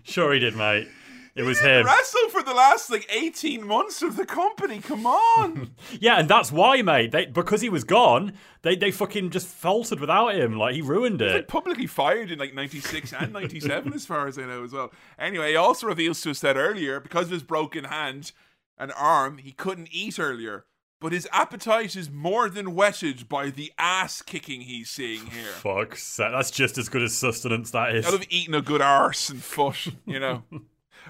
Sure, 0.02 0.32
he 0.34 0.38
did, 0.38 0.54
mate. 0.54 0.88
It 1.38 1.44
was 1.44 1.60
him. 1.60 1.86
wrestled 1.86 2.32
for 2.32 2.42
the 2.42 2.52
last 2.52 2.90
like 2.90 3.08
18 3.10 3.64
months 3.66 4.02
of 4.02 4.16
the 4.16 4.26
company. 4.26 4.80
Come 4.80 5.06
on. 5.06 5.70
Yeah, 6.00 6.16
and 6.18 6.28
that's 6.28 6.52
why, 6.52 6.82
mate. 6.82 7.12
They 7.12 7.26
because 7.26 7.60
he 7.60 7.68
was 7.68 7.84
gone, 7.84 8.32
they 8.62 8.76
they 8.76 8.90
fucking 8.90 9.30
just 9.30 9.46
faltered 9.46 10.00
without 10.00 10.34
him. 10.34 10.56
Like 10.58 10.74
he 10.74 10.82
ruined 10.82 11.20
like 11.20 11.30
it. 11.30 11.48
publicly 11.48 11.86
fired 11.86 12.30
in 12.30 12.38
like 12.38 12.54
96 12.54 13.12
and 13.14 13.32
97 13.32 13.92
as 13.94 14.04
far 14.06 14.26
as 14.26 14.38
I 14.38 14.42
know 14.42 14.64
as 14.64 14.72
well. 14.72 14.92
Anyway, 15.18 15.50
he 15.50 15.56
also 15.56 15.86
reveals 15.86 16.20
to 16.22 16.30
us 16.30 16.40
that 16.40 16.56
earlier 16.56 17.00
because 17.00 17.26
of 17.26 17.32
his 17.32 17.42
broken 17.42 17.84
hand 17.84 18.32
and 18.76 18.92
arm, 18.96 19.38
he 19.38 19.52
couldn't 19.52 19.88
eat 19.90 20.18
earlier. 20.18 20.66
But 21.00 21.12
his 21.12 21.28
appetite 21.32 21.94
is 21.94 22.10
more 22.10 22.50
than 22.50 22.74
whetted 22.74 23.28
by 23.28 23.50
the 23.50 23.72
ass 23.78 24.20
kicking 24.20 24.62
he's 24.62 24.90
seeing 24.90 25.26
here. 25.26 25.52
Fuck, 25.52 25.96
that's 26.16 26.50
just 26.50 26.76
as 26.76 26.88
good 26.88 27.02
as 27.02 27.14
sustenance. 27.16 27.70
That 27.70 27.94
is. 27.94 28.06
I 28.06 28.10
love 28.10 28.24
eating 28.28 28.54
a 28.54 28.60
good 28.62 28.82
arse 28.82 29.28
and 29.30 29.40
foot, 29.42 29.86
you 30.06 30.18
know. 30.18 30.42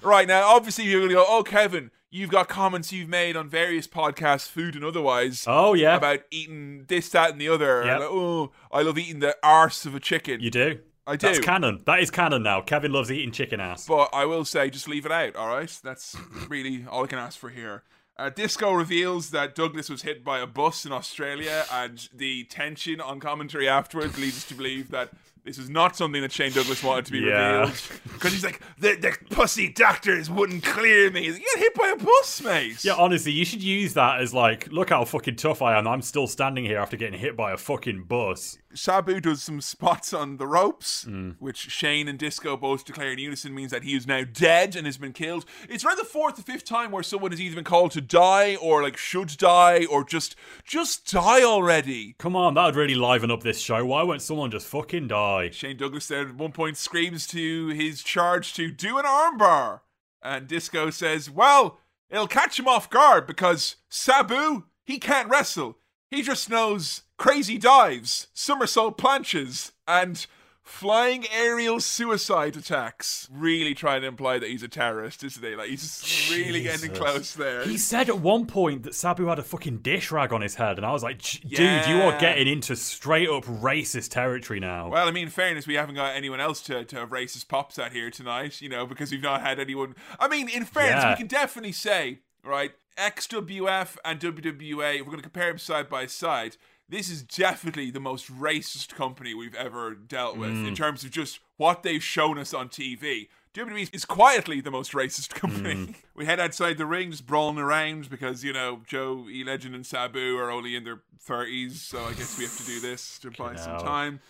right 0.02 0.26
now, 0.28 0.48
obviously 0.48 0.84
you're 0.84 1.00
gonna 1.02 1.14
go, 1.14 1.24
oh 1.26 1.42
Kevin, 1.42 1.90
you've 2.10 2.30
got 2.30 2.48
comments 2.48 2.92
you've 2.92 3.08
made 3.08 3.36
on 3.36 3.48
various 3.48 3.86
podcasts, 3.86 4.48
food 4.48 4.74
and 4.74 4.84
otherwise, 4.84 5.44
Oh 5.46 5.74
yeah, 5.74 5.96
about 5.96 6.20
eating 6.30 6.84
this, 6.88 7.08
that, 7.10 7.32
and 7.32 7.40
the 7.40 7.48
other. 7.48 7.84
Yep. 7.84 8.00
Like, 8.00 8.08
oh, 8.10 8.52
I 8.72 8.82
love 8.82 8.98
eating 8.98 9.20
the 9.20 9.36
arse 9.42 9.86
of 9.86 9.94
a 9.94 10.00
chicken. 10.00 10.40
you 10.40 10.50
do. 10.50 10.78
I 11.06 11.16
do. 11.16 11.26
That's 11.26 11.38
canon. 11.38 11.82
That 11.86 12.00
is 12.00 12.10
canon 12.10 12.42
now. 12.42 12.60
Kevin 12.60 12.92
loves 12.92 13.10
eating 13.10 13.32
chicken 13.32 13.60
ass. 13.60 13.86
But 13.86 14.10
I 14.12 14.26
will 14.26 14.44
say, 14.44 14.68
just 14.68 14.86
leave 14.88 15.06
it 15.06 15.12
out, 15.12 15.36
all 15.36 15.48
right? 15.48 15.74
That's 15.82 16.14
really 16.48 16.84
all 16.86 17.04
I 17.04 17.06
can 17.06 17.18
ask 17.18 17.38
for 17.38 17.48
here. 17.48 17.82
Uh, 18.18 18.28
Disco 18.28 18.72
reveals 18.72 19.30
that 19.30 19.54
Douglas 19.54 19.88
was 19.88 20.02
hit 20.02 20.22
by 20.22 20.40
a 20.40 20.46
bus 20.46 20.84
in 20.84 20.92
Australia, 20.92 21.64
and 21.72 22.08
the 22.12 22.44
tension 22.44 23.00
on 23.00 23.20
commentary 23.20 23.66
afterwards 23.68 24.18
leads 24.18 24.36
us 24.38 24.44
to 24.48 24.54
believe 24.54 24.90
that 24.90 25.10
this 25.48 25.58
is 25.58 25.70
not 25.70 25.96
something 25.96 26.20
that 26.22 26.30
Shane 26.30 26.52
Douglas 26.52 26.82
wanted 26.84 27.06
to 27.06 27.12
be 27.12 27.18
Yeah. 27.20 27.60
revealed. 27.60 27.80
Because 28.18 28.32
he's 28.32 28.44
like, 28.44 28.60
the, 28.78 28.96
the 28.96 29.16
pussy 29.34 29.68
doctors 29.72 30.28
wouldn't 30.28 30.64
clear 30.64 31.08
me. 31.10 31.22
He's 31.22 31.34
like, 31.34 31.42
you 31.42 31.48
got 31.54 31.62
hit 31.62 31.74
by 31.74 31.88
a 31.90 31.96
bus, 32.04 32.42
mate. 32.42 32.84
Yeah, 32.84 32.94
honestly, 32.94 33.30
you 33.30 33.44
should 33.44 33.62
use 33.62 33.94
that 33.94 34.20
as 34.20 34.34
like, 34.34 34.66
look 34.72 34.90
how 34.90 35.04
fucking 35.04 35.36
tough 35.36 35.62
I 35.62 35.78
am. 35.78 35.86
I'm 35.86 36.02
still 36.02 36.26
standing 36.26 36.64
here 36.64 36.78
after 36.78 36.96
getting 36.96 37.18
hit 37.20 37.36
by 37.36 37.52
a 37.52 37.56
fucking 37.56 38.04
bus. 38.04 38.58
Sabu 38.74 39.20
does 39.20 39.42
some 39.42 39.60
spots 39.60 40.12
on 40.12 40.36
the 40.36 40.46
ropes, 40.46 41.04
Mm. 41.06 41.36
which 41.38 41.56
Shane 41.70 42.06
and 42.08 42.18
Disco 42.18 42.56
both 42.56 42.84
declare 42.84 43.12
in 43.12 43.18
unison 43.18 43.54
means 43.54 43.70
that 43.70 43.82
he 43.82 43.94
is 43.94 44.06
now 44.06 44.24
dead 44.24 44.76
and 44.76 44.86
has 44.86 44.98
been 44.98 45.12
killed. 45.12 45.44
It's 45.68 45.84
around 45.84 45.96
the 45.98 46.04
fourth 46.04 46.38
or 46.38 46.42
fifth 46.42 46.64
time 46.64 46.90
where 46.90 47.02
someone 47.02 47.30
has 47.30 47.40
either 47.40 47.54
been 47.54 47.64
called 47.64 47.92
to 47.92 48.00
die 48.00 48.56
or 48.56 48.82
like 48.82 48.96
should 48.96 49.36
die 49.38 49.86
or 49.86 50.04
just 50.04 50.36
just 50.64 51.10
die 51.10 51.42
already. 51.42 52.14
Come 52.18 52.36
on, 52.36 52.54
that 52.54 52.66
would 52.66 52.76
really 52.76 52.94
liven 52.94 53.30
up 53.30 53.42
this 53.42 53.58
show. 53.60 53.84
Why 53.86 54.02
won't 54.02 54.22
someone 54.22 54.50
just 54.50 54.66
fucking 54.66 55.08
die? 55.08 55.50
Shane 55.50 55.76
Douglas 55.78 56.06
there 56.08 56.28
at 56.28 56.34
one 56.34 56.52
point 56.52 56.76
screams 56.76 57.26
to 57.28 57.68
his 57.68 58.02
charge 58.02 58.52
to 58.54 58.70
do 58.70 58.98
an 58.98 59.04
armbar. 59.06 59.80
And 60.22 60.46
Disco 60.46 60.90
says, 60.90 61.30
Well, 61.30 61.78
it'll 62.10 62.26
catch 62.26 62.58
him 62.58 62.68
off 62.68 62.90
guard 62.90 63.26
because 63.26 63.76
Sabu, 63.88 64.64
he 64.84 64.98
can't 64.98 65.28
wrestle. 65.30 65.78
He 66.10 66.22
just 66.22 66.48
knows 66.48 67.02
crazy 67.16 67.58
dives, 67.58 68.28
somersault 68.32 68.96
planchas, 68.98 69.72
and 69.86 70.26
flying 70.62 71.24
aerial 71.34 71.80
suicide 71.80 72.54
attacks. 72.56 73.26
Really 73.32 73.74
trying 73.74 74.02
to 74.02 74.06
imply 74.06 74.38
that 74.38 74.48
he's 74.50 74.62
a 74.62 74.68
terrorist, 74.68 75.24
isn't 75.24 75.42
he? 75.42 75.54
Like, 75.56 75.70
he's 75.70 76.28
really 76.30 76.62
getting 76.62 76.92
close 76.92 77.32
there. 77.34 77.64
He 77.64 77.78
said 77.78 78.08
at 78.10 78.20
one 78.20 78.44
point 78.46 78.82
that 78.82 78.94
Sabu 78.94 79.26
had 79.26 79.38
a 79.38 79.42
fucking 79.42 79.78
dish 79.78 80.10
rag 80.10 80.32
on 80.32 80.42
his 80.42 80.56
head, 80.56 80.76
and 80.76 80.84
I 80.86 80.92
was 80.92 81.02
like, 81.02 81.18
"J- 81.18 81.40
dude, 81.48 81.86
you 81.88 82.02
are 82.02 82.18
getting 82.20 82.48
into 82.48 82.76
straight 82.76 83.28
up 83.30 83.44
racist 83.44 84.10
territory 84.10 84.60
now. 84.60 84.88
Well, 84.90 85.08
I 85.08 85.10
mean, 85.10 85.24
in 85.24 85.30
fairness, 85.30 85.66
we 85.66 85.74
haven't 85.74 85.94
got 85.94 86.14
anyone 86.14 86.40
else 86.40 86.60
to, 86.64 86.84
to 86.84 86.96
have 86.96 87.10
racist 87.10 87.48
pops 87.48 87.78
at 87.78 87.92
here 87.92 88.10
tonight, 88.10 88.60
you 88.60 88.68
know, 88.68 88.86
because 88.86 89.10
we've 89.10 89.22
not 89.22 89.40
had 89.40 89.58
anyone. 89.58 89.94
I 90.20 90.28
mean, 90.28 90.48
in 90.50 90.64
fairness, 90.66 91.02
Yeah. 91.02 91.10
we 91.12 91.16
can 91.16 91.26
definitely 91.28 91.72
say, 91.72 92.18
right, 92.44 92.72
XWF 92.98 93.96
and 94.04 94.20
WWA, 94.20 94.94
if 94.96 95.00
we're 95.00 95.04
going 95.12 95.16
to 95.18 95.22
compare 95.22 95.48
them 95.48 95.58
side 95.58 95.88
by 95.88 96.06
side, 96.06 96.56
this 96.88 97.08
is 97.10 97.22
definitely 97.22 97.90
the 97.90 98.00
most 98.00 98.30
racist 98.32 98.94
company 98.94 99.34
we've 99.34 99.54
ever 99.54 99.94
dealt 99.94 100.36
with 100.36 100.50
Mm. 100.50 100.68
in 100.68 100.74
terms 100.74 101.04
of 101.04 101.10
just 101.10 101.40
what 101.56 101.82
they've 101.82 102.02
shown 102.02 102.38
us 102.38 102.54
on 102.54 102.68
TV. 102.68 103.28
WWE 103.54 103.88
is 103.92 104.04
quietly 104.04 104.60
the 104.60 104.70
most 104.70 104.92
racist 104.92 105.30
company. 105.34 105.74
Mm. 105.74 105.94
We 106.14 106.24
head 106.26 106.40
outside 106.40 106.78
the 106.78 106.86
ring, 106.86 107.10
just 107.10 107.26
brawling 107.26 107.58
around 107.58 108.08
because, 108.08 108.42
you 108.44 108.52
know, 108.52 108.82
Joe, 108.86 109.26
E 109.30 109.44
Legend, 109.44 109.74
and 109.74 109.84
Sabu 109.86 110.36
are 110.38 110.50
only 110.50 110.76
in 110.76 110.84
their 110.84 111.00
30s, 111.26 111.72
so 111.72 111.98
I 112.04 112.12
guess 112.14 112.38
we 112.38 112.44
have 112.44 112.56
to 112.56 112.64
do 112.64 112.80
this 112.80 113.18
to 113.20 113.30
buy 113.30 113.56
some 113.56 113.78
time. 113.80 114.20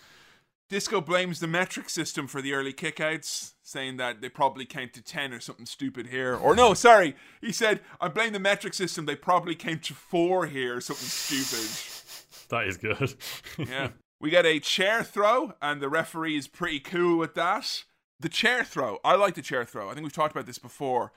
Disco 0.69 1.01
blames 1.01 1.39
the 1.39 1.47
metric 1.47 1.89
system 1.89 2.27
for 2.27 2.41
the 2.43 2.53
early 2.53 2.73
kickouts, 2.73 3.53
saying 3.63 3.97
that 3.97 4.21
they 4.21 4.29
probably 4.29 4.65
came 4.65 4.89
to 4.89 5.01
10 5.01 5.33
or 5.33 5.39
something 5.39 5.65
stupid 5.65 6.07
here. 6.07 6.35
Or 6.35 6.55
no, 6.55 6.75
sorry, 6.75 7.15
he 7.41 7.51
said, 7.51 7.81
I 7.99 8.07
blame 8.07 8.33
the 8.33 8.39
metric 8.39 8.75
system, 8.75 9.05
they 9.07 9.15
probably 9.15 9.55
came 9.55 9.79
to 9.79 9.93
4 9.95 10.45
here 10.45 10.77
or 10.77 10.81
something 10.81 11.07
stupid. 11.07 12.49
That 12.49 12.67
is 12.67 12.77
good. 12.77 13.15
Yeah. 13.69 13.89
we 14.21 14.29
get 14.29 14.45
a 14.45 14.59
chair 14.59 15.03
throw, 15.03 15.53
and 15.61 15.81
the 15.81 15.89
referee 15.89 16.37
is 16.37 16.47
pretty 16.47 16.79
cool 16.79 17.17
with 17.17 17.33
that. 17.33 17.83
The 18.19 18.29
chair 18.29 18.63
throw, 18.63 18.99
I 19.03 19.15
like 19.15 19.33
the 19.35 19.41
chair 19.41 19.65
throw. 19.65 19.89
I 19.89 19.93
think 19.93 20.03
we've 20.03 20.13
talked 20.13 20.33
about 20.35 20.45
this 20.45 20.59
before. 20.59 21.13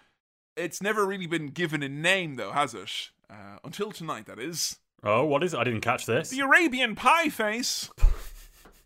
It's 0.57 0.81
never 0.83 1.07
really 1.07 1.27
been 1.27 1.49
given 1.49 1.83
a 1.83 1.89
name, 1.89 2.37
though, 2.37 2.53
has 2.53 2.75
it? 2.75 3.11
Uh, 3.29 3.59
until 3.65 3.91
tonight, 3.93 4.27
that 4.27 4.39
is. 4.39 4.77
oh, 5.03 5.25
what 5.25 5.43
is 5.43 5.53
it? 5.53 5.59
I 5.59 5.65
didn't 5.65 5.81
catch 5.81 6.07
this. 6.07 6.31
The 6.31 6.41
Arabian 6.41 6.95
pie 6.95 7.29
face. 7.29 7.91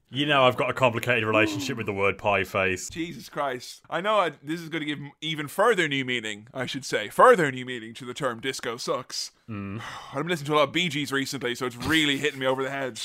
You 0.09 0.25
know, 0.25 0.45
I've 0.45 0.57
got 0.57 0.71
a 0.71 0.75
complicated 0.75 1.25
relationship 1.25 1.77
with 1.77 1.87
the 1.87 1.93
word 1.93 2.17
pie 2.17 2.45
face. 2.45 2.89
Jesus 2.89 3.29
Christ. 3.29 3.83
I 3.91 4.01
know 4.01 4.19
I, 4.19 4.33
this 4.43 4.61
is 4.61 4.69
going 4.69 4.81
to 4.81 4.87
give 4.87 5.01
even 5.21 5.49
further 5.49 5.89
new 5.89 6.05
meaning, 6.05 6.47
I 6.55 6.67
should 6.67 6.85
say. 6.85 7.09
Further 7.09 7.51
new 7.51 7.67
meaning 7.67 7.93
to 7.95 8.05
the 8.05 8.15
term 8.15 8.41
disco 8.41 8.77
sucks. 8.77 9.33
Mm. 9.51 9.83
I've 10.13 10.19
been 10.19 10.29
listening 10.29 10.47
to 10.47 10.55
a 10.55 10.57
lot 10.57 10.69
of 10.69 10.73
Bee 10.73 10.89
Gees 10.89 11.11
recently, 11.11 11.57
so 11.57 11.67
it's 11.67 11.77
really 11.77 12.19
hitting 12.19 12.39
me 12.39 12.47
over 12.47 12.63
the 12.63 12.71
head 12.71 13.01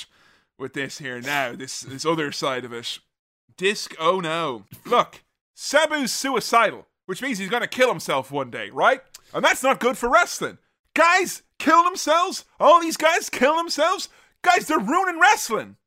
with 0.59 0.73
this 0.73 0.99
here 0.99 1.19
now, 1.19 1.55
this, 1.55 1.81
this 1.81 2.05
other 2.05 2.31
side 2.31 2.65
of 2.65 2.73
it. 2.73 2.99
Disc, 3.57 3.95
oh 3.99 4.19
no. 4.19 4.65
Look, 4.85 5.23
Sabu's 5.57 6.13
suicidal, 6.13 6.87
which 7.07 7.21
means 7.21 7.39
he's 7.39 7.49
going 7.49 7.61
to 7.61 7.67
kill 7.67 7.89
himself 7.89 8.31
one 8.31 8.51
day, 8.51 8.69
right? 8.69 9.01
And 9.33 9.43
that's 9.43 9.63
not 9.63 9.79
good 9.79 9.97
for 9.97 10.07
wrestling. 10.07 10.59
Guys 10.93 11.41
kill 11.57 11.83
themselves? 11.83 12.45
All 12.59 12.79
these 12.79 12.97
guys 12.97 13.29
kill 13.29 13.57
themselves? 13.57 14.07
Guys, 14.43 14.67
they're 14.67 14.79
ruining 14.79 15.19
wrestling. 15.19 15.77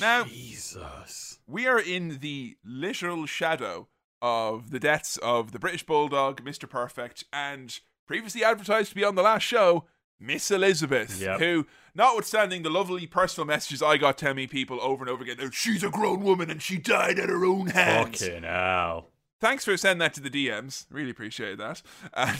Now, 0.00 0.24
Jesus. 0.24 1.38
we 1.46 1.66
are 1.66 1.80
in 1.80 2.18
the 2.20 2.56
literal 2.64 3.26
shadow 3.26 3.88
of 4.22 4.70
the 4.70 4.80
deaths 4.80 5.16
of 5.18 5.52
the 5.52 5.58
British 5.58 5.84
Bulldog, 5.84 6.42
Mr. 6.44 6.68
Perfect, 6.68 7.24
and 7.32 7.78
previously 8.06 8.42
advertised 8.44 8.90
to 8.90 8.94
be 8.94 9.04
on 9.04 9.14
the 9.14 9.22
last 9.22 9.42
show, 9.42 9.84
Miss 10.20 10.50
Elizabeth, 10.50 11.20
Yep. 11.20 11.38
who, 11.40 11.66
notwithstanding 11.94 12.62
the 12.62 12.70
lovely 12.70 13.06
personal 13.06 13.46
messages 13.46 13.82
I 13.82 13.96
got 13.96 14.18
telling 14.18 14.36
me 14.36 14.46
people 14.46 14.80
over 14.80 15.02
and 15.04 15.10
over 15.10 15.22
again, 15.22 15.36
that 15.38 15.54
she's 15.54 15.84
a 15.84 15.90
grown 15.90 16.22
woman 16.22 16.50
and 16.50 16.60
she 16.62 16.76
died 16.78 17.18
at 17.18 17.28
her 17.28 17.44
own 17.44 17.68
hands. 17.68 18.20
Fucking 18.20 18.42
hell. 18.42 19.10
Thanks 19.40 19.64
for 19.64 19.76
sending 19.76 20.00
that 20.00 20.14
to 20.14 20.20
the 20.20 20.30
DMs. 20.30 20.86
Really 20.90 21.10
appreciate 21.10 21.58
that. 21.58 21.82
And, 22.14 22.38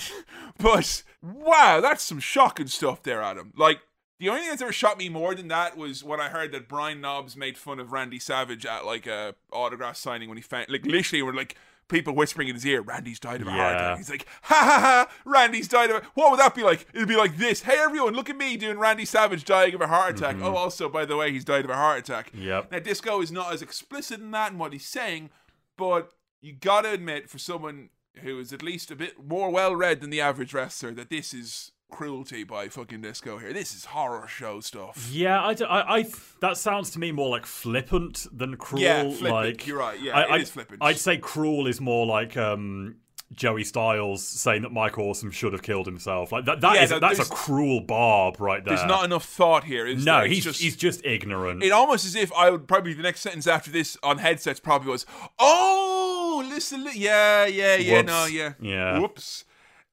but 0.59 1.05
wow, 1.23 1.81
that's 1.81 2.03
some 2.03 2.19
shocking 2.19 2.67
stuff 2.67 3.05
there, 3.05 3.23
Adam. 3.23 3.53
Like 3.57 3.79
the 4.21 4.29
only 4.29 4.41
thing 4.41 4.51
that's 4.51 4.63
ever 4.63 4.73
shocked 4.73 4.99
me 4.99 5.09
more 5.09 5.35
than 5.35 5.49
that 5.49 5.77
was 5.77 6.03
when 6.03 6.21
I 6.21 6.29
heard 6.29 6.53
that 6.53 6.69
Brian 6.69 7.01
Knobbs 7.01 7.37
made 7.37 7.57
fun 7.57 7.79
of 7.79 7.93
Randy 7.93 8.19
Savage 8.19 8.67
at 8.67 8.85
like 8.85 9.07
a 9.07 9.35
autograph 9.53 9.97
signing 9.97 10.29
when 10.29 10.39
he 10.39 10.43
found 10.43 10.69
like 10.69 10.85
literally 10.85 11.23
were 11.23 11.35
like 11.35 11.57
people 11.89 12.15
whispering 12.15 12.49
in 12.49 12.55
his 12.55 12.67
ear, 12.67 12.83
Randy's 12.83 13.19
died 13.19 13.41
of 13.41 13.47
a 13.47 13.51
heart 13.51 13.77
attack. 13.77 13.97
He's 13.97 14.11
like, 14.11 14.27
ha 14.43 14.55
ha 14.55 14.81
ha, 14.81 15.09
Randy's 15.25 15.69
died 15.69 15.91
of 15.91 16.03
a 16.03 16.07
what 16.15 16.31
would 16.31 16.41
that 16.41 16.55
be 16.55 16.63
like? 16.63 16.87
It'd 16.93 17.09
be 17.09 17.17
like 17.17 17.37
this. 17.37 17.63
Hey 17.63 17.79
everyone, 17.79 18.15
look 18.15 18.29
at 18.29 18.37
me 18.37 18.57
doing 18.57 18.79
Randy 18.79 19.05
Savage 19.05 19.45
dying 19.45 19.75
of 19.75 19.81
a 19.81 19.87
heart 19.87 20.17
attack. 20.17 20.37
Mm-hmm. 20.37 20.45
Oh, 20.45 20.57
also, 20.57 20.89
by 20.89 21.05
the 21.05 21.17
way, 21.17 21.33
he's 21.33 21.45
died 21.45 21.65
of 21.65 21.71
a 21.71 21.77
heart 21.77 22.01
attack. 22.01 22.31
Yep. 22.35 22.73
Now 22.73 22.79
Disco 22.81 23.23
is 23.23 23.33
not 23.33 23.53
as 23.53 23.63
explicit 23.63 24.21
in 24.21 24.31
that 24.33 24.51
and 24.51 24.61
what 24.61 24.73
he's 24.73 24.87
saying, 24.87 25.31
but 25.77 26.13
you 26.41 26.53
gotta 26.53 26.93
admit, 26.93 27.31
for 27.31 27.39
someone 27.39 27.91
who 28.23 28.39
is 28.39 28.53
at 28.53 28.63
least 28.63 28.91
a 28.91 28.97
bit 28.97 29.25
more 29.27 29.51
well 29.51 29.75
read 29.75 30.01
than 30.01 30.11
the 30.11 30.21
average 30.21 30.53
wrestler, 30.53 30.93
that 30.93 31.09
this 31.09 31.33
is 31.33 31.73
cruelty 31.91 32.45
by 32.45 32.69
fucking 32.69 33.01
Disco 33.01 33.39
here. 33.39 33.53
This 33.53 33.75
is 33.75 33.87
horror 33.87 34.27
show 34.29 34.61
stuff. 34.61 35.09
Yeah, 35.11 35.41
I. 35.43 35.55
I. 35.99 36.07
that 36.41 36.57
sounds 36.57 36.91
to 36.91 36.99
me 36.99 37.13
more 37.13 37.29
like 37.31 37.47
flippant 37.47 38.27
than 38.33 38.57
cruel. 38.57 38.83
Yeah, 38.83 39.03
flippant. 39.05 39.31
Like 39.31 39.67
You're 39.67 39.79
right, 39.79 40.01
yeah, 40.01 40.17
I, 40.17 40.23
it 40.23 40.31
I, 40.31 40.37
is 40.39 40.51
flippant. 40.51 40.83
I'd 40.83 40.99
say 40.99 41.17
cruel 41.19 41.67
is 41.67 41.81
more 41.81 42.07
like 42.07 42.37
um, 42.37 42.97
Joey 43.35 43.65
Styles 43.65 44.27
saying 44.27 44.63
that 44.63 44.73
Mike 44.73 44.99
Awesome 44.99 45.31
should 45.31 45.53
have 45.53 45.63
killed 45.63 45.87
himself. 45.87 46.31
Like 46.33 46.45
that. 46.47 46.61
That 46.61 46.75
Yeah, 46.77 46.83
is- 46.85 46.91
no, 46.91 46.99
that's 47.01 47.19
a 47.19 47.25
cruel 47.25 47.81
barb 47.81 48.41
right 48.41 48.65
there. 48.65 48.77
There's 48.77 48.89
not 48.89 49.05
enough 49.05 49.25
thought 49.25 49.65
here. 49.65 49.87
Is 49.87 50.05
no? 50.05 50.25
He's 50.25 50.45
just, 50.45 50.61
he's 50.61 50.77
just 50.77 51.05
ignorant. 51.05 51.63
It 51.63 51.73
almost 51.73 52.05
as 52.07 52.15
if 52.15 52.33
I 52.33 52.51
would 52.51 52.69
probably 52.69 52.95
the 52.95 53.03
next 53.03 53.21
sentence 53.21 53.47
after 53.47 53.71
this 53.71 53.97
on 54.03 54.19
headsets 54.19 54.61
probably 54.61 54.91
was, 54.91 55.05
"Oh, 55.39 56.45
listen, 56.49 56.85
li- 56.85 56.93
yeah, 56.95 57.47
yeah, 57.47 57.77
yeah, 57.77 57.97
Whoops. 57.99 58.07
no, 58.07 58.27
yeah, 58.27 58.53
Yeah. 58.61 58.99
whoops." 58.99 59.45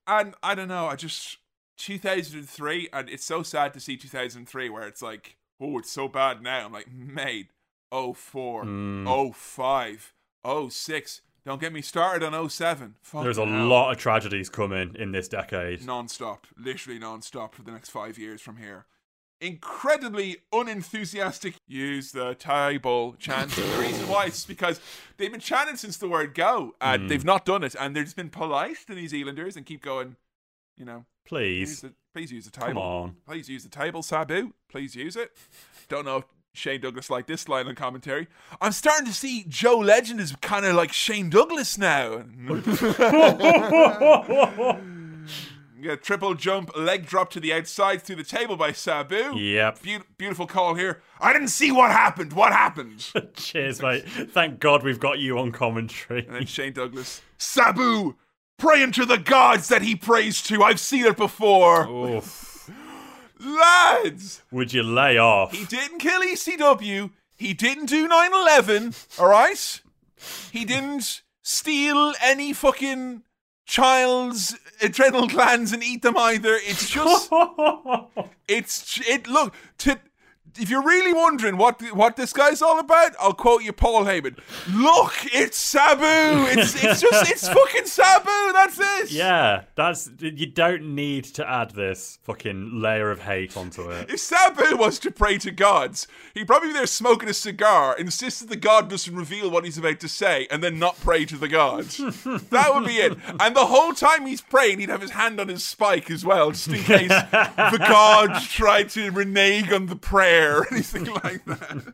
And 0.07 0.35
I 0.43 0.53
don't 0.55 0.67
know. 0.67 0.85
I 0.87 0.95
just 0.95 1.37
2003, 1.77 2.89
and 2.93 3.09
it's 3.09 3.25
so 3.25 3.43
sad 3.43 3.73
to 3.73 3.79
see 3.79 3.97
2003 3.97 4.69
where 4.69 4.87
it's 4.87 5.01
like, 5.01 5.37
oh, 5.59 5.77
it's 5.79 5.91
so 5.91 6.07
bad 6.07 6.41
now. 6.41 6.65
I'm 6.65 6.71
like, 6.73 6.91
mate, 6.91 7.47
04, 7.91 8.63
Mm. 8.65 9.33
05, 9.35 10.13
06. 10.69 11.21
Don't 11.45 11.61
get 11.61 11.71
me 11.73 11.81
started 11.81 12.25
on 12.25 12.49
07. 12.49 12.95
There's 13.13 13.37
a 13.37 13.45
hell. 13.45 13.67
lot 13.67 13.91
of 13.91 13.97
tragedies 13.97 14.49
coming 14.49 14.95
in 14.97 15.11
this 15.11 15.27
decade. 15.27 15.85
non-stop, 15.85 16.47
literally 16.57 16.97
non-stop 16.97 17.53
for 17.53 17.61
the 17.61 17.71
next 17.71 17.89
five 17.89 18.17
years 18.17 18.41
from 18.41 18.57
here. 18.57 18.85
Incredibly 19.39 20.37
unenthusiastic. 20.51 21.55
Use 21.67 22.11
the 22.13 22.33
table 22.35 23.15
chant. 23.19 23.51
The 23.51 23.61
reason 23.79 24.07
why 24.07 24.25
is 24.25 24.43
because 24.45 24.79
they've 25.17 25.29
been 25.31 25.39
chanting 25.39 25.75
since 25.75 25.97
the 25.97 26.07
word 26.09 26.33
go, 26.33 26.73
and 26.81 27.03
Hmm. 27.03 27.07
they've 27.09 27.23
not 27.25 27.45
done 27.45 27.63
it. 27.63 27.75
And 27.79 27.95
they've 27.95 28.05
just 28.05 28.15
been 28.15 28.29
polite 28.31 28.77
to 28.87 28.95
New 28.95 29.07
Zealanders 29.07 29.55
and 29.55 29.65
keep 29.65 29.83
going. 29.83 30.15
You 30.77 30.85
know, 30.85 31.05
use 31.29 31.29
Please, 31.29 31.81
the, 31.81 31.87
uh, 31.87 31.91
please 32.13 32.31
use 32.31 32.45
the 32.45 32.51
table. 32.51 32.67
come 32.67 32.77
on. 32.77 33.15
Please 33.27 33.49
use 33.49 33.63
the 33.63 33.69
table, 33.69 34.03
Sabu. 34.03 34.53
Please 34.69 34.95
use 34.95 35.15
it. 35.15 35.31
Don't 35.89 36.05
know 36.05 36.17
if 36.17 36.25
Shane 36.53 36.81
Douglas 36.81 37.09
liked 37.09 37.27
this 37.27 37.49
line 37.49 37.67
on 37.67 37.75
commentary. 37.75 38.27
I'm 38.61 38.71
starting 38.71 39.05
to 39.07 39.13
see 39.13 39.45
Joe 39.47 39.77
Legend 39.77 40.19
is 40.21 40.33
kind 40.41 40.65
of 40.65 40.75
like 40.75 40.93
Shane 40.93 41.29
Douglas 41.29 41.77
now. 41.77 42.23
A 45.87 45.95
triple 45.97 46.33
jump, 46.33 46.75
leg 46.75 47.05
drop 47.05 47.29
to 47.31 47.39
the 47.39 47.53
outside 47.53 48.01
through 48.01 48.15
the 48.15 48.23
table 48.23 48.55
by 48.55 48.71
Sabu. 48.71 49.37
Yep. 49.37 49.83
Beau- 49.83 49.99
beautiful 50.17 50.47
call 50.47 50.73
here. 50.73 51.03
I 51.19 51.31
didn't 51.31 51.49
see 51.49 51.71
what 51.71 51.91
happened. 51.91 52.33
What 52.33 52.53
happened? 52.53 53.05
Cheers, 53.35 53.83
mate. 53.83 54.03
Thank 54.31 54.59
God 54.59 54.81
we've 54.81 54.99
got 54.99 55.19
you 55.19 55.37
on 55.37 55.51
commentary. 55.51 56.25
and 56.25 56.37
then 56.37 56.45
Shane 56.47 56.73
Douglas. 56.73 57.21
Sabu, 57.37 58.15
praying 58.57 58.91
to 58.93 59.05
the 59.05 59.17
gods 59.17 59.67
that 59.67 59.81
he 59.81 59.95
prays 59.95 60.41
to. 60.43 60.63
I've 60.63 60.79
seen 60.79 61.05
it 61.05 61.17
before. 61.17 61.87
Oof. 61.87 62.69
Lads, 63.39 64.41
Would 64.51 64.73
you 64.73 64.81
lay 64.83 65.17
off? 65.17 65.51
he 65.51 65.65
didn't 65.65 65.99
kill 65.99 66.21
ECW. 66.21 67.11
He 67.35 67.53
didn't 67.53 67.87
do 67.87 68.07
9 68.07 68.31
11. 68.33 68.93
All 69.19 69.27
right? 69.27 69.81
He 70.51 70.63
didn't 70.65 71.21
steal 71.41 72.13
any 72.23 72.53
fucking 72.53 73.23
child's 73.65 74.55
adrenal 74.81 75.27
glands 75.27 75.73
and 75.73 75.83
eat 75.83 76.01
them 76.01 76.17
either. 76.17 76.55
It's 76.61 76.89
just. 76.89 77.31
It's 78.47 78.99
it. 79.09 79.25
Look, 79.27 79.55
to, 79.79 79.99
if 80.57 80.69
you're 80.69 80.83
really 80.83 81.13
wondering 81.13 81.57
what 81.57 81.81
what 81.93 82.15
this 82.15 82.33
guy's 82.33 82.61
all 82.61 82.79
about, 82.79 83.11
I'll 83.19 83.33
quote 83.33 83.63
you, 83.63 83.73
Paul 83.73 84.05
Heyman. 84.05 84.37
Look, 84.73 85.13
it's 85.33 85.57
Sabu. 85.57 86.03
It's 86.03 86.81
it's 86.83 87.01
just 87.09 87.31
it's 87.31 87.47
fucking 87.47 87.85
Sabu. 87.85 88.53
That's 88.53 88.79
it. 88.79 89.11
yeah, 89.11 89.63
that's 89.75 90.09
you 90.19 90.45
don't 90.45 90.95
need 90.95 91.25
to 91.25 91.49
add 91.49 91.71
this 91.71 92.19
fucking 92.23 92.81
layer 92.81 93.11
of 93.11 93.21
hate 93.21 93.55
onto 93.57 93.89
it. 93.89 94.09
If 94.09 94.19
Sabu 94.19 94.77
was 94.77 94.99
to 94.99 95.11
pray 95.11 95.37
to 95.39 95.51
gods, 95.51 96.07
he'd 96.33 96.47
probably 96.47 96.69
be 96.69 96.73
there 96.73 96.87
smoking 96.87 97.29
a 97.29 97.33
cigar, 97.33 97.97
insist 97.97 98.39
that 98.41 98.49
the 98.49 98.55
god 98.55 98.89
doesn't 98.89 99.15
reveal 99.15 99.49
what 99.51 99.65
he's 99.65 99.77
about 99.77 99.99
to 100.01 100.07
say, 100.07 100.47
and 100.49 100.63
then 100.63 100.79
not 100.79 100.99
pray 101.01 101.25
to 101.25 101.37
the 101.37 101.47
gods. 101.47 101.97
that 102.23 102.73
would 102.73 102.85
be 102.85 102.97
it. 102.97 103.17
And 103.39 103.55
the 103.55 103.65
whole 103.65 103.93
time 103.93 104.25
he's 104.25 104.41
praying, 104.41 104.79
he'd 104.79 104.89
have 104.89 105.01
his 105.01 105.11
hand 105.11 105.39
on 105.39 105.47
his 105.49 105.63
spike 105.63 106.09
as 106.09 106.25
well, 106.25 106.51
just 106.51 106.67
in 106.67 106.83
case 106.83 107.09
the 107.09 107.85
gods 107.87 108.47
tried 108.47 108.89
to 108.89 109.11
renege 109.11 109.71
on 109.71 109.87
the 109.87 109.95
prayer 109.95 110.44
or 110.45 110.67
anything 110.71 111.05
like 111.05 111.45
that. 111.45 111.93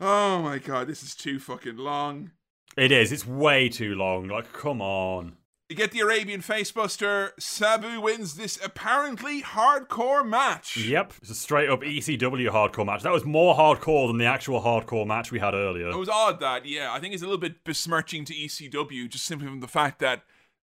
Oh 0.00 0.42
my 0.42 0.58
god, 0.58 0.86
this 0.86 1.02
is 1.02 1.14
too 1.14 1.38
fucking 1.38 1.76
long. 1.76 2.32
It 2.76 2.90
is. 2.90 3.12
It's 3.12 3.26
way 3.26 3.68
too 3.68 3.94
long. 3.94 4.28
Like, 4.28 4.52
come 4.52 4.82
on. 4.82 5.36
You 5.70 5.76
get 5.76 5.92
the 5.92 6.00
Arabian 6.00 6.42
facebuster. 6.42 7.30
Sabu 7.38 8.00
wins 8.00 8.34
this 8.34 8.58
apparently 8.62 9.40
hardcore 9.42 10.26
match. 10.26 10.76
Yep, 10.76 11.14
it's 11.22 11.30
a 11.30 11.34
straight 11.34 11.70
up 11.70 11.80
ECW 11.80 12.50
hardcore 12.50 12.84
match. 12.84 13.02
That 13.02 13.12
was 13.12 13.24
more 13.24 13.54
hardcore 13.54 14.08
than 14.08 14.18
the 14.18 14.26
actual 14.26 14.60
hardcore 14.60 15.06
match 15.06 15.32
we 15.32 15.38
had 15.38 15.54
earlier. 15.54 15.88
It 15.88 15.96
was 15.96 16.08
odd 16.08 16.40
that, 16.40 16.66
yeah. 16.66 16.92
I 16.92 17.00
think 17.00 17.14
it's 17.14 17.22
a 17.22 17.26
little 17.26 17.40
bit 17.40 17.64
besmirching 17.64 18.26
to 18.26 18.34
ECW 18.34 19.08
just 19.08 19.24
simply 19.24 19.46
from 19.46 19.60
the 19.60 19.68
fact 19.68 20.00
that 20.00 20.22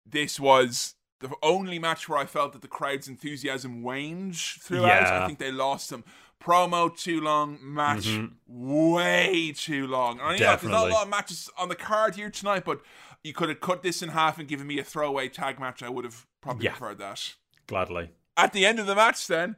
this 0.05 0.39
was 0.39 0.95
the 1.19 1.33
only 1.41 1.79
match 1.79 2.07
where 2.07 2.19
I 2.19 2.25
felt 2.25 2.53
that 2.53 2.61
the 2.61 2.67
crowd's 2.67 3.07
enthusiasm 3.07 3.81
waned 3.81 4.35
throughout. 4.35 4.85
Yeah. 4.85 5.23
I 5.23 5.27
think 5.27 5.39
they 5.39 5.51
lost 5.51 5.87
some 5.87 6.03
promo 6.41 6.95
too 6.95 7.21
long, 7.21 7.57
match 7.61 8.05
mm-hmm. 8.05 8.35
way 8.47 9.53
too 9.55 9.87
long. 9.87 10.19
And 10.19 10.29
I 10.29 10.31
know 10.37 10.37
there's 10.37 10.63
not 10.63 10.87
a 10.87 10.93
lot 10.93 11.03
of 11.03 11.09
matches 11.09 11.49
on 11.57 11.69
the 11.69 11.75
card 11.75 12.15
here 12.15 12.29
tonight, 12.29 12.63
but 12.65 12.81
you 13.23 13.33
could 13.33 13.49
have 13.49 13.59
cut 13.59 13.81
this 13.83 14.01
in 14.01 14.09
half 14.09 14.37
and 14.37 14.47
given 14.47 14.67
me 14.67 14.79
a 14.79 14.83
throwaway 14.83 15.29
tag 15.29 15.59
match. 15.59 15.81
I 15.81 15.89
would 15.89 16.05
have 16.05 16.25
probably 16.41 16.65
Yeah. 16.65 16.71
preferred 16.71 16.99
that. 16.99 17.33
Gladly. 17.65 18.11
At 18.35 18.53
the 18.53 18.65
end 18.65 18.79
of 18.79 18.85
the 18.85 18.95
match, 18.95 19.25
then, 19.27 19.55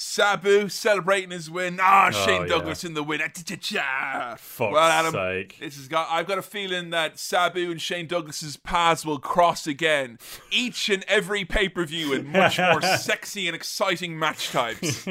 Sabu 0.00 0.68
celebrating 0.68 1.32
his 1.32 1.50
win. 1.50 1.80
Ah, 1.82 2.10
Shane 2.10 2.42
Oh, 2.42 2.42
yeah. 2.42 2.46
Douglas 2.48 2.84
in 2.84 2.94
the 2.94 3.02
win. 3.02 3.20
Ah-cha-cha-cha. 3.20 4.36
Fuck's 4.38 4.72
well, 4.72 4.78
Adam, 4.88 5.12
sake. 5.12 5.56
this 5.58 5.76
has 5.76 5.88
got. 5.88 6.06
I've 6.08 6.28
got 6.28 6.38
a 6.38 6.42
feeling 6.42 6.90
that 6.90 7.18
Sabu 7.18 7.72
and 7.72 7.82
Shane 7.82 8.06
Douglas's 8.06 8.56
paths 8.56 9.04
will 9.04 9.18
cross 9.18 9.66
again, 9.66 10.18
each 10.52 10.88
and 10.88 11.04
every 11.08 11.44
pay 11.44 11.68
per 11.68 11.84
view 11.84 12.12
in 12.12 12.30
much 12.30 12.60
more 12.60 12.80
sexy 12.96 13.48
and 13.48 13.56
exciting 13.56 14.16
match 14.16 14.50
types. 14.50 15.04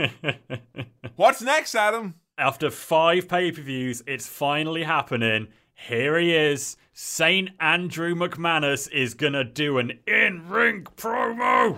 What's 1.17 1.41
next, 1.41 1.75
Adam? 1.75 2.15
After 2.37 2.69
five 2.71 3.27
pay 3.27 3.51
per 3.51 3.61
views, 3.61 4.01
it's 4.07 4.25
finally 4.27 4.83
happening. 4.83 5.49
Here 5.73 6.17
he 6.17 6.33
is. 6.33 6.77
Saint 6.93 7.49
Andrew 7.59 8.15
McManus 8.15 8.89
is 8.91 9.15
gonna 9.15 9.43
do 9.43 9.79
an 9.79 9.99
in 10.07 10.47
ring 10.47 10.87
promo. 10.95 11.75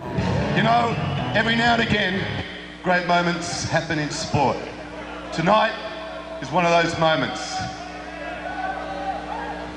You 0.56 0.62
know, 0.62 0.94
every 1.34 1.56
now 1.56 1.74
and 1.74 1.82
again, 1.82 2.44
great 2.82 3.06
moments 3.06 3.64
happen 3.64 3.98
in 3.98 4.10
sport. 4.10 4.56
Tonight 5.32 5.74
is 6.40 6.50
one 6.50 6.64
of 6.64 6.70
those 6.70 6.98
moments. 6.98 7.56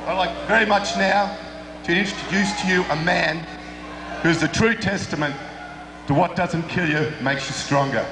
I'd 0.07 0.15
like 0.15 0.31
very 0.47 0.65
much 0.65 0.95
now 0.95 1.37
to 1.83 1.93
introduce 1.93 2.61
to 2.61 2.67
you 2.67 2.83
a 2.91 2.95
man 3.03 3.45
who's 4.21 4.39
the 4.39 4.47
true 4.47 4.73
testament 4.73 5.35
to 6.07 6.13
what 6.13 6.37
doesn't 6.37 6.63
kill 6.69 6.87
you 6.87 7.11
makes 7.21 7.47
you 7.47 7.53
stronger. 7.53 8.05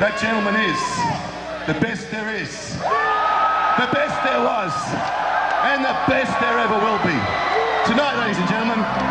That 0.00 0.18
gentleman 0.20 0.56
is 0.60 0.80
the 1.66 1.80
best 1.80 2.10
there 2.10 2.34
is, 2.36 2.76
the 2.76 3.88
best 3.88 4.20
there 4.20 4.44
was, 4.44 4.72
and 5.64 5.80
the 5.80 5.96
best 6.04 6.38
there 6.40 6.58
ever 6.58 6.76
will 6.76 7.00
be. 7.00 7.16
Tonight, 7.88 8.20
ladies 8.20 8.36
and 8.36 8.48
gentlemen, 8.48 9.05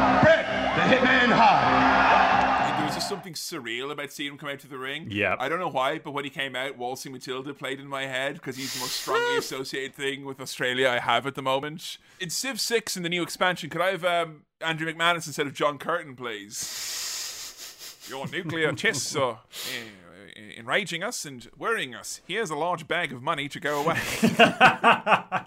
something 3.16 3.34
surreal 3.34 3.92
about 3.92 4.12
seeing 4.12 4.32
him 4.32 4.38
come 4.38 4.50
out 4.50 4.60
to 4.60 4.68
the 4.68 4.78
ring. 4.78 5.08
Yeah. 5.10 5.36
I 5.40 5.48
don't 5.48 5.60
know 5.60 5.70
why, 5.70 6.00
but 6.00 6.12
when 6.12 6.24
he 6.24 6.30
came 6.30 6.56
out, 6.56 6.78
Waltzing 6.78 7.12
Matilda 7.12 7.54
played 7.54 7.80
in 7.80 7.88
my 7.88 8.06
head 8.06 8.36
because 8.36 8.58
he's 8.58 8.74
the 8.74 8.82
most 8.82 8.94
strongly 8.94 9.38
associated 9.40 9.96
thing 9.96 10.26
with 10.26 10.40
Australia 10.40 10.90
I 10.90 11.00
have 11.00 11.26
at 11.26 11.36
the 11.36 11.42
moment. 11.42 11.98
In 12.20 12.30
Civ 12.30 12.60
6 12.60 12.98
in 12.98 13.04
the 13.04 13.10
new 13.10 13.24
expansion, 13.24 13.70
could 13.70 13.82
I 13.82 13.92
have 13.92 14.06
um, 14.06 14.44
Andrew 14.62 14.92
McManus 14.92 15.28
instead 15.28 15.48
of 15.48 15.54
John 15.54 15.78
Curtin, 15.78 16.16
please? 16.16 18.06
Your 18.10 18.28
nuclear 18.28 18.72
tests 18.74 19.16
are 19.16 19.40
uh, 19.42 20.40
enraging 20.58 21.04
us 21.04 21.26
and 21.26 21.50
worrying 21.58 21.96
us. 21.96 22.22
Here's 22.28 22.50
a 22.50 22.56
large 22.56 22.88
bag 22.88 23.14
of 23.14 23.24
money 23.24 23.48
to 23.50 23.60
go 23.60 23.82
away. 23.82 24.00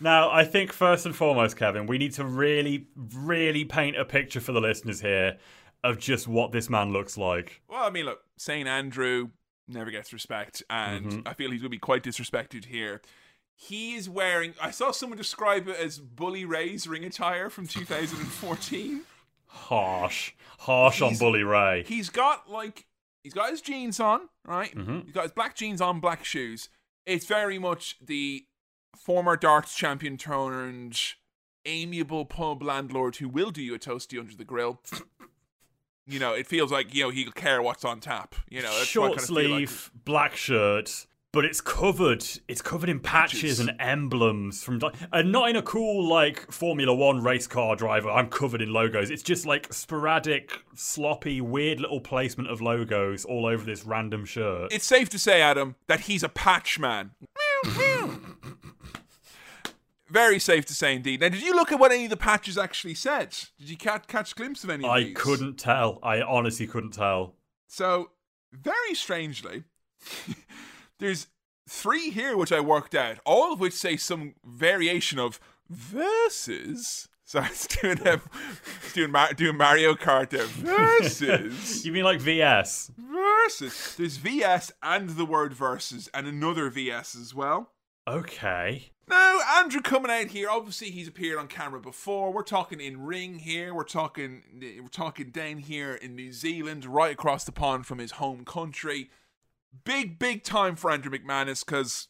Now, 0.00 0.32
I 0.32 0.42
think 0.42 0.72
first 0.72 1.06
and 1.06 1.14
foremost, 1.14 1.56
Kevin, 1.56 1.86
we 1.86 1.96
need 1.96 2.12
to 2.14 2.24
really, 2.24 2.88
really 2.96 3.64
paint 3.64 3.96
a 3.96 4.04
picture 4.04 4.40
for 4.40 4.50
the 4.50 4.60
listeners 4.60 5.00
here 5.00 5.38
of 5.84 5.98
just 5.98 6.28
what 6.28 6.52
this 6.52 6.70
man 6.70 6.92
looks 6.92 7.16
like. 7.16 7.62
Well, 7.68 7.84
I 7.84 7.90
mean, 7.90 8.04
look, 8.04 8.20
St. 8.38 8.68
Andrew 8.68 9.30
never 9.68 9.90
gets 9.90 10.12
respect, 10.12 10.62
and 10.70 11.06
mm-hmm. 11.06 11.28
I 11.28 11.34
feel 11.34 11.50
he's 11.50 11.60
going 11.60 11.70
to 11.70 11.76
be 11.76 11.78
quite 11.78 12.02
disrespected 12.02 12.66
here. 12.66 13.00
He 13.56 13.94
is 13.94 14.08
wearing, 14.08 14.54
I 14.60 14.70
saw 14.70 14.90
someone 14.90 15.18
describe 15.18 15.68
it 15.68 15.76
as 15.76 15.98
Bully 15.98 16.44
Ray's 16.44 16.86
ring 16.86 17.04
attire 17.04 17.50
from 17.50 17.66
2014. 17.68 19.02
Harsh. 19.46 20.32
Harsh 20.60 21.02
on 21.02 21.16
Bully 21.16 21.42
Ray. 21.42 21.84
he's 21.86 22.08
got, 22.08 22.50
like, 22.50 22.86
he's 23.22 23.34
got 23.34 23.50
his 23.50 23.60
jeans 23.60 24.00
on, 24.00 24.22
right? 24.44 24.74
Mm-hmm. 24.74 25.00
He's 25.00 25.14
got 25.14 25.24
his 25.24 25.32
black 25.32 25.56
jeans 25.56 25.80
on, 25.80 26.00
black 26.00 26.24
shoes. 26.24 26.68
It's 27.04 27.26
very 27.26 27.58
much 27.58 27.96
the 28.00 28.46
former 28.96 29.36
darts 29.36 29.74
champion 29.74 30.16
turned 30.16 30.98
amiable 31.64 32.24
pub 32.24 32.62
landlord 32.62 33.16
who 33.16 33.28
will 33.28 33.50
do 33.50 33.62
you 33.62 33.74
a 33.74 33.78
toasty 33.78 34.18
under 34.18 34.34
the 34.34 34.44
grill. 34.44 34.80
You 36.06 36.18
know, 36.18 36.34
it 36.34 36.46
feels 36.46 36.72
like 36.72 36.94
you 36.94 37.04
know 37.04 37.10
he'll 37.10 37.30
care 37.32 37.62
what's 37.62 37.84
on 37.84 38.00
tap. 38.00 38.34
You 38.48 38.62
know, 38.62 38.76
that's 38.76 38.94
what 38.96 39.12
I 39.12 39.14
Short 39.14 39.20
feel 39.20 39.34
like. 39.36 39.46
sleeve, 39.68 39.90
black 40.04 40.34
shirt, 40.36 41.06
but 41.32 41.44
it's 41.44 41.60
covered. 41.60 42.24
It's 42.48 42.60
covered 42.60 42.88
in 42.88 42.98
patches, 42.98 43.40
Patches. 43.40 43.60
and 43.60 43.70
emblems 43.80 44.64
from, 44.64 44.80
and 45.12 45.30
not 45.30 45.48
in 45.48 45.56
a 45.56 45.62
cool 45.62 46.06
like 46.08 46.50
Formula 46.50 46.92
One 46.92 47.22
race 47.22 47.46
car 47.46 47.76
driver. 47.76 48.10
I'm 48.10 48.28
covered 48.28 48.60
in 48.60 48.72
logos. 48.72 49.10
It's 49.10 49.22
just 49.22 49.46
like 49.46 49.72
sporadic, 49.72 50.52
sloppy, 50.74 51.40
weird 51.40 51.78
little 51.80 52.00
placement 52.00 52.50
of 52.50 52.60
logos 52.60 53.24
all 53.24 53.46
over 53.46 53.64
this 53.64 53.84
random 53.86 54.24
shirt. 54.24 54.72
It's 54.72 54.84
safe 54.84 55.08
to 55.10 55.18
say, 55.18 55.40
Adam, 55.40 55.76
that 55.86 56.00
he's 56.00 56.22
a 56.24 56.28
patch 56.28 56.78
man. 56.80 57.12
Very 60.12 60.38
safe 60.38 60.66
to 60.66 60.74
say 60.74 60.94
indeed. 60.94 61.20
Now, 61.22 61.30
did 61.30 61.42
you 61.42 61.54
look 61.54 61.72
at 61.72 61.78
what 61.80 61.90
any 61.90 62.04
of 62.04 62.10
the 62.10 62.18
patches 62.18 62.58
actually 62.58 62.92
said? 62.94 63.30
Did 63.58 63.70
you 63.70 63.78
ca- 63.78 64.00
catch 64.00 64.32
a 64.32 64.34
glimpse 64.34 64.62
of 64.62 64.68
any 64.68 64.84
of 64.84 64.90
I 64.90 65.04
these? 65.04 65.16
couldn't 65.16 65.56
tell. 65.58 65.98
I 66.02 66.20
honestly 66.20 66.66
couldn't 66.66 66.90
tell. 66.92 67.34
So, 67.66 68.10
very 68.52 68.94
strangely, 68.94 69.64
there's 70.98 71.28
three 71.66 72.10
here 72.10 72.36
which 72.36 72.52
I 72.52 72.60
worked 72.60 72.94
out, 72.94 73.20
all 73.24 73.54
of 73.54 73.60
which 73.60 73.72
say 73.72 73.96
some 73.96 74.34
variation 74.44 75.18
of 75.18 75.40
versus. 75.70 77.08
So 77.24 77.40
it's 77.40 77.66
doing 77.66 78.06
um, 78.06 78.20
doing, 78.92 79.10
Mar- 79.10 79.32
doing 79.32 79.56
Mario 79.56 79.94
Kart 79.94 80.28
there. 80.28 80.44
Versus. 80.46 81.82
You 81.82 81.90
mean 81.90 82.04
like 82.04 82.20
VS? 82.20 82.90
versus. 82.98 83.94
There's 83.96 84.18
VS 84.18 84.70
and 84.82 85.08
the 85.10 85.24
word 85.24 85.54
versus 85.54 86.10
and 86.12 86.26
another 86.26 86.68
VS 86.68 87.14
as 87.14 87.34
well. 87.34 87.70
Okay. 88.06 88.90
Now, 89.08 89.40
Andrew 89.58 89.80
coming 89.80 90.10
out 90.10 90.28
here, 90.28 90.48
obviously 90.48 90.90
he's 90.90 91.08
appeared 91.08 91.38
on 91.38 91.48
camera 91.48 91.80
before. 91.80 92.32
We're 92.32 92.42
talking 92.42 92.80
in 92.80 93.02
ring 93.02 93.40
here. 93.40 93.74
We're 93.74 93.84
talking 93.84 94.42
we're 94.60 94.88
talking 94.88 95.30
down 95.30 95.58
here 95.58 95.94
in 95.94 96.14
New 96.14 96.32
Zealand, 96.32 96.84
right 96.84 97.12
across 97.12 97.44
the 97.44 97.52
pond 97.52 97.86
from 97.86 97.98
his 97.98 98.12
home 98.12 98.44
country. 98.44 99.10
Big, 99.84 100.18
big 100.18 100.44
time 100.44 100.76
for 100.76 100.90
Andrew 100.90 101.10
McManus 101.10 101.64
because 101.64 102.08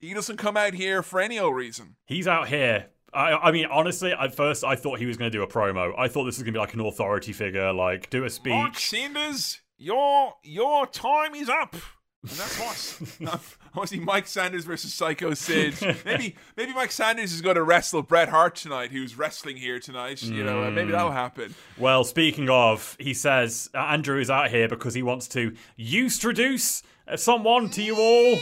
he 0.00 0.14
doesn't 0.14 0.36
come 0.36 0.56
out 0.56 0.74
here 0.74 1.02
for 1.02 1.20
any 1.20 1.38
old 1.38 1.54
reason. 1.54 1.96
He's 2.06 2.26
out 2.26 2.48
here. 2.48 2.86
I, 3.12 3.32
I 3.34 3.52
mean, 3.52 3.66
honestly, 3.66 4.12
at 4.12 4.34
first 4.34 4.64
I 4.64 4.74
thought 4.74 4.98
he 4.98 5.06
was 5.06 5.16
going 5.18 5.30
to 5.30 5.36
do 5.36 5.42
a 5.42 5.46
promo. 5.46 5.92
I 5.98 6.08
thought 6.08 6.24
this 6.24 6.38
was 6.38 6.44
going 6.44 6.54
to 6.54 6.58
be 6.58 6.60
like 6.60 6.74
an 6.74 6.80
authority 6.80 7.32
figure, 7.32 7.72
like 7.72 8.08
do 8.08 8.24
a 8.24 8.30
speech. 8.30 8.52
Mark. 8.52 8.78
Sanders, 8.78 9.60
your 9.76 10.34
your 10.42 10.86
time 10.86 11.34
is 11.34 11.48
up. 11.48 11.76
And 12.22 12.30
that's 12.30 13.18
what. 13.20 13.38
I 13.74 13.78
want 13.78 13.88
to 13.88 13.96
see 13.96 14.04
Mike 14.04 14.26
Sanders 14.26 14.64
versus 14.64 14.92
Psycho 14.92 15.32
Sid. 15.32 15.74
Maybe 16.04 16.36
maybe 16.56 16.74
Mike 16.74 16.92
Sanders 16.92 17.32
is 17.32 17.40
going 17.40 17.56
to 17.56 17.62
wrestle 17.62 18.02
Bret 18.02 18.28
Hart 18.28 18.54
tonight, 18.54 18.90
who's 18.90 19.16
wrestling 19.16 19.56
here 19.56 19.80
tonight. 19.80 20.22
You 20.22 20.44
know, 20.44 20.70
maybe 20.70 20.92
that'll 20.92 21.10
happen. 21.10 21.54
Well, 21.78 22.04
speaking 22.04 22.50
of, 22.50 22.96
he 23.00 23.14
says 23.14 23.70
uh, 23.74 23.78
Andrew 23.78 24.20
is 24.20 24.28
out 24.28 24.50
here 24.50 24.68
because 24.68 24.92
he 24.92 25.02
wants 25.02 25.26
to 25.28 25.54
introduce 25.78 26.82
uh, 27.08 27.16
someone 27.16 27.70
to 27.70 27.82
you 27.82 27.96
all. 27.96 28.38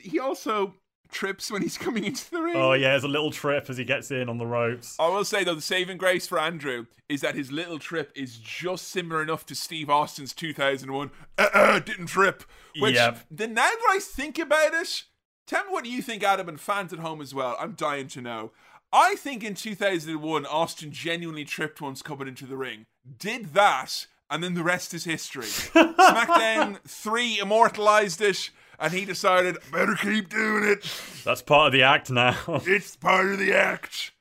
He 0.00 0.18
also 0.18 0.74
trips 1.16 1.50
when 1.50 1.62
he's 1.62 1.78
coming 1.78 2.04
into 2.04 2.30
the 2.30 2.42
ring. 2.42 2.56
Oh 2.56 2.74
yeah, 2.74 2.90
there's 2.90 3.04
a 3.04 3.08
little 3.08 3.30
trip 3.30 3.68
as 3.70 3.78
he 3.78 3.84
gets 3.84 4.10
in 4.10 4.28
on 4.28 4.38
the 4.38 4.46
ropes. 4.46 4.96
I 5.00 5.08
will 5.08 5.24
say 5.24 5.42
though, 5.42 5.54
the 5.54 5.60
saving 5.62 5.96
grace 5.96 6.26
for 6.26 6.38
Andrew 6.38 6.86
is 7.08 7.22
that 7.22 7.34
his 7.34 7.50
little 7.50 7.78
trip 7.78 8.12
is 8.14 8.36
just 8.36 8.88
similar 8.88 9.22
enough 9.22 9.46
to 9.46 9.54
Steve 9.54 9.88
Austin's 9.88 10.34
2001 10.34 11.10
uh, 11.38 11.48
uh, 11.54 11.78
didn't 11.78 12.06
trip. 12.06 12.44
Which 12.78 12.94
Yep. 12.94 13.20
then 13.30 13.54
now 13.54 13.62
that 13.70 13.88
I 13.90 13.98
think 14.00 14.38
about 14.38 14.74
it, 14.74 15.04
tell 15.46 15.64
me 15.64 15.72
what 15.72 15.86
you 15.86 16.02
think, 16.02 16.22
Adam, 16.22 16.48
and 16.48 16.60
fans 16.60 16.92
at 16.92 16.98
home 16.98 17.20
as 17.22 17.34
well. 17.34 17.56
I'm 17.58 17.72
dying 17.72 18.08
to 18.08 18.20
know. 18.20 18.52
I 18.92 19.16
think 19.16 19.42
in 19.42 19.54
2001, 19.54 20.46
Austin 20.46 20.92
genuinely 20.92 21.44
tripped 21.44 21.80
once 21.80 22.02
coming 22.02 22.28
into 22.28 22.46
the 22.46 22.56
ring. 22.56 22.84
Did 23.18 23.54
that, 23.54 24.06
and 24.30 24.44
then 24.44 24.54
the 24.54 24.62
rest 24.62 24.92
is 24.94 25.04
history. 25.04 25.44
SmackDown 25.46 26.78
3 26.86 27.38
immortalized 27.38 28.20
it, 28.20 28.50
and 28.78 28.92
he 28.92 29.04
decided, 29.04 29.58
better 29.72 29.94
keep 29.94 30.28
doing 30.28 30.64
it. 30.64 30.84
That's 31.24 31.42
part 31.42 31.68
of 31.68 31.72
the 31.72 31.82
act 31.82 32.10
now. 32.10 32.36
It's 32.66 32.96
part 32.96 33.26
of 33.26 33.38
the 33.38 33.52
act. 33.52 34.12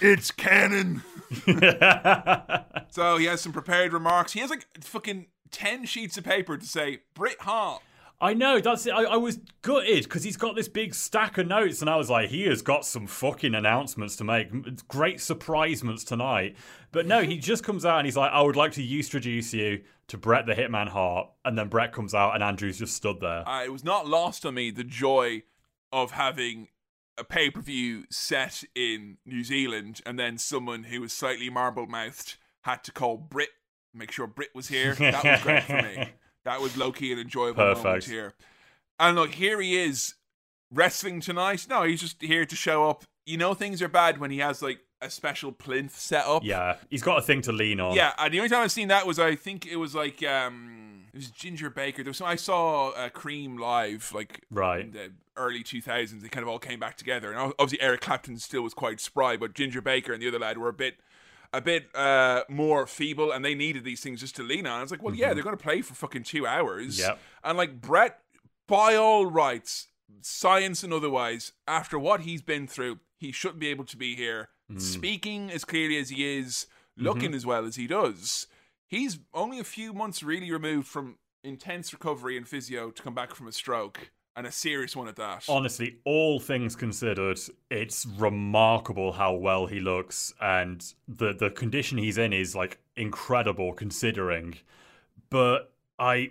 It's 0.00 0.30
canon. 0.30 1.02
so 2.90 3.16
he 3.16 3.26
has 3.26 3.40
some 3.40 3.52
prepared 3.52 3.92
remarks. 3.92 4.32
He 4.32 4.40
has 4.40 4.50
like 4.50 4.66
fucking 4.80 5.26
10 5.50 5.86
sheets 5.86 6.16
of 6.16 6.24
paper 6.24 6.56
to 6.56 6.66
say, 6.66 7.00
Brit 7.14 7.40
Hart. 7.40 7.82
I 8.20 8.34
know, 8.34 8.60
that's 8.60 8.86
it. 8.86 8.92
I, 8.92 9.02
I 9.02 9.16
was 9.16 9.40
gutted 9.62 10.04
because 10.04 10.22
he's 10.22 10.36
got 10.36 10.54
this 10.54 10.68
big 10.68 10.94
stack 10.94 11.38
of 11.38 11.48
notes, 11.48 11.80
and 11.80 11.90
I 11.90 11.96
was 11.96 12.08
like, 12.08 12.28
he 12.30 12.44
has 12.44 12.62
got 12.62 12.86
some 12.86 13.08
fucking 13.08 13.52
announcements 13.52 14.14
to 14.16 14.24
make. 14.24 14.48
Great 14.86 15.16
surprisements 15.16 16.04
tonight. 16.04 16.54
But 16.92 17.06
no, 17.06 17.22
he 17.22 17.38
just 17.38 17.64
comes 17.64 17.84
out 17.84 17.98
and 17.98 18.06
he's 18.06 18.16
like, 18.16 18.30
I 18.30 18.40
would 18.40 18.54
like 18.54 18.72
to 18.72 18.98
introduce 18.98 19.52
you 19.52 19.82
to 20.12 20.18
Bret 20.18 20.44
the 20.44 20.54
Hitman 20.54 20.88
Hart. 20.88 21.28
And 21.42 21.56
then 21.58 21.68
Bret 21.68 21.92
comes 21.92 22.14
out, 22.14 22.34
and 22.34 22.44
Andrew's 22.44 22.78
just 22.78 22.94
stood 22.94 23.20
there. 23.20 23.48
Uh, 23.48 23.64
it 23.64 23.72
was 23.72 23.82
not 23.82 24.06
lost 24.06 24.44
on 24.44 24.54
me 24.54 24.70
the 24.70 24.84
joy 24.84 25.42
of 25.90 26.12
having 26.12 26.68
a 27.16 27.24
pay 27.24 27.50
per 27.50 27.62
view 27.62 28.04
set 28.10 28.62
in 28.74 29.16
New 29.24 29.42
Zealand, 29.42 30.02
and 30.04 30.18
then 30.18 30.36
someone 30.36 30.84
who 30.84 31.00
was 31.00 31.14
slightly 31.14 31.48
marble 31.48 31.86
mouthed 31.86 32.36
had 32.64 32.84
to 32.84 32.92
call 32.92 33.16
Brit, 33.16 33.48
make 33.94 34.12
sure 34.12 34.26
Brit 34.26 34.50
was 34.54 34.68
here. 34.68 34.94
That 34.94 35.24
was 35.24 35.42
great 35.42 35.62
for 35.64 35.82
me. 35.82 36.10
That 36.44 36.60
was 36.60 36.76
low 36.76 36.90
key 36.90 37.12
an 37.12 37.20
enjoyable 37.20 37.62
moment 37.62 37.84
Perfect. 37.84 38.08
here. 38.08 38.34
And 38.98 39.14
look, 39.14 39.34
here 39.34 39.60
he 39.60 39.80
is 39.80 40.14
wrestling 40.72 41.20
tonight. 41.20 41.68
No, 41.70 41.84
he's 41.84 42.00
just 42.00 42.20
here 42.20 42.44
to 42.44 42.56
show 42.56 42.90
up. 42.90 43.04
You 43.24 43.36
know, 43.36 43.54
things 43.54 43.80
are 43.80 43.86
bad 43.86 44.18
when 44.18 44.32
he 44.32 44.38
has 44.38 44.60
like 44.60 44.80
a 45.02 45.10
special 45.10 45.52
plinth 45.52 45.98
set 45.98 46.24
up. 46.26 46.42
yeah, 46.44 46.76
he's 46.88 47.02
got 47.02 47.18
a 47.18 47.22
thing 47.22 47.42
to 47.42 47.52
lean 47.52 47.80
on. 47.80 47.94
Yeah, 47.94 48.12
and 48.18 48.32
the 48.32 48.38
only 48.38 48.48
time 48.48 48.62
I've 48.62 48.72
seen 48.72 48.88
that 48.88 49.06
was 49.06 49.18
I 49.18 49.34
think 49.34 49.66
it 49.66 49.76
was 49.76 49.94
like 49.94 50.22
um 50.22 51.02
it 51.12 51.16
was 51.16 51.30
Ginger 51.30 51.68
Baker. 51.68 52.02
There 52.02 52.10
was 52.10 52.16
some, 52.16 52.26
I 52.26 52.36
saw 52.36 52.90
uh, 52.90 53.10
Cream 53.10 53.58
live 53.58 54.12
like 54.14 54.40
Right. 54.50 54.80
in 54.80 54.92
the 54.92 55.12
early 55.36 55.62
2000s. 55.62 56.22
They 56.22 56.28
kind 56.28 56.42
of 56.42 56.48
all 56.48 56.58
came 56.58 56.80
back 56.80 56.96
together, 56.96 57.30
and 57.32 57.52
obviously 57.58 57.80
Eric 57.82 58.00
Clapton 58.00 58.38
still 58.38 58.62
was 58.62 58.72
quite 58.72 58.98
spry, 59.00 59.36
but 59.36 59.52
Ginger 59.52 59.82
Baker 59.82 60.14
and 60.14 60.22
the 60.22 60.28
other 60.28 60.38
lad 60.38 60.56
were 60.56 60.68
a 60.68 60.72
bit 60.72 60.94
a 61.52 61.60
bit 61.60 61.94
uh, 61.94 62.44
more 62.48 62.86
feeble, 62.86 63.30
and 63.30 63.44
they 63.44 63.54
needed 63.54 63.84
these 63.84 64.00
things 64.00 64.20
just 64.20 64.34
to 64.36 64.42
lean 64.42 64.66
on. 64.66 64.78
I 64.78 64.82
was 64.82 64.90
like, 64.90 65.02
well, 65.02 65.14
yeah, 65.14 65.34
they're 65.34 65.42
going 65.42 65.54
to 65.56 65.62
play 65.62 65.82
for 65.82 65.92
fucking 65.92 66.22
two 66.22 66.46
hours. 66.46 66.98
Yep. 66.98 67.18
And 67.44 67.58
like 67.58 67.78
Bret, 67.78 68.20
by 68.66 68.94
all 68.96 69.26
rights, 69.26 69.88
science 70.22 70.82
and 70.82 70.94
otherwise, 70.94 71.52
after 71.68 71.98
what 71.98 72.22
he's 72.22 72.40
been 72.40 72.66
through, 72.66 73.00
he 73.18 73.32
shouldn't 73.32 73.58
be 73.60 73.68
able 73.68 73.84
to 73.84 73.96
be 73.98 74.16
here 74.16 74.48
Mm-hmm. 74.72 74.80
speaking 74.80 75.50
as 75.50 75.64
clearly 75.64 75.98
as 75.98 76.10
he 76.10 76.38
is, 76.38 76.66
mm-hmm. 76.96 77.04
looking 77.06 77.34
as 77.34 77.46
well 77.46 77.64
as 77.64 77.76
he 77.76 77.86
does. 77.86 78.46
He's 78.86 79.18
only 79.32 79.58
a 79.58 79.64
few 79.64 79.92
months 79.92 80.22
really 80.22 80.50
removed 80.50 80.86
from 80.86 81.16
intense 81.42 81.92
recovery 81.92 82.36
and 82.36 82.46
physio 82.46 82.90
to 82.90 83.02
come 83.02 83.14
back 83.14 83.34
from 83.34 83.48
a 83.48 83.52
stroke, 83.52 84.10
and 84.36 84.46
a 84.46 84.52
serious 84.52 84.96
one 84.96 85.08
at 85.08 85.16
that. 85.16 85.44
Honestly, 85.48 85.96
all 86.04 86.40
things 86.40 86.74
considered, 86.74 87.38
it's 87.70 88.06
remarkable 88.06 89.12
how 89.12 89.34
well 89.34 89.66
he 89.66 89.80
looks, 89.80 90.32
and 90.40 90.94
the 91.08 91.32
the 91.32 91.50
condition 91.50 91.98
he's 91.98 92.18
in 92.18 92.32
is 92.32 92.54
like 92.54 92.78
incredible 92.96 93.72
considering. 93.72 94.54
But 95.30 95.72
I, 95.98 96.30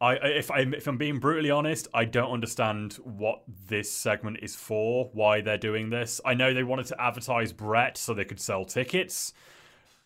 I 0.00 0.14
if 0.14 0.50
I'm 0.50 0.74
if 0.74 0.86
I'm 0.86 0.98
being 0.98 1.18
brutally 1.18 1.50
honest, 1.50 1.88
I 1.94 2.04
don't 2.04 2.30
understand 2.30 2.94
what 2.94 3.42
this 3.68 3.90
segment 3.90 4.38
is 4.42 4.54
for. 4.54 5.10
Why 5.12 5.40
they're 5.40 5.56
doing 5.58 5.90
this? 5.90 6.20
I 6.24 6.34
know 6.34 6.52
they 6.52 6.64
wanted 6.64 6.86
to 6.86 7.00
advertise 7.00 7.52
Bret 7.52 7.96
so 7.96 8.12
they 8.12 8.24
could 8.24 8.40
sell 8.40 8.64
tickets. 8.64 9.32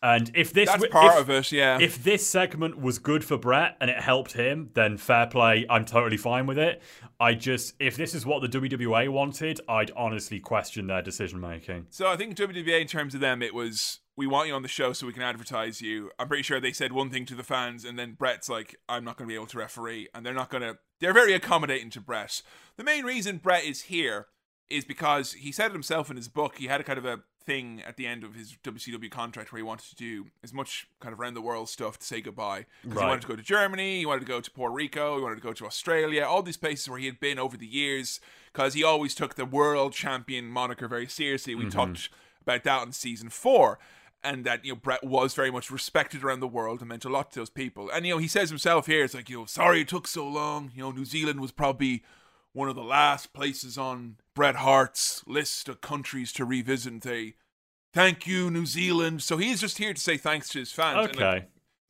And 0.02 0.30
if 0.34 0.54
this 0.54 0.70
That's 0.70 0.84
if- 0.84 0.90
part 0.90 1.18
of 1.18 1.28
it, 1.28 1.52
yeah. 1.52 1.78
If 1.78 2.02
this 2.02 2.26
segment 2.26 2.80
was 2.80 2.98
good 2.98 3.22
for 3.22 3.36
Bret 3.36 3.76
and 3.82 3.90
it 3.90 4.00
helped 4.00 4.32
him, 4.32 4.70
then 4.72 4.96
fair 4.96 5.26
play. 5.26 5.66
I'm 5.68 5.84
totally 5.84 6.16
fine 6.16 6.46
with 6.46 6.58
it. 6.58 6.80
I 7.18 7.34
just 7.34 7.74
if 7.78 7.96
this 7.96 8.14
is 8.14 8.24
what 8.24 8.40
the 8.40 8.48
WWA 8.48 9.08
wanted, 9.10 9.60
I'd 9.68 9.90
honestly 9.94 10.40
question 10.40 10.86
their 10.86 11.02
decision 11.02 11.38
making. 11.40 11.86
So 11.90 12.06
I 12.08 12.16
think 12.16 12.34
WWA, 12.34 12.80
in 12.80 12.86
terms 12.86 13.14
of 13.14 13.20
them, 13.20 13.42
it 13.42 13.52
was 13.52 13.98
we 14.20 14.26
want 14.26 14.48
you 14.48 14.54
on 14.54 14.60
the 14.60 14.68
show 14.68 14.92
so 14.92 15.06
we 15.06 15.14
can 15.14 15.22
advertise 15.22 15.80
you. 15.80 16.10
I'm 16.18 16.28
pretty 16.28 16.42
sure 16.42 16.60
they 16.60 16.74
said 16.74 16.92
one 16.92 17.08
thing 17.08 17.24
to 17.24 17.34
the 17.34 17.42
fans, 17.42 17.86
and 17.86 17.98
then 17.98 18.12
Bret's 18.12 18.50
like, 18.50 18.76
"I'm 18.86 19.02
not 19.02 19.16
going 19.16 19.26
to 19.26 19.32
be 19.32 19.34
able 19.34 19.46
to 19.46 19.58
referee," 19.58 20.08
and 20.14 20.26
they're 20.26 20.34
not 20.34 20.50
going 20.50 20.62
to. 20.62 20.76
They're 21.00 21.14
very 21.14 21.32
accommodating 21.32 21.88
to 21.90 22.02
Bret. 22.02 22.42
The 22.76 22.84
main 22.84 23.06
reason 23.06 23.38
Bret 23.38 23.64
is 23.64 23.84
here 23.84 24.26
is 24.68 24.84
because 24.84 25.32
he 25.32 25.50
said 25.50 25.70
it 25.70 25.72
himself 25.72 26.10
in 26.10 26.18
his 26.18 26.28
book. 26.28 26.58
He 26.58 26.66
had 26.66 26.82
a 26.82 26.84
kind 26.84 26.98
of 26.98 27.06
a 27.06 27.20
thing 27.42 27.82
at 27.86 27.96
the 27.96 28.06
end 28.06 28.22
of 28.22 28.34
his 28.34 28.58
WCW 28.62 29.10
contract 29.10 29.50
where 29.50 29.58
he 29.58 29.62
wanted 29.62 29.88
to 29.88 29.96
do 29.96 30.26
as 30.44 30.52
much 30.52 30.86
kind 31.00 31.14
of 31.14 31.18
around 31.18 31.32
the 31.32 31.40
world 31.40 31.70
stuff 31.70 31.98
to 31.98 32.06
say 32.06 32.20
goodbye. 32.20 32.66
'Cause 32.82 32.92
Right. 32.92 33.02
He 33.02 33.08
wanted 33.08 33.22
to 33.22 33.28
go 33.28 33.36
to 33.36 33.42
Germany, 33.42 34.00
he 34.00 34.06
wanted 34.06 34.20
to 34.20 34.26
go 34.26 34.42
to 34.42 34.50
Puerto 34.50 34.74
Rico, 34.74 35.16
he 35.16 35.22
wanted 35.22 35.36
to 35.36 35.40
go 35.40 35.54
to 35.54 35.64
Australia, 35.64 36.26
all 36.26 36.42
these 36.42 36.58
places 36.58 36.90
where 36.90 36.98
he 36.98 37.06
had 37.06 37.18
been 37.18 37.38
over 37.38 37.56
the 37.56 37.66
years 37.66 38.20
because 38.52 38.74
he 38.74 38.84
always 38.84 39.14
took 39.14 39.36
the 39.36 39.46
world 39.46 39.94
champion 39.94 40.50
moniker 40.50 40.86
very 40.86 41.06
seriously. 41.06 41.54
We 41.54 41.62
mm-hmm. 41.62 41.70
talked 41.70 42.10
about 42.42 42.64
that 42.64 42.82
in 42.86 42.92
season 42.92 43.30
four. 43.30 43.78
And 44.22 44.44
that 44.44 44.64
you 44.64 44.72
know 44.72 44.76
Bret 44.76 45.02
was 45.02 45.32
very 45.34 45.50
much 45.50 45.70
respected 45.70 46.22
around 46.22 46.40
the 46.40 46.46
world 46.48 46.80
and 46.80 46.88
meant 46.90 47.06
a 47.06 47.08
lot 47.08 47.30
to 47.32 47.38
those 47.40 47.48
people. 47.50 47.88
And 47.90 48.04
you 48.06 48.12
know 48.14 48.18
he 48.18 48.28
says 48.28 48.50
himself 48.50 48.86
here, 48.86 49.04
it's 49.04 49.14
like 49.14 49.30
you 49.30 49.38
know, 49.38 49.46
sorry 49.46 49.80
it 49.80 49.88
took 49.88 50.06
so 50.06 50.28
long. 50.28 50.70
You 50.74 50.82
know, 50.82 50.90
New 50.90 51.06
Zealand 51.06 51.40
was 51.40 51.52
probably 51.52 52.02
one 52.52 52.68
of 52.68 52.74
the 52.74 52.82
last 52.82 53.32
places 53.32 53.78
on 53.78 54.16
Bret 54.34 54.56
Hart's 54.56 55.22
list 55.26 55.68
of 55.68 55.80
countries 55.80 56.32
to 56.32 56.44
revisit. 56.44 56.92
And 56.92 57.02
say, 57.02 57.34
thank 57.94 58.26
you, 58.26 58.50
New 58.50 58.66
Zealand. 58.66 59.22
So 59.22 59.36
he's 59.38 59.60
just 59.60 59.78
here 59.78 59.94
to 59.94 60.00
say 60.00 60.16
thanks 60.16 60.48
to 60.50 60.58
his 60.58 60.72
fans. 60.72 61.06
And, 61.08 61.16
like, 61.16 61.24
Okay. 61.24 61.46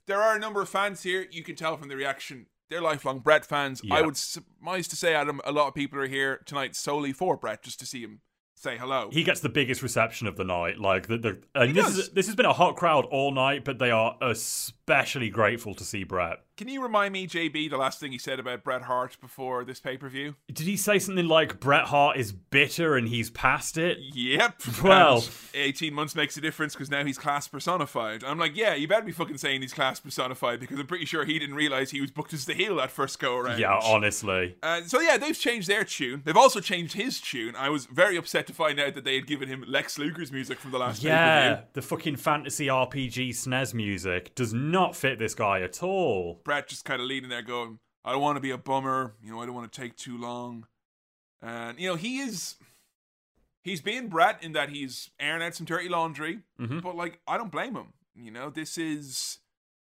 there 0.07 0.21
are 0.21 0.37
a 0.37 0.39
number 0.39 0.61
of 0.61 0.69
fans 0.69 1.03
here. 1.03 1.27
You 1.31 1.43
can 1.43 1.57
tell 1.57 1.77
from 1.77 1.89
the 1.89 1.97
reaction. 1.97 2.47
They're 2.69 2.81
lifelong 2.83 3.21
Bret 3.21 3.45
fans. 3.45 3.81
I 3.91 3.99
Yeah. 3.99 4.01
would 4.03 4.17
surmise 4.17 4.87
to 4.89 4.97
say, 4.97 5.15
Adam, 5.15 5.41
a 5.45 5.51
lot 5.51 5.67
of 5.69 5.75
people 5.75 5.99
are 5.99 6.07
here 6.07 6.37
tonight 6.45 6.77
solely 6.77 7.13
for 7.13 7.37
Bret, 7.37 7.63
just 7.63 7.81
to 7.81 7.87
see 7.87 8.03
him 8.03 8.21
say 8.61 8.77
hello. 8.77 9.09
He 9.11 9.23
gets 9.25 9.41
the 9.41 9.49
biggest 9.49 9.83
reception 9.83 10.27
of 10.27 10.37
the 10.37 10.45
night. 10.45 10.79
Like 10.79 11.09
the, 11.09 11.19
the 11.19 11.39
and 11.55 11.69
He 11.69 11.73
this 11.73 11.87
does. 11.87 11.99
is 11.99 12.09
this 12.11 12.27
has 12.27 12.37
been 12.37 12.47
a 12.47 12.53
hot 12.53 12.77
crowd 12.77 13.07
all 13.07 13.33
night, 13.33 13.65
but 13.65 13.79
they 13.79 13.91
are 13.91 14.17
especially 14.21 15.31
grateful 15.31 15.75
to 15.75 15.85
see 15.85 16.05
Bret. 16.05 16.41
Can 16.61 16.69
you 16.69 16.83
remind 16.83 17.15
me, 17.15 17.27
JB, 17.27 17.71
the 17.71 17.79
last 17.79 18.01
thing 18.01 18.13
he 18.13 18.19
said 18.19 18.39
about 18.39 18.63
Bret 18.63 18.83
Hart 18.83 19.17
before 19.19 19.65
this 19.65 19.81
pay 19.81 19.97
per 19.97 20.11
view? 20.11 20.35
Did 20.53 20.67
he 20.67 20.77
say 20.77 20.99
something 20.99 21.27
like 21.27 21.59
Bret 21.59 21.85
Hart 21.87 22.19
is 22.19 22.33
bitter 22.33 22.97
and 22.99 23.09
he's 23.09 23.31
past 23.31 23.79
it? 23.79 23.97
Yep. 24.13 24.61
Well- 24.83 25.17
And 25.17 25.27
18 25.55 25.95
months 25.95 26.15
makes 26.15 26.37
a 26.37 26.41
difference 26.43 26.75
because 26.75 26.91
now 26.91 27.03
he's 27.03 27.17
class 27.17 27.49
personified. 27.49 28.23
I'm 28.25 28.39
like, 28.39 28.55
yeah, 28.55 28.75
you 28.75 28.87
better 28.87 29.07
be 29.07 29.11
fucking 29.13 29.39
saying 29.39 29.63
he's 29.63 29.73
class 29.73 30.01
personified 30.01 30.61
because 30.61 30.79
I'm 30.79 30.87
pretty 30.87 31.07
sure 31.07 31.25
he 31.25 31.39
didn't 31.39 31.55
realize 31.55 31.93
he 31.93 32.03
was 32.03 32.11
booked 32.11 32.35
as 32.35 32.45
the 32.45 32.53
heel 32.53 32.77
that 32.77 32.91
first 32.91 33.19
go 33.19 33.39
around. 33.39 33.59
Yeah, 33.59 33.81
honestly. 33.83 34.57
Uh, 34.63 34.83
so 34.83 35.01
yeah, 35.01 35.17
they've 35.17 35.39
changed 35.39 35.67
their 35.67 35.85
tune. 35.85 36.21
They've 36.27 36.37
also 36.37 36.61
changed 36.61 36.93
his 36.93 37.23
tune. 37.23 37.57
I 37.57 37.71
was 37.71 37.87
very 37.87 38.19
upset 38.19 38.47
to 38.49 38.53
find 38.53 38.79
out 38.79 38.93
that 38.97 39.05
they 39.05 39.15
had 39.15 39.27
given 39.27 39.49
him 39.49 39.65
Lex 39.67 39.99
Luger's 39.99 40.31
music 40.31 40.59
from 40.59 40.73
the 40.73 40.79
last 40.79 41.03
Yeah, 41.03 41.43
pay-per-view. 41.55 41.67
the 41.73 41.83
fucking 41.83 42.17
fantasy 42.17 42.67
RPG 42.67 43.31
SNES 43.31 43.73
music 43.73 44.35
does 44.35 44.53
not 44.53 44.95
fit 44.95 45.19
this 45.19 45.35
guy 45.35 45.63
at 45.63 45.83
all. 45.83 46.43
Bret 46.51 46.67
just 46.67 46.85
kind 46.85 47.01
of 47.01 47.07
leaning 47.07 47.31
there, 47.31 47.43
going, 47.43 47.79
"I 48.05 48.11
don't 48.11 48.21
want 48.21 48.35
to 48.35 48.41
be 48.41 48.51
a 48.51 48.59
bummer. 48.59 49.15
You 49.23 49.31
know, 49.31 49.41
I 49.41 49.47
don't 49.47 49.55
want 49.55 49.73
to 49.73 49.81
take 49.81 49.95
too 49.95 50.19
long." 50.19 50.67
And 51.41 51.79
you 51.79 51.89
know, 51.89 51.95
he 51.95 52.19
is. 52.19 52.57
He's 53.63 53.81
being 53.81 54.09
Bret 54.09 54.43
in 54.43 54.51
that 54.53 54.71
he's 54.71 55.11
airing 55.21 55.43
out 55.45 55.55
some 55.55 55.65
dirty 55.65 55.89
laundry, 55.89 56.41
Mhm. 56.59 56.83
but 56.83 56.97
like 56.97 57.21
I 57.29 57.37
don't 57.39 57.53
blame 57.53 57.77
him. 57.77 57.93
You 58.17 58.33
know, 58.33 58.51
this 58.51 58.77
is 58.77 59.39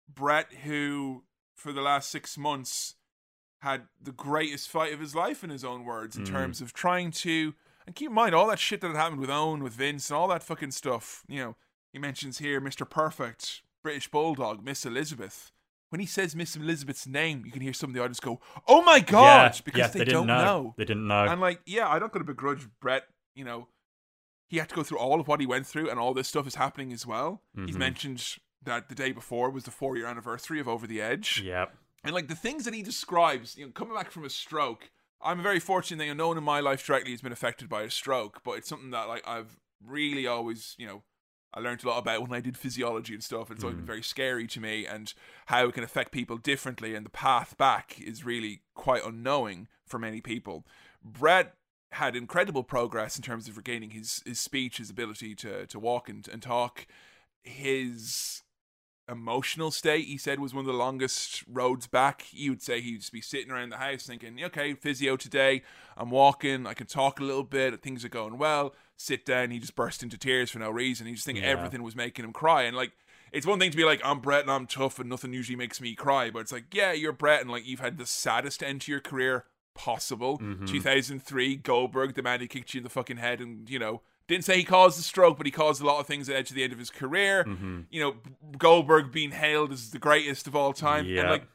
Bret 0.08 0.52
who, 0.64 1.22
for 1.54 1.72
the 1.72 1.82
last 1.82 2.10
six 2.10 2.36
months, 2.36 2.96
had 3.60 3.86
the 4.00 4.10
greatest 4.12 4.68
fight 4.68 4.92
of 4.92 4.98
his 4.98 5.14
life, 5.14 5.44
in 5.44 5.50
his 5.50 5.64
own 5.64 5.84
words, 5.84 6.16
in 6.16 6.24
Mhm. 6.24 6.30
terms 6.30 6.60
of 6.60 6.72
trying 6.72 7.12
to. 7.12 7.54
And 7.86 7.94
keep 7.94 8.08
in 8.08 8.14
mind 8.14 8.34
all 8.34 8.48
that 8.48 8.58
shit 8.58 8.80
that 8.80 8.88
had 8.88 8.96
happened 8.96 9.20
with 9.20 9.30
Owen, 9.30 9.62
with 9.62 9.74
Vince, 9.74 10.10
and 10.10 10.16
all 10.16 10.26
that 10.28 10.42
fucking 10.42 10.72
stuff. 10.72 11.24
You 11.28 11.38
know, 11.38 11.56
he 11.92 12.00
mentions 12.00 12.38
here 12.38 12.60
Mr. 12.60 12.88
Perfect, 12.88 13.62
British 13.82 14.10
Bulldog, 14.10 14.64
Miss 14.64 14.84
Elizabeth. 14.84 15.52
When 15.90 16.00
he 16.00 16.06
says 16.06 16.34
Miss 16.34 16.56
Elizabeth's 16.56 17.06
name, 17.06 17.44
you 17.46 17.52
can 17.52 17.62
hear 17.62 17.72
some 17.72 17.90
of 17.90 17.94
the 17.94 18.00
audience 18.00 18.18
go, 18.20 18.40
"Oh 18.66 18.82
my 18.82 18.98
god!" 19.00 19.54
yeah, 19.54 19.60
because 19.64 19.92
they, 19.92 20.00
didn't 20.00 20.14
don't 20.14 20.26
know. 20.26 20.44
know. 20.44 20.74
They 20.76 20.84
didn't 20.84 21.06
know. 21.06 21.24
And 21.24 21.40
like, 21.40 21.60
yeah, 21.64 21.88
I'm 21.88 22.00
not 22.00 22.12
going 22.12 22.24
to 22.26 22.32
begrudge 22.32 22.66
Bret. 22.80 23.04
You 23.36 23.44
know, 23.44 23.68
he 24.48 24.58
had 24.58 24.68
to 24.70 24.74
go 24.74 24.82
through 24.82 24.98
all 24.98 25.20
of 25.20 25.28
what 25.28 25.40
he 25.40 25.46
went 25.46 25.66
through, 25.66 25.88
and 25.90 25.98
all 26.00 26.12
this 26.14 26.26
stuff 26.28 26.46
is 26.46 26.56
happening 26.56 26.92
as 26.92 27.06
well. 27.06 27.42
He's 27.54 27.76
Mhm. 27.76 27.78
mentioned 27.78 28.36
that 28.62 28.88
the 28.88 28.94
day 28.96 29.12
before 29.12 29.48
was 29.50 29.64
the 29.64 29.70
four 29.70 29.96
year 29.96 30.06
anniversary 30.06 30.58
of 30.58 30.66
Over 30.68 30.86
the 30.88 31.00
Edge, 31.00 31.40
Yep. 31.42 31.76
and 32.02 32.12
like 32.14 32.26
the 32.26 32.34
things 32.34 32.64
that 32.64 32.74
he 32.74 32.82
describes, 32.82 33.56
you 33.56 33.66
know, 33.66 33.72
coming 33.72 33.94
back 33.94 34.10
from 34.10 34.24
a 34.24 34.30
stroke. 34.30 34.90
I'm 35.20 35.40
very 35.42 35.60
fortunate 35.60 35.98
that 35.98 36.06
you 36.06 36.14
know, 36.14 36.24
no 36.24 36.28
one 36.28 36.38
in 36.38 36.44
my 36.44 36.60
life 36.60 36.84
directly 36.84 37.12
has 37.12 37.22
been 37.22 37.32
affected 37.32 37.68
by 37.68 37.82
a 37.82 37.90
stroke, 37.90 38.42
but 38.44 38.52
it's 38.58 38.68
something 38.68 38.90
that 38.90 39.08
like 39.08 39.26
I've 39.26 39.56
really 39.84 40.26
always, 40.26 40.74
you 40.78 40.86
know, 40.86 41.04
I 41.54 41.60
learned 41.60 41.82
a 41.84 41.88
lot 41.88 41.98
about 41.98 42.22
when 42.22 42.36
I 42.36 42.40
did 42.40 42.56
physiology 42.56 43.14
and 43.14 43.24
stuff. 43.24 43.50
It's 43.50 43.64
always 43.64 43.76
been 43.76 43.86
very 43.86 44.02
scary 44.02 44.46
to 44.48 44.60
me, 44.60 44.86
and 44.86 45.12
how 45.46 45.66
it 45.68 45.74
can 45.74 45.84
affect 45.84 46.12
people 46.12 46.36
differently, 46.36 46.94
and 46.94 47.06
the 47.06 47.10
path 47.10 47.56
back 47.56 48.00
is 48.00 48.24
really 48.24 48.60
quite 48.74 49.04
unknowing 49.04 49.68
for 49.86 49.98
many 49.98 50.20
people. 50.20 50.66
Bret 51.02 51.54
had 51.92 52.16
incredible 52.16 52.64
progress 52.64 53.16
in 53.16 53.22
terms 53.22 53.48
of 53.48 53.56
regaining 53.56 53.90
his 53.90 54.22
his 54.26 54.40
speech, 54.40 54.78
his 54.78 54.90
ability 54.90 55.34
to 55.36 55.66
to 55.66 55.78
walk 55.78 56.08
and, 56.08 56.28
and 56.28 56.42
talk. 56.42 56.86
His 57.42 58.42
emotional 59.08 59.70
state, 59.70 60.06
he 60.06 60.18
said, 60.18 60.40
was 60.40 60.52
one 60.52 60.60
of 60.60 60.66
the 60.66 60.72
longest 60.78 61.44
roads 61.46 61.86
back. 61.86 62.22
He 62.22 62.50
would 62.50 62.62
say 62.62 62.80
he'd 62.80 62.98
just 63.00 63.12
be 63.12 63.20
sitting 63.20 63.50
around 63.50 63.70
the 63.70 63.76
house 63.76 64.04
thinking, 64.06 64.42
okay, 64.44 64.74
physio 64.74 65.16
today, 65.16 65.62
I'm 65.96 66.10
walking, 66.10 66.66
I 66.66 66.74
can 66.74 66.86
talk 66.86 67.20
a 67.20 67.24
little 67.24 67.44
bit, 67.44 67.80
things 67.82 68.04
are 68.04 68.08
going 68.08 68.38
well. 68.38 68.74
Sit 68.96 69.24
down, 69.24 69.50
he 69.50 69.58
just 69.58 69.76
burst 69.76 70.02
into 70.02 70.18
tears 70.18 70.50
for 70.50 70.58
no 70.58 70.70
reason. 70.70 71.06
He 71.06 71.12
just 71.14 71.26
think 71.26 71.38
Yeah. 71.38 71.44
everything 71.46 71.82
was 71.82 71.94
making 71.96 72.24
him 72.24 72.32
cry. 72.32 72.62
And 72.62 72.76
like, 72.76 72.92
it's 73.32 73.46
one 73.46 73.58
thing 73.58 73.70
to 73.70 73.76
be 73.76 73.84
like, 73.84 74.00
I'm 74.04 74.20
Bret 74.20 74.42
and 74.42 74.50
I'm 74.50 74.66
tough 74.66 74.98
and 74.98 75.08
nothing 75.08 75.32
usually 75.32 75.56
makes 75.56 75.80
me 75.80 75.94
cry, 75.94 76.30
but 76.30 76.40
it's 76.40 76.52
like, 76.52 76.72
yeah, 76.72 76.92
you're 76.92 77.12
Bret 77.12 77.42
and 77.42 77.50
like 77.50 77.66
you've 77.66 77.80
had 77.80 77.98
the 77.98 78.06
saddest 78.06 78.62
end 78.62 78.80
to 78.82 78.92
your 78.92 79.00
career 79.00 79.44
possible. 79.74 80.38
Mm-hmm. 80.38 80.64
2003, 80.64 81.56
Goldberg, 81.56 82.14
the 82.14 82.22
man 82.22 82.40
who 82.40 82.46
kicked 82.46 82.72
you 82.74 82.78
in 82.78 82.84
the 82.84 82.90
fucking 82.90 83.18
head 83.18 83.40
and, 83.40 83.68
you 83.68 83.78
know, 83.78 84.00
didn't 84.28 84.44
say 84.44 84.56
he 84.56 84.64
caused 84.64 84.98
the 84.98 85.02
stroke, 85.02 85.36
but 85.36 85.46
he 85.46 85.52
caused 85.52 85.80
a 85.80 85.86
lot 85.86 86.00
of 86.00 86.06
things 86.06 86.26
that 86.26 86.34
led 86.34 86.46
to 86.46 86.54
the 86.54 86.64
end 86.64 86.72
of 86.72 86.78
his 86.78 86.90
career. 86.90 87.44
You 87.90 88.00
know, 88.00 88.16
Goldberg 88.58 89.12
being 89.12 89.30
hailed 89.30 89.72
as 89.72 89.90
the 89.90 89.98
greatest 89.98 90.46
of 90.46 90.56
all 90.56 90.72
time. 90.72 91.00
And 91.06 91.14
Yeah. 91.14 91.30
like, 91.30 91.46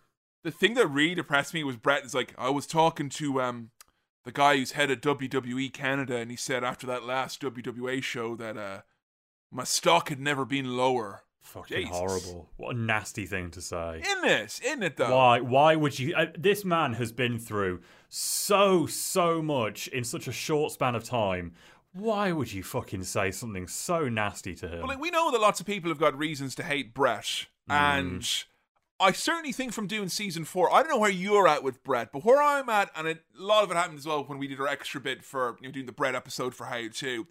the 0.43 0.51
thing 0.51 0.73
that 0.75 0.87
really 0.87 1.15
depressed 1.15 1.53
me 1.53 1.63
was 1.63 1.75
Bret 1.77 2.03
is 2.03 2.13
like, 2.15 2.33
I 2.37 2.49
was 2.49 2.65
talking 2.65 3.09
to 3.09 3.41
um 3.41 3.71
the 4.23 4.31
guy 4.31 4.55
who's 4.57 4.71
head 4.73 4.89
of 4.91 5.01
WWE 5.01 5.73
Canada, 5.73 6.15
and 6.17 6.29
he 6.31 6.37
said 6.37 6.63
after 6.63 6.85
that 6.87 7.03
last 7.03 7.41
WWA 7.41 8.01
show 8.03 8.35
that 8.35 8.57
uh 8.57 8.81
my 9.51 9.63
stock 9.65 10.09
had 10.09 10.19
never 10.19 10.45
been 10.45 10.77
lower. 10.77 11.23
Fucking 11.41 11.75
Jesus. 11.87 11.95
horrible. 11.97 12.49
What 12.57 12.75
a 12.75 12.79
nasty 12.79 13.25
thing 13.25 13.49
to 13.51 13.61
say. 13.61 14.01
In 14.09 14.21
this, 14.21 14.61
isn't 14.63 14.83
it 14.83 14.95
though? 14.95 15.15
Why? 15.15 15.39
Why 15.41 15.75
would 15.75 15.97
you? 15.99 16.15
Uh, 16.15 16.27
this 16.37 16.63
man 16.63 16.93
has 16.93 17.11
been 17.11 17.39
through 17.39 17.81
so 18.09 18.85
so 18.85 19.41
much 19.41 19.87
in 19.87 20.03
such 20.03 20.27
a 20.27 20.31
short 20.31 20.71
span 20.71 20.93
of 20.95 21.03
time. 21.03 21.53
Why 21.93 22.31
would 22.31 22.53
you 22.53 22.63
fucking 22.63 23.03
say 23.03 23.31
something 23.31 23.67
so 23.67 24.07
nasty 24.07 24.55
to 24.55 24.67
him? 24.67 24.79
Well, 24.79 24.87
like, 24.87 25.01
we 25.01 25.09
know 25.09 25.31
that 25.31 25.41
lots 25.41 25.59
of 25.59 25.65
people 25.65 25.89
have 25.89 25.99
got 25.99 26.17
reasons 26.17 26.55
to 26.55 26.63
hate 26.63 26.93
Bret, 26.93 27.47
and 27.69 28.21
mm. 28.21 28.45
I 28.99 29.11
certainly 29.11 29.51
think 29.51 29.73
from 29.73 29.87
doing 29.87 30.07
season 30.07 30.45
four, 30.45 30.71
I 30.71 30.81
don't 30.81 30.91
know 30.91 30.99
where 30.99 31.09
you're 31.09 31.47
at 31.47 31.63
with 31.63 31.83
Bret, 31.83 32.11
but 32.13 32.23
where 32.23 32.41
I'm 32.41 32.69
at, 32.69 32.91
and 32.95 33.07
it, 33.07 33.23
a 33.37 33.43
lot 33.43 33.63
of 33.63 33.71
it 33.71 33.77
happened 33.77 33.99
as 33.99 34.05
well 34.05 34.23
when 34.23 34.37
we 34.37 34.47
did 34.47 34.59
our 34.59 34.67
extra 34.67 35.01
bit 35.01 35.23
for 35.23 35.57
you 35.59 35.67
know 35.67 35.71
doing 35.73 35.85
the 35.85 35.91
Bret 35.91 36.15
episode 36.15 36.55
for 36.55 36.65
How 36.65 36.87
To. 36.87 37.27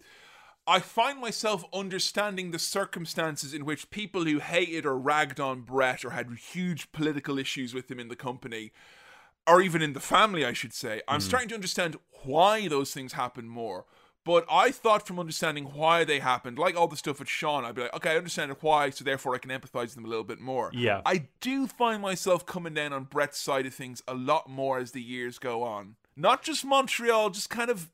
I 0.67 0.79
find 0.79 1.19
myself 1.19 1.65
understanding 1.73 2.51
the 2.51 2.59
circumstances 2.59 3.53
in 3.53 3.65
which 3.65 3.89
people 3.89 4.25
who 4.25 4.37
hated 4.37 4.85
or 4.85 4.95
ragged 4.95 5.39
on 5.39 5.61
Bret 5.61 6.05
or 6.05 6.11
had 6.11 6.29
huge 6.51 6.91
political 6.91 7.39
issues 7.39 7.73
with 7.73 7.89
him 7.89 7.99
in 7.99 8.09
the 8.09 8.15
company, 8.15 8.71
or 9.47 9.59
even 9.61 9.81
in 9.81 9.93
the 9.93 9.99
family, 9.99 10.45
I 10.45 10.53
should 10.53 10.73
say. 10.73 11.01
I'm 11.07 11.19
mm. 11.19 11.23
starting 11.23 11.49
to 11.49 11.55
understand 11.55 11.97
why 12.23 12.67
those 12.67 12.93
things 12.93 13.13
happen 13.13 13.47
more. 13.47 13.85
But 14.23 14.45
I 14.51 14.69
thought 14.71 15.07
from 15.07 15.19
understanding 15.19 15.65
why 15.65 16.03
they 16.03 16.19
happened, 16.19 16.59
like 16.59 16.75
all 16.75 16.87
the 16.87 16.95
stuff 16.95 17.19
with 17.19 17.27
Shawn, 17.27 17.65
I'd 17.65 17.73
be 17.73 17.81
like, 17.81 17.95
okay, 17.95 18.11
I 18.11 18.17
understand 18.17 18.55
why, 18.61 18.91
so 18.91 19.03
therefore 19.03 19.33
I 19.33 19.39
can 19.39 19.49
empathize 19.49 19.81
with 19.81 19.95
them 19.95 20.05
a 20.05 20.09
little 20.09 20.23
bit 20.23 20.39
more. 20.39 20.69
Yeah. 20.73 21.01
I 21.05 21.27
do 21.39 21.65
find 21.65 22.01
myself 22.01 22.45
coming 22.45 22.75
down 22.75 22.93
on 22.93 23.05
Bret's 23.05 23.39
side 23.39 23.65
of 23.65 23.73
things 23.73 24.03
a 24.07 24.13
lot 24.13 24.47
more 24.47 24.77
as 24.77 24.91
the 24.91 25.01
years 25.01 25.39
go 25.39 25.63
on. 25.63 25.95
Not 26.15 26.43
just 26.43 26.63
Montreal, 26.63 27.31
just 27.31 27.49
kind 27.49 27.71
of 27.71 27.89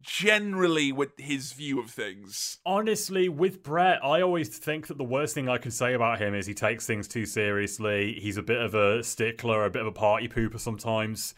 generally 0.00 0.92
with 0.92 1.10
his 1.18 1.52
view 1.52 1.80
of 1.80 1.90
things. 1.90 2.58
Honestly, 2.64 3.28
with 3.28 3.62
Bret, 3.62 4.02
I 4.02 4.22
always 4.22 4.48
think 4.48 4.86
that 4.86 4.96
the 4.96 5.04
worst 5.04 5.34
thing 5.34 5.48
I 5.48 5.58
can 5.58 5.70
say 5.70 5.92
about 5.92 6.20
him 6.20 6.34
is 6.34 6.46
he 6.46 6.54
takes 6.54 6.86
things 6.86 7.08
too 7.08 7.26
seriously. 7.26 8.18
He's 8.20 8.36
a 8.36 8.42
bit 8.42 8.60
of 8.60 8.74
a 8.74 9.02
stickler, 9.02 9.64
a 9.64 9.70
bit 9.70 9.82
of 9.82 9.88
a 9.88 9.92
party 9.92 10.28
pooper 10.28 10.58
sometimes. 10.58 11.34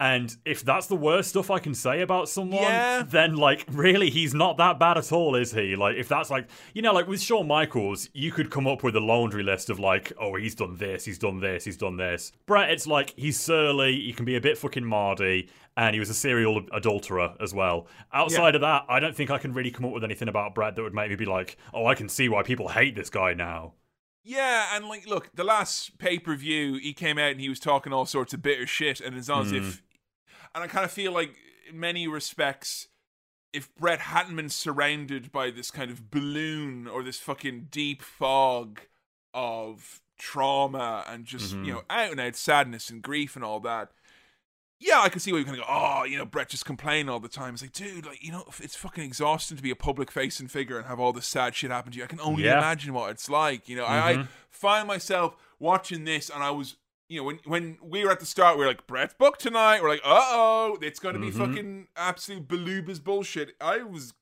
And 0.00 0.36
if 0.44 0.64
that's 0.64 0.88
the 0.88 0.96
worst 0.96 1.30
stuff 1.30 1.50
I 1.52 1.60
can 1.60 1.72
say 1.72 2.00
about 2.00 2.28
someone, 2.28 2.62
Yeah. 2.62 3.04
then 3.06 3.36
like 3.36 3.64
really 3.70 4.10
he's 4.10 4.34
not 4.34 4.56
that 4.56 4.78
bad 4.78 4.98
at 4.98 5.12
all, 5.12 5.36
is 5.36 5.52
he? 5.52 5.76
Like 5.76 5.96
if 5.96 6.08
that's 6.08 6.30
like 6.30 6.48
you 6.74 6.82
know, 6.82 6.92
like 6.92 7.06
with 7.06 7.20
Shawn 7.20 7.46
Michaels, 7.46 8.08
you 8.12 8.32
could 8.32 8.50
come 8.50 8.66
up 8.66 8.82
with 8.82 8.96
a 8.96 9.00
laundry 9.00 9.44
list 9.44 9.70
of 9.70 9.78
like, 9.78 10.12
oh, 10.20 10.34
he's 10.34 10.56
done 10.56 10.76
this, 10.76 11.04
he's 11.04 11.18
done 11.18 11.38
this, 11.38 11.64
he's 11.64 11.76
done 11.76 11.96
this. 11.96 12.32
Bret, 12.46 12.70
it's 12.70 12.86
like 12.88 13.14
he's 13.16 13.38
surly, 13.38 14.00
he 14.00 14.12
can 14.12 14.24
be 14.24 14.34
a 14.34 14.40
bit 14.40 14.58
fucking 14.58 14.84
mardy, 14.84 15.48
and 15.76 15.94
he 15.94 16.00
was 16.00 16.10
a 16.10 16.14
serial 16.14 16.62
adulterer 16.72 17.34
as 17.40 17.54
well. 17.54 17.86
Outside 18.12 18.56
of 18.56 18.62
that, 18.62 18.84
I 18.88 18.98
don't 18.98 19.14
think 19.14 19.30
I 19.30 19.38
can 19.38 19.52
really 19.52 19.70
come 19.70 19.86
up 19.86 19.92
with 19.92 20.04
anything 20.04 20.28
about 20.28 20.56
Bret 20.56 20.74
that 20.74 20.82
would 20.82 20.94
make 20.94 21.10
me 21.10 21.16
be 21.16 21.24
like, 21.24 21.56
oh, 21.72 21.86
I 21.86 21.94
can 21.94 22.08
see 22.08 22.28
why 22.28 22.42
people 22.42 22.68
hate 22.68 22.96
this 22.96 23.10
guy 23.10 23.32
now. 23.34 23.74
Yeah, 24.26 24.74
and 24.74 24.86
like, 24.88 25.06
look, 25.06 25.30
the 25.34 25.44
last 25.44 25.98
pay 25.98 26.18
per 26.18 26.34
view, 26.34 26.76
he 26.76 26.94
came 26.94 27.18
out 27.18 27.32
and 27.32 27.40
he 27.40 27.50
was 27.50 27.60
talking 27.60 27.92
all 27.92 28.06
sorts 28.06 28.32
of 28.32 28.40
bitter 28.40 28.66
shit, 28.66 28.98
and 28.98 29.16
it's 29.18 29.28
as 29.28 29.52
if, 29.52 29.62
hmm. 29.62 29.83
And 30.54 30.62
I 30.62 30.66
kind 30.66 30.84
of 30.84 30.90
feel 30.90 31.12
like, 31.12 31.34
in 31.68 31.80
many 31.80 32.06
respects, 32.06 32.88
if 33.52 33.74
Bret 33.76 34.00
hadn't 34.00 34.36
been 34.36 34.50
surrounded 34.50 35.32
by 35.32 35.50
this 35.50 35.70
kind 35.70 35.90
of 35.90 36.10
balloon 36.10 36.86
or 36.86 37.02
this 37.02 37.18
fucking 37.18 37.68
deep 37.70 38.02
fog 38.02 38.80
of 39.32 40.00
trauma 40.18 41.04
and 41.08 41.24
just 41.24 41.52
you 41.52 41.58
mm-hmm. 41.58 41.68
know 41.70 41.82
out 41.90 42.10
and 42.10 42.20
out 42.20 42.36
sadness 42.36 42.90
and 42.90 43.02
grief 43.02 43.36
and 43.36 43.44
all 43.44 43.60
that. 43.60 43.90
Yeah, 44.80 45.00
I 45.00 45.08
can 45.08 45.20
see 45.20 45.32
why 45.32 45.38
you 45.38 45.44
kind 45.44 45.56
of 45.56 45.64
go, 45.64 45.72
oh, 45.72 46.04
you 46.04 46.18
know, 46.18 46.26
Bret 46.26 46.48
just 46.48 46.66
complain 46.66 47.08
all 47.08 47.20
the 47.20 47.28
time. 47.28 47.54
It's 47.54 47.62
like, 47.62 47.72
dude, 47.72 48.04
like, 48.04 48.22
you 48.22 48.32
know, 48.32 48.44
it's 48.60 48.76
fucking 48.76 49.04
exhausting 49.04 49.56
to 49.56 49.62
be 49.62 49.70
a 49.70 49.76
public 49.76 50.10
facing 50.10 50.48
figure 50.48 50.76
and 50.76 50.86
have 50.86 51.00
all 51.00 51.12
this 51.12 51.26
sad 51.26 51.54
shit 51.54 51.70
happen 51.70 51.92
to 51.92 51.98
you. 51.98 52.04
I 52.04 52.08
can 52.08 52.20
only 52.20 52.44
Yeah. 52.44 52.58
imagine 52.58 52.92
what 52.92 53.10
it's 53.10 53.30
like. 53.30 53.68
You 53.68 53.76
know, 53.76 53.84
I, 53.84 54.10
I 54.10 54.14
mm-hmm. 54.14 54.22
find 54.50 54.86
myself 54.86 55.36
watching 55.58 56.04
this 56.04 56.28
and 56.28 56.42
I 56.42 56.50
was, 56.50 56.76
you 57.08 57.18
know, 57.20 57.24
when 57.24 57.38
when 57.44 57.78
we 57.82 58.04
were 58.04 58.10
at 58.10 58.20
the 58.20 58.26
start, 58.26 58.56
we 58.56 58.64
were 58.64 58.70
like, 58.70 58.86
Bret's 58.86 59.14
book 59.14 59.38
tonight. 59.38 59.82
We're 59.82 59.90
like, 59.90 60.02
uh 60.04 60.20
oh, 60.32 60.78
it's 60.80 60.98
going 60.98 61.14
to 61.14 61.20
be 61.20 61.30
fucking 61.30 61.88
absolute 61.96 62.48
beluba's 62.48 63.00
bullshit. 63.00 63.54
I 63.60 63.82
was, 63.82 64.14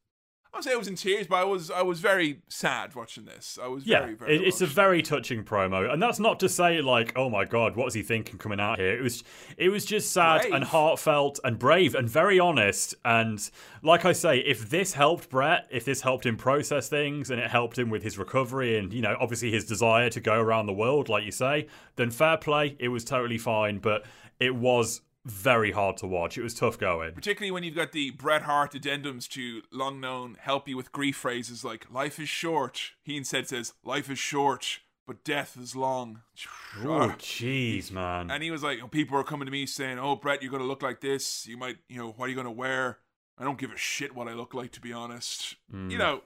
I 0.55 0.61
say 0.61 0.73
I 0.73 0.77
was 0.77 0.87
in 0.87 0.97
tears, 0.97 1.27
but 1.27 1.37
I 1.37 1.45
was 1.45 1.71
I 1.71 1.81
was 1.81 2.01
very 2.01 2.41
sad 2.49 2.95
watching 2.95 3.25
this. 3.25 3.59
I 3.63 3.69
was 3.69 3.87
Yeah, 3.87 4.01
very, 4.01 4.15
very 4.15 4.37
it, 4.37 4.43
it's 4.43 4.61
a 4.61 4.67
very 4.67 5.01
touching 5.01 5.45
promo, 5.45 5.91
and 5.91 6.03
that's 6.03 6.19
not 6.19 6.39
to 6.41 6.49
say 6.49 6.83
like, 6.83 7.13
oh 7.17 7.31
my 7.31 7.47
god, 7.47 7.75
what 7.75 7.87
was 7.87 7.95
he 7.95 8.03
thinking 8.03 8.37
coming 8.39 8.61
out 8.61 8.79
here? 8.79 8.95
It 8.95 9.03
was, 9.03 9.25
it 9.57 9.71
was 9.71 9.87
just 9.87 10.13
sad 10.13 10.43
Brave. 10.43 10.53
and 10.53 10.65
heartfelt 10.65 11.41
and 11.43 11.59
brave 11.59 11.95
and 11.95 12.09
very 12.09 12.39
honest. 12.39 12.95
And 13.05 13.51
like 13.83 14.05
I 14.05 14.13
say, 14.13 14.39
if 14.41 14.69
this 14.69 14.93
helped 14.93 15.31
Bret, 15.31 15.67
if 15.71 15.87
this 15.87 16.03
helped 16.03 16.27
him 16.27 16.37
process 16.37 16.87
things 16.89 17.31
and 17.31 17.41
it 17.41 17.51
helped 17.51 17.79
him 17.79 17.89
with 17.89 18.03
his 18.03 18.19
recovery 18.19 18.77
and 18.77 18.93
you 18.93 19.01
know 19.01 19.17
obviously 19.19 19.51
his 19.51 19.65
desire 19.65 20.11
to 20.11 20.21
go 20.21 20.39
around 20.39 20.67
the 20.67 20.75
world, 20.75 21.09
like 21.09 21.25
you 21.25 21.33
say, 21.33 21.67
then 21.97 22.11
fair 22.11 22.37
play. 22.37 22.77
It 22.79 22.89
was 22.89 23.05
totally 23.05 23.39
fine, 23.39 23.79
but 23.79 24.05
it 24.39 24.55
was 24.55 25.01
very 25.25 25.71
hard 25.71 25.97
to 25.99 26.07
watch. 26.07 26.37
It 26.37 26.43
was 26.43 26.55
tough 26.55 26.79
going. 26.79 27.13
particularly 27.13 27.51
when 27.51 27.63
you've 27.63 27.77
got 27.77 27.93
the 27.93 28.11
Bret 28.11 28.43
Hart 28.43 28.73
addendums 28.73 29.29
to 29.31 29.63
long 29.71 30.01
known 30.01 30.37
help 30.41 30.69
you 30.69 30.77
with 30.77 30.93
grief 30.93 31.17
phrases 31.17 31.65
like 31.65 31.91
"Life 31.91 32.19
is 32.19 32.29
short." 32.29 32.93
He 33.03 33.17
instead 33.17 33.49
says, 33.49 33.73
"Life 33.85 34.11
is 34.11 34.19
short, 34.19 34.81
but 35.07 35.25
death 35.25 35.57
is 35.61 35.77
long." 35.77 36.23
Oh, 36.79 37.15
jeez, 37.19 37.91
man. 37.91 38.31
And 38.31 38.43
he 38.43 38.51
was 38.51 38.63
like, 38.63 38.91
people 38.91 39.17
are 39.19 39.25
coming 39.25 39.47
to 39.47 39.53
me 39.53 39.67
saying, 39.67 39.99
"Oh, 39.99 40.17
Bret, 40.17 40.43
you're 40.43 40.51
going 40.51 40.63
to 40.63 40.69
look 40.69 40.83
like 40.83 41.01
this. 41.01 41.47
You 41.47 41.57
might, 41.57 41.77
you 41.89 41.99
know, 41.99 42.13
what 42.13 42.27
are 42.27 42.29
you 42.29 42.35
going 42.35 42.47
to 42.47 42.51
wear?" 42.51 42.99
I 43.39 43.45
don't 43.45 43.59
give 43.59 43.73
a 43.73 43.77
shit 43.77 44.15
what 44.15 44.29
I 44.29 44.35
look 44.35 44.55
like, 44.55 44.73
to 44.73 44.81
be 44.81 44.93
honest. 44.93 45.57
Mm. 45.73 45.91
You 45.91 45.99
know, 45.99 46.23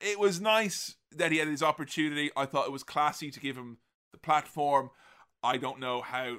it 0.00 0.18
was 0.18 0.40
nice 0.40 0.94
that 1.12 1.32
he 1.32 1.38
had 1.38 1.48
his 1.48 1.62
opportunity. 1.62 2.30
I 2.36 2.46
thought 2.46 2.66
it 2.66 2.72
was 2.72 2.82
classy 2.82 3.30
to 3.30 3.40
give 3.40 3.56
him 3.56 3.78
the 4.12 4.18
platform. 4.18 4.90
I 5.42 5.56
don't 5.56 5.80
know 5.80 6.00
how 6.00 6.38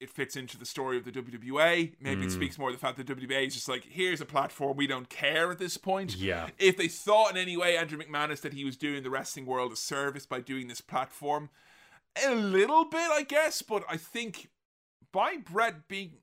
it 0.00 0.10
fits 0.10 0.36
into 0.36 0.58
the 0.58 0.66
story 0.66 0.98
of 0.98 1.04
the 1.04 1.12
WWA. 1.12 1.94
Maybe 2.00 2.22
it 2.22 2.28
mm. 2.28 2.32
speaks 2.32 2.58
more 2.58 2.68
of 2.68 2.74
the 2.74 2.80
fact 2.80 2.98
that 2.98 3.06
WWA 3.06 3.46
is 3.46 3.54
just 3.54 3.68
like, 3.68 3.84
here's 3.84 4.20
a 4.20 4.26
platform. 4.26 4.76
We 4.76 4.86
don't 4.86 5.08
care 5.08 5.50
at 5.50 5.58
this 5.58 5.76
point. 5.76 6.16
Yeah. 6.16 6.48
If 6.58 6.76
they 6.76 6.88
thought 6.88 7.30
in 7.30 7.36
any 7.36 7.56
way, 7.56 7.76
Andrew 7.76 7.98
McManus, 7.98 8.40
that 8.42 8.52
he 8.52 8.64
was 8.64 8.76
doing 8.76 9.02
the 9.02 9.10
wrestling 9.10 9.46
world 9.46 9.72
a 9.72 9.76
service 9.76 10.26
by 10.26 10.40
doing 10.40 10.68
this 10.68 10.80
platform, 10.80 11.48
a 12.24 12.34
little 12.34 12.84
bit, 12.84 13.10
I 13.10 13.22
guess. 13.22 13.62
But 13.62 13.84
I 13.88 13.96
think 13.96 14.50
by 15.12 15.36
Bret 15.38 15.88
being 15.88 16.18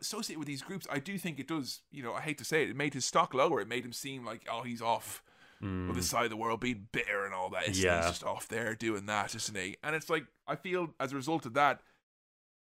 associated 0.00 0.38
with 0.38 0.48
these 0.48 0.62
groups, 0.62 0.86
I 0.90 0.98
do 0.98 1.16
think 1.16 1.40
it 1.40 1.48
does. 1.48 1.80
You 1.90 2.02
know, 2.02 2.12
I 2.12 2.20
hate 2.20 2.38
to 2.38 2.44
say 2.44 2.62
it, 2.62 2.70
it 2.70 2.76
made 2.76 2.94
his 2.94 3.06
stock 3.06 3.32
lower. 3.32 3.60
It 3.60 3.68
made 3.68 3.84
him 3.84 3.92
seem 3.92 4.24
like, 4.24 4.46
oh, 4.50 4.62
he's 4.62 4.82
off 4.82 5.22
with 5.60 5.96
this 5.96 6.06
mm. 6.06 6.10
side 6.10 6.24
of 6.24 6.30
the 6.30 6.36
world 6.36 6.60
being 6.60 6.86
bitter 6.92 7.24
and 7.24 7.34
all 7.34 7.50
that. 7.50 7.68
It's, 7.68 7.82
Yeah. 7.82 7.98
He's 7.98 8.10
just 8.10 8.24
off 8.24 8.48
there 8.48 8.74
doing 8.74 9.06
that, 9.06 9.34
isn't 9.34 9.56
he? 9.56 9.76
And 9.82 9.96
it's 9.96 10.08
like 10.08 10.26
I 10.46 10.56
feel 10.56 10.94
as 11.00 11.12
a 11.12 11.16
result 11.16 11.46
of 11.46 11.54
that, 11.54 11.80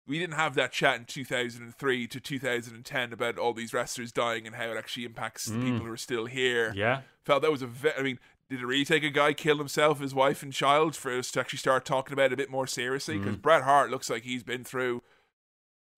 we 0.09 0.17
didn't 0.17 0.33
have 0.33 0.55
that 0.55 0.71
chat 0.71 0.97
in 0.97 1.05
2003 1.05 2.07
to 2.07 2.19
2010 2.19 3.13
about 3.13 3.37
all 3.37 3.53
these 3.53 3.73
wrestlers 3.75 4.11
dying 4.11 4.47
and 4.47 4.55
how 4.55 4.71
it 4.71 4.75
actually 4.75 5.05
impacts 5.05 5.45
the 5.45 5.59
people 5.59 5.81
mm. 5.81 5.85
who 5.85 5.91
are 5.91 5.97
still 5.97 6.25
here. 6.25 6.73
Yeah. 6.75 7.01
Felt 7.23 7.43
that 7.43 7.51
was 7.51 7.61
a 7.61 7.67
ve- 7.67 7.91
I 7.95 8.01
mean, 8.01 8.19
did 8.49 8.59
it 8.59 8.65
really 8.65 8.85
take 8.85 9.03
a 9.03 9.11
guy 9.11 9.33
kill 9.33 9.59
himself, 9.59 9.99
his 9.99 10.15
wife 10.15 10.41
and 10.41 10.51
child, 10.51 10.95
for 10.95 11.15
us 11.15 11.29
to 11.31 11.39
actually 11.39 11.59
start 11.59 11.85
talking 11.85 12.13
about 12.13 12.27
it 12.27 12.33
a 12.33 12.37
bit 12.37 12.49
more 12.49 12.65
seriously? 12.65 13.17
Mm. 13.17 13.23
Because 13.23 13.37
Bret 13.37 13.61
Hart 13.61 13.91
looks 13.91 14.09
like 14.09 14.23
he's 14.23 14.41
been 14.41 14.63
through. 14.63 15.03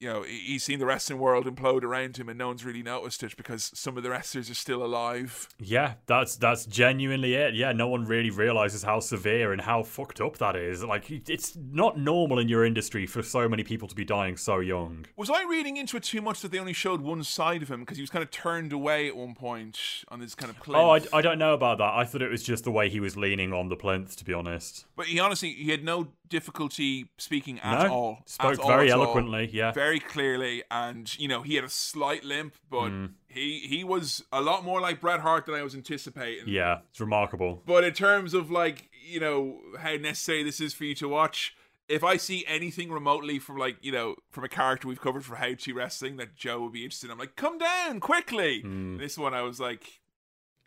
You 0.01 0.11
know, 0.11 0.23
he's 0.23 0.63
seen 0.63 0.79
the 0.79 0.87
wrestling 0.87 1.19
world 1.19 1.45
implode 1.45 1.83
around 1.83 2.17
him, 2.17 2.27
and 2.27 2.37
no 2.37 2.47
one's 2.47 2.65
really 2.65 2.81
noticed 2.81 3.21
it 3.21 3.37
because 3.37 3.71
some 3.75 3.97
of 3.97 4.03
the 4.03 4.09
wrestlers 4.09 4.49
are 4.49 4.55
still 4.55 4.83
alive. 4.83 5.47
Yeah, 5.59 5.93
that's 6.07 6.35
that's 6.35 6.65
genuinely 6.65 7.35
it. 7.35 7.53
Yeah, 7.53 7.71
no 7.71 7.87
one 7.87 8.05
really 8.05 8.31
realizes 8.31 8.81
how 8.81 8.99
severe 8.99 9.53
and 9.53 9.61
how 9.61 9.83
fucked 9.83 10.19
up 10.19 10.39
that 10.39 10.55
is. 10.55 10.83
Like, 10.83 11.11
it's 11.29 11.55
not 11.55 11.99
normal 11.99 12.39
in 12.39 12.49
your 12.49 12.65
industry 12.65 13.05
for 13.05 13.21
so 13.21 13.47
many 13.47 13.63
people 13.63 13.87
to 13.87 13.95
be 13.95 14.03
dying 14.03 14.37
so 14.37 14.59
young. 14.59 15.05
Was 15.15 15.29
I 15.29 15.43
reading 15.43 15.77
into 15.77 15.97
it 15.97 16.03
too 16.03 16.21
much 16.21 16.41
that 16.41 16.51
they 16.51 16.57
only 16.57 16.73
showed 16.73 17.01
one 17.01 17.23
side 17.23 17.61
of 17.61 17.69
him 17.69 17.81
because 17.81 17.97
he 17.97 18.01
was 18.01 18.09
kind 18.09 18.23
of 18.23 18.31
turned 18.31 18.73
away 18.73 19.07
at 19.07 19.15
one 19.15 19.35
point 19.35 19.77
on 20.09 20.19
this 20.19 20.33
kind 20.33 20.49
of 20.49 20.59
plinth? 20.59 20.81
Oh, 20.81 20.89
I, 20.89 21.19
I 21.19 21.21
don't 21.21 21.37
know 21.37 21.53
about 21.53 21.77
that. 21.77 21.93
I 21.93 22.05
thought 22.05 22.23
it 22.23 22.31
was 22.31 22.41
just 22.41 22.63
the 22.63 22.71
way 22.71 22.89
he 22.89 22.99
was 22.99 23.15
leaning 23.15 23.53
on 23.53 23.69
the 23.69 23.75
plinth, 23.75 24.15
to 24.17 24.25
be 24.25 24.33
honest. 24.33 24.85
But 24.95 25.05
he 25.05 25.19
honestly, 25.19 25.51
he 25.51 25.69
had 25.69 25.83
no 25.83 26.07
difficulty 26.31 27.11
speaking 27.17 27.59
at 27.59 27.87
no, 27.87 27.93
all. 27.93 28.19
spoke 28.25 28.59
At 28.59 28.65
very 28.65 28.91
all. 28.91 29.03
eloquently. 29.03 29.49
Yeah, 29.51 29.71
very 29.73 29.90
clearly, 29.99 30.63
and 30.71 31.17
you 31.19 31.27
know 31.27 31.41
he 31.41 31.55
had 31.55 31.63
a 31.63 31.69
slight 31.69 32.23
limp, 32.23 32.55
but 32.69 32.89
Mm. 32.91 33.11
he 33.27 33.59
he 33.67 33.83
was 33.83 34.23
a 34.31 34.41
lot 34.41 34.63
more 34.63 34.79
like 34.81 34.99
Bret 35.01 35.19
Hart 35.21 35.45
than 35.45 35.55
I 35.55 35.63
was 35.63 35.75
anticipating. 35.75 36.45
yeah, 36.47 36.79
it's 36.89 36.99
remarkable. 36.99 37.61
But 37.65 37.83
in 37.83 37.93
terms 37.93 38.33
of 38.33 38.49
like 38.51 38.89
you 39.05 39.19
know 39.19 39.59
how 39.79 39.95
necessary 39.95 40.43
this 40.43 40.59
is 40.61 40.73
for 40.73 40.85
you 40.85 40.95
to 40.95 41.07
watch, 41.07 41.55
if 41.89 42.03
I 42.03 42.17
see 42.17 42.45
anything 42.47 42.91
remotely 42.91 43.39
from 43.39 43.57
like 43.57 43.77
you 43.81 43.91
know 43.91 44.15
from 44.29 44.43
a 44.43 44.49
character 44.49 44.87
we've 44.87 45.01
covered 45.01 45.25
for 45.25 45.35
How 45.35 45.53
to 45.53 45.73
Wrestling 45.73 46.17
that 46.17 46.35
Joe 46.35 46.61
would 46.61 46.73
be 46.73 46.83
interested, 46.83 47.07
in, 47.07 47.11
I'm 47.13 47.19
like, 47.19 47.35
come 47.35 47.57
down 47.57 47.99
quickly. 47.99 48.63
Mm. 48.63 48.97
This 48.99 49.17
one 49.17 49.33
I 49.33 49.41
was 49.41 49.59
like, 49.59 49.99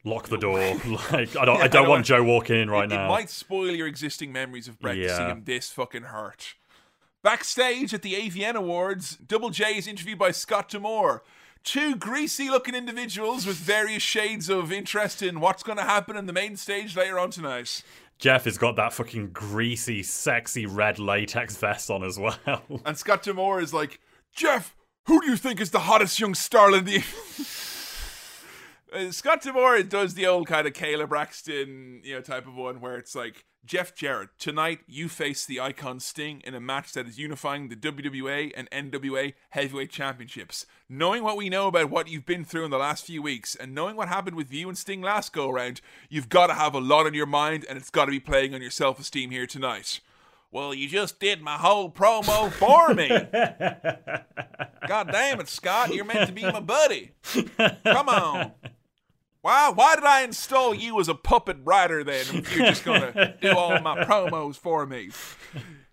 Lock 0.05 0.28
the 0.28 0.36
door. 0.47 0.59
like, 1.12 1.35
I 1.36 1.44
don't, 1.47 1.59
Yeah, 1.59 1.65
I 1.65 1.69
don't 1.69 1.86
I 1.86 1.89
want 1.89 2.01
know. 2.01 2.17
Joe 2.19 2.23
walking 2.25 2.57
in 2.61 2.69
right 2.69 2.85
it, 2.85 2.94
now. 2.94 3.07
it 3.07 3.09
might 3.09 3.31
spoil 3.31 3.70
your 3.70 3.86
existing 3.86 4.33
memories 4.33 4.69
of 4.69 4.78
Bret 4.78 4.97
to 4.97 5.09
see 5.17 5.23
him 5.23 5.44
this 5.44 5.70
fucking 5.70 6.03
hurt. 6.03 6.55
Backstage 7.25 7.94
at 7.94 8.03
the 8.03 8.12
AVN 8.12 8.55
Awards, 8.55 9.17
Double 9.17 9.49
J 9.49 9.78
is 9.78 9.86
interviewed 9.86 10.19
by 10.19 10.31
Scott 10.31 10.69
D'Amore. 10.69 11.23
Two 11.62 11.97
greasy 11.97 12.51
looking 12.51 12.75
individuals 12.75 13.47
with 13.47 13.57
various 13.57 14.03
shades 14.03 14.51
of 14.51 14.70
interest 14.70 15.23
in 15.23 15.41
what's 15.41 15.62
going 15.62 15.78
to 15.78 15.85
happen 15.85 16.19
in 16.19 16.27
the 16.27 16.35
main 16.35 16.55
stage 16.59 16.94
later 16.94 17.19
on 17.19 17.31
tonight. 17.31 17.83
Jeff 18.19 18.44
has 18.44 18.59
got 18.59 18.77
that 18.77 18.93
fucking 18.93 19.31
greasy, 19.31 20.03
sexy 20.03 20.67
red 20.67 20.99
latex 20.99 21.57
vest 21.57 21.91
on 21.91 22.05
as 22.05 22.19
well. 22.19 22.61
And 22.85 22.99
Scott 22.99 23.23
D'Amore 23.23 23.62
is 23.62 23.73
like, 23.73 24.01
Jeff, 24.35 24.77
who 25.07 25.23
do 25.23 25.31
you 25.31 25.39
think 25.39 25.62
is 25.62 25.70
the 25.70 25.78
hottest 25.78 26.20
young 26.20 26.35
starlet 26.35 26.81
in 26.81 26.85
the. 26.85 27.03
Uh, 28.94 29.10
Scott 29.10 29.42
D'Amore 29.42 29.82
does 29.82 30.14
the 30.14 30.26
old 30.26 30.47
kind 30.47 30.68
of 30.68 30.73
Kayla 30.73 31.08
Braxton, 31.08 32.00
you 32.05 32.14
know, 32.14 32.20
type 32.20 32.47
of 32.47 32.55
one 32.55 32.81
where 32.81 32.97
it's 32.97 33.14
like, 33.14 33.44
Jeff 33.64 33.94
Jarrett, 33.94 34.28
tonight 34.39 34.81
you 34.86 35.08
face 35.08 35.47
the 35.47 35.58
icon 35.58 35.98
Sting 35.98 36.42
in 36.44 36.55
a 36.55 36.60
match 36.60 36.92
that 36.92 37.08
is 37.08 37.18
unifying 37.18 37.70
the 37.70 37.76
WWA 37.76 38.52
and 38.55 38.70
NWA 38.70 39.32
heavyweight 39.50 39.90
championships. 39.90 40.66
Knowing 40.89 41.24
what 41.24 41.39
we 41.39 41.48
know 41.48 41.66
about 41.66 41.90
what 41.90 42.06
you've 42.06 42.26
been 42.26 42.44
through 42.44 42.66
in 42.66 42.70
the 42.70 42.78
last 42.78 43.06
few 43.06 43.23
weeks, 43.23 43.56
and 43.56 43.74
knowing 43.74 43.97
what 43.97 44.08
happened 44.08 44.36
with 44.36 44.52
you 44.52 44.68
and 44.68 44.76
Sting 44.76 45.00
last 45.00 45.32
go 45.32 45.50
around, 45.50 45.81
you've 46.10 46.28
got 46.28 46.48
to 46.48 46.55
have 46.55 46.74
a 46.74 46.81
lot 46.81 47.06
on 47.06 47.14
your 47.14 47.26
mind, 47.26 47.64
and 47.68 47.78
it's 47.78 47.90
got 47.90 48.05
to 48.05 48.10
be 48.10 48.20
playing 48.20 48.55
on 48.55 48.60
your 48.60 48.70
self 48.70 49.00
esteem 49.00 49.31
here 49.31 49.47
tonight. 49.47 50.00
Well, 50.52 50.73
you 50.74 50.89
just 50.89 51.18
did 51.18 51.40
my 51.40 51.56
whole 51.56 51.90
promo 51.90 52.52
for 52.52 52.94
me. 52.94 53.08
God 54.86 55.10
damn 55.10 55.40
it, 55.40 55.48
Scott. 55.48 55.92
You're 55.92 56.05
meant 56.05 56.28
to 56.28 56.32
be 56.32 56.42
my 56.42 56.60
buddy. 56.60 57.12
Come 57.84 58.08
on. 58.08 58.52
Why 59.44 59.68
why 59.68 59.94
did 59.97 60.05
I 60.05 60.23
install 60.23 60.73
you 60.74 60.98
as 61.00 61.08
a 61.10 61.14
puppet 61.14 61.58
writer 61.64 62.02
then 62.02 62.24
if 62.32 62.56
you're 62.56 62.66
just 62.66 62.82
gonna 62.82 63.36
do 63.42 63.50
all 63.50 63.78
my 63.82 64.02
promos 64.06 64.56
for 64.56 64.86
me? 64.86 65.10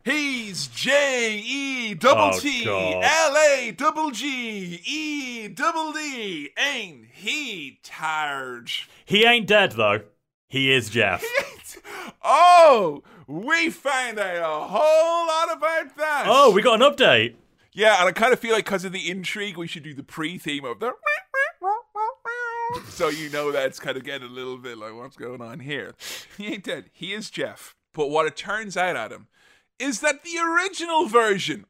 He's 0.05 0.67
J 0.67 1.37
E 1.45 1.93
double 1.93 2.31
T. 2.39 2.65
L 2.65 3.35
A 3.37 3.71
double 3.75 4.11
G 4.11 4.81
E 4.85 5.49
double 5.49 5.91
D. 5.91 6.51
Ain't 6.57 7.07
he 7.11 7.81
tired? 7.83 8.71
he 9.03 9.25
ain't 9.25 9.47
dead, 9.47 9.73
though. 9.73 9.99
He 10.47 10.71
is 10.71 10.89
Jeff. 10.89 11.21
Oh, 12.23 13.03
we 13.27 13.69
found 13.69 14.17
out 14.19 14.37
a 14.37 14.67
whole 14.67 15.27
lot 15.27 15.57
about 15.57 15.97
that. 15.97 16.23
oh, 16.27 16.51
we 16.51 16.61
got 16.61 16.81
an 16.81 16.89
update. 16.91 17.35
Yeah, 17.73 17.99
and 17.99 18.07
I 18.07 18.11
kind 18.11 18.31
of 18.33 18.39
feel 18.39 18.53
like 18.53 18.65
because 18.65 18.85
of 18.85 18.91
the 18.91 19.09
intrigue, 19.09 19.57
we 19.57 19.67
should 19.67 19.83
do 19.83 19.93
the 19.93 20.03
pre-theme 20.03 20.63
of 20.65 20.79
the. 20.79 20.93
So 22.89 23.09
you 23.09 23.29
know 23.29 23.51
that's 23.51 23.79
kind 23.79 23.97
of 23.97 24.03
getting 24.03 24.27
a 24.27 24.31
little 24.31 24.57
bit 24.57 24.77
like 24.77 24.93
what's 24.93 25.17
going 25.17 25.41
on 25.41 25.59
here. 25.59 25.93
He 26.37 26.47
ain't 26.47 26.63
dead. 26.63 26.89
He 26.93 27.13
is 27.13 27.29
Jeff. 27.29 27.75
But 27.93 28.09
what 28.09 28.25
it 28.25 28.35
turns 28.35 28.77
out, 28.77 28.95
Adam, 28.95 29.27
is 29.79 29.99
that 30.01 30.23
the 30.23 30.37
original 30.39 31.07
version 31.07 31.65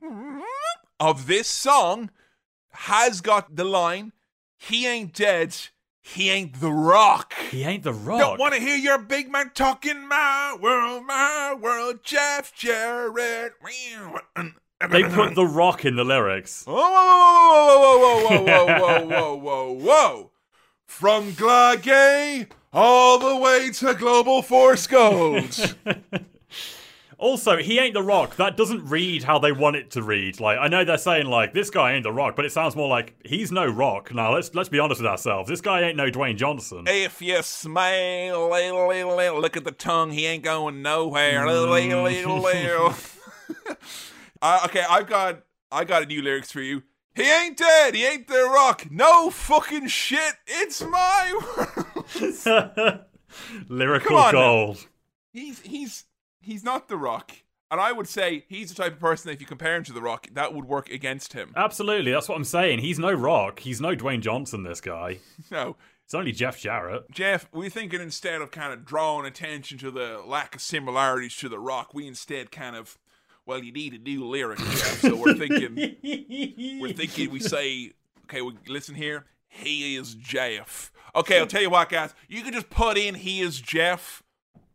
of 0.99 1.27
this 1.27 1.47
song 1.47 2.11
has 2.71 3.21
got 3.21 3.55
the 3.55 3.65
line, 3.65 4.13
"He 4.57 4.87
ain't 4.87 5.13
dead." 5.13 5.55
He 6.03 6.31
ain't 6.31 6.59
the 6.59 6.71
rock. 6.71 7.33
He 7.51 7.63
ain't 7.63 7.83
the 7.83 7.93
rock. 7.93 8.19
Don't 8.19 8.39
want 8.39 8.55
to 8.55 8.59
hear 8.59 8.75
your 8.75 8.97
big 8.97 9.31
man 9.31 9.51
talking 9.53 10.07
my 10.07 10.57
world, 10.59 11.05
my 11.05 11.53
world, 11.53 11.99
Jeff 12.03 12.55
Jarrett. 12.55 13.53
They 14.89 15.03
put 15.03 15.35
the 15.35 15.45
rock 15.45 15.85
in 15.85 15.95
the 15.95 16.03
lyrics. 16.03 16.65
Whoa, 16.65 16.73
Whoa, 16.73 16.81
whoa, 16.81 17.99
whoa, 17.99 18.23
whoa, 18.23 18.43
whoa, 18.43 18.65
whoa, 18.65 19.05
whoa, 19.05 19.05
whoa, 19.05 19.35
whoa, 19.35 19.71
whoa. 19.73 20.30
From 20.91 21.31
Glagay 21.31 22.45
all 22.71 23.17
the 23.17 23.35
way 23.35 23.71
to 23.71 23.95
Global 23.95 24.43
Force 24.43 24.85
Gold. 24.85 25.75
Also, 27.17 27.57
he 27.57 27.77
ain't 27.77 27.93
the 27.93 28.01
rock. 28.01 28.37
That 28.37 28.57
doesn't 28.57 28.89
read 28.89 29.21
how 29.21 29.37
they 29.37 29.51
want 29.51 29.75
it 29.75 29.91
to 29.91 30.01
read. 30.01 30.39
Like 30.39 30.57
I 30.57 30.67
know 30.67 30.83
they're 30.83 30.97
saying 30.97 31.27
like 31.27 31.53
this 31.53 31.69
guy 31.69 31.93
ain't 31.93 32.01
the 32.01 32.11
rock, 32.11 32.35
but 32.35 32.45
it 32.45 32.51
sounds 32.51 32.75
more 32.75 32.87
like 32.87 33.13
he's 33.23 33.51
no 33.51 33.67
rock. 33.67 34.11
Now 34.11 34.33
let's 34.33 34.55
let's 34.55 34.69
be 34.69 34.79
honest 34.79 35.01
with 35.01 35.07
ourselves. 35.07 35.47
This 35.47 35.61
guy 35.61 35.81
ain't 35.81 35.97
no 35.97 36.09
Dwayne 36.09 36.35
Johnson. 36.35 36.85
if 36.87 37.21
you 37.21 37.43
smile, 37.43 38.49
look 38.49 39.55
at 39.55 39.63
the 39.63 39.71
tongue, 39.71 40.09
he 40.09 40.25
ain't 40.25 40.43
going 40.43 40.81
nowhere. 40.81 41.45
uh, 44.41 44.61
okay, 44.65 44.83
I've 44.89 45.05
got 45.05 45.43
I 45.71 45.83
got 45.83 46.01
a 46.01 46.07
new 46.07 46.23
lyrics 46.23 46.51
for 46.51 46.61
you. 46.61 46.81
He 47.15 47.23
ain't 47.29 47.57
dead. 47.57 47.95
He 47.95 48.05
ain't 48.05 48.27
the 48.27 48.43
rock. 48.53 48.87
No 48.89 49.29
fucking 49.29 49.87
shit. 49.87 50.33
It's 50.47 50.81
my 50.81 51.39
world. 51.57 52.99
Lyrical 53.69 54.15
on 54.17 54.25
now. 54.33 54.39
gold. 54.39 54.87
He's 55.33 55.59
he's 55.61 56.05
he's 56.41 56.63
not 56.63 56.87
the 56.87 56.97
rock. 56.97 57.31
And 57.69 57.79
I 57.79 57.93
would 57.93 58.07
say 58.07 58.43
he's 58.49 58.67
the 58.69 58.75
type 58.75 58.93
of 58.93 58.99
person 58.99 59.29
that 59.29 59.35
if 59.35 59.39
you 59.41 59.47
compare 59.47 59.75
him 59.77 59.83
to 59.85 59.93
the 59.93 60.01
rock, 60.01 60.27
that 60.33 60.53
would 60.53 60.65
work 60.65 60.89
against 60.89 61.31
him. 61.31 61.53
Absolutely, 61.55 62.11
that's 62.11 62.27
what 62.27 62.35
I'm 62.35 62.43
saying. 62.43 62.79
He's 62.79 62.99
no 62.99 63.13
rock. 63.13 63.59
He's 63.61 63.79
no 63.79 63.95
Dwayne 63.95 64.19
Johnson. 64.21 64.63
This 64.63 64.81
guy. 64.81 65.19
No. 65.51 65.75
It's 66.05 66.13
only 66.13 66.33
Jeff 66.33 66.59
Jarrett. 66.59 67.09
Jeff, 67.09 67.47
we're 67.53 67.69
thinking 67.69 68.01
instead 68.01 68.41
of 68.41 68.51
kind 68.51 68.73
of 68.73 68.83
drawing 68.83 69.25
attention 69.25 69.77
to 69.77 69.89
the 69.91 70.21
lack 70.25 70.55
of 70.55 70.61
similarities 70.61 71.37
to 71.37 71.47
the 71.47 71.57
rock, 71.59 71.93
we 71.93 72.05
instead 72.05 72.51
kind 72.51 72.75
of 72.75 72.97
well, 73.51 73.61
you 73.61 73.73
need 73.73 73.93
a 73.93 73.97
new 73.97 74.25
lyric, 74.25 74.59
So 74.59 75.13
we're 75.13 75.33
thinking 75.33 75.75
we're 76.79 76.93
thinking 76.93 77.29
we 77.31 77.41
say, 77.41 77.91
okay, 78.23 78.41
we 78.41 78.53
listen 78.65 78.95
here. 78.95 79.25
He 79.49 79.97
is 79.97 80.15
Jeff. 80.15 80.89
Okay, 81.13 81.37
I'll 81.37 81.47
tell 81.47 81.61
you 81.61 81.69
what, 81.69 81.89
guys. 81.89 82.13
You 82.29 82.43
can 82.43 82.53
just 82.53 82.69
put 82.69 82.97
in 82.97 83.15
he 83.15 83.41
is 83.41 83.59
Jeff, 83.59 84.23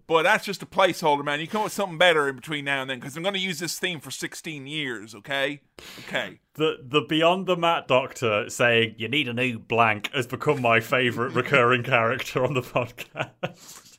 but 0.07 0.25
that's 0.25 0.45
just 0.45 0.63
a 0.63 0.67
placeholder, 0.67 1.25
man. 1.25 1.41
You 1.41 1.47
come 1.47 1.61
up 1.61 1.65
with 1.65 1.73
something 1.73 1.97
better 1.97 2.29
in 2.29 2.37
between 2.37 2.67
now 2.67 2.83
and 2.83 2.91
then 2.91 3.01
because 3.01 3.17
I'm 3.17 3.23
going 3.23 3.33
to 3.35 3.41
use 3.41 3.61
this 3.61 3.79
theme 3.79 3.99
for 3.99 4.11
16 4.11 4.67
years. 4.67 5.15
Okay, 5.15 5.63
okay. 6.01 6.41
The 6.53 6.77
the 6.83 7.01
Beyond 7.01 7.47
the 7.47 7.57
Mat 7.57 7.89
Doctor 7.89 8.51
saying 8.51 8.97
you 8.99 9.09
need 9.09 9.27
a 9.27 9.33
new 9.33 9.59
blank 9.59 10.11
has 10.13 10.27
become 10.27 10.61
my 10.61 10.81
favourite 10.81 11.35
recurring 11.35 11.83
character 11.83 12.45
on 12.45 12.53
the 12.53 12.61
podcast. 12.61 13.97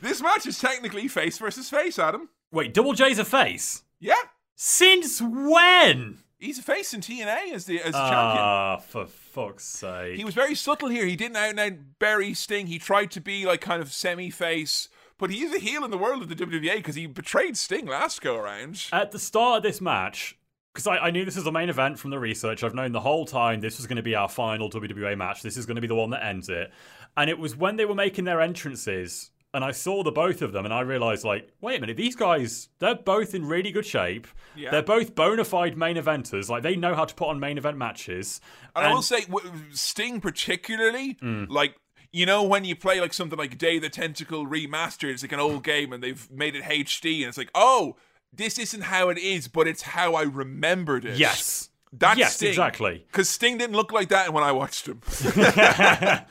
This 0.02 0.22
match 0.22 0.46
is 0.46 0.60
technically 0.60 1.08
face 1.08 1.38
versus 1.38 1.70
face, 1.70 1.98
Adam. 2.00 2.30
Wait, 2.52 2.74
Double 2.74 2.94
J's 2.94 3.20
a 3.20 3.26
face? 3.26 3.84
Yeah, 4.00 4.16
Since 4.56 5.22
when? 5.22 6.20
he's 6.40 6.60
a 6.60 6.62
face 6.62 6.94
in 6.94 7.02
TNA 7.02 7.52
as 7.54 7.66
the 7.66 7.80
as 7.80 7.86
the 7.86 7.92
champion. 7.92 8.38
Ah, 8.44 8.78
for 8.78 9.06
fuck's 9.08 9.64
sake. 9.66 10.18
He 10.18 10.24
was 10.24 10.36
very 10.36 10.54
subtle 10.56 10.90
here. 10.90 11.06
He 11.06 11.16
didn't 11.16 11.38
out 11.38 11.50
and 11.50 11.60
out 11.60 11.74
bury 12.00 12.34
Sting. 12.36 12.68
He 12.68 12.78
tried 12.78 13.10
to 13.12 13.22
be 13.22 13.46
like 13.46 13.62
kind 13.62 13.82
of 13.82 13.92
semi 13.92 14.30
face, 14.30 14.88
but 15.18 15.32
he 15.32 15.44
is 15.44 15.54
a 15.54 15.60
heel 15.60 15.84
in 15.84 15.90
the 15.92 15.98
world 15.98 16.22
of 16.22 16.30
the 16.30 16.36
WWA 16.36 16.76
because 16.76 16.96
he 16.96 17.08
betrayed 17.08 17.58
Sting 17.58 17.88
last 17.88 18.22
go 18.22 18.36
around. 18.36 18.86
At 18.94 19.12
the 19.12 19.20
start 19.20 19.58
of 19.58 19.64
this 19.64 19.82
match, 19.82 20.38
because 20.74 20.86
I, 20.86 20.98
I 20.98 21.12
knew 21.12 21.26
this 21.26 21.36
was 21.36 21.44
the 21.44 21.52
main 21.52 21.70
event 21.70 21.98
from 21.98 22.12
the 22.12 22.20
research, 22.20 22.64
I've 22.64 22.76
known 22.76 22.92
the 22.92 23.00
whole 23.00 23.26
time 23.26 23.62
this 23.62 23.78
was 23.78 23.88
going 23.88 23.96
to 23.98 24.04
be 24.04 24.14
our 24.14 24.30
final 24.30 24.70
WWA 24.70 25.18
match. 25.18 25.42
This 25.42 25.58
is 25.58 25.66
going 25.66 25.76
to 25.78 25.82
be 25.82 25.88
the 25.88 25.96
one 25.96 26.12
that 26.12 26.24
ends 26.24 26.50
it. 26.50 26.72
And 27.18 27.32
it 27.32 27.40
was 27.40 27.56
when 27.56 27.78
they 27.78 27.86
were 27.86 27.96
making 27.96 28.26
their 28.26 28.42
entrances, 28.42 29.32
and 29.58 29.66
I 29.66 29.72
saw 29.72 30.04
the 30.04 30.12
both 30.12 30.42
of 30.42 30.54
them, 30.54 30.64
and 30.66 30.74
I 30.74 30.82
realized, 30.82 31.26
like, 31.26 31.50
wait 31.60 31.78
a 31.78 31.82
minute, 31.82 31.98
these 31.98 32.16
guys, 32.16 32.70
they're 32.80 32.96
both 32.96 33.34
in 33.36 33.46
really 33.46 33.72
good 33.72 33.86
shape. 33.86 34.28
Yeah. 34.56 34.72
They're 34.72 34.84
both 34.84 35.16
bona 35.16 35.44
fide 35.44 35.78
main 35.78 35.98
eventers. 35.98 36.48
Like, 36.48 36.64
they 36.64 36.76
know 36.76 36.94
how 36.96 37.06
to 37.06 37.14
put 37.14 37.28
on 37.28 37.40
main 37.40 37.58
event 37.58 37.78
matches. 37.78 38.40
And, 38.76 38.86
I 38.88 38.94
will 38.94 39.02
say, 39.02 39.26
Sting 39.72 40.22
particularly, 40.22 41.18
like. 41.22 41.76
You 42.14 42.26
know 42.26 42.42
when 42.42 42.64
you 42.64 42.74
play 42.74 43.02
like 43.02 43.12
something 43.12 43.38
like 43.38 43.58
Day 43.58 43.76
of 43.76 43.82
the 43.82 43.90
Tentacle 43.90 44.48
Remastered, 44.48 45.12
it's 45.12 45.24
like 45.24 45.34
an 45.34 45.42
old 45.42 45.62
game 45.62 45.92
and 45.92 46.02
they've 46.02 46.32
made 46.32 46.56
it 46.56 46.64
HD 46.64 47.18
and 47.20 47.28
it's 47.28 47.38
like, 47.38 47.52
oh, 47.54 47.98
this 48.32 48.58
isn't 48.58 48.84
how 48.84 49.10
it 49.10 49.18
is, 49.18 49.50
but 49.50 49.68
it's 49.68 49.82
how 49.82 50.16
I 50.16 50.24
remembered 50.24 51.04
it. 51.04 51.18
Yes. 51.18 51.70
That's 51.92 52.18
Yes, 52.18 52.38
Sting. 52.38 52.48
exactly. 52.48 53.04
Because 53.08 53.30
Sting 53.30 53.58
didn't 53.58 53.76
look 53.76 53.92
like 53.92 54.08
that 54.08 54.32
when 54.32 54.42
I 54.44 54.54
watched 54.54 54.88
him. 54.88 55.02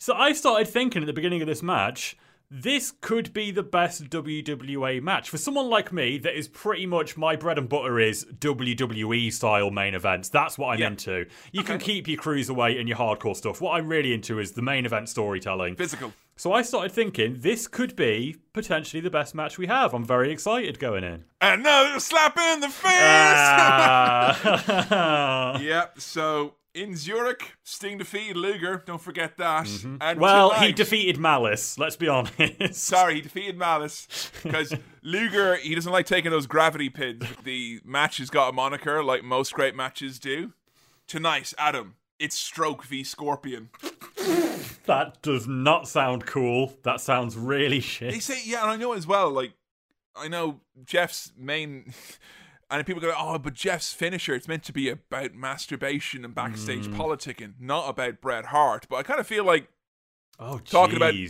So 0.00 0.14
I 0.14 0.32
started 0.32 0.66
thinking 0.66 1.02
at 1.02 1.06
the 1.06 1.12
beginning 1.12 1.42
of 1.42 1.46
this 1.46 1.62
match, 1.62 2.16
this 2.50 2.92
could 3.00 3.32
be 3.32 3.50
the 3.52 3.62
best 3.62 4.10
WWE 4.10 5.00
match. 5.02 5.30
For 5.30 5.38
someone 5.38 5.70
like 5.70 5.92
me, 5.92 6.18
that 6.18 6.36
is 6.36 6.48
pretty 6.48 6.84
much 6.86 7.16
my 7.16 7.36
bread 7.36 7.58
and 7.58 7.68
butter 7.68 8.00
is 8.00 8.24
WWE 8.24 9.32
style 9.32 9.70
main 9.70 9.94
events. 9.94 10.28
That's 10.28 10.58
what 10.58 10.74
I'm 10.74 10.80
Yeah. 10.80 10.88
into. 10.88 11.26
You 11.52 11.62
can 11.62 11.78
keep 11.78 12.08
your 12.08 12.18
cruiserweight 12.20 12.78
and 12.78 12.88
your 12.88 12.98
hardcore 12.98 13.36
stuff. 13.36 13.60
What 13.60 13.78
I'm 13.78 13.88
really 13.88 14.12
into 14.12 14.40
is 14.40 14.52
the 14.52 14.62
main 14.62 14.84
event 14.84 15.08
storytelling. 15.08 15.76
Physical. 15.76 16.12
So 16.36 16.52
I 16.54 16.62
started 16.62 16.90
thinking 16.92 17.36
this 17.40 17.68
could 17.68 17.94
be 17.94 18.36
potentially 18.54 19.02
the 19.02 19.10
best 19.10 19.34
match 19.34 19.58
we 19.58 19.66
have. 19.66 19.92
I'm 19.92 20.06
very 20.06 20.32
excited 20.32 20.78
going 20.78 21.04
in. 21.04 21.24
Another 21.42 22.00
slap 22.00 22.38
in 22.38 22.60
the 22.60 22.68
face! 22.68 22.92
Ah. 22.94 25.58
Yep. 25.60 26.00
So 26.00 26.54
in 26.74 26.96
Zurich, 26.96 27.52
Sting 27.62 27.98
defeated 27.98 28.36
Luger. 28.36 28.82
Don't 28.86 29.00
forget 29.00 29.36
that. 29.38 29.66
And 29.66 30.00
Mm-hmm. 30.00 30.20
well, 30.20 30.50
he 30.50 30.72
defeated 30.72 31.18
Malice. 31.18 31.78
Let's 31.78 31.96
be 31.96 32.08
honest. 32.08 32.74
Sorry, 32.74 33.16
he 33.16 33.20
defeated 33.20 33.56
Malice 33.58 34.30
because 34.42 34.74
Luger 35.02 35.56
he 35.56 35.74
doesn't 35.74 35.92
like 35.92 36.06
taking 36.06 36.30
those 36.30 36.46
gravity 36.46 36.88
pins. 36.88 37.24
The 37.44 37.80
match 37.84 38.18
has 38.18 38.30
got 38.30 38.48
a 38.48 38.52
moniker 38.52 39.02
like 39.02 39.24
most 39.24 39.52
great 39.54 39.74
matches 39.74 40.18
do. 40.18 40.52
Tonight, 41.06 41.52
Adam, 41.58 41.96
it's 42.20 42.36
Stroke 42.36 42.84
v 42.84 43.02
Scorpion. 43.02 43.70
That 44.86 45.22
does 45.22 45.46
not 45.48 45.88
sound 45.88 46.26
cool. 46.26 46.74
That 46.84 47.00
sounds 47.00 47.36
really 47.36 47.80
shit. 47.80 48.12
They 48.12 48.18
say, 48.20 48.40
yeah, 48.44 48.62
and 48.62 48.70
I 48.70 48.76
know 48.76 48.92
as 48.92 49.06
well. 49.06 49.30
Like, 49.30 49.52
I 50.16 50.28
know 50.28 50.60
Jeff's 50.84 51.32
main. 51.36 51.92
And 52.70 52.86
people 52.86 53.00
go, 53.02 53.12
oh, 53.18 53.38
but 53.38 53.54
Jeff's 53.54 53.92
finisher, 53.92 54.34
it's 54.34 54.46
meant 54.46 54.62
to 54.64 54.72
be 54.72 54.88
about 54.90 55.34
masturbation 55.34 56.24
and 56.24 56.34
backstage 56.34 56.86
Mm. 56.86 56.94
politicking, 56.96 57.54
not 57.58 57.88
about 57.88 58.20
Bret 58.20 58.46
Hart. 58.46 58.86
But 58.88 58.96
I 58.96 59.02
kind 59.02 59.18
of 59.20 59.26
feel 59.26 59.44
like 59.44 59.68
Oh, 60.42 60.58
talking 60.58 60.96
about 60.96 61.14
yeah. 61.14 61.28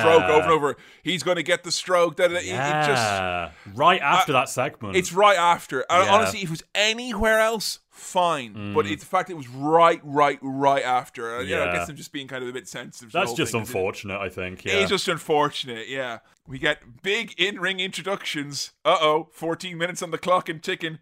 stroke 0.00 0.22
over 0.22 0.42
and 0.44 0.50
over. 0.52 0.76
He's 1.02 1.22
going 1.22 1.36
to 1.36 1.42
get 1.42 1.62
the 1.62 1.70
stroke. 1.70 2.18
It- 2.18 2.44
Yeah. 2.44 2.84
It, 2.84 2.86
just 2.86 3.76
right 3.76 4.00
after 4.00 4.32
that 4.32 4.48
segment. 4.48 4.96
it's 4.96 5.12
right 5.12 5.36
after. 5.36 5.84
Yeah. 5.90 6.06
honestly, 6.14 6.38
if 6.38 6.44
it 6.46 6.50
was 6.50 6.62
anywhere 6.74 7.38
else, 7.40 7.80
fine. 7.96 8.72
But 8.74 8.86
it's 8.86 9.02
the 9.02 9.08
fact 9.08 9.30
it 9.30 9.36
was 9.36 9.48
right, 9.48 10.00
right, 10.04 10.38
right 10.42 10.82
after. 10.82 11.38
And, 11.38 11.48
you 11.48 11.56
know, 11.56 11.64
I 11.64 11.66
Mm. 11.66 11.72
Guess 11.74 11.88
I'm 11.88 11.96
just 11.96 12.12
being 12.12 12.28
kind 12.28 12.42
of 12.42 12.48
a 12.48 12.52
bit 12.52 12.68
sensitive. 12.68 13.12
That's 13.12 13.32
just 13.32 13.52
thing, 13.52 13.60
unfortunate, 13.62 14.18
I 14.20 14.28
think. 14.28 14.64
Yeah. 14.64 14.74
It's 14.74 14.90
just 14.90 15.08
unfortunate, 15.08 15.88
yeah. 15.88 16.18
We 16.46 16.58
get 16.58 17.02
big 17.02 17.34
in 17.40 17.58
ring 17.60 17.80
introductions. 17.80 18.72
Uh 18.84 18.96
oh, 19.00 19.28
14 19.32 19.76
minutes 19.76 20.02
on 20.02 20.10
the 20.12 20.18
clock 20.18 20.48
and 20.48 20.62
ticking. 20.62 20.98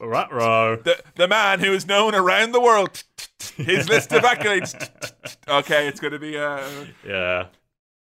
Rat-row. 0.00 0.76
The, 0.76 1.02
the 1.14 1.28
man 1.28 1.60
who 1.60 1.72
is 1.72 1.86
known 1.86 2.14
around 2.14 2.52
the 2.52 2.60
world. 2.60 3.02
His 3.56 3.88
list 3.88 4.12
of 4.12 4.22
accolades. 4.22 4.74
Okay, 5.48 5.88
it's 5.88 6.00
going 6.00 6.12
to 6.12 6.18
be. 6.18 6.36
Uh, 6.36 6.62
Yeah. 7.06 7.46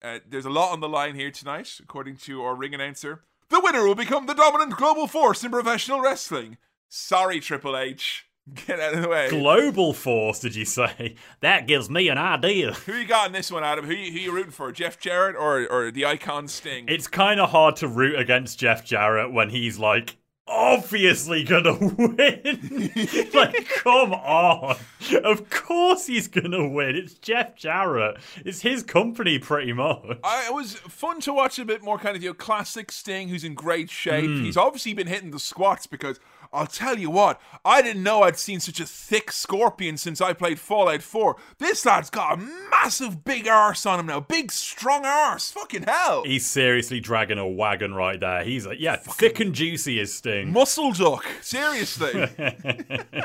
uh, 0.02 0.18
there's 0.28 0.46
a 0.46 0.50
lot 0.50 0.72
on 0.72 0.80
the 0.80 0.88
line 0.88 1.14
here 1.14 1.30
tonight, 1.30 1.78
according 1.82 2.16
to 2.18 2.42
our 2.42 2.54
ring 2.56 2.74
announcer. 2.74 3.22
The 3.50 3.60
winner 3.60 3.86
will 3.86 3.94
become 3.94 4.26
the 4.26 4.34
dominant 4.34 4.76
global 4.76 5.06
force 5.06 5.44
in 5.44 5.50
professional 5.52 6.00
wrestling. 6.00 6.56
Sorry, 6.88 7.40
Triple 7.40 7.76
H. 7.76 8.26
Get 8.66 8.78
out 8.78 8.94
of 8.94 9.02
the 9.02 9.08
way. 9.08 9.30
Global 9.30 9.94
Force, 9.94 10.40
did 10.40 10.54
you 10.54 10.66
say? 10.66 11.16
That 11.40 11.66
gives 11.66 11.88
me 11.88 12.08
an 12.08 12.18
idea. 12.18 12.72
who 12.72 12.92
you 12.94 13.06
got 13.06 13.26
in 13.28 13.32
this 13.32 13.50
one, 13.50 13.64
Adam? 13.64 13.86
Who 13.86 13.94
you, 13.94 14.12
who 14.12 14.18
you 14.18 14.32
rooting 14.32 14.52
for? 14.52 14.70
Jeff 14.70 14.98
Jarrett 14.98 15.34
or 15.36 15.66
or 15.66 15.90
the 15.90 16.04
Icon 16.04 16.48
Sting? 16.48 16.84
It's 16.88 17.08
kind 17.08 17.40
of 17.40 17.50
hard 17.50 17.76
to 17.76 17.88
root 17.88 18.18
against 18.18 18.58
Jeff 18.58 18.84
Jarrett 18.84 19.32
when 19.32 19.48
he's 19.48 19.78
like 19.78 20.16
obviously 20.46 21.42
gonna 21.42 21.74
win. 21.78 23.30
like, 23.34 23.66
come 23.68 24.12
on. 24.12 24.76
Of 25.24 25.48
course 25.48 26.06
he's 26.06 26.28
gonna 26.28 26.68
win. 26.68 26.96
It's 26.96 27.14
Jeff 27.14 27.56
Jarrett. 27.56 28.18
It's 28.44 28.60
his 28.60 28.82
company, 28.82 29.38
pretty 29.38 29.72
much. 29.72 30.18
I, 30.22 30.46
it 30.48 30.54
was 30.54 30.74
fun 30.74 31.20
to 31.22 31.32
watch 31.32 31.58
a 31.58 31.64
bit 31.64 31.82
more 31.82 31.98
kind 31.98 32.16
of 32.16 32.22
your 32.22 32.32
know 32.32 32.38
classic 32.38 32.92
Sting, 32.92 33.28
who's 33.28 33.44
in 33.44 33.54
great 33.54 33.90
shape. 33.90 34.26
Hmm. 34.26 34.44
He's 34.44 34.56
obviously 34.56 34.92
been 34.92 35.06
hitting 35.06 35.30
the 35.30 35.38
squats 35.38 35.86
because 35.86 36.20
I'll 36.52 36.66
tell 36.66 36.98
you 36.98 37.10
what, 37.10 37.40
I 37.64 37.82
didn't 37.82 38.02
know 38.02 38.22
I'd 38.22 38.38
seen 38.38 38.60
such 38.60 38.80
a 38.80 38.86
thick 38.86 39.32
scorpion 39.32 39.96
since 39.96 40.20
I 40.20 40.32
played 40.32 40.58
Fallout 40.60 41.02
4. 41.02 41.36
This 41.58 41.84
lad's 41.84 42.10
got 42.10 42.34
a 42.34 42.36
massive 42.70 43.24
big 43.24 43.48
arse 43.48 43.86
on 43.86 44.00
him 44.00 44.06
now, 44.06 44.20
big 44.20 44.52
strong 44.52 45.04
arse. 45.04 45.50
Fucking 45.50 45.84
hell, 45.84 46.24
He's 46.24 46.46
seriously 46.46 47.00
dragging 47.00 47.38
a 47.38 47.48
wagon 47.48 47.94
right 47.94 48.18
there. 48.20 48.44
He's 48.44 48.66
like, 48.66 48.80
yeah, 48.80 48.96
thick 48.96 49.40
and 49.40 49.54
juicy 49.54 49.98
is 50.00 50.12
Sting. 50.14 50.52
muscle 50.52 50.92
duck. 50.92 51.24
Seriously. 51.40 52.28
And 52.38 53.24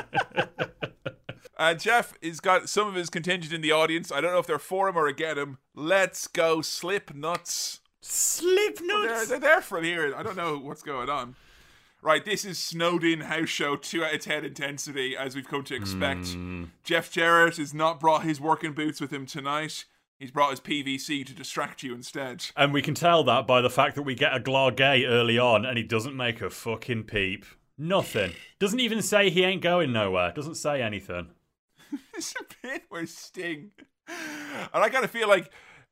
uh, 1.58 1.74
Jeff 1.74 2.14
has 2.22 2.40
got 2.40 2.68
some 2.68 2.88
of 2.88 2.94
his 2.94 3.10
contingent 3.10 3.52
in 3.52 3.60
the 3.60 3.72
audience. 3.72 4.10
I 4.10 4.20
don't 4.20 4.32
know 4.32 4.38
if 4.38 4.46
they're 4.46 4.58
for 4.58 4.88
him 4.88 4.96
or 4.96 5.06
against 5.06 5.38
him. 5.38 5.58
Let's 5.74 6.26
go, 6.26 6.60
slip 6.62 7.14
nuts. 7.14 7.80
Slip 8.02 8.78
They're, 8.78 9.06
nuts. 9.06 9.28
they're 9.28 9.38
there 9.38 9.60
from 9.60 9.84
here. 9.84 10.14
I 10.16 10.22
don't 10.22 10.36
know 10.36 10.56
what's 10.58 10.82
going 10.82 11.10
on. 11.10 11.36
Right, 12.02 12.24
this 12.24 12.46
is 12.46 12.58
Snowden 12.58 13.20
house 13.20 13.50
show 13.50 13.76
2 13.76 14.02
out 14.02 14.14
of 14.14 14.20
10 14.20 14.44
intensity, 14.46 15.14
as 15.14 15.34
we've 15.36 15.46
come 15.46 15.64
to 15.64 15.74
expect. 15.74 16.28
Hmm. 16.28 16.64
Jeff 16.82 17.12
Jarrett 17.12 17.58
has 17.58 17.74
not 17.74 18.00
brought 18.00 18.22
his 18.22 18.40
working 18.40 18.72
boots 18.72 19.02
with 19.02 19.12
him 19.12 19.26
tonight. 19.26 19.84
He's 20.18 20.30
brought 20.30 20.50
his 20.50 20.60
PVC 20.60 21.26
to 21.26 21.34
distract 21.34 21.82
you 21.82 21.94
instead. 21.94 22.46
And 22.56 22.72
we 22.72 22.80
can 22.80 22.94
tell 22.94 23.22
that 23.24 23.46
by 23.46 23.60
the 23.60 23.68
fact 23.68 23.96
that 23.96 24.02
we 24.02 24.14
get 24.14 24.34
a 24.34 24.40
Glargay 24.40 25.06
early 25.06 25.38
on 25.38 25.66
and 25.66 25.76
he 25.76 25.84
doesn't 25.84 26.16
make 26.16 26.40
a 26.40 26.48
fucking 26.48 27.04
peep. 27.04 27.44
Nothing. 27.76 28.32
Doesn't 28.58 28.80
even 28.80 29.02
say 29.02 29.30
he 29.30 29.44
ain't 29.44 29.62
going 29.62 29.92
nowhere. 29.92 30.32
Doesn't 30.32 30.56
say 30.56 30.82
anything. 30.82 31.28
There's 32.12 32.34
a 32.38 32.44
bit 32.62 32.84
where 32.88 33.06
Sting. 33.06 33.72
And 34.08 34.84
I 34.84 34.88
kind 34.88 35.04
of 35.04 35.10
feel 35.10 35.28
like 35.28 35.50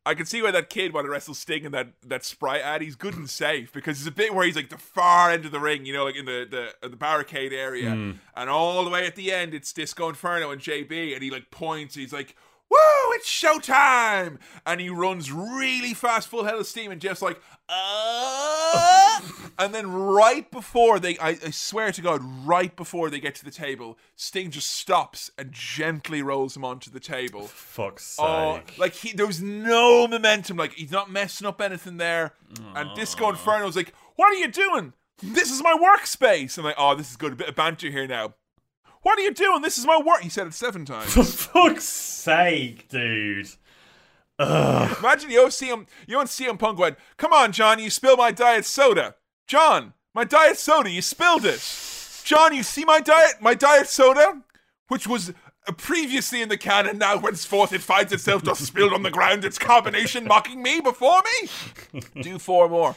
I 0.08 0.14
can 0.14 0.24
see 0.24 0.40
why 0.40 0.50
that 0.52 0.70
kid 0.70 0.94
wanted 0.94 1.08
to 1.08 1.12
wrestle 1.12 1.34
Sting 1.34 1.64
in 1.64 1.72
that, 1.72 1.88
that 2.06 2.24
Sprite 2.24 2.62
ad. 2.62 2.80
He's 2.80 2.96
good 2.96 3.14
and 3.14 3.28
safe 3.28 3.70
because 3.74 3.98
there's 3.98 4.06
a 4.06 4.10
bit 4.10 4.34
where 4.34 4.46
he's 4.46 4.56
like 4.56 4.70
the 4.70 4.78
far 4.78 5.30
end 5.30 5.44
of 5.44 5.52
the 5.52 5.60
ring, 5.60 5.84
you 5.84 5.92
know, 5.92 6.04
like 6.04 6.16
in 6.16 6.24
the, 6.24 6.72
the, 6.80 6.88
the 6.88 6.96
barricade 6.96 7.52
area. 7.52 7.90
Hmm. 7.90 8.12
And 8.34 8.48
all 8.48 8.84
the 8.84 8.90
way 8.90 9.06
at 9.06 9.16
the 9.16 9.30
end, 9.30 9.52
it's 9.52 9.70
Disco 9.70 10.08
Inferno 10.08 10.50
and 10.50 10.62
JB. 10.62 11.12
And 11.12 11.22
he 11.22 11.30
like 11.30 11.50
points, 11.50 11.94
he's 11.94 12.14
like, 12.14 12.34
Woo, 12.70 13.12
it's 13.12 13.28
showtime! 13.28 14.38
And 14.66 14.80
he 14.80 14.90
runs 14.90 15.32
really 15.32 15.94
fast, 15.94 16.28
full 16.28 16.44
head 16.44 16.54
of 16.54 16.66
steam, 16.66 16.90
and 16.90 17.00
Jeff's 17.00 17.22
like, 17.22 17.40
uh 17.68 19.20
And 19.58 19.74
then 19.74 19.90
right 19.90 20.48
before 20.50 21.00
they, 21.00 21.18
I, 21.18 21.30
I 21.30 21.50
swear 21.50 21.90
to 21.92 22.00
God, 22.00 22.20
right 22.22 22.74
before 22.76 23.10
they 23.10 23.18
get 23.18 23.34
to 23.36 23.44
the 23.44 23.50
table, 23.50 23.98
Sting 24.14 24.50
just 24.50 24.70
stops 24.70 25.30
and 25.36 25.50
gently 25.52 26.22
rolls 26.22 26.56
him 26.56 26.64
onto 26.64 26.90
the 26.90 27.00
table. 27.00 27.42
Fuck's 27.48 28.04
sake. 28.04 28.24
Oh, 28.24 28.60
like 28.78 28.94
he, 28.94 29.12
there 29.12 29.26
was 29.26 29.42
no 29.42 30.06
momentum. 30.06 30.56
Like 30.56 30.74
he's 30.74 30.92
not 30.92 31.10
messing 31.10 31.46
up 31.46 31.60
anything 31.60 31.96
there. 31.96 32.34
And 32.74 32.94
Disco 32.94 33.28
Inferno's 33.30 33.76
like, 33.76 33.92
"What 34.16 34.32
are 34.32 34.36
you 34.36 34.48
doing? 34.48 34.92
This 35.22 35.50
is 35.50 35.62
my 35.62 35.76
workspace." 35.76 36.56
I'm 36.56 36.64
like, 36.64 36.76
"Oh, 36.78 36.94
this 36.94 37.10
is 37.10 37.16
good. 37.16 37.32
A 37.32 37.36
bit 37.36 37.48
of 37.48 37.56
banter 37.56 37.90
here 37.90 38.06
now." 38.06 38.34
What 39.08 39.18
are 39.18 39.22
you 39.22 39.32
doing? 39.32 39.62
This 39.62 39.78
is 39.78 39.86
my 39.86 39.98
work. 39.98 40.20
He 40.20 40.28
said 40.28 40.46
it 40.46 40.52
seven 40.52 40.84
times. 40.84 41.14
For 41.14 41.24
fuck's 41.24 41.84
sake, 41.84 42.90
dude. 42.90 43.48
Imagine 44.38 45.30
you 45.30 45.50
see 45.50 45.68
him. 45.68 45.86
You 46.06 46.16
don't 46.16 46.28
see 46.28 46.44
him. 46.44 46.58
Punk 46.58 46.78
went, 46.78 46.98
"Come 47.16 47.32
on, 47.32 47.52
John. 47.52 47.78
You 47.78 47.88
spilled 47.88 48.18
my 48.18 48.32
diet 48.32 48.66
soda. 48.66 49.14
John, 49.46 49.94
my 50.14 50.24
diet 50.24 50.58
soda. 50.58 50.90
You 50.90 51.00
spilled 51.00 51.46
it. 51.46 51.58
John, 52.22 52.54
you 52.54 52.62
see 52.62 52.84
my 52.84 53.00
diet, 53.00 53.40
my 53.40 53.54
diet 53.54 53.88
soda, 53.88 54.42
which 54.88 55.06
was." 55.06 55.32
Uh, 55.68 55.72
Previously 55.72 56.40
in 56.42 56.48
the 56.48 56.56
canon, 56.56 56.98
now 56.98 57.18
henceforth 57.18 57.72
it 57.72 57.82
finds 57.82 58.12
itself 58.12 58.42
just 58.42 58.64
spilled 58.64 58.92
on 58.92 59.02
the 59.02 59.10
ground. 59.10 59.44
Its 59.44 59.58
combination 59.58 60.24
mocking 60.24 60.62
me 60.62 60.80
before 60.80 61.20
me. 61.42 62.00
Do 62.22 62.38
four 62.38 62.68
more. 62.68 62.94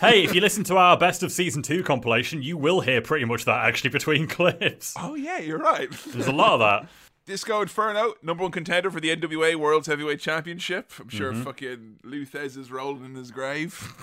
Hey, 0.00 0.24
if 0.24 0.34
you 0.34 0.40
listen 0.40 0.64
to 0.64 0.76
our 0.76 0.96
best 0.96 1.22
of 1.22 1.32
season 1.32 1.62
two 1.62 1.82
compilation, 1.82 2.42
you 2.42 2.56
will 2.56 2.80
hear 2.80 3.00
pretty 3.00 3.24
much 3.24 3.44
that 3.46 3.64
actually 3.64 3.90
between 3.90 4.26
clips. 4.28 4.94
Oh 4.98 5.14
yeah, 5.14 5.38
you're 5.38 5.58
right. 5.58 5.90
There's 6.08 6.26
a 6.26 6.32
lot 6.32 6.52
of 6.54 6.60
that. 6.60 6.88
Disco 7.26 7.60
Inferno, 7.62 8.14
number 8.22 8.42
one 8.42 8.50
contender 8.50 8.90
for 8.90 8.98
the 8.98 9.14
NWA 9.14 9.54
World's 9.54 9.86
Heavyweight 9.86 10.18
Championship. 10.20 10.90
I'm 10.98 11.08
sure 11.08 11.32
fucking 11.32 12.00
Lou 12.02 12.24
Thesz 12.26 12.56
is 12.56 12.72
rolling 12.72 13.04
in 13.04 13.14
his 13.14 13.30
grave. 13.30 13.94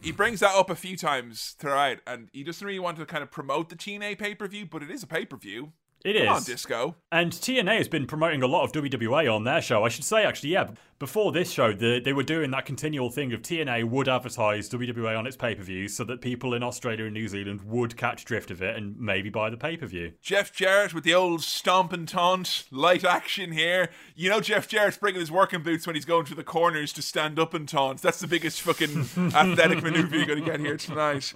he 0.00 0.10
brings 0.10 0.40
that 0.40 0.54
up 0.54 0.70
a 0.70 0.74
few 0.76 0.96
times 0.96 1.54
throughout, 1.58 1.98
and 2.06 2.28
he 2.32 2.42
doesn't 2.42 2.66
really 2.66 2.78
want 2.78 2.96
to 2.98 3.04
kind 3.04 3.22
of 3.22 3.30
promote 3.30 3.68
the 3.68 3.76
TNA 3.76 4.18
pay 4.18 4.34
per 4.34 4.46
view, 4.48 4.64
but 4.64 4.82
it 4.82 4.90
is 4.90 5.02
a 5.02 5.06
pay 5.06 5.26
per 5.26 5.36
view. 5.36 5.72
It 6.04 6.24
Come 6.24 6.36
on. 6.36 6.42
Disco. 6.42 6.94
And 7.12 7.30
TNA 7.30 7.78
has 7.78 7.88
been 7.88 8.06
promoting 8.06 8.42
a 8.42 8.46
lot 8.46 8.64
of 8.64 8.72
WWA 8.72 9.32
on 9.34 9.44
their 9.44 9.60
show. 9.60 9.84
I 9.84 9.90
should 9.90 10.04
say, 10.04 10.24
actually, 10.24 10.50
yeah, 10.50 10.70
before 10.98 11.30
this 11.30 11.50
show, 11.50 11.72
the, 11.72 12.00
they 12.00 12.14
were 12.14 12.22
doing 12.22 12.50
that 12.52 12.64
continual 12.64 13.10
thing 13.10 13.32
of 13.34 13.42
TNA 13.42 13.84
would 13.84 14.08
advertise 14.08 14.70
WWA 14.70 15.18
on 15.18 15.26
its 15.26 15.36
pay 15.36 15.54
per 15.54 15.62
views 15.62 15.94
so 15.94 16.04
that 16.04 16.22
people 16.22 16.54
in 16.54 16.62
Australia 16.62 17.04
and 17.04 17.14
New 17.14 17.28
Zealand 17.28 17.62
would 17.66 17.96
catch 17.98 18.24
drift 18.24 18.50
of 18.50 18.62
it 18.62 18.76
and 18.76 18.98
maybe 18.98 19.28
buy 19.28 19.50
the 19.50 19.58
pay 19.58 19.76
per 19.76 19.86
view. 19.86 20.12
Jeff 20.22 20.52
Jarrett 20.52 20.94
with 20.94 21.04
the 21.04 21.14
old 21.14 21.42
stomp 21.42 21.92
and 21.92 22.08
taunt, 22.08 22.64
light 22.70 23.04
action 23.04 23.52
here. 23.52 23.90
You 24.14 24.30
know 24.30 24.40
Jeff 24.40 24.68
Jarrett's 24.68 24.96
bringing 24.96 25.20
his 25.20 25.30
working 25.30 25.62
boots 25.62 25.86
when 25.86 25.96
he's 25.96 26.06
going 26.06 26.24
to 26.26 26.34
the 26.34 26.44
corners 26.44 26.92
to 26.94 27.02
stand 27.02 27.38
up 27.38 27.52
and 27.52 27.68
taunt. 27.68 28.00
That's 28.00 28.20
the 28.20 28.26
biggest 28.26 28.62
fucking 28.62 29.00
athletic 29.34 29.82
maneuver 29.82 30.16
you're 30.16 30.26
going 30.26 30.42
to 30.42 30.50
get 30.50 30.60
here 30.60 30.76
tonight. 30.76 31.32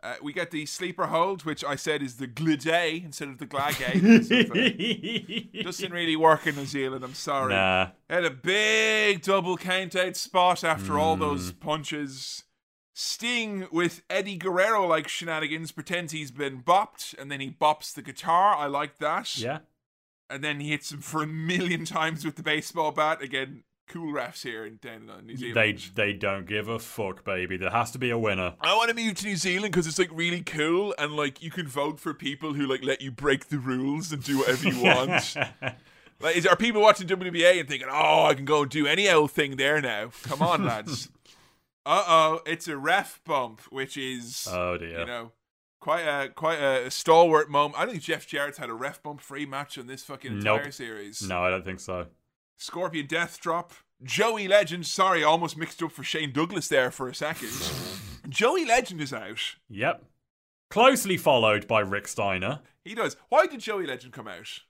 Uh, 0.00 0.14
we 0.22 0.32
get 0.32 0.52
the 0.52 0.64
sleeper 0.64 1.06
hold, 1.08 1.44
which 1.44 1.64
I 1.64 1.74
said 1.74 2.02
is 2.02 2.16
the 2.16 2.28
glade 2.28 3.04
instead 3.04 3.28
of 3.28 3.38
the 3.38 3.46
glagay. 3.46 3.98
Doesn't 5.64 5.92
really 5.92 6.14
work 6.16 6.46
in 6.46 6.54
New 6.56 6.66
Zealand. 6.66 7.02
I'm 7.04 7.14
sorry. 7.14 7.52
Nah. 7.54 7.88
Had 8.08 8.24
a 8.24 8.30
big 8.30 9.22
double 9.22 9.56
count 9.56 9.96
out 9.96 10.16
spot 10.16 10.62
after 10.62 10.98
all 10.98 11.16
Hmm. 11.16 11.22
those 11.22 11.52
punches. 11.52 12.44
Sting 12.94 13.68
with 13.70 14.02
Eddie 14.10 14.36
Guerrero 14.36 14.86
like 14.86 15.06
shenanigans 15.08 15.70
pretends 15.72 16.12
he's 16.12 16.30
been 16.32 16.62
bopped 16.62 17.16
and 17.18 17.30
then 17.30 17.40
he 17.40 17.50
bops 17.50 17.92
the 17.94 18.02
guitar. 18.02 18.54
I 18.56 18.66
like 18.66 18.98
that. 18.98 19.36
Yeah. 19.38 19.58
And 20.30 20.42
then 20.44 20.60
he 20.60 20.70
hits 20.70 20.92
him 20.92 21.00
for 21.00 21.22
a 21.22 21.26
million 21.26 21.84
times 21.84 22.24
with 22.24 22.36
the 22.36 22.42
baseball 22.42 22.90
bat. 22.92 23.22
Again, 23.22 23.62
cool 23.88 24.12
refs 24.12 24.42
here 24.42 24.64
in 24.66 24.76
down 24.82 25.10
in 25.18 25.26
New 25.26 25.36
Zealand. 25.36 25.56
They 25.56 25.72
they 26.12 26.12
don't 26.12 26.46
give 26.46 26.68
a 26.68 26.78
fuck, 26.78 27.24
baby. 27.24 27.56
There 27.56 27.70
has 27.70 27.90
to 27.92 27.98
be 27.98 28.10
a 28.10 28.18
winner. 28.18 28.54
I 28.60 28.74
want 28.76 28.90
to 28.90 28.94
move 28.96 29.14
to 29.16 29.26
New 29.26 29.36
Zealand 29.36 29.72
because 29.72 29.86
it's 29.86 29.98
like 29.98 30.10
really 30.12 30.42
cool 30.42 30.94
and 30.98 31.14
like 31.14 31.42
you 31.42 31.50
can 31.50 31.66
vote 31.66 31.98
for 32.00 32.14
people 32.14 32.54
who 32.54 32.66
like 32.66 32.84
let 32.84 33.00
you 33.00 33.10
break 33.10 33.48
the 33.48 33.58
rules 33.58 34.12
and 34.12 34.22
do 34.22 34.38
whatever 34.38 34.68
you 34.68 34.82
want. 34.82 35.36
like, 36.20 36.36
is, 36.36 36.46
are 36.46 36.56
people 36.56 36.80
watching 36.82 37.06
WBA 37.08 37.60
and 37.60 37.68
thinking, 37.68 37.88
"Oh, 37.90 38.24
I 38.26 38.34
can 38.34 38.44
go 38.44 38.62
and 38.62 38.70
do 38.70 38.86
any 38.86 39.08
old 39.08 39.30
thing 39.32 39.56
there 39.56 39.80
now"? 39.80 40.10
Come 40.22 40.42
on, 40.42 40.64
lads. 40.64 41.08
Uh 41.86 42.04
oh, 42.06 42.40
it's 42.44 42.68
a 42.68 42.76
ref 42.76 43.18
bump, 43.24 43.62
which 43.70 43.96
is 43.96 44.46
Oh 44.52 44.76
dear. 44.76 44.98
you 45.00 45.06
know 45.06 45.32
quite 45.80 46.02
a 46.02 46.28
quite 46.28 46.58
a 46.58 46.90
stalwart 46.90 47.48
moment. 47.50 47.80
I 47.80 47.86
think 47.86 48.02
Jeff 48.02 48.26
Jarrett's 48.26 48.58
had 48.58 48.68
a 48.68 48.74
ref 48.74 49.02
bump 49.02 49.22
free 49.22 49.46
match 49.46 49.78
on 49.78 49.86
this 49.86 50.02
fucking 50.02 50.32
entire 50.38 50.64
Nope. 50.64 50.72
series. 50.74 51.22
No, 51.26 51.42
I 51.42 51.48
don't 51.48 51.64
think 51.64 51.80
so. 51.80 52.06
Scorpion 52.58 53.06
Death 53.06 53.40
Drop. 53.40 53.72
Joey 54.02 54.46
Legend. 54.48 54.84
Sorry, 54.86 55.22
I 55.24 55.26
almost 55.26 55.56
mixed 55.56 55.82
up 55.82 55.92
for 55.92 56.02
Shane 56.04 56.32
Douglas 56.32 56.68
there 56.68 56.90
for 56.90 57.08
a 57.08 57.14
second. 57.14 57.50
Joey 58.28 58.64
Legend 58.64 59.00
is 59.00 59.12
out. 59.12 59.40
Yep. 59.68 60.04
Closely 60.70 61.16
followed 61.16 61.66
by 61.66 61.80
Rick 61.80 62.06
Steiner 62.08 62.60
He 62.84 62.94
does. 62.94 63.16
Why 63.30 63.46
did 63.46 63.60
Joey 63.60 63.86
Legend 63.86 64.12
come 64.12 64.28
out? 64.28 64.60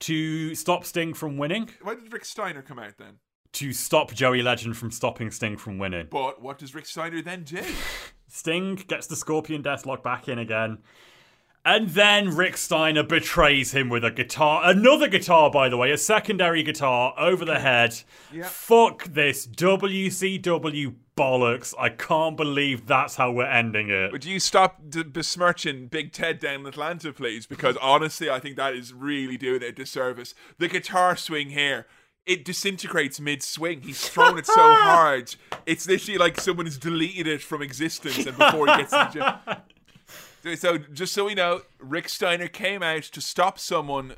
to 0.00 0.54
stop 0.54 0.84
Sting 0.84 1.12
from 1.12 1.36
winning, 1.38 1.68
Why 1.82 1.96
did 1.96 2.12
Rick 2.12 2.24
Steiner 2.24 2.62
come 2.62 2.78
out 2.78 2.98
then? 2.98 3.14
to 3.54 3.72
stop 3.72 4.12
Joey 4.14 4.42
Legend 4.42 4.76
from 4.76 4.92
stopping 4.92 5.32
Sting 5.32 5.56
from 5.56 5.78
winning. 5.78 6.06
But 6.08 6.40
what 6.40 6.58
does 6.58 6.72
Rick 6.74 6.86
Steiner 6.86 7.20
then 7.22 7.42
do? 7.42 7.64
Sting 8.28 8.76
gets 8.76 9.08
the 9.08 9.16
Scorpion 9.16 9.62
Deathlock 9.62 10.02
back 10.04 10.28
in 10.28 10.38
again. 10.38 10.78
And 11.64 11.90
then 11.90 12.34
Rick 12.34 12.56
Steiner 12.56 13.02
betrays 13.02 13.72
him 13.72 13.88
with 13.88 14.04
a 14.04 14.10
guitar. 14.10 14.62
Another 14.64 15.06
guitar, 15.08 15.50
by 15.50 15.68
the 15.68 15.76
way, 15.76 15.90
a 15.90 15.98
secondary 15.98 16.62
guitar 16.62 17.14
over 17.18 17.44
the 17.44 17.58
head. 17.58 18.00
Yeah. 18.32 18.44
Fuck 18.44 19.04
this 19.04 19.46
WCW 19.46 20.94
bollocks. 21.16 21.74
I 21.78 21.88
can't 21.90 22.36
believe 22.36 22.86
that's 22.86 23.16
how 23.16 23.32
we're 23.32 23.44
ending 23.44 23.90
it. 23.90 24.12
Would 24.12 24.24
you 24.24 24.38
stop 24.40 24.80
d- 24.88 25.02
besmirching 25.02 25.88
Big 25.88 26.12
Ted 26.12 26.38
down 26.38 26.60
in 26.60 26.66
Atlanta, 26.66 27.12
please? 27.12 27.44
Because 27.46 27.76
honestly, 27.82 28.30
I 28.30 28.38
think 28.38 28.56
that 28.56 28.74
is 28.74 28.94
really 28.94 29.36
doing 29.36 29.56
it 29.62 29.64
a 29.64 29.72
disservice. 29.72 30.34
The 30.58 30.68
guitar 30.68 31.16
swing 31.16 31.50
here. 31.50 31.86
It 32.24 32.44
disintegrates 32.44 33.18
mid 33.20 33.42
swing. 33.42 33.80
He's 33.82 34.06
thrown 34.06 34.38
it 34.38 34.46
so 34.46 34.52
hard. 34.56 35.34
It's 35.64 35.88
literally 35.88 36.18
like 36.18 36.38
someone 36.40 36.66
has 36.66 36.76
deleted 36.76 37.26
it 37.26 37.42
from 37.42 37.62
existence 37.62 38.18
and 38.26 38.36
before 38.36 38.66
he 38.66 38.76
gets 38.76 38.90
to 38.90 39.10
the 39.12 39.18
gym. 39.54 39.56
So- 40.56 40.78
just 40.78 41.12
so 41.12 41.24
we 41.26 41.34
know, 41.34 41.62
Rick 41.78 42.08
Steiner 42.08 42.48
came 42.48 42.82
out 42.82 43.02
to 43.04 43.20
stop 43.20 43.58
someone 43.58 44.14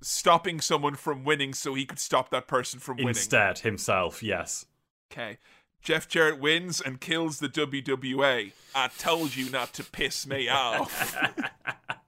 stopping 0.00 0.60
someone 0.60 0.94
from 0.94 1.24
winning 1.24 1.52
so 1.52 1.74
he 1.74 1.84
could 1.84 1.98
stop 1.98 2.30
that 2.30 2.46
person 2.46 2.78
from 2.78 2.96
winning. 2.96 3.08
Instead, 3.08 3.60
himself, 3.60 4.22
yes. 4.22 4.64
Okay. 5.10 5.38
Jeff 5.82 6.08
Jarrett 6.08 6.38
wins 6.38 6.80
and 6.80 7.00
kills 7.00 7.38
the 7.38 7.48
WWA. 7.48 8.52
I 8.74 8.88
told 8.98 9.36
you 9.36 9.50
not 9.50 9.72
to 9.74 9.84
piss 9.84 10.26
me 10.26 10.48
off. 10.48 11.16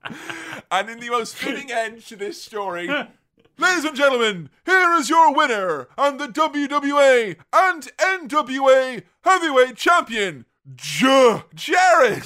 and 0.71 0.91
in 0.91 1.01
the 1.01 1.11
most 1.11 1.35
fitting 1.37 1.71
end 1.71 2.05
to 2.07 2.17
this 2.17 2.43
story, 2.43 2.89
ladies 3.59 3.85
and 3.85 3.97
gentlemen, 3.97 4.51
here 4.67 4.93
is 4.95 5.09
your 5.09 5.35
winner 5.35 5.89
and 5.97 6.19
the 6.21 6.27
WWA 6.29 7.37
and 7.53 7.89
NWA 7.99 9.03
heavyweight 9.23 9.77
champion, 9.77 10.47
Jeff 10.77 11.47
Jarrett. 11.55 12.25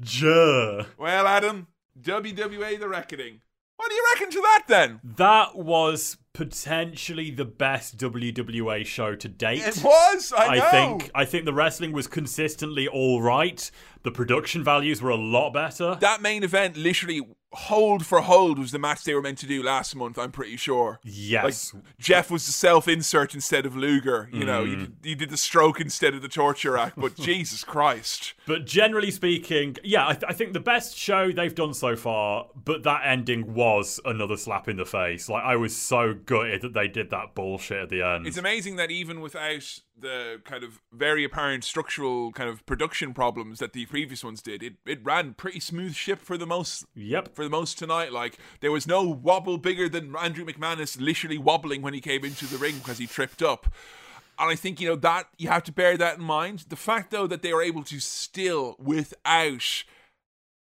Juh. 0.00 0.84
Well, 0.98 1.26
Adam, 1.26 1.66
WWA 2.00 2.78
The 2.78 2.88
Reckoning. 2.88 3.40
What 3.76 3.88
do 3.88 3.94
you 3.96 4.04
reckon 4.14 4.30
to 4.30 4.40
that 4.40 4.64
then? 4.68 5.00
That 5.02 5.56
was 5.56 6.16
potentially 6.34 7.30
the 7.32 7.44
best 7.44 7.96
WWA 7.98 8.86
show 8.86 9.16
to 9.16 9.28
date. 9.28 9.62
It 9.66 9.82
was. 9.82 10.32
I, 10.36 10.46
I 10.46 10.60
think 10.70 11.10
I 11.14 11.24
think 11.24 11.44
the 11.46 11.52
wrestling 11.52 11.90
was 11.92 12.06
consistently 12.06 12.86
all 12.86 13.20
right. 13.20 13.68
The 14.04 14.12
production 14.12 14.62
values 14.62 15.02
were 15.02 15.10
a 15.10 15.16
lot 15.16 15.50
better. 15.50 15.96
that 16.00 16.22
main 16.22 16.44
event, 16.44 16.76
literally 16.76 17.22
hold 17.54 18.06
for 18.06 18.20
hold, 18.22 18.58
was 18.58 18.72
the 18.72 18.78
match 18.78 19.04
they 19.04 19.14
were 19.14 19.22
meant 19.22 19.38
to 19.38 19.46
do 19.46 19.62
last 19.62 19.94
month. 19.94 20.18
I'm 20.18 20.32
pretty 20.32 20.56
sure. 20.56 21.00
Yes. 21.04 21.74
Like 21.74 21.82
Jeff 21.98 22.30
was 22.30 22.46
the 22.46 22.52
self-insert 22.52 23.34
instead 23.34 23.66
of 23.66 23.76
Luger. 23.76 24.28
You 24.32 24.44
know, 24.44 24.64
Mm. 24.64 24.70
you 24.70 24.76
did, 24.76 24.94
you 25.02 25.14
did 25.16 25.30
the 25.30 25.36
stroke 25.36 25.80
instead 25.80 26.14
of 26.14 26.22
the 26.22 26.28
torture 26.28 26.76
act. 26.78 26.98
But 26.98 27.14
Jesus 27.16 27.64
Christ, 27.64 28.34
But 28.46 28.66
generally 28.66 29.10
speaking, 29.10 29.76
yeah, 29.84 30.06
I, 30.08 30.12
th- 30.12 30.24
I 30.28 30.32
think 30.32 30.52
the 30.52 30.60
best 30.60 30.96
show 30.96 31.30
they've 31.32 31.54
done 31.54 31.74
so 31.74 31.96
far. 31.96 32.46
But 32.64 32.82
that 32.84 33.02
ending 33.04 33.54
was 33.54 34.00
another 34.04 34.36
slap 34.36 34.68
in 34.68 34.76
the 34.76 34.86
face. 34.86 35.28
Like 35.28 35.44
I 35.44 35.56
was 35.56 35.76
so 35.76 36.14
gutted 36.14 36.62
that 36.62 36.74
they 36.74 36.88
did 36.88 37.10
that 37.10 37.34
bullshit 37.34 37.82
at 37.82 37.88
the 37.90 38.02
end. 38.02 38.26
it's 38.26 38.36
amazing 38.38 38.76
that 38.76 38.90
even 38.90 39.20
without 39.20 39.80
the 39.98 40.40
kind 40.44 40.64
of 40.64 40.80
very 40.92 41.24
apparent 41.24 41.64
structural 41.64 42.32
kind 42.32 42.48
of 42.48 42.64
production 42.66 43.14
problems 43.14 43.58
that 43.58 43.72
the 43.72 43.86
previous 43.86 44.24
ones 44.24 44.42
did, 44.42 44.62
it, 44.62 44.74
it 44.86 45.04
ran 45.04 45.34
pretty 45.34 45.60
smooth 45.60 45.94
ship 45.94 46.20
for 46.20 46.36
the 46.36 46.46
most 46.46 46.84
yep. 46.94 47.34
for 47.34 47.44
the 47.44 47.50
most 47.50 47.78
tonight. 47.78 48.12
Like 48.12 48.38
there 48.60 48.72
was 48.72 48.86
no 48.86 49.04
wobble 49.04 49.58
bigger 49.58 49.88
than 49.88 50.16
Andrew 50.16 50.44
McManus 50.44 51.00
literally 51.00 51.38
wobbling 51.38 51.82
when 51.82 51.94
he 51.94 52.00
came 52.00 52.24
into 52.24 52.46
the 52.46 52.58
ring 52.58 52.78
because 52.78 52.98
he 52.98 53.06
tripped 53.06 53.42
up. 53.42 53.66
And 54.38 54.50
I 54.50 54.56
think 54.56 54.80
you 54.80 54.88
know 54.88 54.96
that 54.96 55.28
you 55.38 55.48
have 55.48 55.64
to 55.64 55.72
bear 55.72 55.96
that 55.96 56.18
in 56.18 56.24
mind. 56.24 56.64
The 56.68 56.76
fact 56.76 57.10
though 57.10 57.26
that 57.26 57.42
they 57.42 57.52
were 57.52 57.62
able 57.62 57.84
to 57.84 58.00
still 58.00 58.76
without 58.78 59.84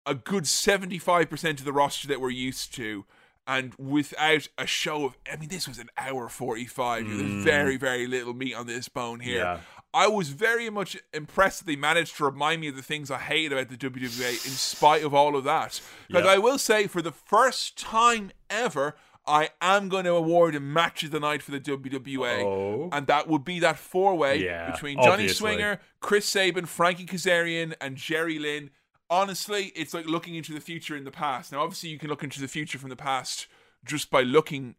a 0.06 0.14
good 0.14 0.48
seventy 0.48 0.98
five 0.98 1.30
percent 1.30 1.60
of 1.60 1.66
the 1.66 1.74
roster 1.74 2.08
that 2.08 2.22
we're 2.22 2.30
used 2.30 2.74
to. 2.76 3.06
And 3.48 3.74
without 3.76 4.48
a 4.58 4.68
show 4.68 5.06
of, 5.06 5.18
I 5.32 5.36
mean, 5.36 5.50
this 5.50 5.68
was 5.68 5.80
an 5.80 5.90
hour 5.98 6.30
45. 6.30 7.08
There's 7.08 7.22
mm. 7.22 7.44
very, 7.44 7.76
very 7.76 8.08
little 8.08 8.34
meat 8.34 8.54
on 8.54 8.68
this 8.68 8.88
bone 8.88 9.20
here. 9.20 9.38
Yeah. 9.38 9.60
I 9.94 10.08
was 10.08 10.30
very 10.30 10.70
much 10.70 10.98
impressed 11.14 11.60
that 11.60 11.66
they 11.66 11.76
managed 11.76 12.16
to 12.18 12.26
remind 12.26 12.62
me 12.62 12.70
of 12.70 12.76
the 12.76 12.84
things 12.84 13.12
I 13.12 13.18
hate 13.18 13.52
about 13.52 13.70
the 13.70 13.76
WWE 13.76 14.46
in 14.46 14.52
spite 14.52 15.04
of 15.04 15.14
all 15.14 15.36
of 15.36 15.44
that. 15.44 15.82
Because 16.08 16.26
Yeah. 16.26 16.32
I 16.32 16.38
will 16.38 16.58
say, 16.58 16.88
for 16.88 17.02
the 17.02 17.12
first 17.12 17.78
time 17.78 18.32
ever, 18.50 18.96
I 19.26 19.50
am 19.62 19.90
going 19.90 20.06
to 20.06 20.14
award 20.14 20.56
a 20.56 20.60
match 20.60 21.04
of 21.04 21.12
the 21.12 21.20
night 21.20 21.42
for 21.44 21.52
the 21.52 21.60
WWA. 21.60 22.44
Oh. 22.44 22.90
And 22.92 23.08
that 23.08 23.28
would 23.28 23.44
be 23.44 23.60
that 23.60 23.78
four 23.78 24.16
way 24.16 24.44
Yeah, 24.44 24.72
between 24.72 24.98
Johnny 24.98 25.12
obviously. 25.12 25.36
Swinger, 25.36 25.80
Chris 26.00 26.26
Sabin, 26.26 26.66
Frankie 26.66 27.06
Kazarian, 27.06 27.74
and 27.80 27.96
Jerry 27.96 28.40
Lynn. 28.40 28.72
Honestly, 29.12 29.74
it's 29.76 29.94
like 29.94 30.06
looking 30.08 30.36
into 30.36 30.54
the 30.54 30.62
future 30.62 30.96
in 30.96 31.04
the 31.04 31.12
past. 31.12 31.52
Now, 31.52 31.62
obviously, 31.62 31.90
you 31.90 32.00
can 32.00 32.10
look 32.10 32.24
into 32.24 32.40
the 32.40 32.48
future 32.48 32.80
from 32.80 32.90
the 32.90 32.96
past 32.96 33.46
just 33.84 34.10
by 34.10 34.22
looking 34.22 34.76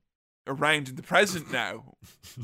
around 0.47 0.89
in 0.89 0.97
the 0.97 1.03
present 1.03 1.53
now, 1.53 1.97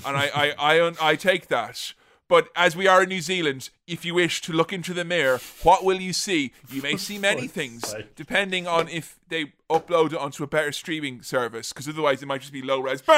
and 0.06 0.16
I, 0.16 0.30
I, 0.34 0.78
I, 0.78 0.92
I 1.00 1.16
take 1.16 1.48
that. 1.48 1.94
But 2.28 2.50
as 2.54 2.76
we 2.76 2.86
are 2.86 3.04
in 3.04 3.08
New 3.08 3.22
Zealand, 3.22 3.70
if 3.86 4.04
you 4.04 4.12
wish 4.14 4.42
to 4.42 4.52
look 4.52 4.70
into 4.70 4.92
the 4.92 5.02
mirror, 5.02 5.40
what 5.62 5.82
will 5.82 5.98
you 5.98 6.12
see? 6.12 6.52
You 6.70 6.82
may 6.82 6.96
see 6.98 7.18
many 7.18 7.48
things, 7.48 7.94
depending 8.16 8.66
on 8.66 8.86
if 8.88 9.18
they 9.28 9.54
upload 9.70 10.12
it 10.12 10.18
onto 10.18 10.44
a 10.44 10.46
better 10.46 10.72
streaming 10.72 11.22
service, 11.22 11.72
because 11.72 11.88
otherwise 11.88 12.22
it 12.22 12.26
might 12.26 12.42
just 12.42 12.52
be 12.52 12.60
low 12.60 12.80
res. 12.80 13.00
You 13.00 13.14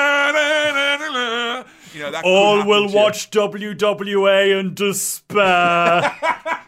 know, 2.02 2.12
that 2.12 2.22
All 2.24 2.64
will 2.64 2.88
watch 2.92 3.30
WWA 3.32 4.60
and 4.60 4.76
despair. 4.76 6.16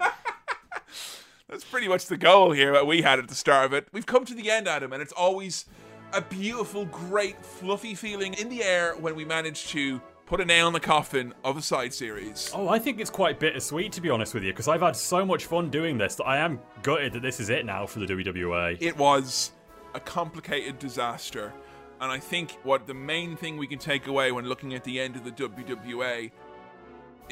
That's 1.53 1.65
pretty 1.65 1.87
much 1.87 2.07
the 2.07 2.17
goal 2.17 2.53
here 2.53 2.73
that 2.73 2.87
we 2.87 3.03
had 3.03 3.19
at 3.19 3.29
the 3.29 3.35
start 3.35 3.67
of 3.67 3.75
it. 3.75 3.87
We've 3.93 4.07
come 4.07 4.25
to 4.25 4.35
the 4.35 4.51
end, 4.51 4.67
Adam, 4.67 4.95
and 4.95 5.03
it's 5.03 5.13
always 5.13 5.67
a 6.15 6.23
beautiful, 6.23 6.87
great, 6.87 7.45
fluffy 7.45 7.95
feeling 7.95 8.33
in 8.33 8.49
the 8.49 8.63
air 8.63 8.95
when 8.99 9.15
we 9.15 9.27
manage 9.27 9.67
to 9.67 10.01
put 10.25 10.41
a 10.41 10.47
nail 10.47 10.67
in 10.67 10.73
the 10.73 10.81
coffin 10.81 11.35
of 11.45 11.59
a 11.59 11.63
side 11.63 11.93
series. 11.93 12.51
oh, 12.55 12.71
I 12.71 12.79
think 12.79 13.01
it's 13.01 13.11
quite 13.11 13.39
bittersweet 13.39 13.93
to 13.93 14.01
be 14.01 14.09
honest 14.09 14.33
with 14.33 14.45
you, 14.45 14.53
because 14.53 14.67
I've 14.67 14.81
had 14.81 14.97
so 14.97 15.27
much 15.27 15.45
fun 15.45 15.69
doing 15.69 15.99
this 15.99 16.15
that 16.15 16.25
I 16.25 16.39
am 16.39 16.59
gutted 16.83 17.13
that 17.13 17.21
this 17.21 17.39
is 17.39 17.51
it 17.51 17.67
now 17.67 17.85
for 17.85 17.99
the 17.99 18.07
WWA. 18.07 18.79
It 18.81 18.97
was 18.97 19.53
a 19.93 20.01
complicated 20.01 20.79
disaster. 20.79 21.53
And 22.01 22.11
I 22.11 22.19
think 22.19 22.53
what 22.63 22.87
the 22.87 22.95
main 22.95 23.37
thing 23.37 23.59
we 23.59 23.67
can 23.67 23.79
take 23.79 24.07
away 24.07 24.33
when 24.33 24.47
looking 24.47 24.73
at 24.73 24.85
the 24.85 24.99
end 24.99 25.17
of 25.17 25.25
the 25.25 25.33
WWA 25.33 26.31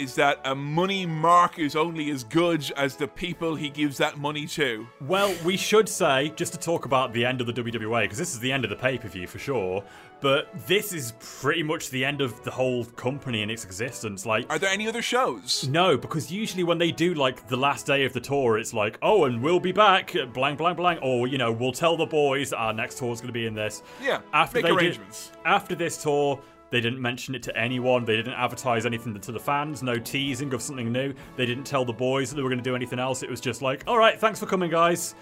is 0.00 0.14
that 0.14 0.40
a 0.44 0.54
money 0.54 1.04
mark 1.04 1.58
is 1.58 1.76
only 1.76 2.10
as 2.10 2.24
good 2.24 2.70
as 2.76 2.96
the 2.96 3.06
people 3.06 3.54
he 3.54 3.68
gives 3.68 3.98
that 3.98 4.18
money 4.18 4.46
to. 4.46 4.86
Well, 5.02 5.34
we 5.44 5.56
should 5.56 5.88
say, 5.88 6.32
just 6.36 6.52
to 6.54 6.58
talk 6.58 6.86
about 6.86 7.12
the 7.12 7.24
end 7.24 7.40
of 7.40 7.46
the 7.46 7.52
WWA, 7.52 8.02
because 8.04 8.18
this 8.18 8.32
is 8.32 8.40
the 8.40 8.50
end 8.50 8.64
of 8.64 8.70
the 8.70 8.76
pay 8.76 8.96
per 8.98 9.08
view 9.08 9.26
for 9.26 9.38
sure, 9.38 9.84
but 10.22 10.48
this 10.66 10.92
is 10.92 11.12
pretty 11.18 11.62
much 11.62 11.88
the 11.90 12.04
end 12.04 12.20
of 12.20 12.42
the 12.44 12.50
whole 12.50 12.84
company 12.84 13.42
and 13.42 13.50
its 13.50 13.64
existence. 13.64 14.26
Like, 14.26 14.50
Are 14.50 14.58
there 14.58 14.70
any 14.70 14.86
other 14.88 15.00
shows? 15.02 15.66
no, 15.68 15.96
because 15.96 16.30
usually 16.30 16.62
when 16.64 16.78
they 16.78 16.92
do 16.92 17.14
like 17.14 17.46
the 17.48 17.56
last 17.56 17.86
day 17.86 18.04
of 18.04 18.12
the 18.12 18.20
tour, 18.20 18.58
it's 18.58 18.74
like, 18.74 18.98
oh, 19.02 19.24
and 19.24 19.42
we'll 19.42 19.60
be 19.60 19.72
back, 19.72 20.14
blank, 20.34 20.58
blank, 20.58 20.76
blank, 20.76 21.00
or 21.02 21.26
you 21.26 21.38
know, 21.38 21.52
we'll 21.52 21.72
tell 21.72 21.96
the 21.96 22.06
boys 22.06 22.50
that 22.50 22.58
our 22.58 22.72
next 22.72 22.98
tour 22.98 23.12
is 23.12 23.20
going 23.20 23.28
to 23.28 23.32
be 23.32 23.46
in 23.46 23.54
this. 23.54 23.82
Yeah, 24.02 24.20
after 24.32 24.56
make 24.58 24.64
they 24.64 24.70
did- 24.70 24.78
arrangements. 24.78 25.32
after 25.44 25.74
this 25.74 26.02
tour, 26.02 26.40
they 26.70 26.80
didn't 26.80 27.00
mention 27.00 27.34
it 27.34 27.42
to 27.44 27.56
anyone. 27.56 28.04
They 28.04 28.16
didn't 28.16 28.34
advertise 28.34 28.86
anything 28.86 29.18
to 29.18 29.32
the 29.32 29.40
fans. 29.40 29.82
No 29.82 29.98
teasing 29.98 30.52
of 30.54 30.62
something 30.62 30.92
new. 30.92 31.12
They 31.36 31.46
didn't 31.46 31.64
tell 31.64 31.84
the 31.84 31.92
boys 31.92 32.30
that 32.30 32.36
they 32.36 32.42
were 32.42 32.48
going 32.48 32.62
to 32.62 32.64
do 32.64 32.76
anything 32.76 32.98
else. 32.98 33.22
It 33.22 33.30
was 33.30 33.40
just 33.40 33.62
like, 33.62 33.84
all 33.86 33.98
right, 33.98 34.18
thanks 34.18 34.38
for 34.38 34.46
coming, 34.46 34.70
guys. 34.70 35.14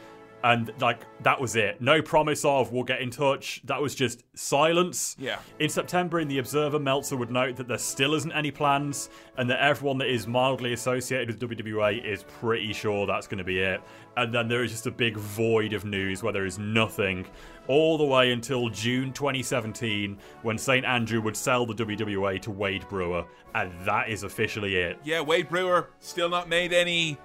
And 0.44 0.72
like 0.80 1.00
that 1.24 1.40
was 1.40 1.56
it. 1.56 1.80
No 1.80 2.00
promise 2.00 2.44
of 2.44 2.70
we'll 2.72 2.84
get 2.84 3.00
in 3.00 3.10
touch. 3.10 3.60
That 3.64 3.82
was 3.82 3.92
just 3.94 4.22
silence. 4.34 5.16
Yeah. 5.18 5.40
In 5.58 5.68
September, 5.68 6.20
in 6.20 6.28
the 6.28 6.38
Observer, 6.38 6.78
Meltzer 6.78 7.16
would 7.16 7.30
note 7.30 7.56
that 7.56 7.66
there 7.66 7.78
still 7.78 8.14
isn't 8.14 8.30
any 8.30 8.52
plans, 8.52 9.10
and 9.36 9.50
that 9.50 9.60
everyone 9.60 9.98
that 9.98 10.08
is 10.08 10.28
mildly 10.28 10.74
associated 10.74 11.28
with 11.28 11.40
WWA 11.40 12.04
is 12.04 12.22
pretty 12.22 12.72
sure 12.72 13.04
that's 13.04 13.26
going 13.26 13.38
to 13.38 13.44
be 13.44 13.58
it. 13.58 13.80
And 14.16 14.32
then 14.32 14.46
there 14.46 14.62
is 14.62 14.70
just 14.70 14.86
a 14.86 14.92
big 14.92 15.16
void 15.16 15.72
of 15.72 15.84
news 15.84 16.22
where 16.22 16.32
there 16.32 16.46
is 16.46 16.58
nothing, 16.58 17.26
all 17.68 17.96
the 17.96 18.04
way 18.04 18.32
until 18.32 18.68
June 18.68 19.12
2017, 19.12 20.18
when 20.42 20.58
St. 20.58 20.84
Andrew 20.84 21.20
would 21.20 21.36
sell 21.36 21.64
the 21.66 21.74
WWA 21.74 22.40
to 22.42 22.50
Wade 22.50 22.88
Brewer, 22.88 23.24
and 23.54 23.72
that 23.84 24.08
is 24.08 24.24
officially 24.24 24.76
it. 24.76 24.98
Yeah, 25.04 25.20
Wade 25.20 25.48
Brewer 25.48 25.90
still 26.00 26.28
not 26.28 26.48
made 26.48 26.72
any 26.72 27.18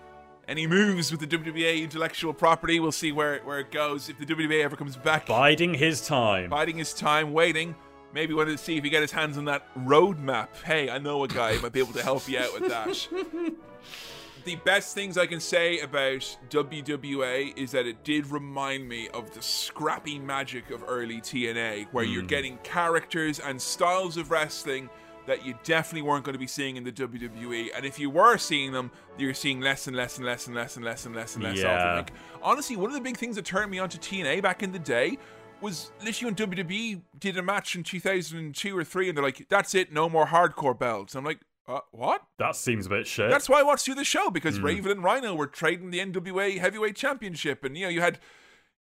any 0.48 0.68
moves 0.68 1.10
with 1.10 1.22
the 1.22 1.28
WWA 1.28 1.82
intellectual 1.82 2.34
property. 2.34 2.80
We'll 2.80 2.92
see 2.92 3.12
where 3.12 3.40
where 3.40 3.60
it 3.60 3.72
goes 3.72 4.10
if 4.10 4.20
the 4.20 4.26
WWA 4.26 4.64
ever 4.64 4.76
comes 4.76 4.98
back. 4.98 5.26
Biding 5.26 5.74
his 5.74 6.06
time. 6.06 6.50
Biding 6.50 6.78
his 6.78 6.94
time, 6.94 7.34
waiting. 7.34 7.76
Maybe 8.14 8.34
wanted 8.34 8.52
to 8.52 8.58
see 8.60 8.78
if 8.78 8.84
he 8.84 8.92
get 8.92 9.02
his 9.02 9.12
hands 9.12 9.38
on 9.40 9.46
that 9.46 9.66
roadmap. 9.76 10.50
Hey, 10.64 10.90
I 10.90 11.00
know 11.00 11.24
a 11.24 11.28
guy 11.28 11.56
who 11.56 11.62
might 11.62 11.72
be 11.72 11.80
able 11.80 11.94
to 11.94 12.04
help 12.04 12.30
you 12.30 12.38
out 12.38 12.54
with 12.54 12.70
that. 12.70 13.54
the 14.46 14.56
best 14.58 14.94
things 14.94 15.18
I 15.18 15.26
can 15.26 15.40
say 15.40 15.80
about 15.80 16.38
WWA 16.50 17.58
is 17.58 17.72
that 17.72 17.86
it 17.86 18.04
did 18.04 18.28
remind 18.28 18.88
me 18.88 19.10
of 19.10 19.34
the 19.34 19.42
scrappy 19.42 20.20
magic 20.20 20.70
of 20.72 20.84
early 20.88 21.22
TNA, 21.22 21.88
where 21.92 22.04
you're 22.04 22.22
hmm. 22.22 22.28
getting 22.28 22.58
characters 22.60 23.40
and 23.40 23.62
styles 23.62 24.18
of 24.18 24.32
wrestling 24.32 24.90
that 25.26 25.46
you 25.46 25.56
definitely 25.64 26.02
weren't 26.02 26.26
going 26.26 26.34
to 26.34 26.40
be 26.40 26.48
seeing 26.48 26.76
in 26.76 26.84
the 26.84 26.92
WWE. 26.92 27.70
And 27.76 27.86
if 27.86 27.98
you 27.98 28.10
were 28.10 28.38
seeing 28.38 28.72
them, 28.72 28.92
you're 29.18 29.34
seeing 29.34 29.62
less 29.62 29.88
and 29.88 29.96
less 29.96 30.18
and 30.18 30.26
less 30.26 30.48
and 30.48 30.56
less 30.56 30.76
and 30.76 30.84
less 30.84 31.06
and 31.06 31.16
less 31.16 31.36
and 31.36 31.44
less 31.44 31.58
of 31.58 31.64
them. 31.64 31.72
Yeah. 31.72 31.96
Like, 31.96 32.12
honestly, 32.42 32.76
one 32.76 32.90
of 32.90 32.94
the 32.94 33.02
big 33.02 33.18
things 33.18 33.38
that 33.38 33.46
turned 33.46 33.72
me 33.72 33.80
on 33.80 33.90
to 33.90 33.98
TNA 33.98 34.42
back 34.42 34.64
in 34.64 34.72
the 34.72 34.80
day 34.80 35.18
was 35.62 35.92
literally 36.04 36.34
when 36.34 36.52
WWE 36.58 37.02
did 37.20 37.38
a 37.38 37.42
match 37.42 37.76
in 37.76 37.84
2002 37.84 38.78
or 38.78 38.84
3 38.84 39.10
and 39.10 39.18
they're 39.18 39.24
like, 39.24 39.48
that's 39.48 39.74
it, 39.74 39.94
no 39.94 40.10
more 40.10 40.28
hardcore 40.28 40.78
belts. 40.78 41.16
I'm 41.16 41.24
like, 41.24 41.40
uh, 41.68 41.80
what? 41.92 42.22
That 42.40 42.56
seems 42.56 42.88
a 42.88 42.90
bit 42.90 43.08
shit. 43.08 43.30
That's 43.30 43.48
why 43.48 43.60
I 43.60 43.64
watched 43.64 43.88
you 43.88 43.96
the 43.96 44.04
show 44.04 44.30
because 44.30 44.60
Raven 44.60 44.92
and 44.92 45.04
Rhino 45.04 45.34
were 45.34 45.48
trading 45.48 45.92
the 45.92 46.00
NWA 46.00 46.60
Heavyweight 46.60 46.96
Championship, 46.96 47.64
and 47.64 47.78
you 47.78 47.86
know 47.86 47.90
you 47.90 48.02
had 48.02 48.20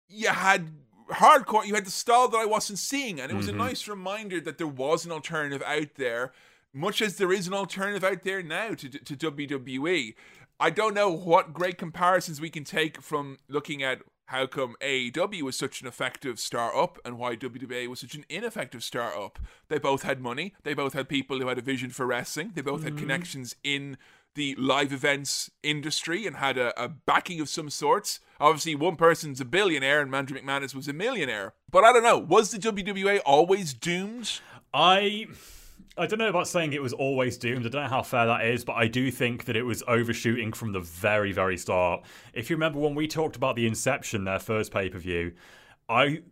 you 0.08 0.28
had 0.28 0.70
hardcore, 1.10 1.66
you 1.66 1.74
had 1.74 1.86
the 1.86 1.90
style 1.90 2.28
that 2.28 2.38
I 2.38 2.46
wasn't 2.46 2.78
seeing, 2.78 3.20
and 3.20 3.32
it 3.32 3.36
was 3.36 3.48
a 3.48 3.52
nice 3.52 3.88
reminder 3.88 4.40
that 4.40 4.58
there 4.58 4.68
was 4.68 5.04
an 5.04 5.10
alternative 5.10 5.62
out 5.62 5.96
there, 5.96 6.32
much 6.72 7.02
as 7.02 7.16
there 7.16 7.32
is 7.32 7.48
an 7.48 7.54
alternative 7.54 8.04
out 8.04 8.22
there 8.22 8.42
now 8.42 8.74
to 8.74 8.88
to 8.88 9.16
WWE. 9.16 10.14
I 10.60 10.70
don't 10.70 10.94
know 10.94 11.10
what 11.10 11.52
great 11.52 11.78
comparisons 11.78 12.40
we 12.40 12.50
can 12.50 12.64
take 12.64 13.00
from 13.00 13.38
looking 13.48 13.82
at 13.82 14.02
how 14.28 14.46
come 14.46 14.76
AEW 14.82 15.42
was 15.42 15.56
such 15.56 15.80
an 15.80 15.86
effective 15.86 16.38
startup 16.38 16.98
and 17.02 17.18
why 17.18 17.34
WWA 17.34 17.88
was 17.88 18.00
such 18.00 18.14
an 18.14 18.26
ineffective 18.28 18.84
startup. 18.84 19.38
They 19.68 19.78
both 19.78 20.02
had 20.02 20.20
money, 20.20 20.54
they 20.64 20.74
both 20.74 20.92
had 20.92 21.08
people 21.08 21.40
who 21.40 21.48
had 21.48 21.56
a 21.56 21.62
vision 21.62 21.88
for 21.88 22.06
wrestling, 22.06 22.52
they 22.54 22.60
both 22.60 22.82
had 22.82 22.92
mm-hmm. 22.92 23.00
connections 23.00 23.56
in 23.64 23.96
the 24.34 24.54
live 24.56 24.92
events 24.92 25.50
industry 25.62 26.26
and 26.26 26.36
had 26.36 26.58
a, 26.58 26.78
a 26.82 26.88
backing 26.88 27.40
of 27.40 27.48
some 27.48 27.70
sorts. 27.70 28.20
Obviously, 28.38 28.74
one 28.74 28.96
person's 28.96 29.40
a 29.40 29.46
billionaire 29.46 30.02
and 30.02 30.14
Andrew 30.14 30.38
McManus 30.38 30.74
was 30.74 30.88
a 30.88 30.92
millionaire. 30.92 31.54
But 31.70 31.84
I 31.84 31.92
don't 31.94 32.02
know, 32.02 32.18
was 32.18 32.50
the 32.50 32.58
WWA 32.58 33.20
always 33.24 33.72
doomed? 33.72 34.40
I 34.74 35.26
I 35.98 36.06
don't 36.06 36.20
know 36.20 36.28
about 36.28 36.46
saying 36.46 36.72
it 36.72 36.82
was 36.82 36.92
always 36.92 37.36
doomed. 37.36 37.66
I 37.66 37.68
don't 37.70 37.82
know 37.82 37.88
how 37.88 38.02
fair 38.02 38.26
that 38.26 38.44
is, 38.44 38.64
but 38.64 38.74
I 38.74 38.86
do 38.86 39.10
think 39.10 39.46
that 39.46 39.56
it 39.56 39.64
was 39.64 39.82
overshooting 39.88 40.52
from 40.52 40.72
the 40.72 40.80
very, 40.80 41.32
very 41.32 41.56
start. 41.56 42.04
If 42.32 42.48
you 42.50 42.56
remember 42.56 42.78
when 42.78 42.94
we 42.94 43.08
talked 43.08 43.34
about 43.34 43.56
the 43.56 43.66
Inception, 43.66 44.24
their 44.24 44.38
first 44.38 44.72
pay 44.72 44.88
per 44.88 44.98
view, 44.98 45.32
I 45.88 46.22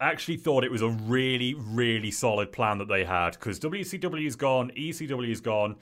actually 0.00 0.36
thought 0.36 0.64
it 0.64 0.70
was 0.70 0.82
a 0.82 0.88
really, 0.88 1.54
really 1.54 2.10
solid 2.10 2.52
plan 2.52 2.78
that 2.78 2.88
they 2.88 3.04
had 3.04 3.30
because 3.30 3.58
WCW's 3.60 4.36
gone, 4.36 4.70
ECW's 4.76 5.40
gone. 5.40 5.76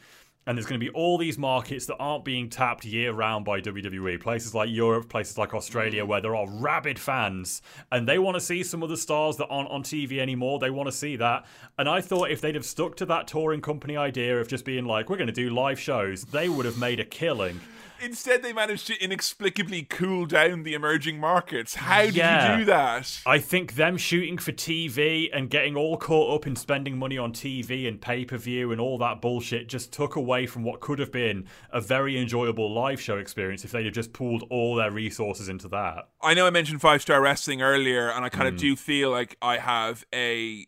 And 0.47 0.59
there's 0.59 0.67
going 0.67 0.81
to 0.81 0.85
be 0.85 0.93
all 0.93 1.19
these 1.19 1.39
markets 1.39 1.87
that 1.87 1.97
aren't 1.97 2.25
being 2.25 2.49
tapped 2.49 2.85
year 2.85 3.13
round 3.13 3.45
by 3.45 3.61
WWE. 3.61 4.21
Places 4.21 4.55
like 4.55 4.69
Europe, 4.71 5.09
places 5.09 5.39
like 5.39 5.55
Australia, 5.55 6.05
mm. 6.05 6.09
where 6.09 6.21
there 6.21 6.35
are 6.35 6.49
rabid 6.49 6.99
fans 6.99 7.63
and 7.93 8.09
they 8.09 8.19
want 8.19 8.35
to 8.35 8.41
see 8.41 8.65
some 8.65 8.83
of 8.83 8.89
the 8.89 8.97
stars 8.97 9.37
that 9.37 9.47
aren't 9.47 9.71
on 9.71 9.85
TV 9.85 10.19
anymore. 10.19 10.59
They 10.59 10.71
want 10.71 10.89
to 10.89 10.93
see 10.93 11.15
that. 11.17 11.47
And 11.79 11.89
I 11.89 12.01
thought 12.01 12.31
if 12.31 12.41
they'd 12.41 12.57
have 12.57 12.65
stuck 12.65 12.97
to 12.97 13.07
that 13.07 13.29
touring 13.29 13.61
company 13.61 13.97
idea 13.97 14.41
of 14.41 14.49
just 14.49 14.65
being 14.65 14.85
like, 14.85 15.09
we're 15.09 15.17
going 15.17 15.29
to 15.29 15.33
do 15.33 15.51
live 15.51 15.79
shows, 15.79 16.25
they 16.25 16.49
would 16.49 16.67
have 16.67 16.79
made 16.79 16.99
a 16.99 17.05
killing. 17.05 17.61
Instead, 18.03 18.43
they 18.43 18.53
managed 18.53 18.89
to 18.89 19.01
inexplicably 19.01 19.83
cool 19.83 20.27
down 20.27 20.65
the 20.65 20.75
emerging 20.75 21.21
markets. 21.21 21.77
How 21.77 22.03
did 22.03 22.17
Yeah. 22.17 22.53
you 22.53 22.59
do 22.59 22.65
that? 22.65 23.21
I 23.25 23.39
think 23.39 23.75
them 23.75 23.97
shooting 23.97 24.39
for 24.39 24.51
TV 24.51 25.31
and 25.33 25.49
getting 25.49 25.77
all 25.77 25.97
caught 25.97 26.35
up 26.35 26.47
in 26.47 26.57
spending 26.57 26.99
money 26.99 27.17
on 27.17 27.33
TV 27.33 27.87
and 27.87 28.01
pay 28.01 28.25
per 28.25 28.37
view 28.37 28.73
and 28.73 28.81
all 28.81 28.99
that 28.99 29.21
bullshit 29.21 29.69
just 29.69 29.93
took 29.93 30.17
away 30.17 30.47
from 30.47 30.65
what 30.65 30.81
could 30.81 30.99
have 30.99 31.13
been 31.13 31.47
a 31.71 31.81
very 31.81 32.19
enjoyable 32.19 32.73
live 32.73 33.01
show 33.01 33.19
experience 33.19 33.65
if 33.65 33.71
they'd 33.71 33.85
have 33.85 33.95
just 33.95 34.13
pooled 34.13 34.45
all 34.51 34.75
their 34.75 34.91
resources 34.91 35.49
into 35.49 35.69
that. 35.69 36.09
I 36.21 36.35
know 36.35 36.47
I 36.47 36.51
mentioned 36.51 36.81
five 36.81 37.03
star 37.03 37.21
wrestling 37.21 37.63
earlier, 37.63 38.11
and 38.11 38.25
I 38.25 38.29
kind 38.29 38.49
of 38.49 38.55
mm. 38.55 38.59
do 38.59 38.77
feel 38.77 39.11
like 39.11 39.37
I 39.41 39.59
have 39.59 40.05
a 40.13 40.67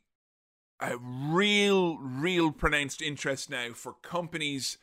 a 0.81 0.99
real, 0.99 1.99
real 1.99 2.53
pronounced 2.53 3.01
interest 3.01 3.49
now 3.49 3.73
for 3.73 3.95
companies 4.03 4.79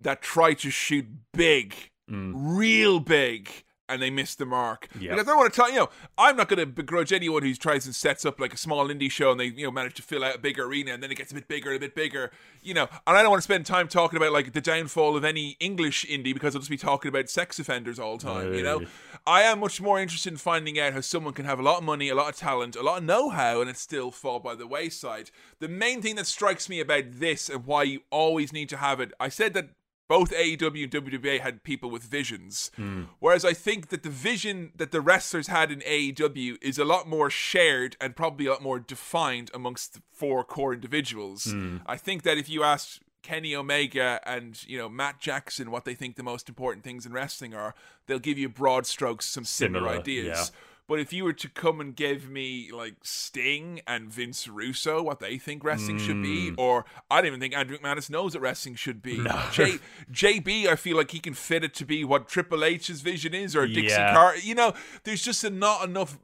that 0.00 0.22
try 0.22 0.54
to 0.54 0.70
shoot 0.70 1.06
big, 1.32 1.74
Mm. 2.10 2.32
real 2.34 3.00
big, 3.00 3.50
and 3.88 4.00
they 4.00 4.10
miss 4.10 4.34
the 4.34 4.46
mark. 4.46 4.88
Yep. 4.98 5.10
Because 5.10 5.26
I 5.26 5.30
don't 5.30 5.38
want 5.38 5.52
to 5.52 5.56
tell 5.56 5.70
you 5.70 5.80
know, 5.80 5.88
I'm 6.16 6.36
not 6.36 6.48
going 6.48 6.58
to 6.58 6.66
begrudge 6.66 7.12
anyone 7.12 7.42
who 7.42 7.54
tries 7.54 7.86
and 7.86 7.94
sets 7.94 8.24
up 8.24 8.40
like 8.40 8.54
a 8.54 8.56
small 8.56 8.88
indie 8.88 9.10
show 9.10 9.30
and 9.30 9.38
they 9.38 9.46
you 9.46 9.64
know 9.64 9.70
manage 9.70 9.94
to 9.94 10.02
fill 10.02 10.24
out 10.24 10.36
a 10.36 10.38
big 10.38 10.58
arena 10.58 10.92
and 10.92 11.02
then 11.02 11.10
it 11.10 11.16
gets 11.16 11.32
a 11.32 11.34
bit 11.34 11.48
bigger 11.48 11.70
and 11.70 11.76
a 11.76 11.80
bit 11.80 11.94
bigger. 11.94 12.30
You 12.62 12.74
know, 12.74 12.88
and 13.06 13.16
I 13.16 13.22
don't 13.22 13.30
want 13.30 13.40
to 13.40 13.44
spend 13.44 13.66
time 13.66 13.88
talking 13.88 14.16
about 14.16 14.32
like 14.32 14.52
the 14.52 14.60
downfall 14.60 15.16
of 15.16 15.24
any 15.24 15.56
English 15.60 16.06
indie 16.06 16.32
because 16.32 16.54
I'll 16.54 16.60
just 16.60 16.70
be 16.70 16.76
talking 16.76 17.08
about 17.08 17.28
sex 17.28 17.58
offenders 17.58 17.98
all 17.98 18.16
the 18.16 18.24
time. 18.24 18.54
You 18.54 18.62
know, 18.62 18.82
I 19.26 19.42
am 19.42 19.60
much 19.60 19.80
more 19.80 20.00
interested 20.00 20.32
in 20.32 20.38
finding 20.38 20.78
out 20.78 20.94
how 20.94 21.00
someone 21.00 21.34
can 21.34 21.44
have 21.44 21.58
a 21.58 21.62
lot 21.62 21.78
of 21.78 21.84
money, 21.84 22.08
a 22.08 22.14
lot 22.14 22.30
of 22.30 22.36
talent, 22.36 22.76
a 22.76 22.82
lot 22.82 22.98
of 22.98 23.04
know 23.04 23.30
how, 23.30 23.60
and 23.60 23.68
it 23.68 23.76
still 23.76 24.10
fall 24.10 24.40
by 24.40 24.54
the 24.54 24.66
wayside. 24.66 25.30
The 25.60 25.68
main 25.68 26.00
thing 26.00 26.16
that 26.16 26.26
strikes 26.26 26.68
me 26.68 26.80
about 26.80 27.04
this 27.08 27.48
and 27.48 27.66
why 27.66 27.82
you 27.82 28.00
always 28.10 28.52
need 28.52 28.68
to 28.70 28.78
have 28.78 29.00
it, 29.00 29.12
I 29.20 29.28
said 29.28 29.52
that 29.54 29.68
both 30.08 30.30
AEW 30.32 30.84
and 30.84 30.92
WWA 30.92 31.40
had 31.40 31.62
people 31.62 31.90
with 31.90 32.02
visions. 32.04 32.70
Hmm. 32.76 33.04
Whereas 33.20 33.44
I 33.44 33.52
think 33.54 33.88
that 33.88 34.02
the 34.02 34.10
vision 34.10 34.72
that 34.76 34.90
the 34.92 35.00
wrestlers 35.00 35.46
had 35.46 35.72
in 35.72 35.80
AEW 35.80 36.56
is 36.62 36.78
a 36.78 36.84
lot 36.84 37.08
more 37.08 37.30
shared 37.30 37.96
and 38.00 38.14
probably 38.14 38.46
a 38.46 38.50
lot 38.50 38.62
more 38.62 38.78
defined 38.78 39.50
amongst 39.54 39.94
the 39.94 40.02
four 40.12 40.44
core 40.44 40.74
individuals. 40.74 41.44
Hmm. 41.44 41.78
I 41.86 41.96
think 41.96 42.22
that 42.22 42.36
if 42.38 42.48
you 42.48 42.62
asked 42.62 43.00
Kenny 43.22 43.56
Omega 43.56 44.20
and 44.26 44.62
you 44.68 44.76
know 44.76 44.88
Matt 44.90 45.18
Jackson 45.20 45.70
what 45.70 45.86
they 45.86 45.94
think 45.94 46.16
the 46.16 46.22
most 46.22 46.48
important 46.50 46.84
things 46.84 47.06
in 47.06 47.12
wrestling 47.12 47.54
are, 47.54 47.74
they'll 48.06 48.18
give 48.18 48.36
you 48.36 48.50
broad 48.50 48.84
strokes, 48.86 49.24
some 49.24 49.44
similar, 49.44 49.84
Similar, 49.86 50.00
ideas. 50.00 50.26
yeah. 50.52 50.58
But 50.86 51.00
if 51.00 51.12
you 51.14 51.24
were 51.24 51.32
to 51.32 51.48
come 51.48 51.80
and 51.80 51.96
give 51.96 52.28
me 52.28 52.70
like 52.70 52.96
Sting 53.02 53.80
and 53.86 54.10
Vince 54.12 54.46
Russo 54.46 55.02
what 55.02 55.18
they 55.18 55.38
think 55.38 55.64
wrestling 55.64 55.98
should 55.98 56.22
be, 56.22 56.50
Mm. 56.50 56.58
or 56.58 56.84
I 57.10 57.18
don't 57.22 57.28
even 57.28 57.40
think 57.40 57.54
Andrew 57.56 57.78
McManus 57.78 58.10
knows 58.10 58.34
what 58.34 58.42
wrestling 58.42 58.74
should 58.74 59.00
be. 59.00 59.16
J- 59.50 59.78
JB, 60.12 60.66
I 60.66 60.76
feel 60.76 60.96
like 60.96 61.10
he 61.12 61.20
can 61.20 61.32
fit 61.34 61.64
it 61.64 61.72
to 61.74 61.86
be 61.86 62.04
what 62.04 62.28
Triple 62.28 62.62
H's 62.64 63.00
vision 63.00 63.32
is, 63.34 63.56
or 63.56 63.66
Dixie 63.66 63.94
Yeah. 63.94 64.12
Carter. 64.12 64.38
You 64.40 64.54
know, 64.54 64.74
there's 65.04 65.22
just 65.22 65.42
a, 65.42 65.48
not 65.50 65.84
enough 65.88 66.18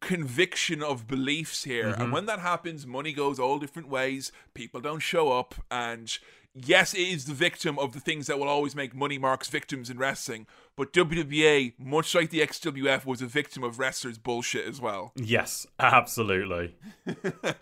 conviction 0.00 0.82
of 0.82 1.06
beliefs 1.06 1.64
here. 1.64 1.84
Mm-hmm. 1.92 2.02
And 2.02 2.12
when 2.12 2.26
that 2.26 2.40
happens, 2.40 2.86
money 2.86 3.12
goes 3.12 3.38
all 3.38 3.58
different 3.58 3.88
ways. 3.88 4.32
People 4.52 4.80
don't 4.80 4.98
show 5.00 5.30
up. 5.32 5.54
And 5.70 6.18
yes, 6.54 6.94
it 6.94 7.00
is 7.00 7.24
the 7.24 7.34
victim 7.34 7.78
of 7.78 7.92
the 7.92 8.00
things 8.00 8.26
that 8.26 8.38
will 8.38 8.48
always 8.48 8.74
make 8.74 8.94
money 8.94 9.18
marks 9.18 9.48
victims 9.48 9.90
in 9.90 9.98
wrestling. 9.98 10.46
But 10.76 10.92
WWA, 10.92 11.74
much 11.78 12.14
like 12.14 12.30
the 12.30 12.40
XWF, 12.40 13.04
was 13.04 13.22
a 13.22 13.26
victim 13.26 13.62
of 13.62 13.78
wrestlers' 13.78 14.18
bullshit 14.18 14.66
as 14.66 14.80
well. 14.80 15.12
Yes, 15.16 15.66
absolutely. 15.78 16.76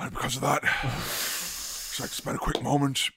And 0.00 0.12
because 0.12 0.36
of 0.36 0.42
that, 0.42 0.62
I'd 0.62 2.00
like 2.00 2.10
to 2.10 2.14
spend 2.14 2.36
a 2.36 2.38
quick 2.38 2.62
moment 2.62 3.10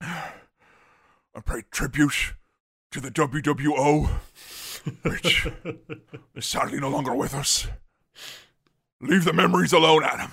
and 0.00 1.46
pay 1.46 1.62
tribute 1.70 2.34
to 2.90 3.00
the 3.00 3.10
WWO, 3.10 4.08
which 5.02 5.46
is 6.34 6.44
sadly 6.44 6.80
no 6.80 6.88
longer 6.88 7.14
with 7.14 7.34
us. 7.34 7.68
Leave 9.06 9.24
the 9.24 9.32
memories 9.32 9.72
alone, 9.72 10.02
Adam. 10.04 10.30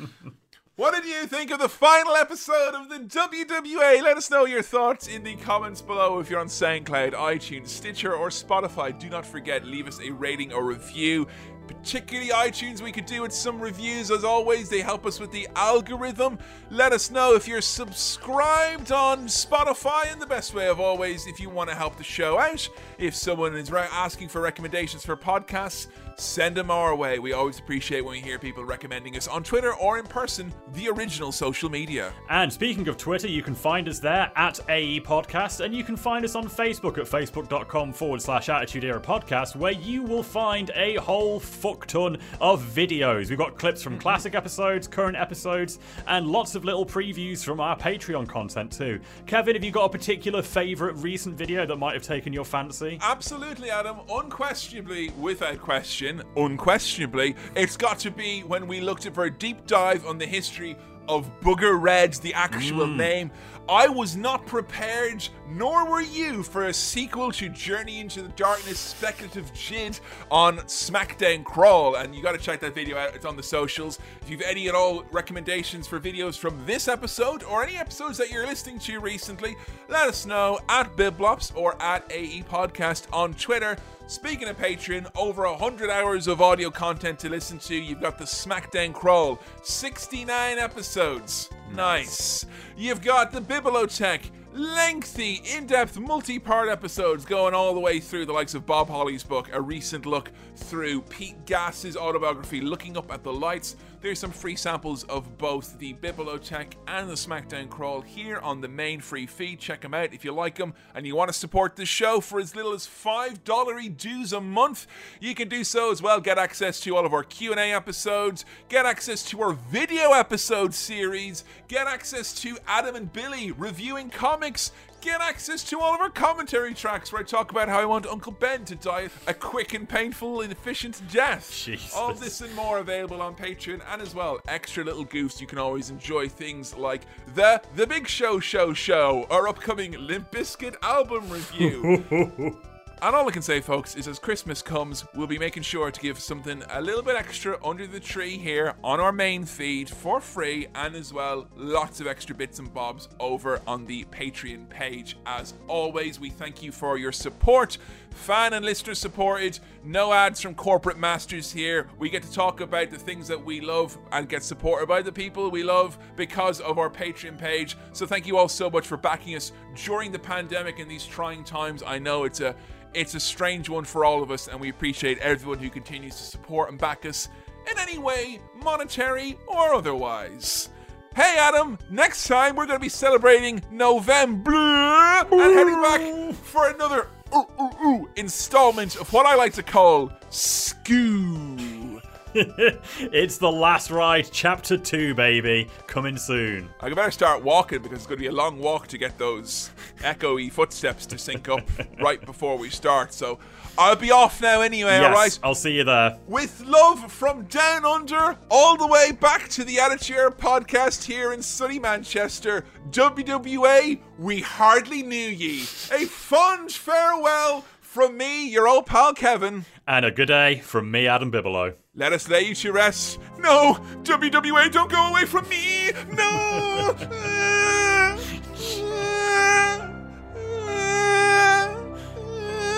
What 0.76 0.92
did 0.92 1.06
you 1.06 1.26
think 1.26 1.50
of 1.52 1.58
the 1.58 1.70
final 1.70 2.16
episode 2.16 2.74
of 2.74 2.90
the 2.90 2.98
WWA? 2.98 4.02
Let 4.02 4.18
us 4.18 4.30
know 4.30 4.44
your 4.44 4.60
thoughts 4.60 5.08
in 5.08 5.22
the 5.22 5.34
comments 5.36 5.80
below 5.80 6.18
if 6.20 6.28
you're 6.28 6.38
on 6.38 6.48
SoundCloud, 6.48 7.14
iTunes, 7.14 7.68
Stitcher, 7.68 8.14
or 8.14 8.28
Spotify. 8.28 8.96
Do 8.98 9.08
not 9.08 9.24
forget, 9.24 9.64
leave 9.64 9.88
us 9.88 9.98
a 10.02 10.10
rating 10.10 10.52
or 10.52 10.66
review. 10.66 11.28
Particularly 11.66 12.30
iTunes, 12.30 12.80
we 12.80 12.92
could 12.92 13.06
do 13.06 13.22
with 13.22 13.32
some 13.32 13.60
reviews 13.60 14.10
as 14.10 14.24
always. 14.24 14.68
They 14.68 14.80
help 14.80 15.06
us 15.06 15.20
with 15.20 15.32
the 15.32 15.48
algorithm. 15.56 16.38
Let 16.70 16.92
us 16.92 17.10
know 17.10 17.34
if 17.34 17.46
you're 17.46 17.60
subscribed 17.60 18.92
on 18.92 19.26
Spotify, 19.26 20.12
and 20.12 20.20
the 20.20 20.26
best 20.26 20.54
way 20.54 20.68
of 20.68 20.80
always, 20.80 21.26
if 21.26 21.40
you 21.40 21.50
want 21.50 21.70
to 21.70 21.76
help 21.76 21.96
the 21.96 22.04
show 22.04 22.38
out. 22.38 22.68
If 22.98 23.14
someone 23.14 23.56
is 23.56 23.70
asking 23.70 24.28
for 24.28 24.40
recommendations 24.40 25.04
for 25.04 25.16
podcasts, 25.16 25.88
send 26.18 26.56
them 26.56 26.70
our 26.70 26.94
way. 26.94 27.18
We 27.18 27.32
always 27.32 27.58
appreciate 27.58 28.02
when 28.02 28.12
we 28.12 28.20
hear 28.20 28.38
people 28.38 28.64
recommending 28.64 29.16
us 29.16 29.28
on 29.28 29.42
Twitter 29.42 29.74
or 29.74 29.98
in 29.98 30.06
person, 30.06 30.52
the 30.72 30.88
original 30.88 31.32
social 31.32 31.70
media. 31.70 32.12
And 32.30 32.52
speaking 32.52 32.88
of 32.88 32.96
Twitter, 32.96 33.28
you 33.28 33.42
can 33.42 33.54
find 33.54 33.88
us 33.88 33.98
there 33.98 34.30
at 34.36 34.58
AE 34.68 35.00
Podcast, 35.00 35.64
and 35.64 35.74
you 35.74 35.84
can 35.84 35.96
find 35.96 36.24
us 36.24 36.34
on 36.34 36.44
Facebook 36.44 36.98
at 36.98 37.06
facebook.com 37.06 37.92
forward 37.92 38.22
slash 38.22 38.48
Attitude 38.48 38.84
Era 38.84 39.00
Podcast, 39.00 39.56
where 39.56 39.72
you 39.72 40.02
will 40.02 40.22
find 40.22 40.70
a 40.74 40.94
whole 40.96 41.38
fuck 41.56 41.86
ton 41.86 42.18
of 42.40 42.62
videos. 42.62 43.30
We've 43.30 43.38
got 43.38 43.58
clips 43.58 43.82
from 43.82 43.98
classic 43.98 44.34
episodes, 44.34 44.86
current 44.86 45.16
episodes, 45.16 45.78
and 46.06 46.26
lots 46.26 46.54
of 46.54 46.64
little 46.64 46.84
previews 46.84 47.44
from 47.44 47.60
our 47.60 47.76
Patreon 47.76 48.28
content 48.28 48.70
too. 48.70 49.00
Kevin, 49.26 49.54
have 49.54 49.64
you 49.64 49.70
got 49.70 49.84
a 49.84 49.88
particular 49.88 50.42
favourite 50.42 50.96
recent 50.96 51.36
video 51.36 51.66
that 51.66 51.76
might 51.76 51.94
have 51.94 52.02
taken 52.02 52.32
your 52.32 52.44
fancy? 52.44 52.98
Absolutely, 53.00 53.70
Adam. 53.70 53.96
Unquestionably, 54.10 55.10
without 55.18 55.58
question, 55.58 56.22
unquestionably, 56.36 57.34
it's 57.54 57.76
got 57.76 57.98
to 58.00 58.10
be 58.10 58.40
when 58.42 58.66
we 58.66 58.80
looked 58.80 59.06
at 59.06 59.14
for 59.14 59.24
a 59.24 59.30
deep 59.30 59.66
dive 59.66 60.06
on 60.06 60.18
the 60.18 60.26
history 60.26 60.76
of 61.08 61.30
Booger 61.40 61.80
Red, 61.80 62.14
the 62.14 62.34
actual 62.34 62.86
mm. 62.86 62.96
name. 62.96 63.30
I 63.68 63.88
was 63.88 64.16
not 64.16 64.46
prepared, 64.46 65.28
nor 65.48 65.90
were 65.90 66.00
you, 66.00 66.44
for 66.44 66.66
a 66.66 66.74
sequel 66.74 67.32
to 67.32 67.48
Journey 67.48 67.98
into 67.98 68.22
the 68.22 68.28
Darkness 68.28 68.78
Speculative 68.78 69.52
Jid 69.54 69.98
on 70.30 70.58
SmackDown 70.58 71.44
Crawl. 71.44 71.96
And 71.96 72.14
you 72.14 72.22
got 72.22 72.32
to 72.32 72.38
check 72.38 72.60
that 72.60 72.76
video 72.76 72.96
out, 72.96 73.16
it's 73.16 73.24
on 73.24 73.36
the 73.36 73.42
socials. 73.42 73.98
If 74.22 74.30
you've 74.30 74.42
any 74.42 74.68
at 74.68 74.76
all 74.76 75.02
recommendations 75.10 75.88
for 75.88 75.98
videos 75.98 76.38
from 76.38 76.64
this 76.64 76.86
episode 76.86 77.42
or 77.42 77.64
any 77.64 77.76
episodes 77.76 78.18
that 78.18 78.30
you're 78.30 78.46
listening 78.46 78.78
to 78.80 79.00
recently, 79.00 79.56
let 79.88 80.06
us 80.06 80.26
know 80.26 80.60
at 80.68 80.94
Biblops 80.94 81.50
or 81.56 81.80
at 81.82 82.06
AE 82.12 82.44
Podcast 82.48 83.06
on 83.12 83.34
Twitter. 83.34 83.76
Speaking 84.08 84.46
of 84.46 84.56
Patreon, 84.56 85.10
over 85.16 85.42
100 85.50 85.90
hours 85.90 86.28
of 86.28 86.40
audio 86.40 86.70
content 86.70 87.18
to 87.18 87.28
listen 87.28 87.58
to. 87.58 87.74
You've 87.74 88.00
got 88.00 88.18
the 88.18 88.24
SmackDown 88.24 88.94
Crawl, 88.94 89.40
69 89.64 90.58
episodes. 90.58 91.50
Nice. 91.74 92.46
You've 92.76 93.02
got 93.02 93.32
the 93.32 93.40
Bibliotech, 93.40 94.30
lengthy, 94.52 95.42
in 95.44 95.66
depth, 95.66 95.98
multi 95.98 96.38
part 96.38 96.68
episodes 96.68 97.24
going 97.24 97.52
all 97.52 97.74
the 97.74 97.80
way 97.80 97.98
through 97.98 98.26
the 98.26 98.32
likes 98.32 98.54
of 98.54 98.64
Bob 98.64 98.88
Holly's 98.88 99.24
book, 99.24 99.50
A 99.52 99.60
Recent 99.60 100.06
Look 100.06 100.30
through 100.54 101.02
Pete 101.02 101.44
Gas's 101.44 101.96
autobiography, 101.96 102.60
Looking 102.60 102.96
Up 102.96 103.10
at 103.10 103.24
the 103.24 103.32
Lights. 103.32 103.74
There's 104.02 104.18
some 104.18 104.30
free 104.30 104.56
samples 104.56 105.04
of 105.04 105.38
both 105.38 105.78
the 105.78 105.94
Bibliotech 105.94 106.74
and 106.86 107.08
the 107.08 107.14
SmackDown 107.14 107.68
Crawl 107.70 108.02
here 108.02 108.38
on 108.38 108.60
the 108.60 108.68
main 108.68 109.00
free 109.00 109.26
feed. 109.26 109.58
Check 109.58 109.80
them 109.80 109.94
out 109.94 110.12
if 110.12 110.24
you 110.24 110.32
like 110.32 110.56
them 110.56 110.74
and 110.94 111.06
you 111.06 111.16
want 111.16 111.28
to 111.28 111.32
support 111.32 111.76
the 111.76 111.86
show 111.86 112.20
for 112.20 112.38
as 112.38 112.54
little 112.54 112.72
as 112.72 112.86
$5 112.86 113.96
dues 113.96 114.32
a 114.32 114.40
month. 114.40 114.86
You 115.18 115.34
can 115.34 115.48
do 115.48 115.64
so 115.64 115.90
as 115.90 116.02
well. 116.02 116.20
Get 116.20 116.38
access 116.38 116.78
to 116.80 116.94
all 116.94 117.06
of 117.06 117.14
our 117.14 117.24
Q&A 117.24 117.72
episodes, 117.72 118.44
get 118.68 118.84
access 118.84 119.24
to 119.24 119.40
our 119.40 119.54
video 119.54 120.12
episode 120.12 120.74
series, 120.74 121.44
get 121.66 121.86
access 121.86 122.34
to 122.42 122.58
Adam 122.66 122.96
and 122.96 123.12
Billy 123.12 123.50
reviewing 123.50 124.10
comics, 124.10 124.72
get 125.06 125.20
access 125.20 125.62
to 125.62 125.78
all 125.78 125.94
of 125.94 126.00
our 126.00 126.10
commentary 126.10 126.74
tracks 126.74 127.12
where 127.12 127.22
I 127.22 127.24
talk 127.24 127.52
about 127.52 127.68
how 127.68 127.80
I 127.80 127.84
want 127.84 128.06
Uncle 128.06 128.32
Ben 128.32 128.64
to 128.64 128.74
die 128.74 129.08
a 129.28 129.34
quick 129.34 129.72
and 129.72 129.88
painful 129.88 130.40
and 130.40 130.50
efficient 130.50 131.00
death. 131.12 131.48
Jesus. 131.52 131.94
All 131.94 132.12
this 132.12 132.40
and 132.40 132.52
more 132.56 132.78
available 132.78 133.22
on 133.22 133.36
Patreon, 133.36 133.82
and 133.92 134.02
as 134.02 134.16
well, 134.16 134.40
extra 134.48 134.82
little 134.82 135.06
goofs. 135.06 135.40
You 135.40 135.46
can 135.46 135.58
always 135.58 135.90
enjoy 135.90 136.28
things 136.28 136.76
like 136.76 137.02
the 137.36 137.62
The 137.76 137.86
Big 137.86 138.08
Show 138.08 138.40
Show 138.40 138.74
Show, 138.74 139.28
our 139.30 139.46
upcoming 139.46 139.92
Limp 139.92 140.32
Bizkit 140.32 140.74
album 140.82 141.30
review. 141.30 142.58
And 143.02 143.14
all 143.14 143.28
I 143.28 143.30
can 143.30 143.42
say, 143.42 143.60
folks, 143.60 143.94
is 143.94 144.08
as 144.08 144.18
Christmas 144.18 144.62
comes, 144.62 145.04
we'll 145.14 145.26
be 145.26 145.38
making 145.38 145.64
sure 145.64 145.90
to 145.90 146.00
give 146.00 146.18
something 146.18 146.62
a 146.70 146.80
little 146.80 147.02
bit 147.02 147.14
extra 147.14 147.58
under 147.62 147.86
the 147.86 148.00
tree 148.00 148.38
here 148.38 148.72
on 148.82 149.00
our 149.00 149.12
main 149.12 149.44
feed 149.44 149.90
for 149.90 150.18
free, 150.18 150.66
and 150.74 150.94
as 150.94 151.12
well, 151.12 151.46
lots 151.54 152.00
of 152.00 152.06
extra 152.06 152.34
bits 152.34 152.58
and 152.58 152.72
bobs 152.72 153.10
over 153.20 153.60
on 153.66 153.84
the 153.84 154.04
Patreon 154.04 154.70
page. 154.70 155.18
As 155.26 155.52
always, 155.68 156.18
we 156.18 156.30
thank 156.30 156.62
you 156.62 156.72
for 156.72 156.96
your 156.96 157.12
support. 157.12 157.76
Fan 158.16 158.54
and 158.54 158.64
listener 158.64 158.94
supported, 158.94 159.60
no 159.84 160.12
ads 160.12 160.40
from 160.40 160.54
corporate 160.54 160.98
masters 160.98 161.52
here. 161.52 161.86
We 161.98 162.08
get 162.08 162.22
to 162.24 162.32
talk 162.32 162.60
about 162.60 162.90
the 162.90 162.98
things 162.98 163.28
that 163.28 163.44
we 163.44 163.60
love 163.60 163.96
and 164.10 164.28
get 164.28 164.42
supported 164.42 164.88
by 164.88 165.02
the 165.02 165.12
people 165.12 165.48
we 165.50 165.62
love 165.62 165.96
because 166.16 166.60
of 166.60 166.78
our 166.78 166.90
Patreon 166.90 167.38
page. 167.38 167.76
So 167.92 168.06
thank 168.06 168.26
you 168.26 168.36
all 168.36 168.48
so 168.48 168.68
much 168.68 168.86
for 168.86 168.96
backing 168.96 169.36
us 169.36 169.52
during 169.84 170.10
the 170.10 170.18
pandemic 170.18 170.80
in 170.80 170.88
these 170.88 171.06
trying 171.06 171.44
times. 171.44 171.82
I 171.86 171.98
know 171.98 172.24
it's 172.24 172.40
a 172.40 172.56
it's 172.94 173.14
a 173.14 173.20
strange 173.20 173.68
one 173.68 173.84
for 173.84 174.04
all 174.04 174.22
of 174.22 174.30
us, 174.30 174.48
and 174.48 174.58
we 174.58 174.70
appreciate 174.70 175.18
everyone 175.18 175.58
who 175.58 175.68
continues 175.68 176.16
to 176.16 176.22
support 176.22 176.70
and 176.70 176.78
back 176.78 177.04
us 177.04 177.28
in 177.70 177.78
any 177.78 177.98
way, 177.98 178.40
monetary 178.62 179.38
or 179.46 179.74
otherwise. 179.74 180.70
Hey 181.14 181.36
Adam, 181.38 181.78
next 181.90 182.26
time 182.26 182.56
we're 182.56 182.66
going 182.66 182.78
to 182.78 182.82
be 182.82 182.88
celebrating 182.88 183.62
November 183.70 184.52
and 184.52 185.32
heading 185.32 185.82
back 185.82 186.34
for 186.34 186.68
another 186.70 187.08
ooh, 187.34 187.46
ooh, 187.60 187.86
ooh, 187.86 188.08
installment 188.16 188.96
of 188.96 189.12
what 189.12 189.26
I 189.26 189.34
like 189.34 189.52
to 189.54 189.62
call 189.62 190.10
Skoo. 190.30 192.00
it's 192.34 193.38
the 193.38 193.50
last 193.50 193.90
ride, 193.90 194.28
chapter 194.30 194.76
two, 194.76 195.14
baby, 195.14 195.68
coming 195.86 196.18
soon. 196.18 196.68
I 196.80 196.90
better 196.90 197.10
start 197.10 197.42
walking 197.42 197.80
because 197.80 197.98
it's 197.98 198.06
going 198.06 198.18
to 198.18 198.22
be 198.22 198.26
a 198.26 198.32
long 198.32 198.58
walk 198.58 198.88
to 198.88 198.98
get 198.98 199.16
those 199.16 199.70
echoey 200.00 200.52
footsteps 200.52 201.06
to 201.06 201.18
sync 201.18 201.48
up 201.48 201.62
right 202.00 202.24
before 202.24 202.58
we 202.58 202.68
start. 202.68 203.14
So 203.14 203.38
I'll 203.78 203.96
be 203.96 204.10
off 204.10 204.40
now 204.40 204.62
anyway, 204.62 204.92
yes, 204.92 205.04
alright? 205.04 205.38
I'll 205.42 205.54
see 205.54 205.72
you 205.76 205.84
there. 205.84 206.18
With 206.26 206.62
love 206.64 207.12
from 207.12 207.44
down 207.44 207.84
under 207.84 208.36
all 208.50 208.76
the 208.76 208.86
way 208.86 209.12
back 209.12 209.48
to 209.50 209.64
the 209.64 209.78
Attitude 209.80 210.16
Era 210.16 210.32
podcast 210.32 211.04
here 211.04 211.32
in 211.32 211.42
sunny 211.42 211.78
Manchester. 211.78 212.64
WWA, 212.90 214.00
we 214.18 214.40
hardly 214.40 215.02
knew 215.02 215.28
ye. 215.28 215.62
A 215.92 216.06
fond 216.06 216.72
farewell 216.72 217.64
from 217.80 218.16
me, 218.16 218.48
your 218.48 218.66
old 218.66 218.86
pal 218.86 219.12
Kevin. 219.12 219.64
And 219.86 220.04
a 220.04 220.10
good 220.10 220.28
day 220.28 220.60
from 220.60 220.90
me, 220.90 221.06
Adam 221.06 221.30
Bibelow. 221.30 221.74
Let 221.94 222.12
us 222.12 222.28
lay 222.28 222.42
you 222.42 222.54
to 222.56 222.72
rest. 222.72 223.18
No, 223.38 223.74
WWA, 224.02 224.70
don't 224.72 224.90
go 224.90 225.08
away 225.08 225.24
from 225.24 225.48
me. 225.48 225.92
No. 226.12 226.94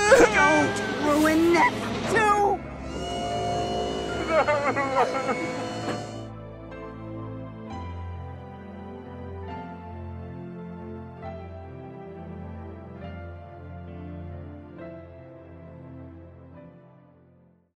Don't 0.08 0.80
ruin 1.04 1.52
that 1.52 1.72
too! 2.10 2.58